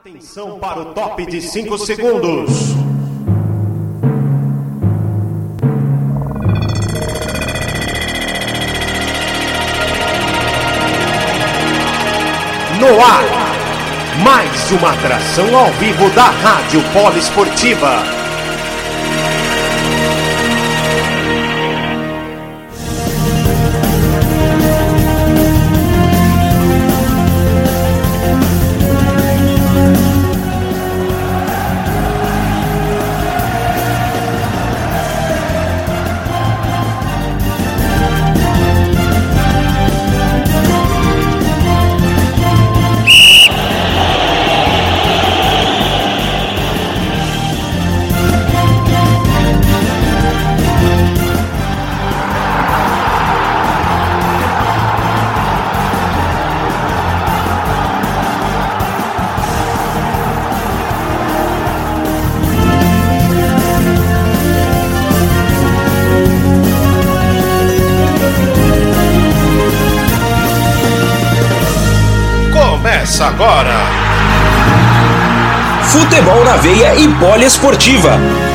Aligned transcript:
Atenção 0.00 0.58
para 0.58 0.80
o 0.80 0.94
top 0.94 1.26
de 1.26 1.42
5 1.42 1.76
segundos. 1.76 2.50
No 12.78 13.04
ar, 13.04 13.24
mais 14.24 14.70
uma 14.72 14.90
atração 14.90 15.54
ao 15.54 15.70
vivo 15.72 16.08
da 16.14 16.30
Rádio 16.30 16.80
Poliesportiva. 16.94 17.98
Começa 17.98 18.19
poliesportiva. 77.20 78.49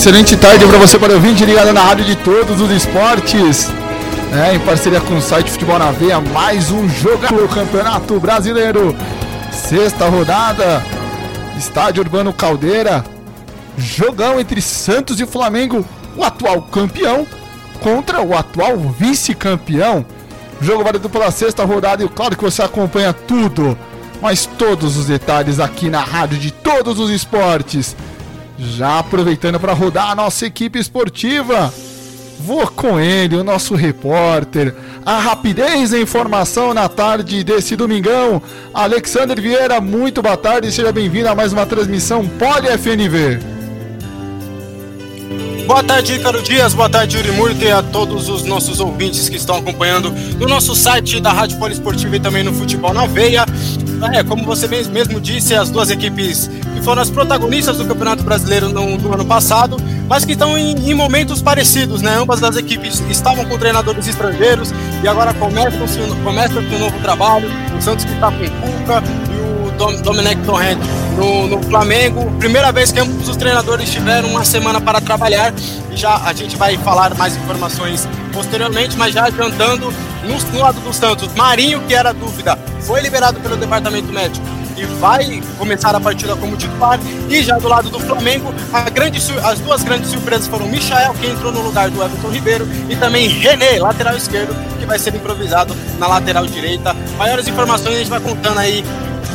Excelente 0.00 0.34
tarde 0.34 0.66
para 0.66 0.78
você, 0.78 0.98
Paulo 0.98 1.16
ouvinte, 1.16 1.44
ligado 1.44 1.74
na 1.74 1.82
rádio 1.82 2.06
de 2.06 2.16
todos 2.16 2.58
os 2.58 2.70
esportes. 2.70 3.68
É, 4.32 4.54
em 4.54 4.58
parceria 4.60 4.98
com 4.98 5.18
o 5.18 5.20
site 5.20 5.50
Futebol 5.50 5.78
na 5.78 5.90
Veia, 5.90 6.18
mais 6.18 6.70
um 6.70 6.88
jogo 6.88 7.26
do 7.26 7.46
Campeonato 7.46 8.18
Brasileiro. 8.18 8.96
Sexta 9.52 10.08
rodada, 10.08 10.82
Estádio 11.58 12.02
Urbano 12.02 12.32
Caldeira. 12.32 13.04
Jogão 13.76 14.40
entre 14.40 14.62
Santos 14.62 15.20
e 15.20 15.26
Flamengo, 15.26 15.84
o 16.16 16.24
atual 16.24 16.62
campeão 16.62 17.26
contra 17.80 18.22
o 18.22 18.34
atual 18.34 18.78
vice-campeão. 18.78 20.06
Jogo 20.62 20.82
válido 20.82 21.10
pela 21.10 21.30
sexta 21.30 21.62
rodada 21.62 22.02
e 22.02 22.08
claro 22.08 22.38
que 22.38 22.44
você 22.44 22.62
acompanha 22.62 23.12
tudo, 23.12 23.76
mas 24.22 24.46
todos 24.46 24.96
os 24.96 25.08
detalhes 25.08 25.60
aqui 25.60 25.90
na 25.90 26.00
rádio 26.00 26.38
de 26.38 26.50
todos 26.50 26.98
os 26.98 27.10
esportes. 27.10 27.94
Já 28.60 28.98
aproveitando 28.98 29.58
para 29.58 29.72
rodar 29.72 30.10
a 30.10 30.14
nossa 30.14 30.44
equipe 30.44 30.78
esportiva. 30.78 31.72
Vou 32.38 32.66
com 32.66 33.00
ele, 33.00 33.36
o 33.36 33.44
nosso 33.44 33.74
repórter. 33.74 34.74
A 35.04 35.18
rapidez 35.18 35.90
da 35.90 35.98
informação 35.98 36.74
na 36.74 36.88
tarde 36.88 37.42
desse 37.42 37.74
domingão. 37.74 38.42
Alexander 38.74 39.40
Vieira, 39.40 39.80
muito 39.80 40.20
boa 40.20 40.36
tarde, 40.36 40.70
seja 40.70 40.92
bem-vindo 40.92 41.28
a 41.28 41.34
mais 41.34 41.52
uma 41.52 41.64
transmissão 41.64 42.26
Poli 42.26 42.68
FNV. 42.78 43.60
Boa 45.70 45.84
tarde, 45.84 46.18
Caro 46.18 46.42
Dias, 46.42 46.74
boa 46.74 46.88
tarde, 46.88 47.16
Yuri 47.16 47.30
Murta 47.30 47.64
e 47.64 47.70
a 47.70 47.80
todos 47.80 48.28
os 48.28 48.42
nossos 48.42 48.80
ouvintes 48.80 49.28
que 49.28 49.36
estão 49.36 49.54
acompanhando 49.54 50.10
no 50.36 50.48
nosso 50.48 50.74
site 50.74 51.20
da 51.20 51.32
Rádio 51.32 51.58
Poliesportiva 51.58 52.16
e 52.16 52.20
também 52.20 52.42
no 52.42 52.52
Futebol 52.52 52.92
na 52.92 53.06
Veia. 53.06 53.46
É, 54.12 54.24
como 54.24 54.44
você 54.44 54.66
mesmo 54.66 55.20
disse, 55.20 55.54
as 55.54 55.70
duas 55.70 55.90
equipes 55.90 56.48
que 56.74 56.82
foram 56.82 57.02
as 57.02 57.10
protagonistas 57.10 57.76
do 57.76 57.84
Campeonato 57.84 58.22
Brasileiro 58.22 58.70
no, 58.70 58.96
do 58.96 59.12
ano 59.12 59.24
passado, 59.24 59.76
mas 60.08 60.24
que 60.24 60.32
estão 60.32 60.56
em, 60.56 60.90
em 60.90 60.94
momentos 60.94 61.42
parecidos, 61.42 62.00
né? 62.00 62.16
Ambas 62.16 62.42
as 62.42 62.56
equipes 62.56 63.00
estavam 63.10 63.44
com 63.44 63.58
treinadores 63.58 64.08
estrangeiros 64.08 64.72
e 65.02 65.08
agora 65.08 65.34
começam, 65.34 65.86
começam 66.24 66.64
com 66.64 66.76
um 66.76 66.78
novo 66.78 66.98
trabalho. 67.00 67.48
O 67.76 67.82
Santos 67.82 68.04
que 68.04 68.12
está 68.12 68.30
com 68.30 68.44
o 68.44 68.50
Cuca 68.50 69.02
e 69.30 69.68
o 69.68 69.70
Dom, 69.72 70.02
Torrent 70.44 70.78
no, 71.16 71.46
no, 71.48 71.62
Flamengo. 71.62 72.30
Primeira 72.38 72.72
vez 72.72 72.90
que 72.92 73.00
ambos 73.00 73.28
os 73.28 73.36
treinadores 73.36 73.90
tiveram 73.90 74.28
uma 74.30 74.44
semana 74.44 74.80
para 74.80 75.00
trabalhar. 75.00 75.52
E 75.90 75.96
já 75.96 76.16
a 76.24 76.32
gente 76.32 76.56
vai 76.56 76.76
falar 76.78 77.14
mais 77.14 77.36
informações 77.36 78.08
posteriormente, 78.32 78.96
mas 78.96 79.14
já 79.14 79.26
adiantando 79.26 79.92
no, 80.24 80.52
no 80.52 80.60
lado 80.60 80.80
do 80.80 80.92
Santos, 80.92 81.32
Marinho, 81.34 81.80
que 81.86 81.94
era 81.94 82.12
dúvida, 82.12 82.58
foi 82.80 83.00
liberado 83.00 83.40
pelo 83.40 83.56
departamento 83.56 84.12
médico 84.12 84.44
e 84.76 84.84
vai 84.98 85.42
começar 85.58 85.94
a 85.94 86.00
partida 86.00 86.34
como 86.36 86.56
titular. 86.56 86.98
E 87.28 87.42
já 87.42 87.58
do 87.58 87.68
lado 87.68 87.90
do 87.90 88.00
Flamengo, 88.00 88.52
grande, 88.92 89.20
as 89.44 89.60
duas 89.60 89.82
grandes 89.82 90.10
surpresas 90.10 90.46
foram 90.46 90.66
Michael, 90.66 91.14
que 91.14 91.26
entrou 91.26 91.52
no 91.52 91.60
lugar 91.62 91.90
do 91.90 92.02
Everton 92.02 92.28
Ribeiro, 92.28 92.68
e 92.88 92.96
também 92.96 93.28
René, 93.28 93.78
lateral 93.78 94.16
esquerdo, 94.16 94.54
que 94.78 94.86
vai 94.86 94.98
ser 94.98 95.14
improvisado 95.14 95.76
na 95.98 96.06
lateral 96.06 96.46
direita. 96.46 96.96
Maiores 97.18 97.46
informações 97.46 97.94
a 97.94 97.98
gente 97.98 98.10
vai 98.10 98.20
contando 98.20 98.58
aí 98.58 98.84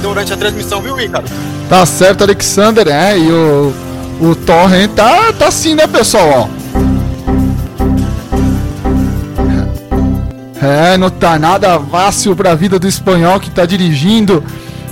durante 0.01 0.33
a 0.33 0.37
transmissão, 0.37 0.81
viu, 0.81 0.99
Ícaro? 0.99 1.25
Tá 1.69 1.85
certo, 1.85 2.23
Alexander, 2.23 2.87
é, 2.87 3.17
e 3.17 3.31
o, 3.31 3.73
o 4.21 4.35
Torrent 4.35 4.91
tá, 4.91 5.33
tá 5.33 5.47
assim, 5.47 5.75
né, 5.75 5.87
pessoal, 5.87 6.49
ó. 6.49 6.64
É, 10.65 10.97
não 10.97 11.11
tá 11.11 11.37
nada 11.37 11.79
fácil 11.79 12.35
pra 12.35 12.55
vida 12.55 12.79
do 12.79 12.87
espanhol 12.87 13.39
que 13.39 13.51
tá 13.51 13.67
dirigindo 13.67 14.43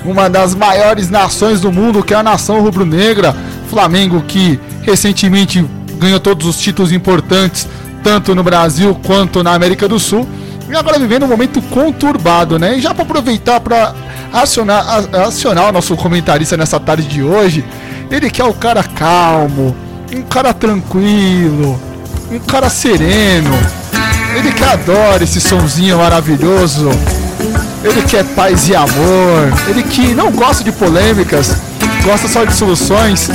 uma 0.05 0.29
das 0.29 0.53
maiores 0.53 1.09
nações 1.09 1.61
do 1.61 1.71
mundo, 1.71 2.03
que 2.03 2.13
é 2.13 2.17
a 2.17 2.21
nação 2.21 2.61
rubro-negra. 2.61 3.35
Flamengo 3.69 4.21
que 4.21 4.59
recentemente 4.83 5.65
ganhou 5.97 6.19
todos 6.19 6.45
os 6.45 6.59
títulos 6.59 6.91
importantes, 6.91 7.67
tanto 8.03 8.35
no 8.35 8.43
Brasil 8.43 8.99
quanto 9.03 9.41
na 9.41 9.53
América 9.55 9.87
do 9.87 9.99
Sul. 9.99 10.27
E 10.69 10.75
agora 10.75 10.99
vivendo 10.99 11.23
um 11.23 11.27
momento 11.27 11.59
conturbado, 11.63 12.59
né? 12.59 12.77
E 12.77 12.81
já 12.81 12.93
para 12.93 13.03
aproveitar 13.03 13.59
para 13.59 13.95
acionar, 14.31 14.85
acionar 15.25 15.69
o 15.69 15.71
nosso 15.71 15.95
comentarista 15.95 16.55
nessa 16.55 16.79
tarde 16.79 17.07
de 17.07 17.23
hoje, 17.23 17.65
ele 18.11 18.29
que 18.29 18.41
é 18.41 18.45
o 18.45 18.53
cara 18.53 18.83
calmo, 18.83 19.75
um 20.13 20.21
cara 20.21 20.53
tranquilo, 20.53 21.79
um 22.31 22.39
cara 22.39 22.69
sereno. 22.69 23.82
Ele 24.35 24.51
que 24.51 24.63
adora 24.63 25.23
esse 25.23 25.39
sonzinho 25.39 25.97
maravilhoso. 25.97 26.89
Ele 27.83 28.01
que 28.03 28.17
é 28.17 28.23
paz 28.23 28.67
e 28.67 28.75
amor. 28.75 29.51
Ele 29.69 29.83
que 29.83 30.13
não 30.13 30.31
gosta 30.31 30.63
de 30.63 30.71
polêmicas, 30.71 31.55
gosta 32.03 32.27
só 32.27 32.43
de 32.43 32.53
soluções. 32.55 33.29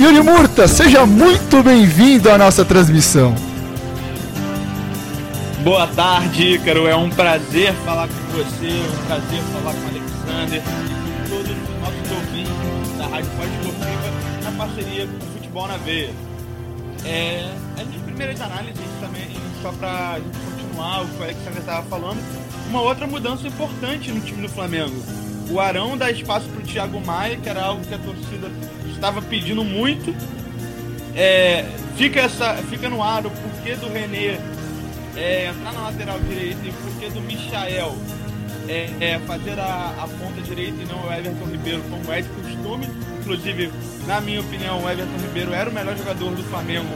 Yuri 0.00 0.20
Murta, 0.22 0.66
seja 0.66 1.06
muito 1.06 1.62
bem-vindo 1.62 2.30
à 2.30 2.36
nossa 2.36 2.64
transmissão. 2.64 3.34
Boa 5.62 5.86
tarde, 5.86 6.54
Ícaro. 6.54 6.86
É 6.86 6.94
um 6.94 7.10
prazer 7.10 7.72
falar 7.84 8.08
com 8.08 8.36
você, 8.36 8.68
é 8.68 8.90
um 8.92 9.06
prazer 9.06 9.42
falar 9.52 9.74
com 9.74 9.80
o 9.80 9.88
Alexander 9.88 10.62
e 10.62 11.30
com 11.30 11.36
todos 11.36 11.50
os 11.50 11.80
nossos 11.80 12.10
ouvintes 12.12 12.98
da 12.98 13.06
Rádio 13.06 13.30
Pós 13.36 13.50
Esportiva 13.50 14.12
na 14.44 14.50
parceria 14.52 15.06
com 15.06 15.16
o 15.16 15.32
Futebol 15.34 15.68
na 15.68 15.76
Veia. 15.78 16.10
É, 17.04 17.48
as 17.80 17.86
minhas 17.86 18.02
primeiras 18.02 18.40
análises 18.40 18.82
também, 19.00 19.28
só 19.62 19.72
para 19.72 20.20
continuar 20.44 21.02
o 21.02 21.08
que 21.08 21.20
o 21.20 21.22
Alexander 21.22 21.58
estava 21.58 21.86
falando, 21.86 22.18
uma 22.68 22.80
outra 22.80 23.06
mudança 23.06 23.46
importante 23.46 24.10
no 24.10 24.20
time 24.20 24.42
do 24.42 24.48
Flamengo. 24.48 24.94
O 25.50 25.60
Arão 25.60 25.96
dá 25.96 26.10
espaço 26.10 26.48
para 26.48 26.60
o 26.60 26.64
Thiago 26.64 27.00
Maia, 27.00 27.36
que 27.36 27.48
era 27.48 27.62
algo 27.62 27.84
que 27.84 27.94
a 27.94 27.98
torcida 27.98 28.50
estava 28.92 29.22
pedindo 29.22 29.64
muito. 29.64 30.14
É, 31.14 31.64
fica, 31.96 32.20
essa, 32.20 32.54
fica 32.68 32.88
no 32.88 33.02
ar 33.02 33.24
o 33.24 33.30
porquê 33.30 33.74
do 33.76 33.88
René 33.88 34.38
é, 35.16 35.46
entrar 35.46 35.72
na 35.72 35.82
lateral 35.82 36.18
direita 36.20 36.60
e 36.64 36.70
o 36.70 36.72
porquê 36.74 37.08
do 37.08 37.20
Michael 37.22 37.96
é, 38.68 38.90
é 39.00 39.18
fazer 39.20 39.58
a, 39.58 39.94
a, 40.02 40.08
ponta 40.08 40.42
direita 40.42 40.82
e 40.82 40.86
não 40.86 41.06
o 41.06 41.12
Everton 41.12 41.46
Ribeiro 41.46 41.82
como 41.88 42.12
é 42.12 42.20
de 42.20 42.28
costume. 42.28 42.88
Inclusive, 43.20 43.72
na 44.06 44.20
minha 44.20 44.40
opinião, 44.40 44.82
o 44.82 44.90
Everton 44.90 45.16
Ribeiro 45.22 45.52
era 45.52 45.70
o 45.70 45.72
melhor 45.72 45.96
jogador 45.96 46.32
do 46.32 46.42
Flamengo 46.44 46.88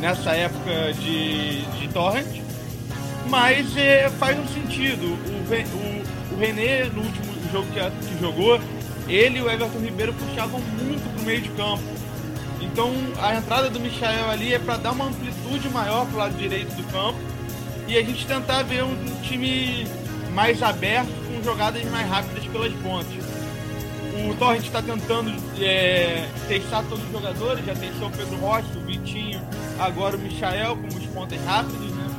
nessa 0.00 0.32
época 0.32 0.92
de, 0.94 1.62
de 1.62 1.88
Torrent. 1.88 2.42
Mas 3.28 3.76
é, 3.76 4.10
faz 4.10 4.38
um 4.38 4.46
sentido. 4.48 5.04
O, 5.04 6.32
o, 6.32 6.34
o 6.34 6.38
René, 6.38 6.84
no 6.84 7.02
último 7.02 7.34
jogo 7.52 7.66
que, 7.72 8.08
que 8.08 8.20
jogou, 8.20 8.60
ele 9.08 9.38
e 9.38 9.42
o 9.42 9.50
Everton 9.50 9.78
Ribeiro 9.78 10.12
puxavam 10.14 10.60
muito 10.60 11.14
pro 11.14 11.24
meio 11.24 11.40
de 11.40 11.48
campo. 11.50 11.82
Então 12.60 12.92
a 13.20 13.34
entrada 13.36 13.70
do 13.70 13.78
Michael 13.78 14.30
ali 14.30 14.54
é 14.54 14.58
para 14.58 14.76
dar 14.76 14.92
uma 14.92 15.06
amplitude 15.06 15.68
maior 15.68 16.06
pro 16.06 16.18
lado 16.18 16.36
direito 16.36 16.74
do 16.74 16.82
campo 16.90 17.18
e 17.86 17.96
a 17.96 18.02
gente 18.02 18.26
tentar 18.26 18.62
ver 18.62 18.82
um, 18.82 18.92
um 18.92 19.20
time 19.22 19.86
mais 20.32 20.62
aberto 20.62 21.12
com 21.26 21.42
jogadas 21.42 21.84
mais 21.90 22.08
rápidas 22.08 22.44
pelas 22.46 22.72
pontas. 22.74 23.23
O 24.14 24.34
Torrent 24.36 24.64
está 24.64 24.80
tentando 24.80 25.32
é, 25.60 26.28
testar 26.46 26.84
todos 26.84 27.04
os 27.04 27.10
jogadores, 27.10 27.66
já 27.66 27.74
testou 27.74 28.08
o 28.08 28.12
Pedro 28.12 28.36
Rocha, 28.36 28.68
o 28.76 28.86
Vitinho, 28.86 29.42
agora 29.78 30.16
o 30.16 30.20
Michael 30.20 30.76
como 30.76 30.96
os 30.96 31.06
pontas 31.06 31.40
rápidos. 31.44 31.90
Né? 31.90 32.10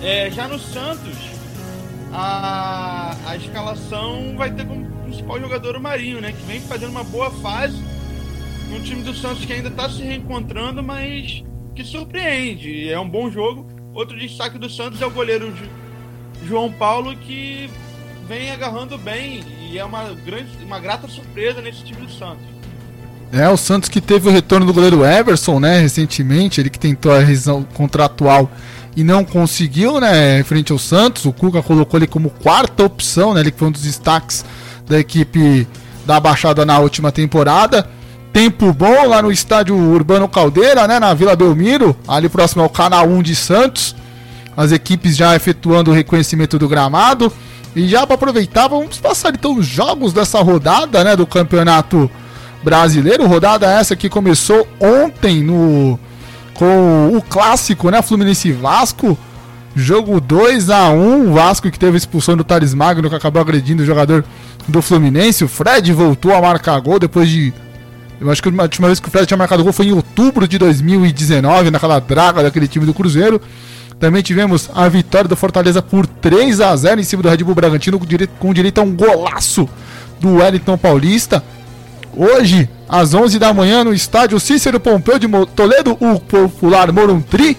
É, 0.00 0.30
já 0.30 0.46
no 0.46 0.60
Santos, 0.60 1.16
a, 2.12 3.16
a 3.26 3.36
escalação 3.36 4.36
vai 4.36 4.52
ter 4.52 4.64
como 4.64 4.86
principal 5.02 5.40
jogador 5.40 5.76
o 5.76 5.80
Marinho, 5.80 6.20
né? 6.20 6.32
Que 6.32 6.42
vem 6.46 6.60
fazendo 6.60 6.90
uma 6.90 7.04
boa 7.04 7.30
fase 7.30 7.82
num 8.68 8.80
time 8.82 9.02
do 9.02 9.14
Santos 9.14 9.44
que 9.44 9.52
ainda 9.52 9.68
está 9.68 9.88
se 9.88 10.02
reencontrando, 10.02 10.82
mas 10.82 11.42
que 11.74 11.82
surpreende. 11.82 12.88
É 12.88 12.98
um 12.98 13.08
bom 13.08 13.30
jogo. 13.30 13.66
Outro 13.94 14.18
destaque 14.18 14.58
do 14.58 14.68
Santos 14.68 15.00
é 15.02 15.06
o 15.06 15.10
goleiro 15.10 15.52
João 16.44 16.70
Paulo, 16.70 17.16
que 17.16 17.70
vem 18.28 18.50
agarrando 18.50 18.98
bem 18.98 19.42
e 19.58 19.78
é 19.78 19.84
uma 19.84 20.04
grande, 20.24 20.50
uma 20.62 20.78
grata 20.78 21.08
surpresa 21.08 21.62
nesse 21.62 21.82
time 21.82 22.06
do 22.06 22.12
Santos. 22.12 22.44
É, 23.32 23.48
o 23.48 23.56
Santos 23.56 23.88
que 23.88 24.00
teve 24.00 24.28
o 24.28 24.32
retorno 24.32 24.66
do 24.66 24.72
goleiro 24.72 25.04
Everson, 25.04 25.58
né, 25.58 25.80
recentemente, 25.80 26.60
ele 26.60 26.70
que 26.70 26.78
tentou 26.78 27.12
a 27.12 27.20
rescisão 27.20 27.62
contratual 27.74 28.50
e 28.96 29.02
não 29.02 29.24
conseguiu, 29.24 29.98
né, 30.00 30.42
frente 30.44 30.72
ao 30.72 30.78
Santos. 30.78 31.24
O 31.24 31.32
Cuca 31.32 31.62
colocou 31.62 31.98
ele 31.98 32.06
como 32.06 32.30
quarta 32.30 32.84
opção, 32.84 33.34
né, 33.34 33.40
ele 33.40 33.50
que 33.50 33.58
foi 33.58 33.68
um 33.68 33.72
dos 33.72 33.82
destaques 33.82 34.44
da 34.86 34.98
equipe 34.98 35.66
da 36.06 36.20
Baixada 36.20 36.64
na 36.64 36.78
última 36.78 37.10
temporada. 37.12 37.88
Tempo 38.32 38.72
bom 38.72 39.06
lá 39.06 39.22
no 39.22 39.32
estádio 39.32 39.74
Urbano 39.74 40.28
Caldeira, 40.28 40.86
né, 40.86 40.98
na 40.98 41.12
Vila 41.12 41.36
Belmiro, 41.36 41.96
ali 42.06 42.28
próximo 42.28 42.62
ao 42.62 42.70
Canal 42.70 43.08
1 43.08 43.22
de 43.22 43.34
Santos. 43.34 43.94
As 44.56 44.72
equipes 44.72 45.16
já 45.16 45.36
efetuando 45.36 45.90
o 45.90 45.94
reconhecimento 45.94 46.58
do 46.58 46.68
gramado. 46.68 47.32
E 47.78 47.86
já 47.86 48.04
para 48.04 48.16
aproveitar, 48.16 48.66
vamos 48.66 48.98
passar 48.98 49.32
então 49.32 49.56
os 49.56 49.64
jogos 49.64 50.12
dessa 50.12 50.40
rodada, 50.42 51.04
né, 51.04 51.14
do 51.14 51.24
Campeonato 51.24 52.10
Brasileiro. 52.60 53.24
Rodada 53.28 53.70
essa 53.70 53.94
que 53.94 54.08
começou 54.08 54.66
ontem 54.80 55.44
no 55.44 55.96
com 56.54 57.16
o 57.16 57.22
clássico, 57.22 57.88
né, 57.88 58.02
Fluminense 58.02 58.50
Vasco. 58.50 59.16
Jogo 59.76 60.20
2 60.20 60.70
a 60.70 60.90
1 60.90 61.32
Vasco 61.32 61.70
que 61.70 61.78
teve 61.78 61.94
a 61.94 61.98
expulsão 61.98 62.36
do 62.36 62.42
Thales 62.42 62.74
Magno, 62.74 63.08
que 63.08 63.14
acabou 63.14 63.40
agredindo 63.40 63.84
o 63.84 63.86
jogador 63.86 64.24
do 64.66 64.82
Fluminense. 64.82 65.44
O 65.44 65.48
Fred 65.48 65.92
voltou 65.92 66.34
a 66.34 66.40
marcar 66.40 66.80
gol 66.80 66.98
depois 66.98 67.28
de. 67.28 67.54
Eu 68.20 68.28
acho 68.28 68.42
que 68.42 68.48
a 68.48 68.62
última 68.62 68.88
vez 68.88 68.98
que 68.98 69.06
o 69.06 69.10
Fred 69.10 69.24
tinha 69.24 69.38
marcado 69.38 69.62
gol 69.62 69.72
foi 69.72 69.86
em 69.86 69.92
outubro 69.92 70.48
de 70.48 70.58
2019, 70.58 71.70
naquela 71.70 72.00
draga 72.00 72.42
daquele 72.42 72.66
time 72.66 72.84
do 72.84 72.92
Cruzeiro. 72.92 73.40
Também 73.98 74.22
tivemos 74.22 74.70
a 74.74 74.88
vitória 74.88 75.28
do 75.28 75.36
Fortaleza 75.36 75.82
por 75.82 76.06
3 76.06 76.60
a 76.60 76.74
0 76.76 77.00
em 77.00 77.04
cima 77.04 77.22
do 77.22 77.28
Red 77.28 77.38
Bull 77.38 77.54
Bragantino, 77.54 77.98
com 77.98 78.06
direito, 78.06 78.32
com 78.38 78.54
direito 78.54 78.78
a 78.78 78.84
um 78.84 78.94
golaço 78.94 79.68
do 80.20 80.34
Wellington 80.36 80.78
Paulista. 80.78 81.42
Hoje, 82.16 82.68
às 82.88 83.12
11 83.12 83.38
da 83.38 83.52
manhã, 83.52 83.82
no 83.82 83.92
estádio 83.92 84.38
Cícero 84.38 84.78
Pompeu 84.78 85.18
de 85.18 85.28
Toledo, 85.54 85.96
o 86.00 86.18
popular 86.20 86.92
Moruntri, 86.92 87.56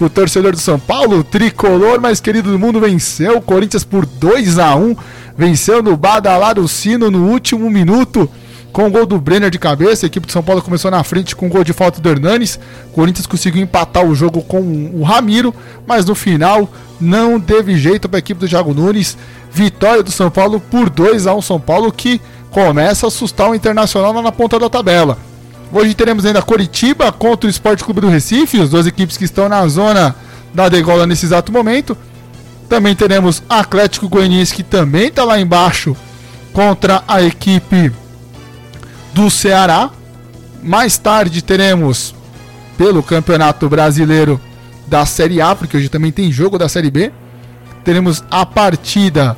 o 0.00 0.08
torcedor 0.08 0.52
do 0.52 0.60
São 0.60 0.78
Paulo, 0.78 1.22
tricolor 1.22 2.00
mais 2.00 2.20
querido 2.20 2.50
do 2.50 2.58
mundo, 2.58 2.80
venceu 2.80 3.38
o 3.38 3.42
Corinthians 3.42 3.84
por 3.84 4.04
2 4.04 4.58
a 4.58 4.74
1 4.74 4.96
venceu 5.36 5.82
no 5.82 5.96
badalado 5.96 6.66
sino 6.66 7.10
no 7.10 7.28
último 7.28 7.68
minuto 7.68 8.28
com 8.76 8.88
o 8.88 8.90
gol 8.90 9.06
do 9.06 9.18
Brenner 9.18 9.48
de 9.48 9.58
cabeça. 9.58 10.04
A 10.04 10.08
equipe 10.08 10.26
de 10.26 10.34
São 10.34 10.42
Paulo 10.42 10.60
começou 10.60 10.90
na 10.90 11.02
frente 11.02 11.34
com 11.34 11.46
o 11.46 11.48
gol 11.48 11.64
de 11.64 11.72
falta 11.72 11.98
do 11.98 12.10
Hernanes. 12.10 12.60
O 12.90 12.92
Corinthians 12.92 13.26
conseguiu 13.26 13.62
empatar 13.62 14.04
o 14.04 14.14
jogo 14.14 14.42
com 14.42 14.60
o 14.92 15.02
Ramiro, 15.02 15.54
mas 15.86 16.04
no 16.04 16.14
final 16.14 16.68
não 17.00 17.40
teve 17.40 17.78
jeito 17.78 18.06
para 18.06 18.18
a 18.18 18.20
equipe 18.20 18.38
do 18.38 18.46
Thiago 18.46 18.74
Nunes. 18.74 19.16
Vitória 19.50 20.02
do 20.02 20.10
São 20.10 20.30
Paulo 20.30 20.60
por 20.60 20.90
2 20.90 21.26
a 21.26 21.34
1 21.34 21.40
São 21.40 21.58
Paulo 21.58 21.90
que 21.90 22.20
começa 22.50 23.06
a 23.06 23.08
assustar 23.08 23.48
o 23.48 23.54
Internacional 23.54 24.12
lá 24.12 24.20
na 24.20 24.30
ponta 24.30 24.58
da 24.58 24.68
tabela. 24.68 25.16
Hoje 25.72 25.94
teremos 25.94 26.26
ainda 26.26 26.42
Coritiba 26.42 27.10
contra 27.10 27.46
o 27.46 27.50
Esporte 27.50 27.82
Clube 27.82 28.02
do 28.02 28.10
Recife, 28.10 28.60
as 28.60 28.68
duas 28.68 28.86
equipes 28.86 29.16
que 29.16 29.24
estão 29.24 29.48
na 29.48 29.66
zona 29.68 30.14
da 30.52 30.68
degola 30.68 31.06
nesse 31.06 31.24
exato 31.24 31.50
momento. 31.50 31.96
Também 32.68 32.94
teremos 32.94 33.42
Atlético 33.48 34.06
Goianiense 34.06 34.54
que 34.54 34.62
também 34.62 35.08
está 35.08 35.24
lá 35.24 35.40
embaixo 35.40 35.96
contra 36.52 37.02
a 37.08 37.22
equipe 37.22 37.90
do 39.16 39.30
Ceará. 39.30 39.90
Mais 40.62 40.98
tarde 40.98 41.40
teremos 41.40 42.14
pelo 42.76 43.02
Campeonato 43.02 43.66
Brasileiro 43.66 44.38
da 44.86 45.06
Série 45.06 45.40
A, 45.40 45.56
porque 45.56 45.76
hoje 45.76 45.88
também 45.88 46.12
tem 46.12 46.30
jogo 46.30 46.58
da 46.58 46.68
Série 46.68 46.90
B. 46.90 47.10
Teremos 47.82 48.22
a 48.30 48.44
partida 48.44 49.34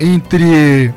entre 0.00 0.92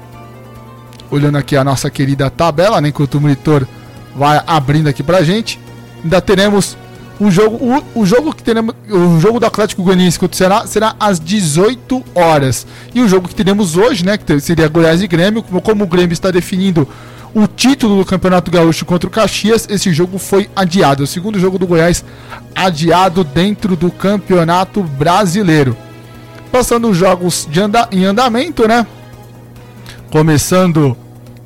olhando 1.11 1.37
aqui 1.37 1.55
a 1.55 1.63
nossa 1.63 1.91
querida 1.91 2.29
tabela, 2.29 2.81
né, 2.81 2.87
enquanto 2.87 3.15
o 3.15 3.21
monitor 3.21 3.67
vai 4.15 4.41
abrindo 4.47 4.87
aqui 4.87 5.03
pra 5.03 5.21
gente. 5.21 5.59
Ainda 6.03 6.19
teremos 6.21 6.75
o 7.23 7.31
jogo, 7.31 7.57
o, 7.95 8.01
o 8.01 8.05
jogo 8.05 8.35
que 8.35 8.43
teremos, 8.43 8.75
o 8.89 9.17
jogo 9.17 9.39
do 9.39 9.45
Atlético 9.45 9.81
Goianiense 9.81 10.19
contra 10.19 10.35
o 10.35 10.37
Ceará 10.37 10.67
será 10.67 10.93
às 10.99 11.21
18 11.21 12.03
horas. 12.13 12.67
E 12.93 13.01
o 13.01 13.07
jogo 13.07 13.29
que 13.29 13.35
teremos 13.35 13.77
hoje, 13.77 14.05
né, 14.05 14.17
que 14.17 14.39
seria 14.41 14.67
Goiás 14.67 15.01
e 15.01 15.07
Grêmio, 15.07 15.41
como, 15.41 15.61
como 15.61 15.83
o 15.85 15.87
Grêmio 15.87 16.11
está 16.11 16.31
definindo 16.31 16.85
o 17.33 17.47
título 17.47 17.97
do 17.97 18.05
Campeonato 18.05 18.51
Gaúcho 18.51 18.83
contra 18.83 19.07
o 19.07 19.11
Caxias, 19.11 19.67
esse 19.69 19.93
jogo 19.93 20.17
foi 20.17 20.49
adiado. 20.53 21.03
O 21.03 21.07
segundo 21.07 21.39
jogo 21.39 21.57
do 21.57 21.65
Goiás 21.65 22.03
adiado 22.53 23.23
dentro 23.23 23.77
do 23.77 23.89
Campeonato 23.89 24.83
Brasileiro. 24.83 25.77
Passando 26.51 26.89
os 26.89 26.97
jogos 26.97 27.47
anda, 27.57 27.87
em 27.89 28.03
andamento, 28.03 28.67
né? 28.67 28.85
Começando 30.11 30.95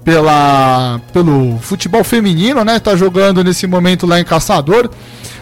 pela, 0.04 1.00
pelo 1.14 1.60
futebol 1.60 2.04
feminino, 2.04 2.66
né? 2.66 2.80
Tá 2.80 2.96
jogando 2.96 3.44
nesse 3.44 3.68
momento 3.68 4.08
lá 4.08 4.20
em 4.20 4.26
Caçador. 4.26 4.90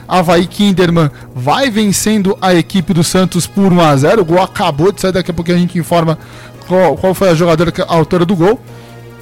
Havaí 0.08 0.46
Kinderman 0.46 1.10
vai 1.34 1.70
vencendo 1.70 2.38
a 2.42 2.54
equipe 2.54 2.94
do 2.94 3.04
Santos 3.04 3.48
por 3.48 3.74
1 3.74 3.82
a 3.82 3.98
0 3.98 4.22
O 4.22 4.26
gol 4.26 4.42
acabou 4.42 4.92
de 4.92 5.02
sair, 5.02 5.12
daqui 5.12 5.32
a 5.32 5.34
pouco 5.34 5.52
a 5.52 5.58
gente 5.58 5.78
informa 5.78 6.18
qual, 6.68 6.96
qual 6.96 7.14
foi 7.14 7.30
a 7.30 7.36
jogadora, 7.36 7.74
a 7.88 7.94
autora 7.96 8.26
do 8.26 8.36
gol. 8.36 8.60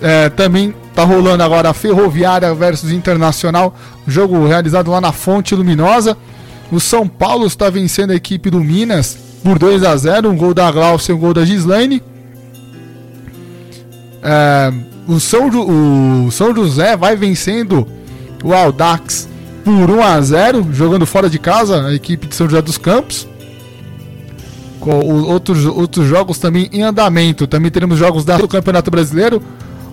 É, 0.01 0.29
também 0.29 0.73
tá 0.93 1.03
rolando 1.03 1.43
agora 1.43 1.69
a 1.69 1.73
Ferroviária 1.73 2.53
versus 2.53 2.91
Internacional, 2.91 3.73
jogo 4.05 4.45
realizado 4.45 4.91
lá 4.91 4.99
na 4.99 5.11
Fonte 5.11 5.55
Luminosa. 5.55 6.17
O 6.71 6.79
São 6.79 7.07
Paulo 7.07 7.45
está 7.45 7.69
vencendo 7.69 8.11
a 8.11 8.15
equipe 8.15 8.49
do 8.49 8.59
Minas 8.59 9.17
por 9.43 9.59
2 9.59 9.83
a 9.83 9.95
0 9.95 10.29
um 10.29 10.35
gol 10.35 10.53
da 10.53 10.69
Glaucia 10.71 11.11
e 11.11 11.15
um 11.15 11.19
gol 11.19 11.33
da 11.33 11.45
Gislaine. 11.45 12.01
É, 14.21 14.73
o 15.07 15.19
São, 15.19 15.49
o 15.49 16.31
São 16.31 16.55
José 16.55 16.95
vai 16.95 17.15
vencendo 17.15 17.87
o 18.43 18.53
Aldax 18.53 19.27
por 19.63 19.89
1 19.89 20.03
a 20.03 20.21
0 20.21 20.67
jogando 20.71 21.05
fora 21.05 21.29
de 21.29 21.39
casa, 21.39 21.87
a 21.87 21.93
equipe 21.93 22.27
de 22.27 22.35
São 22.35 22.47
José 22.49 22.61
dos 22.61 22.77
Campos. 22.77 23.27
Com 24.79 24.99
outros, 24.99 25.65
outros 25.65 26.05
jogos 26.05 26.37
também 26.37 26.69
em 26.73 26.83
andamento. 26.83 27.47
Também 27.47 27.71
teremos 27.71 27.97
jogos 27.97 28.25
do 28.25 28.47
Campeonato 28.47 28.91
Brasileiro. 28.91 29.41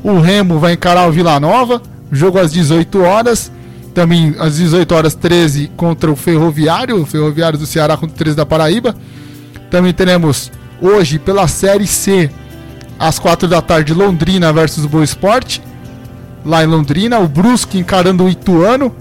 O 0.03 0.19
Remo 0.19 0.59
vai 0.59 0.73
encarar 0.73 1.09
o 1.09 1.13
Vila 1.13 1.39
Nova, 1.39 1.81
jogo 2.11 2.39
às 2.39 2.53
18 2.53 3.01
horas. 3.01 3.53
Também 3.95 4.35
às 4.39 4.57
18 4.57 4.95
horas 4.95 5.15
13 5.15 5.71
contra 5.77 6.11
o 6.11 6.17
Ferroviário, 6.17 7.01
o 7.01 7.07
Ferroviário 7.07 7.59
do 7.59 7.67
Ceará 7.67 7.97
contra 7.97 8.15
o 8.15 8.19
13 8.19 8.37
da 8.37 8.47
Paraíba. 8.47 8.95
Também 9.71 9.93
teremos 9.93 10.51
hoje 10.81 11.19
pela 11.19 11.47
Série 11.47 11.87
C 11.87 12.31
às 12.99 13.19
4 13.19 13.49
da 13.49 13.63
tarde, 13.63 13.95
Londrina 13.95 14.53
versus 14.53 14.87
Boa 14.87 15.05
Esporte. 15.05 15.63
Lá 16.45 16.63
em 16.63 16.67
Londrina, 16.67 17.19
o 17.19 17.29
Brusque 17.29 17.79
encarando 17.79 18.25
o 18.25 18.29
Ituano. 18.29 18.95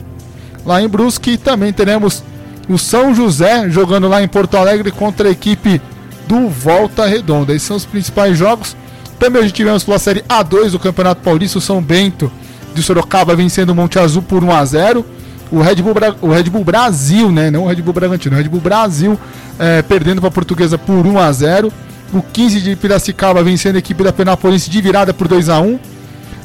Lá 0.69 0.79
em 0.83 0.87
Brusque 0.87 1.35
também 1.35 1.73
teremos 1.73 2.21
o 2.69 2.77
São 2.77 3.15
José 3.15 3.67
jogando 3.71 4.07
lá 4.07 4.21
em 4.21 4.27
Porto 4.27 4.55
Alegre 4.55 4.91
contra 4.91 5.27
a 5.27 5.31
equipe 5.31 5.81
do 6.27 6.47
Volta 6.47 7.07
Redonda. 7.07 7.55
Esses 7.55 7.67
são 7.67 7.75
os 7.75 7.87
principais 7.87 8.37
jogos. 8.37 8.77
Também 9.17 9.41
hoje 9.41 9.51
tivemos 9.51 9.83
pela 9.83 9.97
Série 9.97 10.21
A2 10.29 10.69
do 10.69 10.77
Campeonato 10.77 11.21
Paulista, 11.23 11.57
o 11.57 11.61
São 11.61 11.81
Bento 11.81 12.31
de 12.75 12.83
Sorocaba 12.83 13.35
vencendo 13.35 13.71
o 13.71 13.75
Monte 13.75 13.97
Azul 13.97 14.21
por 14.21 14.43
1 14.43 14.51
a 14.51 14.63
0 14.63 15.05
o 15.51 15.59
Red 15.59 15.77
Bull, 15.77 15.95
o 16.21 16.29
Red 16.29 16.43
Bull 16.43 16.63
Brasil, 16.63 17.31
né? 17.31 17.49
Não 17.49 17.63
o 17.63 17.67
Red 17.67 17.81
Bull 17.81 17.93
Bragantino, 17.95 18.35
o 18.35 18.37
Red 18.37 18.47
Bull 18.47 18.61
Brasil 18.61 19.19
é, 19.57 19.81
perdendo 19.81 20.21
para 20.21 20.27
a 20.27 20.31
Portuguesa 20.31 20.77
por 20.77 21.03
1 21.03 21.17
a 21.17 21.31
0 21.31 21.73
O 22.13 22.21
15 22.21 22.61
de 22.61 22.75
Piracicaba 22.75 23.41
vencendo 23.41 23.77
a 23.77 23.79
equipe 23.79 24.03
da 24.03 24.13
Penapolense 24.13 24.69
de 24.69 24.79
virada 24.81 25.15
por 25.15 25.27
2 25.27 25.49
a 25.49 25.59
1 25.59 25.79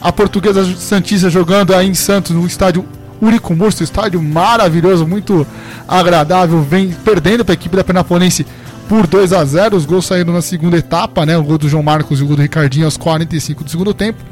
A 0.00 0.10
Portuguesa 0.10 0.64
Santista 0.76 1.28
jogando 1.28 1.74
aí 1.74 1.86
em 1.86 1.92
Santos, 1.92 2.34
no 2.34 2.46
estádio 2.46 2.86
Único 3.24 3.54
Murso, 3.54 3.82
estádio 3.82 4.22
maravilhoso, 4.22 5.06
muito 5.06 5.46
agradável, 5.88 6.60
vem 6.60 6.90
perdendo 7.04 7.44
para 7.44 7.54
a 7.54 7.54
equipe 7.54 7.74
da 7.74 7.82
Penapolense 7.82 8.46
por 8.86 9.06
2 9.06 9.32
a 9.32 9.42
0 9.42 9.76
Os 9.76 9.86
gols 9.86 10.04
saíram 10.04 10.34
na 10.34 10.42
segunda 10.42 10.76
etapa, 10.76 11.24
né? 11.24 11.36
O 11.38 11.42
gol 11.42 11.56
do 11.56 11.68
João 11.68 11.82
Marcos 11.82 12.20
e 12.20 12.22
o 12.22 12.26
gol 12.26 12.36
do 12.36 12.42
Ricardinho 12.42 12.84
aos 12.84 12.98
45 12.98 13.64
do 13.64 13.70
segundo 13.70 13.94
tempo. 13.94 14.22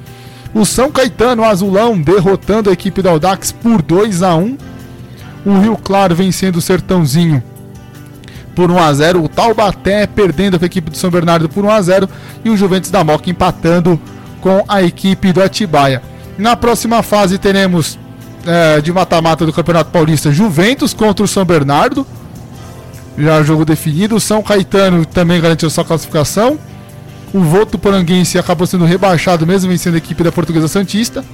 O 0.52 0.66
São 0.66 0.92
Caetano, 0.92 1.42
Azulão, 1.42 1.98
derrotando 1.98 2.68
a 2.68 2.72
equipe 2.74 3.00
da 3.00 3.10
Audax 3.10 3.50
por 3.50 3.80
2 3.80 4.22
a 4.22 4.36
1 4.36 4.58
O 5.46 5.58
Rio 5.58 5.76
Claro 5.78 6.14
vencendo 6.14 6.56
o 6.56 6.60
Sertãozinho 6.60 7.42
por 8.54 8.70
1 8.70 8.78
a 8.78 8.92
0 8.92 9.24
O 9.24 9.28
Taubaté 9.30 10.06
perdendo 10.06 10.58
a 10.60 10.66
equipe 10.66 10.90
do 10.90 10.96
São 10.98 11.10
Bernardo 11.10 11.48
por 11.48 11.64
1 11.64 11.70
a 11.70 11.80
0 11.80 12.08
E 12.44 12.50
o 12.50 12.56
Juventus 12.58 12.90
da 12.90 13.02
Moca 13.02 13.30
empatando 13.30 13.98
com 14.42 14.62
a 14.68 14.82
equipe 14.82 15.32
do 15.32 15.42
Atibaia. 15.42 16.02
Na 16.36 16.54
próxima 16.56 17.02
fase 17.02 17.38
teremos 17.38 17.98
é, 18.46 18.80
de 18.80 18.92
mata-mata 18.92 19.46
do 19.46 19.52
Campeonato 19.52 19.90
Paulista 19.90 20.30
Juventus 20.30 20.92
contra 20.92 21.24
o 21.24 21.28
São 21.28 21.44
Bernardo. 21.44 22.06
Já 23.16 23.42
jogo 23.42 23.64
definido. 23.64 24.18
São 24.18 24.42
Caetano 24.42 25.04
também 25.04 25.40
garantiu 25.40 25.68
sua 25.70 25.84
classificação. 25.84 26.58
O 27.32 27.40
Voto 27.40 27.78
Poranguense 27.78 28.38
acabou 28.38 28.66
sendo 28.66 28.84
rebaixado, 28.84 29.46
mesmo 29.46 29.70
vencendo 29.70 29.94
a 29.94 29.98
equipe 29.98 30.22
da 30.22 30.32
Portuguesa 30.32 30.68
Santista. 30.68 31.24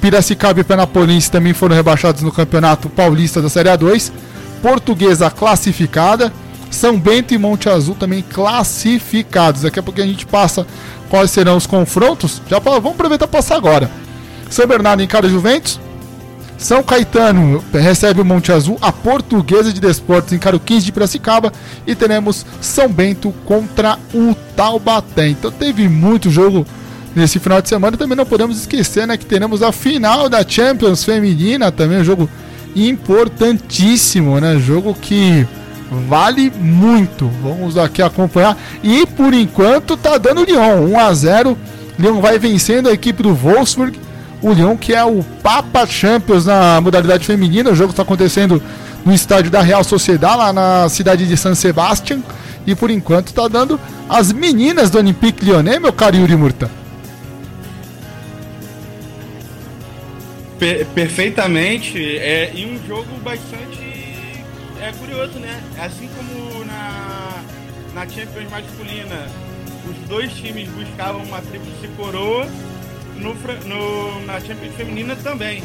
Piracicaba 0.00 0.60
e 0.60 0.64
Penapolense 0.64 1.30
também 1.30 1.54
foram 1.54 1.74
rebaixados 1.74 2.22
no 2.22 2.32
Campeonato 2.32 2.88
Paulista 2.88 3.40
da 3.40 3.48
Série 3.48 3.68
A2. 3.68 4.12
Portuguesa 4.60 5.30
classificada. 5.30 6.32
São 6.70 6.98
Bento 6.98 7.32
e 7.32 7.38
Monte 7.38 7.68
Azul 7.68 7.94
também 7.94 8.22
classificados. 8.22 9.62
Daqui 9.62 9.78
a 9.78 9.82
pouco 9.82 10.00
a 10.00 10.06
gente 10.06 10.26
passa 10.26 10.66
quais 11.08 11.30
serão 11.30 11.56
os 11.56 11.66
confrontos. 11.66 12.42
Já 12.48 12.58
vamos 12.58 12.86
aproveitar 12.90 13.28
para 13.28 13.38
passar 13.38 13.56
agora. 13.56 13.88
São 14.50 14.66
Bernardo 14.66 15.02
encara 15.02 15.28
Juventus. 15.28 15.78
São 16.56 16.82
Caetano 16.82 17.62
recebe 17.72 18.20
o 18.20 18.24
Monte 18.24 18.52
Azul, 18.52 18.78
a 18.80 18.92
Portuguesa 18.92 19.72
de 19.72 19.80
Desportos 19.80 20.32
encara 20.32 20.56
o 20.56 20.60
15 20.60 20.86
de 20.86 20.92
Piracicaba 20.92 21.52
e 21.86 21.94
teremos 21.94 22.46
São 22.60 22.88
Bento 22.88 23.34
contra 23.44 23.98
o 24.14 24.34
Taubaté. 24.56 25.28
Então 25.28 25.50
teve 25.50 25.88
muito 25.88 26.30
jogo 26.30 26.64
nesse 27.14 27.38
final 27.38 27.60
de 27.60 27.68
semana. 27.68 27.96
Também 27.96 28.16
não 28.16 28.26
podemos 28.26 28.58
esquecer 28.58 29.06
né, 29.06 29.16
que 29.16 29.26
teremos 29.26 29.62
a 29.62 29.72
final 29.72 30.28
da 30.28 30.46
Champions 30.46 31.04
Feminina, 31.04 31.72
também 31.72 31.98
um 31.98 32.04
jogo 32.04 32.28
importantíssimo, 32.74 34.40
né? 34.40 34.58
Jogo 34.58 34.94
que 34.94 35.46
vale 36.08 36.50
muito. 36.50 37.30
Vamos 37.42 37.78
aqui 37.78 38.02
acompanhar. 38.02 38.56
E 38.82 39.06
por 39.06 39.32
enquanto 39.32 39.96
tá 39.96 40.18
dando 40.18 40.44
Lyon 40.44 40.88
1 40.92 40.98
a 40.98 41.14
0. 41.14 41.58
Lyon 41.96 42.20
vai 42.20 42.38
vencendo 42.38 42.88
a 42.88 42.92
equipe 42.92 43.22
do 43.22 43.32
Wolfsburg 43.32 43.96
o 44.44 44.52
Lyon, 44.52 44.76
que 44.76 44.92
é 44.92 45.02
o 45.02 45.24
Papa 45.42 45.86
Champions 45.86 46.44
na 46.44 46.78
modalidade 46.78 47.24
feminina. 47.24 47.70
O 47.70 47.74
jogo 47.74 47.90
está 47.90 48.02
acontecendo 48.02 48.62
no 49.02 49.12
estádio 49.12 49.50
da 49.50 49.62
Real 49.62 49.82
Sociedade, 49.82 50.36
lá 50.36 50.52
na 50.52 50.88
cidade 50.90 51.26
de 51.26 51.34
San 51.34 51.54
Sebastián. 51.54 52.22
E 52.66 52.74
por 52.74 52.90
enquanto 52.90 53.28
está 53.28 53.48
dando 53.48 53.80
as 54.06 54.32
meninas 54.32 54.90
do 54.90 54.98
Olympique 54.98 55.42
Lyonnais, 55.42 55.80
meu 55.80 55.94
caro 55.94 56.16
Yuri 56.16 56.36
Murta. 56.36 56.70
Per 60.58 60.86
perfeitamente. 60.88 61.98
É, 62.18 62.52
e 62.54 62.66
um 62.66 62.86
jogo 62.86 63.08
bastante 63.22 63.80
é, 64.78 64.92
curioso, 64.98 65.38
né? 65.38 65.58
Assim 65.82 66.08
como 66.14 66.64
na, 66.66 67.42
na 67.94 68.02
Champions 68.02 68.50
masculina, 68.50 69.26
os 69.88 70.08
dois 70.08 70.30
times 70.34 70.68
buscavam 70.68 71.22
uma 71.22 71.40
tríplice 71.40 71.88
coroa 71.96 72.46
no, 73.16 73.34
no, 73.34 74.26
na 74.26 74.40
Champions 74.40 74.74
Feminina 74.74 75.16
também. 75.16 75.62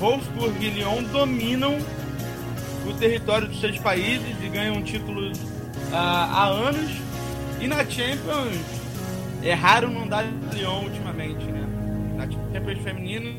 Wolfsburg 0.00 0.64
e 0.64 0.70
Lyon 0.70 1.02
dominam 1.04 1.78
o 2.86 2.92
território 2.94 3.48
dos 3.48 3.60
seus 3.60 3.78
países 3.78 4.36
e 4.42 4.48
ganham 4.48 4.82
títulos 4.82 5.38
há 5.92 6.46
anos. 6.46 6.90
E 7.60 7.66
na 7.66 7.84
Champions 7.84 8.56
é 9.42 9.52
raro 9.52 9.90
não 9.90 10.06
dar 10.06 10.24
Lyon 10.52 10.84
ultimamente, 10.84 11.44
né? 11.46 11.66
Na 12.16 12.30
Champions 12.30 12.82
Feminina, 12.82 13.30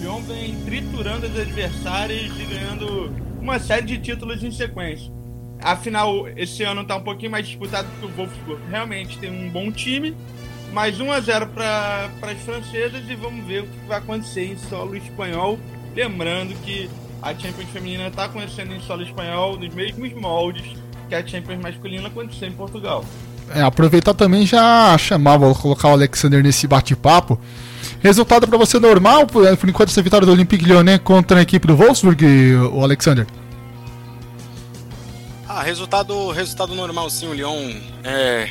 Lyon 0.00 0.20
vem 0.22 0.54
triturando 0.64 1.26
as 1.26 1.38
adversárias 1.38 2.32
e 2.38 2.44
ganhando 2.44 3.14
uma 3.40 3.58
série 3.58 3.86
de 3.86 3.98
títulos 3.98 4.42
em 4.42 4.50
sequência. 4.50 5.12
Afinal, 5.62 6.26
esse 6.36 6.62
ano 6.62 6.82
está 6.82 6.96
um 6.96 7.02
pouquinho 7.02 7.30
mais 7.30 7.46
disputado 7.46 7.86
porque 7.90 8.06
o 8.06 8.16
Wolfsburg 8.16 8.62
realmente 8.70 9.18
tem 9.18 9.30
um 9.30 9.50
bom 9.50 9.70
time 9.70 10.16
mais 10.72 11.00
1 11.00 11.12
a 11.12 11.20
0 11.20 11.46
para 11.48 12.10
as 12.22 12.38
francesas 12.42 13.02
e 13.08 13.14
vamos 13.14 13.46
ver 13.46 13.62
o 13.62 13.66
que 13.66 13.86
vai 13.86 13.98
acontecer 13.98 14.44
em 14.44 14.58
solo 14.68 14.96
espanhol. 14.96 15.58
Lembrando 15.94 16.54
que 16.64 16.88
a 17.22 17.34
Champions 17.34 17.68
feminina 17.70 18.06
está 18.06 18.24
acontecendo 18.24 18.72
em 18.72 18.80
solo 18.80 19.02
espanhol 19.02 19.58
nos 19.58 19.74
mesmos 19.74 20.12
moldes 20.14 20.76
que 21.08 21.14
a 21.14 21.26
Champions 21.26 21.60
masculina 21.60 22.08
aconteceu 22.08 22.48
em 22.48 22.52
Portugal. 22.52 23.04
É, 23.52 23.62
aproveitar 23.62 24.14
também 24.14 24.46
já 24.46 24.96
chamar, 24.96 25.36
vou 25.36 25.54
colocar 25.54 25.88
o 25.88 25.92
Alexander 25.92 26.40
nesse 26.42 26.68
bate-papo. 26.68 27.38
Resultado 28.00 28.46
para 28.46 28.56
você 28.56 28.78
normal, 28.78 29.26
por, 29.26 29.44
por 29.56 29.68
enquanto, 29.68 29.88
essa 29.88 30.00
vitória 30.00 30.24
do 30.24 30.32
Olympique 30.32 30.64
Lyonnais 30.64 31.00
contra 31.02 31.40
a 31.40 31.42
equipe 31.42 31.66
do 31.66 31.76
Wolfsburg, 31.76 32.24
o 32.72 32.82
Alexander? 32.82 33.26
Ah, 35.48 35.62
resultado, 35.62 36.30
resultado 36.30 36.76
normal 36.76 37.10
sim, 37.10 37.26
o 37.26 37.34
Lyon 37.34 37.74
é, 38.04 38.48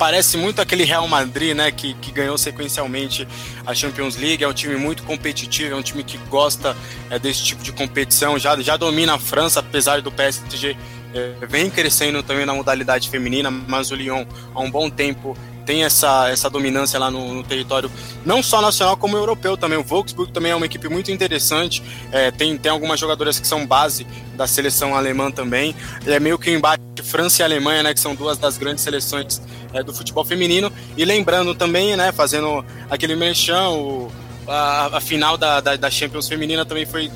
parece 0.00 0.38
muito 0.38 0.62
aquele 0.62 0.82
Real 0.82 1.06
Madrid, 1.06 1.54
né, 1.54 1.70
que, 1.70 1.92
que 1.92 2.10
ganhou 2.10 2.38
sequencialmente 2.38 3.28
a 3.66 3.74
Champions 3.74 4.16
League. 4.16 4.42
É 4.42 4.48
um 4.48 4.54
time 4.54 4.74
muito 4.76 5.02
competitivo, 5.02 5.74
é 5.74 5.76
um 5.76 5.82
time 5.82 6.02
que 6.02 6.16
gosta 6.30 6.74
é, 7.10 7.18
desse 7.18 7.44
tipo 7.44 7.62
de 7.62 7.70
competição, 7.70 8.38
já, 8.38 8.58
já 8.62 8.78
domina 8.78 9.16
a 9.16 9.18
França, 9.18 9.60
apesar 9.60 10.00
do 10.00 10.10
PSG 10.10 10.74
é, 11.12 11.34
vem 11.46 11.68
crescendo 11.68 12.22
também 12.22 12.46
na 12.46 12.54
modalidade 12.54 13.10
feminina, 13.10 13.50
mas 13.50 13.90
o 13.90 13.94
Lyon 13.94 14.24
há 14.54 14.60
um 14.60 14.70
bom 14.70 14.88
tempo 14.88 15.36
tem 15.70 15.84
essa, 15.84 16.28
essa 16.28 16.50
dominância 16.50 16.98
lá 16.98 17.12
no, 17.12 17.32
no, 17.32 17.44
território, 17.44 17.88
não 18.26 18.42
só 18.42 18.60
nacional 18.60 18.96
como 18.96 19.16
europeu 19.16 19.56
também. 19.56 19.78
O 19.78 19.84
Wolfsburg 19.84 20.32
também 20.32 20.50
é 20.50 20.56
uma 20.56 20.66
equipe 20.66 20.88
muito 20.88 21.12
interessante, 21.12 21.80
é, 22.10 22.32
tem, 22.32 22.58
tem 22.58 22.72
algumas 22.72 22.98
jogadoras 22.98 23.38
que 23.38 23.46
são 23.46 23.64
base 23.64 24.04
da 24.34 24.48
seleção 24.48 24.96
alemã 24.96 25.30
também. 25.30 25.72
É 26.04 26.18
meio 26.18 26.36
que 26.40 26.50
o 26.50 26.52
embate 26.52 26.82
França 27.04 27.42
e 27.42 27.44
Alemanha, 27.44 27.84
né, 27.84 27.94
que 27.94 28.00
são 28.00 28.16
duas 28.16 28.36
das 28.36 28.58
grandes 28.58 28.82
seleções 28.82 29.40
é, 29.72 29.80
do 29.80 29.94
futebol 29.94 30.24
feminino. 30.24 30.72
E 30.96 31.04
lembrando 31.04 31.54
também, 31.54 31.96
né, 31.96 32.10
fazendo 32.10 32.64
aquele 32.90 33.14
merchan, 33.14 33.68
o, 33.68 34.10
a, 34.48 34.96
a 34.96 35.00
final 35.00 35.36
da, 35.36 35.60
da, 35.60 35.76
da 35.76 35.88
Champions 35.88 36.28
feminina 36.28 36.64
também 36.64 36.84
foi 36.84 37.08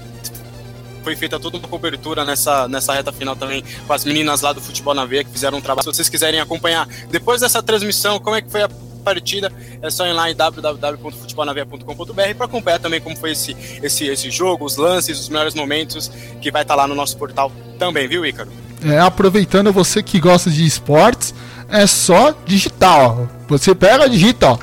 foi 1.05 1.15
feita 1.15 1.39
toda 1.39 1.59
uma 1.59 1.69
cobertura 1.69 2.25
nessa, 2.25 2.67
nessa 2.67 2.93
reta 2.95 3.13
final 3.13 3.37
também 3.37 3.63
com 3.87 3.93
as 3.93 4.05
meninas 4.05 4.41
lá 4.41 4.53
do 4.53 4.61
Futebol 4.61 4.95
na 4.95 5.05
Veia 5.05 5.23
que 5.23 5.31
fizeram 5.31 5.59
um 5.59 5.61
trabalho. 5.61 5.85
Se 5.85 5.95
vocês 5.95 6.09
quiserem 6.09 6.41
acompanhar 6.41 6.89
depois 7.11 7.43
dessa 7.43 7.63
transmissão, 7.63 8.19
como 8.19 8.35
é 8.35 8.43
que 8.43 8.51
foi 8.51 8.63
a 8.63 8.71
partida, 9.05 9.53
é 9.83 9.91
só 9.91 10.07
ir 10.07 10.15
lá 10.15 10.31
em 10.31 10.35
www.futebolnaveia.com.br 10.35 12.35
para 12.37 12.47
acompanhar 12.47 12.81
também 12.81 13.03
como 13.03 13.15
foi 13.15 13.33
esse, 13.33 13.55
esse, 13.83 14.07
esse 14.07 14.31
jogo, 14.31 14.65
os 14.65 14.77
lances, 14.77 15.21
os 15.21 15.29
melhores 15.29 15.55
momentos, 15.55 16.11
que 16.41 16.51
vai 16.51 16.63
estar 16.63 16.75
tá 16.75 16.83
lá 16.83 16.89
no 16.89 16.95
nosso 16.95 17.19
portal 17.19 17.53
também, 17.79 18.09
viu, 18.09 18.25
Ícaro? 18.25 18.51
É, 18.83 18.99
aproveitando 18.99 19.71
você 19.73 20.03
que 20.03 20.19
gosta 20.19 20.51
de 20.51 20.65
esportes, 20.65 21.35
é 21.69 21.87
só 21.87 22.35
digitar, 22.47 22.99
ó. 22.99 23.27
Você 23.47 23.75
pega, 23.75 24.09
digita, 24.09 24.53
ó 24.53 24.59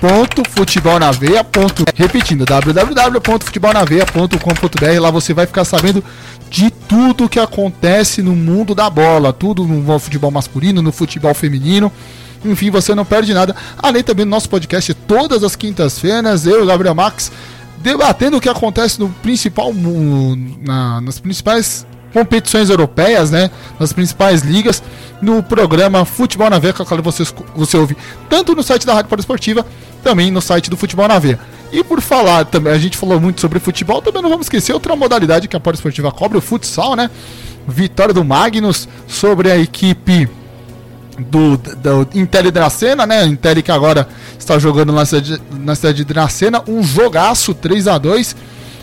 www.futebolnaveia. 0.00 1.46
Repetindo, 1.94 2.44
www.futebolnaveia.com.br. 2.44 5.00
Lá 5.00 5.10
você 5.10 5.34
vai 5.34 5.46
ficar 5.46 5.64
sabendo 5.64 6.02
de 6.48 6.70
tudo 6.70 7.28
que 7.28 7.38
acontece 7.38 8.22
no 8.22 8.34
mundo 8.34 8.74
da 8.74 8.88
bola, 8.88 9.32
tudo 9.32 9.64
no 9.64 9.98
futebol 9.98 10.30
masculino, 10.30 10.80
no 10.80 10.92
futebol 10.92 11.34
feminino. 11.34 11.92
Enfim, 12.44 12.70
você 12.70 12.94
não 12.94 13.04
perde 13.04 13.34
nada. 13.34 13.54
Além 13.76 14.02
também 14.02 14.24
do 14.24 14.30
nosso 14.30 14.48
podcast 14.48 14.94
todas 14.94 15.42
as 15.42 15.56
quintas-feiras, 15.56 16.46
eu 16.46 16.62
o 16.62 16.66
Gabriel 16.66 16.94
Max 16.94 17.32
debatendo 17.78 18.36
o 18.36 18.40
que 18.40 18.48
acontece 18.48 18.98
no 18.98 19.08
principal 19.22 19.72
na, 20.64 21.00
nas 21.00 21.20
principais 21.20 21.86
competições 22.12 22.70
europeias, 22.70 23.30
né, 23.30 23.50
nas 23.78 23.92
principais 23.92 24.42
ligas, 24.42 24.82
no 25.20 25.42
programa 25.42 26.04
Futebol 26.04 26.48
na 26.48 26.58
Veia, 26.58 26.72
que 26.72 26.84
claro, 26.84 27.02
você, 27.02 27.24
você 27.54 27.76
ouve 27.76 27.96
tanto 28.28 28.54
no 28.54 28.62
site 28.62 28.86
da 28.86 28.94
Rádio 28.94 29.18
Esportiva, 29.18 29.66
também 30.02 30.30
no 30.30 30.40
site 30.40 30.70
do 30.70 30.76
Futebol 30.76 31.08
na 31.08 31.18
Veia. 31.18 31.38
E 31.70 31.84
por 31.84 32.00
falar 32.00 32.44
também, 32.46 32.72
a 32.72 32.78
gente 32.78 32.96
falou 32.96 33.20
muito 33.20 33.40
sobre 33.40 33.58
futebol, 33.58 34.00
também 34.00 34.22
não 34.22 34.30
vamos 34.30 34.46
esquecer 34.46 34.72
outra 34.72 34.96
modalidade 34.96 35.48
que 35.48 35.56
a 35.56 35.60
Porta 35.60 35.76
Esportiva 35.76 36.10
cobre, 36.10 36.38
o 36.38 36.40
futsal, 36.40 36.96
né? 36.96 37.10
Vitória 37.66 38.14
do 38.14 38.24
Magnus 38.24 38.88
sobre 39.06 39.50
a 39.50 39.58
equipe 39.58 40.26
do, 41.18 41.58
do 41.58 42.08
Intel 42.14 42.50
Dracena, 42.50 43.06
né? 43.06 43.26
Intel 43.26 43.62
que 43.62 43.70
agora 43.70 44.08
está 44.38 44.58
jogando 44.58 44.92
na 44.92 45.04
cidade, 45.04 45.42
na 45.50 45.74
cidade 45.74 45.98
de 45.98 46.04
Dracena, 46.04 46.62
um 46.66 46.82
jogaço 46.82 47.52
3 47.52 47.88
a 47.88 47.98
2 47.98 48.34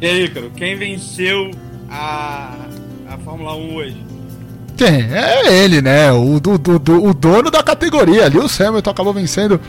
E 0.00 0.06
aí, 0.06 0.28
cara, 0.28 0.50
quem 0.54 0.76
venceu 0.76 1.50
a, 1.90 2.54
a 3.08 3.18
Fórmula 3.18 3.54
1 3.56 3.74
hoje? 3.74 4.06
Quem? 4.76 5.06
É 5.10 5.64
ele, 5.64 5.80
né? 5.80 6.12
O, 6.12 6.38
do, 6.38 6.58
do, 6.58 6.78
do, 6.78 7.04
o 7.04 7.14
dono 7.14 7.50
da 7.50 7.62
categoria 7.62 8.26
ali, 8.26 8.38
o 8.38 8.46
Hamilton 8.46 8.90
acabou 8.90 9.12
vencendo 9.12 9.60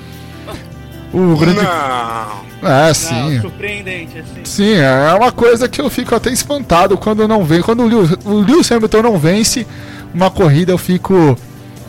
o 1.14 1.38
grande. 1.38 1.62
Não. 1.62 2.48
É, 2.70 2.94
sim. 2.94 3.36
Não, 3.36 3.42
surpreendente, 3.42 4.20
assim. 4.20 4.42
Sim, 4.44 4.74
é 4.76 5.14
uma 5.14 5.32
coisa 5.32 5.70
que 5.70 5.80
eu 5.80 5.90
fico 5.90 6.14
até 6.14 6.32
espantado 6.32 6.98
quando 6.98 7.28
não 7.28 7.44
vem. 7.46 7.62
Quando 7.62 7.84
o 7.84 7.88
Lewis, 7.88 8.12
o 8.26 8.34
Lewis 8.40 8.72
Hamilton 8.72 9.02
não 9.04 9.18
vence 9.18 9.66
uma 10.14 10.30
corrida, 10.30 10.72
eu 10.72 10.78
fico. 10.78 11.38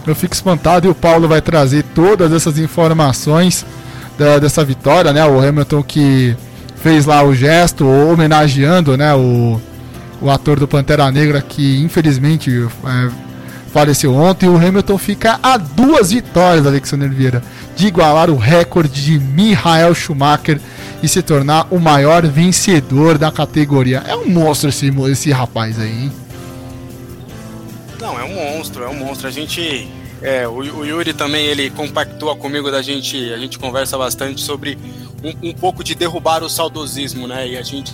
Eu 0.07 0.15
fico 0.15 0.33
espantado 0.33 0.87
e 0.87 0.91
o 0.91 0.95
Paulo 0.95 1.29
vai 1.29 1.43
trazer 1.43 1.83
todas 1.95 2.33
essas 2.33 2.59
informações 2.59 3.67
da, 4.17 4.39
dessa 4.39 4.65
vitória, 4.65 5.13
né? 5.13 5.25
O 5.27 5.39
Hamilton 5.39 5.83
que 5.83 6.37
fez 6.77 7.05
lá 7.05 7.23
o 7.23 7.35
gesto 7.35 7.87
homenageando, 7.87 8.97
né? 8.97 9.15
O, 9.15 9.61
o 10.21 10.31
ator 10.31 10.59
do 10.59 10.69
Pantera 10.69 11.11
Negra 11.11 11.41
que 11.41 11.79
infelizmente 11.81 12.51
é, 12.85 13.11
faleceu 13.69 14.15
ontem. 14.15 14.49
O 14.49 14.57
Hamilton 14.57 14.99
fica 14.99 15.39
a 15.43 15.57
duas 15.57 16.11
vitórias, 16.11 16.67
Alexander 16.67 17.09
Vieira, 17.11 17.43
de 17.77 17.87
igualar 17.87 18.31
o 18.31 18.37
recorde 18.37 19.05
de 19.05 19.19
Michael 19.19 19.95
Schumacher 19.95 20.61
e 21.03 21.09
se 21.09 21.23
tornar 21.23 21.69
o 21.71 21.79
maior 21.79 22.27
vencedor 22.27 23.19
da 23.19 23.31
categoria. 23.31 24.03
É 24.07 24.17
um 24.17 24.29
monstro 24.29 24.69
esse, 24.69 24.89
esse 25.11 25.31
rapaz 25.31 25.79
aí, 25.79 26.05
hein? 26.05 26.13
Não, 28.01 28.19
é 28.19 28.25
um 28.25 28.35
monstro, 28.35 28.85
é 28.85 28.89
um 28.89 28.95
monstro. 28.95 29.29
A 29.29 29.31
gente. 29.31 29.89
É, 30.21 30.49
o, 30.49 30.55
o 30.55 30.85
Yuri 30.85 31.13
também 31.13 31.47
ele 31.47 31.71
compactua 31.71 32.35
comigo 32.37 32.71
da 32.71 32.83
gente. 32.83 33.33
A 33.33 33.39
gente 33.39 33.59
conversa 33.59 33.97
bastante 33.97 34.41
sobre 34.41 34.79
um, 35.23 35.51
um 35.51 35.53
pouco 35.53 35.85
de 35.85 35.95
derrubar 35.95 36.43
o 36.43 36.49
saudosismo, 36.49 37.27
né? 37.27 37.49
E 37.49 37.57
a 37.57 37.63
gente. 37.63 37.93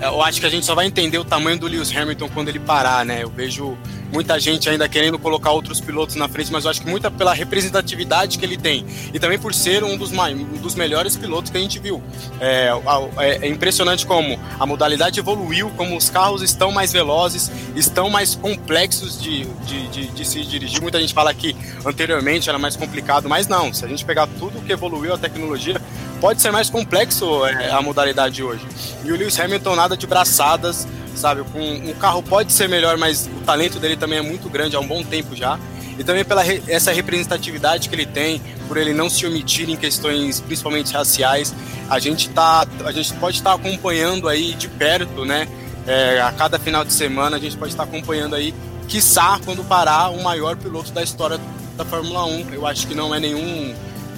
Eu 0.00 0.22
acho 0.22 0.40
que 0.40 0.46
a 0.46 0.50
gente 0.50 0.66
só 0.66 0.74
vai 0.74 0.86
entender 0.86 1.18
o 1.18 1.24
tamanho 1.24 1.58
do 1.58 1.66
Lewis 1.66 1.94
Hamilton 1.94 2.28
quando 2.28 2.48
ele 2.48 2.58
parar, 2.58 3.04
né? 3.04 3.22
Eu 3.22 3.30
vejo 3.30 3.76
muita 4.12 4.38
gente 4.38 4.68
ainda 4.68 4.88
querendo 4.88 5.18
colocar 5.18 5.50
outros 5.50 5.80
pilotos 5.80 6.16
na 6.16 6.28
frente, 6.28 6.52
mas 6.52 6.64
eu 6.64 6.70
acho 6.70 6.80
que 6.80 6.88
muito 6.88 7.10
pela 7.10 7.32
representatividade 7.32 8.38
que 8.38 8.44
ele 8.44 8.56
tem 8.56 8.86
e 9.12 9.18
também 9.18 9.38
por 9.38 9.54
ser 9.54 9.82
um 9.82 9.96
dos, 9.96 10.12
mais, 10.12 10.36
um 10.36 10.44
dos 10.58 10.74
melhores 10.74 11.16
pilotos 11.16 11.50
que 11.50 11.56
a 11.56 11.60
gente 11.60 11.78
viu. 11.78 12.02
É, 12.40 12.70
é, 13.18 13.46
é, 13.46 13.48
impressionante 13.48 14.06
como 14.06 14.38
a 14.58 14.66
modalidade 14.66 15.18
evoluiu, 15.18 15.70
como 15.76 15.96
os 15.96 16.10
carros 16.10 16.42
estão 16.42 16.70
mais 16.70 16.92
velozes, 16.92 17.50
estão 17.74 18.08
mais 18.10 18.34
complexos 18.34 19.20
de, 19.20 19.44
de, 19.66 19.88
de, 19.88 20.06
de 20.08 20.24
se 20.24 20.42
dirigir. 20.44 20.80
Muita 20.80 21.00
gente 21.00 21.14
fala 21.14 21.32
que 21.32 21.56
anteriormente 21.84 22.48
era 22.48 22.58
mais 22.58 22.76
complicado, 22.76 23.28
mas 23.28 23.48
não. 23.48 23.72
Se 23.72 23.84
a 23.84 23.88
gente 23.88 24.04
pegar 24.04 24.26
tudo 24.38 24.60
que 24.64 24.72
evoluiu 24.72 25.14
a 25.14 25.18
tecnologia, 25.18 25.80
pode 26.20 26.40
ser 26.40 26.50
mais 26.50 26.70
complexo 26.70 27.44
é, 27.46 27.70
a 27.70 27.80
modalidade 27.82 28.42
hoje. 28.42 28.66
E 29.04 29.12
o 29.12 29.16
Lewis 29.16 29.38
Hamilton 29.38 29.74
nada 29.74 29.96
de 29.96 30.06
braçadas, 30.06 30.86
sabe? 31.14 31.42
Com 31.52 31.60
um 31.60 31.94
carro 31.94 32.22
pode 32.22 32.52
ser 32.52 32.68
melhor, 32.68 32.96
mas 32.96 33.26
o 33.26 33.44
talento 33.44 33.78
dele 33.78 33.96
também 33.96 34.18
é 34.18 34.22
muito 34.22 34.48
grande 34.48 34.76
há 34.76 34.80
um 34.80 34.86
bom 34.86 35.02
tempo 35.02 35.34
já. 35.34 35.58
E 35.98 36.04
também 36.04 36.24
pela 36.24 36.42
re, 36.42 36.62
essa 36.68 36.92
representatividade 36.92 37.88
que 37.88 37.94
ele 37.94 38.06
tem, 38.06 38.40
por 38.68 38.76
ele 38.76 38.92
não 38.92 39.08
se 39.08 39.24
omitir 39.26 39.68
em 39.70 39.76
questões 39.76 40.40
principalmente 40.40 40.92
raciais, 40.92 41.54
a 41.88 41.98
gente 41.98 42.28
tá, 42.30 42.66
a 42.84 42.92
gente 42.92 43.14
pode 43.14 43.38
estar 43.38 43.50
tá 43.50 43.56
acompanhando 43.56 44.28
aí 44.28 44.54
de 44.54 44.68
perto, 44.68 45.24
né? 45.24 45.48
É, 45.86 46.20
a 46.20 46.32
cada 46.32 46.58
final 46.58 46.84
de 46.84 46.92
semana 46.92 47.36
a 47.36 47.40
gente 47.40 47.56
pode 47.56 47.72
estar 47.72 47.86
tá 47.86 47.88
acompanhando 47.88 48.34
aí, 48.34 48.52
quiçá 48.88 49.40
quando 49.44 49.64
parar 49.64 50.10
o 50.10 50.22
maior 50.22 50.56
piloto 50.56 50.92
da 50.92 51.02
história 51.02 51.40
da 51.76 51.84
Fórmula 51.84 52.26
1. 52.26 52.52
Eu 52.52 52.66
acho 52.66 52.86
que 52.86 52.94
não 52.94 53.14
é 53.14 53.20
nenhum 53.20 53.74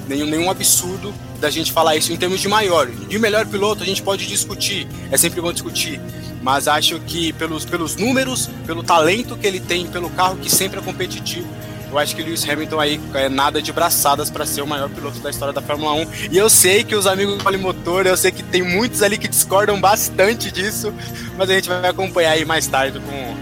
nenhum, 0.09 0.27
nenhum 0.27 0.51
absurdo 0.51 1.15
da 1.41 1.51
gente 1.51 1.73
falar 1.73 1.97
isso 1.97 2.13
em 2.13 2.17
termos 2.17 2.41
de 2.41 2.49
maior. 2.49 2.87
De 2.87 3.19
melhor 3.19 3.47
piloto 3.47 3.83
a 3.83 3.87
gente 3.87 4.03
pode 4.03 4.27
discutir, 4.27 4.89
é 5.11 5.17
sempre 5.17 5.41
bom 5.41 5.53
discutir 5.53 6.01
mas 6.41 6.69
acho 6.69 6.99
que 7.01 7.33
pelos, 7.33 7.65
pelos 7.65 7.97
números, 7.97 8.49
pelo 8.65 8.83
talento 8.83 9.37
que 9.37 9.47
ele 9.47 9.61
tem, 9.61 9.87
pelo 9.87 10.09
carro 10.11 10.37
que 10.37 10.49
sempre 10.49 10.79
é 10.79 10.83
competitivo, 10.83 11.49
eu 11.91 11.99
acho 11.99 12.15
que 12.15 12.23
Lewis 12.23 12.47
Hamilton 12.49 12.79
aí 12.79 13.01
é 13.15 13.29
nada 13.29 13.63
de 13.63 13.73
braçadas 13.73 14.31
para 14.31 14.45
ser 14.45 14.61
o 14.61 14.67
maior 14.67 14.91
piloto 14.91 15.19
da 15.21 15.31
história 15.31 15.55
da 15.55 15.63
Fórmula 15.63 15.93
1. 15.95 16.07
E 16.31 16.37
eu 16.37 16.51
sei 16.51 16.85
que 16.85 16.95
os 16.95 17.07
amigos 17.07 17.39
do 17.39 17.45
Polimotor, 17.45 18.07
eu 18.07 18.17
sei 18.17 18.31
que 18.31 18.43
tem 18.43 18.63
muitos 18.63 19.03
ali 19.03 19.17
que 19.17 19.27
discordam 19.27 19.81
bastante 19.81 20.51
disso, 20.51 20.93
mas 21.37 21.49
a 21.49 21.55
gente 21.55 21.69
vai 21.69 21.89
acompanhar 21.89 22.33
aí 22.33 22.45
mais 22.45 22.67
tarde 22.67 23.01
com, 23.01 23.37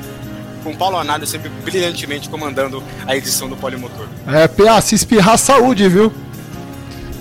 com 0.63 0.71
o 0.71 0.77
Paulo 0.77 0.97
Anada 0.97 1.27
sempre 1.27 1.49
brilhantemente 1.65 2.29
comandando 2.29 2.83
a 3.05 3.17
edição 3.17 3.49
do 3.49 3.57
Polimotor. 3.57 4.07
É, 4.29 4.47
PA, 4.47 4.81
se 4.81 4.95
espirrar 4.95 5.39
saúde, 5.39 5.89
viu? 5.89 6.13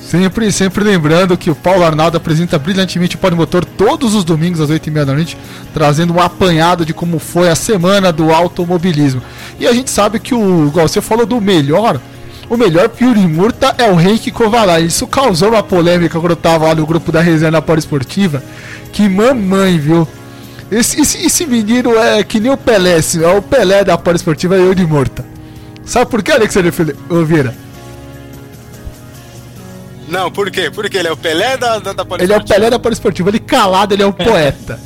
Sempre, 0.06 0.52
sempre 0.52 0.84
lembrando 0.84 1.36
que 1.36 1.50
o 1.50 1.56
Paulo 1.56 1.84
Arnaldo 1.84 2.16
apresenta 2.16 2.60
brilhantemente 2.60 3.16
o 3.16 3.20
Podmotor 3.20 3.66
todos 3.66 4.14
os 4.14 4.24
domingos 4.24 4.62
às 4.62 4.70
8h30 4.70 5.04
da 5.04 5.14
noite, 5.14 5.38
trazendo 5.74 6.14
um 6.14 6.22
apanhado 6.22 6.86
de 6.86 6.94
como 6.94 7.18
foi 7.18 7.50
a 7.50 7.56
semana 7.56 8.12
do 8.14 8.32
automobilismo. 8.32 9.20
E 9.60 9.66
a 9.66 9.74
gente 9.74 9.90
sabe 9.90 10.20
que 10.20 10.36
o, 10.36 10.68
igual 10.68 10.88
você 10.88 11.02
falou 11.02 11.26
do 11.26 11.42
melhor, 11.42 12.00
o 12.48 12.56
melhor 12.56 12.92
Yuri 13.02 13.22
Murta 13.22 13.74
é 13.80 13.92
o 13.92 14.00
Henrique 14.00 14.30
Kovalai. 14.30 14.84
Isso 14.84 15.08
causou 15.08 15.50
uma 15.50 15.64
polêmica 15.64 16.20
quando 16.20 16.34
eu 16.34 16.38
tava 16.38 16.68
lá 16.68 16.76
no 16.76 16.86
grupo 16.86 17.12
da 17.12 17.20
resenha 17.20 17.52
Esportiva. 17.76 18.44
Que 18.94 19.10
mamãe, 19.10 19.80
viu? 19.80 20.08
Esse, 20.72 21.02
esse, 21.02 21.26
esse, 21.26 21.48
menino 21.48 21.98
é 21.98 22.24
que 22.24 22.40
nem 22.40 22.52
o 22.52 22.58
Pelé, 22.58 23.00
é 23.00 23.28
o 23.36 23.42
Pelé 23.42 23.84
da 23.84 24.00
Esportiva 24.14 24.56
e 24.56 24.62
Yuri 24.62 24.86
Murta. 24.86 25.26
Sabe 25.84 26.12
por 26.12 26.22
que, 26.22 26.32
Alexandre 26.32 26.72
Oliveira? 27.10 27.65
Não, 30.08 30.32
por 30.32 30.52
quê? 30.52 30.70
Porque 30.70 30.98
ele 30.98 31.08
é 31.08 31.12
o 31.12 31.18
Pelé 31.18 31.58
da, 31.58 31.80
da, 31.80 31.94
da 31.94 32.06
Ele 32.20 32.32
é 32.34 32.38
o 32.38 32.44
Pelé 32.44 32.70
da 32.70 32.78
Poliesportiva. 32.78 33.30
Ele 33.30 33.40
calado, 33.40 33.94
ele 33.94 34.04
é 34.04 34.06
o 34.06 34.14
poeta. 34.14 34.80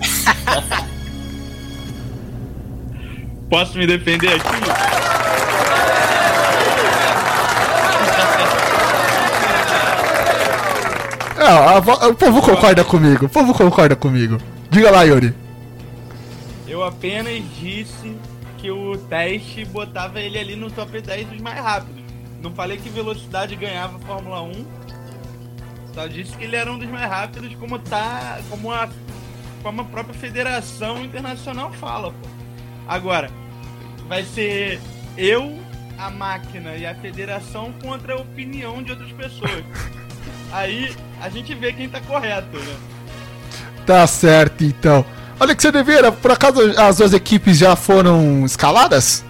Posso 3.48 3.78
me 3.78 3.86
defender 3.86 4.34
aqui? 4.34 4.40
É, 11.40 12.06
o 12.06 12.14
povo 12.14 12.42
concorda 12.42 12.84
comigo. 12.84 13.26
O 13.26 13.28
povo 13.28 13.54
concorda 13.54 13.96
comigo. 13.96 14.38
Diga 14.70 14.90
lá, 14.90 15.02
Yuri. 15.02 15.34
Eu 16.68 16.84
apenas 16.84 17.42
disse 17.58 18.14
que 18.58 18.70
o 18.70 18.96
teste 18.96 19.64
botava 19.64 20.20
ele 20.20 20.38
ali 20.38 20.54
no 20.54 20.70
top 20.70 21.00
10 21.00 21.28
dos 21.28 21.40
mais 21.40 21.58
rápidos. 21.58 21.99
Não 22.42 22.52
falei 22.54 22.78
que 22.78 22.88
velocidade 22.88 23.54
ganhava 23.56 23.96
a 23.96 24.00
Fórmula 24.00 24.42
1. 24.42 24.64
Só 25.94 26.06
disse 26.06 26.36
que 26.36 26.44
ele 26.44 26.56
era 26.56 26.70
um 26.70 26.78
dos 26.78 26.88
mais 26.88 27.08
rápidos, 27.08 27.54
como 27.56 27.78
tá. 27.78 28.40
como 28.48 28.72
a, 28.72 28.88
como 29.62 29.82
a 29.82 29.84
própria 29.84 30.14
Federação 30.14 31.04
Internacional 31.04 31.72
fala, 31.72 32.10
pô. 32.10 32.28
Agora, 32.88 33.30
vai 34.08 34.24
ser 34.24 34.80
eu, 35.16 35.58
a 35.98 36.10
máquina 36.10 36.76
e 36.76 36.86
a 36.86 36.94
federação 36.94 37.72
contra 37.82 38.14
a 38.14 38.16
opinião 38.16 38.82
de 38.82 38.92
outras 38.92 39.12
pessoas. 39.12 39.64
Aí 40.52 40.94
a 41.20 41.28
gente 41.28 41.54
vê 41.54 41.72
quem 41.72 41.88
tá 41.88 42.00
correto, 42.00 42.58
né? 42.58 42.76
Tá 43.86 44.06
certo, 44.06 44.64
então. 44.64 45.04
Você 45.38 45.72
deveria, 45.72 46.12
por 46.12 46.30
acaso 46.30 46.60
as 46.78 46.98
duas 46.98 47.12
equipes 47.12 47.58
já 47.58 47.74
foram 47.74 48.44
escaladas? 48.44 49.24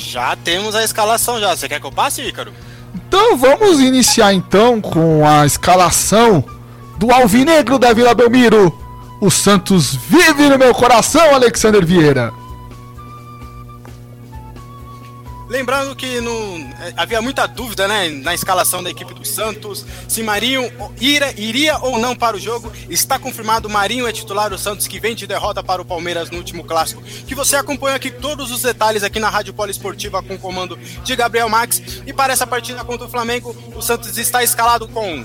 Já 0.00 0.34
temos 0.36 0.74
a 0.74 0.82
escalação 0.82 1.38
já. 1.38 1.54
Você 1.54 1.68
quer 1.68 1.80
que 1.80 1.86
eu 1.86 1.92
passe, 1.92 2.22
Ícaro? 2.22 2.52
Então 2.94 3.36
vamos 3.36 3.80
iniciar 3.80 4.32
então 4.32 4.80
com 4.80 5.26
a 5.26 5.44
escalação 5.44 6.44
do 6.98 7.12
Alvinegro 7.12 7.78
da 7.78 7.92
Vila 7.92 8.14
Belmiro. 8.14 8.76
o 9.20 9.30
Santos 9.30 9.94
vive 9.94 10.48
no 10.48 10.58
meu 10.58 10.74
coração, 10.74 11.34
Alexander 11.34 11.84
Vieira. 11.84 12.32
Lembrando 15.50 15.96
que 15.96 16.20
no, 16.20 16.58
é, 16.80 16.94
havia 16.96 17.20
muita 17.20 17.44
dúvida 17.44 17.88
né, 17.88 18.08
na 18.08 18.32
escalação 18.32 18.84
da 18.84 18.88
equipe 18.88 19.12
do 19.12 19.24
Santos, 19.24 19.84
se 20.06 20.22
Marinho 20.22 20.70
ira, 21.00 21.32
iria 21.32 21.76
ou 21.78 21.98
não 21.98 22.14
para 22.14 22.36
o 22.36 22.40
jogo. 22.40 22.72
Está 22.88 23.18
confirmado, 23.18 23.68
Marinho 23.68 24.06
é 24.06 24.12
titular 24.12 24.48
do 24.48 24.56
Santos, 24.56 24.86
que 24.86 25.00
vem 25.00 25.12
de 25.12 25.26
derrota 25.26 25.60
para 25.60 25.82
o 25.82 25.84
Palmeiras 25.84 26.30
no 26.30 26.38
último 26.38 26.62
clássico. 26.62 27.02
Que 27.02 27.34
você 27.34 27.56
acompanha 27.56 27.96
aqui 27.96 28.12
todos 28.12 28.52
os 28.52 28.62
detalhes 28.62 29.02
aqui 29.02 29.18
na 29.18 29.28
Rádio 29.28 29.52
Poliesportiva 29.52 30.22
com 30.22 30.34
o 30.34 30.38
comando 30.38 30.78
de 31.02 31.16
Gabriel 31.16 31.48
Max. 31.48 31.82
E 32.06 32.12
para 32.12 32.32
essa 32.32 32.46
partida 32.46 32.84
contra 32.84 33.08
o 33.08 33.10
Flamengo, 33.10 33.56
o 33.74 33.82
Santos 33.82 34.16
está 34.18 34.44
escalado 34.44 34.86
com 34.86 35.24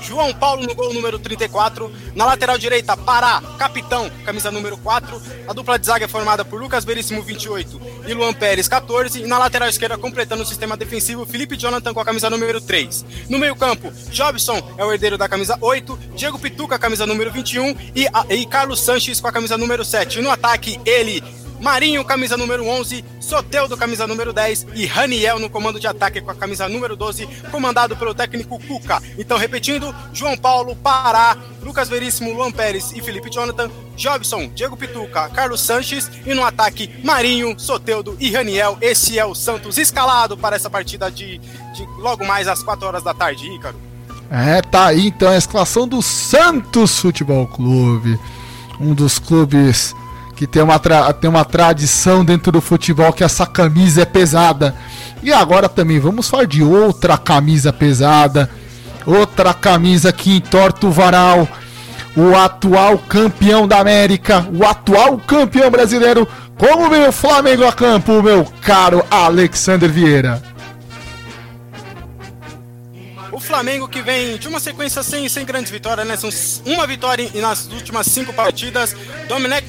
João 0.00 0.32
Paulo 0.32 0.66
no 0.66 0.74
gol 0.74 0.92
número 0.92 1.18
34. 1.18 1.90
Na 2.14 2.24
lateral 2.24 2.58
direita, 2.58 2.96
Pará, 2.96 3.42
capitão, 3.58 4.10
camisa 4.24 4.50
número 4.50 4.76
4. 4.78 5.20
A 5.48 5.52
dupla 5.52 5.78
de 5.78 5.86
zaga 5.86 6.04
é 6.04 6.08
formada 6.08 6.44
por 6.44 6.60
Lucas 6.60 6.84
Veríssimo, 6.84 7.22
28 7.22 7.80
e 8.06 8.14
Luan 8.14 8.32
Pérez, 8.32 8.68
14. 8.68 9.22
E 9.22 9.26
na 9.26 9.38
lateral 9.38 9.68
esquerda, 9.68 9.98
completando 9.98 10.42
o 10.42 10.46
sistema 10.46 10.76
defensivo, 10.76 11.26
Felipe 11.26 11.56
Jonathan 11.56 11.92
com 11.92 12.00
a 12.00 12.04
camisa 12.04 12.30
número 12.30 12.60
3. 12.60 13.04
No 13.28 13.38
meio-campo, 13.38 13.92
Jobson 14.10 14.60
é 14.76 14.84
o 14.84 14.92
herdeiro 14.92 15.18
da 15.18 15.28
camisa 15.28 15.56
8. 15.60 15.98
Diego 16.14 16.38
Pituca, 16.38 16.78
camisa 16.78 17.06
número 17.06 17.30
21. 17.30 17.76
E, 17.94 18.06
e 18.30 18.46
Carlos 18.46 18.80
Sanches 18.80 19.20
com 19.20 19.28
a 19.28 19.32
camisa 19.32 19.56
número 19.56 19.84
7. 19.84 20.20
No 20.20 20.30
ataque, 20.30 20.80
ele, 20.84 21.22
Marinho, 21.60 22.04
camisa 22.04 22.36
número 22.36 22.66
11, 22.66 23.04
Soteudo, 23.20 23.76
camisa 23.76 24.06
número 24.06 24.32
10 24.32 24.68
e 24.74 24.86
Raniel 24.86 25.38
no 25.38 25.50
comando 25.50 25.78
de 25.78 25.86
ataque 25.86 26.20
com 26.20 26.30
a 26.30 26.34
camisa 26.34 26.68
número 26.68 26.96
12, 26.96 27.26
comandado 27.50 27.96
pelo 27.96 28.14
técnico 28.14 28.58
Cuca. 28.58 29.02
Então, 29.18 29.36
repetindo, 29.36 29.94
João 30.12 30.36
Paulo, 30.36 30.74
Pará, 30.74 31.36
Lucas 31.62 31.88
Veríssimo, 31.88 32.32
Luan 32.32 32.50
Pérez 32.50 32.92
e 32.92 33.02
Felipe 33.02 33.30
Jonathan, 33.30 33.70
Jobson, 33.94 34.48
Diego 34.54 34.76
Pituca, 34.76 35.28
Carlos 35.28 35.60
Sanches 35.60 36.10
e 36.26 36.32
no 36.32 36.44
ataque, 36.44 36.90
Marinho, 37.04 37.58
Soteudo 37.58 38.16
e 38.18 38.30
Raniel. 38.30 38.78
Esse 38.80 39.18
é 39.18 39.24
o 39.24 39.34
Santos 39.34 39.76
escalado 39.76 40.36
para 40.38 40.56
essa 40.56 40.70
partida 40.70 41.10
de, 41.10 41.38
de 41.38 41.86
logo 41.98 42.24
mais 42.24 42.48
às 42.48 42.62
4 42.62 42.86
horas 42.86 43.02
da 43.02 43.12
tarde, 43.12 43.46
Ícaro. 43.54 43.76
É, 44.30 44.62
tá 44.62 44.86
aí 44.86 45.08
então 45.08 45.28
a 45.28 45.36
escalação 45.36 45.86
do 45.86 46.00
Santos 46.00 46.98
Futebol 46.98 47.46
Clube. 47.48 48.18
Um 48.80 48.94
dos 48.94 49.18
clubes 49.18 49.94
que 50.40 50.46
tem 50.46 50.62
uma, 50.62 50.78
tem 50.78 51.28
uma 51.28 51.44
tradição 51.44 52.24
dentro 52.24 52.50
do 52.50 52.62
futebol 52.62 53.12
que 53.12 53.22
essa 53.22 53.44
camisa 53.44 54.00
é 54.00 54.04
pesada. 54.06 54.74
E 55.22 55.30
agora 55.30 55.68
também 55.68 56.00
vamos 56.00 56.30
falar 56.30 56.46
de 56.46 56.62
outra 56.62 57.18
camisa 57.18 57.74
pesada, 57.74 58.48
outra 59.04 59.52
camisa 59.52 60.10
que 60.14 60.34
entorta 60.34 60.86
o 60.86 60.90
varal. 60.90 61.46
O 62.16 62.34
atual 62.34 62.96
campeão 62.96 63.68
da 63.68 63.80
América, 63.80 64.48
o 64.50 64.64
atual 64.64 65.18
campeão 65.18 65.70
brasileiro, 65.70 66.26
como 66.56 66.88
vem 66.88 67.06
o 67.06 67.12
Flamengo 67.12 67.66
a 67.66 67.72
campo, 67.74 68.22
meu 68.22 68.46
caro 68.62 69.04
Alexander 69.10 69.92
Vieira. 69.92 70.42
Flamengo 73.50 73.88
que 73.88 74.00
vem 74.00 74.38
de 74.38 74.46
uma 74.46 74.60
sequência 74.60 75.02
sem, 75.02 75.28
sem 75.28 75.44
grandes 75.44 75.72
vitórias, 75.72 76.06
né? 76.06 76.16
São 76.16 76.30
uma 76.66 76.86
vitória 76.86 77.28
nas 77.34 77.66
últimas 77.66 78.06
cinco 78.06 78.32
partidas. 78.32 78.94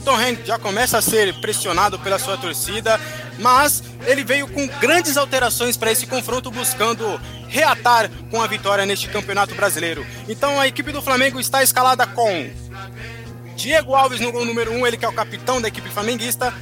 Dominic 0.02 0.04
Torrent 0.04 0.40
já 0.46 0.60
começa 0.60 0.98
a 0.98 1.02
ser 1.02 1.34
pressionado 1.40 1.98
pela 2.00 2.20
sua 2.20 2.38
torcida, 2.38 3.00
mas 3.40 3.84
ele 4.06 4.24
veio 4.24 4.48
com 4.48 4.68
grandes 4.80 5.18
alterações 5.18 5.78
para 5.78 5.92
esse 5.92 6.06
confronto, 6.06 6.52
buscando 6.52 7.20
reatar 7.48 8.10
com 8.30 8.42
a 8.42 8.48
vitória 8.48 8.86
neste 8.86 9.08
campeonato 9.08 9.56
brasileiro. 9.56 10.06
Então 10.28 10.60
a 10.60 10.68
equipe 10.68 10.92
do 10.92 11.02
Flamengo 11.02 11.40
está 11.40 11.64
escalada 11.64 12.06
com 12.06 12.50
Diego 13.56 13.94
Alves 13.94 14.20
no 14.20 14.32
gol 14.32 14.46
número 14.46 14.72
1, 14.72 14.80
um, 14.80 14.88
ele 14.88 14.98
que 14.98 15.06
é 15.06 15.08
o 15.08 15.14
capitão 15.14 15.62
da 15.62 15.68
equipe 15.68 15.90
flamenguista. 15.90 16.54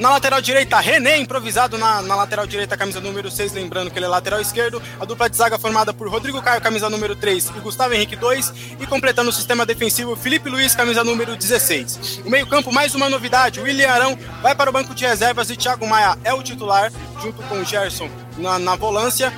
Na 0.00 0.08
lateral 0.08 0.40
direita, 0.40 0.80
René, 0.80 1.18
improvisado 1.18 1.76
na, 1.76 2.00
na, 2.00 2.14
lateral 2.14 2.46
direita, 2.46 2.74
camisa 2.74 3.02
número 3.02 3.30
6, 3.30 3.52
lembrando 3.52 3.90
que 3.90 3.98
ele 3.98 4.06
é 4.06 4.08
lateral 4.08 4.40
esquerdo. 4.40 4.80
A 4.98 5.04
dupla 5.04 5.28
de 5.28 5.36
zaga 5.36 5.58
formada 5.58 5.92
por 5.92 6.08
Rodrigo 6.08 6.40
Caio, 6.40 6.58
camisa 6.58 6.88
número 6.88 7.14
3, 7.14 7.50
e 7.54 7.60
Gustavo 7.60 7.92
Henrique 7.92 8.16
2. 8.16 8.78
E 8.80 8.86
completando 8.86 9.28
o 9.28 9.32
sistema 9.32 9.66
defensivo, 9.66 10.16
Felipe 10.16 10.48
Luiz, 10.48 10.74
camisa 10.74 11.04
número 11.04 11.36
16. 11.36 12.22
O 12.24 12.30
meio-campo, 12.30 12.72
mais 12.72 12.94
uma 12.94 13.10
novidade: 13.10 13.60
William 13.60 13.90
Arão 13.90 14.18
vai 14.40 14.54
para 14.54 14.70
o 14.70 14.72
banco 14.72 14.94
de 14.94 15.04
reservas 15.04 15.50
e 15.50 15.56
Thiago 15.56 15.86
Maia 15.86 16.16
é 16.24 16.32
o 16.32 16.42
titular, 16.42 16.90
junto 17.20 17.42
com 17.42 17.60
o 17.60 17.64
Gerson 17.64 18.08
na, 18.38 18.58
na 18.58 18.76
volância. 18.76 19.30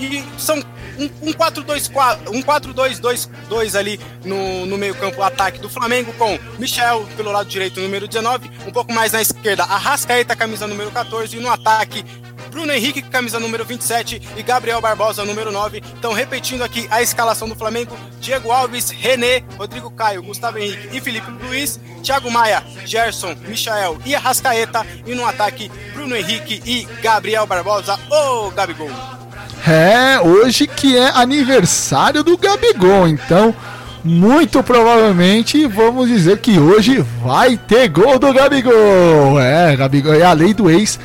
E 0.00 0.24
são 0.36 0.60
um 0.98 1.32
4-2-4, 1.32 2.28
um 2.28 2.42
4-2-2-2 2.42 3.78
ali 3.78 4.00
no, 4.24 4.66
no 4.66 4.76
meio-campo 4.76 5.22
ataque 5.22 5.58
do 5.58 5.68
Flamengo, 5.68 6.12
com 6.14 6.38
Michel 6.58 7.06
pelo 7.16 7.30
lado 7.30 7.48
direito, 7.48 7.80
número 7.80 8.08
19, 8.08 8.50
um 8.66 8.72
pouco 8.72 8.92
mais 8.92 9.12
na 9.12 9.22
esquerda, 9.22 9.62
Arrascaeta, 9.64 10.34
camisa 10.34 10.66
número 10.66 10.90
14, 10.90 11.36
e 11.36 11.40
no 11.40 11.50
ataque, 11.50 12.04
Bruno 12.50 12.72
Henrique, 12.72 13.02
camisa 13.02 13.38
número 13.38 13.64
27, 13.64 14.20
e 14.36 14.42
Gabriel 14.42 14.80
Barbosa, 14.80 15.24
número 15.24 15.52
9. 15.52 15.82
Então, 15.98 16.12
repetindo 16.12 16.62
aqui 16.62 16.88
a 16.90 17.02
escalação 17.02 17.48
do 17.48 17.54
Flamengo: 17.54 17.96
Diego 18.20 18.50
Alves, 18.50 18.90
René, 18.90 19.44
Rodrigo 19.56 19.90
Caio, 19.90 20.22
Gustavo 20.22 20.58
Henrique 20.58 20.96
e 20.96 21.00
Felipe 21.00 21.30
Luiz, 21.30 21.78
Thiago 22.02 22.30
Maia, 22.30 22.64
Gerson, 22.84 23.34
Michael 23.46 23.98
e 24.04 24.14
Arrascaeta, 24.14 24.86
e 25.06 25.14
no 25.14 25.26
ataque, 25.26 25.70
Bruno 25.92 26.16
Henrique 26.16 26.62
e 26.64 26.84
Gabriel 27.02 27.46
Barbosa, 27.46 27.98
ô 28.10 28.50
Gabigol. 28.50 29.17
É, 29.66 30.20
hoje 30.20 30.66
que 30.66 30.96
é 30.96 31.10
aniversário 31.10 32.22
do 32.22 32.36
Gabigol, 32.36 33.08
então 33.08 33.54
muito 34.04 34.62
provavelmente 34.62 35.66
vamos 35.66 36.08
dizer 36.08 36.38
que 36.38 36.58
hoje 36.58 37.04
vai 37.22 37.56
ter 37.56 37.88
gol 37.88 38.18
do 38.18 38.32
Gabigol. 38.32 39.40
É, 39.40 39.76
Gabigol 39.76 40.14
é 40.14 40.22
a 40.22 40.32
lei 40.32 40.54
do 40.54 40.70
ex 40.70 40.98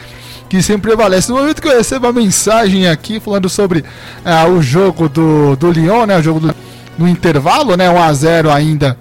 que 0.48 0.62
sempre 0.62 0.92
prevalece. 0.92 1.32
No 1.32 1.40
momento 1.40 1.62
que 1.62 1.68
eu 1.68 1.76
recebo 1.76 2.08
a 2.08 2.14
mensagem 2.14 2.88
aqui 2.88 3.20
falando 3.20 3.50
sobre 3.50 3.84
é, 4.24 4.46
o 4.46 4.62
jogo 4.62 5.10
do, 5.10 5.56
do 5.56 5.72
Lyon, 5.72 6.06
né, 6.06 6.20
o 6.20 6.22
jogo 6.22 6.40
do, 6.40 6.56
no 6.98 7.08
intervalo, 7.08 7.76
né, 7.76 7.90
1 7.90 8.02
a 8.02 8.14
0 8.14 8.52
ainda 8.52 8.98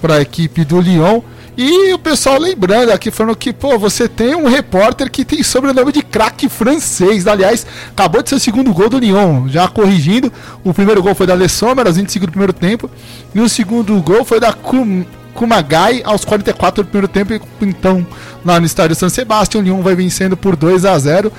para 0.00 0.14
a 0.14 0.20
equipe 0.20 0.64
do 0.64 0.80
Lyon. 0.80 1.20
E 1.56 1.92
o 1.92 1.98
pessoal 1.98 2.38
lembrando 2.38 2.90
aqui, 2.90 3.10
falando 3.10 3.36
que, 3.36 3.52
pô, 3.52 3.78
você 3.78 4.08
tem 4.08 4.34
um 4.34 4.48
repórter 4.48 5.10
que 5.10 5.22
tem 5.24 5.42
sobrenome 5.42 5.92
de 5.92 6.02
craque 6.02 6.48
francês. 6.48 7.26
Aliás, 7.26 7.66
acabou 7.90 8.22
de 8.22 8.30
ser 8.30 8.36
o 8.36 8.40
segundo 8.40 8.72
gol 8.72 8.88
do 8.88 8.98
Lyon. 8.98 9.48
Já 9.48 9.68
corrigindo, 9.68 10.32
o 10.64 10.72
primeiro 10.72 11.02
gol 11.02 11.14
foi 11.14 11.26
da 11.26 11.48
Sommer 11.48 11.86
aos 11.86 11.96
25 11.96 12.26
do 12.26 12.32
primeiro 12.32 12.54
tempo. 12.54 12.90
E 13.34 13.40
o 13.40 13.48
segundo 13.48 14.00
gol 14.00 14.24
foi 14.24 14.40
da 14.40 14.52
Kum, 14.54 15.04
Kumagai 15.34 16.00
aos 16.04 16.24
44 16.24 16.84
do 16.84 16.86
primeiro 16.88 17.08
tempo. 17.08 17.46
Então, 17.60 18.06
lá 18.42 18.58
no 18.58 18.64
estádio 18.64 18.96
San 18.96 19.10
Sebastião, 19.10 19.60
o 19.60 19.64
Lyon 19.64 19.82
vai 19.82 19.94
vencendo 19.94 20.38
por 20.38 20.56
2 20.56 20.86
a 20.86 20.98
0 20.98 21.30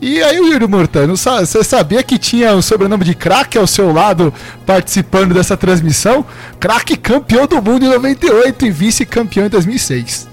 e 0.00 0.22
aí, 0.22 0.36
Yuri 0.36 0.66
Murtano, 0.66 1.16
você 1.16 1.62
sabia 1.62 2.02
que 2.02 2.18
tinha 2.18 2.54
o 2.54 2.62
sobrenome 2.62 3.04
de 3.04 3.14
craque 3.14 3.58
ao 3.58 3.66
seu 3.66 3.92
lado 3.92 4.32
participando 4.64 5.34
dessa 5.34 5.56
transmissão? 5.56 6.24
Craque 6.58 6.96
campeão 6.96 7.46
do 7.46 7.60
mundo 7.60 7.84
em 7.84 7.88
98 7.88 8.66
e 8.66 8.70
vice-campeão 8.70 9.46
em 9.46 9.50
2006. 9.50 10.28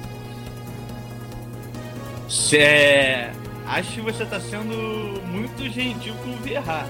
É... 2.54 3.32
Acho 3.68 3.92
que 3.92 4.02
você 4.02 4.24
está 4.24 4.40
sendo 4.40 5.22
muito 5.30 5.70
gentil 5.70 6.14
com 6.24 6.30
o 6.30 6.38
Vieira. 6.38 6.88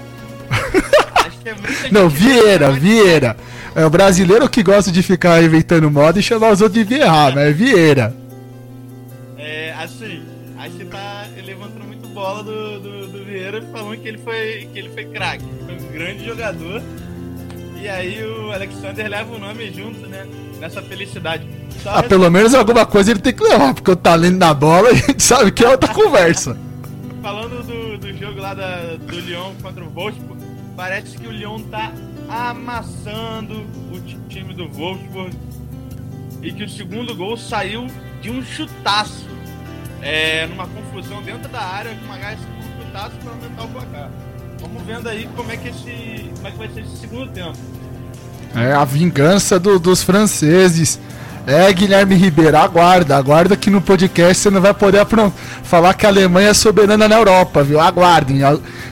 Acho 1.26 1.38
que 1.40 1.48
é 1.48 1.54
muito 1.54 1.92
Não, 1.92 2.08
Vieira, 2.08 2.70
Vieira. 2.70 3.36
É 3.74 3.84
o 3.84 3.90
brasileiro 3.90 4.48
que 4.48 4.62
gosta 4.62 4.92
de 4.92 5.02
ficar 5.02 5.42
inventando 5.42 5.90
moda 5.90 6.20
e 6.20 6.22
chamar 6.22 6.52
os 6.52 6.60
outros 6.60 6.80
de 6.80 6.88
Vieira, 6.88 7.32
mas 7.34 7.38
é 7.38 7.52
Vieira. 7.52 8.14
É, 9.36 9.74
assim, 9.76 10.22
aí 10.56 10.70
você 10.70 10.84
tá 10.84 11.17
bola 12.18 12.42
do, 12.42 12.80
do, 12.80 13.06
do 13.06 13.24
Vieira 13.24 13.62
falando 13.70 13.96
que 13.96 14.08
ele 14.08 14.18
foi, 14.18 14.68
que 14.72 14.78
ele 14.80 14.88
foi 14.88 15.04
craque, 15.04 15.44
foi 15.64 15.76
um 15.76 15.92
grande 15.92 16.24
jogador. 16.24 16.82
E 17.80 17.88
aí 17.88 18.24
o 18.24 18.50
Alexander 18.50 19.08
leva 19.08 19.32
o 19.32 19.38
nome 19.38 19.72
junto, 19.72 20.00
né? 20.08 20.26
Nessa 20.58 20.82
felicidade. 20.82 21.48
Só 21.80 21.90
ah, 21.90 22.02
pelo 22.02 22.28
menos 22.28 22.54
alguma 22.54 22.84
coisa 22.84 23.12
ele 23.12 23.20
tem 23.20 23.32
que 23.32 23.44
levar, 23.44 23.72
porque 23.72 23.92
o 23.92 23.94
talento 23.94 24.36
da 24.36 24.52
bola 24.52 24.88
a 24.90 24.94
gente 24.94 25.22
sabe 25.22 25.52
que 25.52 25.64
é 25.64 25.68
outra 25.68 25.94
conversa. 25.94 26.58
Falando 27.22 27.62
do, 27.62 27.98
do 27.98 28.18
jogo 28.18 28.40
lá 28.40 28.52
da, 28.52 28.96
do 28.96 29.20
Lyon 29.20 29.52
contra 29.62 29.84
o 29.84 29.88
Wolfsburg, 29.90 30.42
parece 30.76 31.16
que 31.16 31.26
o 31.28 31.30
Lyon 31.30 31.60
tá 31.70 31.92
amassando 32.28 33.64
o 33.92 34.00
time 34.28 34.54
do 34.54 34.68
Wolfsburg 34.68 35.36
e 36.42 36.52
que 36.52 36.64
o 36.64 36.68
segundo 36.68 37.14
gol 37.14 37.36
saiu 37.36 37.86
de 38.20 38.28
um 38.28 38.42
chutaço 38.42 39.27
é, 40.02 40.46
numa 40.46 40.66
confusão 40.66 41.22
dentro 41.22 41.48
da 41.48 41.60
área, 41.60 41.94
com 41.94 42.04
uma 42.04 42.18
gás 42.18 42.38
chutaço 42.78 43.16
para 43.22 43.32
aumentar 43.32 43.64
o 43.64 43.68
placar. 43.68 44.10
Vamos 44.60 44.82
vendo 44.84 45.08
aí 45.08 45.28
como 45.36 45.50
é 45.52 45.56
que 45.56 45.68
esse. 45.68 46.30
como 46.34 46.48
é 46.48 46.50
que 46.50 46.58
vai 46.58 46.68
ser 46.68 46.80
esse 46.80 46.96
segundo 46.96 47.30
tempo. 47.30 47.56
É 48.54 48.72
a 48.72 48.84
vingança 48.84 49.58
do, 49.58 49.78
dos 49.78 50.02
franceses. 50.02 50.98
É, 51.46 51.72
Guilherme 51.72 52.14
Ribeiro, 52.14 52.58
aguarda, 52.58 53.16
aguarda 53.16 53.56
que 53.56 53.70
no 53.70 53.80
podcast 53.80 54.42
você 54.42 54.50
não 54.50 54.60
vai 54.60 54.74
poder 54.74 55.06
falar 55.62 55.94
que 55.94 56.04
a 56.04 56.10
Alemanha 56.10 56.50
é 56.50 56.54
soberana 56.54 57.08
na 57.08 57.16
Europa, 57.16 57.62
viu? 57.62 57.80
Aguardem. 57.80 58.40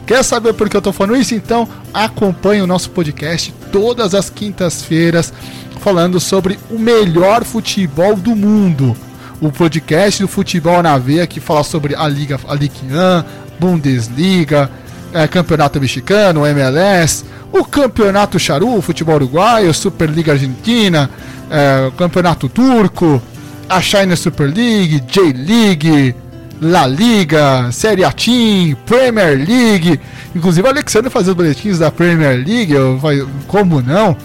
Quer 0.06 0.22
saber 0.22 0.54
por 0.54 0.66
que 0.66 0.74
eu 0.74 0.80
tô 0.80 0.90
falando 0.90 1.20
isso? 1.20 1.34
Então 1.34 1.68
acompanhe 1.92 2.62
o 2.62 2.66
nosso 2.66 2.88
podcast 2.90 3.52
todas 3.70 4.14
as 4.14 4.30
quintas-feiras 4.30 5.34
falando 5.80 6.18
sobre 6.18 6.58
o 6.70 6.78
melhor 6.78 7.44
futebol 7.44 8.16
do 8.16 8.34
mundo. 8.34 8.96
O 9.40 9.52
podcast 9.52 10.22
do 10.22 10.28
Futebol 10.28 10.82
na 10.82 10.96
Veia 10.96 11.26
que 11.26 11.40
fala 11.40 11.62
sobre 11.62 11.94
a 11.94 12.08
Liga 12.08 12.38
a 12.48 12.54
1, 12.54 13.24
Bundesliga, 13.60 14.70
é, 15.12 15.28
Campeonato 15.28 15.80
Mexicano, 15.80 16.46
MLS, 16.46 17.24
o 17.52 17.64
Campeonato 17.64 18.38
Charu, 18.38 18.80
Futebol 18.80 19.16
Uruguaio, 19.16 19.72
Superliga 19.74 20.32
Argentina, 20.32 21.10
é, 21.50 21.90
Campeonato 21.98 22.48
Turco, 22.48 23.20
a 23.68 23.80
China 23.80 24.16
Super 24.16 24.46
League, 24.46 25.00
J-League, 25.06 26.14
La 26.60 26.86
Liga, 26.86 27.70
Série 27.72 28.04
A 28.04 28.12
Team, 28.12 28.74
Premier 28.86 29.36
League. 29.36 30.00
Inclusive 30.34 30.66
o 30.66 30.70
Alexandre 30.70 31.10
fazia 31.10 31.32
os 31.32 31.36
boletins 31.36 31.78
da 31.78 31.90
Premier 31.90 32.36
League, 32.36 32.72
eu, 32.72 32.98
como 33.46 33.82
não? 33.82 34.16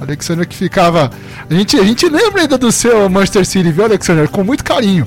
O 0.00 0.04
Alexandre 0.04 0.46
que 0.46 0.56
ficava. 0.56 1.10
A 1.48 1.54
gente, 1.54 1.76
a 1.76 1.84
gente 1.84 2.08
lembra 2.08 2.42
ainda 2.42 2.56
do 2.56 2.72
seu 2.72 3.08
Manchester 3.08 3.44
City, 3.44 3.70
viu, 3.70 3.84
Alexandre? 3.84 4.26
Com 4.28 4.42
muito 4.42 4.64
carinho. 4.64 5.06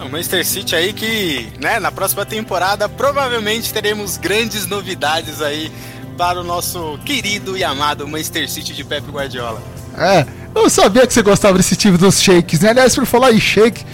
O 0.00 0.08
Manchester 0.10 0.46
City 0.46 0.74
aí 0.74 0.92
que, 0.94 1.52
né, 1.60 1.78
na 1.78 1.92
próxima 1.92 2.24
temporada 2.24 2.88
provavelmente 2.88 3.72
teremos 3.74 4.16
grandes 4.16 4.66
novidades 4.66 5.42
aí 5.42 5.70
para 6.16 6.40
o 6.40 6.44
nosso 6.44 6.98
querido 7.04 7.56
e 7.56 7.62
amado 7.62 8.08
Manchester 8.08 8.48
City 8.48 8.72
de 8.72 8.84
Pep 8.84 9.08
Guardiola. 9.10 9.62
É, 9.96 10.26
eu 10.54 10.70
sabia 10.70 11.06
que 11.06 11.12
você 11.12 11.22
gostava 11.22 11.58
desse 11.58 11.76
time 11.76 11.98
dos 11.98 12.22
shakes, 12.22 12.60
né? 12.60 12.70
Aliás, 12.70 12.94
por 12.94 13.04
falar 13.04 13.32
em 13.32 13.40
shake, 13.40 13.84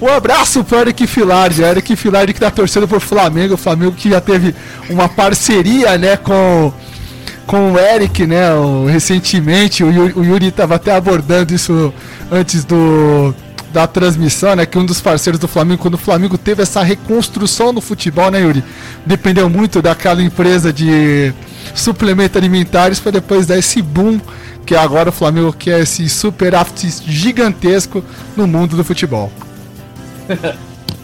um 0.00 0.08
abraço 0.08 0.62
para 0.62 0.78
o 0.78 0.80
Eric 0.82 1.06
Filardi, 1.06 1.62
Eric 1.62 1.96
Filardi 1.96 2.32
que 2.32 2.40
tá 2.40 2.50
torcendo 2.50 2.86
por 2.86 3.00
Flamengo, 3.00 3.54
o 3.54 3.58
Flamengo 3.58 3.92
que 3.92 4.10
já 4.10 4.20
teve 4.20 4.54
uma 4.88 5.08
parceria, 5.08 5.96
né, 5.98 6.16
com 6.16 6.72
com 7.46 7.72
o 7.72 7.78
Eric, 7.78 8.26
né, 8.26 8.54
o, 8.54 8.86
recentemente, 8.86 9.84
o 9.84 9.90
Yuri, 9.90 10.12
o 10.16 10.24
Yuri 10.24 10.50
tava 10.50 10.76
até 10.76 10.94
abordando 10.94 11.54
isso 11.54 11.92
antes 12.30 12.64
do 12.64 13.34
da 13.72 13.88
transmissão, 13.88 14.54
né, 14.54 14.64
que 14.64 14.78
um 14.78 14.86
dos 14.86 15.00
parceiros 15.00 15.40
do 15.40 15.48
Flamengo, 15.48 15.82
quando 15.82 15.94
o 15.94 15.98
Flamengo 15.98 16.38
teve 16.38 16.62
essa 16.62 16.80
reconstrução 16.80 17.72
no 17.72 17.80
futebol, 17.80 18.30
né, 18.30 18.40
Yuri, 18.40 18.62
dependeu 19.04 19.50
muito 19.50 19.82
daquela 19.82 20.22
empresa 20.22 20.72
de 20.72 21.34
suplementos 21.74 22.36
alimentares 22.36 23.00
para 23.00 23.10
depois 23.10 23.48
dar 23.48 23.58
esse 23.58 23.82
boom 23.82 24.20
que 24.64 24.76
agora 24.76 25.08
o 25.08 25.12
Flamengo 25.12 25.52
quer 25.52 25.80
esse 25.80 26.08
super 26.08 26.52
gigantesco 27.04 28.04
no 28.36 28.46
mundo 28.46 28.76
do 28.76 28.84
futebol. 28.84 29.32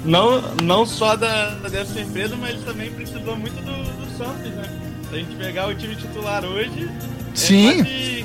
não, 0.05 0.41
não 0.63 0.87
só 0.87 1.17
da, 1.17 1.51
dessa 1.69 2.01
empresa, 2.01 2.37
mas 2.37 2.63
também 2.63 2.93
precisou 2.93 3.37
muito 3.37 3.57
do, 3.57 3.73
do 3.73 4.17
Santos, 4.17 4.53
né? 4.53 4.80
Se 5.11 5.17
a 5.17 5.19
gente 5.19 5.35
pegar 5.35 5.67
o 5.67 5.75
time 5.75 5.97
titular 5.97 6.45
hoje, 6.45 6.89
é 6.89 7.37
Sim. 7.37 7.69
É 7.69 7.75
quase, 7.75 8.25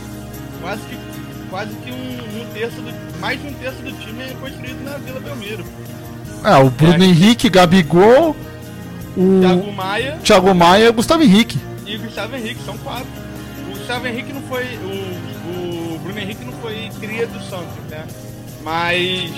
quase 0.61 0.81
que, 0.83 0.97
quase 1.49 1.75
que 1.77 1.91
um, 1.91 2.41
um, 2.41 2.45
terço 2.53 2.75
do, 2.79 3.19
mais 3.19 3.41
de 3.41 3.47
um 3.47 3.53
terço 3.53 3.81
do 3.81 3.91
time 3.93 4.23
é 4.23 4.35
construído 4.39 4.83
na 4.83 4.97
Vila 4.99 5.19
Belmiro. 5.19 5.65
É, 6.43 6.55
o 6.57 6.69
Bruno 6.69 7.03
é, 7.03 7.07
Henrique, 7.07 7.49
Gabigol, 7.49 8.35
o 9.17 9.39
Thiago 9.41 9.71
Maia, 9.71 10.19
Thiago 10.23 10.53
Maia 10.53 10.85
e 10.85 10.89
o 10.89 10.93
Gustavo 10.93 11.23
Henrique. 11.23 11.57
E 11.87 11.95
o 11.95 12.01
Gustavo 12.01 12.35
Henrique, 12.35 12.61
são 12.63 12.77
quatro. 12.77 13.07
O 13.67 13.77
Gustavo 13.77 14.05
Henrique 14.05 14.31
não 14.31 14.43
foi. 14.43 14.63
O, 14.63 15.95
o 15.95 15.99
Bruno 16.03 16.19
Henrique 16.19 16.45
não 16.45 16.53
foi 16.53 16.91
cria 16.99 17.25
do 17.25 17.39
Santos, 17.49 17.75
né? 17.89 18.05
Mas 18.63 19.31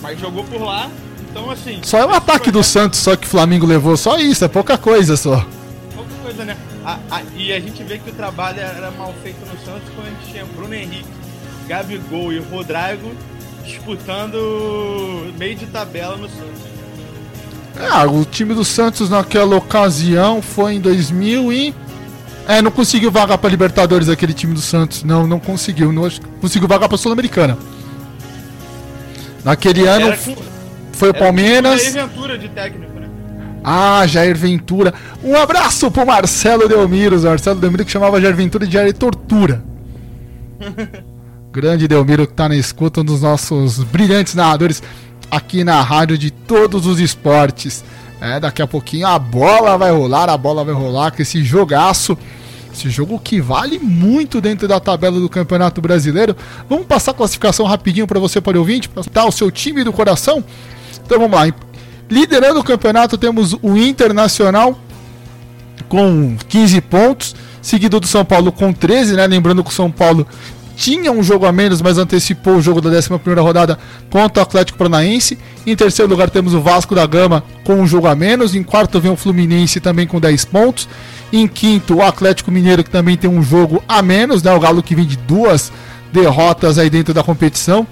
mas 0.00 0.20
jogou 0.20 0.44
por 0.44 0.60
lá. 0.60 0.88
Então, 1.28 1.50
assim. 1.50 1.80
Só 1.82 1.98
é 1.98 2.06
o 2.06 2.10
ataque 2.10 2.52
do 2.52 2.62
Santos, 2.62 3.00
só 3.00 3.16
que 3.16 3.26
o 3.26 3.30
Flamengo 3.30 3.66
levou 3.66 3.96
só 3.96 4.16
isso, 4.16 4.44
é 4.44 4.48
pouca 4.48 4.78
coisa 4.78 5.16
só. 5.16 5.44
Coisa, 6.28 6.44
né? 6.44 6.58
A, 6.84 6.98
a, 7.10 7.22
e 7.34 7.50
a 7.54 7.58
gente 7.58 7.82
vê 7.82 7.96
que 7.96 8.10
o 8.10 8.12
trabalho 8.12 8.60
era 8.60 8.90
mal 8.90 9.14
feito 9.22 9.38
no 9.46 9.58
Santos 9.64 9.88
quando 9.94 10.08
a 10.08 10.10
gente 10.10 10.30
tinha 10.30 10.44
Bruno 10.44 10.74
Henrique, 10.74 11.08
Gabigol 11.66 12.34
e 12.34 12.38
Rodrigo 12.38 13.14
disputando 13.64 15.32
meio 15.38 15.54
de 15.54 15.64
tabela 15.64 16.18
no 16.18 16.28
Santos. 16.28 16.60
Ah, 17.80 18.04
o 18.04 18.26
time 18.26 18.52
do 18.52 18.62
Santos 18.62 19.08
naquela 19.08 19.56
ocasião 19.56 20.42
foi 20.42 20.74
em 20.74 20.80
2000 20.82 21.50
e. 21.50 21.74
É, 22.46 22.60
não 22.60 22.70
conseguiu 22.70 23.10
vagar 23.10 23.38
para 23.38 23.48
Libertadores 23.48 24.10
aquele 24.10 24.34
time 24.34 24.52
do 24.52 24.60
Santos. 24.60 25.02
Não, 25.04 25.26
não 25.26 25.40
conseguiu. 25.40 25.90
Não, 25.90 26.10
conseguiu 26.42 26.68
vagar 26.68 26.90
para 26.90 26.98
Sul-Americana. 26.98 27.56
Naquele 29.42 29.86
ano 29.86 30.14
com, 30.18 30.36
foi 30.92 31.08
o 31.08 31.14
Palmeiras. 31.14 31.84
Jair 31.84 32.06
Ventura 32.06 32.36
de 32.36 32.50
técnico? 32.50 32.87
Ah, 33.62 34.06
Jair 34.06 34.36
Ventura. 34.36 34.94
Um 35.22 35.36
abraço 35.36 35.90
pro 35.90 36.06
Marcelo 36.06 36.68
Delmiro. 36.68 37.20
Marcelo 37.20 37.60
Delmiro 37.60 37.84
que 37.84 37.90
chamava 37.90 38.20
Jair 38.20 38.34
Ventura 38.34 38.66
de 38.66 38.72
Jair 38.72 38.94
Tortura. 38.94 39.62
Grande 41.52 41.88
Delmiro 41.88 42.26
que 42.26 42.34
tá 42.34 42.48
na 42.48 42.56
escuta, 42.56 43.00
um 43.00 43.04
dos 43.04 43.22
nossos 43.22 43.82
brilhantes 43.82 44.34
narradores 44.34 44.82
aqui 45.30 45.64
na 45.64 45.80
rádio 45.82 46.16
de 46.16 46.30
todos 46.30 46.86
os 46.86 47.00
esportes. 47.00 47.84
É, 48.20 48.40
daqui 48.40 48.60
a 48.60 48.66
pouquinho 48.66 49.06
a 49.06 49.18
bola 49.18 49.78
vai 49.78 49.92
rolar, 49.92 50.28
a 50.28 50.36
bola 50.36 50.64
vai 50.64 50.74
rolar 50.74 51.12
com 51.12 51.22
esse 51.22 51.42
jogaço 51.44 52.18
esse 52.78 52.90
jogo 52.90 53.18
que 53.18 53.40
vale 53.40 53.78
muito 53.78 54.40
dentro 54.40 54.68
da 54.68 54.78
tabela 54.78 55.18
do 55.18 55.28
Campeonato 55.28 55.80
Brasileiro. 55.80 56.36
Vamos 56.68 56.86
passar 56.86 57.10
a 57.10 57.14
classificação 57.14 57.66
rapidinho 57.66 58.06
para 58.06 58.20
você, 58.20 58.40
para 58.40 58.56
o 58.56 58.60
ouvinte, 58.60 58.88
para 58.88 59.00
estar 59.00 59.24
o 59.24 59.32
seu 59.32 59.50
time 59.50 59.82
do 59.82 59.92
coração. 59.92 60.44
Então 61.04 61.18
vamos 61.18 61.36
lá. 61.36 61.52
Liderando 62.10 62.60
o 62.60 62.64
campeonato 62.64 63.18
temos 63.18 63.54
o 63.62 63.76
Internacional 63.76 64.78
com 65.88 66.36
15 66.48 66.80
pontos, 66.82 67.36
seguido 67.60 68.00
do 68.00 68.06
São 68.06 68.24
Paulo 68.24 68.52
com 68.52 68.72
13, 68.72 69.14
né? 69.14 69.26
Lembrando 69.26 69.62
que 69.62 69.70
o 69.70 69.74
São 69.74 69.90
Paulo 69.90 70.26
tinha 70.78 71.10
um 71.10 71.24
jogo 71.24 71.44
a 71.44 71.50
menos, 71.50 71.82
mas 71.82 71.98
antecipou 71.98 72.54
o 72.54 72.62
jogo 72.62 72.80
da 72.80 72.88
11 72.90 73.08
rodada 73.40 73.76
contra 74.08 74.40
o 74.40 74.46
Atlético 74.46 74.78
Paranaense. 74.78 75.36
Em 75.66 75.74
terceiro 75.74 76.08
lugar 76.08 76.30
temos 76.30 76.54
o 76.54 76.60
Vasco 76.60 76.94
da 76.94 77.04
Gama 77.04 77.42
com 77.64 77.74
um 77.74 77.86
jogo 77.86 78.06
a 78.06 78.14
menos. 78.14 78.54
Em 78.54 78.62
quarto 78.62 79.00
vem 79.00 79.10
o 79.10 79.16
Fluminense 79.16 79.80
também 79.80 80.06
com 80.06 80.20
10 80.20 80.44
pontos. 80.44 80.88
Em 81.32 81.48
quinto, 81.48 81.96
o 81.96 82.02
Atlético 82.02 82.52
Mineiro, 82.52 82.84
que 82.84 82.90
também 82.90 83.16
tem 83.16 83.28
um 83.28 83.42
jogo 83.42 83.82
a 83.88 84.00
menos, 84.00 84.40
né? 84.42 84.52
O 84.52 84.60
Galo 84.60 84.82
que 84.82 84.94
vem 84.94 85.04
de 85.04 85.16
duas 85.16 85.72
derrotas 86.12 86.78
aí 86.78 86.88
dentro 86.88 87.12
da 87.12 87.24
competição. 87.24 87.84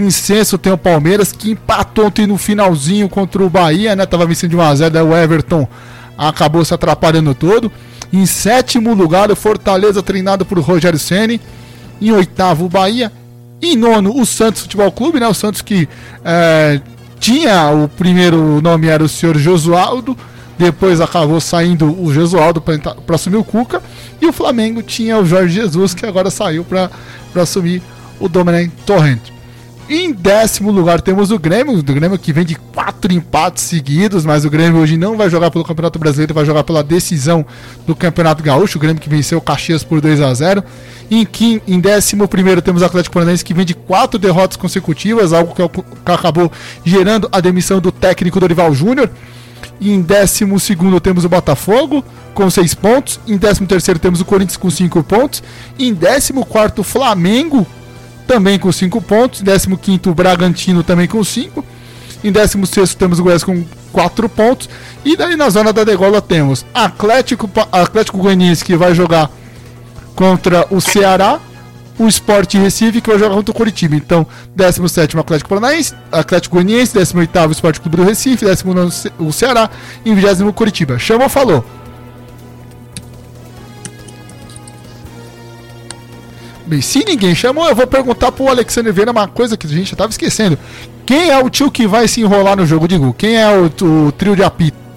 Em 0.00 0.58
tem 0.58 0.72
o 0.72 0.78
Palmeiras, 0.78 1.32
que 1.32 1.50
empatou 1.50 2.06
ontem 2.06 2.26
no 2.26 2.38
finalzinho 2.38 3.08
contra 3.08 3.42
o 3.42 3.50
Bahia, 3.50 3.94
né? 3.94 4.06
Tava 4.06 4.26
vencendo 4.26 4.50
de 4.50 4.56
1x0, 4.56 4.90
daí 4.90 5.02
o 5.02 5.16
Everton 5.16 5.68
acabou 6.16 6.64
se 6.64 6.74
atrapalhando 6.74 7.34
todo. 7.34 7.70
Em 8.12 8.26
sétimo 8.26 8.92
lugar, 8.94 9.30
o 9.30 9.36
Fortaleza, 9.36 10.02
treinado 10.02 10.44
por 10.44 10.58
Rogério 10.58 10.98
Ceni. 10.98 11.40
Em 12.00 12.10
oitavo, 12.12 12.64
o 12.64 12.68
Bahia. 12.68 13.12
Em 13.62 13.76
nono, 13.76 14.18
o 14.18 14.24
Santos 14.24 14.62
Futebol 14.62 14.90
Clube, 14.90 15.20
né? 15.20 15.28
O 15.28 15.34
Santos 15.34 15.60
que 15.60 15.88
é, 16.24 16.80
tinha 17.18 17.70
o 17.70 17.88
primeiro 17.88 18.60
nome 18.62 18.88
era 18.88 19.04
o 19.04 19.08
senhor 19.08 19.36
Josualdo. 19.38 20.16
Depois 20.58 21.00
acabou 21.00 21.40
saindo 21.40 21.86
o 22.02 22.12
Jesualdo 22.12 22.60
para 22.60 23.14
assumir 23.14 23.36
o 23.36 23.44
Cuca. 23.44 23.82
E 24.20 24.26
o 24.26 24.32
Flamengo 24.32 24.82
tinha 24.82 25.18
o 25.18 25.24
Jorge 25.24 25.54
Jesus, 25.54 25.94
que 25.94 26.04
agora 26.04 26.30
saiu 26.30 26.64
para 26.64 26.90
assumir 27.36 27.82
o 28.18 28.28
Dominic 28.28 28.70
Torrent. 28.84 29.39
Em 29.92 30.12
décimo 30.12 30.70
lugar 30.70 31.00
temos 31.00 31.32
o 31.32 31.38
Grêmio, 31.38 31.76
o 31.76 31.82
Grêmio 31.82 32.16
que 32.16 32.32
vem 32.32 32.44
de 32.44 32.54
quatro 32.54 33.12
empates 33.12 33.64
seguidos, 33.64 34.24
mas 34.24 34.44
o 34.44 34.50
Grêmio 34.50 34.80
hoje 34.80 34.96
não 34.96 35.16
vai 35.16 35.28
jogar 35.28 35.50
pelo 35.50 35.64
Campeonato 35.64 35.98
Brasileiro, 35.98 36.32
vai 36.32 36.44
jogar 36.44 36.62
pela 36.62 36.80
decisão 36.80 37.44
do 37.84 37.96
Campeonato 37.96 38.40
Gaúcho, 38.40 38.78
o 38.78 38.80
Grêmio 38.80 39.02
que 39.02 39.08
venceu 39.08 39.38
o 39.38 39.40
Caxias 39.40 39.82
por 39.82 40.00
2 40.00 40.20
a 40.20 40.32
0 40.32 40.62
Em, 41.10 41.26
quim, 41.26 41.60
em 41.66 41.80
décimo 41.80 42.28
primeiro 42.28 42.62
temos 42.62 42.82
o 42.82 42.84
Atlético 42.84 43.14
Paranaense 43.14 43.44
que 43.44 43.52
vem 43.52 43.66
de 43.66 43.74
quatro 43.74 44.16
derrotas 44.16 44.56
consecutivas, 44.56 45.32
algo 45.32 45.52
que, 45.56 45.68
que 45.68 46.12
acabou 46.12 46.52
gerando 46.84 47.28
a 47.32 47.40
demissão 47.40 47.80
do 47.80 47.90
técnico 47.90 48.38
Dorival 48.38 48.72
Júnior. 48.72 49.10
Em 49.80 50.00
12 50.00 50.46
temos 51.02 51.24
o 51.24 51.28
Botafogo 51.28 52.04
com 52.32 52.48
6 52.48 52.74
pontos. 52.74 53.18
Em 53.26 53.36
13 53.36 53.66
temos 54.00 54.20
o 54.20 54.24
Corinthians 54.24 54.56
com 54.56 54.70
5 54.70 55.02
pontos. 55.02 55.42
Em 55.76 55.92
14 55.92 56.32
o 56.78 56.82
Flamengo 56.84 57.66
também 58.30 58.60
com 58.60 58.70
5 58.70 59.02
pontos. 59.02 59.40
Em 59.40 59.76
15 59.76 60.00
o 60.06 60.14
Bragantino 60.14 60.84
também 60.84 61.08
com 61.08 61.22
5. 61.24 61.64
Em 62.22 62.30
16 62.30 62.94
temos 62.94 63.18
o 63.18 63.24
Goiás 63.24 63.42
com 63.42 63.64
4 63.92 64.28
pontos. 64.28 64.68
E 65.04 65.16
daí 65.16 65.34
na 65.34 65.50
zona 65.50 65.72
da 65.72 65.82
degola 65.82 66.22
temos 66.22 66.64
Atlético, 66.72 67.50
Atlético 67.72 68.18
Goianiense 68.18 68.64
que 68.64 68.76
vai 68.76 68.94
jogar 68.94 69.28
contra 70.14 70.64
o 70.70 70.80
Ceará 70.80 71.40
o 71.98 72.06
Sport 72.08 72.54
Recife, 72.54 73.00
que 73.02 73.10
vai 73.10 73.18
jogar 73.18 73.34
contra 73.34 73.50
o 73.50 73.54
Curitiba. 73.54 73.94
Então, 73.96 74.26
17 74.56 75.18
Atlético 75.18 75.50
Paranaense, 75.50 75.94
Atlético 76.10 76.54
Goianiense, 76.54 76.96
18 76.96 77.48
o 77.48 77.52
Sport 77.52 77.78
Clube 77.80 77.96
do 77.96 78.04
Recife, 78.04 78.44
19 78.44 79.10
o 79.18 79.32
Ceará 79.32 79.68
e 80.04 80.14
20 80.14 80.52
Curitiba. 80.54 80.98
Chama 80.98 81.28
falou. 81.28 81.64
Se 86.82 87.04
ninguém 87.04 87.34
chamou, 87.34 87.68
eu 87.68 87.74
vou 87.74 87.86
perguntar 87.86 88.32
pro 88.32 88.48
Alexandre 88.48 88.92
Vieira 88.92 89.10
uma 89.10 89.28
coisa 89.28 89.56
que 89.56 89.66
a 89.66 89.70
gente 89.70 89.90
já 89.90 89.96
tava 89.96 90.10
esquecendo. 90.10 90.58
Quem 91.04 91.30
é 91.30 91.38
o 91.42 91.50
tio 91.50 91.70
que 91.70 91.86
vai 91.86 92.06
se 92.06 92.20
enrolar 92.20 92.56
no 92.56 92.66
jogo? 92.66 92.86
Digo, 92.86 93.12
quem 93.12 93.36
é 93.36 93.48
o, 93.48 93.66
o 93.66 94.12
trio 94.12 94.36
de 94.36 94.42
apito? 94.42 94.89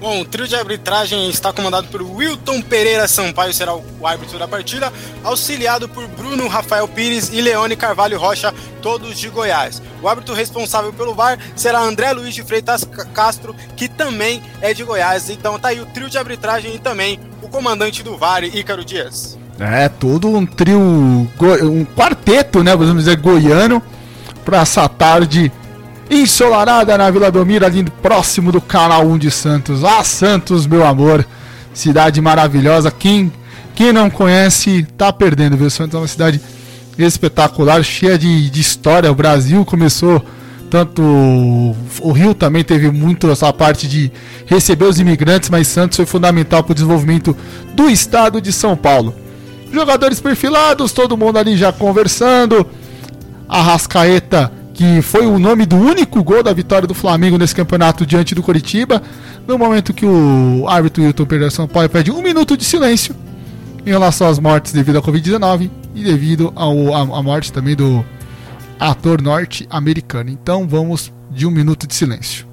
Bom, 0.00 0.22
o 0.22 0.24
trio 0.24 0.48
de 0.48 0.56
arbitragem 0.56 1.28
está 1.28 1.52
comandado 1.52 1.86
por 1.88 2.00
Wilton 2.00 2.62
Pereira 2.62 3.06
Sampaio, 3.06 3.52
será 3.52 3.74
o 3.74 4.06
árbitro 4.06 4.38
da 4.38 4.48
partida, 4.48 4.90
auxiliado 5.22 5.86
por 5.90 6.06
Bruno 6.08 6.48
Rafael 6.48 6.88
Pires 6.88 7.28
e 7.30 7.42
Leone 7.42 7.76
Carvalho 7.76 8.18
Rocha, 8.18 8.54
todos 8.80 9.18
de 9.18 9.28
Goiás. 9.28 9.82
O 10.00 10.08
árbitro 10.08 10.34
responsável 10.34 10.90
pelo 10.90 11.14
VAR 11.14 11.38
será 11.54 11.80
André 11.80 12.10
Luiz 12.12 12.34
de 12.34 12.42
Freitas 12.42 12.82
Castro, 13.12 13.54
que 13.76 13.88
também 13.88 14.42
é 14.62 14.72
de 14.72 14.82
Goiás. 14.84 15.28
Então 15.28 15.58
tá 15.58 15.68
aí 15.68 15.82
o 15.82 15.86
trio 15.86 16.08
de 16.08 16.16
arbitragem 16.16 16.76
e 16.76 16.78
também 16.78 17.20
o 17.42 17.48
comandante 17.48 18.02
do 18.02 18.16
VAR, 18.16 18.42
Ícaro 18.42 18.82
Dias. 18.82 19.38
É, 19.58 19.86
todo 19.90 20.28
um 20.28 20.46
trio, 20.46 20.80
um 20.80 21.84
quarteto, 21.94 22.64
né, 22.64 22.74
vamos 22.74 23.04
dizer, 23.04 23.16
goiano, 23.18 23.82
para 24.46 24.62
essa 24.62 24.88
tarde 24.88 25.52
ensolarada 26.10 26.98
na 26.98 27.10
Vila 27.10 27.30
Belmiro, 27.30 27.64
ali 27.64 27.84
próximo 28.02 28.50
do 28.50 28.60
Canal 28.60 29.06
1 29.06 29.18
de 29.18 29.30
Santos. 29.30 29.84
Ah, 29.84 30.02
Santos, 30.02 30.66
meu 30.66 30.84
amor, 30.84 31.24
cidade 31.72 32.20
maravilhosa. 32.20 32.90
Quem, 32.90 33.32
quem 33.74 33.92
não 33.92 34.10
conhece, 34.10 34.86
tá 34.98 35.12
perdendo, 35.12 35.56
viu? 35.56 35.70
Santos 35.70 35.94
é 35.94 35.98
uma 35.98 36.08
cidade 36.08 36.40
espetacular, 36.98 37.82
cheia 37.84 38.18
de, 38.18 38.50
de 38.50 38.60
história. 38.60 39.10
O 39.10 39.14
Brasil 39.14 39.64
começou 39.64 40.22
tanto 40.68 41.02
o 41.02 42.12
Rio 42.12 42.32
também 42.32 42.62
teve 42.62 42.92
muito 42.92 43.28
essa 43.28 43.52
parte 43.52 43.88
de 43.88 44.10
receber 44.46 44.84
os 44.84 45.00
imigrantes, 45.00 45.50
mas 45.50 45.66
Santos 45.66 45.96
foi 45.96 46.06
fundamental 46.06 46.62
para 46.62 46.70
o 46.70 46.74
desenvolvimento 46.74 47.36
do 47.74 47.90
estado 47.90 48.40
de 48.40 48.52
São 48.52 48.76
Paulo. 48.76 49.12
Jogadores 49.72 50.20
perfilados, 50.20 50.92
todo 50.92 51.16
mundo 51.16 51.38
ali 51.38 51.56
já 51.56 51.72
conversando. 51.72 52.64
A 53.48 53.60
Rascaeta 53.60 54.52
que 54.80 55.02
foi 55.02 55.26
o 55.26 55.38
nome 55.38 55.66
do 55.66 55.76
único 55.76 56.24
gol 56.24 56.42
da 56.42 56.54
vitória 56.54 56.88
do 56.88 56.94
Flamengo 56.94 57.36
nesse 57.36 57.54
campeonato 57.54 58.06
diante 58.06 58.34
do 58.34 58.42
Coritiba, 58.42 59.02
no 59.46 59.58
momento 59.58 59.92
que 59.92 60.06
o 60.06 60.66
árbitro 60.66 61.02
Hilton 61.02 61.26
Pereira 61.26 61.50
Sampaio 61.50 61.90
pede 61.90 62.10
um 62.10 62.22
minuto 62.22 62.56
de 62.56 62.64
silêncio 62.64 63.14
em 63.84 63.90
relação 63.90 64.26
às 64.26 64.38
mortes 64.38 64.72
devido 64.72 64.96
à 64.96 65.02
Covid-19 65.02 65.70
e 65.94 66.02
devido 66.02 66.50
à 66.56 67.22
morte 67.22 67.52
também 67.52 67.76
do 67.76 68.02
ator 68.78 69.20
norte-americano. 69.20 70.30
Então 70.30 70.66
vamos 70.66 71.12
de 71.30 71.46
um 71.46 71.50
minuto 71.50 71.86
de 71.86 71.94
silêncio. 71.94 72.46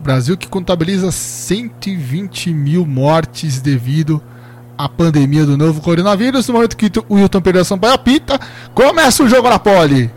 Brasil 0.00 0.36
que 0.36 0.46
contabiliza 0.46 1.10
120 1.10 2.54
mil 2.54 2.86
mortes 2.86 3.60
devido 3.60 4.22
a 4.22 4.37
a 4.78 4.88
pandemia 4.88 5.44
do 5.44 5.56
novo 5.56 5.80
coronavírus. 5.80 6.46
No 6.46 6.54
momento 6.54 6.76
que 6.76 6.90
o 7.08 7.16
Wilton 7.16 7.40
Pereira 7.40 7.64
Sampaio 7.64 7.94
apita, 7.94 8.38
começa 8.72 9.24
o 9.24 9.28
jogo 9.28 9.50
na 9.50 9.58
pole. 9.58 10.10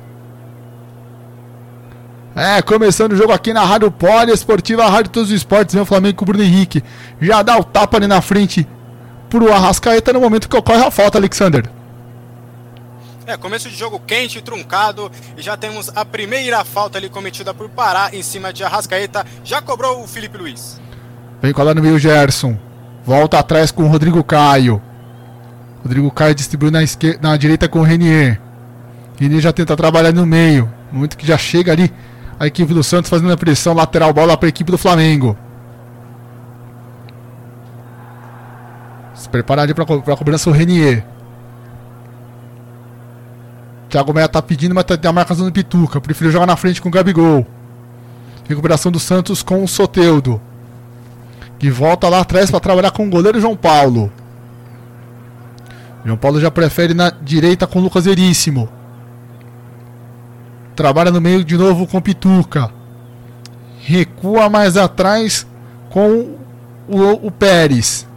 É, 2.35 2.61
começando 2.61 3.11
o 3.11 3.17
jogo 3.17 3.33
aqui 3.33 3.51
na 3.51 3.65
Rádio 3.65 3.91
Poli 3.91 4.31
Esportiva, 4.31 4.87
Rádio 4.87 5.11
Todos 5.11 5.29
os 5.29 5.35
Esportes, 5.35 5.73
vem 5.73 5.83
o 5.83 5.85
Flamengo 5.85 6.17
com 6.17 6.23
o 6.23 6.27
Bruno 6.27 6.43
Henrique. 6.43 6.81
Já 7.19 7.41
dá 7.41 7.57
o 7.57 7.63
tapa 7.63 7.97
ali 7.97 8.07
na 8.07 8.21
frente 8.21 8.65
pro 9.29 9.51
Arrascaeta 9.51 10.13
no 10.13 10.21
momento 10.21 10.47
que 10.47 10.55
ocorre 10.55 10.83
a 10.83 10.91
falta, 10.91 11.17
Alexander. 11.17 11.69
É, 13.25 13.35
começo 13.35 13.69
de 13.69 13.75
jogo 13.75 13.99
quente, 13.99 14.41
truncado, 14.41 15.11
e 15.37 15.41
já 15.41 15.57
temos 15.57 15.91
a 15.95 16.05
primeira 16.05 16.63
falta 16.63 16.97
ali 16.97 17.09
cometida 17.09 17.53
por 17.53 17.69
Pará 17.69 18.09
em 18.13 18.23
cima 18.23 18.53
de 18.53 18.63
Arrascaeta. 18.63 19.25
Já 19.43 19.61
cobrou 19.61 20.01
o 20.01 20.07
Felipe 20.07 20.37
Luiz. 20.37 20.79
Vem 21.41 21.53
colar 21.53 21.73
no 21.73 21.81
meio 21.81 21.99
Gerson. 21.99 22.57
Volta 23.05 23.39
atrás 23.39 23.71
com 23.71 23.83
o 23.83 23.87
Rodrigo 23.87 24.23
Caio. 24.23 24.81
Rodrigo 25.83 26.11
Caio 26.11 26.35
distribui 26.35 26.69
na, 26.69 26.83
esquerda, 26.83 27.29
na 27.29 27.35
direita 27.35 27.67
com 27.67 27.79
o 27.79 27.83
Renier. 27.83 28.39
Renier 29.19 29.41
já 29.41 29.51
tenta 29.51 29.75
trabalhar 29.75 30.13
no 30.13 30.25
meio. 30.25 30.71
Muito 30.91 31.17
que 31.17 31.25
já 31.25 31.37
chega 31.37 31.71
ali 31.71 31.91
a 32.39 32.45
equipe 32.45 32.73
do 32.73 32.83
Santos 32.83 33.09
fazendo 33.09 33.31
a 33.31 33.37
pressão 33.37 33.73
lateral 33.73 34.13
bola 34.13 34.37
para 34.37 34.47
a 34.47 34.49
equipe 34.49 34.71
do 34.71 34.77
Flamengo. 34.77 35.35
Se 39.15 39.27
prepara 39.29 39.63
ali 39.63 39.73
para 39.73 39.83
a 39.83 40.17
cobrança 40.17 40.49
o 40.49 40.53
Renier. 40.53 41.03
Thiago 43.89 44.13
Meia 44.13 44.29
tá 44.29 44.41
pedindo, 44.41 44.73
mas 44.73 44.85
tem 44.85 44.97
a 45.03 45.11
marcação 45.11 45.45
do 45.45 45.51
Pituca. 45.51 45.99
Prefiro 45.99 46.31
jogar 46.31 46.45
na 46.45 46.55
frente 46.55 46.81
com 46.81 46.89
o 46.89 46.91
Gabigol. 46.91 47.45
Recuperação 48.47 48.91
do 48.91 48.99
Santos 48.99 49.43
com 49.43 49.63
o 49.63 49.67
Soteudo 49.67 50.41
que 51.61 51.69
volta 51.69 52.09
lá 52.09 52.21
atrás 52.21 52.49
para 52.49 52.59
trabalhar 52.59 52.89
com 52.89 53.05
o 53.05 53.09
goleiro 53.11 53.39
João 53.39 53.55
Paulo. 53.55 54.11
João 56.03 56.17
Paulo 56.17 56.41
já 56.41 56.49
prefere 56.49 56.95
na 56.95 57.11
direita 57.11 57.67
com 57.67 57.77
o 57.77 57.83
Lucas 57.83 58.05
Veríssimo. 58.05 58.67
Trabalha 60.75 61.11
no 61.11 61.21
meio 61.21 61.43
de 61.43 61.55
novo 61.55 61.85
com 61.85 62.01
Pituca. 62.01 62.71
Recua 63.79 64.49
mais 64.49 64.75
atrás 64.75 65.45
com 65.91 66.35
o, 66.89 67.27
o 67.27 67.29
Pérez. 67.29 68.07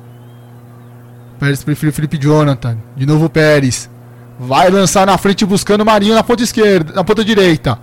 Pérez 1.39 1.63
prefere 1.63 1.93
Felipe 1.93 2.17
Jonathan. 2.17 2.79
De 2.97 3.05
novo 3.05 3.27
o 3.27 3.31
Pérez. 3.31 3.91
Vai 4.41 4.71
lançar 4.71 5.07
na 5.07 5.19
frente 5.19 5.45
buscando 5.45 5.85
Marinho 5.85 6.15
na 6.15 6.25
ponta 6.25 6.43
esquerda, 6.43 6.95
na 6.95 7.05
ponta 7.05 7.23
direita. 7.23 7.79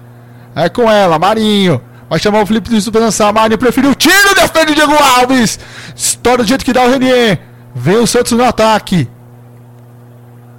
É 0.55 0.67
com 0.69 0.89
ela, 0.89 1.19
Marinho. 1.19 1.79
Vai 2.11 2.19
chamar 2.19 2.41
o 2.41 2.45
Felipe 2.45 2.69
Luiz 2.69 2.89
para 2.89 2.99
lançar. 2.99 3.31
Marinho 3.31 3.57
preferiu 3.57 3.91
o 3.91 3.95
tiro, 3.95 4.35
defende 4.35 4.73
o 4.73 4.75
Diego 4.75 4.91
Alves. 5.17 5.57
Estoura 5.95 6.43
do 6.43 6.49
jeito 6.49 6.65
que 6.65 6.73
dá 6.73 6.83
o 6.83 6.91
Renier. 6.91 7.39
Vem 7.73 7.95
o 7.95 8.05
Santos 8.05 8.33
no 8.33 8.43
ataque. 8.43 9.07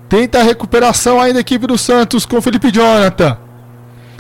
Tenta 0.09 0.41
a 0.41 0.43
recuperação 0.43 1.21
ainda 1.21 1.35
da 1.35 1.41
equipe 1.41 1.67
do 1.67 1.77
Santos 1.77 2.25
com 2.25 2.39
o 2.39 2.41
Felipe 2.41 2.71
Jonathan. 2.71 3.37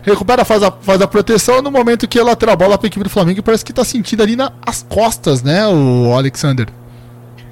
Recupera, 0.02 0.44
faz 0.44 0.62
a, 0.62 0.70
faz 0.70 1.00
a 1.00 1.08
proteção 1.08 1.62
no 1.62 1.70
momento 1.70 2.06
que 2.06 2.18
a 2.18 2.24
lateral 2.24 2.54
bola 2.54 2.76
para 2.76 2.86
a 2.86 2.88
equipe 2.88 3.02
do 3.02 3.08
Flamengo 3.08 3.42
parece 3.42 3.64
que 3.64 3.72
está 3.72 3.82
sentindo 3.82 4.22
ali 4.22 4.36
nas 4.36 4.84
costas, 4.86 5.42
né, 5.42 5.66
o 5.66 6.14
Alexander? 6.14 6.68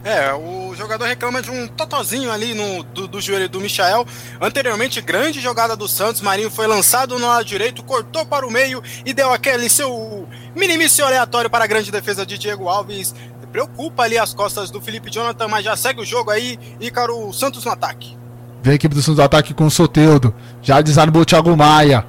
É, 0.04 0.30
o 0.34 0.69
jogador 0.80 1.04
reclama 1.04 1.42
de 1.42 1.50
um 1.50 1.68
totozinho 1.68 2.32
ali 2.32 2.54
no, 2.54 2.82
do, 2.82 3.06
do 3.06 3.20
joelho 3.20 3.48
do 3.48 3.60
Michael. 3.60 4.06
Anteriormente, 4.40 5.00
grande 5.00 5.40
jogada 5.40 5.76
do 5.76 5.86
Santos. 5.86 6.22
Marinho 6.22 6.50
foi 6.50 6.66
lançado 6.66 7.18
no 7.18 7.26
lado 7.26 7.44
direito, 7.44 7.82
cortou 7.82 8.24
para 8.24 8.46
o 8.46 8.50
meio 8.50 8.82
e 9.04 9.12
deu 9.12 9.32
aquele 9.32 9.68
seu 9.68 10.26
minimício 10.56 11.04
aleatório 11.04 11.50
para 11.50 11.64
a 11.64 11.66
grande 11.66 11.90
defesa 11.90 12.24
de 12.24 12.38
Diego 12.38 12.68
Alves. 12.68 13.14
Preocupa 13.52 14.04
ali 14.04 14.16
as 14.16 14.32
costas 14.32 14.70
do 14.70 14.80
Felipe 14.80 15.10
Jonathan, 15.10 15.48
mas 15.48 15.64
já 15.64 15.76
segue 15.76 16.00
o 16.00 16.04
jogo 16.04 16.30
aí. 16.30 16.58
Ícaro 16.80 17.32
Santos 17.32 17.64
no 17.64 17.72
ataque. 17.72 18.16
Vem 18.62 18.72
a 18.72 18.76
equipe 18.76 18.94
do 18.94 19.02
Santos 19.02 19.18
no 19.18 19.24
ataque 19.24 19.52
com 19.52 19.66
o 19.66 19.70
Soteudo. 19.70 20.34
Já 20.62 20.80
desarmou 20.80 21.22
o 21.22 21.24
Thiago 21.24 21.54
Maia. 21.56 22.06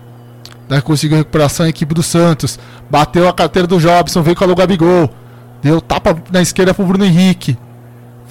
Daí 0.70 0.82
conseguiu 0.82 1.18
recuperação 1.18 1.66
a 1.66 1.70
equipe 1.70 1.94
do 1.94 2.04
Santos. 2.04 2.58
Bateu 2.90 3.28
a 3.28 3.34
carteira 3.34 3.68
do 3.68 3.80
Jobson, 3.80 4.22
veio 4.22 4.36
com 4.36 4.46
a 4.46 4.56
Gabigol. 4.56 5.10
Deu 5.62 5.82
tapa 5.82 6.16
na 6.32 6.42
esquerda 6.42 6.74
pro 6.74 6.86
Bruno 6.86 7.04
Henrique. 7.04 7.58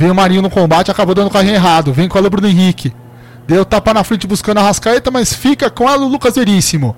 Vem 0.01 0.11
o 0.11 0.15
Marinho 0.15 0.41
no 0.41 0.49
combate, 0.49 0.91
acabou 0.91 1.15
dando 1.15 1.27
o 1.27 1.31
carrinho 1.31 1.57
errado. 1.57 1.93
Vem 1.93 2.09
com 2.09 2.19
o 2.19 2.31
Bruno 2.31 2.49
Henrique. 2.49 2.91
Deu 3.47 3.67
tapa 3.67 3.93
na 3.93 4.03
frente 4.03 4.27
buscando 4.27 4.57
a 4.57 4.63
Rascaeta, 4.63 5.11
mas 5.11 5.35
fica 5.35 5.69
com 5.69 5.85
o 5.85 6.09
Lucas 6.09 6.37
Veríssimo. 6.37 6.97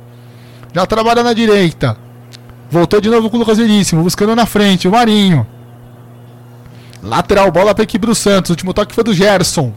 Já 0.72 0.86
trabalha 0.86 1.20
na 1.24 1.32
direita. 1.32 1.96
Voltou 2.70 3.00
de 3.00 3.10
novo 3.10 3.28
com 3.28 3.34
o 3.34 3.40
Lucas 3.40 3.58
Veríssimo, 3.58 4.04
buscando 4.04 4.36
na 4.36 4.46
frente 4.46 4.86
o 4.86 4.92
Marinho. 4.92 5.44
Lateral 7.02 7.50
bola 7.50 7.74
para 7.74 7.82
a 7.82 7.86
equipe 7.86 8.06
do 8.06 8.14
Santos. 8.14 8.50
O 8.50 8.52
último 8.52 8.72
toque 8.72 8.94
foi 8.94 9.02
do 9.02 9.12
Gerson. 9.12 9.72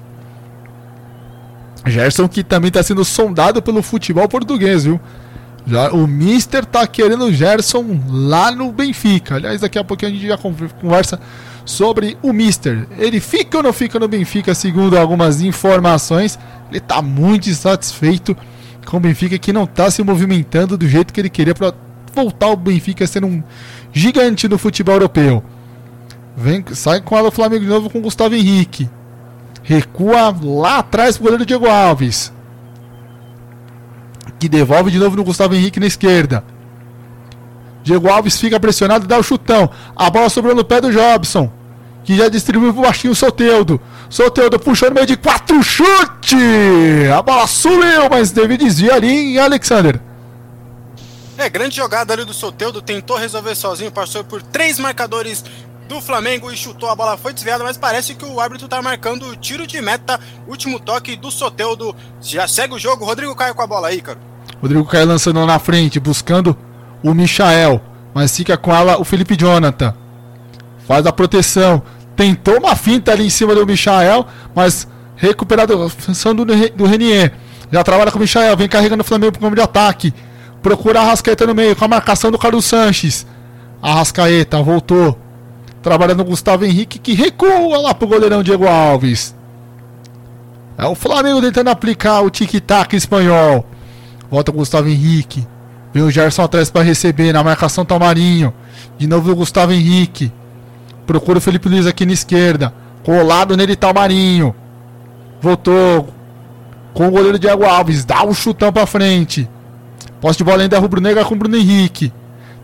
Gerson 1.84 2.28
que 2.28 2.44
também 2.44 2.68
está 2.68 2.84
sendo 2.84 3.04
sondado 3.04 3.60
pelo 3.60 3.82
futebol 3.82 4.30
português, 4.30 4.84
viu? 4.84 5.02
Já, 5.66 5.90
o 5.90 6.06
Mister 6.06 6.64
tá 6.64 6.86
querendo 6.86 7.26
o 7.26 7.34
Gerson 7.34 8.00
lá 8.08 8.52
no 8.52 8.72
Benfica. 8.72 9.34
Aliás, 9.34 9.62
daqui 9.62 9.80
a 9.80 9.84
pouquinho 9.84 10.12
a 10.12 10.14
gente 10.14 10.28
já 10.28 10.38
conversa 10.38 11.20
sobre 11.66 12.18
o 12.22 12.32
Mister. 12.32 12.88
Ele 12.98 13.20
fica 13.20 13.58
ou 13.58 13.64
não 13.64 13.74
fica 13.74 14.00
no 14.00 14.08
Benfica, 14.08 14.54
segundo 14.54 14.98
algumas 14.98 15.42
informações. 15.42 16.40
Ele 16.70 16.78
está 16.78 17.02
muito 17.02 17.50
insatisfeito 17.50 18.38
com 18.86 18.98
o 18.98 19.00
Benfica, 19.00 19.38
que 19.38 19.52
não 19.52 19.64
está 19.64 19.90
se 19.90 20.04
movimentando 20.04 20.78
do 20.78 20.88
jeito 20.88 21.12
que 21.12 21.20
ele 21.20 21.30
queria 21.30 21.56
para 21.56 21.74
voltar 22.14 22.48
o 22.48 22.56
Benfica 22.56 23.06
ser 23.08 23.26
um 23.26 23.44
gigante 23.92 24.48
no 24.48 24.58
futebol 24.58 24.96
europeu. 24.96 25.44
Vem, 26.38 26.64
sai 26.74 27.02
com 27.02 27.18
ela 27.18 27.30
o 27.30 27.32
Flamengo 27.32 27.64
de 27.64 27.70
novo 27.70 27.90
com 27.90 28.00
o 28.00 28.02
Gustavo 28.02 28.36
Henrique. 28.36 28.90
Recua 29.64 30.36
lá 30.44 30.80
atrás 30.80 31.18
pro 31.18 31.24
goleiro 31.24 31.46
Diego 31.46 31.68
Alves. 31.68 32.32
Que 34.40 34.48
devolve 34.48 34.92
de 34.92 35.00
novo 35.00 35.16
no 35.16 35.24
Gustavo 35.24 35.56
Henrique 35.56 35.80
na 35.80 35.88
esquerda. 35.88 36.44
Diego 37.86 38.10
Alves 38.10 38.40
fica 38.40 38.60
pressionado 38.60 39.06
e 39.06 39.08
dá 39.08 39.20
o 39.20 39.24
chutão. 39.24 39.70
A 39.96 40.10
bola 40.10 40.28
sobrou 40.28 40.56
no 40.56 40.66
pé 40.66 40.82
do 40.82 40.92
Jobson. 40.92 41.52
Que 42.04 42.18
já 42.18 42.28
distribuiu 42.28 42.74
pro 42.74 42.82
baixinho 42.82 43.14
o 43.14 43.16
Soteudo. 43.16 43.80
Soteudo 44.10 44.60
puxou 44.60 44.90
no 44.90 44.96
meio 44.96 45.06
de 45.06 45.16
quatro 45.16 45.62
chute. 45.62 46.36
A 47.16 47.22
bola 47.22 47.46
sumiu, 47.46 48.10
mas 48.10 48.32
teve 48.32 48.58
desvio 48.58 48.92
ali 48.92 49.36
em 49.36 49.38
Alexander. 49.38 50.02
É, 51.38 51.48
grande 51.48 51.76
jogada 51.76 52.12
ali 52.12 52.26
do 52.26 52.34
Soteudo. 52.34 52.82
Tentou 52.82 53.18
resolver 53.18 53.54
sozinho. 53.54 53.92
Passou 53.92 54.24
por 54.24 54.42
três 54.42 54.80
marcadores 54.80 55.44
do 55.88 56.02
Flamengo 56.02 56.52
e 56.52 56.58
chutou. 56.58 56.90
A 56.90 56.96
bola 56.96 57.18
foi 57.18 57.34
desviada, 57.34 57.64
mas 57.64 57.78
parece 57.78 58.16
que 58.16 58.26
o 58.26 58.40
árbitro 58.40 58.68
tá 58.68 58.82
marcando 58.82 59.28
o 59.28 59.36
tiro 59.36 59.68
de 59.68 59.80
meta. 59.80 60.20
Último 60.48 60.80
toque 60.80 61.16
do 61.16 61.30
Soteudo. 61.30 61.96
Já 62.20 62.48
segue 62.48 62.74
o 62.74 62.80
jogo. 62.80 63.06
Rodrigo 63.06 63.36
Caio 63.36 63.54
com 63.54 63.62
a 63.62 63.68
bola 63.68 63.90
aí, 63.90 64.02
cara. 64.02 64.18
Rodrigo 64.60 64.86
Caio 64.86 65.06
lançando 65.06 65.46
na 65.46 65.60
frente, 65.60 66.00
buscando 66.00 66.58
o 67.04 67.14
Michael. 67.14 67.82
Mas 68.14 68.36
fica 68.36 68.56
com 68.58 68.74
ela 68.74 69.00
o 69.00 69.04
Felipe 69.04 69.36
Jonathan. 69.36 69.94
Faz 70.88 71.06
a 71.06 71.12
proteção. 71.12 71.84
Tentou 72.16 72.58
uma 72.58 72.76
finta 72.76 73.12
ali 73.12 73.26
em 73.26 73.30
cima 73.30 73.54
do 73.54 73.66
Michael, 73.66 74.26
mas 74.56 74.88
recuperado 75.16 75.90
função 75.90 76.34
do, 76.34 76.46
Renier. 76.86 77.34
Já 77.72 77.84
trabalha 77.84 78.12
com 78.12 78.18
o 78.18 78.22
Michael, 78.22 78.56
vem 78.56 78.70
carregando 78.70 79.02
o 79.02 79.06
Flamengo 79.06 79.34
pro 79.34 79.42
campo 79.42 79.56
de 79.56 79.62
ataque. 79.62 80.14
Procura 80.62 81.02
a 81.02 81.04
Rascaeta 81.04 81.46
no 81.46 81.54
meio, 81.54 81.76
com 81.76 81.86
a 81.86 81.88
marcação 81.88 82.32
do 82.32 82.40
Carlos 82.40 82.66
Sanches. 82.66 83.26
A 83.82 83.96
Rascaeta 83.96 84.62
voltou. 84.62 85.20
Trabalhando 85.82 86.22
o 86.22 86.26
Gustavo 86.26 86.66
Henrique, 86.66 86.98
que 86.98 87.14
recua 87.14 87.78
lá 87.78 87.94
pro 87.94 88.08
goleirão 88.08 88.42
Diego 88.42 88.68
Alves. 88.68 89.36
É 90.78 90.86
o 90.86 90.96
Flamengo 90.96 91.42
tentando 91.42 91.70
aplicar 91.70 92.22
o 92.22 92.30
tic-tac 92.30 92.96
espanhol. 92.96 93.66
Volta 94.30 94.52
o 94.52 94.56
Gustavo 94.56 94.90
Henrique. 94.90 95.46
Vem 95.96 96.04
o 96.04 96.12
Gerson 96.12 96.44
atrás 96.44 96.70
para 96.70 96.82
receber. 96.82 97.32
Na 97.32 97.42
marcação 97.42 97.86
Tamarinho. 97.86 98.54
De 98.98 99.08
novo 99.08 99.32
o 99.32 99.36
Gustavo 99.36 99.72
Henrique. 99.72 100.30
Procura 101.08 101.38
o 101.38 101.42
Felipe 101.42 101.70
Luiz 101.70 101.88
aqui 101.88 102.06
na 102.06 102.12
esquerda. 102.12 102.74
Colado 103.02 103.56
nele 103.56 103.78
Tamarinho. 103.78 104.54
Voltou 105.42 106.10
com 106.94 107.08
o 107.08 107.12
goleiro 107.12 107.40
Diego 107.40 107.64
Alves. 107.64 108.04
Dá 108.04 108.26
um 108.26 108.34
chutão 108.34 108.74
para 108.74 108.86
frente. 108.86 109.50
Posse 110.20 110.38
de 110.38 110.44
bola 110.44 110.64
ainda 110.64 110.78
rubro-negra 110.78 111.24
com 111.24 111.34
o 111.34 111.38
Bruno 111.38 111.56
Henrique. 111.56 112.12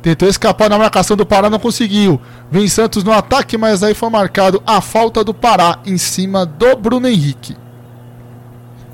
Tentou 0.01 0.27
escapar 0.27 0.69
na 0.69 0.77
marcação 0.77 1.15
do 1.15 1.25
Pará, 1.25 1.49
não 1.49 1.59
conseguiu. 1.59 2.19
Vem 2.51 2.67
Santos 2.67 3.01
no 3.01 3.13
ataque, 3.13 3.57
mas 3.57 3.81
aí 3.81 3.93
foi 3.93 4.09
marcado 4.09 4.61
a 4.67 4.81
falta 4.81 5.23
do 5.23 5.33
Pará 5.33 5.79
em 5.85 5.97
cima 5.97 6.45
do 6.45 6.75
Bruno 6.75 7.07
Henrique. 7.07 7.55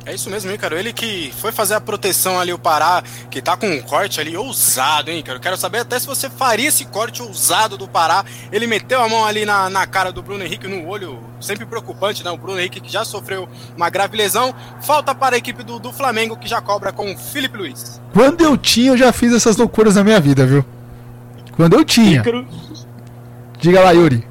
É 0.07 0.15
isso 0.15 0.29
mesmo, 0.29 0.49
hein, 0.49 0.57
cara? 0.57 0.79
Ele 0.79 0.93
que 0.93 1.33
foi 1.37 1.51
fazer 1.51 1.73
a 1.73 1.81
proteção 1.81 2.39
ali, 2.39 2.53
o 2.53 2.57
Pará, 2.57 3.03
que 3.29 3.41
tá 3.41 3.57
com 3.57 3.67
um 3.67 3.81
corte 3.81 4.21
ali 4.21 4.37
ousado, 4.37 5.11
hein, 5.11 5.21
cara? 5.21 5.37
Eu 5.37 5.41
quero 5.41 5.57
saber 5.57 5.79
até 5.79 5.99
se 5.99 6.07
você 6.07 6.29
faria 6.29 6.69
esse 6.69 6.85
corte 6.85 7.21
ousado 7.21 7.77
do 7.77 7.89
Pará. 7.89 8.23
Ele 8.49 8.65
meteu 8.67 9.03
a 9.03 9.09
mão 9.09 9.25
ali 9.25 9.45
na, 9.45 9.69
na 9.69 9.85
cara 9.85 10.09
do 10.09 10.21
Bruno 10.21 10.45
Henrique, 10.45 10.65
no 10.65 10.87
olho, 10.87 11.19
sempre 11.41 11.65
preocupante, 11.65 12.23
né? 12.23 12.31
O 12.31 12.37
Bruno 12.37 12.57
Henrique 12.57 12.79
que 12.79 12.89
já 12.89 13.03
sofreu 13.03 13.49
uma 13.75 13.89
grave 13.89 14.15
lesão. 14.15 14.55
Falta 14.81 15.13
para 15.13 15.35
a 15.35 15.37
equipe 15.39 15.61
do, 15.61 15.77
do 15.77 15.91
Flamengo, 15.91 16.37
que 16.37 16.47
já 16.47 16.61
cobra 16.61 16.93
com 16.93 17.13
o 17.13 17.17
Felipe 17.17 17.57
Luiz. 17.57 18.01
Quando 18.13 18.39
eu 18.39 18.55
tinha, 18.55 18.91
eu 18.91 18.97
já 18.97 19.11
fiz 19.11 19.33
essas 19.33 19.57
loucuras 19.57 19.95
na 19.95 20.05
minha 20.05 20.21
vida, 20.21 20.45
viu? 20.45 20.63
Quando 21.57 21.73
eu 21.73 21.83
tinha. 21.83 22.23
Diga 23.59 23.81
lá, 23.81 23.91
Yuri. 23.91 24.25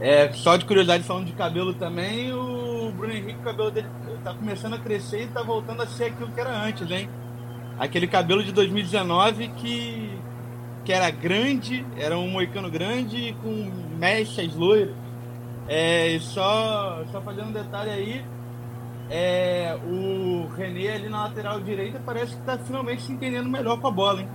É, 0.00 0.32
só 0.32 0.56
de 0.56 0.64
curiosidade, 0.64 1.04
falando 1.04 1.26
de 1.26 1.32
cabelo 1.32 1.74
também, 1.74 2.32
o 2.32 2.90
Bruno 2.90 3.12
Henrique, 3.12 3.38
o 3.38 3.44
cabelo 3.44 3.70
dele 3.70 3.86
tá 4.24 4.32
começando 4.32 4.74
a 4.74 4.78
crescer 4.78 5.24
e 5.24 5.26
tá 5.26 5.42
voltando 5.42 5.82
a 5.82 5.86
ser 5.86 6.04
aquilo 6.04 6.30
que 6.30 6.40
era 6.40 6.50
antes, 6.50 6.90
hein? 6.90 7.08
Aquele 7.78 8.06
cabelo 8.06 8.42
de 8.42 8.50
2019 8.50 9.48
que, 9.48 10.18
que 10.86 10.92
era 10.92 11.10
grande, 11.10 11.84
era 11.98 12.16
um 12.18 12.28
moicano 12.28 12.70
grande 12.70 13.36
com 13.42 13.70
mechas 13.98 14.54
loiras. 14.54 14.94
É, 15.68 16.18
só, 16.20 17.04
só 17.12 17.20
fazendo 17.20 17.48
um 17.48 17.52
detalhe 17.52 17.90
aí, 17.90 18.24
é, 19.10 19.78
o 19.84 20.48
René 20.56 20.94
ali 20.94 21.08
na 21.10 21.24
lateral 21.24 21.60
direita 21.60 22.00
parece 22.04 22.36
que 22.36 22.42
tá 22.42 22.56
finalmente 22.58 23.02
se 23.02 23.12
entendendo 23.12 23.50
melhor 23.50 23.78
com 23.78 23.88
a 23.88 23.90
bola, 23.90 24.22
hein? 24.22 24.28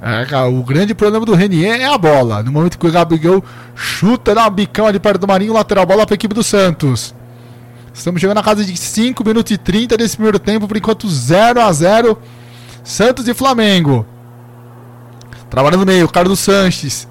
É, 0.00 0.42
o 0.46 0.62
grande 0.62 0.94
problema 0.94 1.26
do 1.26 1.34
Renier 1.34 1.80
é 1.80 1.86
a 1.86 1.98
bola. 1.98 2.42
No 2.42 2.52
momento 2.52 2.78
que 2.78 2.86
o 2.86 2.92
Gabigol 2.92 3.42
chuta 3.74 4.34
na 4.34 4.48
bicão 4.48 4.86
ali 4.86 5.00
perto 5.00 5.20
do 5.20 5.26
Marinho, 5.26 5.52
lateral 5.52 5.84
bola 5.84 6.06
para 6.06 6.14
a 6.14 6.16
equipe 6.16 6.34
do 6.34 6.44
Santos. 6.44 7.14
Estamos 7.92 8.20
chegando 8.20 8.36
na 8.36 8.42
casa 8.44 8.64
de 8.64 8.76
5 8.76 9.24
minutos 9.24 9.50
e 9.50 9.58
30 9.58 9.96
desse 9.96 10.16
primeiro 10.16 10.38
tempo, 10.38 10.68
por 10.68 10.76
enquanto 10.76 11.08
0 11.08 11.60
a 11.60 11.72
0 11.72 12.16
Santos 12.84 13.26
e 13.26 13.34
Flamengo. 13.34 14.06
Trabalhando 15.50 15.80
no 15.80 15.86
meio, 15.86 16.08
Carlos 16.08 16.38
Sanches. 16.38 17.08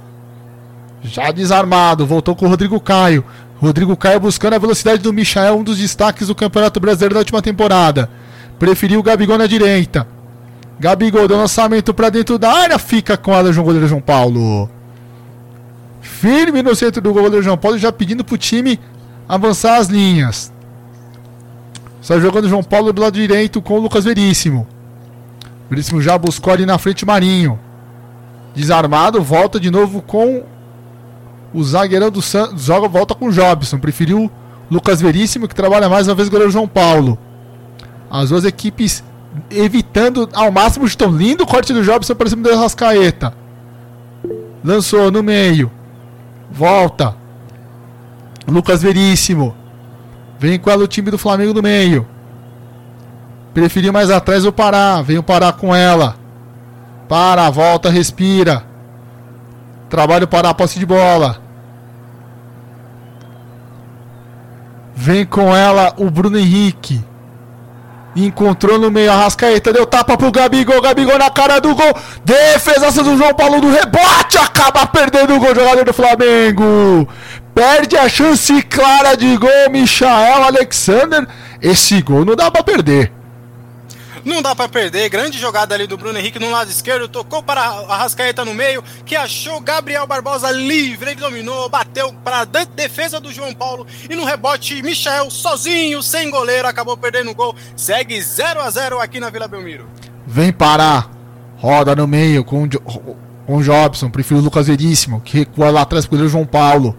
Já 1.03 1.31
desarmado, 1.31 2.05
voltou 2.05 2.35
com 2.35 2.45
o 2.45 2.49
Rodrigo 2.49 2.79
Caio. 2.79 3.23
Rodrigo 3.59 3.97
Caio 3.97 4.19
buscando 4.19 4.53
a 4.53 4.59
velocidade 4.59 5.01
do 5.01 5.11
Michael, 5.11 5.57
um 5.57 5.63
dos 5.63 5.77
destaques 5.77 6.27
do 6.27 6.35
Campeonato 6.35 6.79
Brasileiro 6.79 7.15
da 7.15 7.19
última 7.19 7.41
temporada. 7.41 8.09
Preferiu 8.57 8.99
o 8.99 9.03
Gabigol 9.03 9.37
na 9.37 9.45
direita. 9.45 10.07
Gabigol 10.79 11.27
deu 11.27 11.37
lançamento 11.37 11.93
para 11.93 12.09
dentro 12.09 12.37
da 12.37 12.51
área, 12.51 12.77
fica 12.77 13.17
com 13.17 13.33
ela, 13.33 13.51
João 13.51 13.65
Goleiro 13.65 13.87
João 13.87 14.01
Paulo. 14.01 14.69
Firme 16.01 16.61
no 16.61 16.75
centro 16.75 17.01
do 17.01 17.13
goleiro 17.13 17.41
João 17.41 17.57
Paulo, 17.57 17.77
já 17.77 17.91
pedindo 17.91 18.23
pro 18.23 18.37
time 18.37 18.79
avançar 19.27 19.77
as 19.77 19.87
linhas. 19.87 20.51
Está 22.01 22.19
jogando 22.19 22.47
João 22.47 22.63
Paulo 22.63 22.93
do 22.93 23.01
lado 23.01 23.13
direito 23.13 23.61
com 23.61 23.75
o 23.75 23.81
Lucas 23.81 24.05
Veríssimo. 24.05 24.67
Veríssimo 25.69 26.01
já 26.01 26.17
buscou 26.17 26.53
ali 26.53 26.65
na 26.65 26.77
frente 26.77 27.05
Marinho. 27.05 27.59
Desarmado, 28.55 29.21
volta 29.21 29.59
de 29.59 29.69
novo 29.69 30.01
com 30.01 30.43
o 31.53 31.63
zagueirão 31.63 32.09
do 32.09 32.21
Santos. 32.21 32.63
Joga, 32.63 32.87
volta 32.87 33.13
com 33.13 33.27
o 33.27 33.31
Jobson. 33.31 33.77
Preferiu 33.77 34.31
Lucas 34.71 35.01
Veríssimo, 35.01 35.47
que 35.47 35.55
trabalha 35.55 35.89
mais 35.89 36.07
uma 36.07 36.15
vez 36.15 36.27
o 36.27 36.31
goleiro 36.31 36.51
João 36.51 36.67
Paulo. 36.67 37.17
As 38.09 38.29
duas 38.29 38.45
equipes 38.45 39.03
evitando 39.49 40.29
ao 40.33 40.51
máximo 40.51 40.85
o 40.85 40.87
chutão. 40.87 41.11
Lindo 41.11 41.45
corte 41.45 41.73
do 41.73 41.83
Jobson 41.83 42.15
para 42.15 42.29
cima 42.29 42.43
do 42.43 42.55
Rascaeta. 42.55 43.33
Lançou 44.63 45.11
no 45.11 45.23
meio. 45.23 45.71
Volta. 46.51 47.15
Lucas 48.47 48.81
Veríssimo. 48.81 49.55
Vem 50.39 50.59
com 50.59 50.69
ela 50.69 50.83
o 50.83 50.87
time 50.87 51.09
do 51.09 51.17
Flamengo 51.17 51.53
no 51.53 51.61
meio. 51.61 52.07
Preferiu 53.53 53.91
mais 53.91 54.11
atrás 54.11 54.45
o 54.45 54.51
Pará. 54.51 55.01
Vem 55.01 55.17
o 55.17 55.23
Pará 55.23 55.51
com 55.51 55.75
ela. 55.75 56.15
Para, 57.07 57.49
volta, 57.49 57.89
respira. 57.89 58.63
Trabalha 59.89 60.25
o 60.25 60.27
Pará, 60.27 60.53
posse 60.53 60.77
de 60.77 60.85
bola. 60.85 61.41
Vem 64.93 65.25
com 65.25 65.55
ela 65.55 65.93
o 65.97 66.09
Bruno 66.09 66.37
Henrique. 66.37 67.03
Encontrou 68.19 68.79
no 68.79 68.89
meio 68.89 69.11
a 69.11 69.15
Rascaeta, 69.15 69.71
deu 69.71 69.85
tapa 69.85 70.17
pro 70.17 70.31
Gabigol, 70.31 70.81
Gabigol 70.81 71.19
na 71.19 71.29
cara 71.29 71.61
do 71.61 71.75
gol. 71.75 71.93
Defesa 72.25 73.03
do 73.03 73.15
João 73.15 73.31
Paulo 73.35 73.61
do 73.61 73.69
rebote, 73.69 74.39
acaba 74.39 74.87
perdendo 74.87 75.35
o 75.35 75.39
gol, 75.39 75.53
jogador 75.53 75.85
do 75.85 75.93
Flamengo. 75.93 77.07
Perde 77.53 77.95
a 77.95 78.09
chance 78.09 78.59
clara 78.63 79.15
de 79.15 79.37
gol, 79.37 79.69
Michael 79.69 80.45
Alexander. 80.45 81.27
Esse 81.61 82.01
gol 82.01 82.25
não 82.25 82.35
dá 82.35 82.49
pra 82.49 82.63
perder. 82.63 83.11
Não 84.27 84.41
dá 84.41 84.53
para 84.53 84.67
perder. 84.67 85.07
Grande 85.07 85.39
jogada 85.39 85.73
ali 85.73 85.87
do 85.87 85.95
Bruno 85.95 86.19
Henrique 86.19 86.37
no 86.37 86.51
lado 86.51 86.69
esquerdo. 86.69 87.07
Tocou 87.07 87.41
para 87.41 87.61
a 87.61 87.95
Rascaeta 87.95 88.43
no 88.43 88.53
meio, 88.53 88.83
que 89.05 89.15
achou 89.15 89.61
Gabriel 89.61 90.05
Barbosa 90.05 90.51
livre. 90.51 91.11
Ele 91.11 91.21
dominou, 91.21 91.69
bateu 91.69 92.13
para 92.25 92.43
defesa 92.43 93.21
do 93.21 93.31
João 93.31 93.53
Paulo. 93.53 93.87
E 94.09 94.17
no 94.17 94.25
rebote, 94.25 94.83
Michel 94.83 95.31
sozinho, 95.31 96.03
sem 96.03 96.29
goleiro, 96.29 96.67
acabou 96.67 96.97
perdendo 96.97 97.31
o 97.31 97.33
gol. 97.33 97.55
Segue 97.77 98.21
0 98.21 98.59
a 98.59 98.69
0 98.69 98.99
aqui 98.99 99.17
na 99.21 99.29
Vila 99.29 99.47
Belmiro. 99.47 99.87
Vem 100.25 100.51
parar. 100.51 101.09
Roda 101.55 101.95
no 101.95 102.05
meio 102.05 102.43
com, 102.43 102.67
com 103.45 103.61
Jobson. 103.61 104.09
Prefiro 104.09 104.41
o 104.41 104.43
Lucas 104.43 104.67
Veríssimo, 104.67 105.21
que 105.21 105.37
recua 105.37 105.71
lá 105.71 105.83
atrás 105.83 106.05
para 106.05 106.17
o 106.17 106.27
João 106.27 106.45
Paulo. 106.45 106.97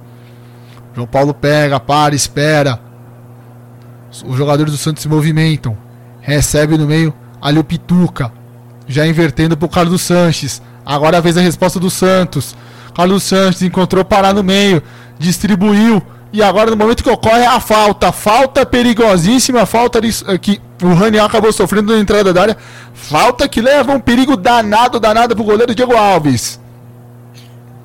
João 0.95 1.07
Paulo 1.07 1.35
pega, 1.35 1.79
para, 1.79 2.15
espera. 2.15 2.81
Os 4.25 4.35
jogadores 4.35 4.73
do 4.73 4.79
Santos 4.79 5.03
se 5.03 5.09
movimentam 5.11 5.88
recebe 6.29 6.77
no 6.77 6.87
meio 6.87 7.15
ali 7.41 7.59
o 7.59 7.65
Pituca, 7.65 8.31
já 8.87 9.07
invertendo 9.07 9.57
para 9.57 9.65
o 9.65 9.69
Carlos 9.69 10.03
Sanches. 10.03 10.61
Agora 10.85 11.23
vez 11.23 11.39
a 11.39 11.41
resposta 11.41 11.81
do 11.81 11.91
Santos. 11.91 12.55
Carlos 12.95 13.23
Sanches 13.23 13.63
encontrou 13.63 14.05
parar 14.05 14.35
no 14.35 14.45
meio, 14.45 14.83
distribuiu 15.19 16.03
e 16.31 16.43
agora 16.43 16.71
no 16.71 16.77
momento 16.77 17.03
que 17.03 17.09
ocorre 17.09 17.47
a 17.47 17.59
falta, 17.59 18.13
falta 18.13 18.67
perigosíssima, 18.67 19.65
falta 19.65 19.99
eh, 19.99 20.39
que 20.39 20.61
o 20.83 20.93
Raniel 20.93 21.25
acabou 21.25 21.51
sofrendo 21.51 21.95
na 21.95 21.99
entrada 21.99 22.35
da 22.35 22.43
área, 22.43 22.57
falta 22.93 23.49
que 23.49 23.63
leva 23.63 23.93
um 23.93 24.01
perigo 24.01 24.37
danado, 24.37 25.01
danado 25.01 25.35
pro 25.35 25.45
goleiro 25.45 25.75
Diego 25.75 25.97
Alves 25.97 26.61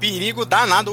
perigo 0.04 0.44
danado. 0.44 0.92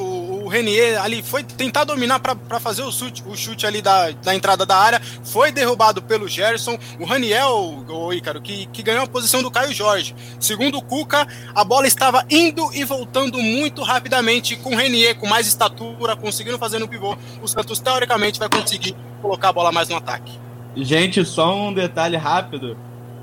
Renier 0.51 1.01
ali 1.01 1.23
foi 1.23 1.43
tentar 1.43 1.85
dominar 1.85 2.19
para 2.19 2.61
fazer 2.61 2.83
o 2.83 2.93
chute, 2.93 3.23
o 3.27 3.37
chute 3.37 3.67
ali 3.67 3.81
da, 3.81 4.11
da 4.11 4.35
entrada 4.35 4.67
da 4.67 4.77
área. 4.77 5.01
Foi 5.25 5.51
derrubado 5.51 6.03
pelo 6.03 6.29
Gerson. 6.29 6.79
O 6.99 7.05
Raniel, 7.05 7.85
o 7.89 8.13
Ícaro, 8.13 8.43
que, 8.43 8.67
que 8.67 8.83
ganhou 8.83 9.05
a 9.05 9.07
posição 9.07 9.43
do 9.43 9.51
Caio 9.51 9.73
Jorge. 9.73 10.15
Segundo 10.39 10.79
o 10.79 10.83
Cuca, 10.83 11.27
a 11.55 11.65
bola 11.65 11.87
estava 11.87 12.25
indo 12.29 12.69
e 12.75 12.85
voltando 12.85 13.39
muito 13.39 13.83
rapidamente 13.83 14.57
com 14.57 14.75
o 14.75 14.77
Renier, 14.77 15.17
com 15.17 15.27
mais 15.27 15.47
estatura, 15.47 16.17
conseguindo 16.17 16.59
fazer 16.59 16.79
no 16.79 16.89
pivô. 16.89 17.17
O 17.43 17.49
Santos, 17.49 17.79
teoricamente, 17.79 18.39
vai 18.39 18.49
conseguir 18.49 18.95
colocar 19.23 19.51
a 19.51 19.53
bola 19.53 19.73
mais 19.73 19.89
no 19.89 19.97
ataque. 19.97 20.33
Gente, 20.77 21.25
só 21.25 21.55
um 21.55 21.73
detalhe 21.73 22.17
rápido. 22.17 22.77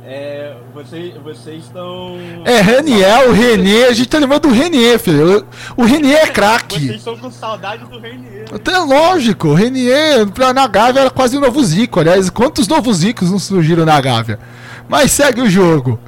É, 0.10 0.56
vocês, 0.74 1.16
vocês 1.22 1.66
estão. 1.66 2.18
É, 2.46 2.62
Renier, 2.62 3.28
o 3.28 3.34
Renier, 3.34 3.90
a 3.90 3.94
gente 3.94 4.08
tá 4.08 4.18
lembrando 4.18 4.44
do 4.44 4.54
Renier, 4.54 4.98
filho. 4.98 5.46
O, 5.76 5.84
Renier 5.84 6.24
é 6.24 6.28
craque. 6.28 6.80
Vocês 6.80 6.96
estão 7.00 7.18
com 7.18 7.30
saudade 7.30 7.84
do 7.84 8.00
Renier. 8.00 8.46
Até 8.56 8.78
lógico, 8.78 9.50
o 9.50 9.54
Renier 9.54 10.26
na 10.56 10.66
Gávea 10.66 11.02
era 11.02 11.10
quase 11.10 11.38
um 11.38 11.42
novo 11.42 11.62
Zico. 11.62 12.00
Aliás, 12.00 12.30
quantos 12.30 12.70
novos 12.70 13.00
Zicos 13.00 13.30
não 13.30 13.38
surgiram 13.38 13.84
na 13.84 14.00
Gávea? 14.00 14.40
Mas 14.88 15.12
segue 15.12 15.42
o 15.42 15.50
jogo. 15.50 16.00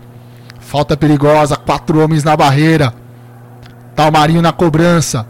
Falta 0.61 0.95
perigosa, 0.95 1.57
quatro 1.57 2.01
homens 2.01 2.23
na 2.23 2.37
barreira. 2.37 2.93
Tá 3.97 4.07
o 4.07 4.11
Marinho 4.13 4.41
na 4.41 4.53
cobrança. 4.53 5.27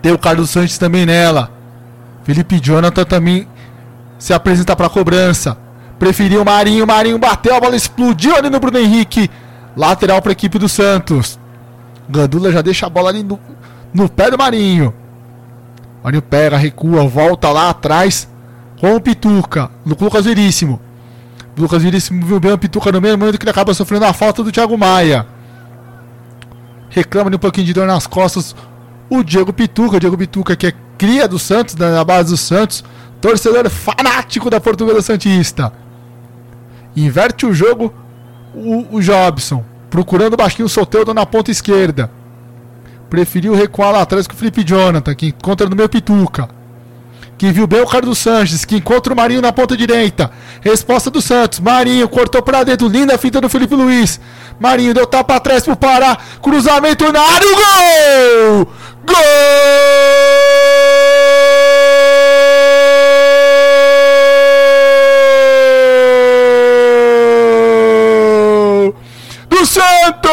Tem 0.00 0.12
o 0.12 0.18
Carlos 0.18 0.48
Santos 0.48 0.78
também 0.78 1.04
nela. 1.04 1.50
Felipe 2.22 2.58
Jonathan 2.58 3.04
também 3.04 3.46
se 4.18 4.32
apresenta 4.32 4.74
para 4.74 4.88
cobrança. 4.88 5.62
Preferiu 6.04 6.42
o 6.42 6.44
Marinho, 6.44 6.86
Marinho 6.86 7.18
bateu, 7.18 7.56
a 7.56 7.60
bola 7.60 7.74
explodiu 7.74 8.36
ali 8.36 8.50
no 8.50 8.60
Bruno 8.60 8.76
Henrique. 8.76 9.30
Lateral 9.74 10.20
para 10.20 10.32
a 10.32 10.34
equipe 10.34 10.58
do 10.58 10.68
Santos. 10.68 11.40
Gandula 12.06 12.52
já 12.52 12.60
deixa 12.60 12.84
a 12.84 12.90
bola 12.90 13.08
ali 13.08 13.22
no, 13.22 13.40
no 13.94 14.06
pé 14.06 14.30
do 14.30 14.36
Marinho. 14.36 14.92
Marinho 16.02 16.20
pega, 16.20 16.58
recua, 16.58 17.08
volta 17.08 17.48
lá 17.48 17.70
atrás 17.70 18.28
com 18.78 18.94
o 18.94 19.00
Pituca. 19.00 19.70
No 19.82 19.96
Lucas 19.98 20.26
Veríssimo. 20.26 20.78
Lucas 21.56 21.82
Veríssimo 21.82 22.26
viu 22.26 22.38
bem 22.38 22.52
o 22.52 22.58
Pituca 22.58 22.92
no 22.92 23.00
mesmo 23.00 23.16
momento 23.16 23.38
que 23.38 23.44
ele 23.44 23.50
acaba 23.50 23.72
sofrendo 23.72 24.04
a 24.04 24.12
falta 24.12 24.42
do 24.42 24.52
Thiago 24.52 24.76
Maia. 24.76 25.26
Reclama 26.90 27.30
de 27.30 27.36
um 27.36 27.38
pouquinho 27.38 27.66
de 27.66 27.72
dor 27.72 27.86
nas 27.86 28.06
costas 28.06 28.54
o 29.08 29.22
Diego 29.24 29.54
Pituca. 29.54 29.98
Diego 29.98 30.18
Pituca 30.18 30.54
que 30.54 30.66
é 30.66 30.72
cria 30.98 31.26
do 31.26 31.38
Santos, 31.38 31.74
na 31.74 32.04
base 32.04 32.28
do 32.28 32.36
Santos. 32.36 32.84
Torcedor 33.22 33.70
fanático 33.70 34.50
da 34.50 34.60
Portuguesa 34.60 35.00
Santista. 35.00 35.72
Inverte 36.96 37.46
o 37.46 37.54
jogo 37.54 37.92
o, 38.54 38.96
o 38.96 39.00
Jobson. 39.00 39.64
Procurando 39.90 40.34
o 40.34 40.36
Baixinho 40.36 40.68
Soteudo 40.68 41.14
na 41.14 41.26
ponta 41.26 41.50
esquerda. 41.50 42.10
Preferiu 43.08 43.54
recuar 43.54 43.92
lá 43.92 44.02
atrás 44.02 44.26
com 44.26 44.34
o 44.34 44.36
Felipe 44.36 44.64
Jonathan, 44.64 45.14
que 45.14 45.26
encontra 45.28 45.68
no 45.68 45.76
meu 45.76 45.88
Pituca. 45.88 46.48
Que 47.36 47.50
viu 47.52 47.66
bem 47.66 47.80
o 47.80 47.86
Carlos 47.86 48.18
Sanches, 48.18 48.64
que 48.64 48.76
encontra 48.76 49.12
o 49.12 49.16
Marinho 49.16 49.42
na 49.42 49.52
ponta 49.52 49.76
direita. 49.76 50.30
Resposta 50.60 51.10
do 51.10 51.20
Santos. 51.20 51.60
Marinho 51.60 52.08
cortou 52.08 52.42
para 52.42 52.64
dentro. 52.64 52.88
Linda 52.88 53.18
finta 53.18 53.40
do 53.40 53.48
Felipe 53.48 53.74
Luiz. 53.74 54.20
Marinho 54.58 54.94
deu 54.94 55.06
tapa 55.06 55.36
atrás 55.36 55.64
pro 55.64 55.76
Pará. 55.76 56.16
Cruzamento 56.40 57.12
na 57.12 57.20
área. 57.20 57.46
Gol! 58.56 58.68
Gol! 59.04 60.63
Santos! 69.66 70.30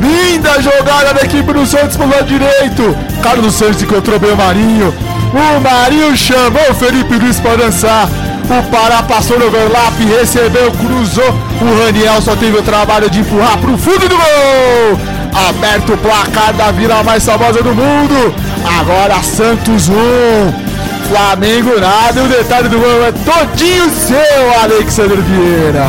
Linda 0.00 0.60
jogada 0.62 1.14
da 1.14 1.22
equipe 1.22 1.52
do 1.52 1.66
Santos 1.66 1.96
pelo 1.96 2.10
lado 2.10 2.26
direito. 2.26 2.96
Carlos 3.22 3.54
Santos 3.54 3.82
encontrou 3.82 4.18
bem 4.18 4.32
o 4.32 4.36
Marinho. 4.36 4.94
O 5.32 5.60
Marinho 5.60 6.16
chamou 6.16 6.70
o 6.70 6.74
Felipe 6.74 7.14
Luiz 7.14 7.38
para 7.38 7.56
dançar. 7.56 8.08
O 8.50 8.62
Pará 8.70 9.02
passou 9.02 9.38
no 9.38 9.46
overlap, 9.46 9.94
recebeu, 10.18 10.72
cruzou. 10.72 11.32
O 11.60 11.84
Raniel 11.84 12.20
só 12.20 12.34
teve 12.34 12.58
o 12.58 12.62
trabalho 12.62 13.08
de 13.08 13.20
empurrar 13.20 13.58
para 13.58 13.70
o 13.70 13.78
fundo 13.78 14.08
do 14.08 14.16
gol. 14.16 15.00
Aberto 15.48 15.92
o 15.92 15.98
placar 15.98 16.52
da 16.54 16.72
vila 16.72 17.02
mais 17.04 17.24
famosa 17.24 17.62
do 17.62 17.74
mundo. 17.74 18.34
Agora 18.80 19.22
Santos 19.22 19.88
1. 19.88 20.69
Flamengo 21.10 21.80
nada. 21.80 22.22
O 22.22 22.28
detalhe 22.28 22.68
do 22.68 22.78
gol 22.78 23.04
é 23.04 23.10
todinho 23.10 23.90
seu, 23.90 24.60
Alexandre 24.62 25.20
Vieira. 25.20 25.86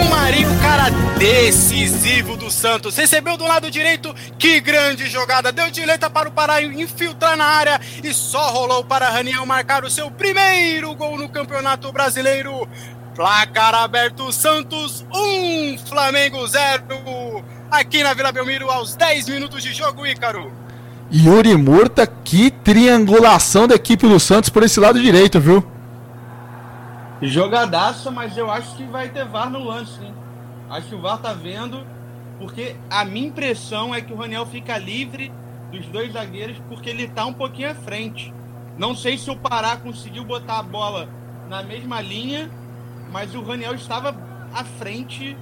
Um 0.00 0.08
Marinho, 0.08 0.48
cara 0.62 0.88
decisivo 1.18 2.38
do 2.38 2.50
Santos. 2.50 2.96
Recebeu 2.96 3.36
do 3.36 3.44
lado 3.44 3.70
direito. 3.70 4.14
Que 4.38 4.60
grande 4.60 5.10
jogada. 5.10 5.52
Deu 5.52 5.70
direita 5.70 6.08
para 6.08 6.26
o 6.26 6.32
Pará 6.32 6.62
infiltrar 6.62 7.36
na 7.36 7.44
área. 7.44 7.78
E 8.02 8.14
só 8.14 8.50
rolou 8.50 8.82
para 8.82 9.10
Raniel 9.10 9.44
marcar 9.44 9.84
o 9.84 9.90
seu 9.90 10.10
primeiro 10.10 10.94
gol 10.94 11.18
no 11.18 11.28
Campeonato 11.28 11.92
Brasileiro. 11.92 12.66
Placar 13.14 13.74
aberto, 13.74 14.32
Santos 14.32 15.04
1, 15.12 15.18
um, 15.18 15.78
Flamengo 15.86 16.46
0. 16.46 17.44
Aqui 17.70 18.02
na 18.02 18.14
Vila 18.14 18.32
Belmiro, 18.32 18.70
aos 18.70 18.96
10 18.96 19.28
minutos 19.28 19.62
de 19.62 19.74
jogo, 19.74 20.06
Ícaro. 20.06 20.65
Yuri 21.12 21.56
Murta, 21.56 22.06
que 22.06 22.50
triangulação 22.50 23.68
da 23.68 23.76
equipe 23.76 24.08
do 24.08 24.18
Santos 24.18 24.50
por 24.50 24.62
esse 24.64 24.80
lado 24.80 25.00
direito, 25.00 25.38
viu? 25.38 25.64
Jogadaça, 27.22 28.10
mas 28.10 28.36
eu 28.36 28.50
acho 28.50 28.76
que 28.76 28.84
vai 28.84 29.08
ter 29.08 29.24
VAR 29.24 29.48
no 29.48 29.62
lance, 29.62 30.02
hein? 30.02 30.12
Acho 30.68 30.88
que 30.88 30.94
o 30.96 31.00
VAR 31.00 31.18
tá 31.18 31.32
vendo, 31.32 31.86
porque 32.38 32.74
a 32.90 33.04
minha 33.04 33.28
impressão 33.28 33.94
é 33.94 34.00
que 34.00 34.12
o 34.12 34.16
Raniel 34.16 34.44
fica 34.46 34.76
livre 34.76 35.32
dos 35.70 35.86
dois 35.86 36.12
zagueiros 36.12 36.56
porque 36.68 36.90
ele 36.90 37.06
tá 37.08 37.24
um 37.24 37.32
pouquinho 37.32 37.70
à 37.70 37.74
frente. 37.74 38.34
Não 38.76 38.94
sei 38.94 39.16
se 39.16 39.30
o 39.30 39.36
Pará 39.36 39.76
conseguiu 39.76 40.24
botar 40.24 40.58
a 40.58 40.62
bola 40.62 41.08
na 41.48 41.62
mesma 41.62 42.00
linha, 42.00 42.50
mas 43.12 43.34
o 43.34 43.42
Raniel 43.42 43.74
estava 43.74 44.14
à 44.52 44.64
frente, 44.64 45.36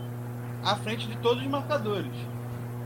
à 0.62 0.76
frente 0.76 1.06
de 1.06 1.16
todos 1.16 1.42
os 1.42 1.48
marcadores. 1.48 2.12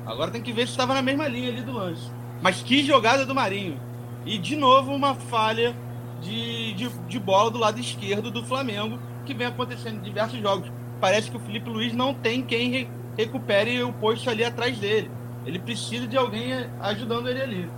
Agora 0.07 0.31
tem 0.31 0.41
que 0.41 0.53
ver 0.53 0.67
se 0.67 0.73
estava 0.73 0.95
na 0.95 1.03
mesma 1.03 1.27
linha 1.27 1.51
ali 1.51 1.61
do 1.61 1.73
lance. 1.73 2.18
Mas 2.41 2.63
que 2.63 2.85
jogada 2.85 3.27
do 3.27 3.35
Marinho! 3.35 3.79
E 4.25 4.39
de 4.39 4.57
novo 4.57 4.93
uma 4.93 5.15
falha 5.15 5.75
de, 6.21 6.75
de, 6.75 6.91
de 7.09 7.19
bola 7.19 7.51
do 7.51 7.59
lado 7.59 7.81
esquerdo 7.81 8.31
do 8.31 8.45
Flamengo, 8.45 8.99
que 9.25 9.35
vem 9.35 9.47
acontecendo 9.47 9.97
em 9.97 10.03
diversos 10.03 10.41
jogos. 10.41 10.71
Parece 11.01 11.31
que 11.31 11.37
o 11.37 11.41
Felipe 11.41 11.71
Luiz 11.71 11.93
não 11.95 12.13
tem 12.13 12.43
quem 12.43 12.71
re, 12.71 12.89
recupere 13.17 13.83
o 13.83 13.93
posto 13.93 14.29
ali 14.29 14.45
atrás 14.45 14.77
dele. 14.79 15.11
Ele 15.47 15.59
precisa 15.59 16.07
de 16.07 16.17
alguém 16.17 16.67
ajudando 16.81 17.29
ele 17.29 17.41
ali. 17.41 17.71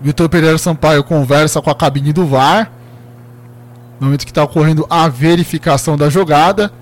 Vitor 0.00 0.28
Pereira 0.28 0.58
Sampaio 0.58 1.02
conversa 1.02 1.60
com 1.60 1.70
a 1.70 1.74
cabine 1.74 2.12
do 2.12 2.26
VAR. 2.26 2.70
No 3.98 4.06
momento 4.06 4.24
que 4.24 4.30
está 4.30 4.44
ocorrendo 4.44 4.86
a 4.88 5.08
verificação 5.08 5.96
da 5.96 6.08
jogada. 6.08 6.72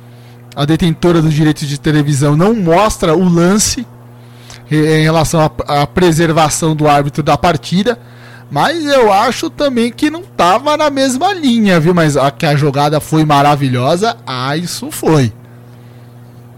A 0.54 0.64
detentora 0.64 1.20
dos 1.20 1.34
direitos 1.34 1.68
de 1.68 1.78
televisão 1.78 2.36
não 2.36 2.54
mostra 2.54 3.14
o 3.14 3.28
lance 3.28 3.86
em 4.70 5.02
relação 5.02 5.40
à 5.66 5.86
preservação 5.86 6.74
do 6.74 6.88
árbitro 6.88 7.22
da 7.22 7.36
partida. 7.36 7.98
Mas 8.50 8.84
eu 8.84 9.12
acho 9.12 9.50
também 9.50 9.90
que 9.90 10.08
não 10.08 10.20
estava 10.20 10.76
na 10.76 10.88
mesma 10.88 11.32
linha, 11.32 11.80
viu? 11.80 11.92
Mas 11.92 12.16
a, 12.16 12.30
que 12.30 12.46
a 12.46 12.54
jogada 12.54 13.00
foi 13.00 13.24
maravilhosa, 13.24 14.16
ah, 14.24 14.56
isso 14.56 14.90
foi. 14.90 15.32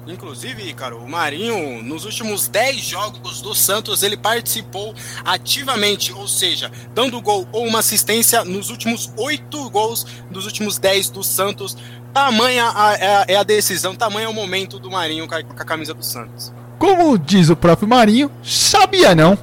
Inclusive, 0.07 0.71
Ícaro, 0.71 0.99
o 0.99 1.09
Marinho, 1.09 1.83
nos 1.83 2.07
últimos 2.07 2.49
10 2.49 2.81
jogos 2.81 3.43
do 3.43 3.55
Santos, 3.55 4.03
ele 4.03 4.17
participou 4.17 4.95
ativamente, 5.23 6.13
ou 6.13 6.27
seja, 6.27 6.73
dando 6.95 7.21
gol 7.21 7.47
ou 7.53 7.67
uma 7.67 7.81
assistência 7.81 8.43
nos 8.43 8.71
últimos 8.71 9.13
8 9.17 9.71
gols 9.71 10.07
dos 10.31 10.47
últimos 10.47 10.79
10 10.79 11.11
do 11.11 11.23
Santos. 11.23 11.77
Tamanha 12.13 12.73
a, 12.75 12.95
é, 12.95 13.17
a, 13.17 13.25
é 13.29 13.37
a 13.37 13.43
decisão, 13.43 13.95
tamanho 13.95 14.27
é 14.27 14.29
o 14.29 14.35
momento 14.35 14.79
do 14.79 14.91
Marinho 14.91 15.25
a, 15.25 15.43
com 15.43 15.53
a 15.53 15.65
camisa 15.65 15.93
do 15.93 16.03
Santos. 16.03 16.55
Como 16.79 17.19
diz 17.19 17.51
o 17.51 17.57
próprio 17.57 17.89
Marinho, 17.89 18.31
sabia 18.43 19.15
não. 19.15 19.37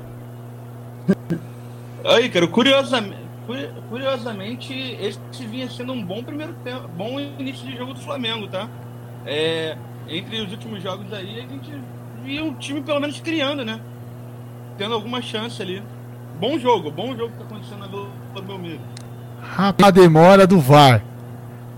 Aí, 2.06 2.30
cara, 2.30 2.48
curiosamente, 2.48 3.20
curiosamente, 3.90 4.74
esse 5.02 5.46
vinha 5.46 5.70
sendo 5.70 5.92
um 5.92 6.04
bom 6.04 6.24
primeiro 6.24 6.54
tempo, 6.64 6.88
bom 6.96 7.20
início 7.20 7.66
de 7.66 7.76
jogo 7.76 7.94
do 7.94 8.00
Flamengo, 8.00 8.48
tá? 8.48 8.70
É, 9.26 9.76
entre 10.08 10.42
os 10.42 10.52
últimos 10.52 10.82
jogos 10.82 11.12
aí, 11.12 11.40
a 11.40 11.42
gente 11.42 11.72
via 12.24 12.44
um 12.44 12.54
time 12.54 12.82
pelo 12.82 13.00
menos 13.00 13.20
criando, 13.20 13.66
né? 13.66 13.80
Tendo 14.78 14.94
alguma 14.94 15.22
chance 15.22 15.62
ali. 15.62 15.82
Bom 16.40 16.60
jogo, 16.60 16.92
bom 16.92 17.16
jogo 17.16 17.32
que 17.32 17.38
tá 17.38 17.44
acontecendo 17.44 17.80
na 17.80 17.88
Vila 17.88 18.08
Belmiro. 18.46 18.82
A 19.58 19.92
demora 19.92 20.46
do 20.46 20.60
VAR. 20.60 21.04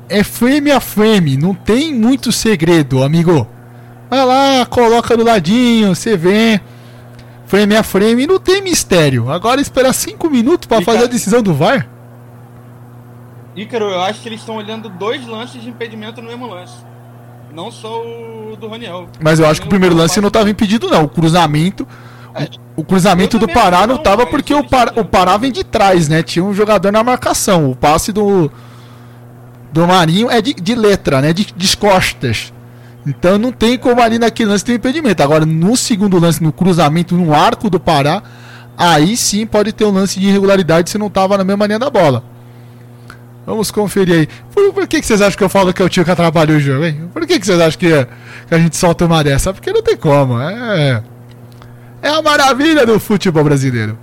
É 0.09 0.23
frame 0.23 0.71
a 0.71 0.79
frame, 0.79 1.37
não 1.37 1.53
tem 1.53 1.93
muito 1.93 2.31
segredo, 2.31 3.03
amigo. 3.03 3.47
Vai 4.09 4.25
lá, 4.25 4.65
coloca 4.65 5.17
do 5.17 5.23
ladinho, 5.23 5.93
você 5.93 6.15
vê 6.15 6.61
frame 7.45 7.75
a 7.75 7.83
frame, 7.83 8.27
não 8.27 8.39
tem 8.39 8.61
mistério. 8.61 9.31
Agora 9.31 9.59
esperar 9.61 9.93
5 9.93 10.29
minutos 10.29 10.67
para 10.67 10.81
fazer 10.83 11.05
a 11.05 11.07
decisão 11.07 11.41
do 11.41 11.53
VAR? 11.53 11.87
Ícaro, 13.55 13.85
eu 13.85 14.01
acho 14.01 14.21
que 14.21 14.29
eles 14.29 14.39
estão 14.39 14.57
olhando 14.57 14.87
dois 14.87 15.25
lances 15.25 15.61
de 15.61 15.69
impedimento 15.69 16.21
no 16.21 16.27
mesmo 16.27 16.45
lance. 16.45 16.75
Não 17.51 17.71
só 17.71 18.01
o 18.01 18.55
do 18.55 18.67
Raniel. 18.67 19.07
Mas 19.19 19.39
eu 19.39 19.47
acho 19.47 19.61
que 19.61 19.67
o 19.67 19.69
primeiro 19.69 19.95
lance 19.95 20.21
não 20.21 20.27
estava 20.27 20.49
impedido, 20.49 20.89
não. 20.89 21.05
O 21.05 21.09
cruzamento. 21.09 21.87
É, 22.35 22.47
o 22.75 22.83
cruzamento 22.83 23.39
do 23.39 23.47
Pará 23.47 23.87
não 23.87 23.95
estava 23.95 24.27
porque 24.27 24.53
o 24.53 24.63
Pará, 24.63 24.93
o 24.95 25.03
Pará 25.03 25.37
vem 25.37 25.51
de 25.51 25.63
trás, 25.63 26.07
né? 26.07 26.21
Tinha 26.21 26.45
um 26.45 26.53
jogador 26.53 26.91
na 26.91 27.03
marcação. 27.03 27.71
O 27.71 27.75
passe 27.75 28.11
do. 28.11 28.51
Do 29.71 29.87
Marinho 29.87 30.29
é 30.29 30.39
de, 30.41 30.53
de 30.53 30.75
letra, 30.75 31.19
né? 31.19 31.33
De, 31.33 31.45
de 31.45 31.77
costas. 31.77 32.53
Então 33.07 33.37
não 33.37 33.53
tem 33.53 33.77
como 33.77 34.01
ali 34.01 34.19
naquele 34.19 34.49
lance 34.49 34.65
ter 34.65 34.73
impedimento. 34.73 35.23
Agora, 35.23 35.45
no 35.45 35.77
segundo 35.77 36.19
lance, 36.19 36.43
no 36.43 36.51
cruzamento, 36.51 37.15
no 37.15 37.33
arco 37.33 37.69
do 37.69 37.79
Pará, 37.79 38.21
aí 38.77 39.15
sim 39.15 39.45
pode 39.45 39.71
ter 39.71 39.85
um 39.85 39.91
lance 39.91 40.19
de 40.19 40.27
irregularidade 40.27 40.89
se 40.89 40.97
não 40.97 41.07
estava 41.07 41.37
na 41.37 41.43
mesma 41.43 41.65
linha 41.65 41.79
da 41.79 41.89
bola. 41.89 42.23
Vamos 43.45 43.71
conferir 43.71 44.13
aí. 44.13 44.27
Por, 44.53 44.73
por 44.73 44.87
que, 44.87 44.99
que 44.99 45.07
vocês 45.07 45.21
acham 45.21 45.37
que 45.37 45.43
eu 45.43 45.47
falo 45.47 45.73
que 45.73 45.81
é 45.81 45.85
o 45.85 45.87
tio 45.87 46.03
que 46.03 46.11
atrapalha 46.11 46.53
o 46.53 46.59
jogo, 46.59 46.83
hein? 46.83 47.09
Por 47.13 47.25
que, 47.25 47.39
que 47.39 47.45
vocês 47.45 47.59
acham 47.61 47.79
que, 47.79 48.07
que 48.47 48.53
a 48.53 48.59
gente 48.59 48.75
solta 48.75 49.05
uma 49.05 49.23
dessa? 49.23 49.53
Porque 49.53 49.71
não 49.71 49.81
tem 49.81 49.95
como. 49.95 50.37
É, 50.41 51.01
é 52.01 52.09
a 52.09 52.21
maravilha 52.21 52.85
do 52.85 52.99
futebol 52.99 53.45
brasileiro. 53.45 53.97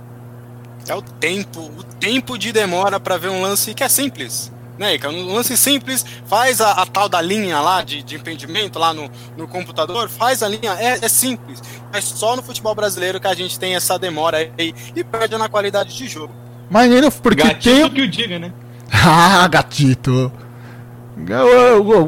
É 0.87 0.95
o 0.95 1.01
tempo, 1.01 1.59
o 1.77 1.83
tempo 1.83 2.39
de 2.39 2.51
demora 2.51 2.99
para 2.99 3.17
ver 3.17 3.29
um 3.29 3.43
lance 3.43 3.75
que 3.75 3.83
é 3.83 3.89
simples. 3.89 4.51
Né, 4.77 4.95
Ica? 4.95 5.09
Um 5.09 5.33
lance 5.33 5.55
simples, 5.55 6.05
faz 6.25 6.59
a, 6.59 6.71
a, 6.71 6.85
tal 6.85 7.07
da 7.07 7.21
linha 7.21 7.59
lá 7.61 7.81
de, 7.81 8.03
de 8.03 8.15
impedimento 8.15 8.77
lá 8.77 8.93
no, 8.93 9.09
no 9.37 9.47
computador, 9.47 10.09
faz 10.09 10.43
a 10.43 10.49
linha, 10.49 10.73
é, 10.73 10.99
é, 11.01 11.07
simples. 11.07 11.61
É 11.93 12.01
só 12.01 12.35
no 12.35 12.43
futebol 12.43 12.75
brasileiro 12.75 13.19
que 13.19 13.27
a 13.27 13.33
gente 13.33 13.57
tem 13.57 13.75
essa 13.75 13.97
demora 13.97 14.37
aí 14.57 14.73
e 14.95 15.03
perde 15.03 15.37
na 15.37 15.47
qualidade 15.47 15.95
de 15.95 16.07
jogo. 16.07 16.33
Mas 16.69 16.89
nem 16.89 17.09
porque 17.09 17.43
Gatito 17.43 17.69
tem... 17.69 17.89
que 17.89 18.01
o 18.01 18.07
diga, 18.07 18.39
né? 18.39 18.51
ah, 18.91 19.47
gatito. 19.47 20.31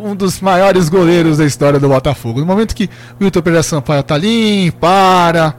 Um 0.04 0.16
dos 0.16 0.42
maiores 0.42 0.90
goleiros 0.90 1.38
da 1.38 1.46
história 1.46 1.80
do 1.80 1.88
Botafogo. 1.88 2.42
No 2.42 2.46
momento 2.46 2.76
que 2.76 2.90
o 3.20 3.24
Wilton 3.24 3.42
Pereira 3.42 3.64
Sampaio 3.64 4.04
tá 4.04 4.16
ali, 4.16 4.72
para. 4.72 5.56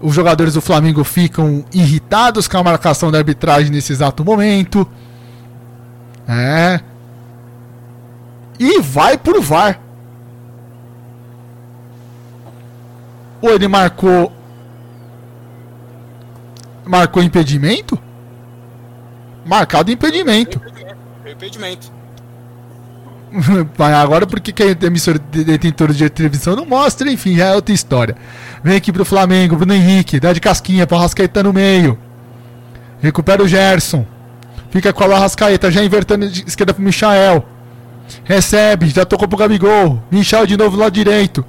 Os 0.00 0.14
jogadores 0.14 0.52
do 0.52 0.60
Flamengo 0.60 1.02
ficam 1.02 1.64
irritados 1.72 2.46
com 2.46 2.58
a 2.58 2.62
marcação 2.62 3.10
da 3.10 3.16
arbitragem 3.16 3.70
nesse 3.70 3.92
exato 3.92 4.22
momento. 4.22 4.86
É. 6.28 6.80
E 8.58 8.80
vai 8.80 9.16
pro 9.16 9.40
VAR. 9.40 9.78
Ou 13.40 13.50
ele 13.50 13.68
marcou. 13.68 14.32
Marcou 16.84 17.22
impedimento? 17.22 17.98
Marcado 19.44 19.90
impedimento. 19.90 20.60
Impedimento. 21.24 21.92
Agora 23.78 24.26
porque 24.26 24.52
que 24.52 24.62
a 24.62 24.86
emissora 24.86 25.18
detentora 25.18 25.92
de 25.92 26.08
televisão 26.08 26.56
não 26.56 26.64
mostra, 26.64 27.10
enfim, 27.10 27.38
é 27.38 27.54
outra 27.54 27.74
história. 27.74 28.16
Vem 28.62 28.76
aqui 28.76 28.92
pro 28.92 29.04
Flamengo, 29.04 29.56
Bruno 29.56 29.74
Henrique, 29.74 30.20
dá 30.20 30.32
de 30.32 30.40
casquinha 30.40 30.86
para 30.86 30.98
Rascaeta 30.98 31.42
no 31.42 31.52
meio. 31.52 31.98
Recupera 33.00 33.42
o 33.42 33.48
Gerson. 33.48 34.06
Fica 34.76 34.92
com 34.92 35.04
a 35.04 35.18
Rascaeta, 35.18 35.70
já 35.70 35.82
invertendo 35.82 36.28
de 36.28 36.44
esquerda 36.46 36.74
pro 36.74 36.82
Michael. 36.82 37.42
Recebe, 38.24 38.88
já 38.88 39.06
tocou 39.06 39.26
pro 39.26 39.38
Gabigol. 39.38 40.02
Michel 40.10 40.46
de 40.46 40.54
novo 40.54 40.76
lá 40.76 40.90
direito. 40.90 41.42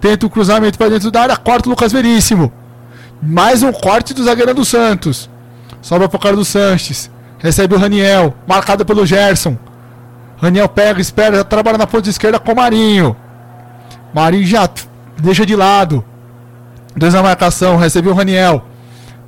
Tenta 0.00 0.24
o 0.24 0.30
cruzamento 0.30 0.78
para 0.78 0.88
dentro 0.88 1.10
da 1.10 1.22
área, 1.22 1.36
corta 1.36 1.68
o 1.68 1.70
Lucas 1.70 1.90
Veríssimo. 1.90 2.52
Mais 3.20 3.64
um 3.64 3.72
corte 3.72 4.14
do 4.14 4.22
zagueiro 4.22 4.54
do 4.54 4.64
Santos. 4.64 5.28
Sobra 5.82 6.08
pro 6.08 6.20
cara 6.20 6.36
do 6.36 6.44
Sanches. 6.44 7.10
Recebe 7.40 7.74
o 7.74 7.78
Raniel, 7.78 8.32
marcado 8.46 8.86
pelo 8.86 9.04
Gerson. 9.04 9.58
Raniel 10.36 10.68
pega, 10.68 11.00
espera, 11.00 11.42
trabalha 11.42 11.78
na 11.78 11.86
ponta 11.88 12.08
esquerda 12.08 12.38
com 12.38 12.52
o 12.52 12.56
Marinho. 12.56 13.16
Marinho 14.14 14.46
já 14.46 14.70
deixa 15.20 15.44
de 15.44 15.56
lado. 15.56 16.04
Dois 16.94 17.12
na 17.12 17.24
marcação, 17.24 17.76
recebeu 17.76 18.12
o 18.12 18.14
Raniel. 18.14 18.64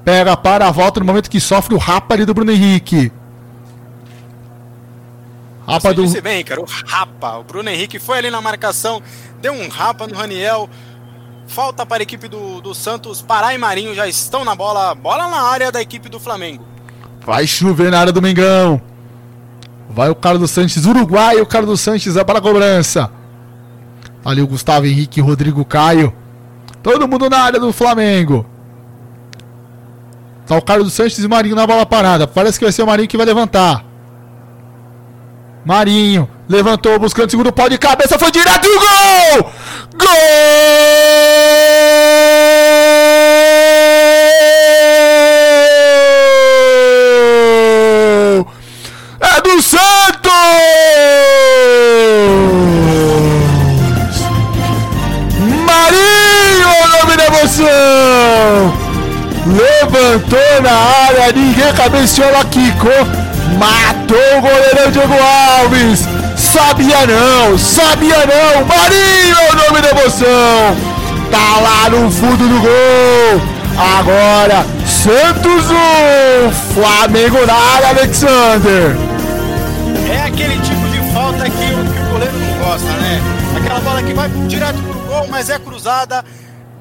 Pega, 0.05 0.37
para, 0.37 0.71
volta 0.71 1.01
no 1.01 1.07
momento 1.07 1.29
que 1.29 1.41
sofre 1.41 1.75
o 1.75 1.79
rapa 1.79 2.15
ali 2.15 2.25
do 2.25 2.33
Bruno 2.33 2.53
Henrique. 2.53 3.11
Rapa 5.71 5.89
Você 5.89 5.95
do. 5.95 6.03
Disse 6.03 6.21
bem, 6.21 6.45
cara, 6.45 6.61
o 6.61 6.65
rapa. 6.65 7.39
O 7.39 7.45
Bruno 7.45 7.71
Henrique 7.71 7.99
foi 7.99 8.19
ali 8.19 8.31
na 8.31 8.41
marcação, 8.41 9.01
deu 9.41 9.53
um 9.53 9.69
rapa 9.69 10.07
no 10.07 10.15
Raniel. 10.15 10.69
Falta 11.47 11.85
para 11.85 12.03
a 12.03 12.05
equipe 12.05 12.29
do, 12.29 12.61
do 12.61 12.75
Santos. 12.75 13.23
Pará 13.23 13.55
e 13.55 13.59
Marinho 13.59 13.95
já 13.95 14.07
estão 14.07 14.45
na 14.45 14.55
bola. 14.55 14.95
Bola 14.95 15.29
na 15.29 15.43
área 15.43 15.73
da 15.73 15.81
equipe 15.81 16.09
do 16.09 16.21
Flamengo. 16.21 16.65
Vai 17.25 17.47
chover 17.47 17.91
na 17.91 18.01
área 18.01 18.13
do 18.13 18.23
Mengão. 18.23 18.81
Vai 19.89 20.09
o 20.09 20.15
Carlos 20.15 20.53
Sanches, 20.53 20.87
Uruguai, 20.87 21.41
o 21.41 21.47
Carlos 21.47 21.81
Sanches 21.81 22.17
é 22.17 22.23
para 22.23 22.39
a 22.39 22.43
cobrança. 22.43 23.11
Ali 24.25 24.41
o 24.41 24.47
Gustavo 24.47 24.87
Henrique, 24.87 25.21
Rodrigo 25.21 25.65
Caio. 25.65 26.13
Todo 26.83 27.09
mundo 27.09 27.29
na 27.29 27.39
área 27.39 27.59
do 27.59 27.73
Flamengo. 27.73 28.47
Tá 30.47 30.57
o 30.57 30.63
Carlos 30.63 30.93
Sanches 30.93 31.19
e 31.19 31.27
o 31.27 31.31
Marinho 31.31 31.57
na 31.57 31.67
bola 31.67 31.85
parada. 31.85 32.27
Parece 32.29 32.59
que 32.59 32.65
vai 32.65 32.73
ser 32.73 32.83
o 32.83 32.87
Marinho 32.87 33.09
que 33.09 33.17
vai 33.17 33.27
levantar. 33.27 33.85
Marinho 35.65 36.29
levantou 36.49 36.99
buscando 36.99 37.31
segundo 37.31 37.53
pau 37.53 37.69
de 37.69 37.79
cabeça, 37.79 38.19
foi 38.19 38.31
direto 38.31 38.67
e 38.67 38.77
o 38.77 38.81
gol! 38.81 39.53
Gol! 39.97 40.11
Santos! 49.63 50.31
Marinho, 55.67 56.69
o 56.69 56.89
nome 56.89 57.17
da 57.17 57.27
emoção! 57.27 58.73
Levantou 59.47 60.63
na 60.63 60.73
área, 60.73 61.33
ninguém 61.33 61.73
cabeceou 61.75 62.33
lá, 62.33 62.45
quicou, 62.47 62.91
matou 63.61 64.39
o 64.39 64.41
goleirão 64.41 64.91
Diego 64.91 65.15
Alves! 65.61 66.09
Sabia 66.37 67.07
não, 67.07 67.59
sabia 67.59 68.25
não! 68.27 68.65
Marinho, 68.65 69.37
o 69.53 69.57
nome 69.57 69.83
da 69.83 69.91
emoção! 69.91 70.77
Tá 71.31 71.61
lá 71.61 71.91
no 71.91 72.11
fundo 72.11 72.49
do 72.49 72.61
gol! 72.61 73.61
Agora, 73.77 74.65
Santos 74.87 75.71
1, 75.71 76.51
Flamengo 76.75 77.47
na 77.47 77.55
área, 77.55 77.89
Alexander! 77.91 78.97
É 80.11 80.23
aquele 80.27 80.59
tipo 80.61 80.89
de 80.89 81.13
falta 81.13 81.45
que 81.45 81.51
o, 81.51 81.93
que 81.93 82.01
o 82.01 82.11
goleiro 82.11 82.39
não 82.39 82.67
gosta, 82.67 82.87
né? 82.87 83.21
Aquela 83.57 83.81
bola 83.81 84.03
que 84.03 84.15
vai 84.15 84.29
direto 84.49 84.79
pro 84.83 85.01
gol, 85.01 85.27
mas 85.29 85.51
é 85.51 85.59
cruzada. 85.59 86.25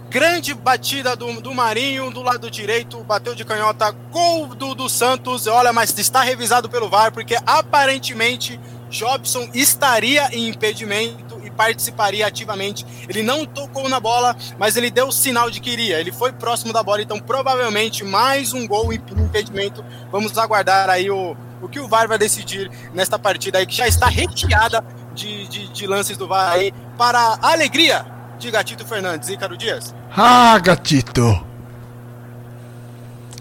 Grande 0.10 0.55
batida 0.55 1.16
do, 1.16 1.39
do 1.39 1.53
Marinho 1.53 2.10
do 2.10 2.24
lado 2.24 2.49
direito, 2.49 3.03
bateu 3.03 3.36
de 3.36 3.45
canhota, 3.45 3.91
gol 3.91 4.47
do, 4.47 4.74
do 4.74 4.89
Santos. 4.89 5.45
Olha, 5.45 5.72
mas 5.72 5.95
está 5.99 6.24
revisado 6.24 6.68
pelo 6.68 6.89
VAR, 6.89 7.12
porque 7.12 7.38
aparentemente 7.45 8.60
Jobson 8.89 9.47
estaria 9.53 10.28
em 10.32 10.49
impedimento 10.49 11.39
e 11.43 11.51
participaria 11.51 12.26
ativamente. 12.26 12.84
Ele 13.07 13.22
não 13.22 13.45
tocou 13.45 13.88
na 13.88 13.99
bola, 13.99 14.36
mas 14.57 14.76
ele 14.76 14.89
deu 14.89 15.10
o 15.10 15.12
sinal 15.12 15.51
de 15.51 15.60
que 15.60 15.70
iria. 15.70 15.99
Ele 15.99 16.12
foi 16.12 16.32
próximo 16.32 16.74
da 16.74 16.82
bola, 16.82 17.03
então 17.03 17.20
provavelmente 17.20 18.03
mais 18.03 18.51
um 18.51 18.68
gol 18.68 18.91
em 18.91 18.95
impedimento. 18.95 19.86
Vamos 20.12 20.36
aguardar 20.39 20.89
aí 20.89 21.12
o, 21.12 21.38
o 21.62 21.70
que 21.70 21.80
o 21.80 21.88
VAR 21.88 22.07
vai 22.07 22.18
decidir 22.18 22.72
nesta 22.95 23.20
partida 23.20 23.60
aí, 23.60 23.66
que 23.68 23.76
já 23.76 23.88
está 23.88 24.07
recheada 24.07 24.84
de, 25.14 25.47
de, 25.47 25.68
de 25.68 25.86
lances 25.86 26.18
do 26.18 26.28
VAR 26.28 26.53
aí, 26.53 26.74
para 26.97 27.20
a 27.20 27.51
alegria 27.51 28.18
de 28.39 28.49
Gatito 28.49 28.85
Fernandes 28.85 29.29
e 29.29 29.37
Caro 29.37 29.57
Dias. 29.57 29.93
Ah, 30.15 30.57
Gatito! 30.59 31.45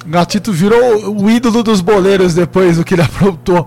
Gatito 0.05 0.53
virou 0.53 1.15
o 1.15 1.31
ídolo 1.31 1.63
dos 1.63 1.81
boleiros 1.81 2.35
depois 2.35 2.77
do 2.77 2.85
que 2.85 2.95
ele 2.95 3.03
aprontou 3.07 3.67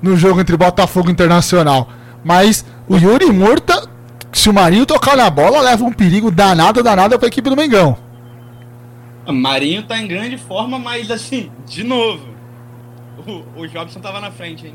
no 0.00 0.16
jogo 0.16 0.40
entre 0.40 0.56
Botafogo 0.56 1.10
Internacional. 1.10 1.88
Mas 2.24 2.64
o 2.88 2.96
Yuri 2.96 3.26
Murta, 3.26 3.88
se 4.32 4.48
o 4.48 4.52
Marinho 4.52 4.86
tocar 4.86 5.16
na 5.16 5.28
bola, 5.28 5.60
leva 5.60 5.84
um 5.84 5.92
perigo 5.92 6.30
danado, 6.30 6.82
danado 6.82 7.18
para 7.18 7.26
a 7.26 7.28
equipe 7.28 7.48
do 7.48 7.56
Mengão. 7.56 7.96
Marinho 9.26 9.82
tá 9.82 9.98
em 9.98 10.08
grande 10.08 10.38
forma, 10.38 10.78
mas 10.78 11.10
assim, 11.10 11.50
de 11.66 11.84
novo, 11.84 12.24
o, 13.26 13.60
o 13.60 13.68
Jobson 13.68 14.00
tava 14.00 14.20
na 14.20 14.30
frente, 14.30 14.66
hein? 14.66 14.74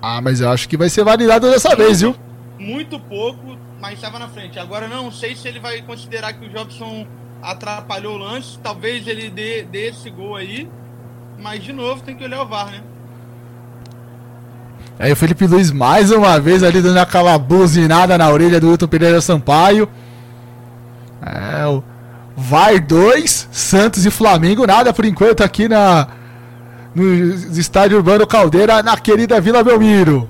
Ah, 0.00 0.20
mas 0.20 0.40
eu 0.40 0.50
acho 0.50 0.68
que 0.68 0.76
vai 0.76 0.88
ser 0.88 1.04
validado 1.04 1.50
dessa 1.50 1.70
muito, 1.70 1.82
vez, 1.82 2.00
viu? 2.00 2.16
Muito 2.58 2.98
pouco, 3.00 3.56
mas 3.80 3.94
estava 3.94 4.18
na 4.18 4.28
frente. 4.28 4.58
Agora 4.58 4.88
não 4.88 5.10
sei 5.10 5.36
se 5.36 5.46
ele 5.48 5.60
vai 5.60 5.82
considerar 5.82 6.32
que 6.32 6.46
o 6.46 6.48
Jobson 6.48 7.06
atrapalhou 7.42 8.14
o 8.14 8.18
lance. 8.18 8.58
Talvez 8.62 9.06
ele 9.06 9.30
dê, 9.30 9.62
dê 9.62 9.88
esse 9.88 10.10
gol 10.10 10.36
aí. 10.36 10.68
Mas 11.38 11.62
de 11.62 11.72
novo 11.72 12.02
tem 12.02 12.16
que 12.16 12.24
olhar 12.24 12.42
o 12.42 12.46
VAR, 12.46 12.70
né? 12.70 12.82
Aí 14.98 15.12
o 15.12 15.16
Felipe 15.16 15.46
Luiz 15.46 15.70
mais 15.70 16.10
uma 16.10 16.40
vez 16.40 16.62
ali 16.62 16.80
dando 16.80 16.96
aquela 16.98 17.38
buzinada 17.38 18.16
na 18.16 18.30
orelha 18.30 18.58
do 18.58 18.70
Wilton 18.70 18.86
Pereira 18.86 19.20
Sampaio. 19.20 19.86
É, 21.22 21.66
o 21.66 21.82
VAR 22.34 22.80
2, 22.80 23.48
Santos 23.52 24.06
e 24.06 24.10
Flamengo, 24.10 24.66
nada 24.66 24.94
por 24.94 25.04
enquanto 25.04 25.42
aqui 25.42 25.68
na, 25.68 26.08
no 26.94 27.04
estádio 27.58 27.98
Urbano 27.98 28.26
Caldeira, 28.26 28.82
na 28.82 28.96
querida 28.96 29.38
Vila 29.38 29.62
Belmiro. 29.62 30.28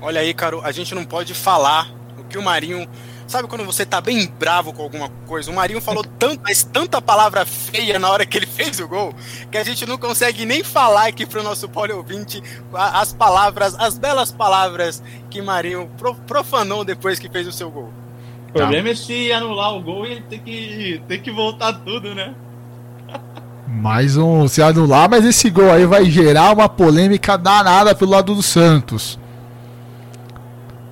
Olha 0.00 0.20
aí, 0.20 0.34
Caro, 0.34 0.60
a 0.62 0.72
gente 0.72 0.94
não 0.94 1.04
pode 1.04 1.32
falar 1.32 1.88
que 2.32 2.38
o 2.38 2.42
Marinho. 2.42 2.88
Sabe 3.28 3.46
quando 3.46 3.64
você 3.64 3.86
tá 3.86 4.00
bem 4.00 4.26
bravo 4.26 4.72
com 4.72 4.82
alguma 4.82 5.08
coisa? 5.26 5.50
O 5.50 5.54
Marinho 5.54 5.80
falou 5.80 6.04
tanto, 6.18 6.40
mas 6.42 6.64
tanta 6.64 7.00
palavra 7.00 7.46
feia 7.46 7.98
na 7.98 8.10
hora 8.10 8.26
que 8.26 8.36
ele 8.36 8.46
fez 8.48 8.80
o 8.80 8.88
gol, 8.88 9.14
que 9.50 9.56
a 9.56 9.64
gente 9.64 9.86
não 9.86 9.96
consegue 9.96 10.44
nem 10.44 10.64
falar 10.64 11.08
aqui 11.08 11.24
pro 11.24 11.42
nosso 11.42 11.68
pole 11.68 11.92
ouvinte 11.92 12.42
as 12.74 13.12
palavras, 13.12 13.74
as 13.78 13.96
belas 13.96 14.32
palavras 14.32 15.02
que 15.30 15.40
Marinho 15.40 15.88
profanou 16.26 16.84
depois 16.84 17.18
que 17.18 17.28
fez 17.28 17.46
o 17.46 17.52
seu 17.52 17.70
gol. 17.70 17.90
O 18.48 18.52
problema 18.52 18.84
tá. 18.84 18.90
é 18.90 18.94
se 18.94 19.32
anular 19.32 19.74
o 19.74 19.82
gol 19.82 20.06
e 20.06 20.12
ele 20.12 20.22
tem 20.22 20.38
que, 20.38 21.02
tem 21.08 21.20
que 21.20 21.30
voltar 21.30 21.72
tudo, 21.72 22.14
né? 22.14 22.34
Mais 23.66 24.18
um 24.18 24.46
se 24.46 24.60
anular, 24.62 25.08
mas 25.08 25.24
esse 25.24 25.48
gol 25.48 25.70
aí 25.72 25.86
vai 25.86 26.04
gerar 26.04 26.52
uma 26.52 26.68
polêmica 26.68 27.38
danada 27.38 27.94
pelo 27.94 28.10
lado 28.10 28.34
do 28.34 28.42
Santos. 28.42 29.18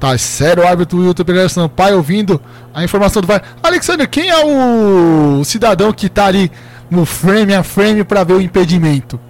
Tá 0.00 0.16
sério 0.16 0.62
o 0.62 0.66
árbitro 0.66 0.98
Wilton 0.98 1.24
Pereira 1.24 1.48
Sampaio 1.50 1.98
ouvindo 1.98 2.40
a 2.72 2.82
informação 2.82 3.20
do 3.20 3.28
VAR. 3.28 3.42
Alexander, 3.62 4.08
quem 4.08 4.30
é 4.30 4.44
o 4.46 5.44
cidadão 5.44 5.92
que 5.92 6.08
tá 6.08 6.24
ali 6.24 6.50
no 6.90 7.04
frame 7.04 7.54
a 7.54 7.62
frame 7.62 8.02
para 8.02 8.24
ver 8.24 8.32
o 8.32 8.40
impedimento? 8.40 9.20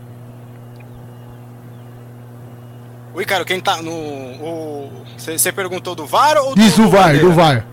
Oi, 3.12 3.24
cara, 3.24 3.44
quem 3.44 3.58
tá 3.58 3.82
no. 3.82 4.88
Você 5.18 5.50
perguntou 5.50 5.96
do 5.96 6.06
VAR 6.06 6.36
ou 6.38 6.54
do. 6.54 6.60
Isso, 6.62 6.82
do 6.82 6.88
VAR, 6.88 7.18
do 7.18 7.32
VAR. 7.32 7.66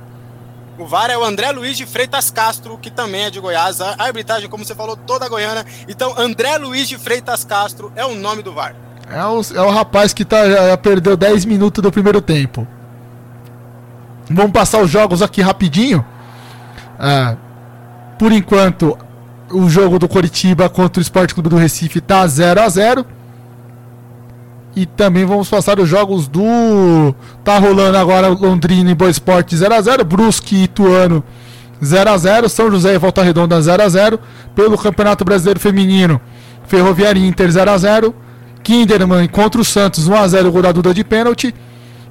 O 0.80 0.86
VAR 0.88 1.12
é 1.12 1.18
o 1.18 1.24
André 1.24 1.52
Luiz 1.52 1.78
de 1.78 1.86
Freitas 1.86 2.32
Castro, 2.32 2.80
que 2.80 2.89
também 2.89 3.26
é 3.26 3.30
de 3.30 3.39
Goiás. 3.39 3.80
A 3.80 3.95
arbitragem, 4.00 4.50
como 4.50 4.66
você 4.66 4.74
falou, 4.74 4.98
toda 4.98 5.30
goiana. 5.30 5.64
Então, 5.88 6.16
André 6.18 6.58
Luiz 6.58 6.89
de 6.89 6.98
Freitas 6.98 7.43
Castro 7.43 7.91
é 7.95 8.04
o 8.04 8.16
nome 8.16 8.41
do 8.41 8.54
VAR. 8.54 8.76
É 9.08 9.24
o, 9.24 9.41
é 9.56 9.62
o 9.62 9.70
rapaz 9.70 10.14
que 10.14 10.26
tá, 10.26 10.50
já 10.50 10.78
perdeu 10.78 11.16
10 11.16 11.45
minutos 11.45 11.82
do 11.82 11.91
primeiro 11.91 12.22
tempo. 12.22 12.68
Vamos 14.30 14.51
passar 14.51 14.82
os 14.82 14.89
jogos 14.89 15.21
aqui 15.21 15.41
rapidinho. 15.41 16.05
É, 16.99 17.38
por 18.17 18.32
enquanto, 18.32 18.97
o 19.51 19.69
jogo 19.69 19.99
do 19.99 20.07
Coritiba 20.07 20.69
contra 20.69 20.99
o 20.99 21.01
Esporte 21.01 21.34
Clube 21.34 21.49
do 21.49 21.55
Recife 21.55 22.01
tá 22.01 22.25
0 22.28 22.61
a 22.61 22.69
0 22.69 23.05
e 24.78 24.86
também 24.86 25.25
vamos 25.25 25.49
passar 25.49 25.80
os 25.80 25.89
jogos 25.89 26.28
do. 26.28 27.15
Tá 27.43 27.57
rolando 27.57 27.97
agora 27.97 28.28
Londrina 28.28 28.91
e 28.91 28.93
Boa 28.93 29.09
Esporte 29.09 29.55
0x0. 29.55 30.03
Brusque 30.03 30.55
e 30.55 30.63
Ituano 30.65 31.23
0x0. 31.82 32.47
São 32.47 32.69
José 32.69 32.93
e 32.93 32.97
Volta 32.99 33.23
Redonda 33.23 33.59
0x0. 33.59 34.19
Pelo 34.53 34.78
Campeonato 34.78 35.25
Brasileiro 35.25 35.59
Feminino, 35.59 36.21
Ferroviária 36.67 37.19
Inter 37.19 37.49
0x0. 37.49 38.13
Kinderman 38.61 39.28
contra 39.28 39.59
o 39.59 39.65
Santos 39.65 40.07
1x0. 40.07 40.51
Gol 40.51 40.93
de 40.93 41.03
pênalti. 41.03 41.55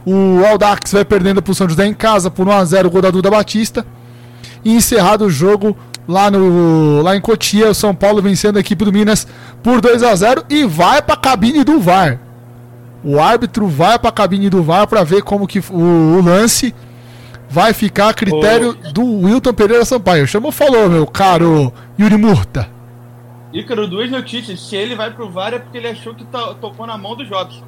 O 0.06 0.46
Aldax 0.46 0.92
vai 0.92 1.04
perdendo 1.04 1.42
para 1.42 1.50
o 1.50 1.54
São 1.54 1.68
José 1.68 1.84
em 1.84 1.92
casa 1.92 2.30
por 2.30 2.46
1x0. 2.46 2.88
Gol 2.88 3.02
da 3.02 3.10
Duda 3.10 3.28
Batista. 3.28 3.84
E 4.64 4.72
encerrado 4.72 5.24
o 5.24 5.30
jogo 5.30 5.76
lá, 6.06 6.30
no, 6.30 7.02
lá 7.02 7.16
em 7.16 7.20
Cotia, 7.20 7.70
o 7.70 7.74
São 7.74 7.94
Paulo 7.94 8.22
vencendo 8.22 8.56
a 8.56 8.60
equipe 8.60 8.84
do 8.84 8.92
Minas 8.92 9.26
por 9.62 9.80
2 9.80 10.02
a 10.02 10.14
0 10.14 10.44
e 10.48 10.64
vai 10.64 11.02
para 11.02 11.14
a 11.14 11.18
cabine 11.18 11.64
do 11.64 11.80
VAR. 11.80 12.20
O 13.04 13.20
árbitro 13.20 13.66
vai 13.66 13.98
para 13.98 14.08
a 14.08 14.12
cabine 14.12 14.48
do 14.48 14.62
VAR 14.62 14.86
para 14.86 15.04
ver 15.04 15.22
como 15.22 15.46
que 15.46 15.58
o, 15.58 16.18
o, 16.18 16.22
lance 16.22 16.74
vai 17.48 17.72
ficar 17.72 18.08
a 18.08 18.14
critério 18.14 18.70
Ô. 18.70 18.92
do 18.92 19.04
Wilton 19.04 19.52
Pereira 19.52 19.84
Sampaio. 19.84 20.26
Chamou, 20.26 20.50
falou, 20.50 20.88
meu 20.88 21.06
caro 21.06 21.72
Yuri 21.98 22.16
Murta. 22.16 22.68
Ícaro, 23.52 23.86
duas 23.86 24.10
notícias. 24.10 24.60
Se 24.60 24.76
ele 24.76 24.94
vai 24.94 25.10
pro 25.12 25.30
VAR 25.30 25.54
é 25.54 25.58
porque 25.58 25.78
ele 25.78 25.88
achou 25.88 26.14
que 26.14 26.24
to 26.24 26.54
tocou 26.60 26.86
na 26.86 26.98
mão 26.98 27.16
do 27.16 27.24
Jobson. 27.24 27.62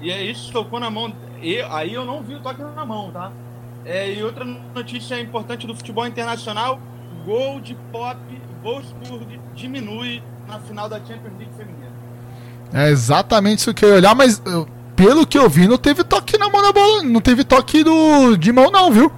E 0.00 0.10
é 0.10 0.22
isso, 0.24 0.52
tocou 0.52 0.80
na 0.80 0.90
mão. 0.90 1.12
E, 1.42 1.60
aí 1.62 1.94
eu 1.94 2.04
não 2.04 2.22
vi 2.22 2.34
o 2.34 2.40
toque 2.40 2.62
na 2.62 2.84
mão, 2.84 3.10
tá? 3.10 3.32
É, 3.84 4.12
e 4.12 4.22
outra 4.22 4.44
notícia 4.44 5.20
importante 5.20 5.66
do 5.66 5.74
futebol 5.74 6.06
internacional: 6.06 6.80
gol 7.24 7.60
de 7.60 7.74
pop, 7.92 8.18
Wolfsburg 8.62 9.40
diminui 9.54 10.22
na 10.46 10.58
final 10.60 10.88
da 10.88 10.98
Champions 10.98 11.38
League 11.38 11.54
feminina. 11.56 11.90
É 12.72 12.88
exatamente 12.88 13.58
isso 13.58 13.74
que 13.74 13.84
eu 13.84 13.90
ia 13.90 13.94
olhar, 13.96 14.14
mas 14.14 14.40
eu, 14.44 14.68
pelo 14.94 15.26
que 15.26 15.38
eu 15.38 15.48
vi, 15.48 15.66
não 15.66 15.78
teve 15.78 16.04
toque 16.04 16.38
na 16.38 16.48
mão 16.48 16.62
da 16.62 16.72
bola. 16.72 17.02
Não 17.02 17.20
teve 17.20 17.42
toque 17.42 17.82
do, 17.82 18.36
de 18.36 18.52
mão, 18.52 18.70
não, 18.70 18.92
viu? 18.92 19.10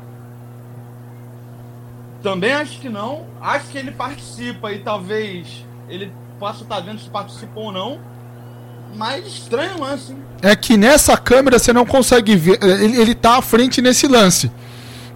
Também 2.22 2.53
acho 2.53 2.80
que 2.80 2.89
não. 2.89 3.26
Acho 3.41 3.68
que 3.68 3.78
ele 3.78 3.91
participa 3.91 4.72
e 4.72 4.78
talvez 4.78 5.66
ele 5.89 6.12
possa 6.39 6.62
estar 6.62 6.80
vendo 6.80 7.01
se 7.01 7.11
participou 7.11 7.64
ou 7.64 7.72
não. 7.72 8.01
Mas 8.95 9.26
estranho 9.26 9.76
o 9.76 9.80
lance. 9.80 10.12
Hein? 10.12 10.22
É 10.43 10.55
que 10.55 10.76
nessa 10.76 11.16
câmera 11.16 11.59
você 11.59 11.72
não 11.72 11.86
consegue 11.86 12.36
ver. 12.36 12.59
Ele, 12.62 13.01
ele 13.01 13.14
tá 13.14 13.38
à 13.38 13.43
frente 13.43 13.80
nesse 13.80 14.07
lance. 14.07 14.51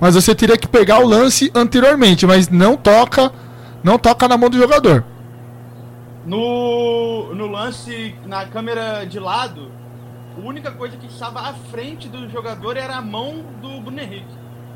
Mas 0.00 0.14
você 0.14 0.34
teria 0.34 0.56
que 0.56 0.66
pegar 0.66 1.00
o 1.00 1.06
lance 1.06 1.50
anteriormente. 1.54 2.26
Mas 2.26 2.48
não 2.48 2.76
toca. 2.76 3.32
Não 3.82 3.98
toca 3.98 4.26
na 4.26 4.36
mão 4.36 4.50
do 4.50 4.56
jogador. 4.56 5.04
No, 6.24 7.34
no 7.34 7.46
lance, 7.46 8.14
na 8.26 8.46
câmera 8.46 9.04
de 9.04 9.20
lado, 9.20 9.70
a 10.36 10.40
única 10.40 10.72
coisa 10.72 10.96
que 10.96 11.06
estava 11.06 11.40
à 11.40 11.54
frente 11.54 12.08
do 12.08 12.28
jogador 12.28 12.76
era 12.76 12.96
a 12.96 13.02
mão 13.02 13.44
do 13.60 13.80
Bruno 13.80 14.00
Henrique. 14.00 14.34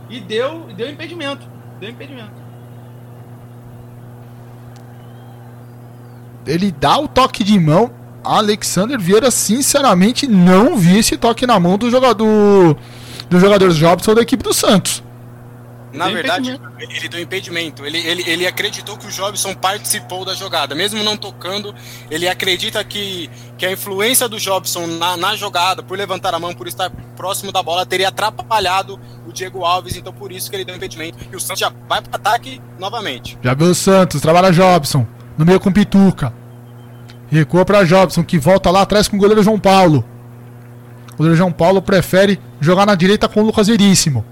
E 0.09 0.21
deu, 0.21 0.67
deu 0.77 0.89
impedimento. 0.89 1.47
Deu 1.81 1.91
impedimento. 1.91 2.41
Ele 6.47 6.71
dá 6.73 6.99
o 6.99 7.09
toque 7.09 7.45
de 7.45 7.59
mão. 7.59 7.91
Alexander 8.23 8.99
Vieira, 8.99 9.31
sinceramente, 9.31 10.27
não 10.27 10.77
vi 10.77 10.99
esse 10.99 11.17
toque 11.17 11.47
na 11.47 11.59
mão 11.59 11.79
do 11.79 11.91
jogador 11.91 12.77
do 13.29 13.39
jogador 13.39 13.73
Jobson 13.73 14.15
da 14.15 14.23
equipe 14.23 14.43
do 14.43 14.53
Santos. 14.53 15.03
Na 15.93 16.07
deu 16.07 16.15
verdade, 16.15 16.61
ele 16.79 17.09
deu 17.09 17.21
impedimento. 17.21 17.85
Ele, 17.85 17.99
ele, 17.99 18.23
ele 18.27 18.47
acreditou 18.47 18.97
que 18.97 19.07
o 19.07 19.11
Jobson 19.11 19.55
participou 19.55 20.25
da 20.25 20.35
jogada. 20.35 20.75
Mesmo 20.75 21.03
não 21.03 21.17
tocando, 21.17 21.75
ele 22.11 22.29
acredita 22.29 22.83
que, 22.85 23.29
que 23.59 23.67
a 23.67 23.73
influência 23.73 24.29
do 24.29 24.39
Jobson 24.39 24.87
na, 24.87 25.17
na 25.17 25.37
jogada, 25.37 25.83
por 25.83 25.99
levantar 25.99 26.35
a 26.35 26.39
mão, 26.39 26.55
por 26.55 26.69
estar 26.69 26.91
próximo 27.17 27.51
da 27.51 27.63
bola, 27.63 27.85
teria 27.85 28.09
atrapalhado 28.09 29.01
o 29.27 29.33
Diego 29.33 29.65
Alves. 29.65 29.97
Então, 29.97 30.13
por 30.13 30.31
isso 30.31 30.49
que 30.49 30.57
ele 30.57 30.65
deu 30.65 30.77
impedimento. 30.77 31.19
E 31.31 31.35
o 31.35 31.41
Santos 31.41 31.61
já 31.61 31.73
vai 31.89 32.01
para 32.01 32.17
ataque 32.17 32.61
novamente. 32.79 33.37
Já 33.43 33.55
viu 33.55 33.69
o 33.69 33.75
Santos, 33.75 34.21
trabalha 34.21 34.53
Jobson. 34.53 35.07
No 35.37 35.45
meio 35.45 35.59
com 35.59 35.73
Pituca. 35.73 36.33
Recua 37.31 37.65
para 37.65 37.85
Jobson, 37.85 38.25
que 38.25 38.39
volta 38.39 38.71
lá 38.71 38.83
atrás 38.83 39.07
com 39.07 39.17
o 39.17 39.21
goleiro 39.21 39.43
João 39.43 39.59
Paulo. 39.59 40.05
O 41.13 41.17
goleiro 41.19 41.37
João 41.37 41.53
Paulo 41.53 41.81
prefere 41.81 42.41
jogar 42.61 42.87
na 42.87 42.95
direita 42.95 43.29
com 43.29 43.41
o 43.41 43.47
Lucas 43.47 43.69
Veríssimo. 43.69 44.25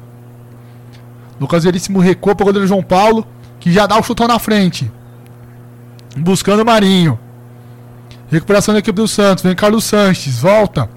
Lucas 1.41 1.63
Veríssimo 1.63 2.01
recua 2.01 2.35
para 2.35 2.43
o 2.43 2.47
goleiro 2.47 2.67
João 2.67 2.83
Paulo, 2.83 3.25
que 3.61 3.73
já 3.73 3.87
dá 3.87 3.97
o 3.97 4.03
chutão 4.03 4.27
na 4.27 4.39
frente. 4.41 4.91
Buscando 6.17 6.63
o 6.63 6.67
Marinho. 6.67 7.19
Recuperação 8.31 8.75
da 8.75 8.81
equipe 8.81 8.97
do 8.97 9.07
Santos. 9.07 9.45
Vem 9.45 9.55
Carlos 9.55 9.85
Sanches. 9.85 10.41
Volta. 10.41 10.91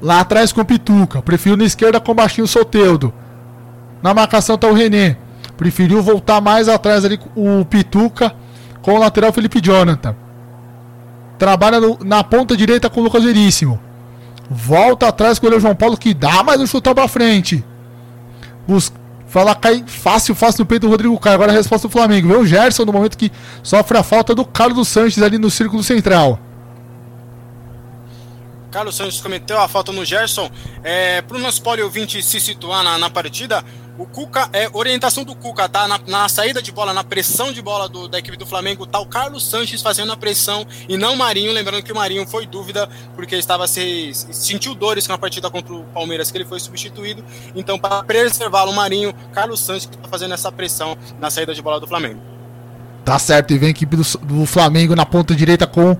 Lá 0.00 0.20
atrás 0.20 0.52
com 0.52 0.60
o 0.60 0.64
Pituca. 0.64 1.20
Prefiro 1.20 1.56
na 1.56 1.64
esquerda 1.64 1.98
com 1.98 2.12
o 2.12 2.14
Baixinho 2.14 2.46
Soteudo. 2.46 3.12
Na 4.00 4.14
marcação 4.14 4.54
está 4.54 4.68
o 4.68 4.74
René. 4.74 5.16
Preferiu 5.56 6.00
voltar 6.00 6.40
mais 6.40 6.68
atrás 6.68 7.04
ali 7.04 7.18
o 7.34 7.64
Pituca 7.64 8.32
com 8.80 8.92
o 8.94 8.98
lateral 8.98 9.32
Felipe 9.32 9.60
Jonathan. 9.60 10.14
Trabalha 11.38 11.80
no, 11.80 11.98
na 12.04 12.24
ponta 12.24 12.56
direita 12.56 12.90
com 12.90 13.00
o 13.00 13.04
Lucas 13.04 13.24
Veríssimo. 13.24 13.80
Volta 14.50 15.08
atrás 15.08 15.38
com 15.38 15.46
o 15.46 15.60
João 15.60 15.74
Paulo 15.74 15.96
que 15.96 16.14
dá 16.14 16.42
mais 16.42 16.60
um 16.60 16.66
chutão 16.66 16.94
para 16.94 17.06
frente. 17.06 17.64
Bus 18.66 18.92
Fala, 19.28 19.54
cai 19.54 19.84
fácil, 19.86 20.34
fácil 20.34 20.62
no 20.62 20.66
peito 20.66 20.86
do 20.86 20.90
Rodrigo 20.90 21.18
Caio. 21.20 21.34
Agora 21.34 21.52
a 21.52 21.54
resposta 21.54 21.86
do 21.86 21.92
Flamengo. 21.92 22.28
Vê 22.28 22.34
o 22.34 22.46
Gerson 22.46 22.86
no 22.86 22.92
momento 22.92 23.16
que 23.16 23.30
sofre 23.62 23.98
a 23.98 24.02
falta 24.02 24.34
do 24.34 24.44
Carlos 24.44 24.88
Sanches 24.88 25.22
ali 25.22 25.36
no 25.36 25.50
círculo 25.50 25.82
central. 25.82 26.40
Carlos 28.70 28.96
Sanches 28.96 29.20
cometeu 29.20 29.60
a 29.60 29.68
falta 29.68 29.92
no 29.92 30.02
Gerson. 30.02 30.50
É, 30.82 31.20
Para 31.20 31.36
o 31.36 31.40
nosso 31.40 31.62
ouvinte 31.82 32.22
se 32.22 32.40
situar 32.40 32.82
na, 32.82 32.96
na 32.96 33.10
partida, 33.10 33.62
o 33.98 34.06
Cuca, 34.06 34.48
é 34.52 34.70
orientação 34.72 35.24
do 35.24 35.34
Cuca, 35.34 35.68
tá? 35.68 35.88
Na, 35.88 35.98
na, 36.06 36.28
saída 36.28 36.62
de 36.62 36.70
bola, 36.70 36.94
na 36.94 37.02
pressão 37.02 37.52
de 37.52 37.60
bola 37.60 37.88
do, 37.88 38.06
da 38.06 38.18
equipe 38.18 38.36
do 38.36 38.46
Flamengo, 38.46 38.86
tá 38.86 39.00
o 39.00 39.06
Carlos 39.06 39.44
Sanches 39.44 39.82
fazendo 39.82 40.12
a 40.12 40.16
pressão 40.16 40.64
e 40.88 40.96
não 40.96 41.14
o 41.14 41.16
Marinho. 41.16 41.52
Lembrando 41.52 41.82
que 41.82 41.90
o 41.90 41.96
Marinho 41.96 42.26
foi 42.26 42.46
dúvida 42.46 42.88
porque 43.16 43.34
estava 43.34 43.66
se 43.66 44.12
sentiu 44.14 44.74
dores 44.74 45.08
na 45.08 45.18
partida 45.18 45.50
contra 45.50 45.74
o 45.74 45.82
Palmeiras, 45.86 46.30
que 46.30 46.38
ele 46.38 46.44
foi 46.44 46.60
substituído. 46.60 47.24
Então, 47.56 47.76
para 47.76 48.04
preservá-lo, 48.04 48.70
o 48.70 48.74
Marinho, 48.74 49.12
Carlos 49.32 49.60
Sanches 49.60 49.90
está 49.90 50.08
fazendo 50.08 50.32
essa 50.32 50.52
pressão 50.52 50.96
na 51.18 51.28
saída 51.28 51.52
de 51.52 51.60
bola 51.60 51.80
do 51.80 51.86
Flamengo. 51.88 52.20
Tá 53.04 53.18
certo, 53.18 53.52
e 53.52 53.58
vem 53.58 53.68
a 53.68 53.70
equipe 53.70 53.96
do, 53.96 54.02
do 54.22 54.46
Flamengo 54.46 54.94
na 54.94 55.04
ponta 55.04 55.34
direita 55.34 55.66
com 55.66 55.96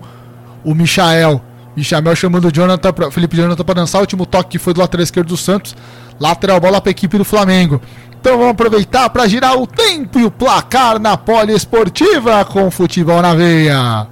o 0.63 0.73
Michael. 0.73 1.48
Michael 1.83 2.15
chamando 2.15 2.45
o 2.45 2.51
Jonathan 2.51 2.93
pra, 2.93 3.11
Felipe 3.11 3.35
Jonathan 3.35 3.63
para 3.63 3.75
dançar. 3.75 3.99
O 3.99 4.01
último 4.01 4.25
toque 4.25 4.51
que 4.51 4.59
foi 4.59 4.73
do 4.73 4.79
lateral 4.79 5.03
esquerdo 5.03 5.27
do 5.27 5.37
Santos. 5.37 5.75
Lateral 6.19 6.59
bola 6.59 6.81
para 6.81 6.89
a 6.89 6.91
equipe 6.91 7.17
do 7.17 7.25
Flamengo. 7.25 7.81
Então 8.19 8.37
vamos 8.37 8.51
aproveitar 8.51 9.09
para 9.09 9.27
girar 9.27 9.57
o 9.57 9.65
tempo 9.65 10.19
e 10.19 10.25
o 10.25 10.31
placar 10.31 10.99
na 10.99 11.15
poliesportiva 11.15 12.43
com 12.43 12.69
futebol 12.69 13.21
na 13.21 13.33
veia. 13.33 14.07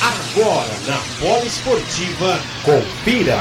Agora 0.00 0.72
na 0.86 0.98
poliesportiva, 1.20 2.38
confira. 2.64 3.38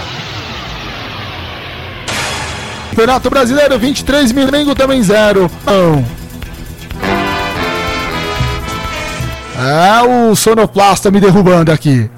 Campeonato 2.90 3.30
Brasileiro 3.30 3.78
23, 3.78 4.32
Flamengo 4.32 4.74
também 4.74 5.04
0. 5.04 5.50
É 9.58 10.02
o 10.04 10.36
sonoplasta 10.36 11.10
me 11.10 11.20
derrubando 11.20 11.72
aqui. 11.72 12.10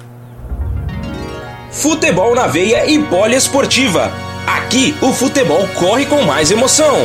Futebol 1.70 2.34
na 2.34 2.46
veia 2.46 2.90
e 2.90 2.98
poliesportiva. 2.98 4.10
Aqui 4.46 4.94
o 5.00 5.12
futebol 5.12 5.66
corre 5.74 6.04
com 6.04 6.22
mais 6.22 6.50
emoção. 6.50 6.96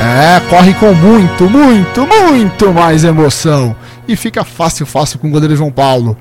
É, 0.00 0.40
corre 0.48 0.74
com 0.74 0.92
muito, 0.94 1.50
muito, 1.50 2.06
muito 2.06 2.72
mais 2.72 3.02
emoção. 3.02 3.74
E 4.06 4.14
fica 4.14 4.44
fácil, 4.44 4.86
fácil 4.86 5.18
com 5.18 5.26
o 5.26 5.30
goleiro 5.30 5.56
João 5.56 5.72
Paulo. 5.72 6.16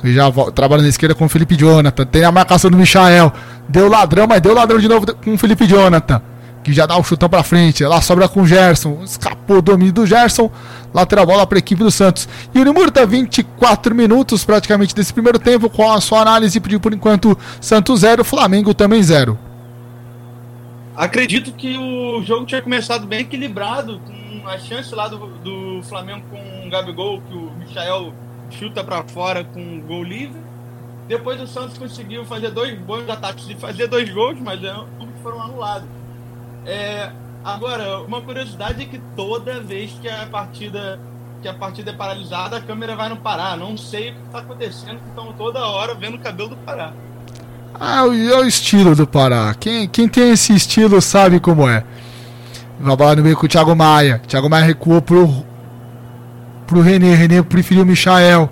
Que 0.00 0.12
já 0.12 0.30
trabalha 0.54 0.82
na 0.82 0.88
esquerda 0.88 1.14
com 1.14 1.24
o 1.24 1.28
Felipe 1.28 1.56
Jonathan. 1.56 2.04
Tem 2.06 2.24
a 2.24 2.30
marcação 2.30 2.70
do 2.70 2.76
Michael. 2.76 3.32
Deu 3.68 3.88
ladrão, 3.88 4.26
mas 4.28 4.40
deu 4.40 4.54
ladrão 4.54 4.78
de 4.78 4.88
novo 4.88 5.06
com 5.14 5.34
o 5.34 5.38
Felipe 5.38 5.66
Jonathan. 5.66 6.22
que 6.62 6.72
já 6.72 6.86
dá 6.86 6.96
o 6.96 7.02
chutão 7.02 7.28
pra 7.28 7.42
frente. 7.42 7.84
Lá 7.84 8.00
sobra 8.00 8.28
com 8.28 8.42
o 8.42 8.46
Gerson. 8.46 9.00
Escapou 9.04 9.58
o 9.58 9.62
domínio 9.62 9.92
do 9.92 10.06
Gerson. 10.06 10.50
Lateral 10.92 11.26
bola 11.26 11.46
para 11.46 11.58
a 11.58 11.60
equipe 11.60 11.82
do 11.82 11.90
Santos. 11.90 12.28
E 12.54 12.60
o 12.60 12.64
Nimurta, 12.64 13.06
24 13.06 13.94
minutos 13.94 14.44
praticamente 14.44 14.94
desse 14.94 15.12
primeiro 15.12 15.38
tempo, 15.38 15.70
com 15.70 15.90
a 15.90 16.00
sua 16.00 16.20
análise 16.20 16.60
de 16.60 16.78
por 16.78 16.92
enquanto 16.92 17.36
Santos 17.60 18.00
0, 18.00 18.24
Flamengo 18.24 18.74
também 18.74 19.02
0. 19.02 19.38
Acredito 20.94 21.52
que 21.52 21.76
o 21.78 22.22
jogo 22.22 22.44
tinha 22.44 22.60
começado 22.60 23.06
bem 23.06 23.20
equilibrado, 23.20 24.00
com 24.00 24.48
a 24.48 24.58
chance 24.58 24.94
lá 24.94 25.08
do, 25.08 25.18
do 25.38 25.82
Flamengo 25.84 26.22
com 26.30 26.66
o 26.66 26.70
Gabigol, 26.70 27.22
que 27.22 27.34
o 27.34 27.50
Michael 27.58 28.12
chuta 28.50 28.84
para 28.84 29.02
fora 29.04 29.42
com 29.42 29.80
gol 29.80 30.04
livre. 30.04 30.40
Depois 31.08 31.40
o 31.40 31.46
Santos 31.46 31.78
conseguiu 31.78 32.24
fazer 32.24 32.50
dois 32.50 32.78
bons 32.78 33.08
ataques 33.08 33.48
e 33.48 33.54
fazer 33.54 33.86
dois 33.86 34.08
gols, 34.10 34.38
mas 34.40 34.62
é, 34.62 34.74
foram 35.22 35.42
anulados. 35.42 35.88
É, 36.66 37.10
agora, 37.44 38.00
uma 38.00 38.20
curiosidade 38.20 38.82
é 38.82 38.86
que 38.86 39.00
toda 39.16 39.60
vez 39.60 39.92
que 40.00 40.08
a 40.08 40.26
partida 40.26 40.98
que 41.42 41.48
a 41.48 41.54
partida 41.54 41.90
é 41.90 41.94
paralisada, 41.94 42.56
a 42.56 42.60
câmera 42.60 42.94
vai 42.94 43.08
no 43.08 43.16
Pará. 43.16 43.56
Não 43.56 43.76
sei 43.76 44.10
o 44.10 44.14
que 44.14 44.20
está 44.26 44.38
acontecendo, 44.38 45.00
estão 45.08 45.32
toda 45.32 45.58
hora 45.66 45.92
vendo 45.92 46.14
o 46.14 46.20
cabelo 46.20 46.50
do 46.50 46.56
Pará. 46.58 46.92
Ah, 47.78 48.04
é 48.06 48.38
o 48.38 48.44
estilo 48.44 48.94
do 48.94 49.06
Pará. 49.06 49.52
Quem, 49.58 49.88
quem 49.88 50.08
tem 50.08 50.30
esse 50.30 50.54
estilo 50.54 51.00
sabe 51.02 51.40
como 51.40 51.68
é. 51.68 51.84
Vai 52.78 52.96
bola 52.96 53.16
no 53.16 53.22
meio 53.22 53.36
com 53.36 53.46
o 53.46 53.48
Thiago 53.48 53.74
Maia. 53.74 54.20
Thiago 54.26 54.48
Maia 54.48 54.64
recuou 54.64 55.02
pro, 55.02 55.44
pro 56.66 56.80
René. 56.80 57.14
René 57.14 57.42
preferiu 57.42 57.82
o 57.82 57.86
Michael. 57.86 58.48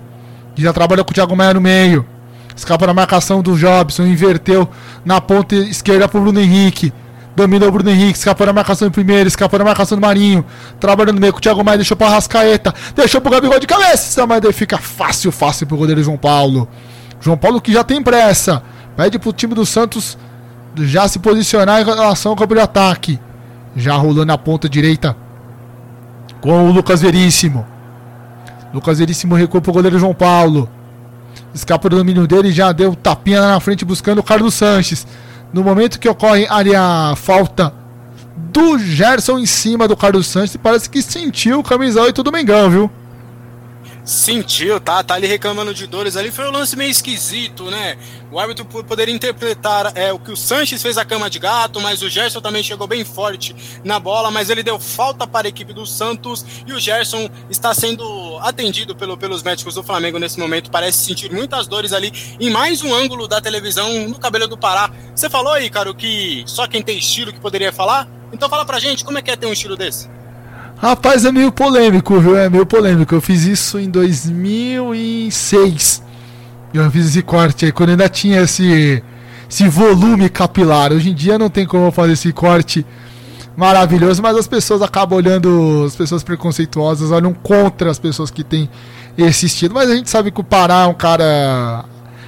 Que 0.53 0.61
já 0.61 0.73
trabalha 0.73 1.03
com 1.03 1.11
o 1.11 1.13
Thiago 1.13 1.35
Maia 1.35 1.53
no 1.53 1.61
meio. 1.61 2.05
Escapa 2.55 2.85
na 2.87 2.93
marcação 2.93 3.41
do 3.41 3.57
Jobson. 3.57 4.03
Inverteu 4.03 4.67
na 5.05 5.21
ponta 5.21 5.55
esquerda 5.55 6.07
pro 6.07 6.21
Bruno 6.21 6.39
Henrique. 6.39 6.93
Dominou 7.35 7.69
o 7.69 7.71
Bruno 7.71 7.89
Henrique, 7.89 8.17
escapou 8.17 8.45
na 8.45 8.53
marcação 8.53 8.89
do 8.89 8.91
primeiro, 8.91 9.27
escapou 9.27 9.57
na 9.57 9.65
marcação 9.65 9.97
do 9.97 10.01
Marinho. 10.01 10.43
Trabalhando 10.79 11.15
no 11.15 11.21
meio 11.21 11.31
com 11.31 11.39
o 11.39 11.41
Thiago 11.41 11.63
Maia, 11.63 11.77
deixou 11.77 11.95
pra 11.95 12.09
Rascaeta. 12.09 12.73
Deixou 12.95 13.21
pro 13.21 13.31
Gabigol 13.31 13.59
de 13.59 13.67
cabeça, 13.67 14.27
mas 14.27 14.41
daí 14.41 14.51
fica 14.51 14.77
fácil, 14.77 15.31
fácil 15.31 15.65
pro 15.65 15.77
goleiro 15.77 16.03
João 16.03 16.17
Paulo. 16.17 16.67
João 17.21 17.37
Paulo 17.37 17.61
que 17.61 17.71
já 17.71 17.83
tem 17.83 18.03
pressa. 18.03 18.61
Pede 18.97 19.17
pro 19.17 19.31
time 19.31 19.55
do 19.55 19.65
Santos 19.65 20.17
já 20.75 21.07
se 21.07 21.19
posicionar 21.19 21.81
em 21.81 21.85
relação 21.85 22.31
ao 22.31 22.35
campo 22.35 22.53
de 22.53 22.61
ataque. 22.61 23.19
Já 23.75 23.95
rolando 23.95 24.25
na 24.25 24.37
ponta 24.37 24.67
direita 24.67 25.15
com 26.41 26.67
o 26.67 26.71
Lucas 26.71 27.01
Veríssimo. 27.01 27.65
Lucas 28.73 28.99
Veríssimo 28.99 29.35
recuou 29.35 29.61
pro 29.61 29.71
goleiro 29.71 29.97
João 29.97 30.13
Paulo. 30.13 30.69
Escapa 31.53 31.87
do 31.89 31.97
domínio 31.97 32.27
dele 32.27 32.49
e 32.49 32.51
já 32.51 32.71
deu 32.71 32.95
tapinha 32.95 33.41
na 33.41 33.59
frente 33.59 33.85
buscando 33.85 34.19
o 34.19 34.23
Carlos 34.23 34.53
Sanches. 34.53 35.05
No 35.53 35.63
momento 35.63 35.99
que 35.99 36.07
ocorre 36.07 36.47
ali 36.49 36.75
a 36.75 37.13
falta 37.15 37.73
do 38.35 38.77
Gerson 38.77 39.39
em 39.39 39.45
cima 39.45 39.87
do 39.87 39.97
Carlos 39.97 40.27
Sanches, 40.27 40.57
parece 40.57 40.89
que 40.89 41.01
sentiu 41.01 41.59
o 41.59 41.63
camisa 41.63 42.01
8 42.01 42.23
do 42.23 42.31
Mengão, 42.31 42.69
viu? 42.69 42.91
Sentiu, 44.03 44.79
tá? 44.79 45.03
Tá 45.03 45.13
ali 45.13 45.27
reclamando 45.27 45.73
de 45.73 45.85
dores 45.85 46.17
ali. 46.17 46.31
Foi 46.31 46.47
um 46.47 46.51
lance 46.51 46.75
meio 46.75 46.89
esquisito, 46.89 47.69
né? 47.69 47.97
O 48.31 48.39
árbitro 48.39 48.65
poderia 48.65 49.13
interpretar 49.13 49.95
é, 49.95 50.11
o 50.11 50.17
que 50.17 50.31
o 50.31 50.35
Sanches 50.35 50.81
fez 50.81 50.97
a 50.97 51.05
cama 51.05 51.29
de 51.29 51.37
gato, 51.37 51.79
mas 51.79 52.01
o 52.01 52.09
Gerson 52.09 52.41
também 52.41 52.63
chegou 52.63 52.87
bem 52.87 53.05
forte 53.05 53.55
na 53.83 53.99
bola, 53.99 54.31
mas 54.31 54.49
ele 54.49 54.63
deu 54.63 54.79
falta 54.79 55.27
para 55.27 55.47
a 55.47 55.49
equipe 55.49 55.71
do 55.71 55.85
Santos 55.85 56.43
e 56.65 56.73
o 56.73 56.79
Gerson 56.79 57.29
está 57.49 57.73
sendo 57.75 58.39
atendido 58.39 58.95
pelo, 58.95 59.15
pelos 59.17 59.43
médicos 59.43 59.75
do 59.75 59.83
Flamengo 59.83 60.17
nesse 60.17 60.39
momento. 60.39 60.71
Parece 60.71 61.05
sentir 61.05 61.31
muitas 61.31 61.67
dores 61.67 61.93
ali 61.93 62.11
em 62.39 62.49
mais 62.49 62.81
um 62.81 62.93
ângulo 62.93 63.27
da 63.27 63.39
televisão 63.39 64.07
no 64.07 64.17
cabelo 64.17 64.47
do 64.47 64.57
Pará. 64.57 64.91
Você 65.13 65.29
falou 65.29 65.53
aí, 65.53 65.69
cara, 65.69 65.93
que 65.93 66.43
só 66.47 66.67
quem 66.67 66.81
tem 66.81 66.97
estilo 66.97 67.31
que 67.31 67.39
poderia 67.39 67.71
falar? 67.71 68.07
Então 68.33 68.49
fala 68.49 68.65
pra 68.65 68.79
gente, 68.79 69.05
como 69.05 69.17
é 69.19 69.21
que 69.21 69.29
é 69.29 69.35
ter 69.35 69.45
um 69.45 69.53
estilo 69.53 69.75
desse? 69.75 70.09
Rapaz, 70.81 71.23
é 71.25 71.31
meio 71.31 71.51
polêmico, 71.51 72.19
viu? 72.19 72.35
É 72.35 72.49
meio 72.49 72.65
polêmico. 72.65 73.13
Eu 73.13 73.21
fiz 73.21 73.45
isso 73.45 73.77
em 73.77 73.87
2006. 73.87 76.01
Eu 76.73 76.89
fiz 76.89 77.05
esse 77.05 77.21
corte 77.21 77.65
aí, 77.65 77.71
quando 77.71 77.91
ainda 77.91 78.09
tinha 78.09 78.41
esse, 78.41 79.03
esse 79.47 79.67
volume 79.67 80.27
capilar. 80.27 80.91
Hoje 80.91 81.11
em 81.11 81.13
dia 81.13 81.37
não 81.37 81.51
tem 81.51 81.67
como 81.67 81.91
fazer 81.91 82.13
esse 82.13 82.33
corte 82.33 82.83
maravilhoso, 83.55 84.23
mas 84.23 84.35
as 84.35 84.47
pessoas 84.47 84.81
acabam 84.81 85.19
olhando, 85.19 85.83
as 85.85 85.95
pessoas 85.95 86.23
preconceituosas 86.23 87.11
olham 87.11 87.31
contra 87.31 87.91
as 87.91 87.99
pessoas 87.99 88.31
que 88.31 88.43
têm 88.43 88.67
esse 89.15 89.45
estilo. 89.45 89.75
Mas 89.75 89.87
a 89.87 89.95
gente 89.95 90.09
sabe 90.09 90.31
que 90.31 90.41
o 90.41 90.43
Pará 90.43 90.85
é 90.85 90.87
um 90.87 90.95
cara 90.95 91.85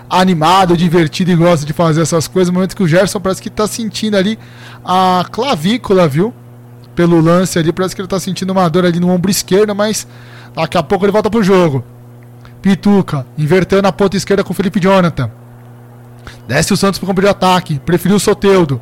animado, 0.07 0.77
divertido 0.77 1.31
e 1.31 1.35
gosta 1.35 1.65
de 1.65 1.73
fazer 1.73 2.03
essas 2.03 2.27
coisas. 2.27 2.49
No 2.49 2.53
momento 2.53 2.75
que 2.75 2.83
o 2.83 2.87
Gerson 2.87 3.19
parece 3.19 3.41
que 3.41 3.49
tá 3.49 3.65
sentindo 3.65 4.15
ali 4.15 4.37
a 4.85 5.25
clavícula, 5.31 6.07
viu? 6.07 6.31
Pelo 6.95 7.19
lance 7.19 7.59
ali. 7.59 7.71
Parece 7.71 7.95
que 7.95 8.01
ele 8.01 8.07
tá 8.07 8.19
sentindo 8.19 8.51
uma 8.51 8.69
dor 8.69 8.85
ali 8.85 8.99
no 8.99 9.09
ombro 9.09 9.29
esquerdo, 9.29 9.75
mas 9.75 10.07
daqui 10.55 10.77
a 10.77 10.83
pouco 10.83 11.05
ele 11.05 11.11
volta 11.11 11.29
pro 11.29 11.43
jogo. 11.43 11.83
Pituca, 12.61 13.25
inverteu 13.37 13.81
na 13.81 13.91
ponta 13.91 14.15
esquerda 14.15 14.43
com 14.43 14.53
o 14.53 14.55
Felipe 14.55 14.79
Jonathan. 14.79 15.29
Desce 16.47 16.73
o 16.73 16.77
Santos 16.77 16.97
pro 16.99 17.07
campo 17.07 17.21
de 17.21 17.27
ataque. 17.27 17.79
Preferiu 17.79 18.17
o 18.17 18.19
Soteudo. 18.19 18.79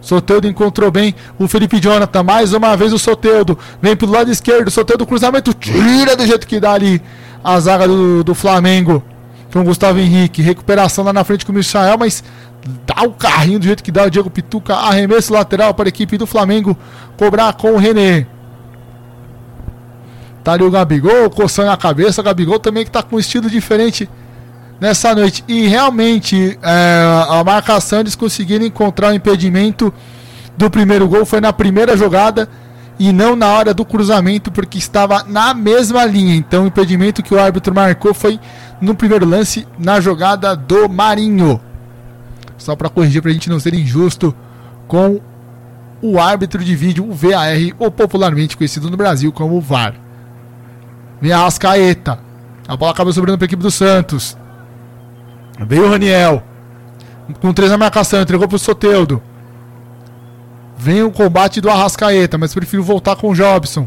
Soteudo 0.00 0.46
encontrou 0.46 0.90
bem 0.90 1.14
o 1.38 1.48
Felipe 1.48 1.80
Jonathan. 1.80 2.22
Mais 2.22 2.52
uma 2.52 2.76
vez 2.76 2.92
o 2.92 2.98
Soteudo. 2.98 3.58
Vem 3.80 3.96
pro 3.96 4.10
lado 4.10 4.30
esquerdo. 4.30 4.70
Soteudo 4.70 5.06
cruzamento. 5.06 5.52
Tira 5.54 6.16
do 6.16 6.26
jeito 6.26 6.46
que 6.46 6.60
dá 6.60 6.72
ali 6.72 7.00
a 7.42 7.58
zaga 7.58 7.88
do, 7.88 8.22
do 8.22 8.34
Flamengo. 8.34 9.02
Com 9.52 9.60
o 9.60 9.64
Gustavo 9.64 9.98
Henrique. 9.98 10.42
Recuperação 10.42 11.04
lá 11.04 11.12
na 11.12 11.24
frente 11.24 11.46
com 11.46 11.52
o 11.52 11.54
Michael. 11.54 11.96
Mas 11.98 12.22
dá 12.86 13.02
o 13.02 13.12
carrinho 13.12 13.58
do 13.58 13.64
jeito 13.64 13.82
que 13.82 13.92
dá 13.92 14.04
o 14.04 14.10
Diego 14.10 14.30
Pituca. 14.30 14.74
Arremesso 14.74 15.32
lateral 15.32 15.74
para 15.74 15.88
a 15.88 15.90
equipe 15.90 16.16
do 16.16 16.26
Flamengo 16.26 16.76
cobrar 17.16 17.52
com 17.54 17.72
o 17.72 17.76
René. 17.76 18.26
Tá 20.42 20.52
ali 20.52 20.64
o 20.64 20.70
Gabigol 20.70 21.30
coçando 21.30 21.70
a 21.70 21.76
cabeça. 21.76 22.20
O 22.20 22.24
Gabigol 22.24 22.58
também 22.58 22.84
que 22.84 22.90
tá 22.90 23.02
com 23.02 23.16
um 23.16 23.18
estilo 23.18 23.48
diferente 23.48 24.08
nessa 24.80 25.14
noite. 25.14 25.44
E 25.48 25.66
realmente 25.66 26.58
é, 26.62 27.26
a 27.28 27.42
marcação 27.44 28.00
eles 28.00 28.14
conseguiram 28.14 28.64
encontrar 28.64 29.10
o 29.10 29.14
impedimento 29.14 29.92
do 30.56 30.70
primeiro 30.70 31.08
gol. 31.08 31.24
Foi 31.24 31.40
na 31.40 31.52
primeira 31.52 31.96
jogada 31.96 32.48
e 32.98 33.12
não 33.12 33.34
na 33.34 33.48
hora 33.48 33.74
do 33.74 33.84
cruzamento, 33.84 34.52
porque 34.52 34.78
estava 34.78 35.24
na 35.24 35.52
mesma 35.52 36.04
linha. 36.04 36.34
Então 36.34 36.64
o 36.64 36.66
impedimento 36.66 37.22
que 37.22 37.34
o 37.34 37.40
árbitro 37.40 37.74
marcou 37.74 38.14
foi 38.14 38.38
no 38.80 38.94
primeiro 38.94 39.26
lance, 39.26 39.66
na 39.78 40.00
jogada 40.00 40.54
do 40.54 40.88
Marinho. 40.88 41.60
Só 42.64 42.74
para 42.74 42.88
corrigir, 42.88 43.20
para 43.20 43.30
a 43.30 43.34
gente 43.34 43.50
não 43.50 43.60
ser 43.60 43.74
injusto 43.74 44.34
com 44.88 45.20
o 46.00 46.18
árbitro 46.18 46.64
de 46.64 46.74
vídeo, 46.74 47.06
o 47.06 47.12
VAR, 47.12 47.58
ou 47.78 47.90
popularmente 47.90 48.56
conhecido 48.56 48.90
no 48.90 48.96
Brasil 48.96 49.30
como 49.30 49.60
VAR. 49.60 49.94
Vem 51.20 51.30
a 51.30 51.44
Ascaeta. 51.44 52.18
A 52.66 52.74
bola 52.74 52.92
acaba 52.92 53.12
sobrando 53.12 53.36
para 53.36 53.44
a 53.44 53.48
equipe 53.48 53.62
do 53.62 53.70
Santos. 53.70 54.34
Veio 55.60 55.84
o 55.84 55.90
Raniel. 55.90 56.42
Com 57.38 57.52
três 57.52 57.70
na 57.70 57.76
marcação, 57.76 58.22
entregou 58.22 58.48
para 58.48 58.56
o 58.56 58.58
Soteudo. 58.58 59.22
Vem 60.78 61.02
o 61.02 61.10
combate 61.10 61.60
do 61.60 61.68
Arrascaeta, 61.68 62.38
mas 62.38 62.54
preferiu 62.54 62.82
voltar 62.82 63.14
com 63.16 63.28
o 63.28 63.34
Jobson. 63.34 63.86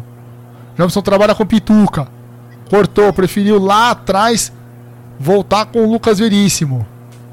Jobson 0.78 1.02
trabalha 1.02 1.34
com 1.34 1.48
Pituca. 1.48 2.08
Cortou, 2.70 3.12
preferiu 3.12 3.58
lá 3.58 3.90
atrás 3.90 4.54
voltar 5.20 5.66
com 5.66 5.80
o 5.80 5.92
Lucas 5.92 6.20
Veríssimo. 6.20 6.86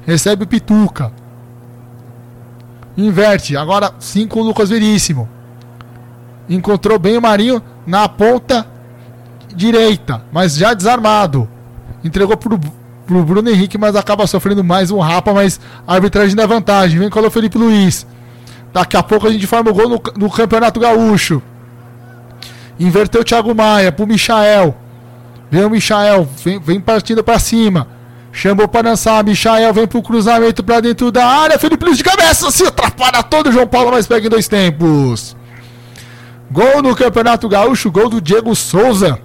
Recebe 0.07 0.45
o 0.45 0.47
Pituca. 0.47 1.11
Inverte. 2.97 3.57
Agora 3.57 3.93
sim 3.99 4.27
com 4.27 4.41
o 4.41 4.43
Lucas 4.43 4.69
Veríssimo. 4.69 5.27
Encontrou 6.49 6.99
bem 6.99 7.17
o 7.17 7.21
Marinho 7.21 7.61
na 7.85 8.07
ponta 8.07 8.65
direita, 9.53 10.21
mas 10.31 10.55
já 10.55 10.73
desarmado. 10.73 11.47
Entregou 12.03 12.37
pro, 12.37 12.59
pro 13.05 13.23
Bruno 13.23 13.49
Henrique, 13.49 13.77
mas 13.77 13.95
acaba 13.95 14.27
sofrendo 14.27 14.63
mais 14.63 14.91
um 14.91 14.99
rapa, 14.99 15.33
mas 15.33 15.59
a 15.87 15.93
arbitragem 15.95 16.35
dá 16.35 16.45
vantagem. 16.45 16.99
Vem 16.99 17.09
com 17.09 17.19
o 17.19 17.31
Felipe 17.31 17.57
Luiz. 17.57 18.05
Daqui 18.71 18.97
a 18.97 19.03
pouco 19.03 19.27
a 19.27 19.31
gente 19.31 19.47
forma 19.47 19.71
o 19.71 19.73
gol 19.73 19.89
no, 19.89 20.01
no 20.17 20.29
Campeonato 20.29 20.79
Gaúcho. 20.79 21.41
Inverteu 22.79 23.21
o 23.21 23.23
Thiago 23.23 23.55
Maia 23.55 23.91
pro 23.91 24.05
Michael. 24.05 24.75
Vem 25.49 25.63
o 25.63 25.69
Michael, 25.69 26.27
vem, 26.43 26.59
vem 26.59 26.79
partindo 26.79 27.23
para 27.23 27.39
cima. 27.39 27.87
Chamou 28.35 28.67
para 28.67 28.89
dançar. 28.89 29.23
Michael 29.23 29.73
vem 29.73 29.87
pro 29.87 30.01
cruzamento 30.01 30.61
para 30.61 30.81
dentro 30.81 31.09
da 31.09 31.25
área. 31.25 31.57
Felipe 31.57 31.85
Luiz 31.85 31.97
de 31.97 32.03
cabeça. 32.03 32.51
Se 32.51 32.65
atrapalha 32.65 33.23
todo. 33.23 33.49
João 33.49 33.65
Paulo, 33.65 33.91
mas 33.91 34.05
pega 34.05 34.27
em 34.27 34.29
dois 34.29 34.45
tempos. 34.45 35.37
Gol 36.51 36.81
no 36.83 36.93
Campeonato 36.93 37.47
Gaúcho. 37.47 37.89
Gol 37.89 38.09
do 38.09 38.19
Diego 38.19 38.53
Souza. 38.53 39.17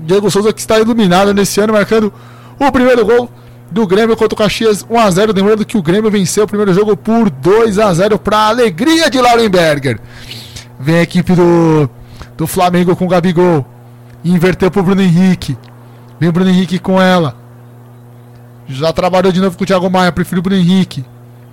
Diego 0.00 0.28
Souza 0.28 0.52
que 0.52 0.58
está 0.58 0.80
iluminado 0.80 1.32
nesse 1.32 1.60
ano, 1.60 1.72
marcando 1.74 2.12
o 2.58 2.72
primeiro 2.72 3.06
gol 3.06 3.30
do 3.70 3.86
Grêmio 3.86 4.16
contra 4.16 4.34
o 4.34 4.38
Caxias 4.38 4.82
1x0. 4.82 5.32
Lembrando 5.32 5.64
que 5.64 5.78
o 5.78 5.82
Grêmio 5.82 6.10
venceu 6.10 6.42
o 6.44 6.48
primeiro 6.48 6.74
jogo 6.74 6.96
por 6.96 7.30
2x0 7.30 8.18
para 8.18 8.48
alegria 8.48 9.08
de 9.08 9.20
Laurenberger. 9.20 10.00
Vem 10.80 10.96
a 10.96 11.02
equipe 11.02 11.32
do, 11.32 11.88
do 12.36 12.46
Flamengo 12.48 12.96
com 12.96 13.04
o 13.04 13.08
Gabigol. 13.08 13.64
Inverteu 14.24 14.68
pro 14.68 14.82
Bruno 14.82 15.00
Henrique. 15.00 15.56
Vem 16.18 16.28
o 16.28 16.32
Bruno 16.32 16.50
Henrique 16.50 16.78
com 16.80 17.00
ela. 17.00 17.39
Já 18.70 18.92
trabalhou 18.92 19.32
de 19.32 19.40
novo 19.40 19.56
com 19.58 19.64
o 19.64 19.66
Thiago 19.66 19.90
Maia, 19.90 20.12
prefiro 20.12 20.38
o 20.38 20.42
Bruno 20.42 20.60
Henrique. 20.60 21.04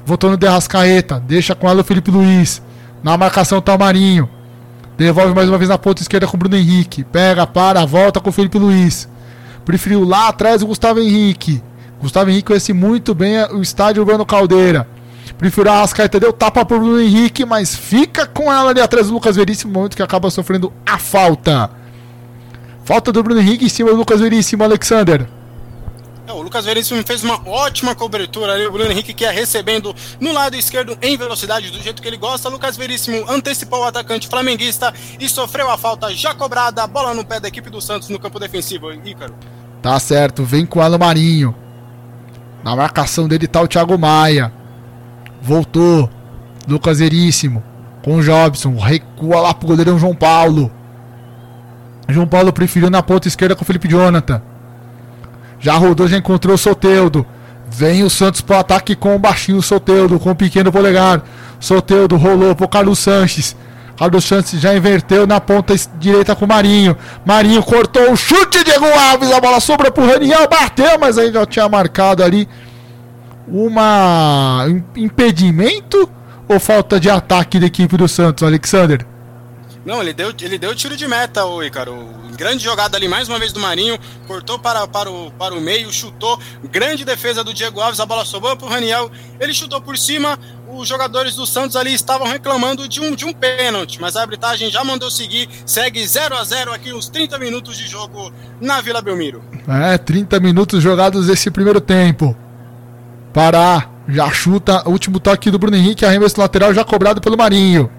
Voltou 0.06 0.30
no 0.30 0.38
Derrascaeta, 0.38 1.20
deixa 1.20 1.56
com 1.56 1.68
ela 1.68 1.82
o 1.82 1.84
Felipe 1.84 2.12
Luiz. 2.12 2.62
Na 3.04 3.18
marcação 3.18 3.60
tá 3.60 3.74
o 3.74 3.80
Marinho. 3.80 4.30
Devolve 4.98 5.34
mais 5.34 5.50
uma 5.50 5.58
vez 5.58 5.70
na 5.70 5.78
ponta 5.78 6.02
esquerda 6.02 6.28
com 6.28 6.38
o 6.38 6.40
Bruno 6.40 6.56
Henrique. 6.56 7.04
Pega, 7.04 7.46
para, 7.46 7.86
volta 7.86 8.20
com 8.20 8.30
o 8.30 8.34
Felipe 8.34 8.58
Luiz. 8.58 9.10
Preferiu 9.66 10.04
lá 10.04 10.30
atrás 10.30 10.62
o 10.62 10.68
Gustavo 10.68 11.00
Henrique. 11.00 11.62
Gustavo 12.00 12.30
Henrique 12.30 12.48
conhece 12.48 12.72
muito 12.72 13.16
bem 13.16 13.44
o 13.52 13.62
estádio 13.62 14.02
Urbano 14.02 14.26
Caldeira. 14.26 14.88
Preferiu 15.38 15.72
a 15.72 15.82
Rascaeta, 15.82 16.20
deu 16.20 16.32
tapa 16.32 16.64
pro 16.64 16.80
Bruno 16.80 17.02
Henrique, 17.02 17.46
mas 17.46 17.76
fica 17.76 18.26
com 18.26 18.52
ela 18.52 18.70
ali 18.70 18.80
atrás 18.80 19.08
do 19.08 19.14
Lucas 19.14 19.36
Veríssimo, 19.36 19.74
momento 19.74 19.96
que 19.96 20.04
acaba 20.04 20.30
sofrendo 20.30 20.72
a 20.86 20.98
falta. 20.98 21.70
Falta 22.86 23.12
do 23.12 23.22
Bruno 23.22 23.42
Henrique 23.42 23.66
em 23.66 23.70
cima 23.70 23.90
do 23.90 23.98
Lucas 23.98 24.22
Veríssimo, 24.22 24.64
Alexander. 24.64 25.28
É, 26.28 26.34
o 26.34 26.42
Lucas 26.42 26.66
Veríssimo 26.66 27.02
fez 27.08 27.24
uma 27.24 27.40
ótima 27.48 27.96
cobertura 27.96 28.52
ali. 28.52 28.68
O 28.68 28.72
Bruno 28.72 28.92
Henrique 28.92 29.14
que 29.14 29.24
ia 29.24 29.32
recebendo 29.32 29.96
no 30.20 30.34
lado 30.34 30.58
esquerdo 30.58 30.98
em 31.02 31.16
velocidade, 31.16 31.72
do 31.72 31.82
jeito 31.82 32.02
que 32.02 32.08
ele 32.08 32.18
gosta. 32.18 32.50
Lucas 32.50 32.76
Veríssimo 32.76 33.24
antecipou 33.32 33.80
o 33.80 33.86
atacante 33.86 34.28
flamenguista 34.28 34.94
e 35.18 35.30
sofreu 35.30 35.72
a 35.72 35.78
falta 35.78 36.14
já 36.14 36.36
cobrada. 36.36 36.86
Bola 36.86 37.14
no 37.14 37.24
pé 37.24 37.40
da 37.40 37.48
equipe 37.48 37.70
do 37.70 37.80
Santos 37.80 38.10
no 38.10 38.20
campo 38.20 38.40
defensivo, 38.40 38.92
Ícaro. 38.92 39.34
Tá 39.82 39.98
certo, 40.02 40.44
vem 40.44 40.66
com 40.66 40.82
o 40.82 41.00
Marinho. 41.00 41.56
Na 42.62 42.76
marcação 42.76 43.26
dele 43.26 43.48
tá 43.48 43.62
o 43.62 43.68
Thiago 43.68 43.98
Maia. 43.98 44.52
Voltou. 45.42 46.10
Lucas 46.68 47.00
Veríssimo. 47.00 47.64
Com 48.04 48.18
o 48.18 48.22
Jobson. 48.22 48.76
Recua 48.78 49.40
lá 49.40 49.54
pro 49.54 49.70
goleirão 49.70 49.98
João 49.98 50.14
Paulo. 50.14 50.70
João 52.10 52.28
Paulo 52.28 52.52
preferiu 52.52 52.90
na 52.90 53.02
ponta 53.02 53.30
esquerda 53.30 53.56
com 53.56 53.64
o 53.64 53.66
Felipe 53.66 53.88
Jonathan. 53.88 54.42
Já 55.60 55.76
rodou, 55.76 56.08
já 56.08 56.18
encontrou 56.18 56.56
o 56.56 56.58
Soteudo. 56.58 57.26
Vem 57.70 58.04
o 58.04 58.10
Santos 58.10 58.42
pro 58.42 58.58
ataque 58.58 58.96
com 58.96 59.16
o 59.16 59.20
baixinho 59.20 59.62
Soteudo, 59.62 60.20
com 60.20 60.32
o 60.32 60.36
pequeno 60.36 60.72
polegar. 60.72 61.22
Soteudo 61.60 62.16
rolou 62.16 62.56
pro 62.56 62.68
Carlos 62.68 63.00
Sanches. 63.00 63.56
Carlos 63.98 64.26
Sanches 64.26 64.62
já 64.62 64.76
inverteu 64.76 65.26
na 65.26 65.42
ponta 65.42 65.74
direita 66.00 66.36
com 66.36 66.46
o 66.46 66.48
Marinho. 66.48 66.96
Marinho 67.26 67.64
cortou 67.64 68.12
o 68.12 68.16
chute, 68.16 68.64
Diego 68.64 68.86
Alves. 68.86 69.32
A 69.32 69.42
bola 69.42 69.60
sobra 69.60 69.92
pro 69.92 70.06
Raniel, 70.06 70.48
bateu, 70.48 70.98
mas 71.00 71.18
aí 71.18 71.32
já 71.32 71.46
tinha 71.46 71.68
marcado 71.68 72.24
ali 72.24 72.48
uma 73.48 74.66
impedimento 74.96 76.10
ou 76.48 76.60
falta 76.60 77.00
de 77.00 77.10
ataque 77.10 77.60
da 77.60 77.66
equipe 77.66 77.98
do 77.98 78.08
Santos, 78.08 78.44
Alexander? 78.44 79.06
Não, 79.88 80.02
ele 80.02 80.12
deu, 80.12 80.34
ele 80.42 80.58
deu 80.58 80.76
tiro 80.76 80.98
de 80.98 81.08
meta, 81.08 81.46
o 81.46 81.64
Ícaro. 81.64 82.10
Grande 82.36 82.62
jogada 82.62 82.98
ali, 82.98 83.08
mais 83.08 83.30
uma 83.30 83.40
vez 83.40 83.54
do 83.54 83.60
Marinho. 83.62 83.98
Cortou 84.28 84.60
para, 84.60 84.86
para, 84.86 85.10
o, 85.10 85.32
para 85.32 85.56
o 85.56 85.62
meio, 85.62 85.94
chutou. 85.94 86.38
Grande 86.70 87.06
defesa 87.06 87.42
do 87.42 87.54
Diego 87.54 87.80
Alves. 87.80 88.02
A 88.02 88.06
bola 88.06 88.26
sobrou 88.26 88.58
para 88.58 88.68
o 88.68 88.70
Raniel. 88.70 89.10
Ele 89.40 89.54
chutou 89.54 89.80
por 89.80 89.98
cima. 89.98 90.38
Os 90.68 90.90
jogadores 90.90 91.36
do 91.36 91.46
Santos 91.46 91.78
ali 91.78 91.94
estavam 91.94 92.28
reclamando 92.28 92.86
de 92.86 93.00
um, 93.00 93.16
de 93.16 93.24
um 93.24 93.32
pênalti, 93.32 94.02
mas 94.02 94.18
a 94.18 94.22
arbitragem 94.24 94.70
já 94.70 94.84
mandou 94.84 95.10
seguir. 95.10 95.48
Segue 95.66 96.06
0 96.06 96.36
a 96.36 96.44
0 96.44 96.74
aqui, 96.74 96.92
uns 96.92 97.08
30 97.08 97.40
minutos 97.40 97.78
de 97.78 97.88
jogo 97.88 98.30
na 98.60 98.82
Vila 98.82 99.02
Belmiro. 99.02 99.42
É, 99.70 99.98
30 99.98 100.38
minutos 100.42 100.84
jogados 100.84 101.30
esse 101.30 101.50
primeiro 101.50 101.80
tempo. 101.80 102.36
Pará, 103.34 103.90
já 104.06 104.30
chuta. 104.32 104.84
Último 104.86 105.18
toque 105.18 105.50
do 105.50 105.58
Bruno 105.58 105.78
Henrique, 105.78 106.04
arremesso 106.04 106.42
lateral 106.42 106.74
já 106.74 106.84
cobrado 106.84 107.22
pelo 107.22 107.38
Marinho. 107.38 107.90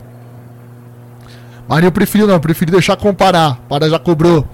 Marinho 1.69 1.93
preferiu 1.93 2.27
não, 2.27 2.41
preferiu 2.41 2.73
deixar 2.73 2.97
com 2.97 3.11
o 3.11 3.15
Pará. 3.15 3.59
Pará 3.69 3.89
já 3.89 3.99
cobrou. 3.99 4.47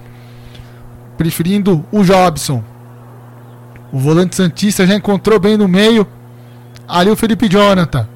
Preferindo 1.16 1.84
o 1.92 2.02
Jobson. 2.02 2.62
O 3.92 3.98
volante 3.98 4.34
Santista 4.34 4.84
já 4.84 4.96
encontrou 4.96 5.38
bem 5.38 5.56
no 5.56 5.68
meio. 5.68 6.06
Ali 6.88 7.10
o 7.10 7.16
Felipe 7.16 7.48
Jonathan. 7.48 8.08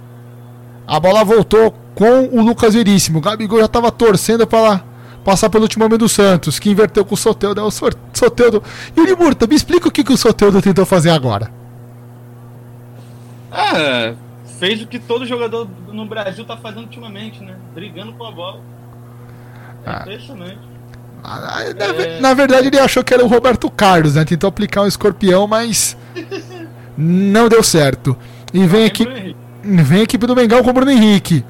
A 0.86 0.98
bola 0.98 1.22
voltou 1.22 1.72
com 1.94 2.28
o 2.32 2.42
Lucas 2.42 2.74
Veríssimo. 2.74 3.18
O 3.18 3.20
Gabigol 3.20 3.60
já 3.60 3.66
estava 3.66 3.92
torcendo 3.92 4.46
para 4.46 4.82
passar 5.24 5.48
pelo 5.48 5.64
último 5.64 5.84
homem 5.84 5.98
do 5.98 6.08
Santos, 6.08 6.58
que 6.58 6.70
inverteu 6.70 7.04
com 7.04 7.14
o 7.14 7.18
Soteudo. 7.18 7.60
É 7.60 7.62
o 7.62 7.70
Soteudo. 7.70 8.62
Yuri 8.96 9.14
Murta, 9.14 9.46
me 9.46 9.54
explica 9.54 9.86
o 9.86 9.92
que, 9.92 10.02
que 10.02 10.12
o 10.12 10.16
Soteudo 10.16 10.60
tentou 10.60 10.84
fazer 10.84 11.10
agora. 11.10 11.52
Ah, 13.52 14.14
fez 14.58 14.82
o 14.82 14.86
que 14.86 14.98
todo 14.98 15.24
jogador 15.24 15.68
no 15.92 16.04
Brasil 16.06 16.44
tá 16.44 16.56
fazendo 16.56 16.84
ultimamente, 16.84 17.40
né? 17.42 17.56
Brigando 17.74 18.12
com 18.14 18.26
a 18.26 18.32
bola. 18.32 18.77
É 19.84 19.90
ah. 19.90 20.02
impressionante. 20.02 20.58
Ah, 21.22 21.74
na, 21.76 21.84
é... 21.86 22.20
na, 22.20 22.34
verdade, 22.34 22.68
ele 22.68 22.78
achou 22.78 23.02
que 23.02 23.12
era 23.12 23.24
o 23.24 23.28
Roberto 23.28 23.68
Carlos, 23.70 24.14
né? 24.14 24.24
Tentou 24.24 24.48
aplicar 24.48 24.82
um 24.82 24.86
escorpião, 24.86 25.46
mas 25.46 25.96
não 26.96 27.48
deu 27.48 27.62
certo. 27.62 28.16
E 28.52 28.66
vem 28.66 28.84
aqui, 28.84 29.34
vem 29.62 30.00
a 30.00 30.02
equipe 30.02 30.26
do 30.26 30.36
Mengão 30.36 30.62
com 30.62 30.70
o 30.70 30.72
Bruno 30.72 30.90
Henrique. 30.90 31.44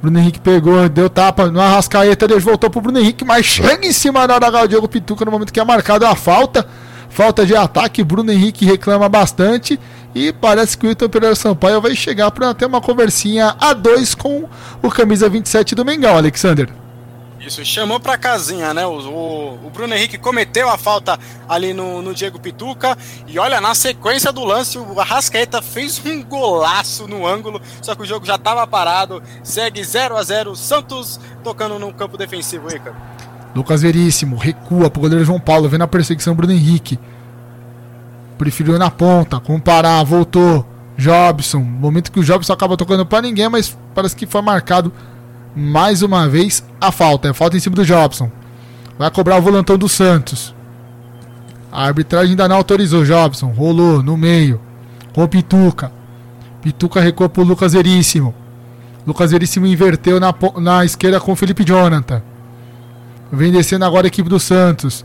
Bruno 0.00 0.18
Henrique 0.18 0.38
pegou, 0.38 0.88
deu 0.88 1.10
tapa 1.10 1.50
no 1.50 1.60
Arrascaeta, 1.60 2.24
ele 2.24 2.38
voltou 2.38 2.70
pro 2.70 2.80
Bruno 2.80 2.98
Henrique, 3.00 3.24
mas 3.24 3.44
chega 3.44 3.84
em 3.84 3.92
cima 3.92 4.26
da 4.26 4.36
hora 4.36 4.64
o 4.64 4.68
Diego 4.68 4.88
Pituca 4.88 5.24
no 5.24 5.30
momento 5.30 5.52
que 5.52 5.60
é 5.60 5.64
marcado 5.64 6.06
a 6.06 6.14
falta. 6.14 6.66
Falta 7.10 7.44
de 7.44 7.56
ataque, 7.56 8.04
Bruno 8.04 8.30
Henrique 8.30 8.64
reclama 8.64 9.08
bastante. 9.08 9.80
E 10.14 10.32
parece 10.32 10.76
que 10.76 10.86
o 10.86 10.88
Wilton 10.88 11.08
Pereira 11.08 11.34
Sampaio 11.34 11.80
vai 11.80 11.94
chegar 11.94 12.30
para 12.30 12.54
ter 12.54 12.66
uma 12.66 12.80
conversinha 12.80 13.56
a 13.58 13.72
dois 13.72 14.14
com 14.14 14.48
o 14.82 14.90
camisa 14.90 15.28
27 15.28 15.74
do 15.74 15.84
Mengão, 15.84 16.16
Alexander. 16.16 16.68
Isso, 17.40 17.64
chamou 17.64 18.00
pra 18.00 18.18
casinha, 18.18 18.74
né? 18.74 18.84
O, 18.84 18.98
o, 18.98 19.66
o, 19.66 19.70
Bruno 19.70 19.94
Henrique 19.94 20.18
cometeu 20.18 20.68
a 20.68 20.76
falta 20.76 21.18
ali 21.48 21.72
no, 21.72 22.02
no, 22.02 22.12
Diego 22.12 22.38
Pituca. 22.38 22.98
E 23.26 23.38
olha, 23.38 23.60
na 23.60 23.74
sequência 23.74 24.32
do 24.32 24.44
lance, 24.44 24.76
o 24.76 25.00
Arrascaeta 25.00 25.62
fez 25.62 26.02
um 26.04 26.22
golaço 26.22 27.06
no 27.06 27.26
ângulo. 27.26 27.60
Só 27.80 27.94
que 27.94 28.02
o 28.02 28.06
jogo 28.06 28.26
já 28.26 28.34
estava 28.34 28.66
parado. 28.66 29.22
Segue 29.44 29.82
0 29.82 30.16
a 30.16 30.22
0 30.22 30.56
Santos 30.56 31.20
tocando 31.44 31.78
no 31.78 31.92
campo 31.92 32.16
defensivo, 32.16 32.68
Ícaro. 32.74 32.96
Lucas 33.54 33.82
Veríssimo 33.82 34.36
recua 34.36 34.90
pro 34.90 35.00
goleiro 35.00 35.24
João 35.24 35.40
Paulo, 35.40 35.68
vendo 35.68 35.82
a 35.82 35.88
perseguição 35.88 36.34
Bruno 36.34 36.52
Henrique. 36.52 36.98
Preferiu 38.36 38.78
na 38.78 38.90
ponta, 38.90 39.38
comparar, 39.40 40.02
voltou. 40.04 40.66
Jobson, 40.96 41.60
momento 41.60 42.10
que 42.10 42.18
o 42.18 42.24
Jobson 42.24 42.52
acaba 42.52 42.76
tocando 42.76 43.06
para 43.06 43.22
ninguém, 43.22 43.48
mas 43.48 43.78
parece 43.94 44.16
que 44.16 44.26
foi 44.26 44.42
marcado 44.42 44.92
mais 45.54 46.02
uma 46.02 46.28
vez 46.28 46.64
a 46.80 46.92
falta. 46.92 47.28
É 47.28 47.32
falta 47.32 47.56
em 47.56 47.60
cima 47.60 47.76
do 47.76 47.84
Jobson. 47.84 48.30
Vai 48.98 49.10
cobrar 49.10 49.36
o 49.36 49.42
volantão 49.42 49.76
do 49.78 49.88
Santos. 49.88 50.54
A 51.70 51.84
arbitragem 51.84 52.30
ainda 52.30 52.48
não 52.48 52.56
autorizou. 52.56 53.04
Jobson 53.04 53.48
rolou 53.48 54.02
no 54.02 54.16
meio 54.16 54.60
com 55.12 55.22
o 55.22 55.28
Pituca. 55.28 55.92
Pituca 56.62 57.00
recuou 57.00 57.28
pro 57.28 57.42
Lucas 57.42 57.72
Veríssimo. 57.72 58.34
Lucas 59.06 59.30
Veríssimo 59.30 59.66
inverteu 59.66 60.20
na, 60.20 60.34
na 60.60 60.84
esquerda 60.84 61.20
com 61.20 61.32
o 61.32 61.36
Felipe 61.36 61.64
Jonathan. 61.64 62.22
Vem 63.32 63.52
descendo 63.52 63.84
agora 63.84 64.06
a 64.06 64.08
equipe 64.08 64.28
do 64.28 64.40
Santos. 64.40 65.04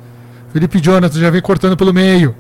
Felipe 0.51 0.79
Jonathan 0.79 1.19
já 1.19 1.29
vem 1.29 1.41
cortando 1.41 1.77
pelo 1.77 1.93
meio. 1.93 2.35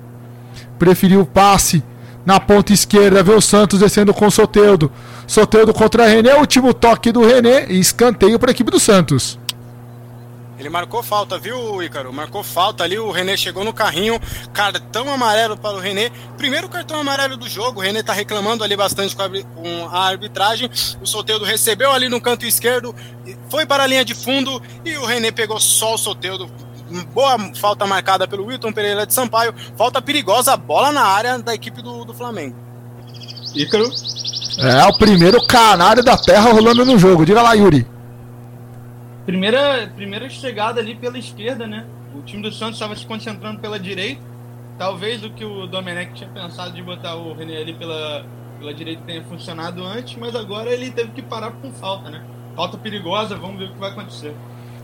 Preferiu 0.77 1.21
o 1.21 1.25
passe 1.25 1.83
na 2.25 2.39
ponta 2.39 2.73
esquerda. 2.73 3.23
Vê 3.23 3.33
o 3.33 3.41
Santos 3.41 3.79
descendo 3.79 4.13
com 4.13 4.27
o 4.27 4.31
Soteudo. 4.31 4.91
Soteudo 5.27 5.73
contra 5.73 6.07
René. 6.07 6.35
Último 6.35 6.73
toque 6.73 7.11
do 7.11 7.25
René. 7.25 7.65
E 7.69 7.79
escanteio 7.79 8.39
para 8.39 8.51
a 8.51 8.53
equipe 8.53 8.71
do 8.71 8.79
Santos. 8.79 9.39
Ele 10.63 10.69
marcou 10.69 11.03
falta, 11.03 11.37
viu, 11.37 11.83
Ícaro? 11.83 12.13
Marcou 12.13 12.41
falta 12.41 12.85
ali, 12.85 12.97
o 12.97 13.11
René 13.11 13.35
chegou 13.35 13.65
no 13.65 13.73
carrinho, 13.73 14.17
cartão 14.53 15.11
amarelo 15.11 15.57
para 15.57 15.75
o 15.75 15.79
René. 15.79 16.09
Primeiro 16.37 16.69
cartão 16.69 17.01
amarelo 17.01 17.35
do 17.35 17.49
jogo, 17.49 17.79
o 17.79 17.83
René 17.83 18.01
tá 18.01 18.13
reclamando 18.13 18.63
ali 18.63 18.77
bastante 18.77 19.13
com 19.13 19.89
a 19.91 19.99
arbitragem. 20.07 20.69
O 21.01 21.05
Soteudo 21.05 21.43
recebeu 21.43 21.91
ali 21.91 22.07
no 22.07 22.21
canto 22.21 22.45
esquerdo, 22.45 22.95
foi 23.49 23.65
para 23.65 23.83
a 23.83 23.87
linha 23.87 24.05
de 24.05 24.15
fundo 24.15 24.61
e 24.85 24.95
o 24.95 25.05
René 25.05 25.31
pegou 25.31 25.59
só 25.59 25.95
o 25.95 25.97
Soteudo. 25.97 26.49
Boa 27.13 27.37
falta 27.55 27.85
marcada 27.85 28.27
pelo 28.27 28.45
Wilton 28.45 28.71
Pereira 28.71 29.05
de 29.05 29.13
Sampaio. 29.13 29.53
Falta 29.75 30.01
perigosa, 30.01 30.55
bola 30.55 30.91
na 30.91 31.03
área 31.03 31.39
da 31.39 31.53
equipe 31.53 31.81
do, 31.81 32.05
do 32.05 32.13
Flamengo. 32.13 32.55
Ícaro? 33.55 33.89
É 34.59 34.85
o 34.85 34.97
primeiro 34.97 35.45
canário 35.47 36.03
da 36.03 36.15
terra 36.17 36.51
rolando 36.51 36.85
no 36.85 36.97
jogo. 36.97 37.25
Diga 37.25 37.41
lá, 37.41 37.53
Yuri. 37.53 37.87
Primeira, 39.25 39.91
primeira 39.95 40.29
chegada 40.29 40.79
ali 40.79 40.95
pela 40.95 41.17
esquerda, 41.17 41.65
né? 41.65 41.85
O 42.15 42.21
time 42.21 42.43
do 42.43 42.51
Santos 42.51 42.75
estava 42.75 42.95
se 42.95 43.05
concentrando 43.05 43.59
pela 43.59 43.79
direita. 43.79 44.21
Talvez 44.77 45.23
o 45.23 45.29
que 45.29 45.45
o 45.45 45.65
Domenech 45.65 46.13
tinha 46.13 46.29
pensado 46.29 46.73
de 46.73 46.81
botar 46.81 47.15
o 47.15 47.33
René 47.33 47.57
ali 47.57 47.73
pela, 47.73 48.25
pela 48.59 48.73
direita 48.73 49.03
tenha 49.05 49.23
funcionado 49.23 49.83
antes, 49.83 50.17
mas 50.17 50.35
agora 50.35 50.69
ele 50.71 50.91
teve 50.91 51.11
que 51.11 51.21
parar 51.21 51.51
com 51.51 51.71
falta, 51.71 52.09
né? 52.09 52.23
Falta 52.55 52.77
perigosa, 52.77 53.35
vamos 53.35 53.57
ver 53.57 53.65
o 53.65 53.73
que 53.73 53.79
vai 53.79 53.91
acontecer. 53.91 54.35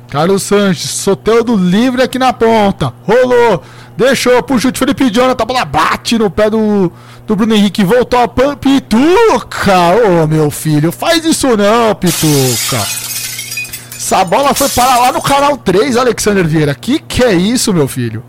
Carlos 0.10 0.42
Sanches, 0.42 0.90
Soteldo 0.90 1.56
livre 1.56 2.02
aqui 2.02 2.18
na 2.18 2.34
ponta. 2.34 2.92
Rolou, 3.04 3.62
deixou 3.96 4.42
pro 4.42 4.60
chute 4.60 4.80
Felipe 4.80 5.12
Jonathan. 5.12 5.44
A 5.44 5.46
bola 5.46 5.66
bate 5.66 6.18
no 6.18 6.32
pé 6.32 6.50
do, 6.50 6.92
do 7.28 7.36
Bruno 7.36 7.54
Henrique. 7.54 7.84
Voltou 7.84 8.20
a 8.20 8.28
Pituca. 8.28 9.78
Ô 9.94 10.24
oh, 10.24 10.28
meu 10.28 10.50
filho, 10.50 10.92
faz 10.92 11.24
isso 11.24 11.56
não, 11.56 11.94
Pituca. 11.94 12.78
Essa 13.96 14.26
bola 14.26 14.56
foi 14.56 14.68
para 14.70 14.98
lá 14.98 15.12
no 15.12 15.22
canal 15.22 15.56
3, 15.56 15.96
Alexander 15.96 16.48
Vieira. 16.48 16.74
Que 16.74 16.98
que 17.00 17.24
é 17.24 17.34
isso, 17.34 17.72
meu 17.72 17.88
filho? 17.88 18.24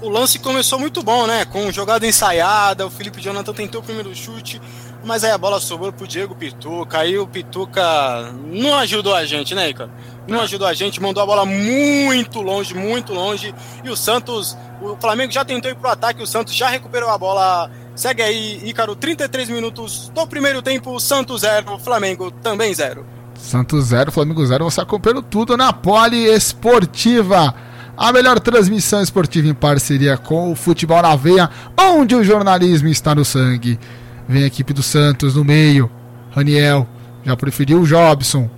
O 0.00 0.08
lance 0.08 0.38
começou 0.38 0.78
muito 0.78 1.02
bom, 1.02 1.26
né? 1.26 1.44
Com 1.46 1.72
jogada 1.72 2.06
ensaiada, 2.06 2.86
o 2.86 2.90
Felipe 2.90 3.20
Jonathan 3.20 3.52
tentou 3.52 3.80
o 3.80 3.84
primeiro 3.84 4.14
chute, 4.14 4.60
Mas 5.02 5.24
aí 5.24 5.32
a 5.32 5.38
bola 5.38 5.58
sobrou 5.58 5.92
pro 5.92 6.06
Diego 6.06 6.34
Pituca. 6.34 6.98
Aí 6.98 7.18
o 7.18 7.26
Pituca 7.26 8.32
não 8.52 8.78
ajudou 8.78 9.14
a 9.14 9.24
gente, 9.24 9.54
né, 9.54 9.70
Ica? 9.70 9.90
Não 10.26 10.40
ajudou 10.40 10.66
a 10.66 10.72
gente, 10.72 11.02
mandou 11.02 11.22
a 11.22 11.26
bola 11.26 11.44
muito 11.44 12.40
longe, 12.40 12.74
muito 12.74 13.12
longe. 13.12 13.54
E 13.82 13.90
o 13.90 13.96
Santos, 13.96 14.56
o 14.80 14.96
Flamengo 14.96 15.32
já 15.32 15.44
tentou 15.44 15.70
ir 15.70 15.74
pro 15.74 15.90
ataque, 15.90 16.22
o 16.22 16.26
Santos 16.26 16.54
já 16.54 16.68
recuperou 16.68 17.10
a 17.10 17.18
bola. 17.18 17.70
Segue 17.94 18.22
aí, 18.22 18.60
Ícaro, 18.64 18.96
33 18.96 19.50
minutos 19.50 20.10
do 20.14 20.26
primeiro 20.26 20.62
tempo, 20.62 20.98
Santos 20.98 21.42
0, 21.42 21.78
Flamengo 21.78 22.30
também 22.30 22.72
0. 22.74 23.04
Santos 23.38 23.86
0, 23.86 24.10
Flamengo 24.10 24.44
0, 24.44 24.64
você 24.64 24.80
acompanhando 24.80 25.22
tudo 25.22 25.56
na 25.56 25.72
Poli 25.72 26.24
Esportiva. 26.26 27.54
A 27.96 28.12
melhor 28.12 28.40
transmissão 28.40 29.00
esportiva 29.00 29.46
em 29.46 29.54
parceria 29.54 30.16
com 30.16 30.50
o 30.50 30.56
Futebol 30.56 31.00
na 31.00 31.14
Veia, 31.14 31.48
onde 31.78 32.16
o 32.16 32.24
jornalismo 32.24 32.88
está 32.88 33.14
no 33.14 33.24
sangue. 33.24 33.78
Vem 34.26 34.42
a 34.42 34.46
equipe 34.46 34.72
do 34.72 34.82
Santos 34.82 35.36
no 35.36 35.44
meio. 35.44 35.90
Raniel 36.32 36.88
já 37.24 37.36
preferiu 37.36 37.80
o 37.80 37.86
Jobson. 37.86 38.50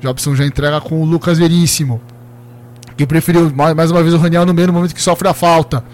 Jobson 0.00 0.34
já 0.34 0.44
entrega 0.44 0.80
com 0.80 1.00
o 1.00 1.04
Lucas 1.04 1.38
Veríssimo. 1.38 2.00
Que 2.96 3.06
preferiu 3.06 3.52
mais 3.54 3.90
uma 3.90 4.02
vez 4.02 4.14
o 4.14 4.18
Raniel 4.18 4.44
no 4.44 4.54
meio 4.54 4.66
no 4.68 4.72
momento 4.72 4.94
que 4.94 5.02
sofre 5.02 5.28
a 5.28 5.34
falta. 5.34 5.84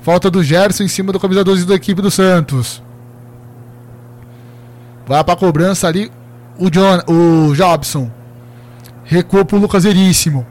Falta 0.00 0.30
do 0.30 0.42
Gerson 0.42 0.82
em 0.82 0.88
cima 0.88 1.12
do 1.12 1.20
camisa 1.20 1.44
12 1.44 1.64
da 1.64 1.74
equipe 1.74 2.02
do 2.02 2.10
Santos. 2.10 2.82
Vai 5.06 5.22
para 5.22 5.34
a 5.34 5.36
cobrança 5.36 5.86
ali 5.86 6.10
o, 6.58 6.68
John, 6.68 7.00
o 7.06 7.54
Jobson. 7.54 8.10
Recua 9.04 9.44
pro 9.44 9.58
Lucas 9.58 9.84
Veríssimo. 9.84 10.46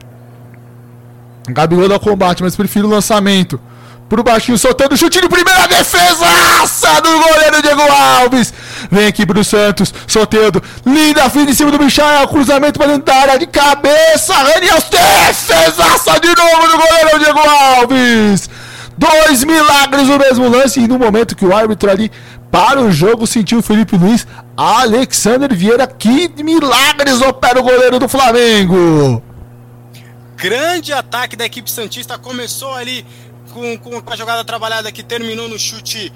Gabigol 1.48 1.88
dá 1.88 1.98
combate, 1.98 2.42
mas 2.42 2.56
prefiro 2.56 2.86
o 2.86 2.90
lançamento 2.90 3.60
pro 4.08 4.22
baixinho, 4.22 4.58
soltando 4.58 4.92
o 4.92 4.96
chute 4.96 5.20
de 5.20 5.28
primeira 5.28 5.66
defesa 5.66 7.00
do 7.02 7.10
goleiro 7.10 7.62
Diego 7.62 7.80
Alves. 7.80 8.52
Vem 8.90 9.06
aqui 9.06 9.26
pro 9.26 9.44
Santos, 9.44 9.92
soltando, 10.06 10.62
linda 10.84 11.28
fim 11.30 11.40
em 11.40 11.54
cima 11.54 11.70
do 11.70 11.78
Michel, 11.78 12.28
cruzamento 12.28 12.78
para 12.78 12.88
dentro 12.88 13.04
da 13.04 13.14
área 13.14 13.38
de 13.38 13.46
cabeça, 13.46 14.34
Raniel, 14.34 14.78
defesaça 14.90 16.20
de 16.20 16.28
novo 16.28 16.66
do 16.66 16.78
goleiro 16.78 17.18
Diego 17.18 17.38
Alves. 17.38 18.50
Dois 18.96 19.42
milagres 19.44 20.08
no 20.08 20.18
mesmo 20.18 20.48
lance 20.48 20.80
e 20.80 20.86
no 20.86 20.98
momento 20.98 21.34
que 21.34 21.44
o 21.44 21.54
árbitro 21.54 21.90
ali 21.90 22.10
para 22.50 22.80
o 22.80 22.92
jogo 22.92 23.26
sentiu 23.26 23.58
o 23.58 23.62
Felipe 23.62 23.96
Luiz, 23.96 24.26
Alexander 24.56 25.54
Vieira, 25.54 25.86
que 25.86 26.28
milagres 26.42 27.22
opera 27.22 27.58
o 27.58 27.62
goleiro 27.62 27.98
do 27.98 28.06
Flamengo. 28.08 29.22
Grande 30.36 30.92
ataque 30.92 31.34
da 31.34 31.46
equipe 31.46 31.70
Santista 31.70 32.18
começou 32.18 32.74
ali 32.74 33.06
com, 33.52 33.78
com 33.78 34.12
a 34.12 34.16
jogada 34.16 34.44
trabalhada 34.44 34.92
que 34.92 35.02
terminou 35.02 35.48
no 35.48 35.58
chute 35.58 36.12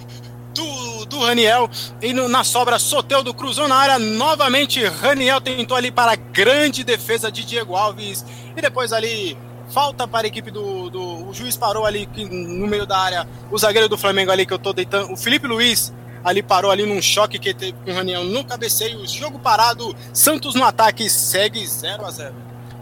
do, 0.56 1.06
do 1.06 1.20
Raniel. 1.20 1.70
E 2.02 2.12
no, 2.12 2.28
na 2.28 2.42
sobra 2.42 2.78
Soteldo 2.78 3.32
cruzou 3.32 3.68
na 3.68 3.76
área. 3.76 3.98
Novamente 3.98 4.84
Raniel 4.84 5.40
tentou 5.40 5.76
ali 5.76 5.90
para 5.90 6.12
a 6.12 6.16
grande 6.16 6.82
defesa 6.82 7.30
de 7.30 7.44
Diego 7.44 7.76
Alves. 7.76 8.24
E 8.56 8.60
depois 8.60 8.92
ali 8.92 9.36
falta 9.68 10.06
para 10.06 10.26
a 10.26 10.28
equipe 10.28 10.50
do, 10.50 10.88
do 10.90 11.28
o 11.28 11.34
juiz 11.34 11.56
parou 11.56 11.84
ali 11.84 12.08
no 12.30 12.66
meio 12.66 12.86
da 12.86 12.98
área. 12.98 13.28
O 13.50 13.58
zagueiro 13.58 13.88
do 13.88 13.98
Flamengo 13.98 14.30
ali 14.30 14.46
que 14.46 14.52
eu 14.52 14.58
tô 14.58 14.72
deitando 14.72 15.12
o 15.12 15.16
Felipe 15.16 15.46
Luiz 15.46 15.92
ali 16.24 16.42
parou 16.42 16.72
ali 16.72 16.84
num 16.84 17.00
choque 17.00 17.38
que 17.38 17.54
teve 17.54 17.74
com 17.84 17.90
o 17.92 17.94
Raniel 17.94 18.24
no 18.24 18.44
cabeceio. 18.44 19.06
Jogo 19.06 19.38
parado 19.38 19.94
Santos 20.12 20.54
no 20.54 20.64
ataque 20.64 21.08
segue 21.08 21.64
0 21.64 22.04
a 22.04 22.10
0 22.10 22.34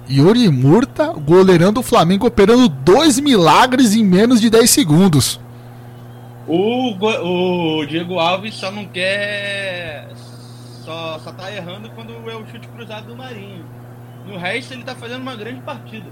Yuri 0.08 0.50
Murta, 0.50 1.06
goleirão 1.12 1.72
do 1.72 1.82
Flamengo, 1.82 2.26
operando 2.26 2.68
dois 2.68 3.18
milagres 3.18 3.94
em 3.94 4.04
menos 4.04 4.38
de 4.40 4.50
10 4.50 4.70
segundos. 4.70 5.40
O, 6.46 6.92
o 6.92 7.86
Diego 7.86 8.18
Alves 8.18 8.54
só 8.54 8.70
não 8.70 8.84
quer. 8.84 10.08
Só, 10.84 11.18
só 11.18 11.32
tá 11.32 11.50
errando 11.50 11.90
quando 11.90 12.12
é 12.30 12.36
o 12.36 12.46
chute 12.46 12.68
cruzado 12.68 13.06
do 13.06 13.16
Marinho. 13.16 13.64
No 14.26 14.36
resto, 14.36 14.74
ele 14.74 14.84
tá 14.84 14.94
fazendo 14.94 15.22
uma 15.22 15.34
grande 15.34 15.60
partida. 15.62 16.06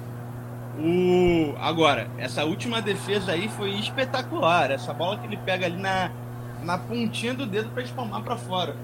O... 0.79 1.55
Agora, 1.61 2.09
essa 2.19 2.45
última 2.45 2.81
defesa 2.81 3.33
aí 3.33 3.49
foi 3.49 3.71
espetacular. 3.73 4.71
Essa 4.71 4.95
bola 4.95 5.19
que 5.19 5.27
ele 5.27 5.37
pega 5.37 5.67
ali 5.67 5.77
na, 5.77 6.11
na 6.63 6.79
pontinha 6.79 7.35
do 7.35 7.47
dedo 7.47 7.69
para 7.71 7.83
espalmar 7.83 8.23
para 8.23 8.37
fora. 8.37 8.75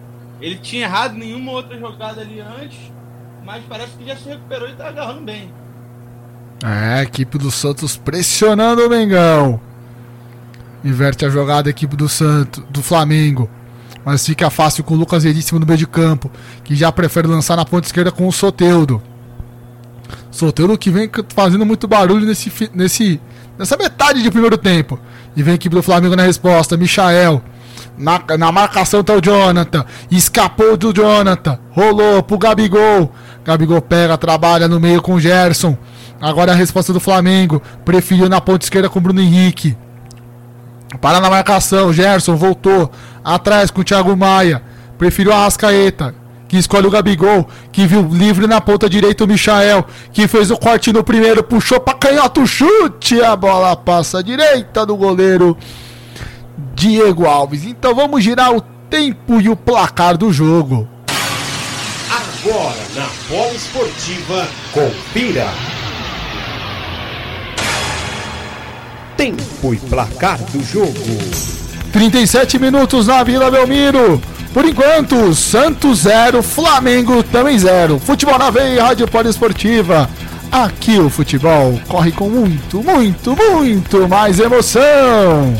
Ele 0.41 0.57
tinha 0.57 0.85
errado 0.85 1.15
nenhuma 1.15 1.53
outra 1.53 1.79
jogada 1.79 2.21
ali 2.21 2.41
antes 2.41 2.99
mas 3.49 3.65
parece 3.67 3.97
que 3.97 4.05
já 4.05 4.15
se 4.15 4.29
recuperou 4.29 4.69
e 4.69 4.75
tá 4.75 4.89
agarrando 4.89 5.23
bem. 5.23 5.51
É, 6.63 6.99
a 6.99 7.03
equipe 7.03 7.39
do 7.39 7.51
Santos 7.51 7.97
pressionando 7.97 8.87
o 8.87 8.91
Mengão. 8.91 9.59
Inverte 10.85 11.25
a 11.25 11.31
jogada 11.31 11.69
a 11.69 11.71
equipe 11.71 11.97
do 11.97 12.09
Santos, 12.09 12.63
do 12.71 12.83
Flamengo. 12.83 13.49
Mas 14.05 14.25
fica 14.25 14.49
fácil 14.49 14.85
com 14.85 14.95
o 14.95 14.97
Lucas 14.97 15.25
Veríssimo 15.25 15.59
no 15.59 15.67
meio 15.67 15.79
de 15.79 15.87
campo, 15.87 16.31
que 16.65 16.75
já 16.75 16.91
prefere 16.91 17.27
lançar 17.27 17.57
na 17.57 17.65
ponta 17.65 17.87
esquerda 17.87 18.11
com 18.11 18.27
o 18.27 18.33
Soteudo. 18.33 19.03
Soteudo 20.31 20.79
que 20.79 20.91
vem 20.91 21.11
fazendo 21.35 21.67
muito 21.67 21.89
barulho 21.89 22.25
nesse, 22.25 22.71
nesse, 22.75 23.21
nessa 23.59 23.77
metade 23.77 24.23
de 24.23 24.31
primeiro 24.31 24.57
tempo. 24.57 24.99
E 25.37 25.43
vem 25.43 25.53
a 25.53 25.55
equipe 25.57 25.75
do 25.75 25.83
Flamengo 25.83 26.17
na 26.17 26.23
resposta. 26.23 26.77
Michael. 26.77 27.43
Na, 27.97 28.23
na 28.39 28.53
marcação 28.53 29.03
tá 29.03 29.15
o 29.15 29.21
Jonathan. 29.21 29.85
Escapou 30.11 30.77
do 30.77 30.93
Jonathan. 30.93 31.59
Rolou 31.71 32.23
pro 32.23 32.39
Gabigol. 32.39 33.13
Gabigol 33.45 33.83
pega, 33.83 34.17
trabalha 34.17 34.69
no 34.69 34.79
meio 34.79 35.03
com 35.03 35.15
o 35.15 35.21
Gerson. 35.21 35.77
Agora 36.21 36.53
a 36.53 36.55
resposta 36.55 36.93
do 36.93 37.01
Flamengo. 37.01 37.61
Preferiu 37.85 38.29
na 38.29 38.41
ponta 38.41 38.65
esquerda 38.65 38.89
com 38.89 38.99
o 38.99 39.03
Bruno 39.03 39.21
Henrique. 39.21 39.77
Para 41.01 41.21
na 41.21 41.31
marcação. 41.31 41.93
Gerson 41.93 42.37
voltou. 42.37 42.91
Atrás 43.25 43.71
com 43.71 43.81
o 43.81 43.85
Thiago 43.85 44.17
Maia. 44.17 44.63
Preferiu 44.97 45.33
a 45.33 45.45
Rascaeta. 45.45 46.15
Que 46.49 46.57
escolhe 46.57 46.87
o 46.87 46.91
Gabigol. 46.91 47.49
Que 47.71 47.87
viu 47.87 48.03
livre 48.11 48.47
na 48.47 48.61
ponta 48.61 48.89
direita 48.89 49.25
o 49.25 49.29
Michael. 49.29 49.85
Que 50.13 50.27
fez 50.27 50.51
o 50.51 50.57
corte 50.57 50.93
no 50.93 51.05
primeiro. 51.05 51.43
Puxou 51.43 51.79
para 51.81 51.99
canhoto. 51.99 52.47
Chute. 52.47 53.21
A 53.21 53.37
bola 53.37 53.77
passa 53.77 54.21
à 54.21 54.23
direita 54.23 54.87
do 54.87 54.97
goleiro 54.97 55.57
Diego 56.75 57.27
Alves. 57.27 57.65
Então 57.65 57.95
vamos 57.95 58.25
girar 58.25 58.55
o 58.55 58.61
tempo 58.89 59.41
e 59.41 59.49
o 59.49 59.57
placar 59.57 60.17
do 60.17 60.33
jogo. 60.33 60.89
Agora 62.11 62.79
na 62.95 63.09
Bola 63.29 63.53
Esportiva, 63.53 64.49
confira. 64.73 65.49
Tempo 69.19 69.75
e 69.75 69.77
placar 69.77 70.39
do 70.53 70.63
jogo. 70.65 70.95
37 71.93 72.57
minutos 72.57 73.09
na 73.09 73.25
Vila 73.25 73.51
Belmiro. 73.51 74.23
Por 74.55 74.65
enquanto, 74.65 75.35
Santos 75.35 76.03
0, 76.03 76.41
Flamengo 76.41 77.21
também 77.25 77.59
0. 77.59 77.99
Futebol 77.99 78.39
na 78.39 78.49
veia, 78.49 78.85
Rádio 78.85 79.09
Poliesportiva. 79.09 80.09
Aqui 80.53 81.01
o 81.01 81.11
futebol 81.11 81.81
corre 81.89 82.13
com 82.13 82.29
muito, 82.29 82.81
muito, 82.81 83.37
muito 83.37 84.09
mais 84.09 84.39
emoção. 84.39 85.53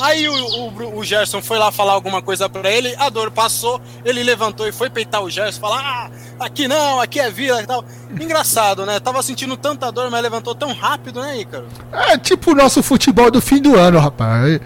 Aí 0.02 0.28
o, 0.28 0.34
o, 0.34 0.98
o 0.98 1.04
Gerson 1.04 1.40
foi 1.40 1.60
lá 1.60 1.70
falar 1.70 1.92
alguma 1.92 2.20
coisa 2.20 2.48
para 2.48 2.68
ele, 2.68 2.92
a 2.98 3.08
dor 3.08 3.30
passou, 3.30 3.80
ele 4.04 4.24
levantou 4.24 4.66
e 4.66 4.72
foi 4.72 4.90
peitar 4.90 5.22
o 5.22 5.30
Gerson, 5.30 5.60
falar: 5.60 5.80
Ah, 5.80 6.44
aqui 6.44 6.66
não, 6.66 7.00
aqui 7.00 7.20
é 7.20 7.30
vila 7.30 7.62
e 7.62 7.66
tal. 7.66 7.84
Engraçado, 8.20 8.84
né? 8.84 8.98
Tava 8.98 9.22
sentindo 9.22 9.56
tanta 9.56 9.92
dor, 9.92 10.10
mas 10.10 10.20
levantou 10.20 10.56
tão 10.56 10.74
rápido, 10.74 11.22
né, 11.22 11.40
Ícaro? 11.40 11.68
É 11.92 12.18
tipo 12.18 12.50
o 12.50 12.54
nosso 12.54 12.82
futebol 12.82 13.30
do 13.30 13.40
fim 13.40 13.62
do 13.62 13.76
ano, 13.78 14.00
rapaz. 14.00 14.60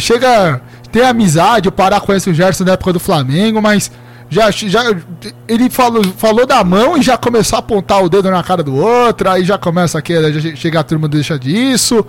Chega, 0.00 0.60
tem 0.90 1.02
amizade, 1.02 1.68
o 1.68 1.72
Pará 1.72 2.00
conhece 2.00 2.28
o 2.28 2.34
Gerson 2.34 2.64
na 2.64 2.72
época 2.72 2.92
do 2.92 3.00
Flamengo, 3.00 3.62
mas 3.62 3.88
já, 4.28 4.50
já 4.50 4.82
ele 5.46 5.70
falou, 5.70 6.02
falou 6.16 6.44
da 6.44 6.64
mão 6.64 6.96
e 6.96 7.02
já 7.02 7.16
começou 7.16 7.56
a 7.56 7.60
apontar 7.60 8.02
o 8.02 8.08
dedo 8.08 8.28
na 8.32 8.42
cara 8.42 8.64
do 8.64 8.74
outro, 8.74 9.30
aí 9.30 9.44
já 9.44 9.56
começa 9.56 9.96
aqui, 9.96 10.14
já 10.32 10.56
chega 10.56 10.80
a 10.80 10.82
turma 10.82 11.06
deixa 11.06 11.38
disso. 11.38 12.04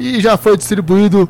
E 0.00 0.20
já 0.20 0.36
foi 0.36 0.56
distribuído 0.56 1.28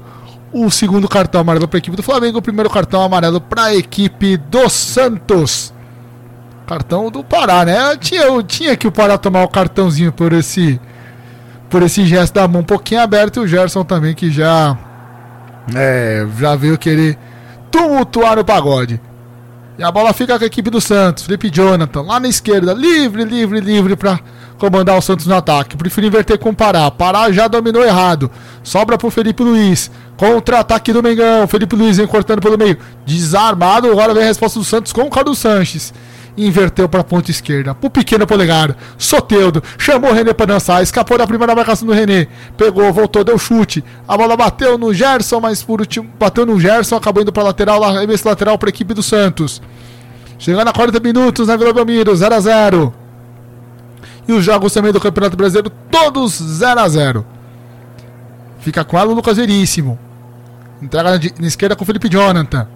o 0.55 0.71
segundo 0.71 1.09
cartão 1.09 1.41
amarelo 1.41 1.67
para 1.67 1.79
a 1.79 1.81
equipe 1.81 1.97
do 1.97 2.03
Flamengo, 2.03 2.39
o 2.39 2.43
primeiro 2.43 2.71
cartão 2.71 3.03
amarelo 3.03 3.41
para 3.41 3.65
a 3.65 3.75
equipe 3.75 4.37
do 4.37 4.69
Santos. 4.71 5.75
Cartão 6.65 7.11
do 7.11 7.25
Pará, 7.25 7.65
né? 7.65 7.97
Tinha, 7.97 8.25
tinha 8.45 8.77
que 8.77 8.87
o 8.87 8.93
Pará 8.93 9.19
tomar 9.19 9.43
o 9.43 9.49
cartãozinho 9.49 10.13
por 10.13 10.33
esse 10.33 10.81
por 11.69 11.83
esse 11.83 12.07
gesto 12.07 12.35
da 12.35 12.47
mão 12.47 12.61
um 12.61 12.65
pouquinho 12.65 13.01
aberto 13.01 13.39
e 13.39 13.41
o 13.41 13.49
Gerson 13.49 13.83
também 13.83 14.15
que 14.15 14.31
já 14.31 14.79
é, 15.75 16.25
já 16.39 16.55
veio 16.55 16.79
querer 16.79 17.19
tumultuar 17.69 18.39
o 18.39 18.45
pagode. 18.45 19.01
E 19.77 19.83
a 19.83 19.91
bola 19.91 20.13
fica 20.13 20.39
com 20.39 20.45
a 20.45 20.47
equipe 20.47 20.71
do 20.71 20.81
Santos. 20.81 21.25
Felipe 21.25 21.51
Jonathan, 21.51 22.03
lá 22.03 22.21
na 22.21 22.29
esquerda, 22.29 22.73
livre, 22.73 23.25
livre, 23.25 23.59
livre 23.59 23.97
para 23.97 24.21
comandar 24.59 24.97
o 24.97 25.03
Santos 25.03 25.27
no 25.27 25.35
ataque. 25.35 25.77
Prefiro 25.77 26.07
inverter 26.07 26.39
com 26.39 26.51
o 26.51 26.55
Pará. 26.55 26.91
Pará 26.91 27.31
já 27.31 27.49
dominou 27.49 27.85
errado. 27.85 28.31
Sobra 28.63 28.97
pro 28.97 29.11
Felipe 29.11 29.43
Luiz. 29.43 29.91
Contra-ataque 30.17 30.93
do 30.93 31.03
Mengão. 31.03 31.47
Felipe 31.47 31.77
Luiz 31.77 31.97
vem 31.97 32.07
cortando 32.07 32.41
pelo 32.41 32.59
meio. 32.59 32.79
Desarmado. 33.05 33.91
Agora 33.91 34.15
vem 34.15 34.23
a 34.23 34.27
resposta 34.27 34.59
do 34.59 34.65
Santos 34.65 34.93
com 34.93 35.03
o 35.03 35.11
Carlos 35.11 35.39
Sanches. 35.39 35.93
Inverteu 36.37 36.89
para 36.89 37.01
a 37.01 37.05
ponta 37.05 37.31
esquerda. 37.31 37.75
Pro 37.75 37.91
pequeno 37.91 38.27
polegar. 38.27 38.77
Soteudo. 38.99 39.63
Chamou 39.79 40.11
o 40.11 40.15
René 40.15 40.33
para 40.33 40.47
dançar. 40.47 40.83
Escapou 40.83 41.17
da 41.17 41.27
primeira 41.27 41.55
marcação 41.55 41.87
do 41.87 41.93
René. 41.93 42.27
Pegou, 42.57 42.93
voltou, 42.93 43.23
deu 43.23 43.39
chute. 43.39 43.85
A 44.07 44.17
bola 44.17 44.37
bateu 44.37 44.77
no 44.77 44.93
Gerson, 44.93 45.41
mas 45.41 45.63
por 45.63 45.81
último, 45.81 46.09
bateu 46.19 46.45
no 46.45 46.59
Gerson. 46.59 46.97
Acabou 46.97 47.23
indo 47.23 47.33
para 47.33 47.45
lateral. 47.45 47.81
Esse 48.11 48.27
lateral 48.27 48.59
para 48.59 48.69
a 48.69 48.71
equipe 48.71 48.95
do 48.95 49.03
Santos. 49.03 49.63
Chegando 50.39 50.69
a 50.69 50.73
40 50.73 50.99
minutos 51.01 51.47
na 51.47 51.57
Vila 51.57 51.73
Belmiro. 51.73 52.15
0 52.15 52.35
a 52.35 52.41
0 52.41 53.04
E 54.27 54.33
os 54.33 54.45
jogos 54.45 54.73
também 54.73 54.93
do 54.93 55.01
Campeonato 55.01 55.37
Brasileiro. 55.37 55.71
Todos 55.91 56.33
0 56.33 56.81
a 56.81 56.89
0 56.89 57.27
Fica 58.61 58.87
ela 58.93 59.11
o 59.11 59.15
Lucas 59.15 59.37
Veríssimo. 59.37 59.99
Entrega 60.81 61.11
na, 61.11 61.21
na 61.39 61.47
esquerda 61.47 61.77
com 61.77 61.83
o 61.83 61.87
Felipe 61.87 62.09
Jonathan. 62.09 62.67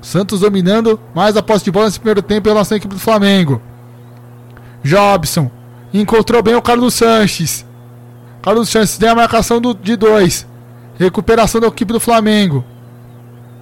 Santos 0.00 0.40
dominando 0.40 0.98
mais 1.14 1.36
a 1.36 1.42
posse 1.42 1.64
de 1.64 1.70
bola 1.70 1.86
nesse 1.86 1.98
primeiro 1.98 2.22
tempo 2.22 2.48
em 2.48 2.52
relação 2.52 2.74
à 2.74 2.78
equipe 2.78 2.94
do 2.94 3.00
Flamengo. 3.00 3.60
Jobson 4.82 5.50
encontrou 5.92 6.42
bem 6.42 6.54
o 6.54 6.62
Carlos 6.62 6.94
Sanches. 6.94 7.64
Carlos 8.42 8.68
Sanches 8.68 8.98
tem 8.98 9.08
a 9.08 9.14
marcação 9.14 9.60
do, 9.60 9.74
de 9.74 9.96
dois. 9.96 10.46
Recuperação 10.98 11.60
da 11.60 11.68
equipe 11.68 11.92
do 11.92 12.00
Flamengo. 12.00 12.64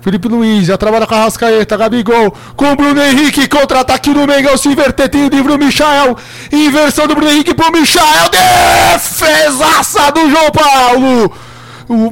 Felipe 0.01 0.29
Luiz 0.29 0.67
já 0.67 0.79
trabalha 0.79 1.07
com 1.07 1.15
a 1.15 1.25
Rascaeta, 1.25 1.77
Gabigol, 1.77 2.35
com 2.57 2.73
o 2.73 2.77
Bruno 2.77 3.03
Henrique, 3.03 3.47
contra-ataque 3.47 4.13
do 4.13 4.27
Mengão, 4.27 4.57
se 4.57 4.69
inverter, 4.69 5.09
tem 5.09 5.27
o 5.27 5.29
livro 5.29 5.59
Michael, 5.59 6.17
inversão 6.51 7.07
do 7.07 7.15
Bruno 7.15 7.31
Henrique 7.31 7.55
pro 7.55 7.71
Michael, 7.71 8.31
defesaça 8.31 10.11
do 10.11 10.31
João 10.31 10.51
Paulo! 10.51 11.33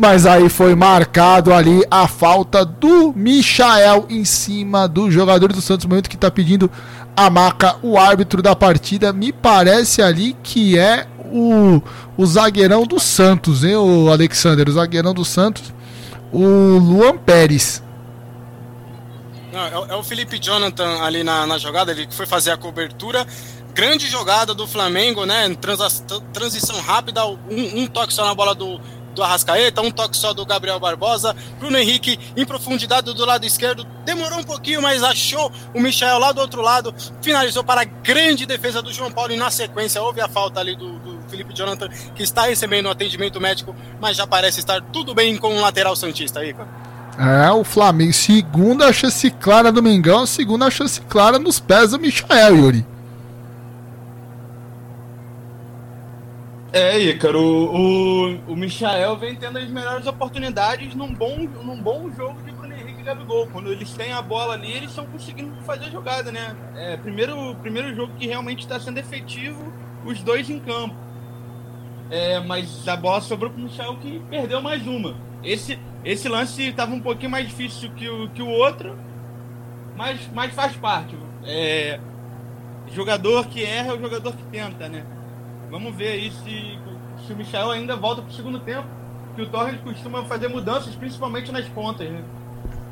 mas 0.00 0.26
aí 0.26 0.48
foi 0.48 0.74
marcado 0.74 1.54
ali 1.54 1.84
a 1.88 2.08
falta 2.08 2.64
do 2.64 3.12
Michael 3.14 4.06
em 4.10 4.24
cima 4.24 4.88
do 4.88 5.08
jogador 5.08 5.52
do 5.52 5.62
Santos, 5.62 5.86
momento 5.86 6.10
que 6.10 6.16
está 6.16 6.28
pedindo 6.30 6.68
a 7.16 7.30
maca, 7.30 7.76
o 7.80 7.96
árbitro 7.96 8.42
da 8.42 8.56
partida. 8.56 9.12
Me 9.12 9.32
parece 9.32 10.02
ali 10.02 10.36
que 10.42 10.76
é 10.76 11.06
o, 11.32 11.80
o 12.16 12.26
zagueirão 12.26 12.84
do 12.84 12.98
Santos, 12.98 13.62
hein, 13.62 13.76
o 13.76 14.10
Alexander? 14.10 14.68
O 14.68 14.72
zagueirão 14.72 15.14
do 15.14 15.24
Santos, 15.24 15.72
o 16.32 16.78
Luan 16.78 17.16
Pérez. 17.16 17.82
Não, 19.52 19.64
é, 19.64 19.92
é, 19.92 19.94
o 19.94 20.02
Felipe 20.02 20.38
Jonathan 20.38 21.02
ali 21.02 21.24
na, 21.24 21.46
na 21.46 21.58
jogada, 21.58 21.90
ele 21.90 22.06
que 22.06 22.14
foi 22.14 22.26
fazer 22.26 22.50
a 22.50 22.56
cobertura 22.56 23.26
grande 23.78 24.08
jogada 24.08 24.52
do 24.52 24.66
Flamengo, 24.66 25.24
né? 25.24 25.56
transição 26.32 26.80
rápida, 26.80 27.24
um, 27.24 27.36
um, 27.48 27.86
toque 27.86 28.12
só 28.12 28.24
na 28.24 28.34
bola 28.34 28.52
do, 28.52 28.80
do 29.18 29.24
Arrascaeta, 29.24 29.82
um 29.82 29.90
toque 29.90 30.16
só 30.16 30.32
do 30.32 30.46
Gabriel 30.46 30.78
Barbosa, 30.78 31.34
Bruno 31.58 31.76
Henrique 31.76 32.18
em 32.36 32.44
profundidade 32.44 33.12
do 33.12 33.24
lado 33.24 33.44
esquerdo, 33.44 33.84
demorou 34.04 34.38
um 34.38 34.44
pouquinho, 34.44 34.80
mas 34.80 35.02
achou 35.02 35.50
o 35.74 35.80
Michel 35.80 36.18
lá 36.18 36.30
do 36.30 36.40
outro 36.40 36.62
lado, 36.62 36.94
finalizou 37.20 37.64
para 37.64 37.80
a 37.80 37.84
grande 37.84 38.46
defesa 38.46 38.80
do 38.80 38.92
João 38.92 39.10
Paulo 39.10 39.32
e 39.32 39.36
na 39.36 39.50
sequência 39.50 40.00
houve 40.00 40.20
a 40.20 40.28
falta 40.28 40.60
ali 40.60 40.76
do, 40.76 41.00
do 41.00 41.18
Felipe 41.28 41.52
Jonathan, 41.52 41.88
que 42.14 42.22
está 42.22 42.42
recebendo 42.42 42.88
atendimento 42.88 43.40
médico, 43.40 43.74
mas 44.00 44.16
já 44.16 44.26
parece 44.26 44.60
estar 44.60 44.80
tudo 44.92 45.12
bem 45.14 45.36
com 45.36 45.56
o 45.56 45.60
lateral 45.60 45.96
Santista 45.96 46.38
aí, 46.38 46.54
É, 47.18 47.50
o 47.50 47.64
Flamengo, 47.64 48.12
segunda 48.12 48.92
chance 48.92 49.28
clara 49.32 49.72
do 49.72 49.82
Mengão, 49.82 50.24
segunda 50.26 50.70
chance 50.70 51.00
clara 51.00 51.40
nos 51.40 51.58
pés 51.58 51.90
do 51.90 51.98
Michael, 51.98 52.56
Yuri. 52.56 52.86
É, 56.70 56.98
Ícaro, 56.98 57.40
o, 57.40 58.52
o, 58.52 58.54
Michael 58.54 59.16
vem 59.16 59.34
tendo 59.34 59.58
as 59.58 59.70
melhores 59.70 60.06
oportunidades 60.06 60.94
num 60.94 61.14
bom, 61.14 61.38
num 61.64 61.80
bom 61.80 62.10
jogo 62.10 62.42
de 62.42 62.52
Bruno 62.52 62.74
Henrique 62.74 63.00
e 63.00 63.02
Gabigol. 63.02 63.46
Quando 63.46 63.72
eles 63.72 63.90
têm 63.94 64.12
a 64.12 64.20
bola 64.20 64.52
ali, 64.52 64.70
eles 64.72 64.90
estão 64.90 65.06
conseguindo 65.06 65.50
fazer 65.62 65.86
a 65.86 65.90
jogada, 65.90 66.30
né? 66.30 66.54
É 66.76 66.98
primeiro, 66.98 67.54
primeiro 67.62 67.94
jogo 67.94 68.12
que 68.18 68.26
realmente 68.26 68.60
está 68.60 68.78
sendo 68.78 68.98
efetivo, 68.98 69.72
os 70.04 70.20
dois 70.20 70.50
em 70.50 70.58
campo. 70.60 70.94
É, 72.10 72.38
mas 72.40 72.86
a 72.86 72.96
bola 72.96 73.22
sobrou 73.22 73.50
para 73.50 73.60
o 73.60 73.64
Michael 73.64 73.96
que 73.96 74.20
perdeu 74.28 74.60
mais 74.60 74.86
uma. 74.86 75.16
Esse, 75.42 75.78
esse 76.04 76.28
lance 76.28 76.64
estava 76.64 76.92
um 76.94 77.00
pouquinho 77.00 77.30
mais 77.30 77.48
difícil 77.48 77.90
que 77.94 78.10
o, 78.10 78.28
que 78.28 78.42
o 78.42 78.48
outro, 78.48 78.98
mas, 79.96 80.20
mas 80.34 80.52
faz 80.52 80.76
parte. 80.76 81.16
É, 81.46 81.98
jogador 82.92 83.46
que 83.46 83.64
erra 83.64 83.92
é 83.92 83.94
o 83.94 84.00
jogador 84.00 84.34
que 84.36 84.42
tenta, 84.44 84.86
né? 84.86 85.06
Vamos 85.70 85.94
ver 85.94 86.08
aí 86.08 86.32
se, 86.44 86.78
se 87.26 87.32
o 87.32 87.36
Michel 87.36 87.70
ainda 87.70 87.96
volta 87.96 88.22
pro 88.22 88.32
segundo 88.32 88.58
tempo. 88.60 88.86
Que 89.36 89.42
o 89.42 89.46
Torres 89.46 89.78
costuma 89.84 90.24
fazer 90.24 90.48
mudanças, 90.48 90.94
principalmente 90.94 91.52
nas 91.52 91.66
pontas, 91.66 92.10
né? 92.10 92.22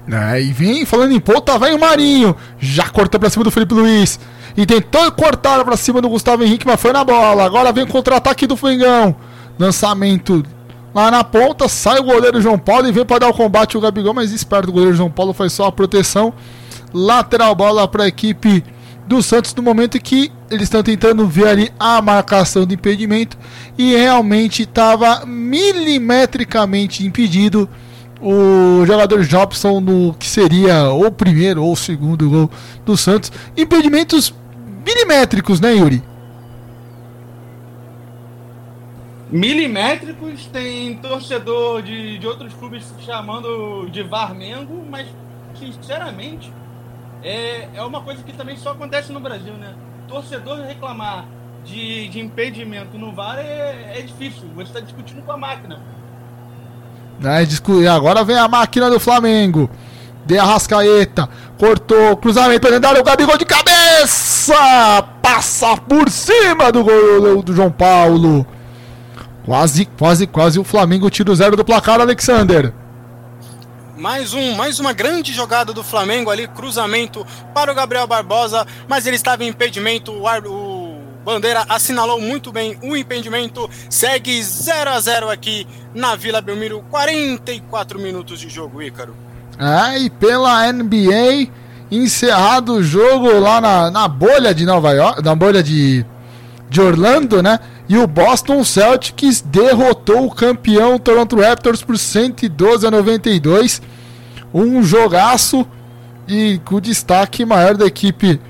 É, 0.08 0.40
e 0.40 0.52
vem 0.52 0.86
falando 0.86 1.12
em 1.12 1.18
ponta, 1.18 1.58
vem 1.58 1.74
o 1.74 1.80
Marinho. 1.80 2.36
Já 2.58 2.88
cortou 2.88 3.18
pra 3.18 3.28
cima 3.28 3.42
do 3.42 3.50
Felipe 3.50 3.74
Luiz. 3.74 4.20
E 4.56 4.64
tentou 4.64 5.10
cortar 5.12 5.64
pra 5.64 5.76
cima 5.76 6.00
do 6.00 6.08
Gustavo 6.08 6.44
Henrique, 6.44 6.66
mas 6.66 6.80
foi 6.80 6.92
na 6.92 7.02
bola. 7.02 7.44
Agora 7.44 7.72
vem 7.72 7.84
o 7.84 7.88
contra-ataque 7.88 8.46
do 8.46 8.56
Fengão. 8.56 9.16
Lançamento 9.58 10.44
lá 10.94 11.10
na 11.10 11.24
ponta. 11.24 11.68
Sai 11.68 11.98
o 11.98 12.04
goleiro 12.04 12.40
João 12.40 12.58
Paulo 12.58 12.86
e 12.86 12.92
vem 12.92 13.04
para 13.04 13.20
dar 13.20 13.28
o 13.28 13.34
combate 13.34 13.76
o 13.76 13.80
Gabigol. 13.80 14.14
Mas 14.14 14.30
esperto, 14.30 14.68
o 14.68 14.72
goleiro 14.72 14.94
João 14.94 15.10
Paulo 15.10 15.32
foi 15.32 15.50
só 15.50 15.66
a 15.66 15.72
proteção. 15.72 16.32
Lateral 16.94 17.54
bola 17.54 17.88
para 17.88 18.04
a 18.04 18.08
equipe 18.08 18.62
do 19.06 19.22
Santos 19.22 19.54
no 19.54 19.62
momento 19.62 20.00
que 20.00 20.32
eles 20.50 20.64
estão 20.64 20.82
tentando 20.82 21.26
ver 21.26 21.48
ali 21.48 21.72
a 21.78 22.02
marcação 22.02 22.66
de 22.66 22.74
impedimento 22.74 23.38
e 23.78 23.94
realmente 23.94 24.62
estava 24.62 25.24
milimetricamente 25.24 27.06
impedido 27.06 27.68
o 28.20 28.84
jogador 28.86 29.24
Jobson 29.24 29.80
no 29.80 30.14
que 30.14 30.26
seria 30.26 30.90
o 30.90 31.10
primeiro 31.10 31.62
ou 31.62 31.72
o 31.72 31.76
segundo 31.76 32.28
gol 32.28 32.50
do 32.84 32.96
Santos. 32.96 33.30
Impedimentos 33.56 34.34
milimétricos, 34.84 35.60
né, 35.60 35.74
Yuri? 35.74 36.02
Milimétricos, 39.30 40.46
tem 40.46 40.96
torcedor 40.96 41.82
de, 41.82 42.18
de 42.18 42.26
outros 42.26 42.54
clubes 42.54 42.84
chamando 43.04 43.88
de 43.90 44.02
Varmengo, 44.02 44.84
mas 44.88 45.06
sinceramente 45.58 46.52
é, 47.26 47.68
é 47.74 47.82
uma 47.82 48.00
coisa 48.00 48.22
que 48.22 48.32
também 48.32 48.56
só 48.56 48.70
acontece 48.70 49.12
no 49.12 49.18
Brasil, 49.18 49.52
né? 49.54 49.74
Torcedor 50.06 50.60
reclamar 50.60 51.26
de, 51.64 52.06
de 52.08 52.20
impedimento 52.20 52.96
no 52.96 53.12
VAR 53.12 53.38
é, 53.38 53.98
é 53.98 54.02
difícil. 54.02 54.48
Você 54.54 54.68
está 54.68 54.78
discutindo 54.80 55.22
com 55.22 55.32
a 55.32 55.36
máquina. 55.36 55.80
É, 57.24 57.88
agora 57.88 58.22
vem 58.22 58.38
a 58.38 58.46
máquina 58.46 58.88
do 58.88 59.00
Flamengo. 59.00 59.68
De 60.24 60.38
Arrascaeta. 60.38 61.28
Cortou. 61.58 62.16
Cruzamento 62.16 62.68
lendário. 62.68 63.00
O 63.00 63.04
Gabigol 63.04 63.36
de 63.36 63.44
cabeça. 63.44 65.02
Passa 65.20 65.76
por 65.76 66.08
cima 66.08 66.70
do 66.70 66.84
gol 66.84 67.42
do 67.42 67.52
João 67.52 67.72
Paulo. 67.72 68.46
Quase, 69.44 69.84
quase, 69.84 70.26
quase 70.28 70.58
o 70.60 70.64
Flamengo 70.64 71.10
tira 71.10 71.30
o 71.30 71.34
zero 71.34 71.56
do 71.56 71.64
placar, 71.64 72.00
Alexander. 72.00 72.72
Mais, 73.96 74.34
um, 74.34 74.52
mais 74.54 74.78
uma 74.78 74.92
grande 74.92 75.32
jogada 75.32 75.72
do 75.72 75.82
Flamengo 75.82 76.30
ali, 76.30 76.46
cruzamento 76.46 77.26
para 77.54 77.72
o 77.72 77.74
Gabriel 77.74 78.06
Barbosa, 78.06 78.66
mas 78.86 79.06
ele 79.06 79.16
estava 79.16 79.42
em 79.42 79.48
impedimento, 79.48 80.12
o, 80.12 80.26
o 80.26 80.86
Bandeira 81.24 81.64
assinalou 81.68 82.20
muito 82.20 82.52
bem 82.52 82.78
o 82.82 82.96
impedimento. 82.96 83.68
Segue 83.90 84.40
0 84.40 84.90
a 84.90 85.00
0 85.00 85.28
aqui 85.28 85.66
na 85.92 86.14
Vila 86.14 86.40
Belmiro. 86.40 86.84
44 86.88 87.98
minutos 87.98 88.38
de 88.38 88.48
jogo, 88.48 88.80
Ícaro. 88.80 89.16
É, 89.58 89.98
e 89.98 90.08
pela 90.08 90.72
NBA, 90.72 91.48
encerrado 91.90 92.74
o 92.74 92.82
jogo 92.82 93.40
lá 93.40 93.60
na, 93.60 93.90
na 93.90 94.06
bolha 94.06 94.54
de 94.54 94.64
Nova 94.64 94.92
York, 94.92 95.20
na 95.20 95.34
bolha 95.34 95.64
de, 95.64 96.06
de 96.70 96.80
Orlando, 96.80 97.42
né? 97.42 97.58
E 97.88 97.96
o 97.96 98.06
Boston 98.06 98.64
Celtics 98.64 99.40
derrotou 99.40 100.26
o 100.26 100.30
campeão 100.30 100.98
Toronto 100.98 101.40
Raptors 101.40 101.82
por 101.82 101.96
112 101.96 102.86
a 102.86 102.90
92. 102.90 103.80
Um 104.52 104.82
jogaço 104.82 105.66
e 106.26 106.60
com 106.64 106.80
destaque 106.80 107.44
maior 107.44 107.76
da 107.76 107.86
equipe 107.86 108.40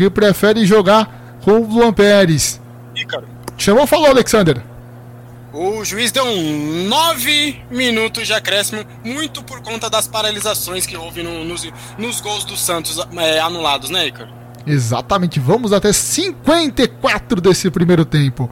Que 0.00 0.08
prefere 0.08 0.64
jogar 0.64 1.36
com 1.44 1.60
o 1.60 1.68
Luan 1.68 1.92
Pérez. 1.92 2.58
Chamou 3.58 3.86
falou, 3.86 4.06
Alexander? 4.06 4.62
O 5.52 5.84
juiz 5.84 6.10
deu 6.10 6.24
um 6.24 6.88
9 6.88 7.64
minutos 7.70 8.26
de 8.26 8.32
acréscimo, 8.32 8.82
muito 9.04 9.42
por 9.42 9.60
conta 9.60 9.90
das 9.90 10.08
paralisações 10.08 10.86
que 10.86 10.96
houve 10.96 11.22
no, 11.22 11.44
nos, 11.44 11.70
nos 11.98 12.18
gols 12.22 12.44
do 12.44 12.56
Santos 12.56 12.98
é, 13.18 13.40
anulados, 13.40 13.90
né, 13.90 14.06
Icar? 14.06 14.26
Exatamente, 14.66 15.38
vamos 15.38 15.70
até 15.70 15.92
54 15.92 17.38
desse 17.38 17.70
primeiro 17.70 18.06
tempo. 18.06 18.48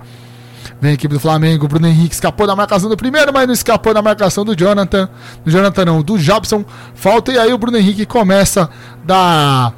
Vem 0.79 0.91
a 0.91 0.95
equipe 0.95 1.15
do 1.15 1.19
Flamengo, 1.19 1.67
Bruno 1.67 1.89
Henrique 1.89 2.13
escapou 2.13 2.47
da 2.47 2.55
marcação 2.55 2.91
do 2.91 2.97
primeiro, 2.99 3.33
mas 3.33 3.47
não 3.47 3.55
escapou 3.55 3.95
da 3.95 4.03
marcação 4.03 4.45
do 4.45 4.55
Jonathan. 4.55 5.09
Do 5.43 5.51
Jonathan 5.51 5.87
não, 5.87 6.03
do 6.03 6.19
Jobson. 6.19 6.63
Falta 6.95 7.33
e 7.33 7.39
aí 7.39 7.55
o 7.55 7.57
Bruno 7.57 7.79
Henrique 7.79 8.05
começa 8.05 8.69
da 9.03 9.73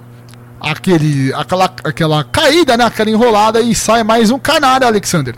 aquele 0.60 1.32
aquela 1.34 1.64
aquela 1.84 2.24
caída, 2.24 2.76
né, 2.76 2.84
aquela 2.84 3.10
enrolada 3.10 3.60
e 3.60 3.74
sai 3.74 4.04
mais 4.04 4.30
um 4.30 4.38
canário, 4.38 4.86
Alexander. 4.86 5.34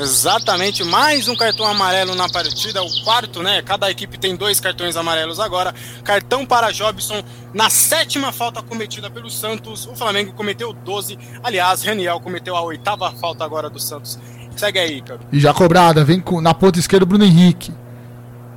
Exatamente, 0.00 0.84
mais 0.84 1.26
um 1.26 1.34
cartão 1.34 1.66
amarelo 1.66 2.14
na 2.14 2.28
partida, 2.28 2.80
o 2.80 3.02
quarto, 3.02 3.42
né? 3.42 3.62
Cada 3.62 3.90
equipe 3.90 4.16
tem 4.16 4.36
dois 4.36 4.60
cartões 4.60 4.96
amarelos 4.96 5.40
agora. 5.40 5.74
Cartão 6.04 6.46
para 6.46 6.70
Jobson 6.70 7.20
na 7.52 7.68
sétima 7.68 8.30
falta 8.30 8.62
cometida 8.62 9.10
pelo 9.10 9.28
Santos. 9.28 9.86
O 9.88 9.96
Flamengo 9.96 10.32
cometeu 10.34 10.72
12. 10.72 11.18
Aliás, 11.42 11.82
Raniel 11.82 12.20
cometeu 12.20 12.54
a 12.54 12.60
oitava 12.60 13.10
falta 13.10 13.44
agora 13.44 13.68
do 13.68 13.80
Santos. 13.80 14.20
Segue 14.56 14.78
aí, 14.78 15.02
cara. 15.02 15.18
E 15.32 15.40
já 15.40 15.52
cobrada, 15.52 16.04
vem 16.04 16.22
na 16.42 16.54
ponta 16.54 16.78
esquerda 16.78 17.02
o 17.02 17.08
Bruno 17.08 17.24
Henrique. 17.24 17.74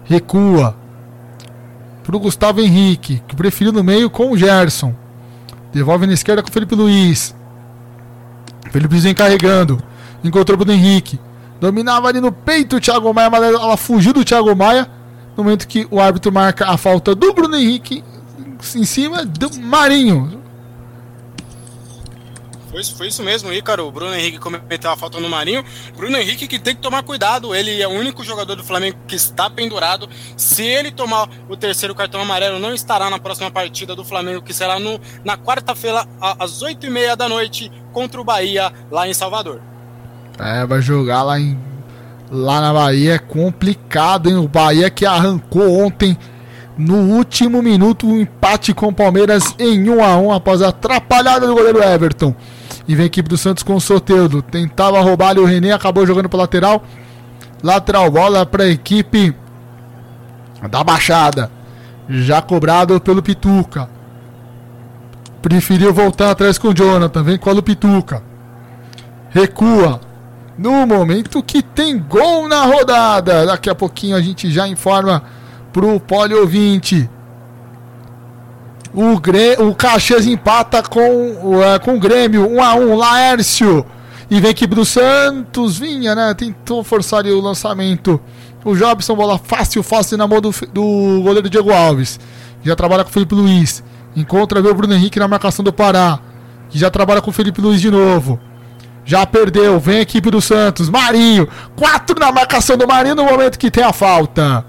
Recua. 0.03 0.75
Pro 2.03 2.19
Gustavo 2.19 2.61
Henrique, 2.61 3.21
que 3.27 3.35
preferiu 3.35 3.73
no 3.73 3.83
meio 3.83 4.11
com 4.11 4.29
o 4.29 4.37
Gerson. 4.37 5.00
Devolve 5.73 6.05
na 6.05 6.13
esquerda 6.13 6.41
com 6.41 6.49
o 6.49 6.51
Felipe 6.51 6.75
Luiz. 6.75 7.35
Felipe 8.71 8.93
Luiz 8.93 9.03
vem 9.03 9.13
carregando. 9.13 9.81
Encontrou 10.23 10.59
o 10.59 10.71
Henrique. 10.71 11.19
Dominava 11.59 12.07
ali 12.07 12.19
no 12.19 12.31
peito 12.31 12.77
o 12.77 12.79
Thiago 12.79 13.13
Maia, 13.13 13.29
mas 13.29 13.43
ela 13.43 13.77
fugiu 13.77 14.13
do 14.13 14.25
Thiago 14.25 14.55
Maia. 14.55 14.89
No 15.37 15.43
momento 15.43 15.67
que 15.67 15.87
o 15.89 15.99
árbitro 15.99 16.31
marca 16.31 16.67
a 16.67 16.77
falta 16.77 17.15
do 17.15 17.33
Bruno 17.33 17.55
Henrique 17.55 18.03
em 18.75 18.83
cima 18.83 19.25
do 19.25 19.49
Marinho. 19.59 20.40
Foi, 22.71 22.83
foi 22.83 23.07
isso 23.07 23.21
mesmo, 23.21 23.51
Ícaro. 23.51 23.85
O 23.85 23.91
Bruno 23.91 24.15
Henrique 24.15 24.39
cometeu 24.39 24.89
a 24.89 24.95
falta 24.95 25.19
no 25.19 25.29
Marinho. 25.29 25.63
Bruno 25.95 26.17
Henrique 26.17 26.47
que 26.47 26.57
tem 26.57 26.73
que 26.73 26.81
tomar 26.81 27.03
cuidado. 27.03 27.53
Ele 27.53 27.81
é 27.81 27.87
o 27.87 27.91
único 27.91 28.23
jogador 28.23 28.55
do 28.55 28.63
Flamengo 28.63 28.97
que 29.05 29.15
está 29.15 29.49
pendurado. 29.49 30.09
Se 30.37 30.63
ele 30.63 30.89
tomar 30.89 31.29
o 31.49 31.57
terceiro 31.57 31.93
cartão 31.93 32.21
amarelo, 32.21 32.59
não 32.59 32.73
estará 32.73 33.09
na 33.09 33.19
próxima 33.19 33.51
partida 33.51 33.93
do 33.93 34.05
Flamengo, 34.05 34.41
que 34.41 34.53
será 34.53 34.79
no, 34.79 34.99
na 35.25 35.37
quarta-feira, 35.37 36.07
às 36.39 36.61
oito 36.61 36.85
e 36.85 36.89
meia 36.89 37.15
da 37.15 37.27
noite, 37.27 37.69
contra 37.91 38.21
o 38.21 38.23
Bahia, 38.23 38.71
lá 38.89 39.07
em 39.07 39.13
Salvador. 39.13 39.61
É, 40.39 40.65
vai 40.65 40.81
jogar 40.81 41.23
lá 41.23 41.39
em 41.39 41.59
lá 42.31 42.61
na 42.61 42.73
Bahia 42.73 43.15
é 43.15 43.19
complicado, 43.19 44.29
hein? 44.29 44.37
O 44.37 44.47
Bahia 44.47 44.89
que 44.89 45.05
arrancou 45.05 45.83
ontem 45.83 46.17
no 46.77 46.95
último 46.95 47.61
minuto 47.61 48.07
um 48.07 48.21
empate 48.21 48.73
com 48.73 48.87
o 48.87 48.93
Palmeiras 48.93 49.53
em 49.59 49.89
1 49.89 50.03
a 50.03 50.17
1 50.17 50.31
após 50.31 50.61
a 50.61 50.69
atrapalhada 50.69 51.45
do 51.45 51.53
goleiro 51.53 51.83
Everton. 51.83 52.33
E 52.91 52.95
vem 52.95 53.03
a 53.03 53.07
equipe 53.07 53.29
do 53.29 53.37
Santos 53.37 53.63
com 53.63 53.73
o 53.73 53.79
Soteudo. 53.79 54.41
Tentava 54.41 54.99
roubar 54.99 55.29
ali 55.29 55.39
o 55.39 55.45
René, 55.45 55.71
acabou 55.71 56.05
jogando 56.05 56.27
para 56.27 56.39
lateral. 56.39 56.83
Lateral 57.63 58.11
bola 58.11 58.45
para 58.45 58.65
a 58.65 58.67
equipe 58.67 59.33
da 60.69 60.83
Baixada. 60.83 61.49
Já 62.09 62.41
cobrado 62.41 62.99
pelo 62.99 63.23
Pituca. 63.23 63.89
Preferiu 65.41 65.93
voltar 65.93 66.31
atrás 66.31 66.57
com 66.57 66.67
o 66.67 66.73
Jonathan. 66.73 67.23
Vem 67.23 67.37
com 67.37 67.49
o 67.49 67.63
Pituca. 67.63 68.21
Recua 69.29 70.01
no 70.57 70.85
momento 70.85 71.41
que 71.41 71.63
tem 71.63 71.97
gol 71.97 72.49
na 72.49 72.65
rodada. 72.65 73.45
Daqui 73.45 73.69
a 73.69 73.75
pouquinho 73.75 74.17
a 74.17 74.21
gente 74.21 74.51
já 74.51 74.67
informa 74.67 75.23
pro 75.71 75.97
pole 75.97 76.35
ouvinte. 76.35 77.09
O, 78.93 79.19
Gre 79.19 79.55
o 79.59 79.73
Caxias 79.73 80.25
empata 80.25 80.83
com, 80.83 81.01
uh, 81.01 81.79
com 81.83 81.95
o 81.95 81.99
Grêmio, 81.99 82.49
1 82.49 82.61
a 82.61 82.75
1 82.75 82.95
Laércio. 82.95 83.85
E 84.29 84.39
vem 84.39 84.51
equipe 84.51 84.73
do 84.73 84.85
Santos, 84.85 85.77
vinha, 85.77 86.15
né? 86.15 86.33
Tentou 86.33 86.83
forçar 86.83 87.25
o 87.25 87.41
lançamento. 87.41 88.19
O 88.63 88.75
Jobson, 88.75 89.15
bola 89.15 89.37
fácil, 89.37 89.81
fácil 89.81 90.17
na 90.17 90.27
mão 90.27 90.39
do, 90.39 90.51
do 90.71 91.21
goleiro 91.21 91.49
Diego 91.49 91.71
Alves. 91.71 92.19
Já 92.63 92.75
trabalha 92.75 93.03
com 93.03 93.09
o 93.09 93.13
Felipe 93.13 93.35
Luiz. 93.35 93.83
Encontra 94.15 94.59
o 94.59 94.73
Bruno 94.73 94.93
Henrique 94.93 95.19
na 95.19 95.27
marcação 95.27 95.63
do 95.63 95.73
Pará. 95.73 96.19
Que 96.69 96.77
já 96.77 96.89
trabalha 96.89 97.21
com 97.21 97.29
o 97.29 97.33
Felipe 97.33 97.59
Luiz 97.59 97.81
de 97.81 97.89
novo. 97.89 98.39
Já 99.03 99.25
perdeu. 99.25 99.79
Vem 99.79 99.97
a 99.97 100.01
equipe 100.01 100.29
do 100.29 100.41
Santos. 100.41 100.89
Marinho. 100.89 101.47
Quatro 101.75 102.17
na 102.19 102.31
marcação 102.31 102.77
do 102.77 102.87
Marinho 102.87 103.15
no 103.15 103.25
momento 103.25 103.57
que 103.57 103.71
tem 103.71 103.83
a 103.83 103.91
falta. 103.91 104.65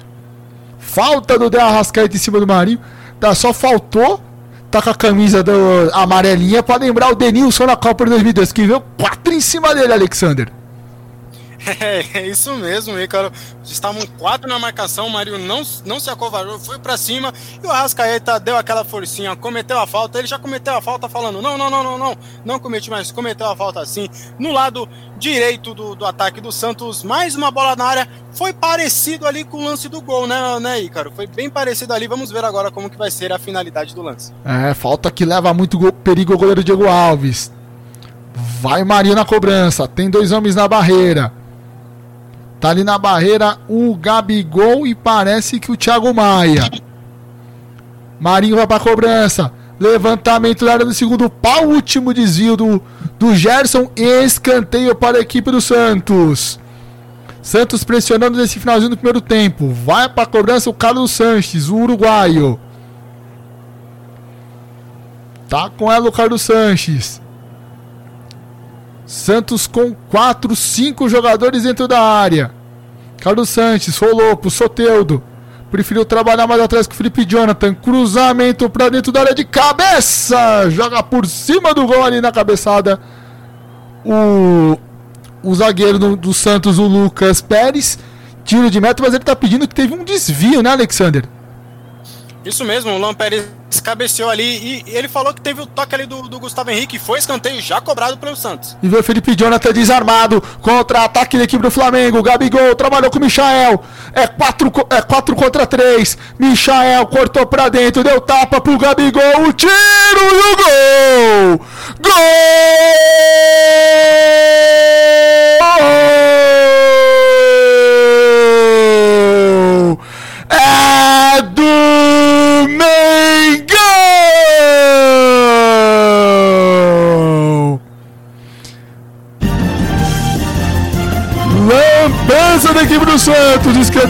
Falta 0.78 1.38
do 1.38 1.48
Del 1.50 1.60
Arrascaeta 1.60 2.16
em 2.16 2.18
cima 2.18 2.40
do 2.40 2.46
Marinho. 2.46 2.80
Tá, 3.22 3.36
só 3.36 3.52
faltou. 3.52 4.20
Tá 4.68 4.82
com 4.82 4.90
a 4.90 4.94
camisa 4.96 5.44
do, 5.44 5.52
amarelinha 5.92 6.60
para 6.60 6.82
lembrar 6.82 7.12
o 7.12 7.14
Denilson 7.14 7.66
na 7.66 7.76
Copa 7.76 8.04
de 8.04 8.10
2002. 8.10 8.50
Que 8.50 8.66
veio 8.66 8.82
quatro 8.98 9.32
em 9.32 9.40
cima 9.40 9.72
dele, 9.72 9.92
Alexander. 9.92 10.48
É, 11.80 12.04
é 12.18 12.28
isso 12.28 12.54
mesmo, 12.56 12.98
Ícaro. 12.98 13.32
Estavam 13.64 14.04
quatro 14.18 14.48
na 14.48 14.58
marcação, 14.58 15.06
o 15.06 15.10
Marinho 15.10 15.38
não, 15.38 15.62
não 15.84 16.00
se 16.00 16.10
acovardou, 16.10 16.58
foi 16.58 16.78
para 16.78 16.96
cima 16.96 17.32
e 17.62 17.66
o 17.66 17.70
Arrascaeta 17.70 18.38
deu 18.38 18.56
aquela 18.56 18.84
forcinha, 18.84 19.34
cometeu 19.36 19.78
a 19.78 19.86
falta. 19.86 20.18
Ele 20.18 20.26
já 20.26 20.38
cometeu 20.38 20.74
a 20.74 20.82
falta 20.82 21.08
falando: 21.08 21.40
não, 21.40 21.56
não, 21.56 21.70
não, 21.70 21.82
não, 21.82 21.98
não, 21.98 22.16
não 22.44 22.58
cometi, 22.58 22.90
mas 22.90 23.10
cometeu 23.10 23.46
a 23.46 23.56
falta 23.56 23.80
assim. 23.80 24.08
No 24.38 24.52
lado 24.52 24.88
direito 25.16 25.74
do, 25.74 25.94
do 25.94 26.04
ataque 26.04 26.40
do 26.40 26.50
Santos, 26.50 27.02
mais 27.02 27.34
uma 27.34 27.50
bola 27.50 27.76
na 27.76 27.84
área. 27.84 28.08
Foi 28.32 28.52
parecido 28.52 29.26
ali 29.26 29.44
com 29.44 29.58
o 29.58 29.64
lance 29.64 29.88
do 29.88 30.00
gol, 30.00 30.26
né, 30.26 30.58
né, 30.58 30.80
Ícaro? 30.80 31.12
Foi 31.14 31.26
bem 31.26 31.50
parecido 31.50 31.92
ali. 31.92 32.08
Vamos 32.08 32.30
ver 32.30 32.44
agora 32.44 32.70
como 32.70 32.88
que 32.88 32.96
vai 32.96 33.10
ser 33.10 33.32
a 33.32 33.38
finalidade 33.38 33.94
do 33.94 34.02
lance. 34.02 34.32
É, 34.44 34.72
falta 34.74 35.10
que 35.10 35.24
leva 35.24 35.52
muito 35.52 35.92
perigo 35.92 36.34
o 36.34 36.38
goleiro 36.38 36.64
Diego 36.64 36.88
Alves. 36.88 37.52
Vai 38.60 38.82
Marinho 38.84 39.14
na 39.14 39.24
cobrança. 39.24 39.86
Tem 39.86 40.08
dois 40.08 40.32
homens 40.32 40.54
na 40.54 40.66
barreira. 40.66 41.41
Tá 42.62 42.70
ali 42.70 42.84
na 42.84 42.96
barreira 42.96 43.58
o 43.68 43.92
Gabigol 43.96 44.86
e 44.86 44.94
parece 44.94 45.58
que 45.58 45.72
o 45.72 45.76
Thiago 45.76 46.14
Maia. 46.14 46.70
Marinho 48.20 48.54
vai 48.54 48.68
pra 48.68 48.78
cobrança. 48.78 49.52
Levantamento 49.80 50.64
na 50.64 50.74
área 50.74 50.86
do 50.86 50.94
segundo 50.94 51.28
pau. 51.28 51.64
Último 51.64 52.14
desvio 52.14 52.56
do, 52.56 52.80
do 53.18 53.34
Gerson. 53.34 53.90
Escanteio 53.96 54.94
para 54.94 55.18
a 55.18 55.20
equipe 55.20 55.50
do 55.50 55.60
Santos. 55.60 56.60
Santos 57.42 57.82
pressionando 57.82 58.38
nesse 58.38 58.60
finalzinho 58.60 58.90
do 58.90 58.96
primeiro 58.96 59.20
tempo. 59.20 59.68
Vai 59.70 60.08
para 60.08 60.22
a 60.22 60.26
cobrança 60.26 60.70
o 60.70 60.72
Carlos 60.72 61.10
Sanches, 61.10 61.68
o 61.68 61.78
uruguaio. 61.78 62.60
Tá 65.48 65.68
com 65.68 65.90
ela 65.90 66.08
o 66.08 66.12
Carlos 66.12 66.42
Sanches. 66.42 67.20
Santos 69.12 69.66
com 69.66 69.94
4, 70.10 70.56
5 70.56 71.06
jogadores 71.06 71.64
dentro 71.64 71.86
da 71.86 72.00
área. 72.00 72.50
Carlos 73.20 73.50
Sanches, 73.50 73.98
rolou 73.98 74.40
Soteudo. 74.50 75.22
Preferiu 75.70 76.02
trabalhar 76.02 76.46
mais 76.46 76.62
atrás 76.62 76.86
que 76.86 76.94
o 76.94 76.96
Felipe 76.96 77.26
Jonathan. 77.26 77.74
Cruzamento 77.74 78.70
para 78.70 78.88
dentro 78.88 79.12
da 79.12 79.20
área 79.20 79.34
de 79.34 79.44
cabeça. 79.44 80.70
Joga 80.70 81.02
por 81.02 81.26
cima 81.26 81.74
do 81.74 81.86
gol 81.86 82.02
ali 82.02 82.22
na 82.22 82.32
cabeçada. 82.32 82.98
O, 84.02 84.78
o 85.42 85.54
zagueiro 85.54 85.98
do, 85.98 86.16
do 86.16 86.32
Santos, 86.32 86.78
o 86.78 86.86
Lucas 86.86 87.42
Pérez. 87.42 87.98
Tiro 88.46 88.70
de 88.70 88.80
meta, 88.80 89.02
mas 89.02 89.12
ele 89.12 89.24
tá 89.24 89.36
pedindo 89.36 89.68
que 89.68 89.74
teve 89.74 89.92
um 89.92 90.04
desvio, 90.04 90.62
né, 90.62 90.70
Alexander? 90.70 91.24
Isso 92.44 92.64
mesmo, 92.64 92.90
o 92.92 92.98
Luan 92.98 93.14
Pérez 93.14 93.44
cabeceou 93.82 94.30
ali 94.30 94.44
e, 94.44 94.84
ele 94.86 95.08
falou 95.08 95.34
que 95.34 95.40
teve 95.40 95.60
o 95.60 95.66
toque 95.66 95.94
ali 95.94 96.06
do, 96.06 96.22
do, 96.28 96.38
Gustavo 96.38 96.70
Henrique, 96.70 96.98
foi 96.98 97.18
escanteio 97.18 97.60
já 97.60 97.80
cobrado 97.80 98.16
pelo 98.16 98.36
Santos. 98.36 98.76
E 98.82 98.88
o 98.88 99.02
Felipe 99.02 99.34
Jonathan 99.34 99.72
desarmado, 99.72 100.40
contra-ataque 100.60 101.36
da 101.36 101.44
equipe 101.44 101.62
do 101.62 101.70
Flamengo, 101.70 102.22
Gabigol 102.22 102.74
trabalhou 102.74 103.10
com 103.10 103.18
o 103.18 103.22
Michael, 103.22 103.82
é 104.12 104.26
4 104.26 104.72
é 104.90 105.02
quatro 105.02 105.34
contra 105.34 105.66
3, 105.66 106.16
Michael 106.38 107.06
cortou 107.06 107.46
pra 107.46 107.68
dentro, 107.68 108.04
deu 108.04 108.20
tapa 108.20 108.60
pro 108.60 108.78
Gabigol, 108.78 109.48
o 109.48 109.52
tiro 109.52 109.72
e 109.72 110.52
o 110.52 110.56
gol! 110.56 111.66
Gol! 112.00 113.71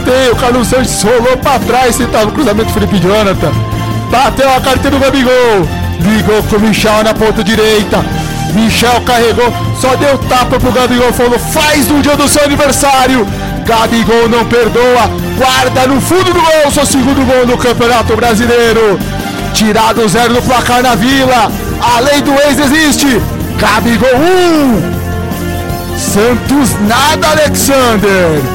Escanteio, 0.03 0.35
Carlos 0.35 0.67
Santos 0.67 1.01
rolou 1.01 1.37
pra 1.37 1.59
trás, 1.59 1.95
tentava 1.95 2.25
o 2.25 2.31
cruzamento 2.31 2.71
Felipe 2.71 2.99
Jonathan, 2.99 3.51
bateu 4.11 4.53
a 4.53 4.59
carteira 4.59 4.97
do 4.97 4.99
Gabigol, 4.99 5.31
ligou 6.01 6.43
com 6.43 6.57
o 6.57 6.59
Michel 6.59 7.03
na 7.05 7.13
ponta 7.13 7.41
direita, 7.41 8.03
Michel 8.53 8.99
carregou, 9.05 9.51
só 9.79 9.95
deu 9.95 10.17
tapa 10.17 10.59
pro 10.59 10.73
Gabigol, 10.73 11.13
falou, 11.13 11.39
faz 11.39 11.87
no 11.87 12.01
dia 12.01 12.17
do 12.17 12.27
seu 12.27 12.43
aniversário, 12.43 13.25
Gabigol 13.65 14.27
não 14.27 14.43
perdoa, 14.45 15.09
guarda 15.37 15.87
no 15.87 16.01
fundo 16.01 16.33
do 16.33 16.41
gol, 16.41 16.71
seu 16.71 16.85
segundo 16.85 17.25
gol 17.25 17.47
no 17.47 17.57
Campeonato 17.57 18.15
Brasileiro. 18.15 18.99
Tirado 19.53 20.07
zero 20.09 20.33
do 20.33 20.41
placar 20.41 20.81
na 20.81 20.95
Vila, 20.95 21.49
a 21.79 21.99
lei 21.99 22.21
do 22.21 22.33
ex 22.33 22.59
existe. 22.59 23.21
Gabigol 23.57 24.09
1, 24.09 24.19
um. 24.19 25.97
Santos 25.97 26.71
nada, 26.87 27.29
Alexander. 27.29 28.52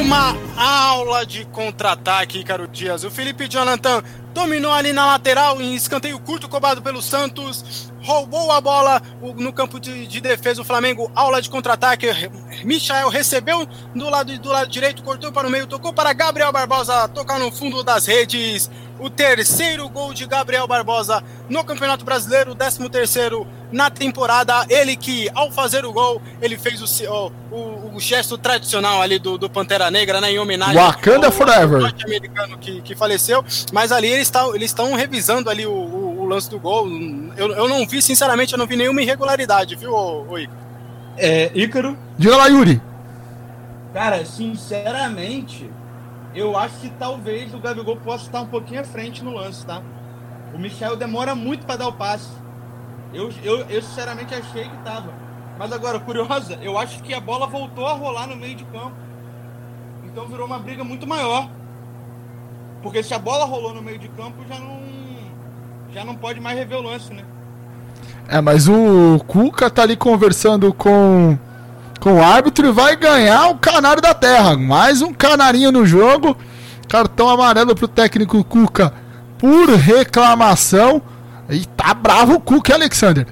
Uma 0.00 0.34
aula 0.56 1.26
de 1.26 1.44
contra-ataque, 1.44 2.42
Caro 2.42 2.66
Dias. 2.66 3.04
O 3.04 3.10
Felipe 3.10 3.46
Jonathan 3.46 4.02
dominou 4.32 4.72
ali 4.72 4.90
na 4.90 5.04
lateral 5.04 5.60
em 5.60 5.74
escanteio 5.74 6.18
curto 6.18 6.48
cobrado 6.48 6.80
pelo 6.80 7.02
Santos 7.02 7.92
roubou 8.02 8.50
a 8.50 8.60
bola 8.60 9.00
no 9.36 9.52
campo 9.52 9.78
de, 9.78 10.06
de 10.06 10.20
defesa 10.20 10.56
do 10.56 10.64
Flamengo, 10.64 11.10
aula 11.14 11.40
de 11.40 11.48
contra-ataque. 11.48 12.06
Michael 12.64 13.08
recebeu 13.08 13.66
do 13.94 14.08
lado, 14.08 14.38
do 14.38 14.48
lado 14.48 14.70
direito, 14.70 15.02
cortou 15.02 15.32
para 15.32 15.48
o 15.48 15.50
meio, 15.50 15.66
tocou 15.66 15.92
para 15.92 16.12
Gabriel 16.12 16.52
Barbosa, 16.52 17.08
tocar 17.08 17.38
no 17.38 17.50
fundo 17.50 17.82
das 17.82 18.06
redes. 18.06 18.70
O 18.98 19.10
terceiro 19.10 19.88
gol 19.88 20.14
de 20.14 20.26
Gabriel 20.26 20.66
Barbosa 20.68 21.24
no 21.48 21.64
Campeonato 21.64 22.04
Brasileiro, 22.04 22.54
13 22.54 22.88
terceiro 22.88 23.46
na 23.72 23.90
temporada. 23.90 24.64
Ele 24.68 24.94
que, 24.94 25.28
ao 25.34 25.50
fazer 25.50 25.84
o 25.84 25.92
gol, 25.92 26.22
ele 26.40 26.56
fez 26.56 26.80
o, 26.80 27.32
o, 27.50 27.96
o 27.96 28.00
gesto 28.00 28.38
tradicional 28.38 29.02
ali 29.02 29.18
do, 29.18 29.36
do, 29.36 29.50
Pantera 29.50 29.90
Negra, 29.90 30.20
né, 30.20 30.30
em 30.30 30.38
homenagem 30.38 30.76
Wakanda 30.76 31.26
ao 31.26 31.32
Forever. 31.32 31.80
norte-americano 31.80 32.56
que, 32.58 32.80
que 32.82 32.94
faleceu. 32.94 33.44
Mas 33.72 33.90
ali 33.90 34.06
eles 34.06 34.28
estão 34.28 34.54
eles 34.54 34.74
revisando 34.96 35.50
ali 35.50 35.66
o, 35.66 35.72
o, 35.72 36.20
o, 36.20 36.26
lance 36.26 36.48
do 36.48 36.60
gol. 36.60 36.86
Eu, 37.36 37.50
eu 37.52 37.68
não 37.68 37.84
vi, 37.86 38.00
sinceramente, 38.00 38.52
eu 38.52 38.58
não 38.58 38.66
vi 38.66 38.76
nenhuma 38.76 39.02
irregularidade, 39.02 39.74
viu, 39.74 39.92
Ícaro? 40.38 40.61
É, 41.16 41.50
Ícaro? 41.54 41.96
Diga 42.16 42.36
lá, 42.36 42.46
Yuri. 42.46 42.80
Cara, 43.92 44.24
sinceramente, 44.24 45.70
eu 46.34 46.56
acho 46.56 46.78
que 46.80 46.90
talvez 46.90 47.52
o 47.52 47.58
Gabigol 47.58 47.96
possa 47.96 48.26
estar 48.26 48.40
um 48.40 48.46
pouquinho 48.46 48.80
à 48.80 48.84
frente 48.84 49.22
no 49.22 49.32
lance, 49.32 49.66
tá? 49.66 49.82
O 50.54 50.58
Michel 50.58 50.96
demora 50.96 51.34
muito 51.34 51.66
para 51.66 51.76
dar 51.76 51.88
o 51.88 51.92
passe. 51.92 52.30
Eu, 53.12 53.30
eu, 53.42 53.60
eu 53.68 53.82
sinceramente 53.82 54.34
achei 54.34 54.64
que 54.64 54.76
tava. 54.78 55.12
Mas 55.58 55.70
agora, 55.72 56.00
curiosa, 56.00 56.58
eu 56.62 56.78
acho 56.78 57.02
que 57.02 57.12
a 57.12 57.20
bola 57.20 57.46
voltou 57.46 57.86
a 57.86 57.92
rolar 57.92 58.26
no 58.26 58.36
meio 58.36 58.54
de 58.54 58.64
campo. 58.64 58.96
Então 60.04 60.26
virou 60.26 60.46
uma 60.46 60.58
briga 60.58 60.82
muito 60.82 61.06
maior. 61.06 61.50
Porque 62.82 63.02
se 63.02 63.14
a 63.14 63.18
bola 63.18 63.44
rolou 63.44 63.74
no 63.74 63.82
meio 63.82 63.98
de 63.98 64.08
campo, 64.08 64.44
já 64.48 64.58
não. 64.58 64.82
Já 65.92 66.04
não 66.04 66.16
pode 66.16 66.40
mais 66.40 66.58
rever 66.58 66.78
o 66.78 66.82
lance, 66.82 67.12
né? 67.12 67.22
É, 68.28 68.40
mas 68.40 68.68
o 68.68 69.22
Cuca 69.26 69.68
tá 69.68 69.82
ali 69.82 69.96
conversando 69.96 70.72
com, 70.72 71.38
com 72.00 72.14
o 72.14 72.22
árbitro 72.22 72.66
e 72.66 72.72
vai 72.72 72.96
ganhar 72.96 73.48
o 73.48 73.56
canário 73.56 74.00
da 74.02 74.14
terra. 74.14 74.56
Mais 74.56 75.02
um 75.02 75.12
canarinho 75.12 75.70
no 75.70 75.84
jogo. 75.84 76.36
Cartão 76.88 77.28
amarelo 77.28 77.74
pro 77.74 77.88
técnico 77.88 78.42
Cuca 78.44 78.92
por 79.38 79.68
reclamação. 79.70 81.02
E 81.50 81.66
tá 81.66 81.92
bravo 81.92 82.34
o 82.34 82.40
Cuca, 82.40 82.74
Alexander. 82.74 83.26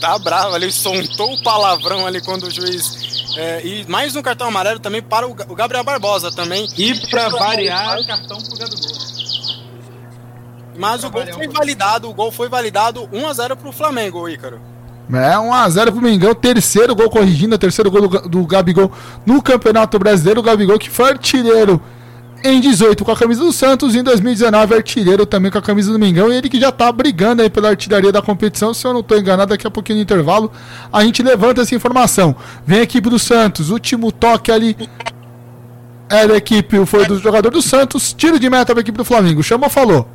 Tá 0.00 0.18
bravo, 0.18 0.56
ele 0.56 0.72
soltou 0.72 1.32
o 1.32 1.42
palavrão 1.44 2.04
ali 2.04 2.20
quando 2.20 2.44
o 2.44 2.50
juiz. 2.50 3.36
É, 3.36 3.64
e 3.64 3.86
mais 3.88 4.16
um 4.16 4.20
cartão 4.20 4.48
amarelo 4.48 4.80
também 4.80 5.00
para 5.00 5.26
o 5.26 5.34
Gabriel 5.54 5.84
Barbosa 5.84 6.32
também. 6.32 6.68
E 6.76 7.08
para 7.08 7.28
variar, 7.28 8.04
cartão 8.04 8.36
pro 8.38 8.58
Gabigol. 8.58 9.11
Mas 10.76 11.04
o 11.04 11.10
gol 11.10 11.26
foi 11.26 11.48
validado, 11.48 12.08
o 12.08 12.14
gol 12.14 12.32
foi 12.32 12.48
validado 12.48 13.08
1x0 13.08 13.56
pro 13.56 13.72
Flamengo, 13.72 14.28
Ícaro. 14.28 14.60
É, 15.12 15.34
1x0 15.36 15.92
pro 15.92 16.00
Mengão, 16.00 16.34
terceiro 16.34 16.94
gol 16.94 17.10
corrigindo, 17.10 17.58
terceiro 17.58 17.90
gol 17.90 18.08
do, 18.08 18.28
do 18.28 18.46
Gabigol 18.46 18.90
no 19.26 19.42
Campeonato 19.42 19.98
Brasileiro. 19.98 20.40
O 20.40 20.42
Gabigol 20.42 20.78
que 20.78 20.88
foi 20.88 21.10
artilheiro 21.10 21.80
em 22.44 22.60
18 22.60 23.04
com 23.04 23.10
a 23.12 23.16
camisa 23.16 23.40
do 23.40 23.52
Santos, 23.52 23.94
em 23.94 24.02
2019 24.02 24.74
artilheiro 24.74 25.24
também 25.24 25.50
com 25.50 25.58
a 25.58 25.62
camisa 25.62 25.92
do 25.92 25.98
Mengão, 25.98 26.32
e 26.32 26.36
ele 26.36 26.48
que 26.48 26.60
já 26.60 26.72
tá 26.72 26.90
brigando 26.90 27.42
aí 27.42 27.48
pela 27.48 27.68
artilharia 27.68 28.10
da 28.10 28.20
competição, 28.20 28.74
se 28.74 28.84
eu 28.86 28.92
não 28.92 29.00
estou 29.00 29.16
enganado, 29.16 29.50
daqui 29.50 29.66
a 29.66 29.70
pouquinho 29.70 29.98
no 29.98 30.02
intervalo 30.02 30.50
a 30.92 31.04
gente 31.04 31.22
levanta 31.22 31.62
essa 31.62 31.74
informação. 31.74 32.34
Vem 32.66 32.80
a 32.80 32.82
equipe 32.82 33.08
do 33.08 33.18
Santos, 33.18 33.70
último 33.70 34.10
toque 34.10 34.50
ali 34.50 34.76
é 36.08 36.26
da 36.26 36.36
equipe, 36.36 36.84
foi 36.84 37.06
do 37.06 37.18
jogador 37.18 37.50
do 37.50 37.62
Santos, 37.62 38.12
tiro 38.12 38.38
de 38.38 38.50
meta 38.50 38.66
para 38.66 38.80
a 38.80 38.82
equipe 38.82 38.98
do 38.98 39.04
Flamengo, 39.04 39.42
chamou, 39.42 39.70
falou. 39.70 40.08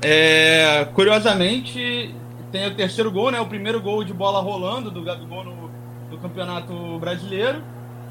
É, 0.00 0.86
curiosamente, 0.94 2.14
tem 2.52 2.66
o 2.66 2.74
terceiro 2.74 3.10
gol, 3.10 3.30
né? 3.30 3.40
O 3.40 3.46
primeiro 3.46 3.80
gol 3.80 4.04
de 4.04 4.12
bola 4.12 4.40
rolando 4.40 4.90
do 4.90 5.02
Gabigol 5.02 5.44
no, 5.44 5.68
Campeonato 6.20 6.98
Brasileiro. 6.98 7.62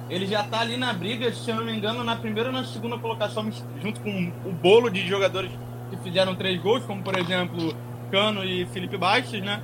Ele 0.10 0.26
já 0.26 0.42
tá 0.44 0.62
ali 0.62 0.78
na 0.78 0.94
briga, 0.94 1.32
se 1.34 1.50
eu 1.50 1.56
não 1.58 1.66
me 1.66 1.76
engano, 1.76 2.04
na 2.04 2.16
primeira 2.16 2.50
ou 2.50 2.56
na 2.56 2.64
segunda 2.64 2.98
colocação, 2.98 3.52
junto 3.82 4.00
com 4.00 4.32
o 4.46 4.52
bolo 4.52 4.90
de 4.90 5.06
jogadores 5.06 5.52
que 5.90 5.98
fizeram 5.98 6.34
três 6.34 6.62
gols, 6.62 6.84
como 6.86 7.04
por 7.04 7.18
exemplo 7.18 7.76
Cano 8.10 8.44
e 8.44 8.66
Felipe 8.68 8.98
Bastos, 8.98 9.42
né? 9.42 9.62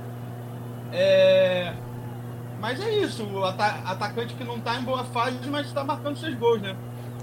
É... 0.92 1.72
Mas 2.60 2.80
é 2.80 2.98
isso, 2.98 3.24
o 3.24 3.44
ata 3.44 3.80
atacante 3.86 4.34
que 4.34 4.44
não 4.44 4.58
tá 4.60 4.78
em 4.78 4.82
boa 4.82 5.04
fase, 5.04 5.36
mas 5.50 5.72
tá 5.72 5.82
marcando 5.82 6.18
seus 6.18 6.34
gols, 6.34 6.60
né? 6.60 6.76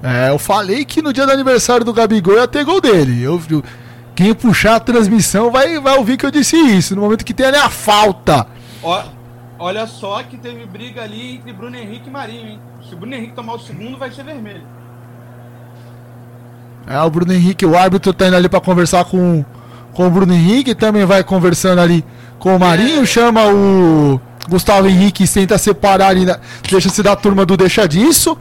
É, 0.04 0.30
eu 0.30 0.40
falei 0.40 0.84
que 0.84 1.02
no 1.02 1.14
dia 1.14 1.26
do 1.26 1.32
aniversário 1.32 1.86
do 1.86 1.94
Gabigol 1.94 2.36
ia 2.36 2.48
ter 2.48 2.64
gol 2.64 2.82
dele. 2.82 3.22
Eu, 3.22 3.40
eu, 3.50 3.64
quem 4.16 4.34
puxar 4.34 4.76
a 4.76 4.80
transmissão 4.80 5.52
vai, 5.52 5.80
vai 5.80 5.98
ouvir 5.98 6.18
que 6.18 6.26
eu 6.26 6.32
disse 6.32 6.58
isso. 6.58 6.96
No 6.96 7.02
momento 7.02 7.26
que 7.26 7.34
tem 7.34 7.46
ali 7.46 7.58
a 7.58 7.70
falta. 7.70 8.48
Ó, 8.84 9.04
olha 9.60 9.88
só 9.88 10.22
que 10.24 10.38
teve 10.38 10.66
briga 10.66 11.04
ali 11.04 11.36
entre 11.36 11.54
Bruno 11.54 11.76
Henrique 11.76 12.10
e 12.10 12.12
Marinho, 12.12 12.48
hein? 12.50 12.60
Se 12.88 12.94
o 12.94 12.98
Bruno 12.98 13.16
Henrique 13.16 13.34
tomar 13.34 13.54
o 13.54 13.60
segundo, 13.60 13.98
vai 13.98 14.12
ser 14.12 14.24
vermelho. 14.24 14.64
É, 16.88 17.00
o 17.02 17.10
Bruno 17.10 17.32
Henrique, 17.32 17.66
o 17.66 17.78
árbitro 17.78 18.14
tá 18.14 18.28
indo 18.28 18.36
ali 18.36 18.50
para 18.50 18.60
conversar 18.60 19.06
com, 19.06 19.46
com 19.94 20.08
o 20.08 20.10
Bruno 20.10 20.34
Henrique, 20.34 20.74
também 20.74 21.06
vai 21.06 21.24
conversando 21.24 21.80
ali 21.80 22.04
com 22.40 22.56
o 22.56 22.60
Marinho, 22.60 23.04
é. 23.04 23.06
chama 23.06 23.46
o 23.46 24.20
Gustavo 24.50 24.88
Henrique 24.88 25.28
tenta 25.28 25.58
separar 25.58 26.08
ali, 26.08 26.26
deixa-se 26.70 27.04
da 27.04 27.16
turma 27.16 27.46
do 27.46 27.56
deixa 27.56 27.88
disso. 27.88 28.38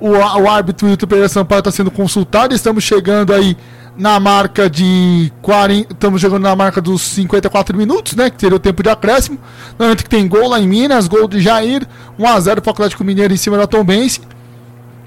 O, 0.00 0.10
o 0.10 0.48
árbitro 0.48 0.88
Hilton 0.88 1.06
Pereira 1.06 1.28
Sampaio 1.28 1.60
está 1.60 1.70
sendo 1.70 1.90
consultado, 1.90 2.54
estamos 2.54 2.84
chegando 2.84 3.32
aí 3.32 3.56
na 3.98 4.20
marca 4.20 4.70
de 4.70 5.32
40, 5.42 5.92
estamos 5.92 6.20
chegando 6.20 6.44
na 6.44 6.54
marca 6.54 6.80
dos 6.80 7.02
54 7.02 7.76
minutos, 7.76 8.14
né, 8.14 8.30
que 8.30 8.40
seria 8.40 8.56
o 8.56 8.60
tempo 8.60 8.80
de 8.80 8.88
acréscimo. 8.88 9.38
No 9.76 9.84
momento 9.84 10.04
que 10.04 10.08
tem 10.08 10.28
gol 10.28 10.48
lá 10.48 10.60
em 10.60 10.68
Minas, 10.68 11.08
gol 11.08 11.26
de 11.26 11.40
Jair, 11.40 11.86
1 12.16 12.26
a 12.26 12.40
0 12.40 12.62
para 12.62 12.70
o 12.70 12.72
Atlético 12.72 13.02
Mineiro 13.02 13.34
em 13.34 13.36
cima 13.36 13.56
da 13.56 13.66
Tombense. 13.66 14.20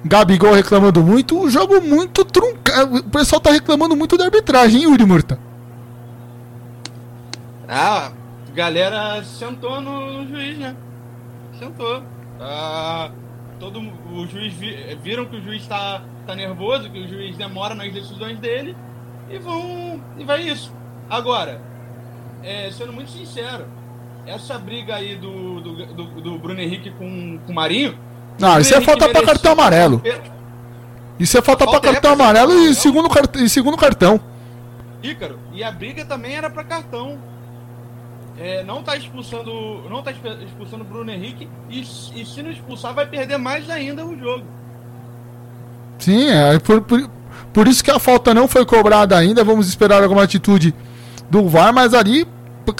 Gabigol 0.04 0.54
reclamando 0.54 1.02
muito, 1.02 1.40
o 1.40 1.50
jogo 1.50 1.80
muito 1.80 2.26
truncado. 2.26 2.98
O 2.98 3.04
pessoal 3.04 3.40
tá 3.40 3.52
reclamando 3.52 3.96
muito 3.96 4.18
da 4.18 4.26
arbitragem, 4.26 4.82
hein, 4.82 4.90
Yuri 4.90 5.06
Murta? 5.06 5.40
Ah, 7.70 8.12
galera 8.54 9.24
sentou 9.24 9.80
no 9.80 10.28
juiz, 10.28 10.58
né? 10.58 10.76
Sentou. 11.58 12.04
Ah, 12.40 13.10
todo 13.62 13.80
o 13.80 14.26
juiz 14.26 14.54
vi, 14.56 14.76
viram 15.04 15.26
que 15.26 15.36
o 15.36 15.42
juiz 15.42 15.68
tá, 15.68 16.02
tá 16.26 16.36
nervoso, 16.36 16.90
que 16.90 17.00
o 17.00 17.08
juiz 17.08 17.38
demora 17.38 17.76
nas 17.76 17.94
decisões 17.94 18.40
dele 18.40 18.76
e 19.30 19.38
vão 19.38 20.02
e 20.18 20.24
vai 20.24 20.42
isso. 20.42 20.74
Agora, 21.08 21.62
é, 22.44 22.72
sendo 22.72 22.92
muito 22.92 23.12
sincero, 23.12 23.68
essa 24.26 24.58
briga 24.58 24.96
aí 24.96 25.16
do, 25.16 25.62
do, 25.62 25.86
do, 25.86 26.22
do 26.22 26.40
Bruno 26.40 26.60
Henrique 26.60 26.90
com, 26.90 27.40
com 27.46 27.52
o 27.52 27.56
Marinho 27.56 27.96
não, 28.40 28.60
isso 28.60 28.74
é 28.74 28.82
falta 28.82 29.08
pra 29.08 29.24
cartão 29.24 29.52
amarelo. 29.52 30.02
Isso 31.20 31.38
é 31.38 31.42
falta, 31.42 31.66
falta 31.66 31.80
pra 31.80 31.92
cartão 31.92 32.14
amarelo 32.14 32.54
e 32.54 32.74
segundo, 32.74 33.08
e 33.36 33.48
segundo 33.48 33.78
cartão. 33.78 34.20
Ícaro, 35.04 35.38
e 35.54 35.64
a 35.64 35.72
briga 35.72 36.04
também 36.06 36.36
era 36.36 36.50
pra 36.50 36.64
cartão. 36.64 37.20
É, 38.38 38.64
não 38.64 38.82
tá 38.82 38.96
expulsando. 38.96 39.52
Não 39.90 40.02
tá 40.02 40.12
expulsando 40.12 40.84
o 40.84 40.88
Bruno 40.88 41.12
Henrique. 41.12 41.48
E, 41.70 41.82
e 41.82 42.26
se 42.26 42.42
não 42.42 42.52
expulsar, 42.52 42.94
vai 42.94 43.06
perder 43.06 43.38
mais 43.38 43.70
ainda 43.70 44.06
o 44.06 44.18
jogo. 44.18 44.46
Sim, 46.00 46.30
é 46.30 46.58
por, 46.60 46.82
por, 46.82 47.10
por 47.54 47.68
isso 47.68 47.84
que 47.84 47.92
a 47.92 48.00
falta 48.00 48.34
não 48.34 48.48
foi 48.48 48.66
cobrada 48.66 49.18
ainda. 49.18 49.44
Vamos 49.44 49.68
esperar 49.68 50.02
alguma 50.02 50.24
atitude 50.24 50.74
do 51.30 51.48
VAR, 51.48 51.74
mas 51.74 51.94
ali 51.94 52.26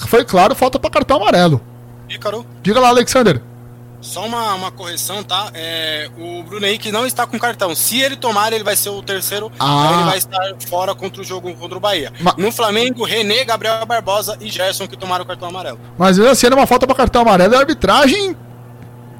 foi 0.06 0.24
claro, 0.24 0.54
falta 0.54 0.78
para 0.78 0.90
cartão 0.90 1.18
amarelo. 1.18 1.60
Ícaro. 2.08 2.44
Diga 2.62 2.80
lá, 2.80 2.88
Alexander. 2.88 3.40
Só 4.02 4.26
uma, 4.26 4.54
uma 4.54 4.72
correção, 4.72 5.22
tá? 5.22 5.50
É, 5.54 6.10
o 6.18 6.42
Bruno 6.42 6.66
Henrique 6.66 6.90
não 6.90 7.06
está 7.06 7.24
com 7.24 7.38
cartão. 7.38 7.72
Se 7.72 8.00
ele 8.00 8.16
tomar, 8.16 8.52
ele 8.52 8.64
vai 8.64 8.74
ser 8.74 8.90
o 8.90 9.00
terceiro. 9.00 9.50
Ah. 9.60 9.90
Ele 9.94 10.02
vai 10.02 10.18
estar 10.18 10.40
fora 10.68 10.92
contra 10.92 11.22
o 11.22 11.24
jogo 11.24 11.54
contra 11.54 11.78
o 11.78 11.80
Bahia. 11.80 12.12
Ma... 12.20 12.34
No 12.36 12.50
Flamengo, 12.50 13.04
René, 13.04 13.44
Gabriel 13.44 13.86
Barbosa 13.86 14.36
e 14.40 14.50
Gerson 14.50 14.88
que 14.88 14.96
tomaram 14.96 15.22
o 15.24 15.26
cartão 15.26 15.48
amarelo. 15.48 15.78
Mas 15.96 16.18
assim, 16.18 16.46
era 16.46 16.56
uma 16.56 16.66
falta 16.66 16.84
para 16.84 16.96
cartão 16.96 17.22
amarelo. 17.22 17.54
A 17.54 17.60
arbitragem 17.60 18.36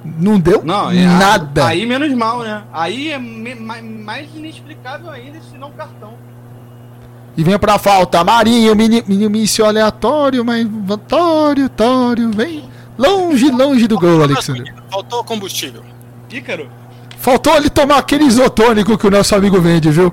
não 0.04 0.40
deu 0.40 0.64
não, 0.64 0.90
é, 0.90 1.06
nada. 1.06 1.64
Aí 1.64 1.86
menos 1.86 2.12
mal, 2.12 2.40
né? 2.40 2.64
Aí 2.72 3.12
é 3.12 3.18
me, 3.20 3.54
mais 3.54 4.34
inexplicável 4.34 5.10
ainda 5.10 5.38
se 5.48 5.56
não 5.56 5.70
cartão. 5.70 6.14
E 7.36 7.44
vem 7.44 7.56
pra 7.56 7.78
falta. 7.78 8.24
Marinho, 8.24 8.74
mini, 8.74 9.02
mini 9.06 9.48
aleatório, 9.64 10.44
mas 10.44 10.66
aleatório, 10.66 11.68
tório, 11.68 12.30
vem. 12.32 12.71
Longe, 13.02 13.50
longe 13.50 13.88
do 13.88 13.98
gol, 13.98 14.22
Alexandre. 14.22 14.72
Faltou 14.88 15.24
combustível. 15.24 15.82
Ícaro. 16.30 16.70
Faltou 17.18 17.56
ele 17.56 17.68
tomar 17.68 17.98
aquele 17.98 18.24
isotônico 18.24 18.96
que 18.96 19.06
o 19.06 19.10
nosso 19.10 19.34
amigo 19.34 19.60
vende, 19.60 19.90
viu? 19.90 20.12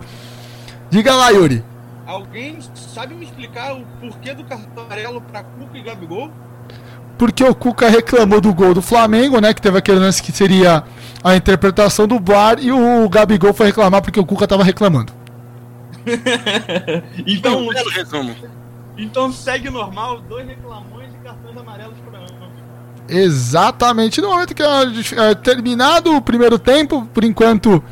Diga 0.89 1.13
lá, 1.13 1.29
Yuri. 1.29 1.63
Alguém 2.07 2.57
sabe 2.73 3.13
me 3.13 3.25
explicar 3.25 3.73
o 3.75 3.85
porquê 4.01 4.33
do 4.33 4.43
cartão 4.43 4.83
amarelo 4.85 5.21
pra 5.21 5.43
Cuca 5.43 5.77
e 5.77 5.83
Gabigol? 5.83 6.31
Porque 7.17 7.43
o 7.43 7.53
Cuca 7.53 7.87
reclamou 7.89 8.41
do 8.41 8.53
gol 8.53 8.73
do 8.73 8.81
Flamengo, 8.81 9.39
né? 9.39 9.53
Que 9.53 9.61
teve 9.61 9.77
aquele 9.77 9.99
lance 9.99 10.23
que 10.23 10.31
seria 10.31 10.83
a 11.23 11.35
interpretação 11.35 12.07
do 12.07 12.19
VAR 12.19 12.57
e 12.59 12.71
o 12.71 13.07
Gabigol 13.07 13.53
foi 13.53 13.67
reclamar 13.67 14.01
porque 14.01 14.19
o 14.19 14.25
Cuca 14.25 14.47
tava 14.47 14.63
reclamando. 14.63 15.13
então, 17.27 17.67
um 17.67 17.69
resumo. 17.69 18.35
Então 18.97 19.31
segue 19.31 19.69
normal, 19.69 20.21
dois 20.21 20.47
reclamões 20.47 21.09
e 21.13 21.23
cartões 21.23 21.55
amarelos 21.55 21.97
para. 21.99 22.08
Exatamente 23.09 24.21
no 24.21 24.29
momento 24.29 24.53
que 24.53 24.61
é, 24.61 25.35
terminado 25.35 26.15
o 26.15 26.21
primeiro 26.21 26.59
tempo, 26.59 27.07
por 27.13 27.23
enquanto, 27.23 27.83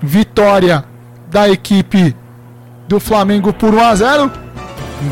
vitória 0.00 0.84
da 1.28 1.48
equipe 1.48 2.16
do 2.88 2.98
Flamengo 2.98 3.52
por 3.52 3.74
1 3.74 3.80
a 3.80 3.94
0. 3.94 4.32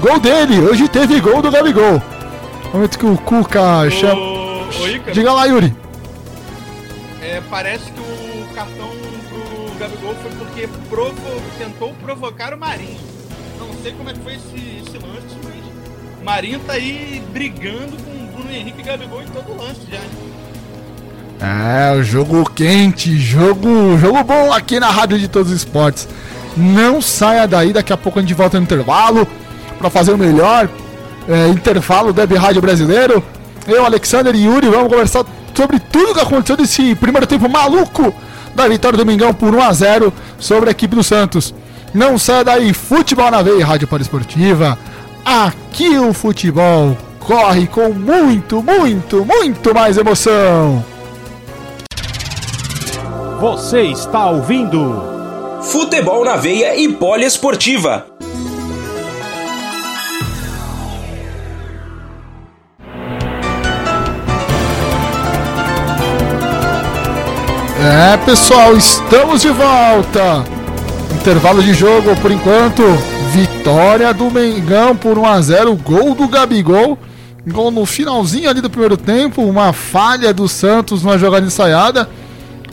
Gol 0.00 0.20
dele, 0.20 0.58
hoje 0.60 0.88
teve 0.88 1.20
gol 1.20 1.42
do 1.42 1.50
Gabigol. 1.50 2.02
No 2.64 2.72
momento 2.72 2.98
que 2.98 3.06
o 3.06 3.18
Cuca 3.18 3.90
chama. 3.90 4.20
Diga 5.12 5.32
lá, 5.32 5.44
Yuri. 5.44 5.74
É, 7.20 7.42
parece 7.50 7.90
que 7.92 8.00
o 8.00 8.54
cartão 8.54 8.88
pro 9.28 9.78
Gabigol 9.78 10.14
foi 10.14 10.30
porque 10.32 10.68
provo... 10.88 11.42
tentou 11.58 11.92
provocar 11.94 12.54
o 12.54 12.58
Marinho. 12.58 13.00
Não 13.58 13.72
sei 13.82 13.92
como 13.92 14.08
é 14.08 14.12
que 14.14 14.20
foi 14.20 14.34
esse, 14.34 14.82
esse 14.82 14.98
lance, 14.98 15.36
mas 15.44 16.24
Marinho 16.24 16.60
tá 16.60 16.74
aí 16.74 17.22
brigando 17.32 17.96
com 18.02 18.21
Bruno 18.32 18.50
Henrique 18.50 18.80
e 18.80 18.82
Gabigol 18.82 19.22
em 19.22 19.26
todo 19.26 19.56
lance 19.56 19.80
já. 19.90 20.00
É, 21.44 21.92
o 21.96 22.02
jogo 22.02 22.48
quente, 22.50 23.18
jogo, 23.18 23.98
jogo 23.98 24.22
bom 24.22 24.52
aqui 24.52 24.78
na 24.78 24.90
Rádio 24.90 25.18
de 25.18 25.26
Todos 25.26 25.50
os 25.50 25.58
Esportes. 25.58 26.08
Não 26.56 27.02
saia 27.02 27.48
daí, 27.48 27.72
daqui 27.72 27.92
a 27.92 27.96
pouco 27.96 28.18
a 28.18 28.22
gente 28.22 28.34
volta 28.34 28.58
no 28.58 28.64
intervalo 28.64 29.26
para 29.78 29.90
fazer 29.90 30.12
o 30.12 30.18
melhor 30.18 30.68
é, 31.28 31.48
intervalo 31.48 32.12
do 32.12 32.34
Rádio 32.36 32.62
Brasileiro. 32.62 33.22
Eu, 33.66 33.84
Alexander 33.84 34.34
e 34.34 34.44
Yuri, 34.44 34.68
vamos 34.68 34.88
conversar 34.88 35.24
sobre 35.54 35.80
tudo 35.80 36.14
que 36.14 36.20
aconteceu 36.20 36.56
nesse 36.56 36.94
primeiro 36.94 37.26
tempo 37.26 37.48
maluco 37.48 38.14
da 38.54 38.68
vitória 38.68 38.96
do 38.96 39.04
Mingão 39.04 39.34
por 39.34 39.54
1 39.54 39.62
a 39.62 39.72
0 39.72 40.12
sobre 40.38 40.68
a 40.68 40.72
equipe 40.72 40.94
do 40.94 41.02
Santos. 41.02 41.54
Não 41.92 42.18
saia 42.18 42.44
daí, 42.44 42.72
futebol 42.72 43.30
na 43.30 43.42
veia, 43.42 43.66
Rádio 43.66 43.88
Poliesportiva. 43.88 44.78
Aqui 45.24 45.98
o 45.98 46.12
futebol 46.12 46.96
corre 47.26 47.66
com 47.66 47.90
muito, 47.90 48.62
muito, 48.62 49.24
muito 49.24 49.74
mais 49.74 49.96
emoção. 49.96 50.84
Você 53.40 53.82
está 53.82 54.30
ouvindo 54.30 55.02
Futebol 55.62 56.24
na 56.24 56.36
Veia 56.36 56.76
e 56.76 56.92
Poliesportiva. 56.92 58.06
É, 67.84 68.16
pessoal, 68.18 68.76
estamos 68.76 69.42
de 69.42 69.48
volta. 69.48 70.44
Intervalo 71.20 71.62
de 71.62 71.74
jogo 71.74 72.14
por 72.20 72.30
enquanto. 72.30 72.82
Vitória 73.32 74.12
do 74.12 74.30
Mengão 74.30 74.94
por 74.94 75.18
1 75.18 75.26
a 75.26 75.40
0, 75.40 75.74
gol 75.76 76.14
do 76.14 76.28
Gabigol. 76.28 76.98
Gol 77.46 77.70
no 77.72 77.84
finalzinho 77.84 78.48
ali 78.48 78.60
do 78.60 78.70
primeiro 78.70 78.96
tempo, 78.96 79.42
uma 79.42 79.72
falha 79.72 80.32
do 80.32 80.48
Santos 80.48 81.02
numa 81.02 81.18
jogada 81.18 81.44
ensaiada. 81.44 82.08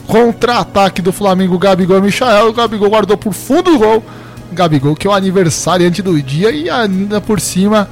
Contra-ataque 0.06 1.02
do 1.02 1.12
Flamengo, 1.12 1.58
Gabigol 1.58 1.98
e 1.98 2.02
Michael. 2.02 2.48
O 2.48 2.52
Gabigol 2.52 2.90
guardou 2.90 3.16
por 3.16 3.32
fundo 3.32 3.72
do 3.72 3.78
gol. 3.78 4.04
Gabigol, 4.52 4.96
que 4.96 5.06
é 5.06 5.10
o 5.10 5.12
aniversário 5.12 5.90
do 6.02 6.20
dia 6.22 6.50
e 6.50 6.68
ainda 6.68 7.20
por 7.20 7.40
cima 7.40 7.88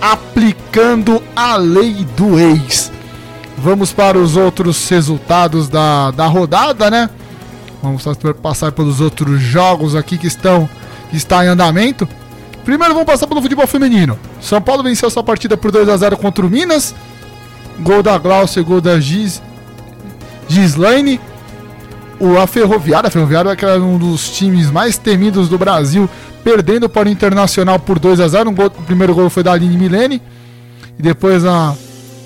aplicando 0.00 1.22
a 1.36 1.56
lei 1.56 2.04
do 2.16 2.38
ex. 2.38 2.90
Vamos 3.56 3.92
para 3.92 4.18
os 4.18 4.36
outros 4.36 4.88
resultados 4.88 5.68
da, 5.68 6.10
da 6.10 6.26
rodada, 6.26 6.90
né? 6.90 7.08
Vamos 7.80 8.04
passar 8.40 8.72
pelos 8.72 9.00
outros 9.00 9.40
jogos 9.40 9.94
aqui 9.94 10.18
que 10.18 10.26
estão 10.26 10.68
que 11.10 11.16
está 11.16 11.44
em 11.44 11.48
andamento. 11.48 12.08
Primeiro 12.64 12.94
vamos 12.94 13.06
passar 13.06 13.26
pelo 13.26 13.42
futebol 13.42 13.66
feminino. 13.66 14.18
São 14.40 14.60
Paulo 14.60 14.82
venceu 14.82 15.10
sua 15.10 15.22
partida 15.22 15.56
por 15.56 15.70
2 15.70 15.88
a 15.88 15.96
0 15.96 16.16
contra 16.16 16.46
o 16.46 16.50
Minas. 16.50 16.94
Gol 17.80 18.02
da 18.02 18.16
Glaucia, 18.18 18.62
gol 18.62 18.80
da 18.80 19.00
Giz, 19.00 19.42
Gislaine. 20.48 21.20
O, 22.20 22.38
a 22.38 22.46
Ferroviária, 22.46 23.08
a 23.08 23.10
Ferroviária 23.10 23.56
que 23.56 23.64
era 23.64 23.80
um 23.80 23.98
dos 23.98 24.30
times 24.30 24.70
mais 24.70 24.96
temidos 24.96 25.48
do 25.48 25.58
Brasil, 25.58 26.08
perdendo 26.44 26.88
para 26.88 27.08
o 27.08 27.10
Internacional 27.10 27.80
por 27.80 27.98
2 27.98 28.20
a 28.20 28.28
0 28.28 28.50
um 28.50 28.54
gol, 28.54 28.66
O 28.66 28.82
primeiro 28.82 29.12
gol 29.14 29.28
foi 29.28 29.42
da 29.42 29.52
Aline 29.52 29.76
Milene. 29.76 30.22
E 30.96 31.02
depois 31.02 31.44
a, 31.44 31.74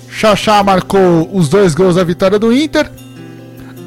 Xaxá 0.09 0.63
marcou 0.63 1.29
os 1.31 1.47
dois 1.47 1.75
gols 1.75 1.95
da 1.95 2.03
vitória 2.03 2.39
do 2.39 2.51
Inter. 2.51 2.89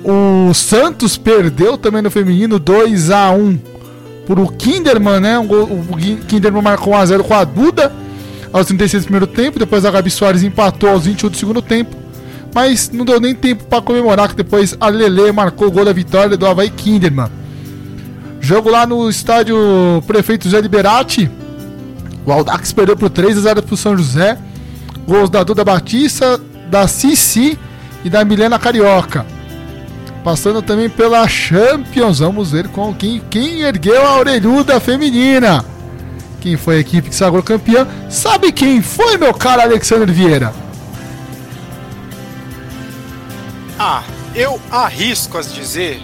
O 0.05 0.55
Santos 0.55 1.17
perdeu 1.17 1.77
também 1.77 2.03
no 2.03 2.11
feminino 2.11 2.59
2 2.59 3.11
a 3.11 3.31
1 3.33 3.59
por 4.27 4.39
o 4.39 4.49
Kinderman, 4.49 5.21
né? 5.21 5.39
o 5.39 5.47
Kinderman 6.29 6.63
marcou 6.63 6.93
1x0 6.95 7.23
com 7.23 7.35
a 7.35 7.45
Duda 7.45 7.93
aos 8.53 8.67
36 8.67 9.03
do 9.03 9.07
primeiro 9.07 9.27
tempo. 9.27 9.59
Depois 9.59 9.85
a 9.85 9.91
Gabi 9.91 10.11
Soares 10.11 10.43
empatou 10.43 10.91
aos 10.91 11.07
21 11.07 11.29
do 11.31 11.37
segundo 11.37 11.63
tempo. 11.63 11.97
Mas 12.55 12.91
não 12.91 13.05
deu 13.05 13.21
nem 13.21 13.35
tempo 13.35 13.65
para 13.65 13.81
comemorar, 13.81 14.29
que 14.29 14.37
depois 14.37 14.77
a 14.81 14.89
Lele 14.89 15.31
marcou 15.31 15.69
o 15.69 15.71
gol 15.71 15.85
da 15.85 15.93
vitória 15.93 16.37
do 16.37 16.47
Havaí 16.47 16.69
Kinderman. 16.69 17.29
Jogo 18.41 18.71
lá 18.71 18.87
no 18.87 19.09
estádio 19.09 19.57
Prefeito 20.07 20.45
José 20.45 20.61
Liberati. 20.61 21.31
O 22.27 22.33
Aldax 22.33 22.73
perdeu 22.73 22.97
por 22.97 23.11
3 23.11 23.39
a 23.39 23.41
0 23.41 23.63
para 23.63 23.75
o 23.75 23.77
São 23.77 23.97
José. 23.97 24.37
Gols 25.07 25.31
da 25.31 25.43
Duda 25.43 25.65
Batista, 25.65 26.41
da 26.71 26.87
Cici 26.89 27.59
e 28.05 28.11
da 28.11 28.25
Milena 28.25 28.59
Carioca. 28.59 29.27
Passando 30.23 30.61
também 30.61 30.89
pela 30.89 31.27
Champions. 31.27 32.19
Vamos 32.19 32.53
ver 32.53 32.69
com 32.69 32.95
quem, 32.95 33.21
quem 33.31 33.61
ergueu 33.63 34.07
a 34.07 34.19
orelhuda 34.19 34.79
feminina. 34.79 35.65
Quem 36.41 36.57
foi 36.57 36.77
a 36.77 36.81
equipe 36.81 37.09
que 37.09 37.15
sagrou 37.15 37.43
campeã? 37.43 37.87
Sabe 38.09 38.53
quem 38.53 38.83
foi, 38.83 39.17
meu 39.17 39.35
caro 39.35 39.63
Alexandre 39.63 40.11
Vieira? 40.13 40.53
Ah, 43.79 44.03
eu 44.35 44.61
arrisco 44.71 45.39
a 45.39 45.43
dizer 45.43 46.03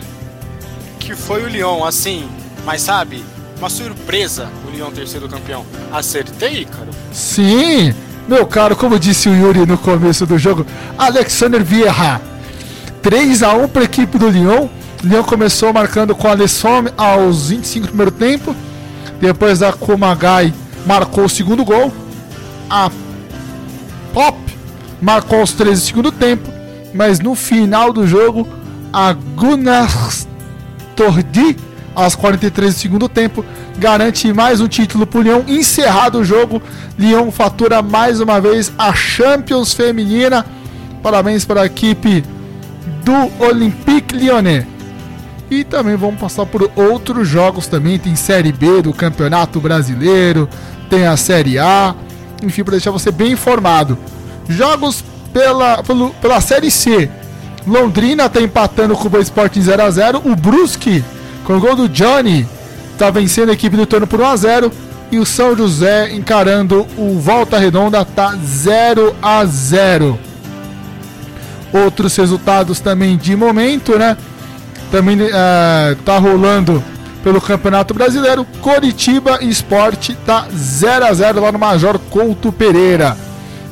que 0.99 1.15
foi 1.15 1.45
o 1.45 1.49
Lyon, 1.49 1.85
assim, 1.85 2.29
mas 2.65 2.83
sabe, 2.83 3.25
uma 3.59 3.71
surpresa 3.71 4.51
o 4.67 4.71
Lyon 4.71 4.91
ter 4.91 5.07
sido 5.07 5.29
campeão. 5.29 5.65
Acertei, 5.93 6.65
cara? 6.65 6.89
Sim, 7.13 7.95
meu 8.27 8.47
caro, 8.47 8.77
como 8.77 8.99
disse 8.99 9.29
o 9.29 9.35
Yuri 9.35 9.67
no 9.67 9.79
começo 9.79 10.27
do 10.27 10.39
jogo, 10.39 10.67
Alexander 10.99 11.63
Vieira 11.63 12.21
3 13.07 13.41
a 13.45 13.55
1 13.55 13.69
para 13.69 13.83
a 13.83 13.85
equipe 13.85 14.19
do 14.19 14.29
Lyon. 14.29 14.67
Lyon 15.01 15.23
começou 15.23 15.73
marcando 15.73 16.13
com 16.13 16.27
a 16.27 16.33
Lessom 16.33 16.87
aos 16.97 17.51
25 17.51 17.87
do 17.87 17.89
primeiro 17.91 18.11
tempo. 18.11 18.53
Depois 19.21 19.63
a 19.63 19.73
Kumagai 19.73 20.53
marcou 20.85 21.27
o 21.27 21.29
segundo 21.29 21.65
gol. 21.65 21.93
A 22.69 22.91
Pop 24.13 24.37
marcou 25.01 25.41
os 25.41 25.53
13 25.53 25.83
do 25.83 25.87
segundo 25.87 26.11
tempo. 26.11 26.51
Mas 26.93 27.21
no 27.21 27.37
final 27.37 27.93
do 27.93 28.09
jogo, 28.09 28.49
a 28.93 29.13
Gunnar 29.13 29.89
Tordi, 30.97 31.57
aos 31.95 32.17
43 32.17 32.75
do 32.75 32.81
segundo 32.81 33.09
tempo, 33.09 33.45
garante 33.79 34.33
mais 34.33 34.61
um 34.61 34.67
título 34.67 35.07
para 35.07 35.21
o 35.21 35.23
Lyon. 35.23 35.43
Encerrado 35.47 36.19
o 36.19 36.25
jogo, 36.25 36.61
Lyon 36.99 37.31
fatura 37.31 37.81
mais 37.83 38.19
uma 38.19 38.41
vez 38.41 38.73
a 38.77 38.93
Champions 38.93 39.73
Feminina. 39.75 40.45
Parabéns 41.05 41.45
para 41.45 41.63
a 41.63 41.67
equipe 41.67 42.25
do 43.07 43.31
Olympique 43.39 44.17
Lyonnais. 44.17 44.67
E 45.49 45.63
também 45.63 45.95
vamos 45.95 46.19
passar 46.19 46.45
por 46.45 46.69
outros 46.75 47.29
jogos 47.29 47.69
também. 47.69 48.01
Tem 48.01 48.17
Série 48.17 48.51
B 48.51 48.83
do 48.83 48.93
Campeonato 48.93 49.61
Brasileiro, 49.61 50.49
tem 50.91 51.07
a 51.07 51.17
Série 51.17 51.57
A, 51.57 51.95
enfim, 52.43 52.65
para 52.65 52.73
deixar 52.73 52.91
você 52.91 53.13
bem 53.13 53.31
informado. 53.31 53.97
Jogos 54.49 55.05
pela, 55.33 55.85
pela, 55.85 56.11
pela 56.11 56.41
Série 56.41 56.69
C. 56.69 57.09
Londrina 57.65 58.27
está 58.27 58.41
empatando 58.41 58.97
com 58.97 59.07
o 59.07 59.11
Boa 59.11 59.23
Esporte 59.23 59.61
em 59.61 59.63
0x0. 59.63 60.23
O 60.25 60.35
Brusque, 60.35 61.05
com 61.45 61.57
o 61.57 61.61
gol 61.61 61.77
do 61.77 61.89
Johnny, 61.89 62.45
está 62.93 63.09
vencendo 63.09 63.51
a 63.51 63.53
equipe 63.53 63.77
do 63.77 63.87
Torno 63.87 64.09
por 64.09 64.19
1x0. 64.19 64.73
E 65.13 65.21
o 65.21 65.25
São 65.25 65.57
José 65.57 66.13
encarando 66.13 66.85
o 66.99 67.21
Volta 67.21 67.57
Redonda, 67.57 68.05
tá 68.05 68.37
0 68.45 69.15
a 69.23 69.45
0 69.45 70.19
outros 71.77 72.17
resultados 72.17 72.81
também 72.81 73.17
de 73.17 73.37
momento, 73.37 73.99
né? 73.99 74.17
Também 74.91 75.19
é, 75.21 75.97
tá 76.05 76.19
rolando 76.19 76.83
pelo 77.23 77.41
Campeonato 77.41 77.93
Brasileiro. 77.93 78.47
Coritiba 78.61 79.39
Esporte 79.43 80.17
tá 80.25 80.47
0 80.55 81.07
a 81.07 81.13
0 81.13 81.41
lá 81.41 81.51
no 81.51 81.59
Major 81.59 81.99
Couto 81.99 82.53
Pereira. 82.53 83.17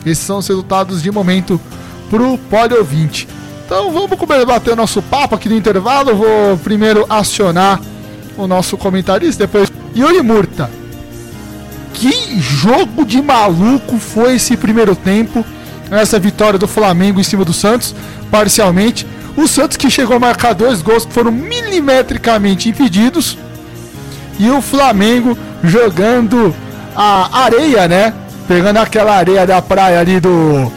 Esses 0.04 0.24
são 0.24 0.38
os 0.38 0.48
resultados 0.48 1.02
de 1.02 1.10
momento 1.10 1.60
pro 2.10 2.36
Pode 2.50 2.74
Ouvinte. 2.74 3.28
Então 3.64 3.90
vamos 3.92 4.10
bater 4.46 4.72
o 4.72 4.76
nosso 4.76 5.00
papo 5.00 5.34
aqui 5.34 5.48
no 5.48 5.56
intervalo. 5.56 6.14
Vou 6.14 6.58
primeiro 6.58 7.06
acionar 7.08 7.80
o 8.36 8.46
nosso 8.46 8.76
comentarista, 8.76 9.46
depois 9.46 9.72
Yuri 9.96 10.20
Murta. 10.22 10.70
Que 11.94 12.40
jogo 12.40 13.04
de 13.04 13.22
maluco 13.22 13.98
foi 13.98 14.34
esse 14.34 14.56
primeiro 14.56 14.96
tempo 14.96 15.44
essa 16.00 16.18
vitória 16.18 16.58
do 16.58 16.68
Flamengo 16.68 17.20
em 17.20 17.24
cima 17.24 17.44
do 17.44 17.52
Santos, 17.52 17.94
parcialmente. 18.30 19.06
O 19.36 19.48
Santos 19.48 19.76
que 19.76 19.90
chegou 19.90 20.16
a 20.16 20.20
marcar 20.20 20.54
dois 20.54 20.82
gols 20.82 21.04
que 21.04 21.12
foram 21.12 21.32
milimetricamente 21.32 22.68
impedidos. 22.68 23.36
E 24.38 24.50
o 24.50 24.60
Flamengo 24.60 25.36
jogando 25.62 26.54
a 26.94 27.44
areia, 27.44 27.88
né? 27.88 28.12
Pegando 28.46 28.78
aquela 28.78 29.16
areia 29.16 29.46
da 29.46 29.60
praia 29.62 30.00
ali 30.00 30.20
do 30.20 30.70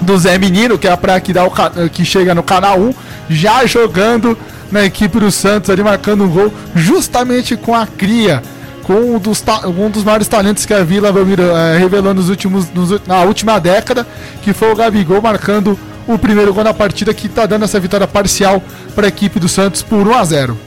do 0.00 0.18
Zé 0.18 0.36
Menino, 0.36 0.78
que 0.78 0.86
é 0.86 0.90
a 0.90 0.96
praia 0.96 1.20
que, 1.20 1.32
dá 1.32 1.44
o, 1.44 1.50
que 1.90 2.04
chega 2.04 2.34
no 2.34 2.42
canal 2.42 2.78
1, 2.78 2.94
já 3.30 3.64
jogando 3.64 4.36
na 4.70 4.84
equipe 4.84 5.18
do 5.18 5.30
Santos 5.30 5.70
ali, 5.70 5.82
marcando 5.82 6.24
um 6.24 6.28
gol 6.28 6.52
justamente 6.74 7.56
com 7.56 7.74
a 7.74 7.86
cria 7.86 8.42
com 8.86 9.16
um 9.16 9.18
dos, 9.18 9.42
um 9.66 9.90
dos 9.90 10.04
maiores 10.04 10.28
talentos 10.28 10.64
que 10.64 10.72
a 10.72 10.84
Vila 10.84 11.12
Belmiro 11.12 11.42
é, 11.42 11.76
revelou 11.76 12.14
nos 12.14 12.28
últimos, 12.28 12.70
nos, 12.70 13.04
na 13.04 13.22
última 13.24 13.58
década, 13.58 14.06
que 14.42 14.52
foi 14.52 14.70
o 14.72 14.76
Gabigol 14.76 15.20
marcando 15.20 15.76
o 16.06 16.16
primeiro 16.16 16.54
gol 16.54 16.62
na 16.62 16.72
partida 16.72 17.12
que 17.12 17.26
está 17.26 17.46
dando 17.46 17.64
essa 17.64 17.80
vitória 17.80 18.06
parcial 18.06 18.62
para 18.94 19.06
a 19.06 19.08
equipe 19.08 19.40
do 19.40 19.48
Santos 19.48 19.82
por 19.82 20.06
1 20.06 20.14
a 20.14 20.24
0. 20.24 20.58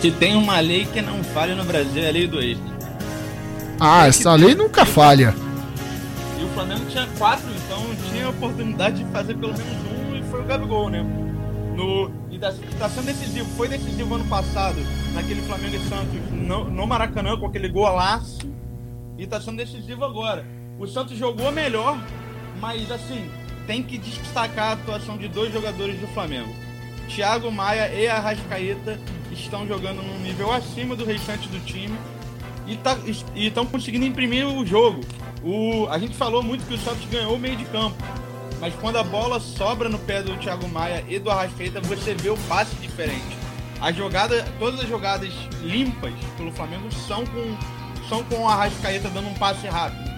Se 0.00 0.10
tem 0.10 0.34
uma 0.34 0.58
lei 0.58 0.88
que 0.92 1.00
não 1.00 1.22
falha 1.22 1.54
no 1.54 1.62
Brasil, 1.62 2.02
é 2.02 2.08
a 2.08 2.12
lei 2.12 2.26
do 2.26 2.42
ex. 2.42 2.58
Ah, 3.78 4.08
essa 4.08 4.34
lei 4.34 4.56
nunca 4.56 4.84
falha. 4.84 5.36
E 6.40 6.44
o 6.44 6.48
Flamengo 6.48 6.84
tinha 6.88 7.06
quatro, 7.16 7.46
então 7.64 7.80
tinha 8.10 8.26
a 8.26 8.30
oportunidade 8.30 9.04
de 9.04 9.10
fazer 9.12 9.36
pelo 9.36 9.52
menos 9.52 9.72
um 9.86 10.16
e 10.16 10.22
foi 10.28 10.40
o 10.40 10.44
Gabigol, 10.44 10.90
né? 10.90 11.06
No, 11.76 12.10
e 12.36 12.38
está 12.38 12.52
tá 12.78 12.88
sendo 12.88 13.06
decisivo. 13.06 13.48
Foi 13.56 13.68
decisivo 13.68 14.14
ano 14.14 14.26
passado, 14.26 14.76
naquele 15.14 15.42
Flamengo 15.42 15.76
e 15.76 15.80
Santos, 15.88 16.30
no, 16.30 16.64
no 16.64 16.86
Maracanã, 16.86 17.38
com 17.38 17.46
aquele 17.46 17.68
golaço. 17.68 18.52
E 19.18 19.24
está 19.24 19.40
sendo 19.40 19.56
decisivo 19.56 20.04
agora. 20.04 20.46
O 20.78 20.86
Santos 20.86 21.16
jogou 21.16 21.50
melhor, 21.50 21.98
mas 22.60 22.90
assim, 22.90 23.30
tem 23.66 23.82
que 23.82 23.96
destacar 23.96 24.68
a 24.68 24.72
atuação 24.72 25.16
de 25.16 25.26
dois 25.28 25.52
jogadores 25.52 25.98
do 25.98 26.06
Flamengo. 26.08 26.54
Thiago 27.08 27.50
Maia 27.50 27.88
e 27.94 28.06
Arrascaeta 28.06 29.00
estão 29.32 29.66
jogando 29.66 30.02
num 30.02 30.18
nível 30.20 30.52
acima 30.52 30.94
do 30.94 31.04
restante 31.04 31.48
do 31.48 31.64
time 31.64 31.96
e 32.66 32.76
tá, 32.76 32.98
estão 33.34 33.64
conseguindo 33.64 34.04
imprimir 34.04 34.46
o 34.46 34.66
jogo. 34.66 35.00
O, 35.42 35.86
a 35.88 35.98
gente 35.98 36.14
falou 36.14 36.42
muito 36.42 36.66
que 36.66 36.74
o 36.74 36.78
Santos 36.78 37.04
ganhou 37.06 37.36
o 37.36 37.38
meio 37.38 37.56
de 37.56 37.64
campo 37.66 37.96
mas 38.60 38.74
quando 38.74 38.96
a 38.96 39.02
bola 39.02 39.38
sobra 39.38 39.88
no 39.88 39.98
pé 39.98 40.22
do 40.22 40.36
Thiago 40.38 40.68
Maia 40.68 41.04
e 41.08 41.18
do 41.18 41.30
Arrascaeta, 41.30 41.80
você 41.80 42.14
vê 42.14 42.30
o 42.30 42.36
passe 42.48 42.74
diferente. 42.76 43.36
A 43.80 43.92
jogada, 43.92 44.46
todas 44.58 44.80
as 44.80 44.88
jogadas 44.88 45.32
limpas 45.62 46.14
pelo 46.36 46.50
Flamengo 46.52 46.90
são 46.92 47.24
com, 47.26 47.56
são 48.08 48.24
com 48.24 48.44
o 48.44 48.48
Arrascaeta 48.48 49.10
dando 49.10 49.28
um 49.28 49.34
passe 49.34 49.66
rápido. 49.66 50.10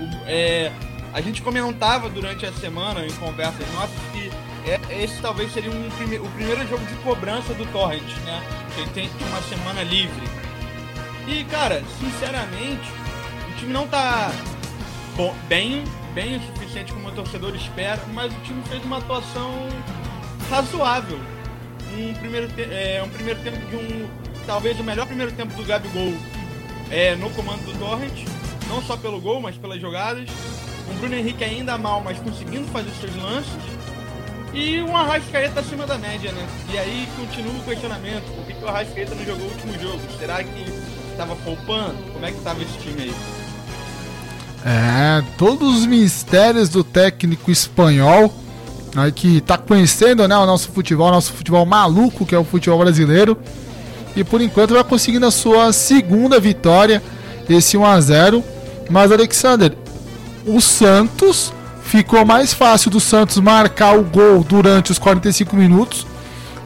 O, 0.00 0.08
é, 0.26 0.72
a 1.12 1.20
gente 1.20 1.42
comentava 1.42 2.08
durante 2.08 2.46
a 2.46 2.52
semana 2.52 3.04
em 3.04 3.12
conversas 3.12 3.70
nossas 3.74 3.98
que 4.12 4.30
é, 4.64 5.02
esse 5.02 5.20
talvez 5.20 5.52
seria 5.52 5.70
um 5.70 5.90
prime, 5.90 6.18
o 6.18 6.28
primeiro 6.30 6.66
jogo 6.68 6.84
de 6.86 6.94
cobrança 6.96 7.52
do 7.54 7.66
Torrent, 7.66 8.16
né? 8.24 8.42
Ele 8.76 8.90
tem 8.90 9.10
uma 9.28 9.42
semana 9.42 9.82
livre. 9.82 10.26
E, 11.26 11.44
cara, 11.44 11.82
sinceramente, 12.00 12.90
o 13.50 13.58
time 13.58 13.72
não 13.72 13.86
tá 13.86 14.32
bom, 15.16 15.34
bem 15.48 15.84
bem 16.14 16.36
o 16.36 16.40
suficiente 16.40 16.92
como 16.92 17.08
o 17.08 17.12
torcedor 17.12 17.54
espera, 17.54 18.00
mas 18.12 18.32
o 18.32 18.40
time 18.40 18.62
fez 18.64 18.84
uma 18.84 18.98
atuação 18.98 19.50
razoável. 20.50 21.18
Um 21.96 22.14
primeiro, 22.14 22.48
é, 22.58 23.02
um 23.02 23.08
primeiro 23.08 23.40
tempo 23.40 23.58
de 23.66 23.76
um. 23.76 24.08
Talvez 24.46 24.78
o 24.80 24.84
melhor 24.84 25.06
primeiro 25.06 25.32
tempo 25.32 25.54
do 25.54 25.64
Gabigol 25.64 26.12
é, 26.90 27.14
no 27.16 27.30
comando 27.30 27.64
do 27.64 27.78
Torrent, 27.78 28.26
não 28.68 28.82
só 28.82 28.96
pelo 28.96 29.20
gol, 29.20 29.40
mas 29.40 29.56
pelas 29.56 29.80
jogadas. 29.80 30.28
Um 30.90 30.98
Bruno 30.98 31.14
Henrique 31.14 31.44
ainda 31.44 31.78
mal, 31.78 32.02
mas 32.02 32.18
conseguindo 32.18 32.66
fazer 32.68 32.90
seus 33.00 33.16
lances. 33.16 33.52
E 34.52 34.82
um 34.82 34.94
Arrascaeta 34.94 35.60
acima 35.60 35.86
da 35.86 35.96
média, 35.96 36.30
né? 36.32 36.46
E 36.70 36.78
aí 36.78 37.08
continua 37.16 37.54
o 37.54 37.64
questionamento: 37.64 38.24
por 38.34 38.44
que, 38.44 38.54
que 38.54 38.64
o 38.64 38.68
Arrascaeta 38.68 39.14
não 39.14 39.24
jogou 39.24 39.46
o 39.46 39.50
último 39.50 39.78
jogo? 39.78 40.00
Será 40.18 40.42
que 40.44 40.64
estava 41.10 41.34
poupando? 41.36 42.02
Como 42.12 42.24
é 42.26 42.30
que 42.30 42.38
estava 42.38 42.62
esse 42.62 42.78
time 42.78 43.02
aí? 43.02 43.41
É, 44.64 45.22
todos 45.36 45.80
os 45.80 45.86
mistérios 45.86 46.68
do 46.68 46.84
técnico 46.84 47.50
espanhol, 47.50 48.32
aí 48.94 49.10
que 49.10 49.40
tá 49.40 49.58
conhecendo 49.58 50.26
né, 50.28 50.36
o 50.36 50.46
nosso 50.46 50.70
futebol, 50.70 51.08
o 51.08 51.12
nosso 51.12 51.32
futebol 51.32 51.66
maluco, 51.66 52.24
que 52.24 52.34
é 52.34 52.38
o 52.38 52.44
futebol 52.44 52.78
brasileiro. 52.78 53.36
E 54.14 54.22
por 54.22 54.40
enquanto 54.40 54.74
vai 54.74 54.84
conseguindo 54.84 55.26
a 55.26 55.30
sua 55.30 55.72
segunda 55.72 56.38
vitória, 56.38 57.02
esse 57.48 57.76
1 57.76 57.84
a 57.84 58.00
0 58.00 58.44
Mas 58.90 59.10
Alexander, 59.10 59.72
o 60.46 60.60
Santos 60.60 61.52
ficou 61.82 62.24
mais 62.24 62.52
fácil 62.52 62.90
do 62.90 63.00
Santos 63.00 63.38
marcar 63.38 63.98
o 63.98 64.02
gol 64.02 64.44
durante 64.44 64.92
os 64.92 64.98
45 64.98 65.56
minutos 65.56 66.06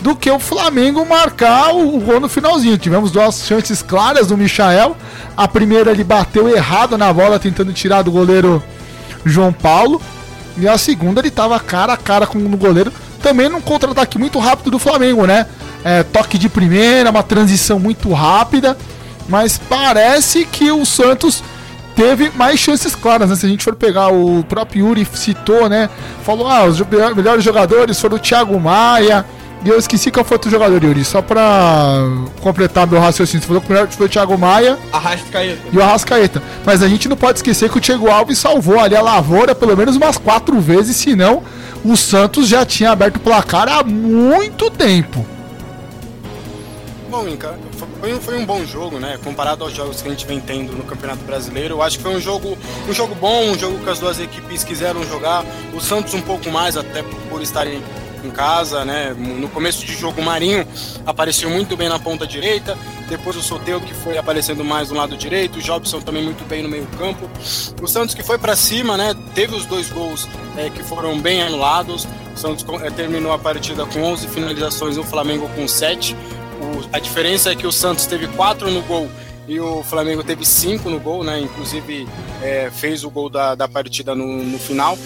do 0.07 0.15
que 0.15 0.31
o 0.31 0.39
Flamengo 0.39 1.05
marcar 1.05 1.75
o 1.75 1.99
gol 1.99 2.21
no 2.21 2.29
finalzinho. 2.29 2.79
Tivemos 2.79 3.11
duas 3.11 3.45
chances 3.45 3.83
claras 3.83 4.29
do 4.29 4.37
Michael. 4.37 4.97
A 5.37 5.49
primeira 5.49 5.91
ele 5.91 6.05
bateu 6.05 6.49
errado 6.49 6.97
na 6.97 7.13
bola, 7.13 7.41
tentando 7.41 7.73
tirar 7.73 8.03
do 8.03 8.13
goleiro 8.13 8.63
João 9.25 9.53
Paulo. 9.53 10.01
E 10.57 10.69
a 10.69 10.79
segunda 10.79 11.21
ele 11.21 11.27
estava 11.27 11.59
cara 11.59 11.95
a 11.95 11.97
cara 11.97 12.25
com 12.25 12.39
o 12.39 12.57
goleiro. 12.57 12.93
Também 13.21 13.49
num 13.49 13.61
contra-ataque 13.61 14.17
muito 14.17 14.39
rápido 14.39 14.71
do 14.71 14.79
Flamengo, 14.79 15.27
né? 15.27 15.45
É, 15.83 16.05
toque 16.05 16.39
de 16.39 16.49
primeira, 16.49 17.11
uma 17.11 17.25
transição 17.25 17.81
muito 17.81 18.13
rápida. 18.13 18.79
Mas 19.29 19.59
parece 19.59 20.45
que 20.45 20.71
o 20.71 20.87
Santos 20.87 21.43
teve 21.97 22.31
mais 22.37 22.61
chances 22.61 22.95
claras, 22.95 23.29
né? 23.29 23.35
Se 23.35 23.45
a 23.45 23.49
gente 23.49 23.65
for 23.65 23.75
pegar 23.75 24.13
o 24.13 24.45
próprio 24.45 24.87
Yuri 24.87 25.05
citou, 25.15 25.69
né? 25.69 25.91
Falou, 26.23 26.47
ah, 26.47 26.65
os 26.65 26.81
melhores 27.17 27.43
jogadores 27.43 28.01
foram 28.01 28.15
o 28.15 28.21
Thiago 28.21 28.61
Maia, 28.61 29.27
e 29.65 29.69
eu 29.69 29.79
esqueci 29.79 30.11
qual 30.11 30.25
foi 30.25 30.37
outro 30.37 30.51
jogador, 30.51 30.83
Yuri. 30.83 31.05
Só 31.05 31.21
pra 31.21 31.99
completar 32.41 32.87
meu 32.87 33.01
raciocínio. 33.01 33.41
Você 33.43 33.47
falou 33.49 33.61
que 33.63 33.69
o 33.69 33.73
melhor 33.73 33.89
foi 33.89 34.07
o 34.07 34.09
Thiago 34.09 34.39
Maia 34.39 34.79
Arrascaeta. 34.93 35.59
e 35.73 35.77
o 35.77 35.83
Arrascaeta. 35.83 36.43
Mas 36.65 36.83
a 36.83 36.89
gente 36.89 37.09
não 37.09 37.17
pode 37.17 37.39
esquecer 37.39 37.69
que 37.71 37.79
o 37.79 37.81
Thiago 37.81 38.09
Alves 38.11 38.39
salvou 38.39 38.79
ali 38.79 38.95
a 38.95 39.03
lavoura 39.03 39.55
pelo 39.55 39.77
menos 39.77 39.97
umas 39.97 40.17
quatro 40.19 40.61
vezes, 40.61 40.97
senão 40.97 41.43
o 41.85 41.97
Santos 41.97 42.47
já 42.49 42.65
tinha 42.65 42.91
aberto 42.93 43.17
o 43.17 43.21
placar 43.21 43.69
há 43.69 43.83
muito 43.83 44.71
tempo. 44.71 45.25
Bom, 47.11 47.27
Inca, 47.29 47.55
foi, 48.01 48.13
um- 48.15 48.21
foi 48.21 48.37
um 48.39 48.45
bom 48.45 48.65
jogo, 48.65 48.99
né? 48.99 49.19
Comparado 49.25 49.63
aos 49.65 49.73
jogos 49.73 50.03
que 50.03 50.09
a 50.09 50.11
gente 50.11 50.27
vem 50.27 50.41
tendo 50.41 50.73
no 50.73 50.83
Campeonato 50.83 51.25
Brasileiro, 51.25 51.75
eu 51.77 51.83
acho 51.83 51.97
que 51.99 52.03
foi 52.03 52.15
um 52.17 52.21
jogo, 52.21 52.59
um 52.89 52.93
jogo 52.93 53.15
bom, 53.15 53.51
um 53.51 53.59
jogo 53.59 53.79
que 53.79 53.89
as 53.89 53.99
duas 54.01 54.19
equipes 54.21 54.65
quiseram 54.65 55.03
jogar. 55.05 55.45
O 55.73 55.81
Santos 55.81 56.13
um 56.15 56.21
pouco 56.21 56.51
mais, 56.51 56.77
até 56.77 57.03
por, 57.03 57.15
por 57.31 57.43
estarem 57.43 57.81
em 58.27 58.31
casa, 58.31 58.85
né? 58.85 59.15
No 59.17 59.49
começo 59.49 59.85
de 59.87 59.95
jogo, 59.95 60.21
o 60.21 60.25
Marinho 60.25 60.67
apareceu 61.07 61.49
muito 61.49 61.77
bem 61.77 61.89
na 61.89 61.99
ponta 61.99 62.27
direita. 62.27 62.77
Depois 63.09 63.37
o 63.37 63.43
Soteudo 63.43 63.87
que 63.87 63.95
foi 63.95 64.19
aparecendo 64.19 64.65
mais 64.65 64.91
no 64.91 64.97
lado 64.97 65.17
direito. 65.17 65.59
O 65.59 65.63
Jobson 65.63 66.01
também 66.01 66.23
muito 66.23 66.45
bem 66.49 66.63
no 66.63 66.69
meio 66.69 66.87
campo. 66.99 67.31
O 67.81 67.87
Santos 67.87 68.15
que 68.15 68.23
foi 68.23 68.37
para 68.39 68.57
cima, 68.57 68.97
né? 68.97 69.15
Teve 69.35 69.55
os 69.55 69.65
dois 69.65 69.89
gols 69.91 70.29
é, 70.57 70.69
que 70.71 70.83
foram 70.83 71.19
bem 71.21 71.41
anulados. 71.43 72.07
O 72.35 72.39
Santos 72.39 72.65
é, 72.83 72.91
terminou 72.91 73.33
a 73.33 73.39
partida 73.39 73.87
com 73.87 74.03
11 74.03 74.27
finalizações, 74.29 74.97
o 74.99 75.05
Flamengo 75.05 75.49
com 75.55 75.67
7. 75.69 76.15
O- 76.61 76.89
a 76.93 76.99
diferença 76.99 77.53
é 77.53 77.55
que 77.57 77.67
o 77.67 77.73
Santos 77.73 78.07
teve 78.07 78.27
4 78.29 78.71
no 78.71 78.83
gol 78.83 79.09
e 79.47 79.61
o 79.61 79.83
Flamengo 79.85 80.25
teve 80.25 80.45
5 80.45 80.91
no 80.91 80.99
gol, 80.99 81.23
né? 81.23 81.39
Inclusive 81.41 82.09
é, 82.43 82.71
fez 82.75 83.05
o 83.05 83.11
gol 83.11 83.31
da, 83.31 83.55
da 83.55 83.69
partida 83.69 84.15
no, 84.17 84.27
no 84.43 84.59
final. 84.59 84.99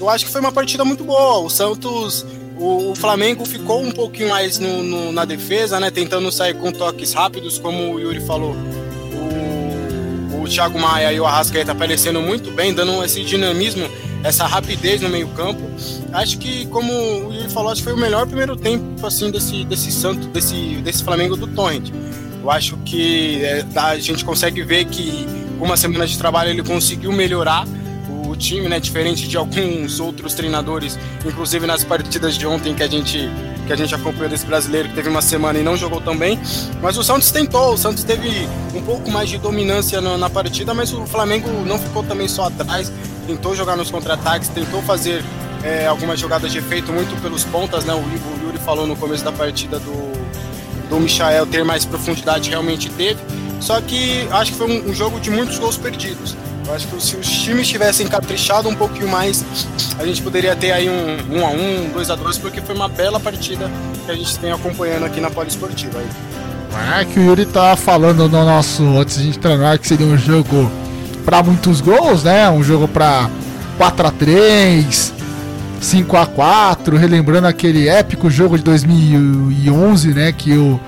Eu 0.00 0.08
acho 0.08 0.24
que 0.24 0.32
foi 0.32 0.40
uma 0.40 0.50
partida 0.52 0.84
muito 0.86 1.04
boa. 1.04 1.38
O 1.40 1.50
Santos, 1.50 2.24
o, 2.58 2.94
Flamengo 2.94 3.44
ficou 3.44 3.82
um 3.82 3.90
pouquinho 3.90 4.28
mais 4.30 4.58
no, 4.58 4.82
no- 4.82 5.12
na 5.12 5.24
defesa, 5.24 5.78
né? 5.80 5.90
Tentando 5.90 6.30
sair 6.30 6.54
com 6.54 6.70
toques 6.72 7.12
rápidos, 7.12 7.58
como 7.58 7.94
o 7.94 8.00
Yuri 8.00 8.20
falou. 8.20 8.54
O, 10.34 10.42
o 10.42 10.48
Thiago 10.48 10.78
Maia 10.78 11.12
e 11.12 11.20
o 11.20 11.26
Arrascaeta 11.26 11.72
aparecendo 11.72 12.20
muito 12.20 12.50
bem, 12.50 12.72
dando 12.72 13.02
esse 13.04 13.22
dinamismo, 13.22 13.88
essa 14.22 14.46
rapidez 14.46 15.00
no 15.00 15.08
meio 15.08 15.28
campo. 15.28 15.60
Acho 16.12 16.38
que, 16.38 16.66
como 16.66 16.92
o 16.92 17.32
Yuri 17.34 17.50
falou, 17.50 17.70
acho 17.72 17.80
que 17.80 17.84
foi 17.84 17.94
o 17.94 18.00
melhor 18.00 18.26
primeiro 18.26 18.56
tempo 18.56 19.06
assim 19.06 19.30
desse, 19.30 19.64
desse 19.64 19.90
Santos, 19.92 20.26
desse, 20.28 20.76
desse 20.82 21.02
Flamengo 21.02 21.36
do 21.36 21.46
Torrent. 21.46 21.90
Eu 22.42 22.50
acho 22.50 22.76
que 22.78 23.42
é, 23.44 23.64
a 23.76 23.98
gente 23.98 24.24
consegue 24.24 24.62
ver 24.62 24.84
que 24.86 25.26
com 25.58 25.64
uma 25.64 25.76
semana 25.76 26.06
de 26.06 26.18
trabalho 26.18 26.50
ele 26.50 26.62
conseguiu 26.62 27.12
melhorar 27.12 27.66
o 28.32 28.36
time, 28.36 28.68
né? 28.68 28.80
Diferente 28.80 29.28
de 29.28 29.36
alguns 29.36 30.00
outros 30.00 30.34
treinadores, 30.34 30.98
inclusive 31.24 31.66
nas 31.66 31.84
partidas 31.84 32.36
de 32.36 32.46
ontem 32.46 32.74
que 32.74 32.82
a 32.82 32.88
gente 32.88 33.30
que 33.66 33.72
a 33.72 33.76
gente 33.76 33.94
acompanhou 33.94 34.28
desse 34.28 34.44
brasileiro 34.44 34.88
que 34.88 34.94
teve 34.94 35.08
uma 35.08 35.22
semana 35.22 35.56
e 35.58 35.62
não 35.62 35.76
jogou 35.76 36.00
tão 36.00 36.16
bem. 36.16 36.38
Mas 36.80 36.98
o 36.98 37.04
Santos 37.04 37.30
tentou, 37.30 37.74
o 37.74 37.78
Santos 37.78 38.02
teve 38.02 38.48
um 38.74 38.82
pouco 38.82 39.08
mais 39.10 39.28
de 39.28 39.38
dominância 39.38 40.00
na, 40.00 40.18
na 40.18 40.28
partida, 40.28 40.74
mas 40.74 40.92
o 40.92 41.06
Flamengo 41.06 41.48
não 41.64 41.78
ficou 41.78 42.02
também 42.02 42.26
só 42.26 42.46
atrás, 42.46 42.92
tentou 43.26 43.54
jogar 43.54 43.76
nos 43.76 43.90
contra-ataques, 43.90 44.48
tentou 44.48 44.82
fazer 44.82 45.22
é, 45.62 45.86
algumas 45.86 46.18
jogadas 46.18 46.50
de 46.50 46.58
efeito 46.58 46.92
muito 46.92 47.14
pelos 47.22 47.44
pontas, 47.44 47.84
né? 47.84 47.94
O, 47.94 47.98
o 47.98 48.46
Yuri 48.46 48.58
falou 48.58 48.86
no 48.86 48.96
começo 48.96 49.24
da 49.24 49.30
partida 49.30 49.78
do 49.78 50.22
do 50.92 51.00
Michael 51.00 51.46
ter 51.46 51.64
mais 51.64 51.86
profundidade 51.86 52.50
realmente 52.50 52.90
teve. 52.90 53.18
Só 53.60 53.80
que 53.80 54.26
acho 54.30 54.52
que 54.52 54.58
foi 54.58 54.66
um, 54.70 54.90
um 54.90 54.94
jogo 54.94 55.18
de 55.20 55.30
muitos 55.30 55.58
gols 55.58 55.78
perdidos. 55.78 56.36
Eu 56.66 56.74
acho 56.74 56.86
que 56.86 57.02
se 57.02 57.16
os 57.16 57.26
times 57.26 57.68
tivessem 57.68 58.06
caprichado 58.06 58.68
um 58.68 58.74
pouquinho 58.74 59.08
mais, 59.08 59.44
a 59.98 60.06
gente 60.06 60.22
poderia 60.22 60.54
ter 60.54 60.72
aí 60.72 60.88
um 60.88 61.34
1 61.34 61.38
um 61.38 61.46
a 61.46 61.50
1 61.50 61.84
um, 61.86 61.90
2 61.90 62.10
a 62.10 62.14
2 62.14 62.38
porque 62.38 62.60
foi 62.60 62.74
uma 62.74 62.88
bela 62.88 63.18
partida 63.18 63.70
que 64.04 64.10
a 64.10 64.14
gente 64.14 64.38
tem 64.38 64.52
acompanhando 64.52 65.04
aqui 65.04 65.20
na 65.20 65.30
Poliesportiva. 65.30 65.98
Aí. 65.98 67.00
É 67.00 67.04
que 67.04 67.18
o 67.18 67.22
Yuri 67.22 67.44
tá 67.46 67.76
falando 67.76 68.28
no 68.28 68.44
nosso, 68.44 68.82
antes 68.96 69.16
de 69.16 69.22
a 69.22 69.24
gente 69.26 69.38
treinar, 69.38 69.78
que 69.78 69.86
seria 69.86 70.06
um 70.06 70.16
jogo 70.16 70.70
pra 71.24 71.42
muitos 71.42 71.80
gols, 71.80 72.24
né? 72.24 72.48
Um 72.48 72.62
jogo 72.62 72.88
pra 72.88 73.28
4x3, 73.78 75.12
5x4, 75.82 76.96
relembrando 76.96 77.46
aquele 77.46 77.88
épico 77.88 78.30
jogo 78.30 78.56
de 78.56 78.64
2011, 78.64 80.14
né? 80.14 80.32
Que 80.32 80.56
o 80.56 80.80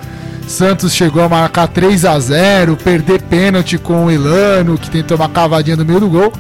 Santos 0.47 0.93
chegou 0.93 1.23
a 1.23 1.29
marcar 1.29 1.67
3 1.69 2.05
a 2.05 2.19
0 2.19 2.77
perder 2.77 3.23
pênalti 3.23 3.79
com 3.79 4.07
o 4.07 4.11
Elano, 4.11 4.79
que 4.79 4.91
tentou 4.91 5.17
uma 5.17 5.29
cavadinha 5.29 5.77
no 5.77 5.85
meio 5.85 6.01
do 6.01 6.09
gol, 6.09 6.33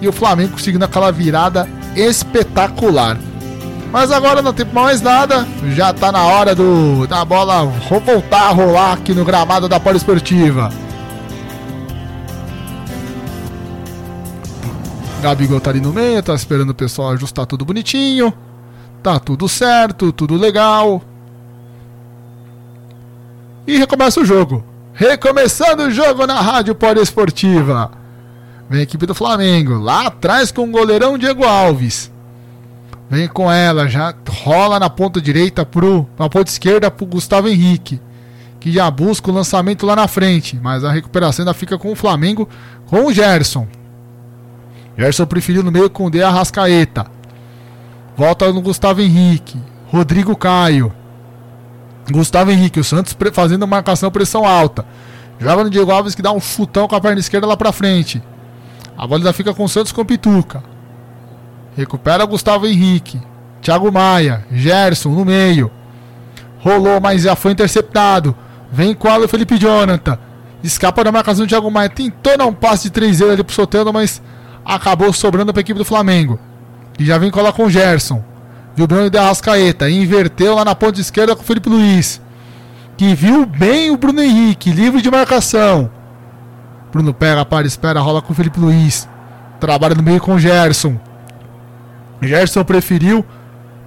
e 0.00 0.08
o 0.08 0.12
Flamengo 0.12 0.52
conseguindo 0.52 0.84
aquela 0.84 1.12
virada 1.12 1.68
espetacular. 1.94 3.18
Mas 3.92 4.10
agora 4.10 4.42
não 4.42 4.52
tem 4.52 4.66
mais 4.66 5.00
nada, 5.00 5.46
já 5.74 5.92
tá 5.92 6.10
na 6.10 6.24
hora 6.24 6.54
do 6.54 7.06
da 7.06 7.24
bola 7.24 7.64
voltar 8.04 8.48
a 8.48 8.50
rolar 8.50 8.92
aqui 8.94 9.14
no 9.14 9.24
gramado 9.24 9.68
da 9.68 9.78
Poliesportiva. 9.78 10.70
Gabigol 15.22 15.60
tá 15.60 15.70
ali 15.70 15.80
no 15.80 15.92
meio, 15.92 16.22
tá 16.22 16.34
esperando 16.34 16.70
o 16.70 16.74
pessoal 16.74 17.10
ajustar 17.10 17.46
tudo 17.46 17.64
bonitinho. 17.64 18.32
Tá 19.02 19.18
tudo 19.18 19.48
certo, 19.48 20.12
tudo 20.12 20.34
legal. 20.34 21.02
E 23.66 23.76
recomeça 23.78 24.20
o 24.20 24.24
jogo. 24.24 24.64
Recomeçando 24.92 25.84
o 25.84 25.90
jogo 25.90 26.26
na 26.26 26.40
Rádio 26.40 26.74
Poliesportiva. 26.74 27.90
Vem 28.68 28.80
a 28.80 28.82
equipe 28.82 29.06
do 29.06 29.14
Flamengo, 29.14 29.74
lá 29.74 30.06
atrás 30.06 30.50
com 30.50 30.64
o 30.64 30.70
goleirão 30.70 31.18
Diego 31.18 31.44
Alves. 31.44 32.10
Vem 33.08 33.28
com 33.28 33.50
ela, 33.50 33.88
já 33.88 34.14
rola 34.28 34.80
na 34.80 34.90
ponta 34.90 35.20
direita 35.20 35.64
pro. 35.64 36.08
Na 36.18 36.28
ponta 36.28 36.50
esquerda 36.50 36.90
pro 36.90 37.06
Gustavo 37.06 37.48
Henrique. 37.48 38.00
Que 38.58 38.72
já 38.72 38.90
busca 38.90 39.30
o 39.30 39.34
lançamento 39.34 39.86
lá 39.86 39.94
na 39.94 40.08
frente. 40.08 40.58
Mas 40.60 40.82
a 40.82 40.90
recuperação 40.90 41.44
ainda 41.44 41.54
fica 41.54 41.78
com 41.78 41.92
o 41.92 41.96
Flamengo 41.96 42.48
com 42.86 43.06
o 43.06 43.12
Gerson. 43.12 43.68
Gerson 44.98 45.26
preferiu 45.26 45.62
no 45.62 45.70
meio 45.70 45.90
com 45.90 46.06
o 46.06 46.10
De 46.10 46.22
Arrascaeta. 46.22 47.06
Volta 48.16 48.52
no 48.52 48.60
Gustavo 48.60 49.00
Henrique. 49.00 49.60
Rodrigo 49.86 50.34
Caio. 50.34 50.92
Gustavo 52.10 52.50
Henrique, 52.50 52.80
o 52.80 52.84
Santos 52.84 53.16
fazendo 53.32 53.66
marcação 53.66 54.10
pressão 54.10 54.44
alta. 54.44 54.84
Joga 55.38 55.64
no 55.64 55.70
Diego 55.70 55.90
Alves 55.90 56.14
que 56.14 56.22
dá 56.22 56.32
um 56.32 56.40
chutão 56.40 56.88
com 56.88 56.94
a 56.94 57.00
perna 57.00 57.20
esquerda 57.20 57.46
lá 57.46 57.56
pra 57.56 57.72
frente. 57.72 58.22
A 58.96 59.06
bola 59.06 59.20
ainda 59.20 59.32
fica 59.32 59.52
com 59.52 59.64
o 59.64 59.68
Santos 59.68 59.92
com 59.92 60.04
Pituca. 60.04 60.62
Recupera 61.76 62.24
Gustavo 62.24 62.66
Henrique. 62.66 63.20
Thiago 63.60 63.92
Maia. 63.92 64.46
Gerson 64.50 65.10
no 65.10 65.24
meio. 65.24 65.70
Rolou, 66.60 67.00
mas 67.00 67.22
já 67.22 67.36
foi 67.36 67.52
interceptado. 67.52 68.34
Vem 68.72 68.94
com 68.94 69.08
o 69.08 69.28
Felipe 69.28 69.58
Jonathan. 69.58 70.18
Escapa 70.62 71.04
da 71.04 71.12
marcação 71.12 71.44
do 71.44 71.48
Thiago 71.48 71.70
Maia. 71.70 71.90
Tentou 71.90 72.38
dar 72.38 72.46
um 72.46 72.54
passe 72.54 72.84
de 72.84 72.90
três 72.90 73.18
dedos 73.18 73.34
ali 73.34 73.44
pro 73.44 73.54
Sotelo, 73.54 73.92
mas 73.92 74.22
acabou 74.64 75.12
sobrando 75.12 75.52
pra 75.52 75.60
equipe 75.60 75.78
do 75.78 75.84
Flamengo. 75.84 76.38
E 76.98 77.04
já 77.04 77.18
vem 77.18 77.30
colar 77.30 77.52
com 77.52 77.66
o 77.66 77.70
Gerson. 77.70 78.24
Viu 78.76 78.86
bem 78.86 79.06
o 79.06 79.10
de 79.10 79.16
Arrascaeta. 79.16 79.88
Inverteu 79.88 80.54
lá 80.54 80.64
na 80.64 80.74
ponta 80.74 81.00
esquerda 81.00 81.34
com 81.34 81.42
o 81.42 81.44
Felipe 81.44 81.70
Luiz. 81.70 82.20
Que 82.96 83.14
viu 83.14 83.46
bem 83.46 83.90
o 83.90 83.96
Bruno 83.96 84.22
Henrique. 84.22 84.70
Livre 84.70 85.00
de 85.00 85.10
marcação. 85.10 85.90
Bruno 86.92 87.14
pega, 87.14 87.44
para, 87.44 87.66
espera, 87.66 88.00
rola 88.00 88.20
com 88.20 88.34
o 88.34 88.36
Felipe 88.36 88.60
Luiz. 88.60 89.08
Trabalha 89.58 89.94
no 89.94 90.02
meio 90.02 90.20
com 90.20 90.34
o 90.34 90.38
Gerson. 90.38 91.00
Gerson 92.20 92.62
preferiu 92.64 93.24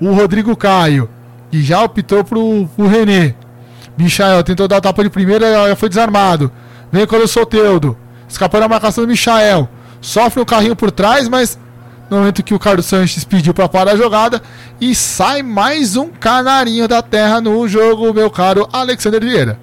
o 0.02 0.12
Rodrigo 0.12 0.56
Caio. 0.56 1.08
E 1.52 1.62
já 1.62 1.84
optou 1.84 2.24
pro, 2.24 2.68
pro 2.76 2.88
René. 2.88 3.36
Michael 3.96 4.44
tentou 4.44 4.68
dar 4.68 4.78
a 4.78 4.82
tapa 4.82 5.04
de 5.04 5.10
primeira, 5.10 5.68
já 5.68 5.76
foi 5.76 5.90
desarmado. 5.90 6.52
Vem 6.92 7.06
com 7.06 7.16
o 7.18 7.28
Soteudo. 7.28 7.96
Escapou 8.28 8.60
da 8.60 8.68
marcação 8.68 9.04
do 9.04 9.08
Michael. 9.08 9.70
Sofre 10.02 10.42
um 10.42 10.46
carrinho 10.46 10.76
por 10.76 10.90
trás, 10.90 11.28
mas 11.28 11.60
no 12.10 12.18
momento 12.18 12.44
que 12.44 12.54
o 12.54 12.60
Carlos 12.60 12.86
Sanches 12.86 13.24
pediu 13.24 13.54
para 13.54 13.70
parar 13.70 13.92
a 13.92 13.98
jogada. 13.98 14.42
E 14.82 14.96
sai 14.96 15.44
mais 15.44 15.96
um 15.96 16.10
canarinho 16.10 16.88
da 16.88 17.02
terra 17.02 17.40
no 17.40 17.68
jogo, 17.68 18.14
meu 18.14 18.32
caro 18.32 18.68
Alexander 18.72 19.22
Vieira. 19.22 19.60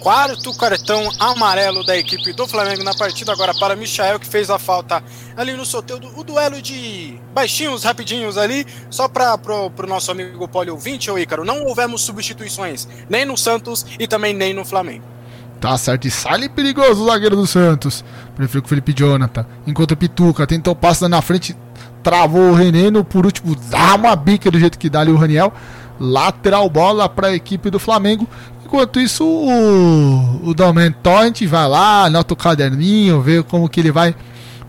quarto 0.00 0.52
cartão 0.56 1.08
amarelo 1.18 1.84
da 1.86 1.96
equipe 1.96 2.32
do 2.32 2.46
Flamengo 2.46 2.82
na 2.82 2.94
partida 2.94 3.32
agora 3.32 3.54
para 3.54 3.76
Michael, 3.76 4.18
que 4.18 4.26
fez 4.26 4.50
a 4.50 4.58
falta 4.58 5.02
ali 5.36 5.52
no 5.52 5.64
sorteio 5.64 6.00
do 6.00 6.18
o 6.18 6.24
duelo 6.24 6.60
de 6.60 7.18
baixinhos, 7.32 7.84
rapidinhos 7.84 8.36
ali, 8.36 8.66
só 8.90 9.08
para 9.08 9.38
pro, 9.38 9.70
nosso 9.86 10.10
amigo 10.10 10.48
Poli 10.48 10.70
ouvinte, 10.70 11.10
ô 11.10 11.18
Ícaro, 11.18 11.44
não 11.44 11.64
houvemos 11.64 12.02
substituições, 12.02 12.88
nem 13.08 13.24
no 13.24 13.36
Santos 13.36 13.86
e 13.98 14.06
também 14.06 14.34
nem 14.34 14.52
no 14.52 14.64
Flamengo. 14.64 15.21
Tá 15.62 15.78
certo, 15.78 16.08
e 16.08 16.10
sai 16.10 16.48
perigoso 16.48 17.04
o 17.04 17.06
zagueiro 17.06 17.36
do 17.36 17.46
Santos. 17.46 18.04
Prefiro 18.34 18.62
que 18.62 18.66
o 18.66 18.68
Felipe 18.68 18.92
Jonathan. 18.92 19.46
Enquanto 19.64 19.92
o 19.92 19.96
Pituca 19.96 20.44
tentou 20.44 20.74
passar 20.74 21.08
na 21.08 21.22
frente, 21.22 21.56
travou 22.02 22.50
o 22.50 22.52
René 22.52 22.90
no 22.90 23.04
por 23.04 23.24
último, 23.24 23.54
dá 23.70 23.94
uma 23.94 24.16
bica 24.16 24.50
do 24.50 24.58
jeito 24.58 24.76
que 24.76 24.90
dá 24.90 25.02
ali 25.02 25.12
o 25.12 25.16
Raniel. 25.16 25.52
Lateral 26.00 26.68
bola 26.68 27.08
para 27.08 27.28
a 27.28 27.34
equipe 27.34 27.70
do 27.70 27.78
Flamengo. 27.78 28.28
Enquanto 28.66 28.98
isso, 28.98 29.24
o, 29.24 30.48
o 30.48 30.52
Torrent 31.00 31.42
vai 31.46 31.68
lá, 31.68 32.06
anota 32.06 32.34
o 32.34 32.36
caderninho, 32.36 33.20
vê 33.20 33.40
como 33.44 33.68
que 33.68 33.78
ele 33.78 33.92
vai 33.92 34.16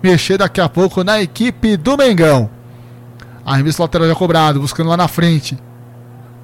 mexer 0.04 0.38
daqui 0.38 0.62
a 0.62 0.70
pouco 0.70 1.04
na 1.04 1.20
equipe 1.20 1.76
do 1.76 1.98
Mengão. 1.98 2.52
Arremesso 3.44 3.82
lateral 3.82 4.08
já 4.08 4.14
cobrado, 4.14 4.60
buscando 4.60 4.92
lá 4.92 4.98
na 4.98 5.08
frente. 5.08 5.58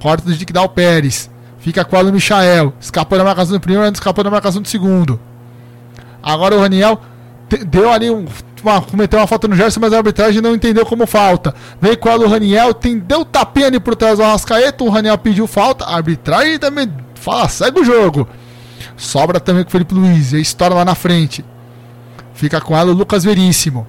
Corta 0.02 0.26
do 0.26 0.34
Diquidal 0.34 0.70
Pérez. 0.70 1.30
Fica 1.60 1.84
com 1.84 1.98
o 1.98 2.12
Michael. 2.12 2.74
Escapou 2.80 3.18
da 3.18 3.24
marcação 3.24 3.54
do 3.54 3.60
primeiro, 3.60 3.92
escapou 3.92 4.24
da 4.24 4.32
marcação 4.32 4.62
do 4.62 4.68
segundo. 4.68 5.20
Agora 6.24 6.56
o 6.56 6.60
Raniel 6.60 7.02
deu 7.68 7.92
ali 7.92 8.10
um. 8.10 8.26
Uma, 8.62 8.82
cometeu 8.82 9.18
uma 9.18 9.26
falta 9.26 9.48
no 9.48 9.56
Gerson, 9.56 9.80
mas 9.80 9.94
a 9.94 9.98
arbitragem 9.98 10.42
não 10.42 10.54
entendeu 10.54 10.86
como 10.86 11.08
falta. 11.08 11.56
Veio 11.80 11.98
com 11.98 12.10
o 12.10 12.28
Raniel, 12.28 12.74
tem, 12.74 13.00
deu 13.00 13.24
tapinha 13.24 13.68
ali 13.68 13.80
por 13.80 13.96
trás 13.96 14.18
do 14.18 14.24
Arrascaeta. 14.24 14.84
O 14.84 14.90
Raniel 14.90 15.18
pediu 15.18 15.48
falta. 15.48 15.86
A 15.86 15.96
arbitragem 15.96 16.60
também 16.60 16.92
fala, 17.16 17.48
segue 17.48 17.80
o 17.80 17.86
jogo. 17.86 18.28
Sobra 18.98 19.40
também 19.40 19.64
com 19.64 19.70
o 19.70 19.72
Felipe 19.72 19.94
Luiz. 19.94 20.34
E 20.34 20.38
a 20.38 20.40
história 20.40 20.76
lá 20.76 20.84
na 20.84 20.94
frente. 20.94 21.46
Fica 22.34 22.60
com 22.60 22.76
ela 22.76 22.92
o 22.92 22.94
Lucas 22.94 23.24
Veríssimo. 23.24 23.88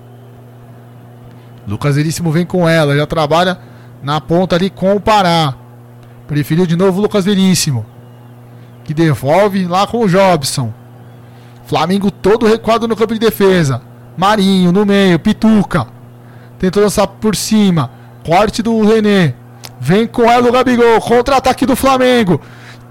Lucas 1.67 1.97
Veríssimo 1.97 2.31
vem 2.31 2.47
com 2.47 2.69
ela. 2.69 2.97
Já 2.97 3.07
trabalha 3.07 3.59
na 4.03 4.21
ponta 4.21 4.55
ali 4.55 4.71
com 4.71 4.95
o 4.95 5.01
Pará. 5.01 5.55
Preferiu 6.31 6.65
de 6.65 6.77
novo 6.77 7.01
o 7.01 7.03
Lucas 7.03 7.25
Veríssimo. 7.25 7.85
Que 8.85 8.95
devolve 8.95 9.67
lá 9.67 9.85
com 9.85 10.05
o 10.05 10.09
Jobson. 10.09 10.73
Flamengo 11.67 12.09
todo 12.09 12.47
recuado 12.47 12.87
no 12.87 12.95
campo 12.95 13.15
de 13.15 13.19
defesa. 13.19 13.83
Marinho 14.17 14.71
no 14.71 14.87
meio, 14.87 15.19
Pituca. 15.19 15.89
Tentou 16.57 16.85
lançar 16.85 17.09
por 17.09 17.35
cima. 17.35 17.91
Corte 18.25 18.63
do 18.63 18.81
René. 18.85 19.35
Vem 19.81 20.07
com 20.07 20.23
ela 20.31 20.49
o 20.49 20.53
Gabigol. 20.53 21.01
Contra-ataque 21.01 21.67
do 21.67 21.75
Flamengo. 21.75 22.41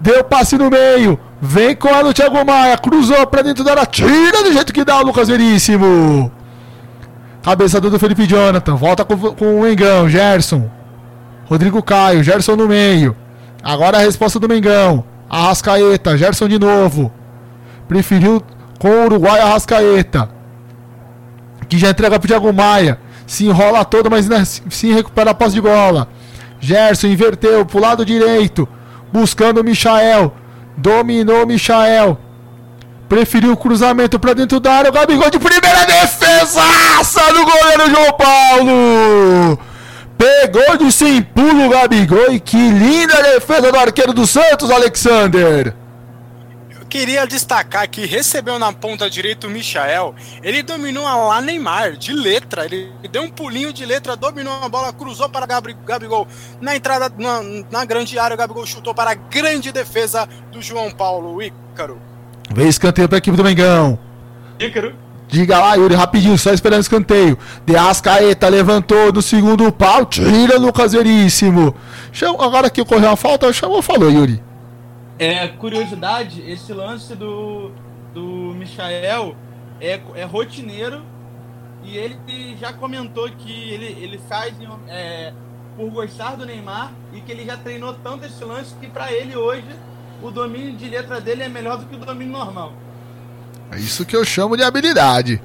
Deu 0.01 0.21
passe 0.21 0.57
no 0.57 0.69
meio. 0.69 1.17
Vem 1.41 1.77
com 1.77 1.87
ela 1.87 2.09
o 2.09 2.13
Thiago 2.13 2.45
Maia. 2.45 2.77
Cruzou 2.77 3.25
pra 3.25 3.41
dentro 3.41 3.63
da 3.63 3.71
área. 3.71 3.85
Tira 3.85 4.43
do 4.43 4.51
jeito 4.51 4.73
que 4.73 4.83
dá 4.83 4.99
o 4.99 5.05
Lucas 5.05 5.29
Veríssimo. 5.29 6.29
Cabeça 7.41 7.79
do 7.79 7.97
Felipe 7.97 8.25
Jonathan. 8.25 8.75
Volta 8.75 9.05
com, 9.05 9.17
com 9.33 9.61
o 9.61 9.65
Engão. 9.65 10.09
Gerson. 10.09 10.69
Rodrigo 11.45 11.81
Caio. 11.81 12.21
Gerson 12.21 12.57
no 12.57 12.67
meio. 12.67 13.15
Agora 13.63 13.97
a 13.97 14.01
resposta 14.01 14.39
do 14.39 14.47
Mengão. 14.47 15.03
Arrascaeta, 15.29 16.17
Gerson 16.17 16.47
de 16.47 16.57
novo. 16.57 17.11
Preferiu 17.87 18.41
com 18.79 18.89
o 18.89 19.05
Uruguai 19.05 19.39
Arrascaeta. 19.39 20.29
Que 21.67 21.77
já 21.77 21.89
entrega 21.89 22.19
pro 22.19 22.27
Thiago 22.27 22.51
Maia. 22.51 22.99
Se 23.27 23.45
enrola 23.45 23.85
todo, 23.85 24.09
mas 24.09 24.27
se 24.69 24.91
recupera 24.91 25.31
a 25.31 25.33
posse 25.33 25.53
de 25.55 25.61
bola. 25.61 26.07
Gerson 26.59 27.07
inverteu 27.07 27.65
pro 27.65 27.79
lado 27.79 28.05
direito. 28.05 28.67
Buscando 29.13 29.61
o 29.61 29.63
Michael. 29.63 30.33
Dominou 30.75 31.43
o 31.43 31.47
Michael. 31.47 32.17
Preferiu 33.07 33.53
o 33.53 33.57
cruzamento 33.57 34.19
para 34.19 34.33
dentro 34.33 34.59
da 34.59 34.73
área. 34.73 34.89
O 34.89 34.93
Gabigol 34.93 35.29
de 35.29 35.39
primeira 35.39 35.85
defesa 35.85 36.61
do 37.33 37.45
goleiro 37.45 37.89
João 37.89 38.13
Paulo. 38.13 39.59
Pegou 40.19 40.75
de 40.75 40.91
sem 40.91 41.23
pulo 41.23 41.67
o 41.67 41.69
Gabigol 41.69 42.33
e 42.33 42.41
que 42.41 42.57
linda 42.57 43.23
defesa 43.23 43.71
do 43.71 43.77
arqueiro 43.77 44.11
do 44.11 44.27
Santos, 44.27 44.69
Alexander. 44.69 45.73
Eu 46.77 46.85
queria 46.89 47.25
destacar 47.25 47.89
que 47.89 48.05
recebeu 48.05 48.59
na 48.59 48.73
ponta 48.73 49.09
direita 49.09 49.47
o 49.47 49.49
Michael. 49.49 50.13
Ele 50.43 50.61
dominou 50.61 51.07
a 51.07 51.15
lá 51.15 51.41
Neymar, 51.41 51.93
de 51.95 52.11
letra. 52.11 52.65
Ele 52.65 52.91
deu 53.09 53.21
um 53.21 53.29
pulinho 53.29 53.71
de 53.71 53.85
letra, 53.85 54.17
dominou 54.17 54.61
a 54.61 54.67
bola, 54.67 54.91
cruzou 54.91 55.29
para 55.29 55.45
Gabigol. 55.45 56.27
Na 56.59 56.75
entrada, 56.75 57.09
na, 57.17 57.39
na 57.71 57.85
grande 57.85 58.19
área, 58.19 58.35
o 58.35 58.37
Gabigol 58.37 58.65
chutou 58.65 58.93
para 58.93 59.11
a 59.11 59.15
grande 59.15 59.71
defesa 59.71 60.27
do 60.51 60.61
João 60.61 60.91
Paulo, 60.91 61.41
Ícaro. 61.41 61.97
Vem 62.53 62.67
escanteio 62.67 63.07
para 63.07 63.15
a 63.15 63.19
equipe 63.19 63.37
do 63.37 63.43
Mengão. 63.45 63.97
Ícaro. 64.59 64.93
Diga 65.29 65.59
lá, 65.59 65.75
Yuri, 65.75 65.93
rapidinho, 65.93 66.37
só 66.39 66.51
esperando 66.51 66.81
escanteio. 66.81 67.37
De 67.63 67.77
Ascaeta 67.77 68.49
levantou 68.49 69.13
no 69.13 69.21
segundo 69.21 69.71
pau, 69.71 70.03
tira 70.03 70.57
Lucas 70.57 70.93
Veríssimo. 70.93 71.75
Chama, 72.11 72.43
agora 72.43 72.67
que 72.67 72.81
ocorreu 72.81 73.11
a 73.11 73.15
falta, 73.15 73.53
chamou, 73.53 73.79
falou, 73.83 74.09
Yuri. 74.09 74.41
É, 75.19 75.47
curiosidade, 75.49 76.41
esse 76.49 76.73
lance 76.73 77.13
do, 77.15 77.71
do 78.11 78.55
Michael 78.55 79.35
é, 79.79 79.99
é 80.15 80.23
rotineiro 80.23 81.03
e 81.83 81.95
ele 81.95 82.57
já 82.59 82.73
comentou 82.73 83.29
que 83.29 83.51
ele, 83.51 83.85
ele 84.01 84.17
faz 84.17 84.53
é, 84.87 85.31
por 85.77 85.91
gostar 85.91 86.35
do 86.35 86.45
Neymar 86.45 86.91
e 87.13 87.21
que 87.21 87.31
ele 87.31 87.45
já 87.45 87.55
treinou 87.55 87.93
tanto 87.93 88.25
esse 88.25 88.43
lance 88.43 88.73
que 88.81 88.87
para 88.87 89.11
ele 89.11 89.35
hoje 89.35 89.67
o 90.23 90.31
domínio 90.31 90.73
de 90.73 90.89
letra 90.89 91.21
dele 91.21 91.43
é 91.43 91.49
melhor 91.49 91.77
do 91.77 91.85
que 91.85 91.95
o 91.95 91.99
domínio 91.99 92.33
normal. 92.33 92.73
É 93.71 93.77
isso 93.77 94.05
que 94.05 94.15
eu 94.15 94.25
chamo 94.25 94.57
de 94.57 94.63
habilidade. 94.63 95.41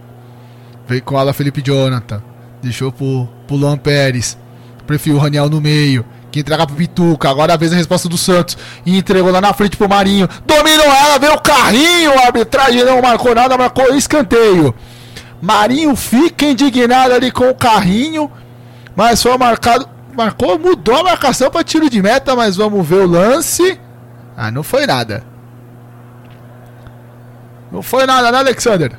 Veio 0.86 1.02
com 1.02 1.18
ela 1.18 1.32
Felipe 1.32 1.62
Jonathan. 1.62 2.22
Deixou 2.62 2.90
pro, 2.90 3.28
pro 3.46 3.56
Luan 3.56 3.76
Pérez. 3.76 4.38
Prefiro 4.86 5.16
o 5.16 5.20
Raniel 5.20 5.48
no 5.48 5.60
meio. 5.60 6.04
Que 6.30 6.40
entrega 6.40 6.66
pro 6.66 6.76
Pituca. 6.76 7.28
Agora 7.28 7.54
a 7.54 7.56
vez 7.56 7.72
a 7.72 7.76
resposta 7.76 8.08
do 8.08 8.18
Santos. 8.18 8.56
E 8.84 8.96
entregou 8.98 9.30
lá 9.30 9.40
na 9.40 9.52
frente 9.52 9.76
pro 9.76 9.88
Marinho. 9.88 10.28
Dominou 10.46 10.86
ela, 10.86 11.18
veio 11.18 11.34
o 11.34 11.40
carrinho. 11.40 12.12
A 12.18 12.26
arbitragem 12.26 12.84
não 12.84 13.00
marcou 13.00 13.34
nada, 13.34 13.56
marcou 13.56 13.94
escanteio. 13.94 14.74
Marinho 15.40 15.94
fica 15.94 16.46
indignado 16.46 17.12
ali 17.12 17.30
com 17.30 17.48
o 17.48 17.54
carrinho. 17.54 18.30
Mas 18.96 19.22
foi 19.22 19.36
marcado. 19.38 19.88
Marcou, 20.16 20.58
mudou 20.58 20.96
a 20.96 21.02
marcação 21.02 21.50
para 21.50 21.64
tiro 21.64 21.88
de 21.88 22.00
meta. 22.02 22.34
Mas 22.34 22.56
vamos 22.56 22.86
ver 22.86 23.02
o 23.02 23.06
lance. 23.06 23.78
Ah, 24.36 24.50
não 24.50 24.62
foi 24.62 24.86
nada. 24.86 25.33
Não 27.74 27.82
foi 27.82 28.06
nada, 28.06 28.30
né, 28.30 28.38
Alexander? 28.38 28.96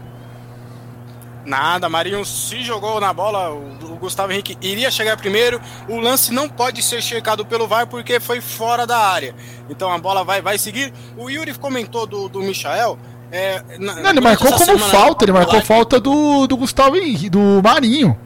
Nada, 1.45 1.87
Marinho 1.87 2.25
se 2.25 2.61
jogou 2.61 2.99
na 2.99 3.13
bola, 3.13 3.51
o 3.51 3.95
Gustavo 3.95 4.33
Henrique 4.33 4.57
iria 4.61 4.91
chegar 4.91 5.15
primeiro. 5.15 5.61
O 5.87 5.97
lance 5.97 6.33
não 6.33 6.49
pode 6.49 6.83
ser 6.83 7.01
checado 7.01 7.45
pelo 7.45 7.69
VAR 7.69 7.87
porque 7.87 8.19
foi 8.19 8.41
fora 8.41 8.85
da 8.85 8.97
área. 8.97 9.33
Então 9.69 9.89
a 9.89 9.97
bola 9.97 10.25
vai, 10.25 10.41
vai 10.41 10.57
seguir. 10.57 10.93
O 11.15 11.29
Yuri 11.29 11.53
comentou 11.53 12.05
do, 12.05 12.27
do 12.27 12.41
Michael. 12.41 12.99
É, 13.31 13.63
na, 13.79 13.95
não, 13.95 14.09
ele 14.09 14.19
marcou 14.19 14.51
como 14.51 14.65
semana, 14.65 14.85
falta, 14.85 15.23
ele 15.23 15.31
marcou 15.31 15.61
falta 15.61 15.97
do, 15.97 16.45
do 16.45 16.57
Gustavo 16.57 16.97
Henrique, 16.97 17.29
do 17.29 17.61
Marinho. 17.63 18.19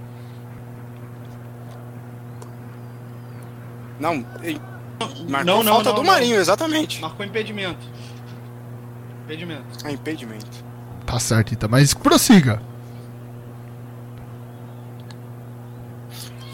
Não, 3.99 4.25
marcou 5.27 5.45
não, 5.45 5.63
não, 5.63 5.73
falta 5.73 5.89
não, 5.89 5.95
do 5.97 6.03
Marinho, 6.03 6.37
exatamente. 6.37 7.01
Marcou 7.01 7.23
impedimento. 7.23 7.98
Impedimento. 9.29 9.63
Ah, 9.83 9.91
impedimento. 9.91 10.65
Tá 11.05 11.19
certo, 11.19 11.53
então. 11.53 11.69
Mas 11.69 11.93
prossiga. 11.93 12.59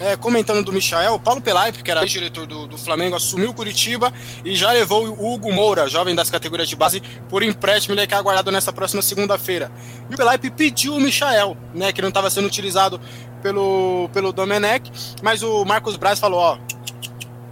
É, 0.01 0.17
comentando 0.17 0.61
do 0.61 0.73
Michael, 0.73 1.17
Paulo 1.17 1.39
Pelaipe, 1.39 1.81
que 1.81 1.89
era 1.89 2.05
diretor 2.05 2.45
do, 2.45 2.67
do, 2.67 2.77
Flamengo, 2.77 3.15
assumiu 3.15 3.53
Curitiba 3.53 4.13
e 4.43 4.53
já 4.53 4.73
levou 4.73 5.07
o 5.07 5.33
Hugo 5.33 5.53
Moura, 5.53 5.87
jovem 5.87 6.13
das 6.13 6.29
categorias 6.29 6.67
de 6.67 6.75
base, 6.75 7.01
por 7.29 7.41
empréstimo, 7.41 7.95
ele 7.95 8.05
que 8.05 8.13
é 8.13 8.17
aguardado 8.17 8.51
nessa 8.51 8.73
próxima 8.73 9.01
segunda-feira. 9.01 9.71
E 10.09 10.13
o 10.13 10.17
Pelaipe 10.17 10.51
pediu 10.51 10.95
o 10.95 10.99
Michael, 10.99 11.55
né, 11.73 11.93
que 11.93 12.01
não 12.01 12.09
estava 12.09 12.29
sendo 12.29 12.45
utilizado 12.45 12.99
pelo, 13.41 14.09
pelo 14.11 14.33
Domenech, 14.33 14.91
mas 15.23 15.41
o 15.41 15.63
Marcos 15.63 15.95
Braz 15.95 16.19
falou, 16.19 16.39
ó, 16.41 16.57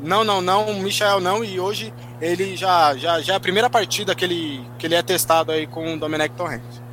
não, 0.04 0.24
não, 0.24 0.42
não, 0.42 0.66
o 0.66 0.84
Michael 0.84 1.22
não, 1.22 1.44
e 1.44 1.60
hoje 1.60 1.94
ele 2.20 2.56
já, 2.58 2.96
já, 2.98 3.22
já 3.22 3.34
é 3.34 3.36
a 3.38 3.40
primeira 3.40 3.70
partida 3.70 4.14
que 4.14 4.26
ele, 4.26 4.62
que 4.78 4.86
ele 4.86 4.96
é 4.96 5.02
testado 5.02 5.52
aí 5.52 5.66
com 5.66 5.94
o 5.94 6.00
Domenech 6.00 6.36
Torrente. 6.36 6.84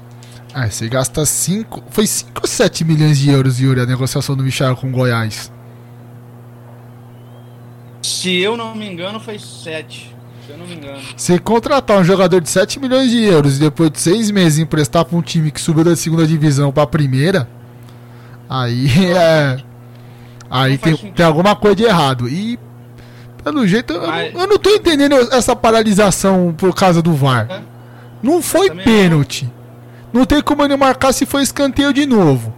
Ah, 0.55 0.69
você 0.69 0.89
gasta 0.89 1.25
5. 1.25 1.85
Foi 1.91 2.07
5 2.07 2.33
ou 2.43 2.49
7 2.49 2.85
milhões 2.85 3.19
de 3.19 3.31
euros, 3.31 3.61
Yuri, 3.61 3.81
a 3.81 3.87
negociação 3.87 4.37
do 4.37 4.43
Michel 4.43 4.77
com 4.77 4.89
o 4.89 4.91
Goiás? 4.91 5.53
Se 8.03 8.37
eu 8.37 8.57
não 8.57 8.75
me 8.75 8.89
engano, 8.89 9.21
foi 9.21 9.39
7. 9.39 10.15
Se 10.47 10.53
eu 10.53 10.59
não 10.59 10.67
me 10.67 10.75
engano. 10.75 11.01
Você 11.17 11.39
contratar 11.39 11.99
um 11.99 12.05
jogador 12.05 12.41
de 12.41 12.49
7 12.49 12.81
milhões 12.81 13.11
de 13.11 13.23
euros 13.25 13.57
e 13.57 13.61
depois 13.61 13.91
de 13.91 14.01
6 14.01 14.31
meses 14.31 14.59
emprestar 14.59 15.05
para 15.05 15.17
um 15.17 15.23
time 15.23 15.51
que 15.51 15.61
subiu 15.61 15.85
da 15.85 15.95
segunda 15.95 16.27
divisão 16.27 16.73
para 16.73 16.85
a 16.85 16.87
primeira, 16.87 17.49
aí 18.49 18.89
é. 19.15 19.59
Aí 20.51 20.77
tem, 20.79 20.97
tem 20.97 21.25
alguma 21.25 21.55
coisa 21.55 21.77
de 21.77 21.85
errado. 21.85 22.29
E 22.29 22.59
pelo 23.43 23.67
jeito, 23.67 23.99
Mas... 24.01 24.35
eu, 24.35 24.41
eu, 24.41 24.47
não 24.47 24.59
tô 24.59 24.71
entendendo 24.71 25.15
essa 25.33 25.55
paralisação 25.57 26.55
por 26.57 26.75
causa 26.75 27.01
do 27.01 27.13
VAR. 27.15 27.63
Não 28.23 28.43
foi 28.43 28.71
pênalti. 28.71 29.51
Não 30.13 30.25
tem 30.25 30.43
como 30.43 30.65
ele 30.65 30.77
marcar 30.77 31.13
se 31.13 31.25
foi 31.25 31.43
escanteio 31.43 31.93
de 31.93 32.05
novo. 32.05 32.53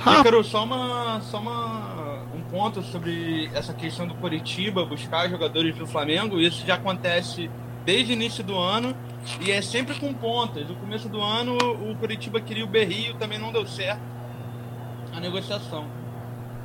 Ícaro, 0.00 0.44
só 0.44 0.64
uma, 0.64 1.20
só 1.20 1.38
uma, 1.38 2.22
um 2.34 2.40
ponto 2.50 2.82
sobre 2.82 3.50
essa 3.52 3.72
questão 3.72 4.06
do 4.06 4.14
Coritiba 4.14 4.84
buscar 4.84 5.28
jogadores 5.28 5.74
do 5.74 5.86
Flamengo. 5.86 6.40
Isso 6.40 6.64
já 6.64 6.74
acontece 6.74 7.50
desde 7.84 8.12
o 8.12 8.14
início 8.14 8.44
do 8.44 8.56
ano 8.56 8.94
e 9.40 9.50
é 9.50 9.60
sempre 9.60 9.94
com 9.96 10.12
pontas. 10.14 10.68
No 10.68 10.76
começo 10.76 11.08
do 11.08 11.20
ano, 11.20 11.56
o 11.56 11.96
Coritiba 11.96 12.40
queria 12.40 12.64
o 12.64 12.68
Berrio, 12.68 13.14
também 13.14 13.38
não 13.38 13.52
deu 13.52 13.66
certo 13.66 14.00
a 15.16 15.20
negociação. 15.20 15.86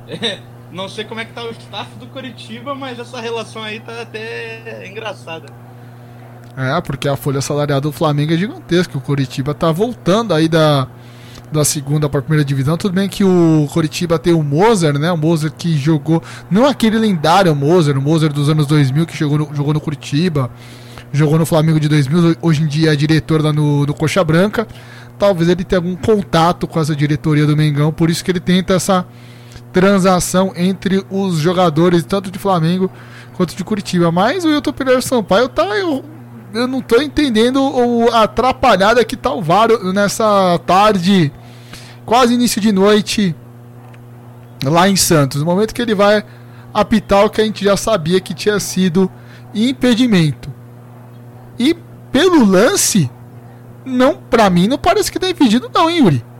É, 0.04 0.40
não 0.72 0.88
sei 0.88 1.04
como 1.04 1.20
é 1.20 1.24
que 1.24 1.32
tá 1.32 1.44
o 1.44 1.50
staff 1.50 1.94
do 1.98 2.06
Coritiba, 2.06 2.74
mas 2.74 2.98
essa 2.98 3.20
relação 3.20 3.62
aí 3.62 3.78
tá 3.78 4.02
até 4.02 4.86
engraçada. 4.88 5.46
É, 6.56 6.80
porque 6.80 7.08
a 7.08 7.16
folha 7.16 7.40
salarial 7.40 7.80
do 7.80 7.92
Flamengo 7.92 8.32
é 8.32 8.36
gigantesca. 8.36 8.96
O 8.96 9.00
Coritiba 9.00 9.54
tá 9.54 9.70
voltando 9.70 10.34
aí 10.34 10.48
da, 10.48 10.86
da 11.50 11.64
segunda 11.64 12.08
para 12.08 12.20
a 12.20 12.22
primeira 12.22 12.44
divisão. 12.44 12.76
Tudo 12.76 12.92
bem 12.92 13.08
que 13.08 13.24
o 13.24 13.68
Coritiba 13.72 14.18
tem 14.18 14.32
o 14.32 14.42
Moser, 14.42 14.98
né? 14.98 15.10
O 15.12 15.16
Moser 15.16 15.52
que 15.52 15.76
jogou. 15.76 16.22
Não 16.50 16.66
aquele 16.66 16.98
lendário 16.98 17.54
Moser, 17.54 17.96
o 17.96 18.02
Moser 18.02 18.32
dos 18.32 18.48
anos 18.48 18.66
2000 18.66 19.06
que 19.06 19.16
jogou 19.16 19.38
no, 19.38 19.54
jogou 19.54 19.72
no 19.72 19.80
Curitiba, 19.80 20.50
jogou 21.12 21.38
no 21.38 21.46
Flamengo 21.46 21.80
de 21.80 21.88
2000. 21.88 22.36
Hoje 22.42 22.62
em 22.62 22.66
dia 22.66 22.92
é 22.92 22.96
diretor 22.96 23.42
lá 23.42 23.52
no, 23.52 23.86
no 23.86 23.94
Coxa 23.94 24.22
Branca. 24.22 24.66
Talvez 25.18 25.48
ele 25.48 25.64
tenha 25.64 25.78
algum 25.78 25.96
contato 25.96 26.66
com 26.66 26.80
essa 26.80 26.96
diretoria 26.96 27.46
do 27.46 27.56
Mengão, 27.56 27.92
por 27.92 28.10
isso 28.10 28.24
que 28.24 28.30
ele 28.30 28.40
tenta 28.40 28.74
essa 28.74 29.06
transação 29.72 30.52
entre 30.54 31.04
os 31.10 31.36
jogadores, 31.36 32.04
tanto 32.04 32.30
de 32.30 32.38
Flamengo 32.38 32.90
quanto 33.34 33.56
de 33.56 33.64
Curitiba. 33.64 34.12
Mas 34.12 34.44
o 34.44 34.50
Hilton 34.50 34.72
Pereira 34.72 35.00
Sampaio 35.00 35.48
tá. 35.48 35.64
Eu, 35.76 36.04
eu 36.52 36.68
não 36.68 36.80
tô 36.80 37.00
entendendo 37.00 37.62
o, 37.62 38.12
atrapalhada 38.12 39.04
que 39.04 39.16
tá 39.16 39.32
o 39.32 39.42
VAR 39.42 39.68
nessa 39.92 40.60
tarde, 40.66 41.32
quase 42.04 42.34
início 42.34 42.60
de 42.60 42.70
noite, 42.70 43.34
lá 44.64 44.88
em 44.88 44.96
Santos. 44.96 45.40
No 45.40 45.46
momento 45.46 45.74
que 45.74 45.82
ele 45.82 45.94
vai 45.94 46.22
apitar 46.72 47.24
o 47.24 47.30
que 47.30 47.40
a 47.40 47.44
gente 47.44 47.64
já 47.64 47.76
sabia 47.76 48.20
que 48.20 48.34
tinha 48.34 48.60
sido 48.60 49.10
impedimento. 49.54 50.50
E 51.58 51.74
pelo 52.10 52.44
lance, 52.44 53.10
não, 53.84 54.16
pra 54.16 54.50
mim 54.50 54.68
não 54.68 54.78
parece 54.78 55.10
que 55.10 55.18
tá 55.18 55.28
impedido 55.28 55.70
não, 55.72 55.88
hein, 55.88 55.98
Yuri? 55.98 56.31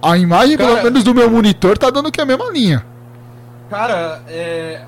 A 0.00 0.16
imagem, 0.16 0.56
Cara, 0.56 0.70
pelo 0.70 0.84
menos 0.84 1.04
do 1.04 1.14
meu 1.14 1.30
monitor, 1.30 1.76
tá 1.76 1.90
dando 1.90 2.12
que 2.12 2.20
é 2.20 2.22
a 2.22 2.26
mesma 2.26 2.50
linha. 2.50 2.84
Cara, 3.68 4.22
é, 4.28 4.84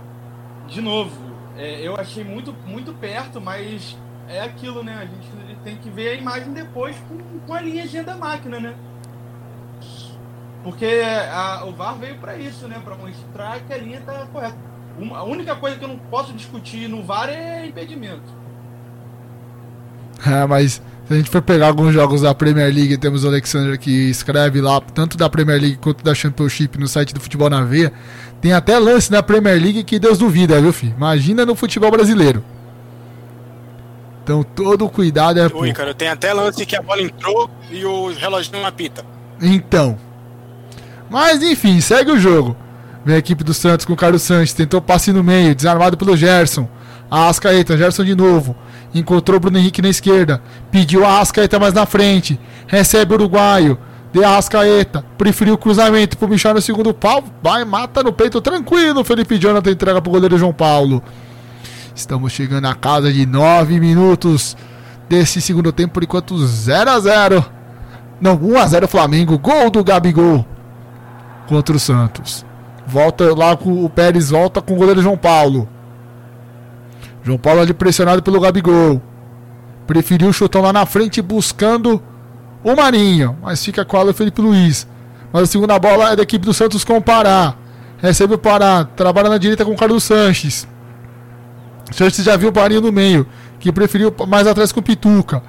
de 0.68 0.80
novo, 0.80 1.10
é, 1.56 1.86
eu 1.86 1.96
achei 1.96 2.24
muito, 2.24 2.54
muito 2.66 2.92
perto, 2.94 3.40
mas 3.40 3.96
é 4.28 4.40
aquilo, 4.40 4.82
né? 4.82 4.94
A 4.94 5.06
gente 5.06 5.58
tem 5.64 5.76
que 5.76 5.90
ver 5.90 6.10
a 6.10 6.14
imagem 6.14 6.52
depois 6.52 6.96
com, 7.08 7.18
com 7.40 7.54
a 7.54 7.60
linha 7.60 8.04
da 8.04 8.16
máquina, 8.16 8.60
né? 8.60 8.74
Porque 10.62 11.02
a, 11.32 11.64
o 11.64 11.72
VAR 11.72 11.96
veio 11.96 12.18
para 12.18 12.36
isso, 12.36 12.68
né? 12.68 12.80
Para 12.84 12.94
mostrar 12.94 13.60
que 13.60 13.72
a 13.72 13.78
linha 13.78 14.00
tá 14.04 14.26
correta. 14.32 14.56
Uma, 14.98 15.18
a 15.18 15.22
única 15.24 15.56
coisa 15.56 15.76
que 15.76 15.84
eu 15.84 15.88
não 15.88 15.98
posso 15.98 16.32
discutir 16.32 16.88
no 16.88 17.02
VAR 17.02 17.28
é 17.28 17.66
impedimento. 17.66 18.39
É, 20.26 20.46
mas 20.46 20.82
se 21.10 21.14
a 21.14 21.16
gente 21.16 21.30
for 21.30 21.42
pegar 21.42 21.66
alguns 21.66 21.92
jogos 21.92 22.22
da 22.22 22.34
Premier 22.34 22.72
League, 22.72 22.96
temos 22.96 23.24
o 23.24 23.28
Alexander 23.28 23.78
que 23.78 24.10
escreve 24.10 24.60
lá, 24.60 24.80
tanto 24.80 25.16
da 25.16 25.28
Premier 25.28 25.60
League 25.60 25.78
quanto 25.78 26.04
da 26.04 26.14
Championship 26.14 26.78
no 26.78 26.86
site 26.86 27.12
do 27.12 27.20
Futebol 27.20 27.50
na 27.50 27.62
Veia. 27.62 27.92
Tem 28.40 28.52
até 28.52 28.78
lance 28.78 29.10
na 29.10 29.22
Premier 29.22 29.60
League 29.60 29.84
que 29.84 29.98
Deus 29.98 30.18
duvida, 30.18 30.60
viu, 30.60 30.72
filho? 30.72 30.94
Imagina 30.96 31.44
no 31.44 31.54
futebol 31.54 31.90
brasileiro. 31.90 32.44
Então 34.22 34.42
todo 34.42 34.88
cuidado 34.88 35.40
é. 35.40 35.50
Oi, 35.52 35.72
cara, 35.72 35.92
tem 35.92 36.08
até 36.08 36.32
lance 36.32 36.64
que 36.64 36.76
a 36.76 36.82
bola 36.82 37.02
entrou 37.02 37.50
e 37.70 37.84
o 37.84 38.12
relógio 38.12 38.52
não 38.52 38.64
apita. 38.64 39.04
Então. 39.42 39.98
Mas 41.10 41.42
enfim, 41.42 41.80
segue 41.80 42.12
o 42.12 42.20
jogo. 42.20 42.56
Vem 43.04 43.16
a 43.16 43.18
equipe 43.18 43.42
do 43.42 43.52
Santos 43.52 43.84
com 43.84 43.94
o 43.94 43.96
Carlos 43.96 44.22
Sanches, 44.22 44.52
tentou 44.52 44.80
passe 44.80 45.12
no 45.12 45.24
meio, 45.24 45.54
desarmado 45.54 45.96
pelo 45.96 46.16
Gerson. 46.16 46.68
Ascaeta, 47.10 47.76
Gerson 47.76 48.04
de 48.04 48.14
novo. 48.14 48.54
Encontrou 48.94 49.38
Bruno 49.38 49.58
Henrique 49.58 49.82
na 49.82 49.88
esquerda. 49.88 50.42
Pediu 50.70 51.04
a 51.04 51.20
Ascaeta 51.20 51.58
mais 51.58 51.74
na 51.74 51.86
frente. 51.86 52.38
Recebe 52.66 53.12
o 53.12 53.16
uruguaio. 53.16 53.78
De 54.12 54.24
Arrascaeta. 54.24 55.04
Preferiu 55.16 55.54
o 55.54 55.58
cruzamento 55.58 56.18
pro 56.18 56.28
Michel 56.28 56.54
no 56.54 56.60
segundo 56.60 56.92
pau. 56.92 57.22
Vai, 57.42 57.64
mata 57.64 58.02
no 58.02 58.12
peito 58.12 58.40
tranquilo. 58.40 59.04
Felipe 59.04 59.38
Jonathan 59.38 59.70
entrega 59.70 60.02
pro 60.02 60.10
goleiro 60.10 60.36
João 60.36 60.52
Paulo. 60.52 61.00
Estamos 61.94 62.32
chegando 62.32 62.66
a 62.66 62.74
casa 62.74 63.12
de 63.12 63.24
9 63.24 63.78
minutos 63.78 64.56
desse 65.08 65.40
segundo 65.40 65.70
tempo, 65.70 65.94
por 65.94 66.02
enquanto 66.02 66.38
0 66.38 66.90
a 66.90 67.00
0 67.00 67.44
Não, 68.20 68.34
1 68.34 68.58
a 68.58 68.66
0 68.66 68.88
Flamengo. 68.88 69.38
Gol 69.38 69.70
do 69.70 69.84
Gabigol 69.84 70.44
contra 71.46 71.76
o 71.76 71.80
Santos. 71.80 72.44
Volta 72.86 73.32
lá 73.34 73.56
com 73.56 73.84
o 73.84 73.90
Pérez, 73.90 74.30
volta 74.30 74.60
com 74.60 74.74
o 74.74 74.76
goleiro 74.76 75.02
João 75.02 75.16
Paulo. 75.16 75.68
João 77.22 77.38
Paulo 77.38 77.60
ali 77.60 77.72
pressionado 77.72 78.22
pelo 78.22 78.40
Gabigol. 78.40 79.00
Preferiu 79.86 80.28
o 80.28 80.32
chutão 80.32 80.62
lá 80.62 80.72
na 80.72 80.86
frente, 80.86 81.20
buscando 81.20 82.02
o 82.62 82.76
Marinho. 82.76 83.36
Mas 83.42 83.64
fica 83.64 83.84
com 83.84 83.98
o 83.98 84.14
Felipe 84.14 84.40
Luiz. 84.40 84.86
Mas 85.32 85.42
a 85.42 85.46
segunda 85.46 85.78
bola 85.78 86.12
é 86.12 86.16
da 86.16 86.22
equipe 86.22 86.44
do 86.44 86.54
Santos 86.54 86.84
com 86.84 86.96
o 86.96 87.02
Pará. 87.02 87.54
Recebe 87.98 88.34
o 88.34 88.38
Pará. 88.38 88.84
Trabalha 88.84 89.28
na 89.28 89.38
direita 89.38 89.64
com 89.64 89.72
o 89.72 89.76
Carlos 89.76 90.04
Sanches. 90.04 90.66
Sanches 91.92 92.24
já 92.24 92.36
viu 92.36 92.50
o 92.50 92.54
Marinho 92.54 92.80
no 92.80 92.92
meio. 92.92 93.26
Que 93.58 93.70
preferiu 93.70 94.14
mais 94.26 94.46
atrás 94.46 94.72
com 94.72 94.80
o 94.80 94.82
Pituca. 94.82 95.42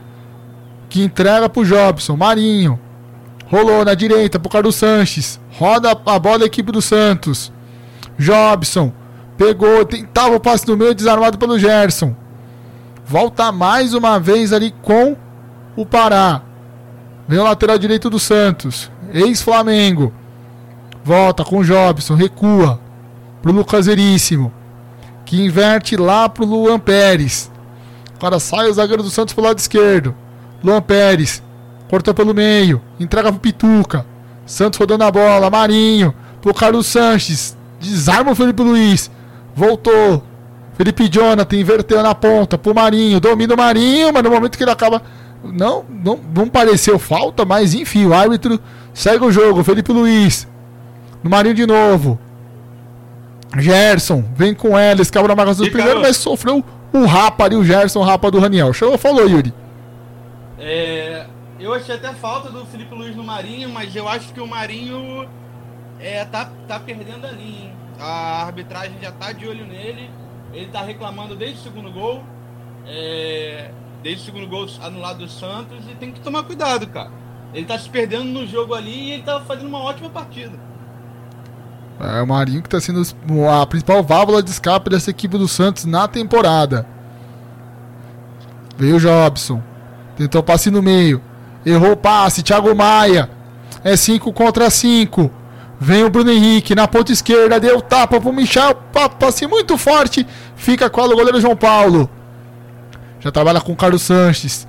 Que 0.90 1.04
entrega 1.04 1.48
pro 1.48 1.66
Jobson. 1.66 2.18
Marinho. 2.18 2.80
Rolou 3.46 3.84
na 3.86 3.94
direita 3.94 4.40
pro 4.40 4.50
Carlos 4.50 4.76
Sanches. 4.76 5.40
Roda 5.58 5.92
a 5.92 6.20
bola 6.20 6.40
da 6.40 6.46
equipe 6.46 6.72
do 6.72 6.82
Santos. 6.82 7.52
Jobson. 8.18 8.92
Pegou, 9.42 9.84
tentava 9.84 10.36
o 10.36 10.40
passe 10.40 10.68
no 10.68 10.78
meio, 10.78 10.94
desarmado 10.94 11.36
pelo 11.36 11.58
Gerson. 11.58 12.16
Volta 13.04 13.52
mais 13.52 13.96
uma 13.96 14.20
vez 14.20 14.54
ali 14.54 14.72
com 14.84 15.18
o 15.76 15.84
Pará. 15.84 16.44
Vem 17.28 17.40
o 17.40 17.44
lateral 17.44 17.80
direito 17.80 18.08
do 18.08 18.20
Santos. 18.20 18.92
Ex-Flamengo. 19.12 20.14
Volta 21.04 21.44
com 21.44 21.58
o 21.58 21.64
Jobson, 21.64 22.14
recua. 22.14 22.80
Pro 23.42 23.52
Lucas 23.52 23.88
Veríssimo. 23.88 24.54
Que 25.26 25.44
inverte 25.44 25.98
lá 25.98 26.30
pro 26.30 26.46
Luan 26.46 26.78
Pérez. 26.78 27.52
Agora 28.20 28.40
sai 28.40 28.70
o 28.70 28.74
zagueiro 28.74 29.02
do 29.02 29.10
Santos 29.10 29.34
pro 29.34 29.44
lado 29.44 29.58
esquerdo. 29.58 30.14
Luan 30.64 30.84
Pérez. 30.84 31.42
Corta 31.90 32.14
pelo 32.14 32.36
meio. 32.36 32.80
Entrega 33.00 33.32
pro 33.32 33.42
Pituca. 33.42 34.06
Santos 34.46 34.80
rodando 34.80 35.04
a 35.04 35.10
bola. 35.10 35.50
Marinho. 35.50 36.14
Pro 36.44 36.54
Carlos 36.54 36.86
Sanches. 36.86 37.58
Desarma 37.80 38.34
o 38.34 38.36
Felipe 38.36 38.62
Luiz. 38.62 39.10
Voltou. 39.56 40.24
Felipe 40.74 41.08
Jonathan 41.08 41.56
inverteu 41.56 42.02
na 42.02 42.16
ponta 42.16 42.58
pro 42.58 42.74
Marinho. 42.74 43.20
Domina 43.20 43.54
o 43.54 43.58
Marinho, 43.58 44.12
mas 44.14 44.24
no 44.24 44.32
momento 44.32 44.58
que 44.58 44.64
ele 44.64 44.72
acaba. 44.72 45.02
Não, 45.44 45.84
não, 45.90 46.20
não 46.36 46.48
pareceu 46.48 47.00
falta, 47.00 47.44
mas 47.46 47.74
enfim, 47.74 48.06
o 48.06 48.14
árbitro 48.14 48.60
segue 48.94 49.24
o 49.24 49.32
jogo. 49.32 49.64
Felipe 49.64 49.92
Luiz. 49.92 50.48
No 51.24 51.30
Marinho 51.30 51.56
de 51.56 51.68
novo. 51.68 52.20
Gerson, 53.58 54.24
vem 54.36 54.54
com 54.54 54.78
ela, 54.78 55.02
escapa 55.02 55.28
na 55.28 55.36
marca 55.36 55.54
do 55.54 55.70
primeiro, 55.70 56.02
mas 56.02 56.16
sofreu 56.18 56.64
o 56.94 57.06
rapa 57.06 57.46
ali, 57.46 57.56
o 57.56 57.64
Gerson, 57.64 58.00
o 58.00 58.04
rapa 58.04 58.32
do 58.32 58.40
Raniel. 58.40 58.72
Chegou, 58.72 58.98
falou, 58.98 59.28
Yuri. 59.28 59.54
É, 60.58 61.26
eu 61.60 61.74
achei 61.74 61.96
até 61.96 62.14
falta 62.14 62.50
do 62.50 62.66
Felipe 62.66 62.94
Luiz 62.96 63.16
no 63.16 63.24
Marinho, 63.24 63.70
mas 63.70 63.96
eu 63.96 64.08
acho 64.08 64.34
que 64.34 64.40
o 64.40 64.48
Marinho 64.48 65.28
é, 66.00 66.24
tá, 66.26 66.50
tá 66.68 66.80
perdendo 66.80 67.26
ali, 67.26 67.44
hein? 67.44 67.81
A 68.02 68.46
arbitragem 68.46 68.98
já 69.00 69.12
tá 69.12 69.32
de 69.32 69.48
olho 69.48 69.66
nele. 69.66 70.10
Ele 70.52 70.68
tá 70.68 70.82
reclamando 70.82 71.36
desde 71.36 71.60
o 71.60 71.64
segundo 71.64 71.92
gol. 71.92 72.24
É, 72.88 73.72
desde 74.02 74.24
o 74.24 74.26
segundo 74.26 74.48
gol 74.48 74.68
anulado 74.82 75.20
do 75.20 75.30
Santos. 75.30 75.86
E 75.90 75.96
tem 75.96 76.12
que 76.12 76.20
tomar 76.20 76.44
cuidado, 76.44 76.88
cara. 76.88 77.12
Ele 77.54 77.66
tá 77.66 77.78
se 77.78 77.90
perdendo 77.90 78.26
no 78.26 78.48
jogo 78.48 78.74
ali 78.74 79.10
e 79.10 79.12
ele 79.12 79.24
tá 79.24 79.40
fazendo 79.42 79.68
uma 79.68 79.80
ótima 79.80 80.10
partida. 80.10 80.58
É 82.00 82.22
o 82.22 82.26
Marinho 82.26 82.64
que 82.64 82.70
tá 82.70 82.80
sendo 82.80 83.04
a 83.48 83.66
principal 83.68 84.02
válvula 84.02 84.42
de 84.42 84.50
escape 84.50 84.90
dessa 84.90 85.12
equipe 85.12 85.38
do 85.38 85.48
Santos 85.48 85.86
na 85.86 86.08
temporada. 86.08 86.88
Veio 88.76 88.96
o 88.96 89.00
Jobson. 89.00 89.62
Tentou 90.16 90.42
passe 90.42 90.72
no 90.72 90.82
meio. 90.82 91.22
Errou 91.64 91.92
o 91.92 91.98
passe. 91.98 92.42
Thiago 92.42 92.74
Maia. 92.76 93.30
É 93.84 93.96
5 93.96 94.34
contra 94.34 94.70
5. 94.70 95.32
Vem 95.84 96.04
o 96.04 96.12
Bruno 96.12 96.32
Henrique 96.32 96.76
na 96.76 96.88
ponta 96.88 97.12
esquerda, 97.12 97.60
deu 97.60 97.82
tapa 97.82 98.22
pro 98.22 98.32
Michel, 98.32 98.76
passe 99.20 99.48
muito 99.48 99.80
forte, 99.80 100.28
fica 100.56 100.88
com 100.92 101.02
o 101.02 101.16
goleiro 101.16 101.42
João 101.42 101.56
Paulo. 101.56 102.08
Já 103.20 103.32
trabalha 103.32 103.60
com 103.60 103.72
o 103.72 103.76
Carlos 103.76 104.04
Sanches. 104.04 104.68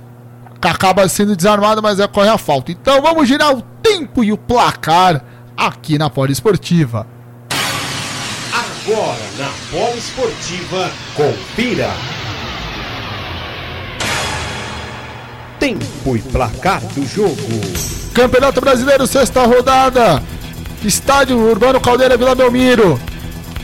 Acaba 0.59 1.07
sendo 1.07 1.35
desarmado, 1.35 1.83
mas 1.83 1.99
é, 1.99 2.07
corre 2.07 2.29
a 2.29 2.37
falta. 2.39 2.71
Então 2.71 2.99
vamos 2.99 3.27
girar 3.27 3.55
o 3.55 3.61
tempo 3.61 4.23
e 4.23 4.31
o 4.31 4.37
placar 4.37 5.23
aqui 5.55 5.99
na 5.99 6.09
Poliesportiva. 6.09 7.05
A 8.51 8.73
Agora 8.85 9.19
na 9.37 9.49
Bola 9.71 9.95
Esportiva, 9.95 10.91
confira. 11.15 11.91
Tempo 15.59 16.17
e 16.17 16.21
placar 16.23 16.81
do 16.87 17.05
jogo. 17.05 17.35
Campeonato 18.15 18.59
Brasileiro, 18.59 19.05
sexta 19.05 19.45
rodada. 19.45 20.23
Estádio 20.83 21.37
Urbano 21.37 21.79
Caldeira 21.79 22.17
Vila 22.17 22.35
Belmiro. 22.35 22.99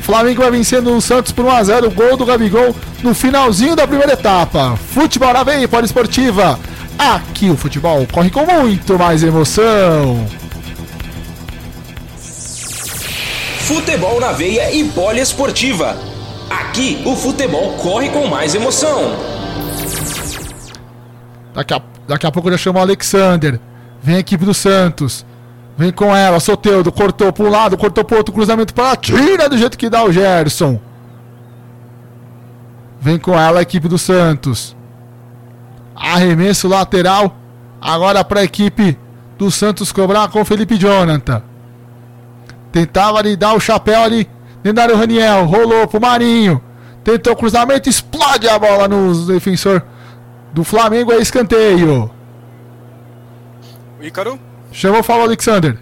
Flamengo 0.01 0.41
vai 0.41 0.51
vencendo 0.51 0.95
o 0.95 1.01
Santos 1.01 1.31
por 1.31 1.45
1x0. 1.45 1.93
Gol 1.93 2.17
do 2.17 2.25
Gabigol 2.25 2.75
no 3.03 3.13
finalzinho 3.13 3.75
da 3.75 3.87
primeira 3.87 4.13
etapa. 4.13 4.77
Futebol 4.91 5.33
na 5.33 5.43
veia, 5.43 5.69
Esportiva. 5.83 6.59
Aqui 6.97 7.49
o 7.49 7.55
futebol 7.55 8.05
corre 8.11 8.29
com 8.29 8.45
muito 8.45 8.97
mais 8.97 9.23
emoção. 9.23 10.25
Futebol 13.59 14.19
na 14.19 14.31
veia 14.31 14.73
e 14.73 14.83
poliesportiva. 14.85 15.95
Aqui 16.49 17.01
o 17.05 17.15
futebol 17.15 17.73
corre 17.73 18.09
com 18.09 18.25
mais 18.27 18.55
emoção. 18.55 19.15
Daqui 21.53 21.73
a, 21.73 21.81
daqui 22.07 22.25
a 22.25 22.31
pouco 22.31 22.49
já 22.49 22.57
chama 22.57 22.79
o 22.79 22.81
Alexander. 22.81 23.59
Vem 24.01 24.15
a 24.15 24.19
equipe 24.19 24.43
do 24.43 24.53
Santos. 24.53 25.25
Vem 25.79 25.93
com 25.93 26.13
ela, 26.13 26.41
Soteudo, 26.41 26.91
cortou 26.91 27.31
para 27.31 27.45
um 27.45 27.49
lado, 27.49 27.77
cortou 27.77 28.03
para 28.03 28.17
outro, 28.17 28.33
cruzamento 28.33 28.73
para 28.73 28.97
tira 28.97 29.47
do 29.47 29.57
jeito 29.57 29.77
que 29.77 29.89
dá 29.89 30.03
o 30.03 30.11
Gerson. 30.11 30.77
Vem 32.99 33.17
com 33.17 33.39
ela 33.39 33.59
a 33.59 33.61
equipe 33.61 33.87
do 33.87 33.97
Santos. 33.97 34.75
Arremesso 35.95 36.67
lateral. 36.67 37.33
Agora 37.79 38.25
para 38.25 38.41
a 38.41 38.43
equipe 38.43 38.99
do 39.37 39.49
Santos 39.49 39.93
cobrar 39.93 40.27
com 40.27 40.41
o 40.41 40.45
Felipe 40.45 40.75
Jonathan. 40.77 41.41
Tentava 42.73 43.19
ali 43.19 43.37
dar 43.37 43.53
o 43.53 43.59
chapéu 43.61 44.03
ali. 44.03 44.29
Lendário 44.61 44.97
Raniel. 44.97 45.45
Rolou 45.45 45.87
pro 45.87 46.01
Marinho. 46.01 46.61
Tentou 47.05 47.37
cruzamento. 47.37 47.87
Explode 47.87 48.49
a 48.49 48.59
bola 48.59 48.85
no 48.85 49.25
defensor 49.27 49.81
do 50.51 50.65
Flamengo. 50.65 51.13
É 51.13 51.19
escanteio. 51.19 52.11
Ícaro? 54.01 54.48
Chamou, 54.71 55.03
falou 55.03 55.23
Alexander. 55.23 55.77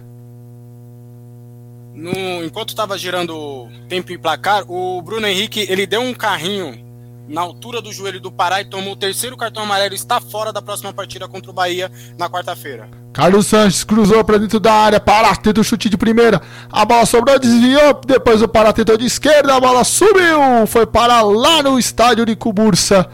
No, 1.94 2.44
enquanto 2.44 2.70
estava 2.70 2.96
girando 2.96 3.68
tempo 3.88 4.12
e 4.12 4.18
placar, 4.18 4.64
o 4.70 5.02
Bruno 5.02 5.26
Henrique 5.26 5.66
ele 5.68 5.86
deu 5.86 6.00
um 6.00 6.14
carrinho 6.14 6.86
na 7.28 7.40
altura 7.40 7.82
do 7.82 7.92
joelho 7.92 8.20
do 8.20 8.32
Pará 8.32 8.60
e 8.60 8.64
tomou 8.64 8.92
o 8.92 8.96
terceiro 8.96 9.36
cartão 9.36 9.64
amarelo. 9.64 9.94
Está 9.94 10.20
fora 10.20 10.52
da 10.52 10.62
próxima 10.62 10.92
partida 10.92 11.28
contra 11.28 11.50
o 11.50 11.54
Bahia 11.54 11.90
na 12.16 12.28
quarta-feira. 12.28 12.88
Carlos 13.12 13.46
Sanches 13.46 13.84
cruzou 13.84 14.24
para 14.24 14.38
dentro 14.38 14.60
da 14.60 14.72
área. 14.72 15.00
Pará 15.00 15.34
tenta 15.36 15.60
o 15.60 15.64
chute 15.64 15.88
de 15.88 15.96
primeira. 15.96 16.40
A 16.70 16.84
bola 16.84 17.04
sobrou, 17.04 17.38
desviou. 17.38 18.00
Depois 18.06 18.40
o 18.42 18.48
Pará 18.48 18.72
tentou 18.72 18.96
de 18.96 19.04
esquerda. 19.04 19.56
A 19.56 19.60
bola 19.60 19.84
subiu. 19.84 20.66
Foi 20.66 20.86
para 20.86 21.20
lá 21.22 21.62
no 21.62 21.78
estádio 21.78 22.24
de 22.24 22.36
Cuburça. 22.36 23.06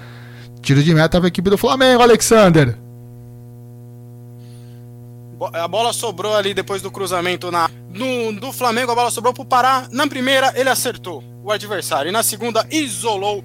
Tiro 0.60 0.82
de 0.82 0.94
meta 0.94 1.18
para 1.18 1.26
a 1.26 1.28
equipe 1.28 1.51
do 1.51 1.59
Flamengo, 1.59 2.02
Alexander. 2.02 2.84
A 5.52 5.68
bola 5.68 5.92
sobrou 5.92 6.34
ali 6.34 6.54
depois 6.54 6.80
do 6.82 6.90
cruzamento 6.90 7.50
na, 7.50 7.70
no, 7.90 8.32
do 8.38 8.52
Flamengo. 8.52 8.92
A 8.92 8.94
bola 8.94 9.10
sobrou 9.10 9.32
para 9.32 9.42
o 9.42 9.46
Pará. 9.46 9.88
Na 9.90 10.06
primeira, 10.06 10.52
ele 10.56 10.68
acertou 10.68 11.22
o 11.42 11.50
adversário. 11.50 12.08
E 12.08 12.12
na 12.12 12.22
segunda, 12.22 12.66
isolou 12.70 13.44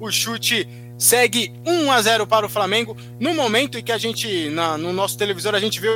o 0.00 0.10
chute 0.10 0.66
segue 1.00 1.52
1 1.66 1.90
a 1.90 2.02
0 2.02 2.26
para 2.26 2.44
o 2.44 2.48
Flamengo. 2.48 2.96
No 3.18 3.34
momento 3.34 3.78
em 3.78 3.82
que 3.82 3.90
a 3.90 3.98
gente, 3.98 4.50
na, 4.50 4.76
no 4.76 4.92
nosso 4.92 5.16
televisor, 5.16 5.54
a 5.54 5.60
gente 5.60 5.80
viu 5.80 5.92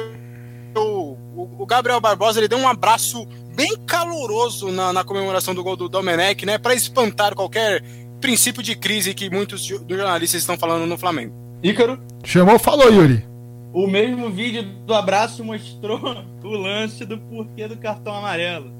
o, 0.76 1.16
o, 1.58 1.66
Gabriel 1.66 2.00
Barbosa, 2.00 2.40
ele 2.40 2.48
deu 2.48 2.58
um 2.58 2.66
abraço 2.66 3.26
bem 3.54 3.76
caloroso 3.86 4.72
na, 4.72 4.92
na 4.92 5.04
comemoração 5.04 5.54
do 5.54 5.62
gol 5.62 5.76
do 5.76 5.88
Domenech, 5.88 6.44
né, 6.44 6.58
para 6.58 6.74
espantar 6.74 7.34
qualquer 7.34 7.82
princípio 8.20 8.62
de 8.62 8.74
crise 8.74 9.14
que 9.14 9.28
muitos 9.28 9.62
jornalistas 9.62 10.40
estão 10.40 10.56
falando 10.56 10.86
no 10.86 10.96
Flamengo. 10.96 11.34
Ícaro? 11.62 12.00
Chamou, 12.24 12.58
falou, 12.58 12.90
Yuri. 12.90 13.33
O 13.74 13.86
mesmo 13.86 14.30
vídeo 14.30 14.62
do 14.62 14.94
abraço 14.94 15.44
mostrou 15.44 16.00
o 16.42 16.48
lance 16.48 17.04
do 17.04 17.18
porquê 17.18 17.68
do 17.68 17.76
cartão 17.76 18.16
amarelo. 18.16 18.72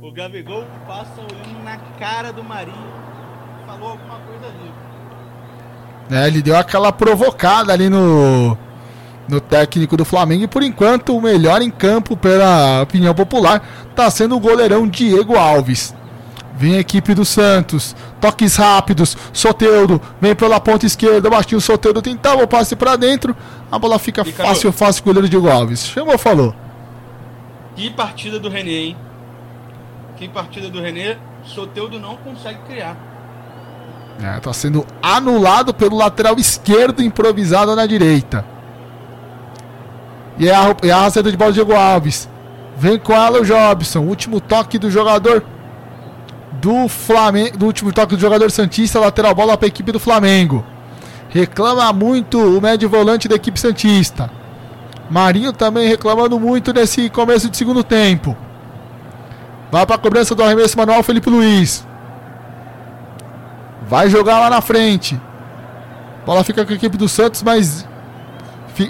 O 0.00 0.10
Gabigol 0.10 0.64
passa 0.86 1.20
olhando 1.20 1.62
na 1.62 1.76
cara 1.98 2.32
do 2.32 2.42
Marinho 2.42 3.06
falou 3.66 3.90
alguma 3.90 4.18
coisa 4.20 4.46
ali. 4.46 4.72
É, 6.10 6.26
ele 6.28 6.40
deu 6.40 6.56
aquela 6.56 6.92
provocada 6.92 7.72
ali 7.72 7.90
no, 7.90 8.56
no 9.28 9.40
técnico 9.40 9.96
do 9.96 10.04
Flamengo 10.04 10.44
e 10.44 10.48
por 10.48 10.62
enquanto 10.62 11.16
o 11.16 11.20
melhor 11.20 11.60
em 11.60 11.70
campo, 11.70 12.16
pela 12.16 12.82
opinião 12.82 13.12
popular, 13.12 13.62
está 13.90 14.08
sendo 14.10 14.36
o 14.36 14.40
goleirão 14.40 14.86
Diego 14.86 15.36
Alves. 15.36 15.94
Vem 16.56 16.76
a 16.76 16.80
equipe 16.80 17.14
do 17.14 17.24
Santos, 17.24 17.94
toques 18.18 18.56
rápidos, 18.56 19.14
Soteudo, 19.30 20.00
vem 20.18 20.34
pela 20.34 20.58
ponta 20.58 20.86
esquerda, 20.86 21.28
baixinho 21.28 21.60
Soteudo 21.60 22.00
tentava 22.00 22.42
o 22.42 22.48
passe 22.48 22.74
para 22.74 22.96
dentro, 22.96 23.36
a 23.70 23.78
bola 23.78 23.98
fica 23.98 24.22
e 24.26 24.32
fácil, 24.32 24.72
fácil 24.72 25.02
com 25.02 25.10
o 25.10 25.12
goleiro 25.12 25.28
Diego 25.28 25.50
Alves. 25.50 25.86
Chamou, 25.86 26.16
falou. 26.16 26.54
Que 27.74 27.90
partida 27.90 28.40
do 28.40 28.48
René, 28.48 28.70
hein? 28.70 28.96
Que 30.16 30.26
partida 30.28 30.70
do 30.70 30.80
René, 30.80 31.18
Soteudo 31.44 32.00
não 32.00 32.16
consegue 32.16 32.58
criar. 32.66 32.96
É, 34.22 34.40
tá 34.40 34.50
sendo 34.54 34.86
anulado 35.02 35.74
pelo 35.74 35.94
lateral 35.94 36.36
esquerdo 36.38 37.02
improvisado 37.02 37.76
na 37.76 37.84
direita. 37.84 38.46
E 40.38 40.48
é 40.48 40.54
a, 40.54 40.74
é 40.82 40.90
a 40.90 41.08
de 41.10 41.36
bola 41.36 41.50
do 41.50 41.54
Diego 41.54 41.74
Alves. 41.74 42.28
Vem 42.78 42.98
com 42.98 43.12
ela 43.12 43.40
o 43.40 43.44
Jobson. 43.44 44.00
Último 44.00 44.40
toque 44.40 44.78
do 44.78 44.90
jogador 44.90 45.44
do 46.66 46.88
Flamengo. 46.88 47.56
Do 47.56 47.66
último 47.66 47.92
toque 47.92 48.16
do 48.16 48.20
jogador 48.20 48.50
Santista. 48.50 48.98
Lateral 48.98 49.34
bola 49.34 49.56
para 49.56 49.66
a 49.66 49.68
equipe 49.68 49.92
do 49.92 50.00
Flamengo. 50.00 50.64
Reclama 51.28 51.92
muito 51.92 52.38
o 52.40 52.60
médio 52.60 52.88
volante 52.88 53.28
da 53.28 53.36
equipe 53.36 53.58
Santista. 53.58 54.28
Marinho 55.08 55.52
também 55.52 55.88
reclamando 55.88 56.40
muito 56.40 56.72
nesse 56.72 57.08
começo 57.08 57.48
de 57.48 57.56
segundo 57.56 57.84
tempo. 57.84 58.36
Vai 59.70 59.86
para 59.86 59.94
a 59.94 59.98
cobrança 59.98 60.34
do 60.34 60.42
arremesso 60.42 60.76
manual 60.76 61.04
Felipe 61.04 61.30
Luiz. 61.30 61.86
Vai 63.88 64.10
jogar 64.10 64.40
lá 64.40 64.50
na 64.50 64.60
frente. 64.60 65.20
Bola 66.24 66.42
fica 66.42 66.64
com 66.64 66.72
a 66.72 66.76
equipe 66.76 66.96
do 66.96 67.08
Santos, 67.08 67.44
mas 67.44 67.86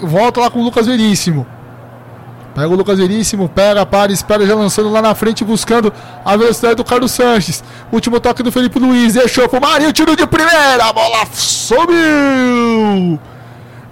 volta 0.01 0.39
lá 0.39 0.49
com 0.49 0.59
o 0.59 0.63
Lucas 0.63 0.87
Veríssimo. 0.87 1.45
Pega 2.57 2.69
o 2.69 2.75
Lucas 2.75 2.97
Veríssimo, 2.97 3.47
pega, 3.47 3.85
para, 3.85 4.11
espera, 4.11 4.43
já 4.43 4.55
lançando 4.55 4.89
lá 4.89 4.99
na 4.99 5.13
frente, 5.13 5.45
buscando 5.45 5.93
a 6.25 6.35
velocidade 6.35 6.73
do 6.73 6.83
Carlos 6.83 7.11
Sanches. 7.11 7.63
Último 7.91 8.19
toque 8.19 8.41
do 8.41 8.51
Felipe 8.51 8.79
Luiz, 8.79 9.13
deixou 9.13 9.47
pro 9.47 9.61
Marinho, 9.61 9.93
tiro 9.93 10.15
de 10.15 10.25
primeira, 10.25 10.85
a 10.85 10.91
bola 10.91 11.23
subiu! 11.33 13.19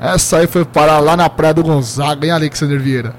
Essa 0.02 0.38
aí 0.38 0.48
foi 0.48 0.66
parar 0.66 0.98
lá 0.98 1.16
na 1.16 1.30
praia 1.30 1.54
do 1.54 1.62
Gonzaga, 1.62 2.26
hein, 2.26 2.32
Alexander 2.32 2.80
Vieira? 2.80 3.14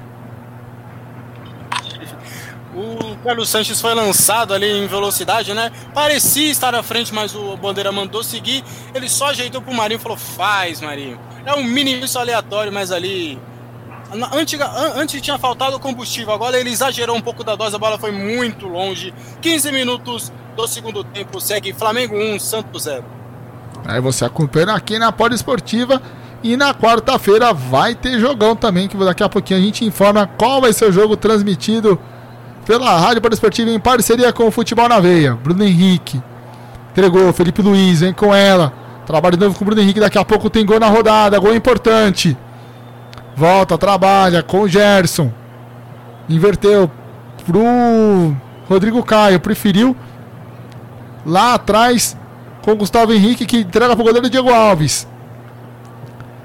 Carlos 3.22 3.48
Sanches 3.48 3.80
foi 3.80 3.94
lançado 3.94 4.52
ali 4.52 4.68
em 4.68 4.88
velocidade, 4.88 5.54
né? 5.54 5.70
Parecia 5.94 6.50
estar 6.50 6.74
à 6.74 6.82
frente, 6.82 7.14
mas 7.14 7.36
o 7.36 7.56
Bandeira 7.56 7.92
mandou 7.92 8.24
seguir. 8.24 8.64
Ele 8.92 9.08
só 9.08 9.28
ajeitou 9.28 9.62
pro 9.62 9.72
Marinho 9.72 9.98
e 9.98 10.00
falou: 10.00 10.16
faz, 10.16 10.80
Marinho. 10.80 11.18
É 11.44 11.54
um 11.54 11.62
mini 11.62 12.00
isso 12.00 12.18
aleatório, 12.18 12.72
mas 12.72 12.90
ali. 12.90 13.38
Antiga, 14.32 14.70
antes 14.94 15.20
tinha 15.20 15.38
faltado 15.38 15.78
combustível, 15.80 16.32
agora 16.32 16.58
ele 16.58 16.70
exagerou 16.70 17.16
um 17.16 17.20
pouco 17.20 17.42
da 17.42 17.56
dose, 17.56 17.74
a 17.74 17.78
bola 17.78 17.98
foi 17.98 18.12
muito 18.12 18.68
longe. 18.68 19.12
15 19.40 19.72
minutos 19.72 20.32
do 20.56 20.66
segundo 20.68 21.02
tempo, 21.02 21.40
segue 21.40 21.72
Flamengo 21.72 22.16
1, 22.16 22.38
Santos 22.38 22.84
0. 22.84 23.04
Aí 23.84 24.00
você 24.00 24.24
acompanha 24.24 24.72
aqui 24.72 24.98
na 24.98 25.12
Pode 25.12 25.34
Esportiva. 25.34 26.00
E 26.42 26.56
na 26.56 26.72
quarta-feira 26.74 27.52
vai 27.52 27.94
ter 27.94 28.20
jogão 28.20 28.54
também, 28.54 28.86
que 28.86 28.96
daqui 28.96 29.22
a 29.22 29.28
pouquinho 29.28 29.58
a 29.58 29.62
gente 29.62 29.84
informa 29.84 30.28
qual 30.38 30.60
vai 30.60 30.72
ser 30.72 30.84
o 30.84 30.92
jogo 30.92 31.16
transmitido 31.16 31.98
pela 32.64 32.96
Rádio 32.98 33.22
Esportiva 33.32 33.70
em 33.70 33.80
parceria 33.80 34.32
com 34.32 34.46
o 34.46 34.50
Futebol 34.50 34.88
na 34.88 35.00
Veia. 35.00 35.34
Bruno 35.34 35.64
Henrique 35.64 36.22
entregou, 36.92 37.32
Felipe 37.32 37.62
Luiz 37.62 38.00
vem 38.00 38.12
com 38.12 38.34
ela. 38.34 38.72
Trabalho 39.06 39.36
de 39.36 39.44
novo 39.44 39.56
com 39.56 39.64
o 39.64 39.66
Bruno 39.66 39.80
Henrique, 39.80 39.98
daqui 39.98 40.18
a 40.18 40.24
pouco 40.24 40.50
tem 40.50 40.64
gol 40.64 40.78
na 40.78 40.88
rodada, 40.88 41.38
gol 41.38 41.54
importante. 41.54 42.36
Volta, 43.36 43.76
trabalha 43.76 44.42
com 44.42 44.62
o 44.62 44.68
Gerson. 44.68 45.30
Inverteu 46.28 46.90
pro 47.44 48.34
Rodrigo 48.68 49.02
Caio, 49.02 49.38
preferiu 49.38 49.94
lá 51.24 51.54
atrás 51.54 52.16
com 52.62 52.72
o 52.72 52.76
Gustavo 52.76 53.12
Henrique 53.12 53.46
que 53.46 53.58
entrega 53.58 53.94
pro 53.94 54.04
goleiro 54.04 54.30
Diego 54.30 54.52
Alves. 54.52 55.06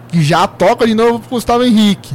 Que 0.09 0.21
já 0.21 0.45
toca 0.45 0.85
de 0.85 0.93
novo 0.93 1.19
pro 1.19 1.29
Gustavo 1.29 1.63
Henrique 1.63 2.13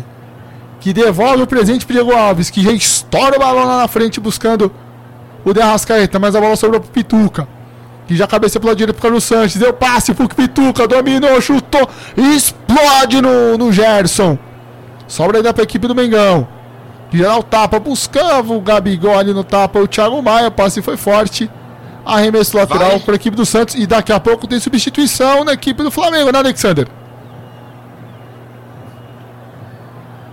que 0.86 0.92
devolve 0.92 1.42
o 1.42 1.46
presente 1.48 1.84
pro 1.84 1.94
Diego 1.94 2.12
Alves, 2.12 2.48
que 2.48 2.62
já 2.62 2.70
estoura 2.70 3.34
o 3.34 3.40
balão 3.40 3.64
lá 3.64 3.78
na 3.78 3.88
frente 3.88 4.20
buscando 4.20 4.70
o 5.44 5.52
De 5.52 5.60
Arrascaeta, 5.60 6.16
mas 6.20 6.36
a 6.36 6.40
bola 6.40 6.54
sobrou 6.54 6.80
pro 6.80 6.90
Pituca. 6.90 7.48
Que 8.06 8.14
já 8.14 8.24
cabeceou 8.24 8.62
pela 8.62 8.76
direita 8.76 8.92
pro 8.92 9.02
Carlos 9.02 9.24
Sanches. 9.24 9.60
Deu 9.60 9.72
passe 9.72 10.14
pro 10.14 10.28
Pituca, 10.28 10.86
dominou, 10.86 11.40
chutou, 11.40 11.88
explode 12.16 13.20
no, 13.20 13.58
no 13.58 13.72
Gerson. 13.72 14.38
Sobra 15.06 15.38
ainda 15.38 15.52
pra 15.52 15.62
equipe 15.62 15.86
do 15.86 15.94
Mengão. 15.94 16.48
Geral 17.10 17.42
tapa, 17.42 17.78
buscava 17.78 18.52
o 18.52 18.60
Gabigol 18.60 19.16
ali 19.16 19.32
no 19.32 19.44
tapa, 19.44 19.78
o 19.78 19.86
Thiago 19.86 20.20
Maia, 20.20 20.48
o 20.48 20.50
passe 20.50 20.82
foi 20.82 20.96
forte. 20.96 21.50
Arremesso 22.04 22.56
lateral 22.56 23.00
para 23.00 23.14
a 23.14 23.16
equipe 23.16 23.36
do 23.36 23.46
Santos. 23.46 23.74
E 23.74 23.86
daqui 23.86 24.12
a 24.12 24.20
pouco 24.20 24.46
tem 24.46 24.60
substituição 24.60 25.44
na 25.44 25.52
equipe 25.52 25.82
do 25.82 25.90
Flamengo, 25.90 26.30
né, 26.30 26.38
Alexander? 26.38 26.86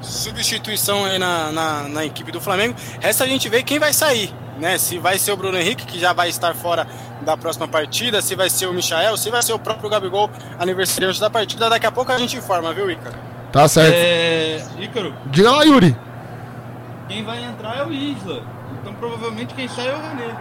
Substituição 0.01 1.05
aí 1.05 1.17
na, 1.17 1.51
na, 1.51 1.83
na 1.89 2.05
equipe 2.05 2.31
do 2.31 2.39
Flamengo. 2.39 2.75
Resta 2.99 3.23
a 3.23 3.27
gente 3.27 3.49
ver 3.49 3.63
quem 3.63 3.79
vai 3.79 3.93
sair. 3.93 4.33
Né, 4.59 4.77
se 4.77 4.99
vai 4.99 5.17
ser 5.17 5.31
o 5.31 5.37
Bruno 5.37 5.57
Henrique, 5.57 5.83
que 5.83 5.99
já 5.99 6.13
vai 6.13 6.29
estar 6.29 6.53
fora 6.53 6.87
da 7.21 7.35
próxima 7.35 7.67
partida, 7.67 8.21
se 8.21 8.35
vai 8.35 8.51
ser 8.51 8.67
o 8.67 8.73
Michael, 8.73 9.17
se 9.17 9.31
vai 9.31 9.41
ser 9.41 9.51
o 9.53 9.57
próprio 9.57 9.89
Gabigol, 9.89 10.29
aniversariante 10.59 11.19
da 11.19 11.27
partida, 11.27 11.71
daqui 11.71 11.87
a 11.87 11.91
pouco 11.91 12.11
a 12.11 12.17
gente 12.19 12.37
informa, 12.37 12.71
viu, 12.71 12.89
Ícaro? 12.91 13.32
Tá 13.53 13.67
certo. 13.67 13.95
É... 13.95 14.65
Ícaro. 14.81 15.13
Diga 15.27 15.51
lá, 15.51 15.63
Yuri. 15.63 15.95
Quem 17.07 17.23
vai 17.23 17.45
entrar 17.45 17.77
é 17.77 17.85
o 17.85 17.93
Isla. 17.93 18.41
Então 18.81 18.93
provavelmente 18.95 19.53
quem 19.53 19.67
sai 19.67 19.89
é 19.89 19.93
o 19.93 20.01
René. 20.01 20.35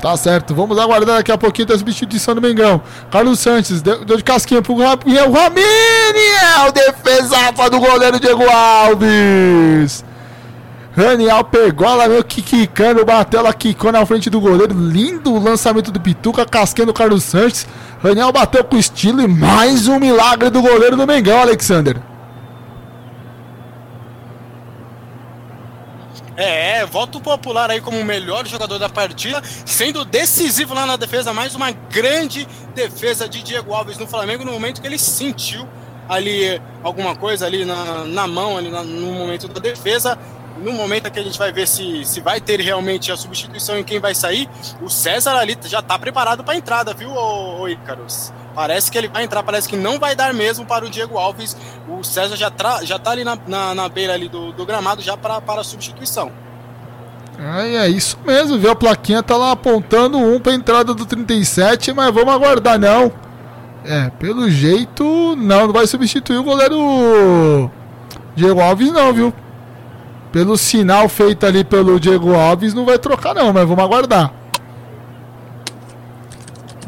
Tá 0.00 0.16
certo, 0.16 0.54
vamos 0.54 0.78
aguardar 0.78 1.16
daqui 1.16 1.32
a 1.32 1.38
pouquinho 1.38 1.66
da 1.66 1.78
substituição 1.78 2.34
do 2.34 2.40
Mengão. 2.40 2.80
Carlos 3.10 3.40
Santos 3.40 3.82
deu, 3.82 4.04
deu 4.04 4.16
de 4.16 4.22
casquinha 4.22 4.62
pro 4.62 4.76
Ramini, 4.76 5.06
é 5.06 6.68
o 6.68 6.72
defesaça 6.72 7.68
do 7.68 7.80
goleiro 7.80 8.20
Diego 8.20 8.44
Alves. 8.48 10.04
Raniel 10.98 11.44
pegou 11.44 11.86
ela 11.86 12.08
meio 12.08 12.24
que 12.24 12.42
quicando, 12.42 13.04
bateu 13.04 13.38
ela 13.38 13.54
quicou 13.54 13.92
na 13.92 14.04
frente 14.04 14.28
do 14.28 14.40
goleiro. 14.40 14.74
Lindo 14.74 15.32
o 15.32 15.38
lançamento 15.38 15.92
do 15.92 16.00
Pituca, 16.00 16.44
casquinha 16.44 16.86
do 16.86 16.92
Carlos 16.92 17.22
Santos. 17.22 17.68
Raniel 18.02 18.32
bateu 18.32 18.64
com 18.64 18.76
estilo 18.76 19.20
e 19.20 19.28
mais 19.28 19.86
um 19.86 20.00
milagre 20.00 20.50
do 20.50 20.60
goleiro 20.60 20.96
do 20.96 21.06
Mengão, 21.06 21.40
Alexander. 21.40 22.02
É, 26.36 26.84
voto 26.84 27.20
popular 27.20 27.70
aí 27.70 27.80
como 27.80 28.00
o 28.00 28.04
melhor 28.04 28.44
jogador 28.44 28.80
da 28.80 28.88
partida, 28.88 29.40
sendo 29.64 30.04
decisivo 30.04 30.74
lá 30.74 30.84
na 30.84 30.96
defesa, 30.96 31.32
mais 31.32 31.54
uma 31.54 31.70
grande 31.70 32.46
defesa 32.74 33.28
de 33.28 33.40
Diego 33.44 33.72
Alves 33.72 33.98
no 33.98 34.06
Flamengo 34.08 34.44
no 34.44 34.50
momento 34.50 34.80
que 34.80 34.86
ele 34.88 34.98
sentiu 34.98 35.64
ali 36.08 36.60
alguma 36.82 37.14
coisa 37.14 37.46
ali 37.46 37.64
na, 37.64 38.04
na 38.04 38.26
mão, 38.26 38.56
ali 38.56 38.70
na, 38.70 38.82
no 38.82 39.12
momento 39.12 39.46
da 39.46 39.60
defesa. 39.60 40.18
No 40.62 40.72
momento 40.72 41.10
que 41.10 41.20
a 41.20 41.22
gente 41.22 41.38
vai 41.38 41.52
ver 41.52 41.68
se, 41.68 42.04
se 42.04 42.20
vai 42.20 42.40
ter 42.40 42.60
realmente 42.60 43.12
a 43.12 43.16
substituição 43.16 43.78
e 43.78 43.84
quem 43.84 44.00
vai 44.00 44.14
sair, 44.14 44.48
o 44.82 44.88
César 44.88 45.36
ali 45.36 45.56
já 45.64 45.78
está 45.78 45.98
preparado 45.98 46.42
para 46.42 46.54
a 46.54 46.56
entrada, 46.56 46.92
viu, 46.92 47.10
ô? 47.10 47.66
Parece 48.54 48.90
que 48.90 48.98
ele 48.98 49.08
vai 49.08 49.22
entrar, 49.22 49.42
parece 49.42 49.68
que 49.68 49.76
não 49.76 50.00
vai 50.00 50.16
dar 50.16 50.34
mesmo 50.34 50.66
para 50.66 50.84
o 50.84 50.90
Diego 50.90 51.16
Alves. 51.16 51.56
O 51.88 52.02
César 52.02 52.36
já, 52.36 52.50
tra, 52.50 52.84
já 52.84 52.98
tá 52.98 53.12
ali 53.12 53.22
na, 53.22 53.38
na, 53.46 53.74
na 53.74 53.88
beira 53.88 54.14
ali 54.14 54.28
do, 54.28 54.52
do 54.52 54.66
gramado 54.66 55.00
já 55.00 55.16
para, 55.16 55.40
a 55.46 55.64
substituição. 55.64 56.32
É, 57.38 57.76
é 57.76 57.88
isso 57.88 58.18
mesmo, 58.26 58.58
viu? 58.58 58.72
A 58.72 58.76
plaquinha 58.76 59.22
tá 59.22 59.36
lá 59.36 59.52
apontando 59.52 60.18
um 60.18 60.40
para 60.40 60.54
entrada 60.54 60.92
do 60.92 61.06
37, 61.06 61.92
mas 61.92 62.12
vamos 62.12 62.34
aguardar 62.34 62.78
não. 62.80 63.12
É, 63.84 64.10
pelo 64.18 64.50
jeito, 64.50 65.36
não, 65.36 65.68
não 65.68 65.72
vai 65.72 65.86
substituir 65.86 66.38
o 66.38 66.42
goleiro 66.42 67.70
Diego 68.34 68.60
Alves 68.60 68.92
não, 68.92 69.12
viu? 69.12 69.32
Pelo 70.32 70.56
sinal 70.58 71.08
feito 71.08 71.46
ali 71.46 71.64
pelo 71.64 71.98
Diego 71.98 72.34
Alves, 72.34 72.74
não 72.74 72.84
vai 72.84 72.98
trocar 72.98 73.34
não, 73.34 73.52
mas 73.52 73.66
vamos 73.66 73.82
aguardar. 73.82 74.32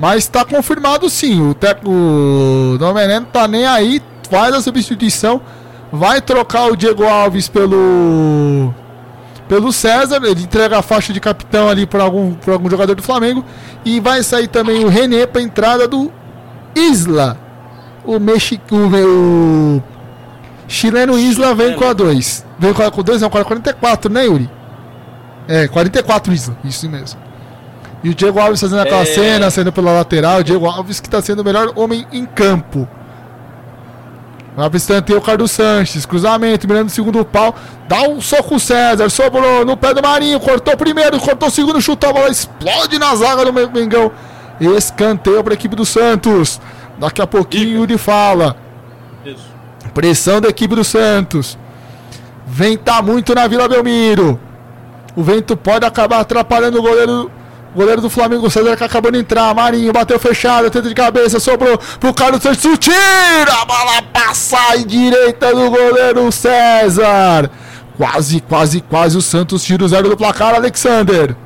Mas 0.01 0.25
está 0.25 0.47
confirmado 0.47 1.11
sim. 1.11 1.51
O 1.51 1.53
técnico 1.53 1.91
não 2.81 3.25
tá 3.25 3.47
nem 3.47 3.67
aí. 3.67 4.03
Faz 4.31 4.55
a 4.55 4.63
substituição. 4.63 5.43
Vai 5.93 6.23
trocar 6.23 6.73
o 6.73 6.77
Diego 6.77 7.05
Alves 7.05 7.49
pelo. 7.49 8.75
Pelo 9.47 9.71
César. 9.73 10.17
Ele 10.25 10.43
entrega 10.43 10.79
a 10.79 10.83
faixa 10.83 11.13
de 11.13 11.21
capitão 11.21 11.69
ali 11.69 11.85
para 11.85 12.03
algum, 12.03 12.35
algum 12.51 12.71
jogador 12.71 12.95
do 12.95 13.03
Flamengo. 13.03 13.45
E 13.85 14.01
vai 14.01 14.23
sair 14.23 14.49
também 14.49 14.87
o 14.87 14.89
René 14.89 15.27
para 15.27 15.43
entrada 15.43 15.87
do 15.87 16.11
Isla. 16.75 17.37
O 18.03 18.19
mexicano. 18.19 18.89
O 18.97 19.83
chileno 20.67 21.19
Isla 21.19 21.55
vem 21.55 21.75
com 21.75 21.85
a 21.85 21.93
2. 21.93 22.47
Vem 22.61 22.75
com 22.75 22.83
a 22.83 22.91
2, 22.91 23.23
não, 23.23 23.31
com 23.31 23.39
a 23.39 23.45
44, 23.45 24.13
né, 24.13 24.27
Yuri? 24.27 24.51
É, 25.49 25.67
44 25.67 26.31
Isla. 26.31 26.55
Isso 26.63 26.87
mesmo. 26.91 27.19
E 28.05 28.11
o 28.11 28.15
Diego 28.15 28.39
Alves 28.39 28.61
fazendo 28.61 28.83
aquela 28.83 29.01
é... 29.01 29.07
cena, 29.07 29.51
saindo 29.51 29.73
pela 29.73 29.93
lateral. 29.93 30.41
O 30.41 30.45
Diego 30.45 30.67
Alves 30.67 31.01
que 31.01 31.09
está 31.09 31.23
sendo 31.23 31.41
o 31.41 31.45
melhor 31.45 31.73
homem 31.75 32.07
em 32.13 32.27
campo. 32.27 32.87
Vai 34.55 34.69
para 34.69 35.17
o 35.17 35.21
Carlos 35.23 35.51
Sanches. 35.53 36.05
Cruzamento, 36.05 36.69
mirando 36.69 36.89
o 36.89 36.91
segundo 36.91 37.25
pau. 37.25 37.55
Dá 37.89 38.03
um 38.03 38.21
soco 38.21 38.57
o 38.57 38.61
César. 38.61 39.09
Sobrou 39.09 39.65
no 39.65 39.75
pé 39.75 39.95
do 39.95 40.03
Marinho. 40.03 40.39
Cortou 40.39 40.77
primeiro, 40.77 41.19
cortou 41.19 41.49
o 41.49 41.51
segundo, 41.51 41.81
chutou 41.81 42.11
a 42.11 42.13
bola. 42.13 42.29
Explode 42.29 42.99
na 42.99 43.15
zaga 43.15 43.43
do 43.43 43.53
Mengão. 43.53 44.13
Escanteio 44.61 45.43
para 45.43 45.55
a 45.55 45.57
equipe 45.57 45.75
do 45.75 45.87
Santos. 45.87 46.61
Daqui 46.99 47.23
a 47.23 47.27
pouquinho 47.27 47.71
o 47.71 47.73
Yuri 47.81 47.97
fala. 47.97 48.55
Isso. 49.25 49.49
Pressão 49.95 50.43
da 50.43 50.49
equipe 50.51 50.75
do 50.75 50.85
Santos. 50.85 51.57
Venta 52.53 53.01
muito 53.01 53.33
na 53.33 53.47
Vila 53.47 53.69
Belmiro. 53.69 54.39
O 55.15 55.23
vento 55.23 55.57
pode 55.57 55.87
acabar 55.87 56.21
atrapalhando 56.21 56.79
o 56.79 56.83
goleiro 56.83 57.31
Goleiro 57.75 58.01
do 58.01 58.11
Flamengo, 58.11 58.51
César 58.51 58.77
que 58.77 58.83
acabou 58.83 59.13
de 59.13 59.19
entrar. 59.19 59.55
Marinho 59.55 59.93
bateu 59.93 60.19
fechado, 60.19 60.69
tenta 60.71 60.89
de 60.89 60.95
cabeça, 60.95 61.39
sobrou 61.39 61.79
pro 62.01 62.13
Carlos 62.13 62.43
Santos. 62.43 62.79
Tira 62.79 63.53
a 63.63 63.65
bola 63.65 64.03
passa 64.13 64.77
em 64.77 64.85
direita 64.85 65.55
do 65.55 65.71
goleiro 65.71 66.33
César. 66.33 67.49
Quase, 67.97 68.41
quase, 68.41 68.81
quase 68.81 69.17
o 69.17 69.23
Santos 69.23 69.63
tira 69.63 69.85
o 69.85 69.89
zero 69.89 70.09
do 70.09 70.17
placar, 70.17 70.53
Alexander. 70.55 71.37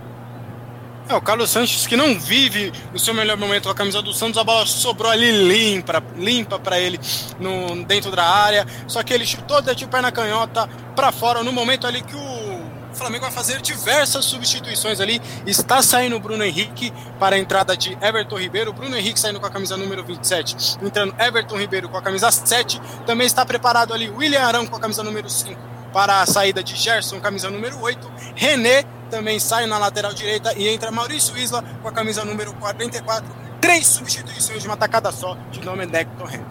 É, 1.06 1.14
o 1.14 1.20
Carlos 1.20 1.50
Sanches 1.50 1.86
que 1.86 1.96
não 1.96 2.18
vive 2.18 2.72
o 2.94 2.98
seu 2.98 3.12
melhor 3.12 3.36
momento 3.36 3.64
com 3.64 3.70
a 3.70 3.74
camisa 3.74 4.00
do 4.00 4.14
Santos, 4.14 4.38
a 4.38 4.44
bola 4.44 4.64
sobrou 4.64 5.12
ali 5.12 5.30
limpa, 5.46 6.02
limpa 6.16 6.58
para 6.58 6.80
ele 6.80 6.98
no, 7.38 7.84
dentro 7.84 8.10
da 8.10 8.24
área. 8.24 8.66
Só 8.88 9.02
que 9.02 9.12
ele 9.12 9.26
chutou, 9.26 9.60
deu 9.60 9.74
o 9.74 9.88
pé 9.88 10.00
na 10.00 10.10
canhota 10.10 10.66
para 10.96 11.12
fora 11.12 11.42
no 11.42 11.52
momento 11.52 11.86
ali 11.86 12.00
que 12.00 12.16
o 12.16 12.64
Flamengo 12.94 13.24
vai 13.24 13.32
fazer 13.32 13.60
diversas 13.60 14.24
substituições 14.24 14.98
ali. 14.98 15.20
Está 15.46 15.82
saindo 15.82 16.16
o 16.16 16.20
Bruno 16.20 16.42
Henrique 16.42 16.90
para 17.18 17.36
a 17.36 17.38
entrada 17.38 17.76
de 17.76 17.98
Everton 18.00 18.38
Ribeiro. 18.38 18.72
Bruno 18.72 18.96
Henrique 18.96 19.20
saindo 19.20 19.38
com 19.38 19.46
a 19.46 19.50
camisa 19.50 19.76
número 19.76 20.02
27. 20.02 20.78
Entrando 20.82 21.14
Everton 21.20 21.58
Ribeiro 21.58 21.86
com 21.90 21.98
a 21.98 22.02
camisa 22.02 22.30
7. 22.30 22.80
Também 23.04 23.26
está 23.26 23.44
preparado 23.44 23.92
ali 23.92 24.08
William 24.08 24.40
Arão 24.40 24.66
com 24.66 24.76
a 24.76 24.80
camisa 24.80 25.02
número 25.02 25.28
5 25.28 25.73
para 25.94 26.20
a 26.20 26.26
saída 26.26 26.60
de 26.60 26.74
Gerson, 26.74 27.20
camisa 27.20 27.48
número 27.48 27.80
8. 27.80 28.10
René 28.34 28.82
também 29.08 29.38
sai 29.38 29.64
na 29.64 29.78
lateral 29.78 30.12
direita 30.12 30.52
e 30.58 30.66
entra 30.66 30.90
Maurício 30.90 31.38
Isla 31.38 31.62
com 31.80 31.86
a 31.86 31.92
camisa 31.92 32.24
número 32.24 32.52
44. 32.54 33.24
Três 33.60 33.86
substituições 33.86 34.60
de 34.60 34.66
uma 34.66 34.76
tacada 34.76 35.12
só 35.12 35.38
de 35.52 35.60
Domenech 35.60 36.10
Torrent. 36.18 36.42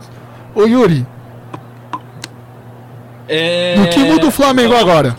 Ô 0.56 0.64
Yuri. 0.64 1.06
É... 3.28 3.76
No 3.76 3.90
que 3.90 4.00
muda 4.00 4.28
o 4.28 4.32
Flamengo 4.32 4.76
agora? 4.76 5.14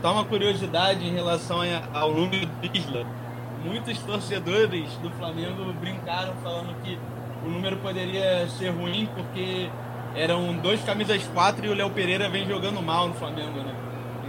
Só 0.00 0.12
uma 0.12 0.24
curiosidade 0.24 1.06
em 1.06 1.12
relação 1.12 1.60
ao 1.92 2.14
número 2.14 2.46
do 2.46 2.70
Isla. 2.74 3.04
Muitos 3.62 3.98
torcedores 3.98 4.88
do 5.02 5.10
Flamengo 5.10 5.70
brincaram 5.78 6.32
falando 6.42 6.74
que 6.82 6.98
o 7.44 7.50
número 7.50 7.76
poderia 7.76 8.48
ser 8.58 8.70
ruim 8.70 9.06
porque 9.14 9.68
eram 10.14 10.54
dois 10.54 10.82
camisas 10.82 11.22
quatro 11.32 11.64
e 11.64 11.68
o 11.68 11.74
Léo 11.74 11.90
Pereira 11.90 12.28
vem 12.28 12.46
jogando 12.46 12.82
mal 12.82 13.08
no 13.08 13.14
Flamengo, 13.14 13.58
né? 13.58 13.74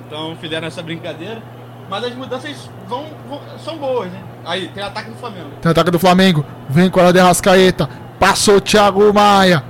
Então 0.05 0.35
fizeram 0.39 0.67
essa 0.67 0.81
brincadeira. 0.81 1.41
Mas 1.89 2.05
as 2.05 2.15
mudanças 2.15 2.69
vão, 2.87 3.05
vão 3.27 3.41
são 3.63 3.77
boas, 3.77 4.09
né? 4.09 4.19
Aí, 4.45 4.69
tem 4.69 4.81
ataque 4.81 5.09
do 5.09 5.17
Flamengo. 5.17 5.49
Tem 5.61 5.71
ataque 5.71 5.91
do 5.91 5.99
Flamengo. 5.99 6.45
Vem 6.69 6.89
com 6.89 7.01
a 7.01 7.11
de 7.11 7.19
Rascaeta. 7.19 7.89
Passou 8.17 8.55
o 8.55 8.61
Thiago 8.61 9.13
Maia. 9.13 9.61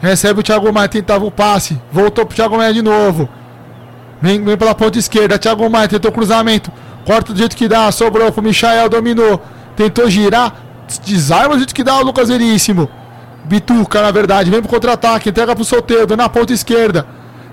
Recebe 0.00 0.40
o 0.40 0.42
Thiago 0.42 0.70
Maia, 0.72 0.88
tentava 0.88 1.24
o 1.24 1.30
passe. 1.30 1.80
Voltou 1.90 2.26
pro 2.26 2.36
Thiago 2.36 2.56
Maia 2.56 2.74
de 2.74 2.82
novo. 2.82 3.28
Vem, 4.20 4.44
vem 4.44 4.56
pela 4.58 4.74
ponta 4.74 4.98
esquerda. 4.98 5.38
Thiago 5.38 5.68
Maia 5.70 5.88
tentou 5.88 6.12
cruzamento. 6.12 6.70
Corta 7.06 7.32
do 7.32 7.38
jeito 7.38 7.56
que 7.56 7.66
dá. 7.66 7.90
Sobrou 7.90 8.30
pro 8.30 8.42
Michael. 8.42 8.90
Dominou. 8.90 9.42
Tentou 9.74 10.10
girar. 10.10 10.54
Desarma 11.06 11.54
do 11.54 11.58
jeito 11.58 11.74
que 11.74 11.84
dá 11.84 11.96
o 11.96 12.02
Lucas 12.02 12.28
Veríssimo. 12.28 12.90
Bituca, 13.44 14.02
na 14.02 14.10
verdade. 14.10 14.50
Vem 14.50 14.60
pro 14.60 14.68
contra-ataque. 14.68 15.30
Entrega 15.30 15.54
pro 15.54 15.64
Soteudo 15.64 16.16
na 16.16 16.28
ponta 16.28 16.52
esquerda. 16.52 17.06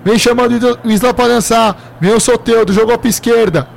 Vem 0.04 0.18
chamando 0.18 0.78
o 0.84 0.90
Isla 0.90 1.14
para 1.14 1.30
dançar. 1.30 1.76
Vem 2.00 2.14
o 2.14 2.20
Soteudo. 2.20 2.74
Jogou 2.74 2.98
pra 2.98 3.10
esquerda. 3.10 3.68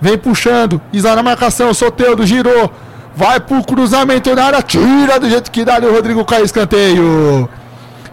Vem 0.00 0.16
puxando. 0.16 0.80
Isla 0.92 1.16
na 1.16 1.22
marcação. 1.22 1.72
Soteudo 1.74 2.26
girou. 2.26 2.70
Vai 3.14 3.40
pro 3.40 3.62
cruzamento 3.64 4.34
na 4.34 4.44
área. 4.44 4.62
Tira 4.62 5.18
do 5.18 5.28
jeito 5.28 5.50
que 5.50 5.64
dá 5.64 5.76
ali 5.76 5.86
o 5.86 5.92
Rodrigo 5.92 6.24
Caio. 6.24 6.44
Escanteio. 6.44 7.48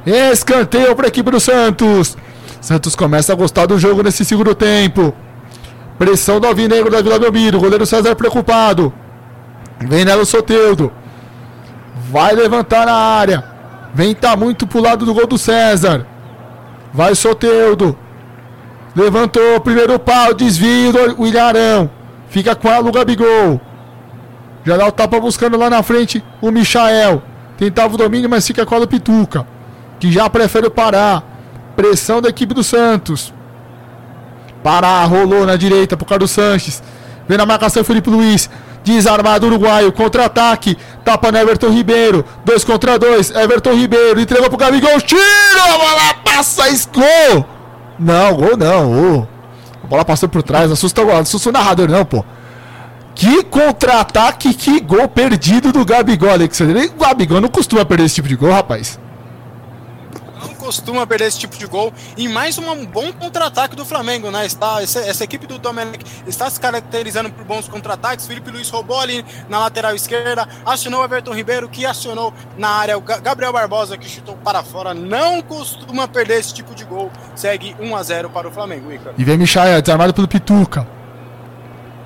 Escanteio 0.06 0.96
para 0.96 1.08
a 1.08 1.10
equipe 1.10 1.30
do 1.30 1.40
Santos. 1.40 2.18
Santos 2.60 2.96
começa 2.96 3.34
a 3.34 3.36
gostar 3.36 3.66
do 3.66 3.78
jogo 3.78 4.02
nesse 4.02 4.24
segundo 4.24 4.56
tempo. 4.56 5.14
Pressão 5.98 6.40
do 6.40 6.48
Alvinegro 6.48 6.90
da 6.90 7.02
Vila 7.02 7.20
Belmiro. 7.20 7.60
Goleiro 7.60 7.86
César 7.86 8.16
preocupado. 8.16 8.94
Vem 9.80 10.06
Nelo 10.06 10.26
Soteudo. 10.26 10.92
Vai 12.12 12.34
levantar 12.34 12.86
na 12.86 12.94
área. 12.94 13.44
Vem 13.94 14.14
tá 14.14 14.36
muito 14.36 14.66
pro 14.66 14.82
lado 14.82 15.06
do 15.06 15.14
gol 15.14 15.28
do 15.28 15.38
César. 15.38 16.06
Vai 16.94 17.16
Soteudo. 17.16 17.98
Levantou 18.96 19.60
primeiro 19.62 19.98
pau. 20.00 20.34
Desvio 20.34 20.92
do 20.92 21.26
Ilharão. 21.26 21.90
Fica 22.30 22.56
com 22.56 22.70
a 22.70 22.80
Lu 22.80 22.92
Gabigol. 22.92 23.62
Já 24.66 24.78
dá 24.78 24.88
o 24.88 24.92
tapa 24.92 25.20
buscando 25.20 25.58
lá 25.58 25.70
na 25.70 25.84
frente 25.84 26.24
o 26.42 26.52
Michael. 26.52 27.22
Tentava 27.58 27.94
o 27.94 27.98
domínio, 27.98 28.30
mas 28.30 28.48
fica 28.48 28.66
com 28.66 28.76
a 28.76 28.88
Pituca. 28.88 29.46
Que 30.00 30.12
já 30.12 30.30
prefere 30.30 30.70
parar. 30.70 31.24
Pressão 31.76 32.22
da 32.22 32.30
equipe 32.30 32.54
do 32.54 32.64
Santos. 32.64 33.34
Pará, 34.64 35.04
rolou 35.04 35.46
na 35.46 35.56
direita 35.56 35.98
pro 35.98 36.06
Carlos 36.06 36.32
Sanches. 36.32 36.82
Vem 37.28 37.38
na 37.38 37.46
marcação 37.46 37.84
Felipe 37.84 38.10
Luiz. 38.10 38.50
Desarmado 38.84 39.48
uruguaio, 39.48 39.92
contra-ataque. 39.92 40.78
Tapa 41.04 41.32
no 41.32 41.38
Everton 41.38 41.70
Ribeiro. 41.70 42.26
Dois 42.44 42.64
contra 42.64 43.00
dois. 43.00 43.30
Everton 43.32 43.74
Ribeiro 43.74 44.20
entregou 44.20 44.50
pro 44.50 44.58
Gabigol. 44.58 45.00
Tiro! 45.02 45.22
A 45.22 45.78
bola 45.78 46.14
passa, 46.26 46.70
escou! 46.70 47.46
Não, 48.00 48.34
gol 48.34 48.58
não. 48.58 49.20
Oh. 49.20 49.28
A 49.84 49.88
bola 49.88 50.06
passou 50.06 50.28
por 50.28 50.44
trás. 50.44 50.72
Assusta, 50.72 51.02
assusta 51.20 51.50
o 51.50 51.54
narrador, 51.54 51.90
não, 51.90 52.04
pô. 52.04 52.26
Que 53.16 53.44
contra-ataque, 53.44 54.54
que 54.54 54.80
gol 54.80 55.08
perdido 55.08 55.72
do 55.72 55.86
Gabigol, 55.86 56.32
Alexandre. 56.32 56.92
O 56.96 57.00
Gabigol 57.00 57.40
não 57.40 57.50
costuma 57.50 57.86
perder 57.86 58.06
esse 58.06 58.16
tipo 58.16 58.28
de 58.28 58.36
gol, 58.36 58.52
rapaz 58.52 59.00
costuma 60.64 61.06
perder 61.06 61.26
esse 61.26 61.40
tipo 61.40 61.58
de 61.58 61.66
gol. 61.66 61.94
E 62.16 62.30
mais 62.30 62.58
um 62.58 62.86
bom 62.86 63.12
contra-ataque 63.12 63.76
do 63.76 63.84
Flamengo, 63.84 64.32
né? 64.32 64.46
Está, 64.46 64.82
essa, 64.82 65.00
essa, 65.00 65.24
equipe 65.26 65.46
do 65.46 65.58
Domenech 65.58 66.00
está 66.26 66.50
se 66.50 66.58
caracterizando 66.58 67.30
por 67.30 67.44
bons 67.44 67.68
contra-ataques. 67.68 68.26
Felipe 68.26 68.50
Luiz 68.50 68.70
roubou 68.70 69.00
ali 69.00 69.26
na 69.50 69.60
lateral 69.60 69.94
esquerda, 69.94 70.48
acionou 70.66 71.02
o 71.02 71.04
Everton 71.04 71.34
Ribeiro, 71.34 71.68
que 71.68 71.86
acionou 71.86 72.34
na 72.58 72.70
área 72.70 72.98
o 72.98 73.02
Gabriel 73.02 73.52
Barbosa, 73.52 73.98
que 73.98 74.08
chutou 74.08 74.38
para 74.38 74.64
fora. 74.64 74.94
Não 74.94 75.42
costuma 75.42 76.08
perder 76.08 76.40
esse 76.40 76.54
tipo 76.54 76.74
de 76.74 76.86
gol. 76.86 77.12
Segue 77.36 77.76
1 77.78 77.96
a 77.96 78.04
0 78.04 78.30
para 78.30 78.48
o 78.48 78.52
Flamengo. 78.52 78.90
E 79.18 79.24
vem 79.26 79.38
Michael, 79.38 79.82
desarmado 79.82 80.14
pelo 80.14 80.30
Pituca. 80.30 80.88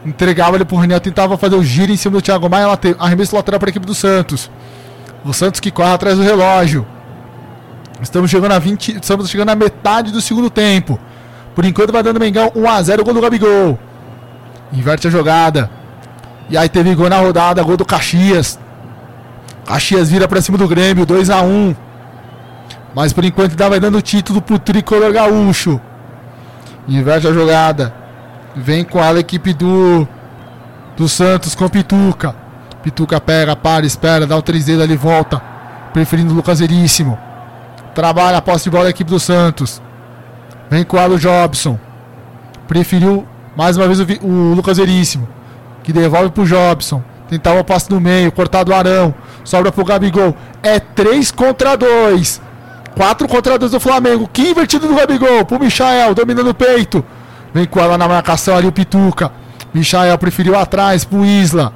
Entregava 0.03 0.55
ele 0.55 0.65
pro 0.65 0.77
Reniel, 0.77 0.99
tentava 0.99 1.37
fazer 1.37 1.55
o 1.55 1.63
giro 1.63 1.91
em 1.91 1.97
cima 1.97 2.17
do 2.17 2.21
Thiago 2.21 2.49
Maia, 2.49 2.67
arremesso 2.97 3.35
lateral 3.35 3.59
para 3.59 3.69
a 3.69 3.71
equipe 3.71 3.85
do 3.85 3.93
Santos. 3.93 4.49
O 5.23 5.33
Santos 5.33 5.59
que 5.59 5.69
corre 5.69 5.91
atrás 5.91 6.17
do 6.17 6.23
relógio. 6.23 6.96
Estamos 8.01 8.29
chegando 8.29 8.51
a 8.51 8.59
20, 8.59 8.97
estamos 9.01 9.29
chegando 9.29 9.49
à 9.49 9.55
metade 9.55 10.11
do 10.11 10.21
segundo 10.21 10.49
tempo. 10.49 10.99
Por 11.55 11.65
enquanto 11.65 11.91
vai 11.91 12.03
dando 12.03 12.19
Mengão 12.19 12.51
1 12.55 12.69
a 12.69 12.81
0 12.81 13.03
gol 13.03 13.13
do 13.13 13.21
Gabigol. 13.21 13.79
Inverte 14.71 15.07
a 15.07 15.11
jogada. 15.11 15.69
E 16.49 16.57
aí 16.57 16.69
teve 16.69 16.93
gol 16.93 17.09
na 17.09 17.17
rodada, 17.17 17.63
gol 17.63 17.75
do 17.75 17.85
Caxias. 17.85 18.59
Caxias 19.65 20.09
vira 20.09 20.27
para 20.27 20.41
cima 20.41 20.57
do 20.57 20.67
Grêmio, 20.67 21.05
2 21.05 21.29
a 21.29 21.41
1. 21.41 21.75
Mas 22.93 23.11
por 23.11 23.25
enquanto 23.25 23.51
ainda 23.51 23.69
vai 23.69 23.79
dando 23.79 24.01
título 24.01 24.41
pro 24.41 24.59
tricolor 24.59 25.11
gaúcho. 25.11 25.81
Inverte 26.87 27.27
a 27.27 27.33
jogada. 27.33 27.93
Vem 28.55 28.83
com 28.83 29.01
a 29.01 29.11
equipe 29.19 29.53
do 29.53 30.07
do 30.95 31.09
Santos 31.09 31.53
com 31.53 31.67
Pituca. 31.69 32.35
Pituca 32.81 33.19
pega, 33.19 33.55
para, 33.55 33.85
espera, 33.85 34.25
dá 34.25 34.35
o 34.37 34.41
3 34.41 34.65
dedos 34.65 34.83
ali, 34.83 34.95
volta. 34.95 35.41
Preferindo 35.93 36.33
o 36.33 36.35
Lucas 36.35 36.59
Veríssimo. 36.59 37.26
Trabalha 37.97 38.37
a 38.37 38.41
posse 38.43 38.65
de 38.65 38.69
bola 38.69 38.83
da 38.83 38.89
equipe 38.91 39.09
do 39.09 39.19
Santos. 39.19 39.81
Vem 40.69 40.83
com 40.83 40.97
o 40.97 40.99
Alo 40.99 41.17
Jobson. 41.17 41.79
Preferiu 42.67 43.25
mais 43.55 43.75
uma 43.75 43.87
vez 43.87 43.99
o, 43.99 44.05
o 44.21 44.53
Lucas 44.53 44.77
Veríssimo. 44.77 45.27
Que 45.81 45.91
devolve 45.91 46.29
pro 46.29 46.45
Jobson. 46.45 47.01
Tentava 47.27 47.59
o 47.59 47.63
passe 47.63 47.89
no 47.89 47.99
meio, 47.99 48.31
cortado 48.31 48.71
o 48.71 48.75
Arão. 48.75 49.15
Sobra 49.43 49.71
pro 49.71 49.83
Gabigol. 49.83 50.37
É 50.61 50.79
3 50.79 51.31
contra 51.31 51.75
2. 51.75 52.39
4 52.95 53.27
contra 53.27 53.57
2 53.57 53.71
do 53.71 53.79
Flamengo. 53.79 54.29
Que 54.31 54.51
invertido 54.51 54.87
do 54.87 54.93
Gabigol. 54.93 55.43
Pro 55.43 55.59
Michael, 55.59 56.13
dominando 56.13 56.51
o 56.51 56.53
peito. 56.53 57.03
Vem 57.51 57.65
com 57.65 57.79
ela 57.79 57.97
na 57.97 58.07
marcação 58.07 58.55
ali 58.55 58.67
o 58.67 58.71
Pituca. 58.71 59.31
Michael 59.73 60.19
preferiu 60.19 60.55
atrás 60.55 61.03
pro 61.03 61.25
Isla. 61.25 61.73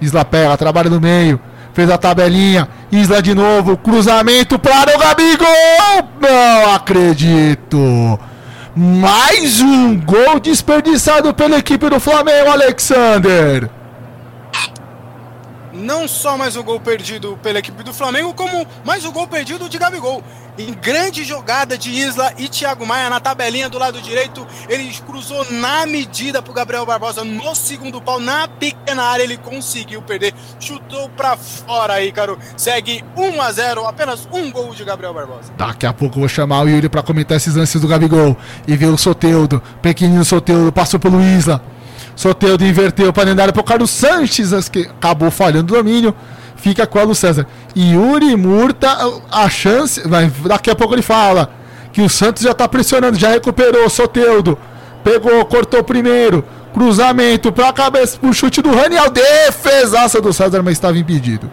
Isla 0.00 0.24
pega, 0.24 0.56
trabalha 0.56 0.90
no 0.90 1.00
meio. 1.00 1.38
Fez 1.74 1.90
a 1.90 1.98
tabelinha. 1.98 2.68
Isla 2.90 3.22
de 3.22 3.34
novo. 3.34 3.76
Cruzamento 3.76 4.58
para 4.58 4.94
o 4.94 4.98
Gabigol. 4.98 6.08
Não 6.20 6.74
acredito. 6.74 8.18
Mais 8.74 9.60
um 9.60 10.00
gol 10.00 10.40
desperdiçado 10.40 11.34
pela 11.34 11.58
equipe 11.58 11.88
do 11.90 12.00
Flamengo, 12.00 12.50
Alexander 12.50 13.81
não 15.82 16.06
só 16.06 16.38
mais 16.38 16.56
o 16.56 16.62
gol 16.62 16.80
perdido 16.80 17.38
pela 17.42 17.58
equipe 17.58 17.82
do 17.82 17.92
Flamengo, 17.92 18.32
como 18.32 18.66
mais 18.84 19.04
o 19.04 19.12
gol 19.12 19.26
perdido 19.26 19.68
de 19.68 19.76
Gabigol. 19.76 20.22
Em 20.56 20.72
grande 20.74 21.24
jogada 21.24 21.78
de 21.78 21.90
Isla 21.90 22.32
e 22.36 22.46
Thiago 22.46 22.86
Maia 22.86 23.08
na 23.08 23.18
tabelinha 23.18 23.70
do 23.70 23.78
lado 23.78 24.00
direito, 24.00 24.46
ele 24.68 24.92
cruzou 25.06 25.50
na 25.50 25.86
medida 25.86 26.42
para 26.42 26.52
Gabriel 26.52 26.84
Barbosa 26.84 27.24
no 27.24 27.54
segundo 27.54 28.00
pau, 28.00 28.20
na 28.20 28.46
pequena 28.46 29.02
área, 29.02 29.22
ele 29.22 29.38
conseguiu 29.38 30.02
perder, 30.02 30.34
chutou 30.60 31.08
para 31.10 31.36
fora 31.36 31.94
aí, 31.94 32.12
caro. 32.12 32.38
Segue 32.56 33.02
1 33.16 33.40
a 33.40 33.50
0, 33.52 33.86
apenas 33.86 34.28
um 34.30 34.50
gol 34.52 34.74
de 34.74 34.84
Gabriel 34.84 35.14
Barbosa. 35.14 35.52
Daqui 35.56 35.86
a 35.86 35.92
pouco 35.92 36.16
eu 36.16 36.20
vou 36.20 36.28
chamar 36.28 36.62
o 36.62 36.68
Yuri 36.68 36.88
para 36.88 37.02
comentar 37.02 37.36
esses 37.38 37.56
lances 37.56 37.80
do 37.80 37.88
Gabigol 37.88 38.36
e 38.68 38.76
ver 38.76 38.86
o 38.86 38.98
Soteudo, 38.98 39.62
pequenino 39.80 40.24
Soteudo, 40.24 40.70
passou 40.70 41.00
pelo 41.00 41.20
Isla. 41.22 41.71
Soteudo 42.14 42.64
inverteu 42.64 43.12
para 43.12 43.34
dentro 43.34 43.52
para 43.52 43.60
o 43.60 43.64
Carlos 43.64 43.90
Sanches, 43.90 44.68
que 44.68 44.82
acabou 44.82 45.30
falhando 45.30 45.72
o 45.72 45.76
domínio. 45.76 46.14
Fica 46.56 46.86
com 46.86 46.98
o 46.98 47.02
Alu 47.02 47.14
César. 47.14 47.46
Yuri 47.76 48.36
Murta, 48.36 48.96
a 49.30 49.48
chance. 49.48 50.00
Daqui 50.46 50.70
a 50.70 50.76
pouco 50.76 50.94
ele 50.94 51.02
fala 51.02 51.50
que 51.92 52.00
o 52.00 52.08
Santos 52.08 52.42
já 52.42 52.52
está 52.52 52.68
pressionando, 52.68 53.18
já 53.18 53.30
recuperou. 53.30 53.88
Soteudo 53.90 54.56
pegou, 55.02 55.44
cortou 55.46 55.82
primeiro. 55.82 56.44
Cruzamento 56.72 57.52
para 57.52 57.68
a 57.68 57.72
cabeça, 57.72 58.18
o 58.22 58.32
chute 58.32 58.62
do 58.62 58.70
Raniel. 58.74 59.10
Defesaça 59.10 60.20
do 60.20 60.32
César, 60.32 60.62
mas 60.62 60.74
estava 60.74 60.96
impedido. 60.96 61.50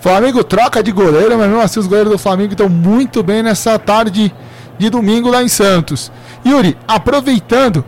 Flamengo 0.00 0.42
troca 0.42 0.82
de 0.82 0.90
goleiro, 0.90 1.36
mas 1.38 1.46
mesmo 1.46 1.62
assim 1.62 1.78
os 1.78 1.86
goleiros 1.86 2.12
do 2.12 2.18
Flamengo 2.18 2.52
estão 2.52 2.68
muito 2.68 3.22
bem 3.22 3.42
nessa 3.42 3.78
tarde 3.78 4.34
de 4.78 4.90
domingo 4.90 5.30
lá 5.30 5.42
em 5.42 5.48
Santos. 5.48 6.10
Yuri, 6.44 6.76
aproveitando 6.88 7.84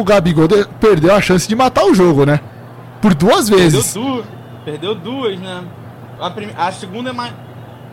o 0.00 0.04
Gabigol 0.04 0.48
perdeu 0.80 1.14
a 1.14 1.20
chance 1.20 1.48
de 1.48 1.54
matar 1.54 1.84
o 1.84 1.94
jogo, 1.94 2.24
né? 2.24 2.40
Por 3.00 3.14
duas 3.14 3.48
vezes. 3.48 3.92
Perdeu 3.92 4.12
duas, 4.12 4.26
perdeu 4.64 4.94
duas 4.94 5.40
né? 5.40 5.64
A, 6.20 6.30
prim... 6.30 6.50
a 6.56 6.72
segunda 6.72 7.10
é 7.10 7.12
mais. 7.12 7.32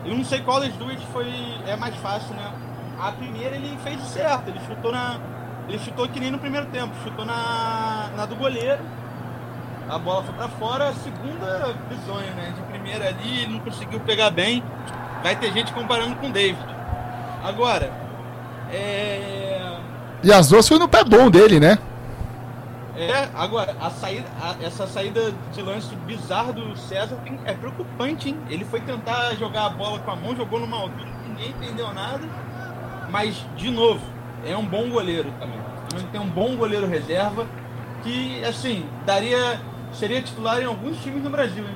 Eu 0.06 0.16
não 0.16 0.24
sei 0.24 0.42
qual 0.42 0.60
das 0.60 0.74
duas 0.74 0.98
foi 1.14 1.28
é 1.66 1.76
mais 1.76 1.96
fácil, 1.98 2.36
né? 2.36 2.52
A 3.00 3.12
primeira 3.12 3.56
ele 3.56 3.78
fez 3.84 4.02
certo, 4.08 4.50
ele 4.50 4.60
chutou 4.68 4.92
na. 4.92 5.20
Ele 5.68 5.80
chutou 5.80 6.08
que 6.08 6.20
nem 6.20 6.32
no 6.32 6.40
primeiro 6.40 6.66
tempo, 6.68 6.94
chutou 7.04 7.26
na, 7.26 8.10
na 8.16 8.26
do 8.26 8.36
goleiro. 8.36 8.82
A 9.90 9.98
bola 9.98 10.24
foi 10.24 10.34
para 10.34 10.48
fora, 10.50 10.90
a 10.90 10.94
segunda 10.94 11.76
bizonha, 11.90 12.32
né? 12.32 12.54
De 12.56 12.62
primeira 12.64 13.08
ali, 13.08 13.44
ele 13.44 13.54
não 13.54 13.60
conseguiu 13.60 14.00
pegar 14.02 14.30
bem. 14.30 14.64
Vai 15.24 15.36
ter 15.36 15.52
gente 15.54 15.74
comparando 15.74 16.16
com 16.16 16.28
o 16.28 16.32
David. 16.32 16.66
Agora, 17.44 17.92
é 18.72 19.48
e 20.24 20.32
as 20.34 20.50
duas 20.50 20.68
foi 20.68 20.80
no 20.80 20.88
pé 20.88 21.04
bom 21.04 21.30
dele, 21.30 21.60
né? 21.60 21.78
É, 22.98 23.30
agora, 23.36 23.76
a 23.80 23.92
saída, 23.92 24.28
a, 24.42 24.56
essa 24.60 24.88
saída 24.88 25.32
de 25.54 25.62
lance 25.62 25.96
bizarro 25.98 26.52
do 26.52 26.76
César 26.76 27.16
é 27.46 27.54
preocupante, 27.54 28.30
hein? 28.30 28.38
Ele 28.50 28.66
foi 28.66 28.82
tentar 28.82 29.36
jogar 29.36 29.68
a 29.68 29.70
bola 29.70 30.00
com 30.00 30.10
a 30.10 30.16
mão, 30.16 30.36
jogou 30.36 30.60
numa 30.60 30.78
altura, 30.78 31.08
ninguém 31.28 31.50
entendeu 31.50 31.94
nada. 31.94 32.28
Mas, 33.12 33.46
de 33.56 33.70
novo, 33.70 34.02
é 34.44 34.58
um 34.58 34.66
bom 34.66 34.90
goleiro 34.90 35.32
também. 35.40 35.60
Tem 36.12 36.20
um 36.20 36.28
bom 36.28 36.56
goleiro 36.56 36.88
reserva 36.88 37.46
que, 38.04 38.44
assim, 38.44 38.86
daria. 39.06 39.62
seria 39.94 40.22
titular 40.22 40.60
em 40.62 40.66
alguns 40.66 40.98
times 40.98 41.24
no 41.24 41.30
Brasil, 41.30 41.64
hein? 41.64 41.76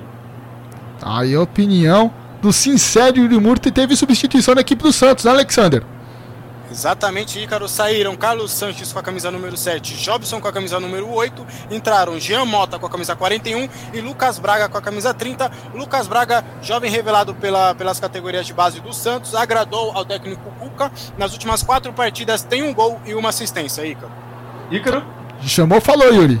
Aí 1.00 1.34
a 1.34 1.40
opinião 1.40 2.12
do 2.40 2.52
sincero 2.52 3.18
Yuri 3.18 3.38
Murta 3.38 3.70
teve 3.70 3.94
substituição 3.94 4.54
na 4.54 4.60
equipe 4.60 4.82
do 4.82 4.92
Santos, 4.92 5.24
né, 5.24 5.30
Alexander? 5.30 5.84
Exatamente, 6.72 7.38
Ícaro. 7.38 7.68
Saíram 7.68 8.16
Carlos 8.16 8.50
Sanches 8.50 8.94
com 8.94 8.98
a 8.98 9.02
camisa 9.02 9.30
número 9.30 9.58
7, 9.58 9.94
Jobson 9.94 10.40
com 10.40 10.48
a 10.48 10.52
camisa 10.52 10.80
número 10.80 11.06
8, 11.12 11.46
entraram 11.70 12.18
Jean 12.18 12.46
Mota 12.46 12.78
com 12.78 12.86
a 12.86 12.90
camisa 12.90 13.14
41 13.14 13.68
e 13.92 14.00
Lucas 14.00 14.38
Braga 14.38 14.70
com 14.70 14.78
a 14.78 14.80
camisa 14.80 15.12
30. 15.12 15.52
Lucas 15.74 16.08
Braga, 16.08 16.42
jovem 16.62 16.90
revelado 16.90 17.34
pela, 17.34 17.74
pelas 17.74 18.00
categorias 18.00 18.46
de 18.46 18.54
base 18.54 18.80
do 18.80 18.90
Santos, 18.94 19.34
agradou 19.34 19.92
ao 19.94 20.02
técnico 20.02 20.50
Cuca. 20.52 20.90
Nas 21.18 21.34
últimas 21.34 21.62
quatro 21.62 21.92
partidas 21.92 22.42
tem 22.42 22.62
um 22.62 22.72
gol 22.72 22.98
e 23.04 23.14
uma 23.14 23.28
assistência, 23.28 23.84
Ícaro. 23.84 24.10
Ícaro? 24.70 25.04
Chamou, 25.42 25.78
falou, 25.78 26.10
Yuri. 26.10 26.40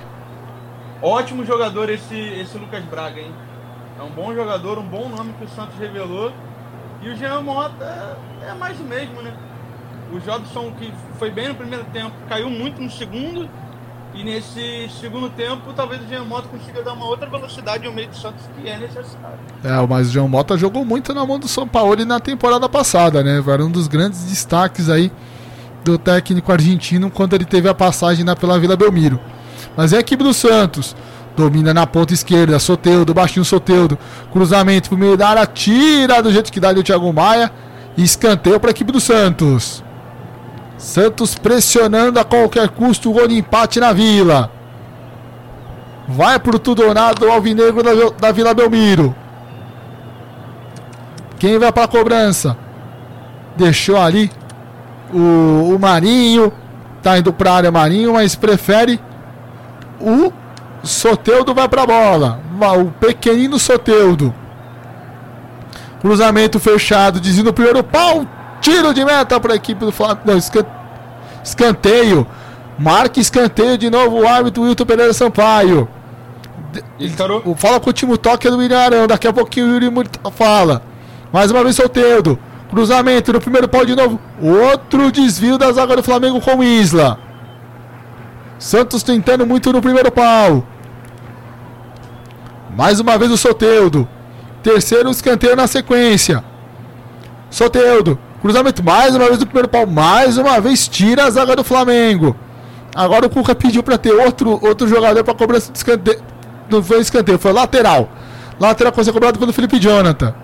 Ótimo 1.02 1.44
jogador 1.44 1.90
esse, 1.90 2.16
esse 2.16 2.56
Lucas 2.56 2.82
Braga, 2.84 3.20
hein? 3.20 3.34
É 3.98 4.02
um 4.02 4.10
bom 4.10 4.34
jogador, 4.34 4.78
um 4.78 4.88
bom 4.88 5.10
nome 5.10 5.34
que 5.34 5.44
o 5.44 5.48
Santos 5.48 5.78
revelou. 5.78 6.32
E 7.02 7.10
o 7.10 7.16
Jean 7.16 7.42
Mota 7.42 8.16
é 8.48 8.54
mais 8.54 8.80
o 8.80 8.84
mesmo, 8.84 9.20
né? 9.20 9.34
O 10.12 10.20
Jobson, 10.20 10.72
que 10.78 10.92
foi 11.18 11.30
bem 11.30 11.48
no 11.48 11.54
primeiro 11.54 11.84
tempo, 11.92 12.12
caiu 12.28 12.50
muito 12.50 12.80
no 12.80 12.90
segundo. 12.90 13.48
E 14.14 14.22
nesse 14.22 14.90
segundo 15.00 15.30
tempo, 15.30 15.72
talvez 15.74 16.02
o 16.02 16.06
Jean 16.06 16.24
Mota 16.24 16.46
consiga 16.46 16.82
dar 16.82 16.92
uma 16.92 17.06
outra 17.06 17.26
velocidade 17.26 17.86
ao 17.86 17.94
meio 17.94 18.08
do 18.08 18.16
Santos 18.16 18.44
que 18.54 18.68
é 18.68 18.76
necessário. 18.76 19.38
É, 19.64 19.86
mas 19.86 20.08
o 20.08 20.10
Jean 20.10 20.28
Mota 20.28 20.56
jogou 20.58 20.84
muito 20.84 21.14
na 21.14 21.24
mão 21.24 21.38
do 21.38 21.48
São 21.48 21.66
Paulo 21.66 22.04
na 22.04 22.20
temporada 22.20 22.68
passada, 22.68 23.22
né? 23.24 23.42
Era 23.46 23.64
um 23.64 23.70
dos 23.70 23.88
grandes 23.88 24.24
destaques 24.24 24.90
aí 24.90 25.10
do 25.82 25.96
técnico 25.96 26.52
argentino 26.52 27.10
quando 27.10 27.32
ele 27.32 27.46
teve 27.46 27.70
a 27.70 27.74
passagem 27.74 28.22
na, 28.22 28.36
pela 28.36 28.60
Vila 28.60 28.76
Belmiro. 28.76 29.18
Mas 29.74 29.94
é 29.94 29.96
a 29.96 30.00
equipe 30.00 30.22
do 30.22 30.34
Santos. 30.34 30.94
Domina 31.34 31.72
na 31.72 31.86
ponta 31.86 32.12
esquerda. 32.12 32.58
Soteudo, 32.58 33.14
baixinho 33.14 33.46
Soteudo. 33.46 33.98
Cruzamento 34.30 34.90
pro 34.90 34.98
meio 34.98 35.16
da 35.16 35.30
área. 35.30 35.46
Tira 35.46 36.22
do 36.22 36.30
jeito 36.30 36.52
que 36.52 36.60
dá 36.60 36.68
ali 36.68 36.80
o 36.80 36.82
Thiago 36.82 37.10
Maia. 37.14 37.50
Escanteio 37.96 38.60
para 38.60 38.68
a 38.68 38.72
equipe 38.72 38.92
do 38.92 39.00
Santos. 39.00 39.82
Santos 40.76 41.34
pressionando 41.34 42.18
a 42.18 42.24
qualquer 42.24 42.68
custo 42.68 43.10
o 43.10 43.12
gol 43.12 43.28
de 43.28 43.36
empate 43.36 43.78
na 43.78 43.92
Vila. 43.92 44.50
Vai 46.08 46.38
pro 46.38 46.60
nada 46.92 47.26
o 47.26 47.30
Alvinegro 47.30 47.82
da, 47.82 47.92
da 48.18 48.32
Vila 48.32 48.52
Belmiro. 48.52 49.14
Quem 51.38 51.58
vai 51.58 51.72
para 51.72 51.84
a 51.84 51.88
cobrança? 51.88 52.56
Deixou 53.56 53.96
ali 53.96 54.30
o, 55.12 55.74
o 55.74 55.78
Marinho. 55.78 56.52
Tá 57.02 57.18
indo 57.18 57.32
para 57.32 57.50
a 57.50 57.56
área 57.56 57.70
Marinho, 57.72 58.12
mas 58.12 58.34
prefere 58.34 59.00
o 60.00 60.32
Soteudo 60.82 61.54
vai 61.54 61.68
para 61.68 61.82
a 61.82 61.86
bola. 61.86 62.40
O 62.80 62.90
pequenino 62.90 63.58
Soteudo. 63.58 64.34
Cruzamento 66.00 66.58
fechado, 66.58 67.20
desvio 67.20 67.44
no 67.44 67.52
primeiro 67.52 67.82
pau. 67.82 68.26
Tiro 68.62 68.94
de 68.94 69.04
meta 69.04 69.38
para 69.40 69.52
a 69.52 69.56
equipe 69.56 69.84
do 69.84 69.92
Flamengo. 69.92 70.40
Escanteio. 71.44 72.26
Marca 72.78 73.20
escanteio 73.20 73.76
de 73.76 73.90
novo 73.90 74.20
o 74.20 74.26
árbitro 74.26 74.62
Wilton 74.62 74.86
Pereira 74.86 75.12
Sampaio. 75.12 75.88
O 77.44 77.54
fala 77.54 77.78
com 77.78 77.86
o 77.86 77.88
último 77.88 78.16
toque 78.16 78.46
é 78.46 78.50
do 78.50 78.56
William 78.56 78.78
Arão. 78.78 79.06
Daqui 79.06 79.26
a 79.28 79.32
pouquinho 79.32 79.66
o 79.66 79.70
Yuri 79.72 79.92
fala. 80.32 80.82
Mais 81.32 81.50
uma 81.50 81.62
vez 81.62 81.76
Soteudo. 81.76 82.38
Cruzamento 82.70 83.32
no 83.32 83.40
primeiro 83.40 83.68
pau 83.68 83.84
de 83.84 83.94
novo. 83.94 84.18
Outro 84.40 85.10
desvio 85.10 85.58
da 85.58 85.70
zaga 85.72 85.96
do 85.96 86.02
Flamengo 86.02 86.40
com 86.40 86.56
o 86.56 86.64
Isla. 86.64 87.18
Santos 88.58 89.02
tentando 89.02 89.44
muito 89.44 89.72
no 89.72 89.82
primeiro 89.82 90.10
pau. 90.10 90.64
Mais 92.74 93.00
uma 93.00 93.18
vez 93.18 93.30
o 93.30 93.36
Soteudo. 93.36 94.08
Terceiro 94.62 95.10
escanteio 95.10 95.56
na 95.56 95.66
sequência. 95.66 96.42
Soteudo. 97.50 98.18
Cruzamento 98.42 98.82
mais 98.82 99.14
uma 99.14 99.26
vez 99.26 99.38
do 99.38 99.46
primeiro 99.46 99.68
pau. 99.68 99.86
Mais 99.86 100.36
uma 100.36 100.60
vez 100.60 100.88
tira 100.88 101.24
a 101.24 101.30
zaga 101.30 101.54
do 101.54 101.62
Flamengo. 101.62 102.36
Agora 102.92 103.24
o 103.24 103.30
Cuca 103.30 103.54
pediu 103.54 103.84
para 103.84 103.96
ter 103.96 104.12
outro, 104.12 104.58
outro 104.60 104.88
jogador 104.88 105.22
para 105.22 105.32
cobrança 105.32 105.70
de 105.70 105.78
escanteio. 105.78 106.20
Não 106.68 106.82
foi 106.82 106.98
escanteio, 106.98 107.38
foi 107.38 107.52
lateral. 107.52 108.08
Lateral 108.58 108.92
com 108.92 109.02
ser 109.04 109.12
cobrado 109.12 109.38
pelo 109.38 109.52
Felipe 109.52 109.78
Jonathan. 109.78 110.34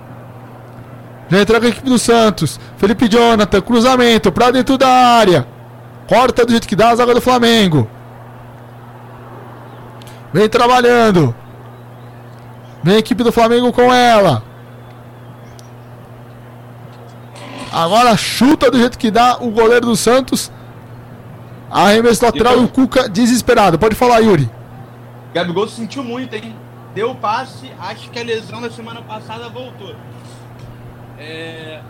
Já 1.28 1.40
entrou 1.40 1.60
com 1.60 1.66
a 1.66 1.70
equipe 1.70 1.90
do 1.90 1.98
Santos. 1.98 2.60
Felipe 2.76 3.08
Jonathan, 3.08 3.60
cruzamento 3.60 4.30
para 4.30 4.52
dentro 4.52 4.78
da 4.78 4.88
área. 4.88 5.44
Corta 6.08 6.46
do 6.46 6.52
jeito 6.52 6.68
que 6.68 6.76
dá 6.76 6.90
a 6.90 6.94
zaga 6.94 7.14
do 7.14 7.20
Flamengo. 7.20 7.90
Vem 10.32 10.48
trabalhando. 10.48 11.34
Vem 12.82 12.94
a 12.94 12.98
equipe 12.98 13.24
do 13.24 13.32
Flamengo 13.32 13.72
com 13.72 13.92
ela. 13.92 14.47
Agora 17.72 18.16
chuta 18.16 18.70
do 18.70 18.78
jeito 18.78 18.98
que 18.98 19.10
dá 19.10 19.38
o 19.40 19.50
goleiro 19.50 19.86
do 19.86 19.96
Santos. 19.96 20.50
Arremesso 21.70 22.24
lateral 22.24 22.60
e 22.60 22.64
o 22.64 22.68
Cuca 22.68 23.08
desesperado. 23.08 23.78
Pode 23.78 23.94
falar, 23.94 24.20
Yuri. 24.20 24.50
Gabigol 25.34 25.68
sentiu 25.68 26.02
muito, 26.02 26.34
hein? 26.34 26.54
Deu 26.94 27.10
o 27.10 27.14
passe, 27.14 27.70
acho 27.78 28.10
que 28.10 28.18
a 28.18 28.22
lesão 28.22 28.60
da 28.60 28.70
semana 28.70 29.02
passada 29.02 29.48
voltou. 29.48 29.94
É... 31.18 31.80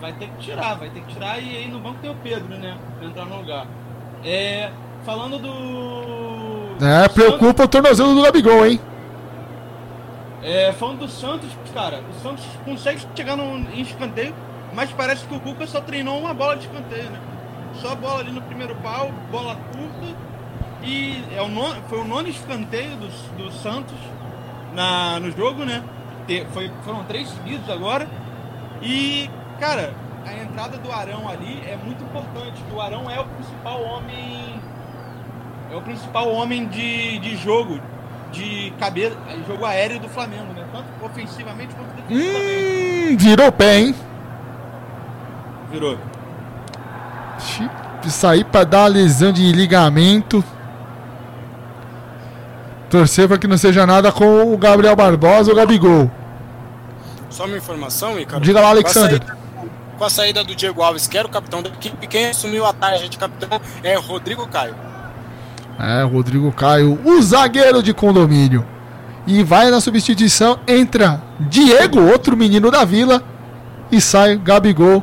Vai 0.00 0.12
ter 0.12 0.28
que 0.28 0.38
tirar, 0.38 0.74
vai 0.74 0.90
ter 0.90 1.00
que 1.00 1.14
tirar 1.14 1.38
e 1.40 1.56
aí 1.56 1.68
no 1.68 1.78
banco 1.78 1.98
tem 2.02 2.10
o 2.10 2.16
Pedro, 2.16 2.48
né? 2.58 2.76
Pra 2.98 3.08
entrar 3.08 3.24
no 3.26 3.36
lugar. 3.36 3.66
É... 4.24 4.70
Falando 5.04 5.38
do. 5.38 6.84
É, 6.84 7.08
preocupa 7.08 7.62
o 7.62 7.68
tornozelo 7.68 8.12
do 8.12 8.22
Gabigol, 8.22 8.66
hein? 8.66 8.80
É, 10.42 10.72
falando 10.72 10.98
do 10.98 11.08
Santos, 11.08 11.48
cara, 11.72 12.00
o 12.10 12.22
Santos 12.22 12.44
consegue 12.64 13.00
chegar 13.14 13.36
no, 13.36 13.56
em 13.70 13.80
escanteio, 13.80 14.34
mas 14.76 14.92
parece 14.92 15.24
que 15.24 15.34
o 15.34 15.40
Cuca 15.40 15.66
só 15.66 15.80
treinou 15.80 16.20
uma 16.20 16.34
bola 16.34 16.54
de 16.54 16.66
escanteio, 16.66 17.08
né? 17.08 17.18
Só 17.80 17.94
bola 17.94 18.20
ali 18.20 18.30
no 18.30 18.42
primeiro 18.42 18.74
pau, 18.76 19.10
bola 19.30 19.56
curta. 19.72 20.14
E 20.82 21.24
é 21.34 21.40
o 21.40 21.48
nono, 21.48 21.82
foi 21.88 21.98
o 21.98 22.04
nono 22.04 22.28
escanteio 22.28 22.94
do, 22.96 23.08
do 23.38 23.50
Santos 23.50 23.96
na, 24.74 25.18
no 25.18 25.30
jogo, 25.30 25.64
né? 25.64 25.82
Foi, 26.52 26.70
foram 26.84 27.04
três 27.04 27.26
seguidos 27.30 27.70
agora. 27.70 28.06
E, 28.82 29.30
cara, 29.58 29.94
a 30.26 30.34
entrada 30.34 30.76
do 30.76 30.92
Arão 30.92 31.26
ali 31.26 31.62
é 31.66 31.78
muito 31.82 32.04
importante. 32.04 32.62
O 32.70 32.78
Arão 32.78 33.10
é 33.10 33.18
o 33.18 33.24
principal 33.24 33.82
homem. 33.82 34.60
É 35.72 35.74
o 35.74 35.80
principal 35.80 36.30
homem 36.30 36.66
de, 36.66 37.18
de 37.20 37.34
jogo 37.36 37.80
de 38.30 38.74
cabeça, 38.78 39.16
jogo 39.48 39.64
aéreo 39.64 39.98
do 39.98 40.08
Flamengo, 40.10 40.52
né? 40.52 40.66
Tanto 40.70 40.86
ofensivamente 41.02 41.74
quanto 41.74 41.94
defensivamente. 41.96 43.12
Hum, 43.12 43.16
virou 43.16 43.50
pé, 43.50 43.78
hein? 43.78 43.94
Virou. 45.70 45.98
Sair 48.08 48.44
para 48.44 48.64
dar 48.64 48.86
lesão 48.86 49.32
de 49.32 49.50
ligamento. 49.50 50.44
Torcer 52.88 53.26
para 53.26 53.36
que 53.36 53.48
não 53.48 53.58
seja 53.58 53.84
nada 53.84 54.12
com 54.12 54.52
o 54.52 54.56
Gabriel 54.56 54.94
Barbosa 54.94 55.50
ou 55.50 55.56
o 55.56 55.56
Gabigol. 55.56 56.10
Só 57.28 57.46
uma 57.46 57.56
informação, 57.56 58.14
Ricardo. 58.14 58.44
Diga 58.44 58.60
lá, 58.60 58.68
Alexander. 58.68 59.20
Com 59.20 59.26
a, 59.26 59.28
saída, 59.28 59.38
com 59.98 60.04
a 60.04 60.10
saída 60.10 60.44
do 60.44 60.54
Diego 60.54 60.82
Alves, 60.82 61.08
que 61.08 61.18
era 61.18 61.26
o 61.26 61.30
capitão 61.30 61.60
da 61.60 61.68
equipe, 61.68 62.06
quem 62.06 62.26
assumiu 62.26 62.64
a 62.64 62.72
tarja 62.72 63.08
de 63.08 63.18
capitão 63.18 63.60
é 63.82 63.96
Rodrigo 63.96 64.46
Caio. 64.46 64.74
É, 65.78 66.02
Rodrigo 66.04 66.50
Caio, 66.52 66.98
o 67.04 67.20
zagueiro 67.20 67.82
de 67.82 67.92
condomínio. 67.92 68.64
E 69.26 69.42
vai 69.42 69.70
na 69.70 69.80
substituição, 69.80 70.60
entra 70.66 71.20
Diego, 71.40 72.00
outro 72.00 72.36
menino 72.36 72.70
da 72.70 72.84
vila, 72.84 73.20
e 73.90 74.00
sai 74.00 74.36
Gabigol, 74.36 75.02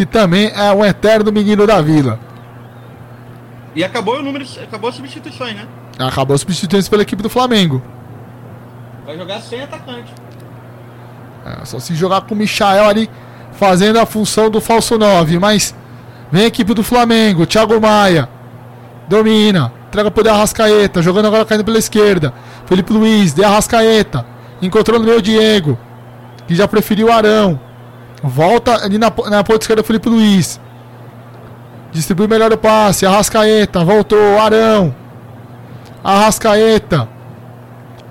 que 0.00 0.06
também 0.06 0.50
é 0.54 0.72
um 0.72 0.82
eterno 0.82 1.30
menino 1.30 1.66
da 1.66 1.82
vila. 1.82 2.18
E 3.74 3.84
acabou 3.84 4.16
o 4.16 4.22
número, 4.22 4.46
acabou 4.62 4.88
as 4.88 4.96
substituições, 4.96 5.54
né? 5.54 5.66
Acabou 5.98 6.34
as 6.34 6.40
substituições 6.40 6.88
pela 6.88 7.02
equipe 7.02 7.22
do 7.22 7.28
Flamengo. 7.28 7.82
Vai 9.04 9.18
jogar 9.18 9.42
sem 9.42 9.60
atacante. 9.60 10.10
É, 11.44 11.66
só 11.66 11.78
se 11.78 11.94
jogar 11.94 12.22
com 12.22 12.34
o 12.34 12.38
Michael 12.38 12.88
ali 12.88 13.10
fazendo 13.52 13.98
a 13.98 14.06
função 14.06 14.48
do 14.48 14.58
falso 14.58 14.96
9, 14.96 15.38
mas 15.38 15.74
vem 16.32 16.44
a 16.44 16.46
equipe 16.46 16.72
do 16.72 16.82
Flamengo, 16.82 17.44
Thiago 17.44 17.78
Maia 17.78 18.26
domina, 19.06 19.70
Entrega 19.88 20.10
pro 20.10 20.22
De 20.22 20.30
Arrascaeta. 20.30 21.02
Jogando 21.02 21.26
agora 21.26 21.44
caindo 21.44 21.64
pela 21.64 21.78
esquerda. 21.78 22.32
Felipe 22.64 22.92
Luiz, 22.92 23.34
De 23.34 23.44
Arrascaeta. 23.44 24.24
Encontrou 24.62 24.98
no 24.98 25.04
meio 25.04 25.18
o 25.18 25.22
Diego. 25.22 25.76
Que 26.46 26.54
já 26.54 26.66
preferiu 26.66 27.08
o 27.08 27.12
Arão. 27.12 27.60
Volta 28.22 28.84
ali 28.84 28.98
na, 28.98 29.12
na 29.28 29.42
ponta 29.42 29.62
esquerda 29.62 29.82
Felipe 29.82 30.08
Luiz. 30.08 30.60
Distribui 31.92 32.26
melhor 32.26 32.52
o 32.52 32.58
passe. 32.58 33.06
Arrascaeta. 33.06 33.84
Voltou. 33.84 34.38
Arão. 34.38 34.94
Arrascaeta. 36.04 37.08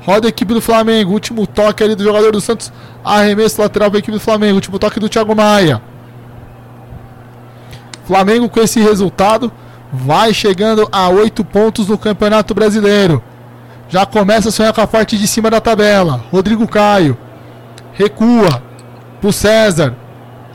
Roda 0.01 0.27
a 0.27 0.29
equipe 0.29 0.53
do 0.53 0.61
Flamengo. 0.61 1.13
Último 1.13 1.45
toque 1.45 1.83
ali 1.83 1.95
do 1.95 2.03
jogador 2.03 2.31
do 2.31 2.41
Santos. 2.41 2.71
Arremesso 3.03 3.61
lateral 3.61 3.89
para 3.89 3.97
a 3.97 3.99
equipe 3.99 4.17
do 4.17 4.19
Flamengo. 4.19 4.55
Último 4.55 4.79
toque 4.79 4.99
do 4.99 5.07
Thiago 5.09 5.35
Maia. 5.35 5.81
Flamengo 8.05 8.49
com 8.49 8.59
esse 8.59 8.79
resultado 8.79 9.51
vai 9.91 10.33
chegando 10.33 10.87
a 10.91 11.09
oito 11.09 11.45
pontos 11.45 11.87
no 11.87 11.97
Campeonato 11.97 12.53
Brasileiro. 12.55 13.21
Já 13.87 14.05
começa 14.05 14.49
a 14.49 14.51
sonhar 14.51 14.73
com 14.73 14.81
a 14.81 14.87
parte 14.87 15.17
de 15.17 15.27
cima 15.27 15.49
da 15.49 15.61
tabela. 15.61 16.23
Rodrigo 16.31 16.67
Caio 16.67 17.17
recua 17.93 18.63
pro 19.19 19.31
César. 19.31 19.93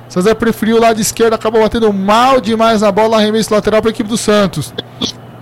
César 0.08 0.34
preferiu 0.34 0.76
o 0.76 0.80
lado 0.80 1.00
esquerdo, 1.00 1.34
acabou 1.34 1.62
batendo 1.62 1.92
mal 1.92 2.40
demais 2.40 2.82
na 2.82 2.92
bola, 2.92 3.16
arremesso 3.16 3.52
lateral 3.52 3.80
para 3.80 3.90
a 3.90 3.92
equipe 3.92 4.08
do 4.08 4.18
Santos. 4.18 4.72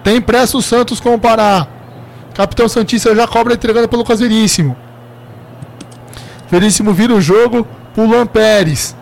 Tem 0.02 0.20
pressa 0.20 0.56
o 0.56 0.62
Santos 0.62 1.00
com 1.00 1.14
o 1.14 1.18
Pará. 1.18 1.66
Capitão 2.34 2.68
Santista 2.68 3.14
já 3.14 3.26
cobra 3.26 3.54
entregando 3.54 3.88
pelo 3.88 4.02
Lucas 4.02 4.20
Veríssimo. 4.20 4.76
Vira 6.92 7.14
o 7.14 7.20
jogo 7.20 7.66
pro 7.94 8.06
Luan 8.06 8.26
Pérez. 8.26 8.96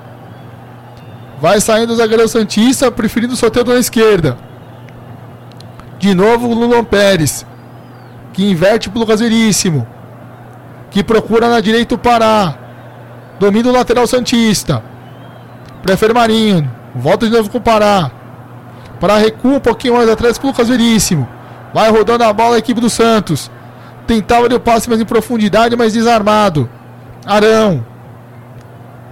Vai 1.40 1.60
saindo 1.60 1.92
o 1.92 1.96
zagueiro 1.96 2.28
Santista, 2.28 2.90
preferindo 2.90 3.34
o 3.34 3.36
sorteio 3.36 3.64
na 3.64 3.78
esquerda. 3.78 4.36
De 5.98 6.14
novo 6.14 6.48
o 6.48 6.54
Lulon 6.54 6.84
Pérez. 6.84 7.46
Que 8.32 8.50
inverte 8.50 8.90
pro 8.90 9.00
Lucas. 9.00 9.20
Que 10.90 11.02
procura 11.02 11.48
na 11.48 11.60
direita 11.60 11.94
o 11.94 11.98
Pará. 11.98 12.54
Domina 13.40 13.70
o 13.70 13.72
lateral 13.72 14.06
Santista. 14.06 14.84
Prefere 15.82 16.12
Marinho. 16.12 16.70
Volta 16.94 17.26
de 17.26 17.32
novo 17.34 17.48
com 17.48 17.56
o 17.56 17.60
Pará. 17.60 18.10
Pará 19.00 19.16
recua 19.16 19.52
um 19.52 19.60
pouquinho 19.60 19.94
mais 19.94 20.10
atrás 20.10 20.36
pro 20.36 20.48
Lucas 20.48 20.68
Veríssimo. 20.68 21.26
Vai 21.72 21.90
rodando 21.90 22.22
a 22.22 22.34
bola 22.34 22.56
a 22.56 22.58
equipe 22.58 22.82
do 22.82 22.90
Santos. 22.90 23.50
Tentava 24.06 24.46
o 24.54 24.60
passe 24.60 24.90
mais 24.90 25.00
em 25.00 25.06
profundidade, 25.06 25.74
mas 25.74 25.94
desarmado. 25.94 26.68
Arão. 27.24 27.82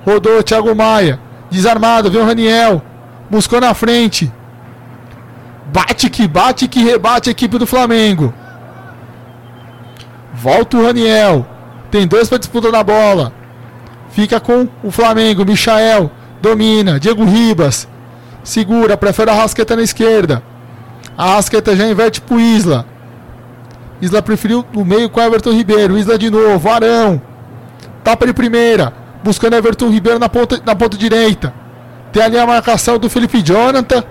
Rodou 0.05 0.43
Thiago 0.43 0.77
Maia. 0.77 1.19
Desarmado, 1.51 2.11
vem 2.11 2.21
o 2.21 2.27
Raniel. 2.27 2.83
Buscou 3.31 3.63
na 3.63 3.73
frente. 3.73 4.31
Bate 5.73 6.11
que 6.11 6.29
bate 6.29 6.69
que 6.69 6.85
rebate 6.85 7.31
a 7.31 7.33
equipe 7.33 7.57
do 7.57 7.67
Flamengo. 7.67 8.35
Volta 10.35 10.77
o 10.77 10.85
Raniel. 10.85 11.47
Tem 11.91 12.07
dois 12.07 12.29
para 12.29 12.37
disputa 12.37 12.71
na 12.71 12.83
bola. 12.83 13.38
Fica 14.19 14.41
com 14.41 14.67
o 14.83 14.91
Flamengo. 14.91 15.45
Michael. 15.45 16.11
Domina. 16.43 16.99
Diego 16.99 17.25
Ribas. 17.25 17.87
Segura. 18.43 18.97
Prefere 18.97 19.31
a 19.31 19.33
Rasqueta 19.33 19.77
na 19.77 19.83
esquerda. 19.83 20.43
A 21.17 21.37
Rasqueta 21.37 21.77
já 21.77 21.87
inverte 21.87 22.21
pro 22.21 22.41
Isla. 22.41 22.85
Isla 24.03 24.21
preferiu 24.21 24.65
no 24.75 24.85
meio 24.85 25.09
com 25.09 25.21
Everton 25.21 25.53
Ribeiro. 25.53 25.97
Isla 25.97 26.19
de 26.19 26.31
novo. 26.31 26.69
Arão. 26.69 27.23
Tapa 28.03 28.27
de 28.27 28.33
primeira. 28.33 28.93
Buscando 29.23 29.55
Everton 29.55 29.89
Ribeiro 29.89 30.19
na 30.19 30.29
ponta, 30.29 30.61
na 30.67 30.75
ponta 30.75 30.97
direita. 30.97 31.55
Tem 32.13 32.21
ali 32.21 32.37
a 32.41 32.45
marcação 32.45 32.99
do 32.99 33.09
Felipe 33.09 33.41
Jonathan. 33.41 34.03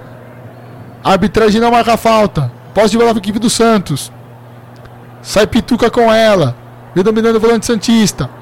A 1.04 1.12
arbitragem 1.12 1.60
não 1.60 1.70
marca 1.70 1.98
falta. 1.98 2.50
Posse 2.74 2.92
de 2.92 2.98
bola 2.98 3.10
para 3.10 3.20
equipe 3.20 3.40
do 3.40 3.50
Santos. 3.50 4.10
Sai 5.22 5.46
Pituca 5.46 5.92
com 5.92 6.14
ela. 6.14 6.56
Vem 6.96 7.04
dominando 7.04 7.36
o 7.36 7.42
volante 7.42 7.66
Santista. 7.66 8.37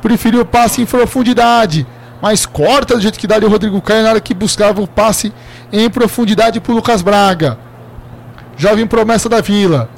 Preferiu 0.00 0.42
o 0.42 0.46
passe 0.46 0.82
em 0.82 0.86
profundidade. 0.86 1.86
Mas 2.20 2.44
corta 2.44 2.94
do 2.94 3.00
jeito 3.00 3.18
que 3.18 3.26
dá 3.26 3.38
o 3.38 3.48
Rodrigo 3.48 3.80
Caio 3.80 4.02
na 4.02 4.10
hora 4.10 4.20
que 4.20 4.34
buscava 4.34 4.80
o 4.80 4.86
passe 4.86 5.32
em 5.72 5.88
profundidade 5.88 6.60
para 6.60 6.74
Lucas 6.74 7.02
Braga. 7.02 7.58
Jovem 8.56 8.86
promessa 8.86 9.28
da 9.28 9.40
Vila. 9.40 9.88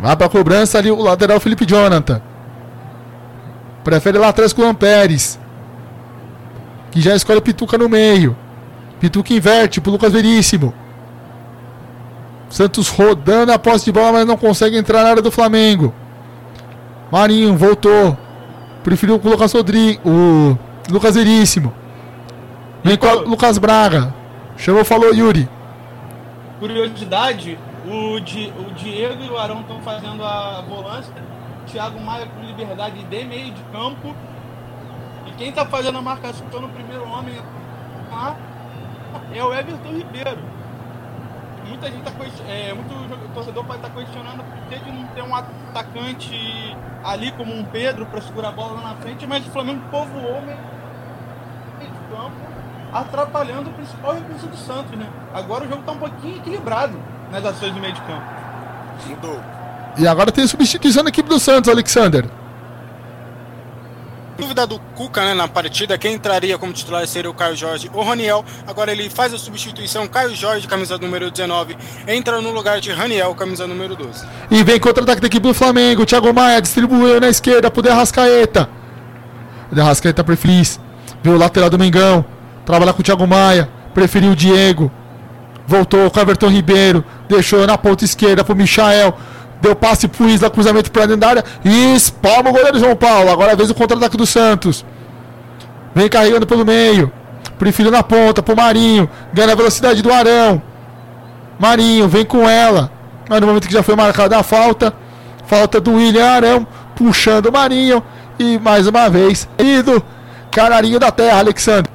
Vai 0.00 0.16
para 0.16 0.26
a 0.26 0.30
cobrança 0.30 0.78
ali 0.78 0.90
o 0.90 1.00
lateral 1.00 1.38
Felipe 1.38 1.64
Jonathan. 1.64 2.20
Prefere 3.84 4.18
lá 4.18 4.28
atrás 4.28 4.52
com 4.52 4.68
o 4.68 4.74
Pérez. 4.74 5.38
Que 6.90 7.00
já 7.00 7.14
escolhe 7.14 7.40
Pituca 7.40 7.78
no 7.78 7.88
meio. 7.88 8.36
Pituca 8.98 9.32
inverte 9.32 9.80
pro 9.80 9.92
Lucas 9.92 10.12
Veríssimo. 10.12 10.74
Santos 12.50 12.88
rodando 12.88 13.52
a 13.52 13.58
posse 13.58 13.86
de 13.86 13.92
bola, 13.92 14.12
mas 14.12 14.26
não 14.26 14.36
consegue 14.36 14.76
entrar 14.76 15.04
na 15.04 15.10
área 15.10 15.22
do 15.22 15.30
Flamengo. 15.30 15.94
Marinho 17.12 17.54
voltou. 17.54 18.16
Preferiu 18.82 19.20
colocar 19.20 19.44
Rodrigo, 19.46 20.00
o 20.08 20.58
Lucas 20.90 21.14
Veríssimo. 21.14 21.74
Vem 22.82 22.96
com 22.96 23.06
o 23.06 23.28
Lucas 23.28 23.58
Braga. 23.58 24.14
Chamou, 24.56 24.82
falou 24.82 25.14
Yuri. 25.14 25.46
Curiosidade, 26.58 27.58
o, 27.86 28.18
Di, 28.18 28.50
o 28.58 28.72
Diego 28.74 29.22
e 29.22 29.28
o 29.28 29.36
Arão 29.36 29.60
estão 29.60 29.78
fazendo 29.82 30.24
a 30.24 30.62
volância. 30.66 31.12
Thiago 31.66 32.00
Maia 32.00 32.26
com 32.26 32.46
liberdade 32.46 33.04
de 33.04 33.24
meio 33.24 33.52
de 33.52 33.62
campo. 33.64 34.16
E 35.26 35.32
quem 35.32 35.50
está 35.50 35.66
fazendo 35.66 35.98
a 35.98 36.02
marcação 36.02 36.46
no 36.50 36.68
primeiro 36.70 37.04
homem 37.04 37.34
lá 38.10 38.34
é 39.34 39.44
o 39.44 39.52
Everton 39.52 39.92
Ribeiro. 39.92 40.38
Muita 41.66 41.90
gente 41.90 42.02
tá 42.02 42.10
é, 42.48 42.72
muito 42.74 43.34
torcedor 43.34 43.64
pode 43.64 43.78
estar 43.78 43.88
tá 43.88 44.00
questionando 44.00 44.44
por 44.44 44.68
que 44.68 44.84
de 44.84 44.92
não 44.92 45.06
ter 45.08 45.22
um 45.22 45.34
atacante 45.34 46.76
ali 47.04 47.32
como 47.32 47.54
um 47.54 47.64
Pedro 47.64 48.06
para 48.06 48.20
segurar 48.20 48.48
a 48.48 48.52
bola 48.52 48.80
lá 48.80 48.88
na 48.90 48.94
frente, 48.96 49.26
mas 49.26 49.46
o 49.46 49.50
Flamengo 49.50 49.80
povoou 49.90 50.42
meio 50.42 50.58
de 51.78 52.14
campo, 52.14 52.36
atrapalhando 52.92 53.70
o 53.70 53.72
principal 53.72 54.14
recurso 54.14 54.46
do 54.46 54.56
Santos, 54.56 54.98
né? 54.98 55.08
Agora 55.32 55.64
o 55.64 55.68
jogo 55.68 55.80
está 55.80 55.92
um 55.92 55.98
pouquinho 55.98 56.36
equilibrado 56.36 56.98
nas 57.30 57.44
ações 57.44 57.72
do 57.72 57.80
meio 57.80 57.94
de 57.94 58.00
campo. 58.02 58.24
Mudou. 59.08 59.40
E 59.96 60.06
agora 60.06 60.30
tem 60.32 60.46
substituição 60.46 61.02
da 61.02 61.10
equipe 61.10 61.28
do 61.28 61.38
Santos, 61.38 61.70
Alexander 61.70 62.41
dúvida 64.36 64.66
do 64.66 64.78
Cuca 64.94 65.24
né, 65.24 65.34
na 65.34 65.48
partida, 65.48 65.96
quem 65.98 66.14
entraria 66.14 66.58
como 66.58 66.72
titular 66.72 67.06
seria 67.06 67.30
o 67.30 67.34
Caio 67.34 67.56
Jorge 67.56 67.90
ou 67.92 68.02
Raniel. 68.02 68.44
Agora 68.66 68.92
ele 68.92 69.08
faz 69.08 69.32
a 69.32 69.38
substituição, 69.38 70.06
Caio 70.06 70.34
Jorge, 70.34 70.66
camisa 70.66 70.98
número 70.98 71.30
19, 71.30 71.76
entra 72.06 72.40
no 72.40 72.50
lugar 72.50 72.80
de 72.80 72.90
Raniel, 72.92 73.34
camisa 73.34 73.66
número 73.66 73.94
12. 73.96 74.26
E 74.50 74.62
vem 74.62 74.78
contra-ataque 74.80 75.20
da 75.20 75.26
equipe 75.26 75.46
do 75.46 75.54
Flamengo, 75.54 76.06
Thiago 76.06 76.32
Maia 76.32 76.60
distribuiu 76.60 77.20
na 77.20 77.28
esquerda 77.28 77.70
pro 77.70 77.82
Derrascaeta. 77.82 78.68
Derrascaeta 79.70 80.22
preferiu, 80.22 80.64
viu 81.22 81.34
o 81.34 81.38
lateral 81.38 81.70
do 81.70 81.78
Mengão, 81.78 82.24
trabalha 82.64 82.92
com 82.92 83.00
o 83.00 83.04
Thiago 83.04 83.26
Maia, 83.26 83.68
preferiu 83.94 84.32
o 84.32 84.36
Diego. 84.36 84.90
Voltou 85.66 86.10
com 86.10 86.18
o 86.18 86.22
Everton 86.22 86.48
Ribeiro, 86.48 87.04
deixou 87.28 87.66
na 87.66 87.78
ponta 87.78 88.04
esquerda 88.04 88.44
pro 88.44 88.54
Michael. 88.54 89.16
Deu 89.62 89.76
passe 89.76 90.08
pro 90.08 90.28
Isla, 90.28 90.50
cruzamento 90.50 90.90
pra 90.90 91.06
dentro 91.06 91.20
da 91.20 91.28
área. 91.28 91.44
E 91.64 91.94
espalma 91.94 92.50
o 92.50 92.52
goleiro 92.52 92.80
João 92.80 92.96
Paulo. 92.96 93.30
Agora 93.30 93.54
vez 93.54 93.70
o 93.70 93.74
contra-ataque 93.74 94.16
do 94.16 94.26
Santos. 94.26 94.84
Vem 95.94 96.08
carregando 96.08 96.48
pelo 96.48 96.66
meio. 96.66 97.12
Prefiro 97.60 97.88
na 97.88 98.02
ponta 98.02 98.42
pro 98.42 98.56
Marinho. 98.56 99.08
Ganha 99.32 99.52
a 99.52 99.54
velocidade 99.54 100.02
do 100.02 100.12
Arão. 100.12 100.60
Marinho 101.60 102.08
vem 102.08 102.24
com 102.24 102.48
ela. 102.48 102.90
Mas 103.28 103.40
no 103.40 103.46
momento 103.46 103.68
que 103.68 103.72
já 103.72 103.84
foi 103.84 103.94
marcada 103.94 104.36
a 104.36 104.42
falta. 104.42 104.92
Falta 105.46 105.80
do 105.80 105.94
William 105.94 106.26
Arão. 106.26 106.66
Puxando 106.96 107.46
o 107.46 107.52
Marinho. 107.52 108.02
E 108.40 108.58
mais 108.58 108.88
uma 108.88 109.08
vez, 109.08 109.48
ido. 109.56 110.02
Canarinho 110.50 110.98
da 110.98 111.12
terra, 111.12 111.38
Alexandre. 111.38 111.90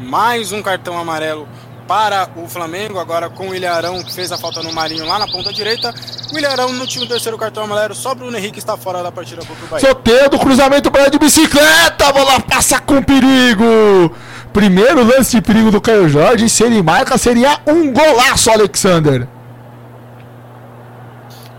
Mais 0.00 0.50
um 0.50 0.62
cartão 0.62 0.98
amarelo 0.98 1.46
para 1.86 2.28
o 2.36 2.48
Flamengo, 2.48 2.98
agora 2.98 3.28
com 3.28 3.48
o 3.48 3.54
Ilharão, 3.54 4.02
que 4.02 4.12
fez 4.12 4.32
a 4.32 4.38
falta 4.38 4.62
no 4.62 4.72
Marinho 4.72 5.06
lá 5.06 5.18
na 5.18 5.26
ponta 5.26 5.52
direita. 5.52 5.94
O 6.32 6.38
Ilharão 6.38 6.72
no 6.72 6.86
time 6.86 7.06
terceiro 7.06 7.36
cartão 7.36 7.64
amarelo, 7.64 7.94
só 7.94 8.14
Bruno 8.14 8.36
Henrique 8.36 8.58
está 8.58 8.76
fora 8.76 9.02
da 9.02 9.12
partida 9.12 9.44
contra 9.44 9.64
o 9.64 9.68
Bahia. 9.68 9.86
Sorteio 9.86 10.30
do 10.30 10.38
cruzamento 10.38 10.90
para 10.90 11.10
de 11.10 11.18
bicicleta, 11.18 12.08
a 12.08 12.12
bola 12.12 12.40
passa 12.40 12.80
com 12.80 13.02
perigo. 13.02 14.14
Primeiro 14.52 15.04
lance 15.04 15.36
de 15.36 15.42
perigo 15.42 15.70
do 15.70 15.80
Caio 15.80 16.08
Jorge, 16.08 16.48
se 16.48 16.62
ele 16.62 16.82
marca, 16.82 17.18
seria 17.18 17.60
um 17.66 17.92
golaço, 17.92 18.50
Alexander. 18.50 19.28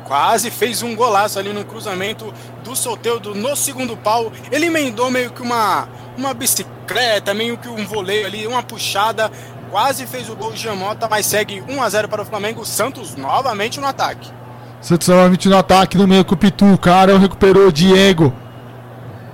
Quase 0.05 0.51
fez 0.51 0.81
um 0.81 0.95
golaço 0.95 1.37
ali 1.37 1.51
no 1.51 1.65
cruzamento 1.65 2.33
do 2.63 2.75
Soteudo 2.75 3.35
no 3.35 3.55
segundo 3.55 3.97
pau. 3.97 4.31
Ele 4.51 4.67
emendou 4.67 5.09
meio 5.11 5.31
que 5.31 5.41
uma, 5.41 5.89
uma 6.15 6.33
bicicleta, 6.33 7.33
meio 7.33 7.57
que 7.57 7.67
um 7.67 7.85
voleio 7.85 8.25
ali, 8.25 8.47
uma 8.47 8.61
puxada 8.63 9.31
quase 9.75 10.05
fez 10.07 10.29
o 10.29 10.37
gol 10.37 10.53
de 10.53 10.63
Jamota, 10.63 11.05
mas 11.11 11.25
segue 11.25 11.61
1 11.67 11.83
a 11.83 11.89
0 11.89 12.07
para 12.07 12.21
o 12.21 12.25
Flamengo. 12.25 12.63
Santos 12.65 13.17
novamente 13.17 13.77
no 13.77 13.85
ataque. 13.85 14.31
Santos 14.79 15.09
novamente 15.09 15.49
no 15.49 15.57
ataque 15.57 15.97
no 15.97 16.07
meio 16.07 16.23
com 16.23 16.33
o 16.33 16.37
Pitu. 16.37 16.77
Carão 16.77 17.19
recuperou 17.19 17.67
o 17.67 17.71
Diego. 17.73 18.33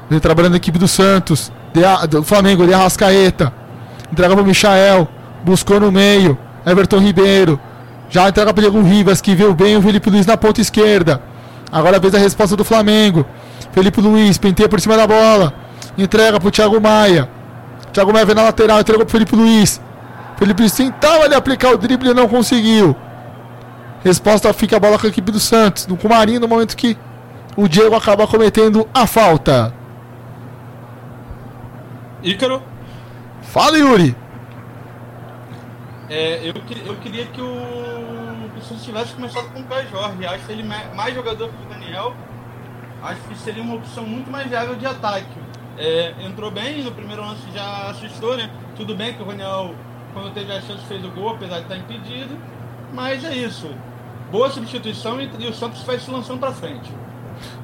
Ele 0.09 0.19
trabalhando 0.19 0.53
na 0.53 0.57
equipe 0.57 0.79
do 0.79 0.87
Santos. 0.87 1.51
De, 1.71 1.81
do 2.07 2.23
Flamengo, 2.23 2.65
de 2.65 2.73
Arrascaeta. 2.73 3.53
Entrega 4.11 4.33
para 4.33 4.41
o 4.41 4.47
Michael. 4.47 5.07
Buscou 5.43 5.79
no 5.79 5.91
meio. 5.91 6.35
Everton 6.65 6.97
Ribeiro. 6.97 7.59
Já 8.09 8.27
entrega 8.27 8.51
para 8.51 8.65
o 8.65 8.71
Diego 8.71 8.81
Rivas, 8.81 9.21
que 9.21 9.35
viu 9.35 9.53
bem 9.53 9.77
o 9.77 9.81
Felipe 9.83 10.09
Luiz 10.09 10.25
na 10.25 10.37
ponta 10.37 10.59
esquerda. 10.59 11.21
Agora 11.71 11.97
a 11.97 11.99
vez 11.99 12.13
da 12.13 12.17
resposta 12.17 12.55
do 12.55 12.65
Flamengo. 12.65 13.27
Felipe 13.73 14.01
Luiz 14.01 14.39
penteia 14.39 14.67
por 14.67 14.81
cima 14.81 14.97
da 14.97 15.05
bola. 15.05 15.53
Entrega 15.95 16.39
para 16.39 16.47
o 16.47 16.51
Thiago 16.51 16.81
Maia. 16.81 17.29
Thiago 17.93 18.11
Maia 18.11 18.25
vem 18.25 18.33
na 18.33 18.41
lateral, 18.41 18.79
entregou 18.79 19.05
para 19.05 19.11
Felipe 19.11 19.35
Luiz. 19.35 19.79
Felipe 20.41 20.71
tentava 20.71 21.25
ali 21.25 21.35
aplicar 21.35 21.71
o 21.71 21.77
drible 21.77 22.09
e 22.09 22.13
não 22.15 22.27
conseguiu. 22.27 22.95
Resposta 24.03 24.51
fica 24.51 24.75
a 24.75 24.79
bola 24.79 24.97
com 24.97 25.05
a 25.05 25.09
equipe 25.09 25.31
do 25.31 25.39
Santos. 25.39 25.85
No 25.85 25.99
Marinho, 26.09 26.39
no 26.39 26.47
momento 26.47 26.75
que 26.75 26.97
o 27.55 27.67
Diego 27.67 27.93
acaba 27.93 28.25
cometendo 28.25 28.89
a 28.91 29.05
falta. 29.05 29.71
Ícaro? 32.23 32.63
Fala, 33.43 33.77
Yuri. 33.77 34.15
É, 36.09 36.39
eu, 36.43 36.55
eu 36.87 36.95
queria 36.95 37.27
que 37.27 37.39
o, 37.39 37.45
o 37.45 38.61
Santos 38.67 38.83
tivesse 38.83 39.13
começado 39.13 39.47
com 39.53 39.59
o 39.59 39.63
Caio 39.65 39.87
Jorge. 39.89 40.25
Acho 40.25 40.43
que 40.43 40.51
ele 40.53 40.63
mais 40.63 41.13
jogador 41.13 41.49
que 41.49 41.65
o 41.67 41.69
Daniel. 41.69 42.15
Acho 43.03 43.21
que 43.21 43.37
seria 43.37 43.61
uma 43.61 43.75
opção 43.75 44.07
muito 44.07 44.31
mais 44.31 44.47
viável 44.47 44.73
de 44.73 44.87
ataque. 44.87 45.39
É, 45.77 46.15
entrou 46.21 46.49
bem, 46.49 46.83
no 46.83 46.91
primeiro 46.91 47.21
lance 47.21 47.43
já 47.53 47.91
assustou, 47.91 48.35
né? 48.35 48.49
Tudo 48.75 48.95
bem 48.95 49.13
que 49.13 49.21
o 49.21 49.25
Daniel 49.25 49.75
quando 50.13 50.33
teve 50.33 50.51
a 50.51 50.61
chance 50.61 50.83
fez 50.87 51.03
o 51.03 51.09
gol, 51.09 51.31
apesar 51.31 51.57
de 51.57 51.63
estar 51.63 51.77
impedido. 51.77 52.37
Mas 52.93 53.23
é 53.23 53.35
isso. 53.35 53.67
Boa 54.31 54.49
substituição 54.49 55.19
e, 55.21 55.27
o 55.47 55.53
Santos 55.53 55.83
vai 55.83 55.99
se 55.99 56.09
lançando 56.09 56.39
para 56.39 56.51
frente. 56.51 56.91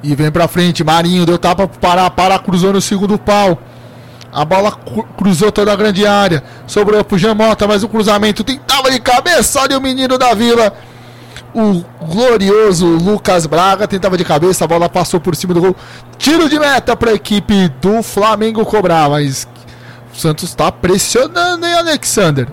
E 0.03 0.15
vem 0.15 0.31
para 0.31 0.47
frente, 0.47 0.83
Marinho 0.83 1.25
deu 1.25 1.37
tapa 1.37 1.67
para 1.67 2.09
para 2.09 2.37
cruzou 2.39 2.73
no 2.73 2.81
segundo 2.81 3.17
pau. 3.17 3.59
A 4.31 4.43
bola 4.43 4.71
cruzou 5.17 5.51
toda 5.51 5.71
a 5.71 5.75
grande 5.75 6.05
área. 6.05 6.43
Sobrou 6.65 7.03
pro 7.03 7.17
Jamota, 7.17 7.65
mas 7.67 7.83
o 7.83 7.89
cruzamento 7.89 8.43
tentava 8.43 8.91
de 8.91 8.99
cabeça. 8.99 9.61
Olha 9.61 9.77
o 9.77 9.81
menino 9.81 10.17
da 10.17 10.33
vila. 10.33 10.73
O 11.55 11.83
glorioso 12.05 12.85
Lucas 12.85 13.45
Braga 13.45 13.87
tentava 13.87 14.17
de 14.17 14.25
cabeça. 14.25 14.65
A 14.65 14.67
bola 14.67 14.89
passou 14.89 15.19
por 15.19 15.35
cima 15.35 15.53
do 15.53 15.61
gol. 15.61 15.75
Tiro 16.17 16.49
de 16.49 16.59
meta 16.59 16.95
para 16.95 17.11
a 17.11 17.13
equipe 17.13 17.69
do 17.81 18.03
Flamengo 18.03 18.65
cobrar. 18.65 19.09
Mas 19.09 19.47
Santos 20.17 20.49
está 20.49 20.71
pressionando, 20.71 21.65
hein, 21.65 21.73
Alexander? 21.73 22.47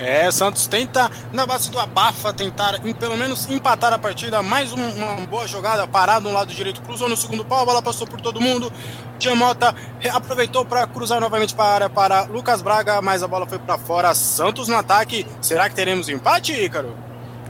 É, 0.00 0.28
Santos 0.32 0.66
tenta, 0.66 1.08
na 1.32 1.46
base 1.46 1.70
do 1.70 1.78
abafa, 1.78 2.32
tentar 2.32 2.80
em, 2.84 2.92
pelo 2.92 3.16
menos 3.16 3.48
empatar 3.48 3.92
a 3.92 3.98
partida. 3.98 4.42
Mais 4.42 4.72
um, 4.72 4.76
uma 4.76 5.26
boa 5.26 5.46
jogada, 5.46 5.86
parado 5.86 6.28
no 6.28 6.34
lado 6.34 6.52
direito, 6.52 6.80
cruzou 6.80 7.08
no 7.08 7.16
segundo 7.16 7.44
pau, 7.44 7.60
a 7.60 7.64
bola 7.66 7.82
passou 7.82 8.06
por 8.06 8.20
todo 8.20 8.40
mundo. 8.40 8.72
Diamota 9.18 9.74
aproveitou 10.12 10.64
para 10.64 10.86
cruzar 10.86 11.20
novamente 11.20 11.54
para 11.54 11.66
a 11.66 11.74
área 11.74 11.90
para 11.90 12.22
Lucas 12.22 12.62
Braga, 12.62 13.00
mas 13.02 13.22
a 13.22 13.28
bola 13.28 13.46
foi 13.46 13.58
para 13.58 13.78
fora. 13.78 14.14
Santos 14.14 14.68
no 14.68 14.76
ataque. 14.76 15.26
Será 15.40 15.68
que 15.68 15.76
teremos 15.76 16.08
empate, 16.08 16.52
Ícaro? 16.52 16.96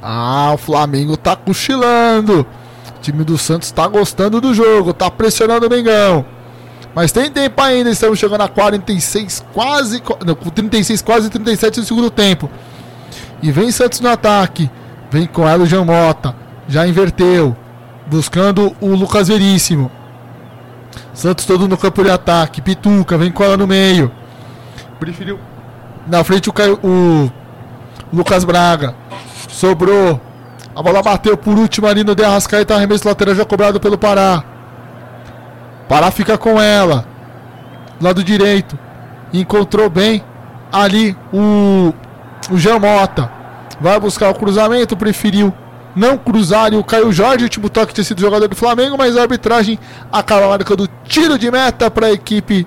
Ah, 0.03 0.51
o 0.53 0.59
Flamengo 0.59 1.17
tá 1.17 1.37
cochilando. 1.37 2.45
O 2.97 3.01
time 3.01 3.25
do 3.25 3.39
Santos 3.39 3.71
tá 3.71 3.87
gostando 3.87 4.41
do 4.41 4.53
jogo, 4.53 4.93
tá 4.93 5.11
pressionando 5.11 5.69
o 5.69 5.71
Mengão. 5.71 6.42
Mas 6.95 7.11
tem 7.11 7.31
tempo 7.31 7.61
ainda, 7.63 7.91
estamos 7.91 8.19
chegando 8.19 8.43
a 8.43 8.49
46, 8.49 9.45
quase. 9.53 10.03
Não, 10.25 10.35
36, 10.35 11.01
quase 11.01 11.31
37 11.31 11.81
no 11.81 11.87
segundo 11.87 12.11
tempo. 12.11 12.51
E 13.43 13.51
vem 13.51 13.71
Santos 13.71 14.01
no 14.01 14.09
ataque. 14.09 14.71
Vem 15.11 15.27
com 15.27 15.49
ela 15.49 15.65
o 15.65 15.67
Jean 15.67 15.85
Mota. 15.85 16.35
Já 16.69 16.87
inverteu. 16.87 17.57
Buscando 18.07 18.77
o 18.81 18.89
Lucas 18.89 19.29
Veríssimo. 19.29 19.91
Santos 21.15 21.45
todo 21.45 21.67
no 21.67 21.77
campo 21.77 22.03
de 22.03 22.11
ataque. 22.11 22.61
Pituca, 22.61 23.17
vem 23.17 23.33
com 23.33 23.43
ela 23.43 23.57
no 23.57 23.67
meio. 23.67 24.13
Preferiu. 25.01 25.39
Na 26.07 26.23
frente 26.23 26.49
o, 26.49 26.53
Caio, 26.53 26.79
o 26.83 27.31
Lucas 28.13 28.45
Braga. 28.45 28.95
Sobrou. 29.49 30.21
A 30.75 30.83
bola 30.83 31.03
bateu 31.03 31.37
por 31.37 31.59
último 31.59 31.87
ali 31.87 32.05
no 32.05 32.15
De 32.15 32.25
Arrascaeta. 32.25 32.75
Arremesso 32.75 33.09
lateral 33.09 33.35
já 33.35 33.45
cobrado 33.45 33.81
pelo 33.81 33.97
Pará. 33.97 34.45
Pará 35.93 36.11
fica 36.11 36.39
com 36.39 36.59
ela. 36.59 37.05
Lado 38.01 38.25
direito. 38.25 38.79
Encontrou 39.31 39.91
bem 39.91 40.25
ali 40.73 41.15
o, 41.31 41.93
o 42.51 42.57
Jean 42.57 42.79
Mota. 42.79 43.31
Vai 43.79 44.01
buscar 44.01 44.31
o 44.31 44.35
cruzamento. 44.35 44.97
Preferiu 44.97 45.53
não 45.95 46.17
cruzar 46.17 46.73
e 46.73 46.77
o 46.77 46.83
Caio 46.83 47.13
Jorge. 47.13 47.41
O 47.41 47.43
último 47.45 47.69
toque 47.69 47.93
tinha 47.93 48.05
sido 48.05 48.23
jogador 48.23 48.49
do 48.49 48.57
Flamengo. 48.57 48.97
Mas 48.97 49.19
a 49.19 49.21
arbitragem 49.21 49.79
acaba 50.11 50.49
marcando 50.49 50.89
tiro 51.05 51.39
de 51.39 51.51
meta 51.51 51.91
para 51.91 52.07
a 52.07 52.13
equipe 52.13 52.67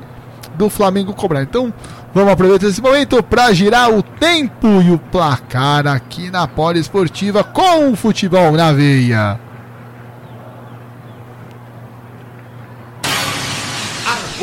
do 0.53 0.69
Flamengo 0.69 1.11
cobrar. 1.11 1.41
Então 1.41 1.73
vamos 2.13 2.31
aproveitar 2.31 2.67
esse 2.67 2.79
momento 2.79 3.23
para 3.23 3.51
girar 3.53 3.89
o 3.89 4.03
tempo 4.03 4.67
e 4.83 4.91
o 4.91 4.99
placar 4.99 5.87
aqui 5.87 6.29
na 6.29 6.47
Poliesportiva 6.47 7.43
com 7.43 7.89
o 7.89 7.95
futebol 7.95 8.51
na 8.51 8.71
veia. 8.71 9.39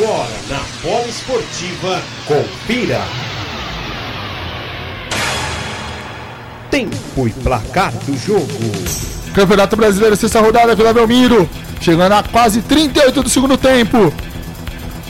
Agora 0.03 0.27
na 0.49 0.59
Poliesportiva, 0.81 2.01
confira. 2.25 3.01
Tempo 6.69 7.25
e 7.25 7.31
placar 7.31 7.93
do 8.05 8.17
jogo. 8.17 8.45
Campeonato 9.33 9.77
Brasileiro, 9.77 10.17
sexta 10.17 10.41
rodada, 10.41 10.75
Vila 10.75 10.93
Belmiro. 10.93 11.49
Chegando 11.79 12.11
a 12.11 12.23
quase 12.23 12.61
38 12.61 13.23
do 13.23 13.29
segundo 13.29 13.55
tempo. 13.57 14.13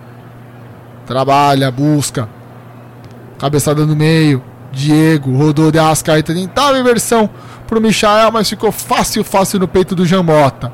Trabalha, 1.07 1.71
busca. 1.71 2.29
Cabeçada 3.39 3.85
no 3.85 3.97
meio. 3.97 4.43
Diego 4.71 5.37
rodou 5.37 5.73
de 5.73 5.79
Arrascaeta. 5.79 6.33
Tentava 6.33 6.79
inversão 6.79 7.29
pro 7.67 7.81
Michael, 7.81 8.31
mas 8.31 8.49
ficou 8.49 8.71
fácil, 8.71 9.25
fácil 9.25 9.59
no 9.59 9.67
peito 9.67 9.97
do 9.97 10.07
Jamota. 10.07 10.73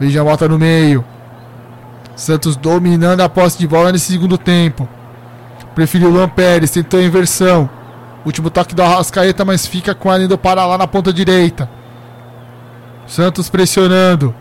Vem 0.00 0.10
Jamota 0.10 0.48
no 0.48 0.58
meio. 0.58 1.04
Santos 2.16 2.56
dominando 2.56 3.20
a 3.20 3.28
posse 3.28 3.58
de 3.58 3.66
bola 3.66 3.92
nesse 3.92 4.10
segundo 4.10 4.36
tempo. 4.36 4.88
Preferiu 5.74 6.10
Luan 6.10 6.28
Pérez, 6.28 6.70
tentou 6.70 7.00
a 7.00 7.02
inversão. 7.02 7.70
Último 8.24 8.50
toque 8.50 8.74
do 8.74 8.82
Arrascaeta, 8.82 9.44
mas 9.44 9.66
fica 9.66 9.94
com 9.94 10.10
a 10.10 10.16
linha 10.16 10.28
do 10.28 10.36
Pará 10.36 10.66
lá 10.66 10.76
na 10.76 10.86
ponta 10.86 11.12
direita. 11.12 11.70
Santos 13.06 13.48
pressionando. 13.48 14.34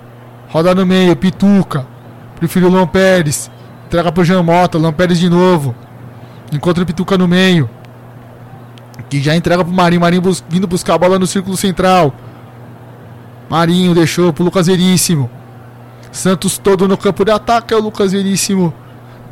Roda 0.49 0.75
no 0.75 0.85
meio, 0.85 1.16
Pituca. 1.16 1.88
Preferiu 2.35 2.69
Luan 2.69 2.88
Pérez. 2.88 3.49
Entrega 3.85 4.11
pro 4.11 4.24
Jean 4.24 4.43
Mota, 4.43 4.77
Luan 4.77 4.93
Pérez 4.93 5.19
de 5.19 5.30
novo. 5.30 5.74
Encontra 6.51 6.83
o 6.83 6.85
Pituca 6.85 7.17
no 7.17 7.27
meio. 7.27 7.69
Que 9.09 9.22
já 9.22 9.35
entrega 9.35 9.64
pro 9.64 9.74
Marinho. 9.74 10.01
Marinho 10.01 10.22
bus 10.22 10.43
vindo 10.49 10.67
buscar 10.67 10.95
a 10.95 10.98
bola 10.98 11.17
no 11.17 11.25
círculo 11.25 11.56
central. 11.56 12.14
Marinho 13.49 13.95
deixou 13.95 14.33
pro 14.33 14.43
Lucas 14.43 14.67
Veríssimo. 14.67 15.30
Santos 16.11 16.58
todo 16.58 16.88
no 16.88 16.98
campo 16.98 17.24
de 17.24 17.32
ataque. 17.32 17.74
É 17.74 17.77
o 17.77 17.82
Lucas 17.82 18.11
Veríssimo 18.11 18.74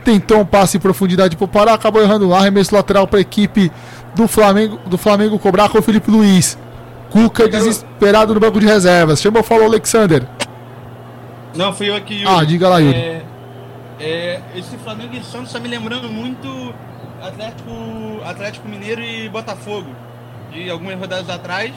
tentou 0.07 0.39
um 0.39 0.45
passe 0.45 0.77
em 0.77 0.79
profundidade 0.79 1.35
para 1.35 1.43
o 1.43 1.47
Pará, 1.49 1.73
acabou 1.73 2.01
errando 2.01 2.29
lá, 2.29 2.37
arremesso 2.37 2.73
lateral 2.73 3.05
para 3.05 3.19
a 3.19 3.21
equipe 3.21 3.69
do 4.15 4.25
Flamengo, 4.25 4.79
do 4.85 4.97
Flamengo 4.97 5.37
cobrar 5.37 5.67
com 5.67 5.79
o 5.79 5.81
Felipe 5.81 6.09
Luiz. 6.09 6.57
Cuca 7.09 7.45
desesperado 7.49 8.33
no 8.33 8.39
banco 8.39 8.57
de 8.57 8.65
reservas. 8.65 9.21
Chamou, 9.21 9.43
falou 9.43 9.65
Alexander. 9.65 10.25
Não, 11.57 11.73
fui 11.73 11.89
eu 11.89 11.95
aqui. 11.95 12.21
Yuri. 12.21 12.25
Ah, 12.25 12.43
diga 12.45 12.69
lá, 12.69 12.79
Yuri. 12.79 12.97
É, 12.97 13.23
é, 13.99 14.41
esse 14.55 14.77
Flamengo 14.77 15.13
e 15.13 15.23
Santos 15.25 15.47
está 15.47 15.59
me 15.59 15.67
lembrando 15.67 16.07
muito 16.07 16.73
Atlético, 17.21 17.71
Atlético 18.25 18.69
Mineiro 18.69 19.01
e 19.01 19.27
Botafogo. 19.27 19.89
De 20.53 20.69
algumas 20.69 20.97
rodadas 20.97 21.29
atrás. 21.29 21.73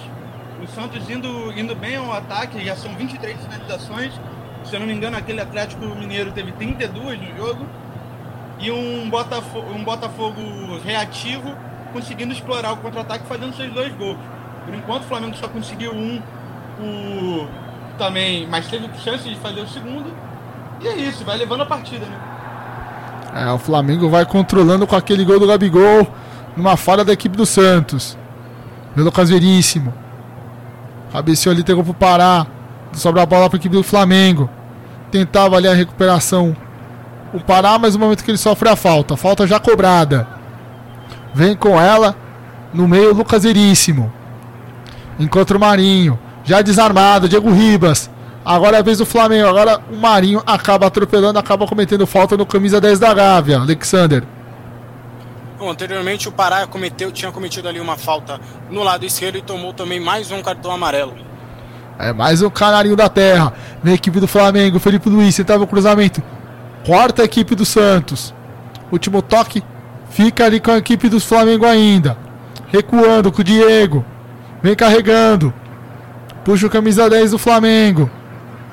O 0.62 0.68
Santos 0.68 1.10
indo, 1.10 1.52
indo 1.58 1.74
bem 1.74 1.96
ao 1.96 2.12
ataque, 2.12 2.64
já 2.64 2.76
são 2.76 2.94
23 2.94 3.36
finalizações. 3.40 4.12
Se 4.64 4.76
eu 4.76 4.78
não 4.78 4.86
me 4.86 4.92
engano, 4.92 5.16
aquele 5.16 5.40
Atlético 5.40 5.84
Mineiro 5.96 6.30
teve 6.30 6.52
32 6.52 7.18
no 7.18 7.36
jogo 7.36 7.66
e 8.60 8.70
um 8.70 9.08
Botafogo, 9.08 9.72
um 9.74 9.82
Botafogo 9.82 10.40
reativo 10.84 11.54
conseguindo 11.92 12.32
explorar 12.32 12.72
o 12.72 12.76
contra-ataque 12.76 13.26
fazendo 13.26 13.54
seus 13.56 13.72
dois 13.72 13.92
gols. 13.94 14.18
Por 14.64 14.74
enquanto 14.74 15.02
o 15.02 15.06
Flamengo 15.06 15.36
só 15.36 15.48
conseguiu 15.48 15.92
um 15.92 16.22
o, 16.78 17.46
também, 17.98 18.46
mas 18.46 18.68
teve 18.68 18.88
chance 19.02 19.28
de 19.28 19.34
fazer 19.36 19.60
o 19.60 19.68
segundo. 19.68 20.12
E 20.80 20.88
é 20.88 20.96
isso, 20.96 21.24
vai 21.24 21.36
levando 21.36 21.62
a 21.62 21.66
partida, 21.66 22.06
né? 22.06 22.18
É, 23.34 23.50
o 23.50 23.58
Flamengo 23.58 24.08
vai 24.08 24.24
controlando 24.24 24.86
com 24.86 24.96
aquele 24.96 25.24
gol 25.24 25.38
do 25.38 25.46
Gabigol 25.46 26.06
numa 26.56 26.76
falha 26.76 27.04
da 27.04 27.12
equipe 27.12 27.36
do 27.36 27.46
Santos. 27.46 28.16
Pelo 28.94 29.12
Caseiríssimo. 29.12 29.94
Cabeceou 31.12 31.52
ali, 31.52 31.62
pegou 31.62 31.84
pro 31.84 31.94
Pará. 31.94 32.46
Sobra 32.92 33.22
a 33.22 33.26
bola 33.26 33.48
para 33.48 33.56
a 33.56 33.60
equipe 33.60 33.74
do 33.74 33.82
Flamengo. 33.82 34.50
tentava 35.10 35.56
ali 35.56 35.68
a 35.68 35.74
recuperação 35.74 36.56
o 37.32 37.40
Pará, 37.40 37.78
mas 37.78 37.94
no 37.94 38.00
momento 38.00 38.24
que 38.24 38.30
ele 38.30 38.38
sofre 38.38 38.68
a 38.68 38.76
falta, 38.76 39.16
falta 39.16 39.46
já 39.46 39.58
cobrada. 39.60 40.26
Vem 41.32 41.54
com 41.54 41.80
ela 41.80 42.16
no 42.72 42.88
meio 42.88 43.14
Lucas 43.14 43.44
Eríssimo. 43.44 44.12
Encontra 45.18 45.56
o 45.56 45.60
Marinho, 45.60 46.18
já 46.44 46.62
desarmado, 46.62 47.28
Diego 47.28 47.50
Ribas. 47.50 48.10
Agora 48.44 48.78
é 48.78 48.80
a 48.80 48.82
vez 48.82 48.98
do 48.98 49.06
Flamengo, 49.06 49.48
agora 49.48 49.80
o 49.92 49.96
Marinho 49.96 50.42
acaba 50.46 50.86
atropelando, 50.86 51.38
acaba 51.38 51.66
cometendo 51.66 52.06
falta 52.06 52.36
no 52.36 52.46
camisa 52.46 52.80
10 52.80 52.98
da 52.98 53.12
Gávea, 53.12 53.58
Alexander. 53.58 54.24
Bom, 55.58 55.70
anteriormente 55.70 56.26
o 56.26 56.32
Pará 56.32 56.66
cometeu, 56.66 57.12
tinha 57.12 57.30
cometido 57.30 57.68
ali 57.68 57.78
uma 57.78 57.98
falta 57.98 58.40
no 58.70 58.82
lado 58.82 59.04
esquerdo 59.04 59.36
e 59.36 59.42
tomou 59.42 59.74
também 59.74 60.00
mais 60.00 60.30
um 60.32 60.40
cartão 60.42 60.72
amarelo. 60.72 61.14
É 61.98 62.14
mais 62.14 62.40
um 62.40 62.48
canarinho 62.48 62.96
da 62.96 63.10
terra. 63.10 63.52
Vem 63.82 63.92
a 63.92 63.94
equipe 63.94 64.18
do 64.18 64.26
Flamengo, 64.26 64.80
Felipe 64.80 65.10
Luiz, 65.10 65.36
tentava 65.36 65.62
o 65.62 65.66
cruzamento. 65.66 66.22
Quarta 66.84 67.22
equipe 67.22 67.54
do 67.54 67.64
Santos. 67.64 68.34
Último 68.90 69.22
toque. 69.22 69.62
Fica 70.10 70.44
ali 70.44 70.58
com 70.58 70.72
a 70.72 70.78
equipe 70.78 71.08
do 71.08 71.20
Flamengo 71.20 71.66
ainda. 71.66 72.16
Recuando 72.68 73.30
com 73.30 73.42
o 73.42 73.44
Diego. 73.44 74.04
Vem 74.62 74.74
carregando. 74.74 75.52
Puxa 76.44 76.66
o 76.66 76.70
camisa 76.70 77.08
10 77.08 77.32
do 77.32 77.38
Flamengo. 77.38 78.10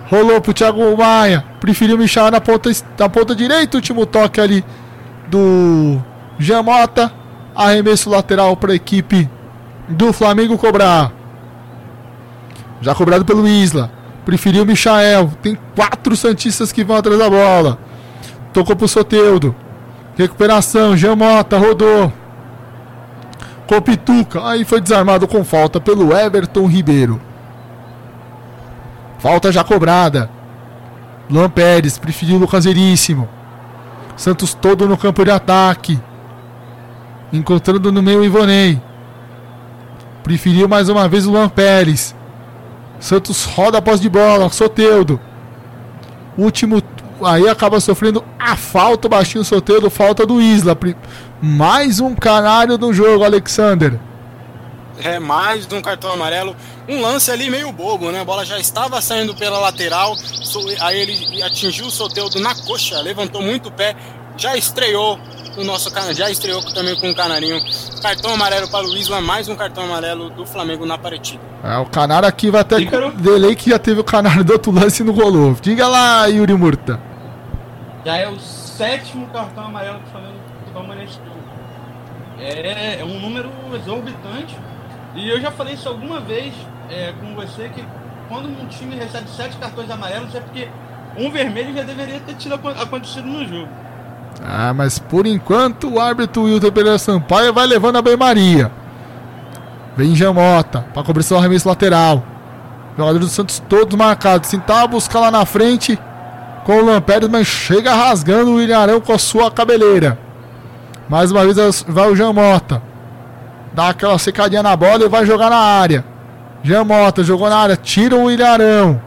Rolou 0.10 0.42
pro 0.42 0.54
Thiago 0.54 0.98
Maia. 0.98 1.44
Preferiu 1.60 1.98
me 1.98 2.08
chamar 2.08 2.32
na 2.32 2.42
ponta, 2.42 2.72
na 2.98 3.10
ponta 3.10 3.36
direita. 3.36 3.78
Último 3.78 4.06
toque 4.06 4.40
ali 4.40 4.64
do 5.28 6.02
Jamota. 6.40 7.12
Arremesso 7.56 8.10
lateral 8.10 8.56
para 8.56 8.72
a 8.72 8.76
equipe 8.76 9.30
do 9.88 10.14
Flamengo 10.14 10.58
cobrar. 10.58 11.12
Já 12.82 12.96
cobrado 12.96 13.26
pelo 13.26 13.48
Isla. 13.48 13.92
Preferiu 14.26 14.64
o 14.64 14.66
Michael. 14.66 15.32
Tem 15.42 15.58
quatro 15.76 16.16
Santistas 16.16 16.72
que 16.72 16.84
vão 16.84 16.98
atrás 16.98 17.20
da 17.20 17.30
bola. 17.30 17.87
Tocou 18.58 18.76
pro 18.76 18.88
Soteudo. 18.88 19.56
Recuperação. 20.18 20.98
Jamota 20.98 21.60
rodou. 21.60 22.12
Copituca. 23.68 24.44
Aí 24.48 24.66
foi 24.66 24.82
desarmado 24.82 25.28
com 25.28 25.44
falta 25.44 25.80
pelo 25.80 26.12
Everton 26.12 26.66
Ribeiro. 26.66 27.22
Falta 29.20 29.52
já 29.52 29.64
cobrada. 29.64 30.28
Luan 31.30 31.52
Pérez 31.52 32.00
preferiu 32.00 32.42
o 32.42 32.48
Veríssimo. 32.48 33.30
Santos 34.16 34.56
todo 34.56 34.88
no 34.88 34.98
campo 34.98 35.24
de 35.24 35.30
ataque. 35.30 36.00
Encontrando 37.32 37.92
no 37.92 38.02
meio 38.02 38.22
o 38.22 38.26
Ivonei. 38.26 38.82
Preferiu 40.24 40.68
mais 40.68 40.90
uma 40.90 41.08
vez 41.08 41.28
o 41.28 41.32
Luan 41.32 41.48
Pérez. 41.48 42.16
Santos 43.00 43.46
roda 43.46 43.78
após 43.78 44.02
de 44.02 44.10
bola. 44.10 44.50
Soteudo. 44.50 45.20
Último. 46.36 46.82
Aí 47.24 47.48
acaba 47.48 47.80
sofrendo 47.80 48.24
a 48.40 48.56
falta. 48.56 49.10
Baixinho 49.10 49.44
Soteudo. 49.44 49.90
Falta 49.90 50.26
do 50.26 50.42
Isla. 50.42 50.78
Mais 51.42 52.00
um 52.00 52.16
canário 52.16 52.78
no 52.78 52.94
jogo, 52.94 53.24
Alexander. 53.24 54.00
É, 55.04 55.20
mais 55.20 55.68
de 55.68 55.76
um 55.76 55.82
cartão 55.82 56.12
amarelo. 56.12 56.56
Um 56.88 57.02
lance 57.02 57.30
ali 57.30 57.50
meio 57.50 57.72
bobo, 57.72 58.12
né? 58.12 58.22
A 58.22 58.26
bola 58.26 58.46
já 58.46 58.58
estava 58.58 59.00
saindo 59.02 59.36
pela 59.36 59.60
lateral. 59.60 60.16
Aí 60.80 61.00
ele 61.00 61.44
atingiu 61.44 61.86
o 61.86 61.92
Soteudo 61.92 62.40
na 62.40 62.56
coxa. 62.56 63.00
Levantou 63.02 63.42
muito 63.42 63.70
o 63.70 63.72
pé. 63.72 63.96
Já 64.38 64.56
estreou 64.56 65.20
o 65.58 65.64
nosso 65.64 65.90
já 66.14 66.30
estreou 66.30 66.62
também 66.74 66.96
com 67.00 67.10
o 67.10 67.16
Canarinho. 67.16 67.60
Cartão 68.02 68.32
amarelo 68.36 68.70
para 68.70 68.86
o 68.86 68.96
Isla, 68.96 69.20
mais 69.20 69.50
um 69.50 69.56
cartão 69.56 69.86
amarelo 69.86 70.30
do 70.30 70.46
Flamengo 70.46 70.86
na 70.86 71.00
partida. 71.00 71.42
É, 71.64 71.78
o 71.78 71.86
Canário 71.88 72.30
aqui 72.30 72.52
vai 72.52 72.62
até 72.62 72.78
delay 73.16 73.56
que 73.56 73.72
já 73.72 73.80
teve 73.80 74.00
o 74.00 74.04
Canário 74.04 74.44
do 74.44 74.54
outro 74.54 74.72
lance 74.72 75.04
no 75.04 75.12
rolou. 75.12 75.56
Diga 75.60 75.88
lá, 75.88 76.28
Yuri 76.28 76.54
Murta. 76.54 77.00
Já 78.06 78.18
é 78.18 78.30
o 78.30 78.40
sétimo 78.40 79.26
cartão 79.28 79.66
amarelo 79.66 80.00
que 80.00 80.10
o 80.10 80.12
Flamengo 80.12 80.40
toma 80.72 80.94
nesse 80.94 81.14
jogo. 81.16 81.38
É, 82.40 83.00
é 83.00 83.04
um 83.04 83.20
número 83.20 83.50
exorbitante. 83.74 84.56
E 85.16 85.28
eu 85.28 85.42
já 85.42 85.50
falei 85.50 85.74
isso 85.74 85.90
alguma 85.90 86.20
vez 86.20 86.54
é, 86.92 87.12
com 87.20 87.34
você 87.34 87.70
que 87.70 87.84
quando 88.30 88.48
um 88.48 88.68
time 88.68 88.96
recebe 88.96 89.28
sete 89.30 89.58
cartões 89.58 89.90
amarelos 89.90 90.36
é 90.36 90.40
porque 90.40 90.70
um 91.18 91.32
vermelho 91.32 91.74
já 91.74 91.82
deveria 91.82 92.20
ter 92.20 92.36
tido 92.36 92.54
acontecido 92.54 93.26
no 93.26 93.44
jogo. 93.44 93.87
Ah, 94.44 94.74
mas 94.74 95.00
por 95.00 95.26
enquanto 95.26 95.90
o 95.90 96.00
árbitro 96.00 96.44
Wilton 96.44 96.72
Pereira 96.72 96.98
Sampaio 96.98 97.54
vai 97.54 97.66
levando 97.66 97.98
a 97.98 98.02
bem-maria. 98.02 98.72
Vem 99.96 100.16
Jamota 100.16 100.86
para 100.94 101.04
cobrir 101.04 101.24
seu 101.24 101.38
arremesso 101.38 101.68
lateral. 101.68 102.24
Jogador 102.98 103.20
do 103.20 103.28
Santos 103.28 103.62
todos 103.68 103.96
marcados. 103.98 104.50
Tentar 104.50 104.88
buscar 104.88 105.20
lá 105.20 105.32
na 105.32 105.46
frente 105.46 106.00
com 106.64 106.78
o 106.78 106.86
Lampérez, 106.86 107.30
mas 107.30 107.48
chega 107.48 107.94
rasgando 107.94 108.52
o 108.52 108.56
William 108.56 108.80
Arão 108.80 109.02
com 109.02 109.14
a 109.14 109.18
sua 109.18 109.50
cabeleira. 109.50 110.20
Mais 111.10 111.32
uma 111.32 111.46
vez 111.46 111.84
vai 111.88 112.12
o 112.12 112.16
Jamota. 112.16 112.82
Dá 113.74 113.90
aquela 113.90 114.18
secadinha 114.18 114.64
na 114.64 114.76
bola 114.76 115.06
e 115.06 115.10
vai 115.10 115.26
jogar 115.26 115.50
na 115.50 115.58
área. 115.58 116.04
Jamota 116.64 117.24
jogou 117.24 117.50
na 117.50 117.58
área, 117.58 117.78
tira 117.78 118.16
o 118.16 118.26
William 118.26 118.50
Arão. 118.50 119.02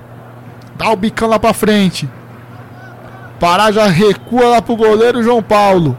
Dá 0.76 0.91
o 0.91 0.97
bicão 0.97 1.28
lá 1.28 1.39
para 1.39 1.52
frente. 1.52 2.09
Pará 3.40 3.72
já 3.72 3.86
recua 3.86 4.48
lá 4.48 4.62
pro 4.62 4.76
goleiro 4.76 5.22
João 5.22 5.42
Paulo. 5.42 5.98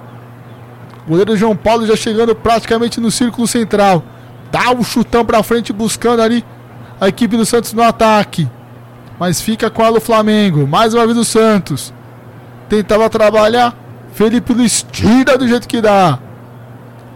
goleiro 1.08 1.36
João 1.36 1.56
Paulo 1.56 1.88
já 1.88 1.96
chegando 1.96 2.36
praticamente 2.36 3.02
no 3.02 3.10
círculo 3.10 3.48
central. 3.48 4.04
Dá 4.52 4.70
o 4.70 4.78
um 4.78 4.84
chutão 4.84 5.26
pra 5.26 5.42
frente 5.42 5.74
buscando 5.74 6.22
ali 6.22 6.46
a 7.00 7.08
equipe 7.08 7.36
do 7.36 7.44
Santos 7.44 7.74
no 7.74 7.82
ataque. 7.82 8.48
Mas 9.20 9.42
fica 9.42 9.72
com 9.72 9.84
ela 9.84 9.98
o 9.98 10.02
Flamengo. 10.02 10.68
Mais 10.68 10.94
uma 10.94 11.04
vez 11.06 11.18
o 11.18 11.26
Santos. 11.26 11.92
Tentava 12.70 13.10
trabalhar. 13.10 13.76
Felipe 14.14 14.54
Luiz 14.54 14.86
tira 14.92 15.36
do 15.36 15.48
jeito 15.48 15.68
que 15.68 15.82
dá. 15.82 16.20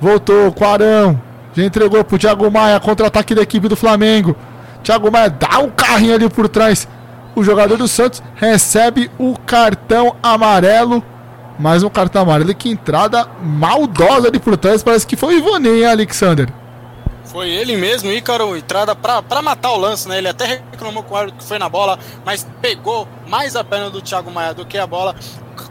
Voltou 0.01 0.51
com 0.51 0.65
Arão. 0.65 1.21
Já 1.53 1.63
entregou 1.63 2.03
pro 2.03 2.17
Thiago 2.17 2.49
Maia. 2.49 2.79
Contra-ataque 2.79 3.35
da 3.35 3.43
equipe 3.43 3.67
do 3.67 3.75
Flamengo. 3.75 4.35
Thiago 4.83 5.11
Maia 5.11 5.29
dá 5.29 5.59
um 5.59 5.69
carrinho 5.69 6.15
ali 6.15 6.27
por 6.29 6.49
trás 6.49 6.87
o 7.35 7.43
jogador 7.43 7.77
do 7.77 7.88
Santos 7.88 8.23
recebe 8.35 9.11
o 9.19 9.38
cartão 9.38 10.15
amarelo. 10.23 11.03
Mais 11.59 11.83
um 11.83 11.89
cartão 11.89 12.22
amarelo. 12.22 12.53
Que 12.55 12.69
entrada 12.69 13.27
maldosa 13.41 14.27
ali 14.30 14.39
por. 14.39 14.57
Parece 14.57 15.05
que 15.05 15.15
foi 15.15 15.35
o 15.35 15.38
Ivonei, 15.38 15.83
hein, 15.83 15.88
Alexander? 15.88 16.51
Foi 17.25 17.49
ele 17.49 17.75
mesmo, 17.75 18.11
Ícaro, 18.11 18.55
entrada 18.55 18.95
para 18.95 19.41
matar 19.41 19.72
o 19.72 19.77
lance, 19.77 20.07
né? 20.07 20.19
Ele 20.19 20.30
até 20.30 20.61
reclamou 20.72 21.03
com 21.03 21.15
o 21.15 21.17
árbitro 21.17 21.39
que 21.39 21.45
foi 21.45 21.59
na 21.59 21.67
bola, 21.67 21.99
mas 22.23 22.47
pegou 22.61 23.07
mais 23.27 23.55
a 23.55 23.64
perna 23.64 23.89
do 23.89 24.01
Thiago 24.01 24.31
Maia 24.31 24.53
do 24.53 24.65
que 24.65 24.77
a 24.77 24.88
bola. 24.88 25.15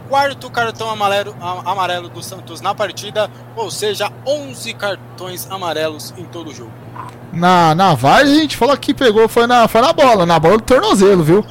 Quarto 0.09 0.51
cartão 0.51 0.91
amarelo, 0.91 1.35
amarelo 1.41 2.09
do 2.09 2.23
Santos 2.23 2.61
na 2.61 2.75
partida, 2.75 3.31
ou 3.57 3.71
seja, 3.71 4.13
11 4.27 4.75
cartões 4.75 5.51
amarelos 5.51 6.13
em 6.19 6.25
todo 6.25 6.51
o 6.51 6.55
jogo. 6.55 6.84
Na, 7.33 7.75
na 7.75 7.91
a 7.91 8.25
gente 8.25 8.57
falou 8.57 8.77
que 8.77 8.95
pegou, 8.95 9.29
foi 9.29 9.47
na, 9.47 9.67
foi 9.67 9.81
na 9.81 9.93
bola, 9.93 10.25
na 10.25 10.39
bola 10.39 10.57
do 10.57 10.63
tornozelo, 10.63 11.25
viu? 11.25 11.45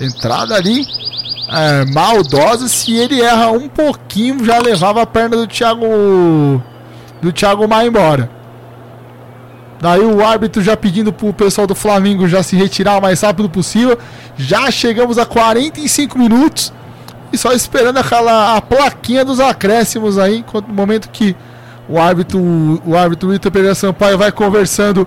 Entrada 0.00 0.54
ali, 0.54 0.86
é, 1.50 1.84
maldosa. 1.92 2.66
Se 2.66 2.96
ele 2.96 3.20
erra 3.20 3.50
um 3.50 3.68
pouquinho, 3.68 4.44
já 4.44 4.58
levava 4.58 5.02
a 5.02 5.06
perna 5.06 5.36
do 5.36 5.46
Thiago. 5.46 6.62
Do 7.20 7.30
Thiago 7.32 7.68
Maia 7.68 7.88
embora. 7.88 8.30
Daí 9.80 10.00
o 10.00 10.24
árbitro 10.24 10.62
já 10.62 10.76
pedindo 10.76 11.12
pro 11.12 11.32
pessoal 11.32 11.66
do 11.66 11.74
Flamengo 11.74 12.28
já 12.28 12.42
se 12.42 12.56
retirar 12.56 12.98
o 12.98 13.02
mais 13.02 13.20
rápido 13.20 13.50
possível. 13.50 13.98
Já 14.36 14.70
chegamos 14.70 15.18
a 15.18 15.26
45 15.26 16.18
minutos. 16.18 16.72
E 17.32 17.38
só 17.38 17.52
esperando 17.52 17.98
aquela 17.98 18.56
a 18.56 18.60
plaquinha 18.60 19.24
dos 19.24 19.40
acréscimos 19.40 20.18
aí, 20.18 20.44
no 20.68 20.74
momento 20.74 21.08
que 21.10 21.34
o 21.88 21.98
árbitro, 21.98 22.40
o 22.84 22.96
árbitro 22.96 23.30
Vitor 23.30 23.50
Pereira 23.50 23.74
Sampaio 23.74 24.16
vai 24.16 24.30
conversando 24.30 25.06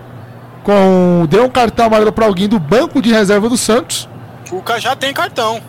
com. 0.63 1.25
Deu 1.29 1.45
um 1.45 1.49
cartão 1.49 1.85
amarelo 1.85 2.11
para 2.11 2.25
alguém 2.25 2.47
do 2.47 2.59
banco 2.59 3.01
de 3.01 3.11
reserva 3.11 3.47
do 3.47 3.57
Santos. 3.57 4.09
Cuca 4.49 4.79
já 4.79 4.95
tem 4.95 5.13
cartão. 5.13 5.61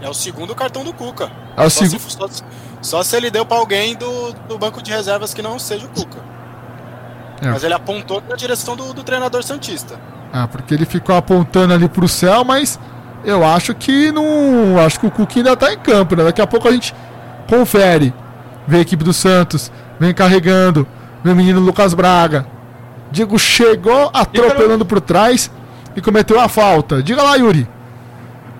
É 0.00 0.08
o 0.08 0.14
segundo 0.14 0.54
cartão 0.54 0.84
do 0.84 0.92
Cuca. 0.92 1.30
É 1.56 1.64
o 1.64 1.70
segundo. 1.70 2.00
Só, 2.00 2.28
só, 2.80 3.02
se 3.02 3.16
ele 3.16 3.30
deu 3.30 3.44
para 3.44 3.56
alguém 3.56 3.96
do, 3.96 4.32
do 4.48 4.58
banco 4.58 4.82
de 4.82 4.90
reservas 4.90 5.34
que 5.34 5.42
não 5.42 5.58
seja 5.58 5.86
o 5.86 5.88
Cuca. 5.88 6.18
É. 7.42 7.48
Mas 7.48 7.64
ele 7.64 7.74
apontou 7.74 8.22
na 8.28 8.36
direção 8.36 8.76
do, 8.76 8.92
do 8.92 9.02
treinador 9.02 9.42
Santista. 9.42 9.98
Ah, 10.32 10.46
porque 10.46 10.74
ele 10.74 10.84
ficou 10.84 11.16
apontando 11.16 11.72
ali 11.72 11.88
pro 11.88 12.06
céu, 12.06 12.44
mas 12.44 12.78
eu 13.24 13.44
acho 13.44 13.74
que 13.74 14.12
não. 14.12 14.78
Acho 14.78 15.00
que 15.00 15.06
o 15.06 15.10
Cuca 15.10 15.38
ainda 15.38 15.56
tá 15.56 15.72
em 15.72 15.78
campo, 15.78 16.14
né? 16.14 16.24
Daqui 16.24 16.40
a 16.40 16.46
pouco 16.46 16.68
a 16.68 16.72
gente 16.72 16.94
confere. 17.48 18.14
Vê 18.66 18.78
a 18.78 18.80
equipe 18.80 19.04
do 19.04 19.12
Santos. 19.12 19.70
Vem 19.98 20.12
carregando. 20.12 20.86
Meu 21.24 21.34
menino 21.34 21.60
Lucas 21.60 21.94
Braga. 21.94 22.46
Diego 23.10 23.38
chegou 23.38 24.10
atropelando 24.12 24.84
por 24.84 25.00
trás 25.00 25.50
e 25.94 26.00
cometeu 26.00 26.40
a 26.40 26.48
falta. 26.48 27.02
Diga 27.02 27.22
lá, 27.22 27.36
Yuri. 27.36 27.68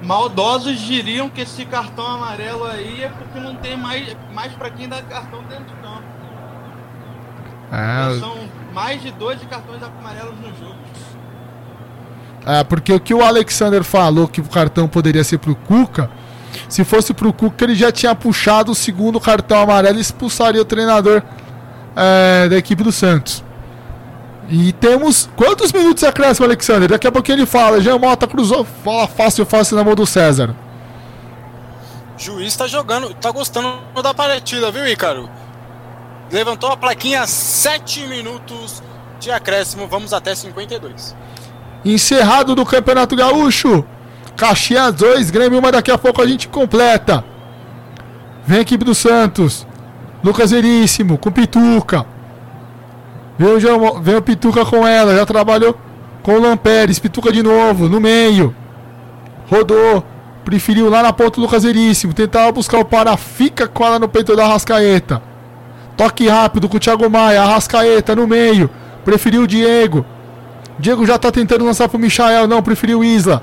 Maldosos 0.02 0.78
diriam 0.78 1.28
que 1.28 1.41
esse 1.41 1.65
cartão 1.65 2.07
amarelo 2.07 2.65
aí 2.65 3.02
é 3.02 3.09
porque 3.09 3.41
não 3.41 3.57
tem 3.57 3.76
mais, 3.76 4.17
mais 4.33 4.52
para 4.52 4.70
quem 4.70 4.89
dá 4.89 5.02
cartão 5.02 5.43
dentro 5.49 5.65
do 5.65 5.83
campo. 5.83 6.05
É... 7.73 8.20
São 8.20 8.36
mais 8.73 9.02
de 9.02 9.10
12 9.10 9.47
cartões 9.47 9.83
amarelos 9.83 10.36
no 10.39 10.49
jogo. 10.49 10.76
É, 12.47 12.62
porque 12.62 12.93
o 12.93 13.01
que 13.01 13.12
o 13.12 13.25
Alexander 13.25 13.83
falou 13.83 14.28
que 14.28 14.41
o 14.41 14.44
cartão 14.44 14.86
poderia 14.86 15.25
ser 15.25 15.39
pro 15.39 15.57
Cuca, 15.57 16.09
se 16.69 16.85
fosse 16.85 17.15
pro 17.15 17.33
Cuca, 17.33 17.65
ele 17.65 17.75
já 17.75 17.93
tinha 17.93 18.15
puxado 18.15 18.73
o 18.73 18.75
segundo 18.75 19.20
cartão 19.20 19.61
amarelo 19.61 19.99
e 19.99 20.01
expulsaria 20.01 20.61
o 20.61 20.65
treinador 20.65 21.23
é, 21.95 22.49
da 22.49 22.57
equipe 22.57 22.83
do 22.83 22.93
Santos. 22.93 23.45
E 24.49 24.73
temos. 24.73 25.28
Quantos 25.36 25.73
minutos 25.73 26.05
acréscimo, 26.05 26.47
Alexander? 26.47 26.89
Daqui 26.89 27.07
a 27.07 27.12
pouquinho 27.12 27.39
ele 27.39 27.47
fala. 27.47 27.81
Jean 27.81 27.99
Mota 27.99 28.27
cruzou. 28.27 28.65
Fala 28.85 29.09
fácil, 29.09 29.45
fácil 29.45 29.77
na 29.77 29.83
mão 29.83 29.95
do 29.95 30.07
César. 30.07 30.55
Juiz 32.17 32.57
tá 32.57 32.67
jogando, 32.67 33.12
tá 33.15 33.31
gostando 33.31 33.78
da 34.03 34.15
partida, 34.15 34.70
viu, 34.70 34.86
Ícaro? 34.86 35.28
Levantou 36.31 36.70
a 36.70 36.77
plaquinha 36.77 37.27
7 37.27 38.07
minutos 38.07 38.83
de 39.20 39.31
acréscimo, 39.31 39.86
vamos 39.86 40.12
até 40.12 40.35
52. 40.35 41.15
Encerrado 41.85 42.55
do 42.55 42.65
Campeonato 42.65 43.15
Gaúcho. 43.15 43.85
Caxias 44.36 44.94
2, 44.94 45.31
Grêmio 45.31 45.58
1, 45.58 45.70
daqui 45.70 45.90
a 45.90 45.97
pouco 45.97 46.20
a 46.20 46.26
gente 46.26 46.47
completa. 46.48 47.24
Vem 48.47 48.58
a 48.58 48.60
equipe 48.60 48.84
do 48.84 48.94
Santos. 48.94 49.66
Lucas 50.23 50.50
Veríssimo, 50.50 51.18
com 51.18 51.31
Pituca. 51.31 52.05
Vem 53.39 53.48
o, 53.48 53.60
João, 53.60 54.00
vem 54.00 54.16
o 54.16 54.23
Pituca 54.23 54.65
com 54.65 54.86
ela, 54.86 55.16
já 55.16 55.24
trabalhou 55.24 55.78
com 56.23 56.34
o 56.34 56.40
Lamperes. 56.40 56.98
Pituca 56.98 57.32
de 57.32 57.42
novo, 57.42 57.89
no 57.89 58.00
meio. 58.00 58.55
Rodou. 59.50 60.05
Preferiu 60.44 60.89
lá 60.89 61.02
na 61.02 61.12
ponta 61.12 61.40
o 61.40 61.42
Lucas 61.42 61.65
Veríssimo. 61.65 62.15
Tentava 62.15 62.52
buscar 62.52 62.78
o 62.78 62.84
para, 62.84 63.16
fica 63.16 63.66
com 63.66 63.84
ela 63.84 63.98
no 63.98 64.08
peito 64.08 64.36
da 64.36 64.44
Arrascaeta. 64.44 65.20
Toque 65.97 66.28
rápido 66.28 66.68
com 66.68 66.76
o 66.76 66.81
Thiago 66.81 67.10
Maia. 67.10 67.42
Arrascaeta 67.42 68.15
no 68.15 68.28
meio. 68.28 68.70
Preferiu 69.05 69.42
o 69.42 69.47
Diego. 69.47 70.05
Diego 70.78 71.06
já 71.06 71.18
tá 71.18 71.32
tentando 71.32 71.65
lançar 71.65 71.89
pro 71.89 71.98
Michael. 71.98 72.47
Não, 72.47 72.62
preferiu 72.62 73.02
Isla. 73.02 73.42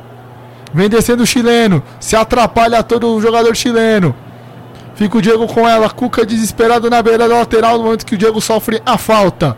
Vem 0.74 0.90
descendo 0.90 1.24
o 1.24 1.28
chileno. 1.28 1.84
Se 2.00 2.16
atrapalha 2.16 2.82
todo 2.82 3.14
o 3.14 3.22
jogador 3.22 3.56
chileno. 3.56 4.16
Fica 4.96 5.18
o 5.18 5.22
Diego 5.22 5.48
com 5.48 5.68
ela. 5.68 5.90
Cuca 5.90 6.26
desesperado 6.26 6.90
na 6.90 7.02
beira 7.02 7.28
da 7.28 7.38
lateral 7.38 7.78
no 7.78 7.84
momento 7.86 8.06
que 8.06 8.16
o 8.16 8.18
Diego 8.18 8.42
sofre 8.42 8.82
a 8.86 8.98
falta. 8.98 9.56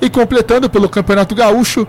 E 0.00 0.08
completando 0.08 0.70
pelo 0.70 0.88
Campeonato 0.88 1.34
Gaúcho, 1.34 1.86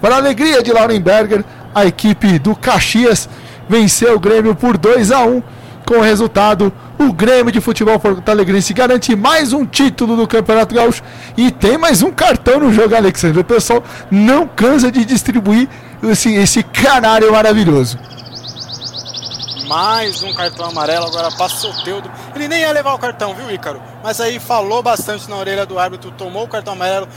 para 0.00 0.16
a 0.16 0.18
alegria 0.18 0.62
de 0.62 0.72
Laurenberger, 0.72 1.44
a 1.74 1.86
equipe 1.86 2.38
do 2.38 2.54
Caxias 2.54 3.28
venceu 3.68 4.16
o 4.16 4.20
Grêmio 4.20 4.54
por 4.54 4.76
2 4.76 5.10
a 5.10 5.24
1 5.24 5.42
com 5.86 5.98
o 5.98 6.00
resultado, 6.00 6.72
o 6.98 7.12
Grêmio 7.12 7.52
de 7.52 7.60
Futebol 7.60 7.98
Porto 7.98 8.28
Alegrense 8.28 8.72
garante 8.72 9.14
mais 9.16 9.52
um 9.52 9.66
título 9.66 10.16
do 10.16 10.26
Campeonato 10.26 10.74
Gaúcho 10.74 11.02
e 11.36 11.50
tem 11.50 11.76
mais 11.76 12.02
um 12.02 12.10
cartão 12.10 12.60
no 12.60 12.72
jogo, 12.72 12.94
Alexandre. 12.94 13.40
O 13.40 13.44
pessoal 13.44 13.82
não 14.10 14.46
cansa 14.46 14.90
de 14.90 15.04
distribuir 15.04 15.68
esse, 16.10 16.34
esse 16.34 16.62
canário 16.62 17.32
maravilhoso. 17.32 17.98
Mais 19.68 20.22
um 20.22 20.34
cartão 20.34 20.66
amarelo, 20.66 21.06
agora 21.06 21.30
passa 21.30 21.66
o 21.66 21.82
Teudo. 21.82 22.10
Ele 22.34 22.46
nem 22.48 22.60
ia 22.60 22.72
levar 22.72 22.92
o 22.92 22.98
cartão, 22.98 23.34
viu, 23.34 23.50
Ícaro? 23.50 23.80
Mas 24.02 24.20
aí 24.20 24.38
falou 24.38 24.82
bastante 24.82 25.30
na 25.30 25.36
orelha 25.36 25.64
do 25.64 25.78
árbitro, 25.78 26.10
tomou 26.10 26.44
o 26.44 26.48
cartão 26.48 26.74
amarelo, 26.74 27.08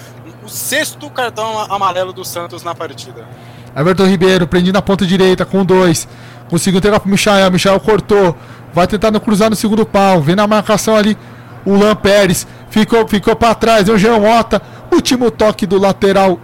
o 0.44 0.48
sexto 0.48 1.10
cartão 1.10 1.60
amarelo 1.70 2.14
do 2.14 2.24
Santos 2.24 2.64
na 2.64 2.74
partida. 2.74 3.28
Everton 3.76 4.06
Ribeiro, 4.06 4.48
prendi 4.48 4.72
na 4.72 4.82
ponta 4.82 5.06
direita 5.06 5.44
com 5.44 5.66
dois. 5.66 6.08
Conseguiu 6.50 6.78
entregar 6.78 7.00
pro 7.00 7.10
Michael. 7.10 7.52
Michael 7.52 7.80
cortou. 7.82 8.38
Vai 8.74 8.88
tentando 8.88 9.20
cruzar 9.20 9.50
no 9.50 9.56
segundo 9.56 9.86
pau. 9.86 10.22
Vem 10.22 10.36
na 10.36 10.48
marcação 10.48 10.96
ali 10.96 11.18
o 11.66 11.76
Lan 11.76 11.96
Pérez. 11.96 12.48
Ficou, 12.70 13.06
ficou 13.08 13.36
para 13.36 13.54
trás. 13.56 13.84
Deu 13.86 13.96
o 13.96 13.98
Jean 13.98 14.20
Mota. 14.20 14.62
Último 14.94 15.30
toque 15.30 15.66
do 15.66 15.78
lateral 15.78 16.40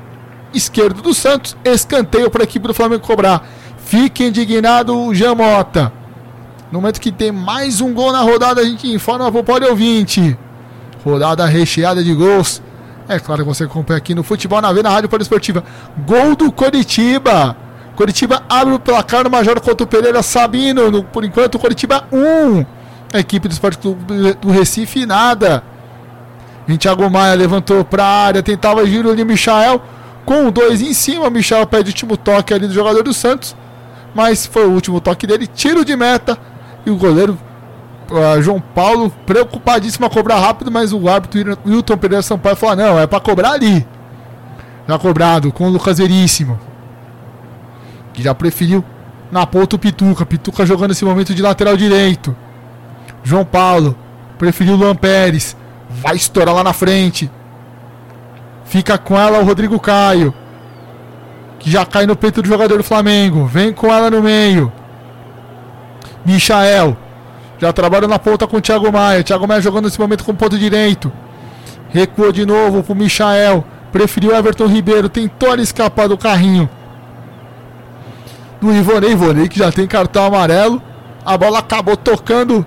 esquerdo 0.53 1.01
do 1.01 1.13
Santos. 1.13 1.55
Escanteio 1.63 2.29
para 2.29 2.43
a 2.43 2.45
equipe 2.45 2.67
do 2.67 2.73
Flamengo 2.73 3.01
cobrar. 3.01 3.47
Fique 3.85 4.23
indignado 4.23 4.97
o 4.97 5.13
Jean 5.13 5.35
Mota. 5.35 5.91
No 6.71 6.79
momento 6.79 7.01
que 7.01 7.11
tem 7.11 7.31
mais 7.31 7.81
um 7.81 7.93
gol 7.93 8.11
na 8.11 8.21
rodada, 8.21 8.61
a 8.61 8.63
gente 8.63 8.87
informa 8.87 9.29
para 9.31 9.41
o 9.41 9.43
Pode 9.43 9.65
Ouvinte. 9.65 10.37
Rodada 11.03 11.45
recheada 11.45 12.03
de 12.03 12.13
gols. 12.13 12.61
É 13.09 13.19
claro 13.19 13.43
que 13.43 13.49
você 13.49 13.65
acompanha 13.65 13.97
aqui 13.97 14.15
no 14.15 14.23
Futebol 14.23 14.61
na 14.61 14.71
V, 14.71 14.81
na 14.81 14.89
Rádio 14.89 15.09
Poliesportiva. 15.09 15.63
Gol 16.05 16.35
do 16.35 16.51
Coritiba. 16.51 17.57
Coritiba 17.95 18.43
abre 18.47 18.73
o 18.73 18.79
placar 18.79 19.23
no 19.23 19.29
Major 19.29 19.59
contra 19.59 19.83
o 19.83 19.87
Pereira 19.87 20.23
Sabino. 20.23 20.89
No, 20.89 21.03
por 21.03 21.25
enquanto, 21.25 21.59
Coritiba 21.59 22.05
1. 22.11 22.65
A 23.13 23.19
equipe 23.19 23.47
do 23.49 23.51
Esporte 23.51 23.77
Clube 23.79 24.33
do 24.39 24.49
Recife, 24.49 25.05
nada. 25.05 25.63
Thiago 26.77 27.09
Maia 27.09 27.35
levantou 27.35 27.83
para 27.83 28.03
a 28.03 28.25
área, 28.25 28.43
tentava 28.43 28.85
giro 28.85 29.11
ali 29.11 29.25
Michael. 29.25 29.81
Com 30.25 30.49
dois 30.51 30.81
em 30.81 30.93
cima, 30.93 31.29
Michel 31.29 31.65
pede 31.65 31.89
o 31.89 31.91
último 31.91 32.17
toque 32.17 32.53
ali 32.53 32.67
do 32.67 32.73
jogador 32.73 33.03
do 33.03 33.13
Santos. 33.13 33.55
Mas 34.13 34.45
foi 34.45 34.65
o 34.65 34.71
último 34.71 34.99
toque 34.99 35.25
dele, 35.25 35.47
tiro 35.47 35.85
de 35.85 35.95
meta. 35.95 36.37
E 36.85 36.89
o 36.89 36.97
goleiro 36.97 37.37
uh, 38.09 38.41
João 38.41 38.59
Paulo, 38.59 39.11
preocupadíssimo 39.25 40.05
a 40.05 40.09
cobrar 40.09 40.39
rápido, 40.39 40.71
mas 40.71 40.91
o 40.91 41.07
árbitro 41.07 41.57
Wilton 41.65 41.97
Pereira 41.97 42.21
Sampaio 42.21 42.55
falou: 42.55 42.75
não, 42.75 42.99
é 42.99 43.07
para 43.07 43.19
cobrar 43.19 43.51
ali. 43.51 43.85
Já 44.87 44.99
cobrado 44.99 45.51
com 45.51 45.67
o 45.67 45.69
Lucas 45.69 45.99
Veríssimo 45.99 46.59
que 48.13 48.21
já 48.21 48.35
preferiu 48.35 48.83
na 49.31 49.45
ponta 49.45 49.75
o 49.75 49.79
Pituca. 49.79 50.25
Pituca 50.25 50.65
jogando 50.65 50.89
nesse 50.89 51.05
momento 51.05 51.33
de 51.33 51.41
lateral 51.41 51.75
direito. 51.77 52.35
João 53.23 53.45
Paulo 53.45 53.95
preferiu 54.37 54.73
o 54.73 54.77
Luan 54.77 54.95
Pérez. 54.95 55.55
Vai 55.89 56.15
estourar 56.15 56.53
lá 56.55 56.63
na 56.63 56.73
frente. 56.73 57.29
Fica 58.71 58.97
com 58.97 59.19
ela 59.19 59.37
o 59.37 59.43
Rodrigo 59.43 59.77
Caio. 59.81 60.33
Que 61.59 61.69
já 61.69 61.85
cai 61.85 62.05
no 62.05 62.15
peito 62.15 62.41
do 62.41 62.47
jogador 62.47 62.77
do 62.77 62.83
Flamengo. 62.85 63.45
Vem 63.45 63.73
com 63.73 63.93
ela 63.93 64.09
no 64.09 64.21
meio. 64.21 64.71
Michael. 66.25 66.95
Já 67.59 67.73
trabalha 67.73 68.07
na 68.07 68.17
ponta 68.17 68.47
com 68.47 68.55
o 68.55 68.61
Thiago 68.61 68.89
Maia. 68.89 69.25
Thiago 69.25 69.45
Maia 69.45 69.59
jogando 69.59 69.83
nesse 69.83 69.99
momento 69.99 70.23
com 70.23 70.31
o 70.31 70.35
ponto 70.35 70.57
direito. 70.57 71.11
Recuou 71.89 72.31
de 72.31 72.45
novo 72.45 72.81
pro 72.81 72.95
Michael. 72.95 73.65
Preferiu 73.91 74.33
Everton 74.33 74.67
Ribeiro. 74.67 75.09
Tentou 75.09 75.53
escapar 75.55 76.07
do 76.07 76.17
carrinho 76.17 76.69
do 78.61 78.73
Ivonei. 78.73 79.11
Ivonei 79.11 79.49
que 79.49 79.59
já 79.59 79.69
tem 79.69 79.85
cartão 79.85 80.23
amarelo. 80.23 80.81
A 81.25 81.37
bola 81.37 81.59
acabou 81.59 81.97
tocando 81.97 82.65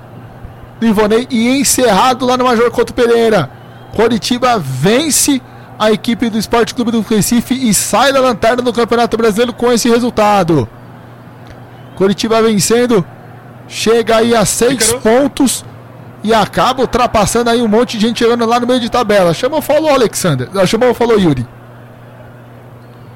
do 0.78 0.86
Ivonei 0.86 1.26
e 1.30 1.48
encerrado 1.58 2.26
lá 2.26 2.36
no 2.36 2.44
Major 2.44 2.70
Couto 2.70 2.92
Pereira. 2.92 3.50
Coritiba 3.96 4.58
vence 4.58 5.40
a 5.78 5.90
equipe 5.90 6.30
do 6.30 6.38
Esporte 6.38 6.74
Clube 6.74 6.90
do 6.90 7.00
Recife 7.00 7.54
e 7.54 7.72
sai 7.74 8.12
da 8.12 8.20
lanterna 8.20 8.62
do 8.62 8.72
Campeonato 8.72 9.16
Brasileiro 9.16 9.52
com 9.52 9.72
esse 9.72 9.88
resultado. 9.88 10.68
Coritiba 11.96 12.42
vencendo, 12.42 13.04
chega 13.68 14.16
aí 14.16 14.34
a 14.34 14.44
seis 14.44 14.92
pontos 14.94 15.64
e 16.22 16.32
acaba 16.32 16.82
ultrapassando 16.82 17.50
aí 17.50 17.60
um 17.60 17.68
monte 17.68 17.98
de 17.98 18.06
gente 18.06 18.18
chegando 18.18 18.46
lá 18.46 18.58
no 18.58 18.66
meio 18.66 18.80
de 18.80 18.90
tabela. 18.90 19.34
Chamou, 19.34 19.60
falou 19.60 19.90
Alexander. 19.90 20.48
Chamou, 20.66 20.94
falou 20.94 21.18
Yuri 21.18 21.46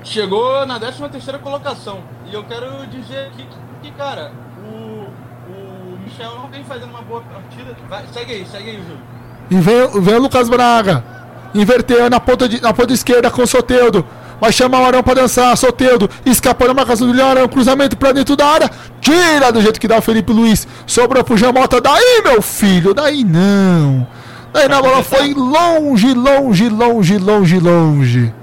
chegou 0.08 0.66
na 0.66 0.78
13 0.78 1.08
terceira 1.10 1.38
colocação. 1.38 2.00
E 2.26 2.34
eu 2.34 2.44
quero 2.44 2.86
dizer 2.86 3.26
aqui 3.26 3.46
que, 3.46 3.90
que, 3.90 3.96
cara, 3.96 4.32
o, 4.58 5.06
o 5.50 5.98
Michel 6.04 6.34
não 6.36 6.48
vem 6.48 6.64
fazendo 6.64 6.90
uma 6.90 7.02
boa 7.02 7.20
partida. 7.20 7.76
Vai, 7.88 8.04
segue 8.12 8.32
aí, 8.32 8.46
segue 8.46 8.70
aí, 8.70 8.76
Júlio. 8.76 9.00
E 9.50 9.56
vem, 9.56 10.02
vem 10.02 10.14
o 10.14 10.22
Lucas 10.22 10.48
Braga. 10.48 11.04
Inverteu 11.54 12.08
na 12.10 12.20
ponta, 12.20 12.48
de, 12.48 12.60
na 12.60 12.72
ponta 12.72 12.92
esquerda 12.92 13.30
com 13.30 13.42
o 13.42 13.46
Soteudo. 13.46 14.04
Vai 14.40 14.52
chamar 14.52 14.80
o 14.80 14.86
Arão 14.86 15.02
pra 15.02 15.14
dançar. 15.14 15.56
Soteudo 15.56 16.08
escapando 16.24 16.68
na 16.68 16.74
marcação 16.74 17.10
do 17.10 17.22
Arão. 17.22 17.48
Cruzamento 17.48 17.96
pra 17.96 18.12
dentro 18.12 18.36
da 18.36 18.46
área. 18.46 18.70
Tira 19.00 19.50
do 19.50 19.60
jeito 19.60 19.80
que 19.80 19.88
dá 19.88 19.98
o 19.98 20.02
Felipe 20.02 20.32
Luiz. 20.32 20.66
Sobrou 20.86 21.24
pro 21.24 21.36
Jamota. 21.36 21.80
Daí, 21.80 22.22
meu 22.22 22.40
filho. 22.40 22.94
Daí 22.94 23.24
não. 23.24 24.06
Daí 24.52 24.68
na 24.68 24.80
bola 24.80 25.02
foi 25.02 25.34
longe, 25.34 26.14
longe, 26.14 26.68
longe, 26.68 27.18
longe, 27.18 27.58
longe. 27.58 28.34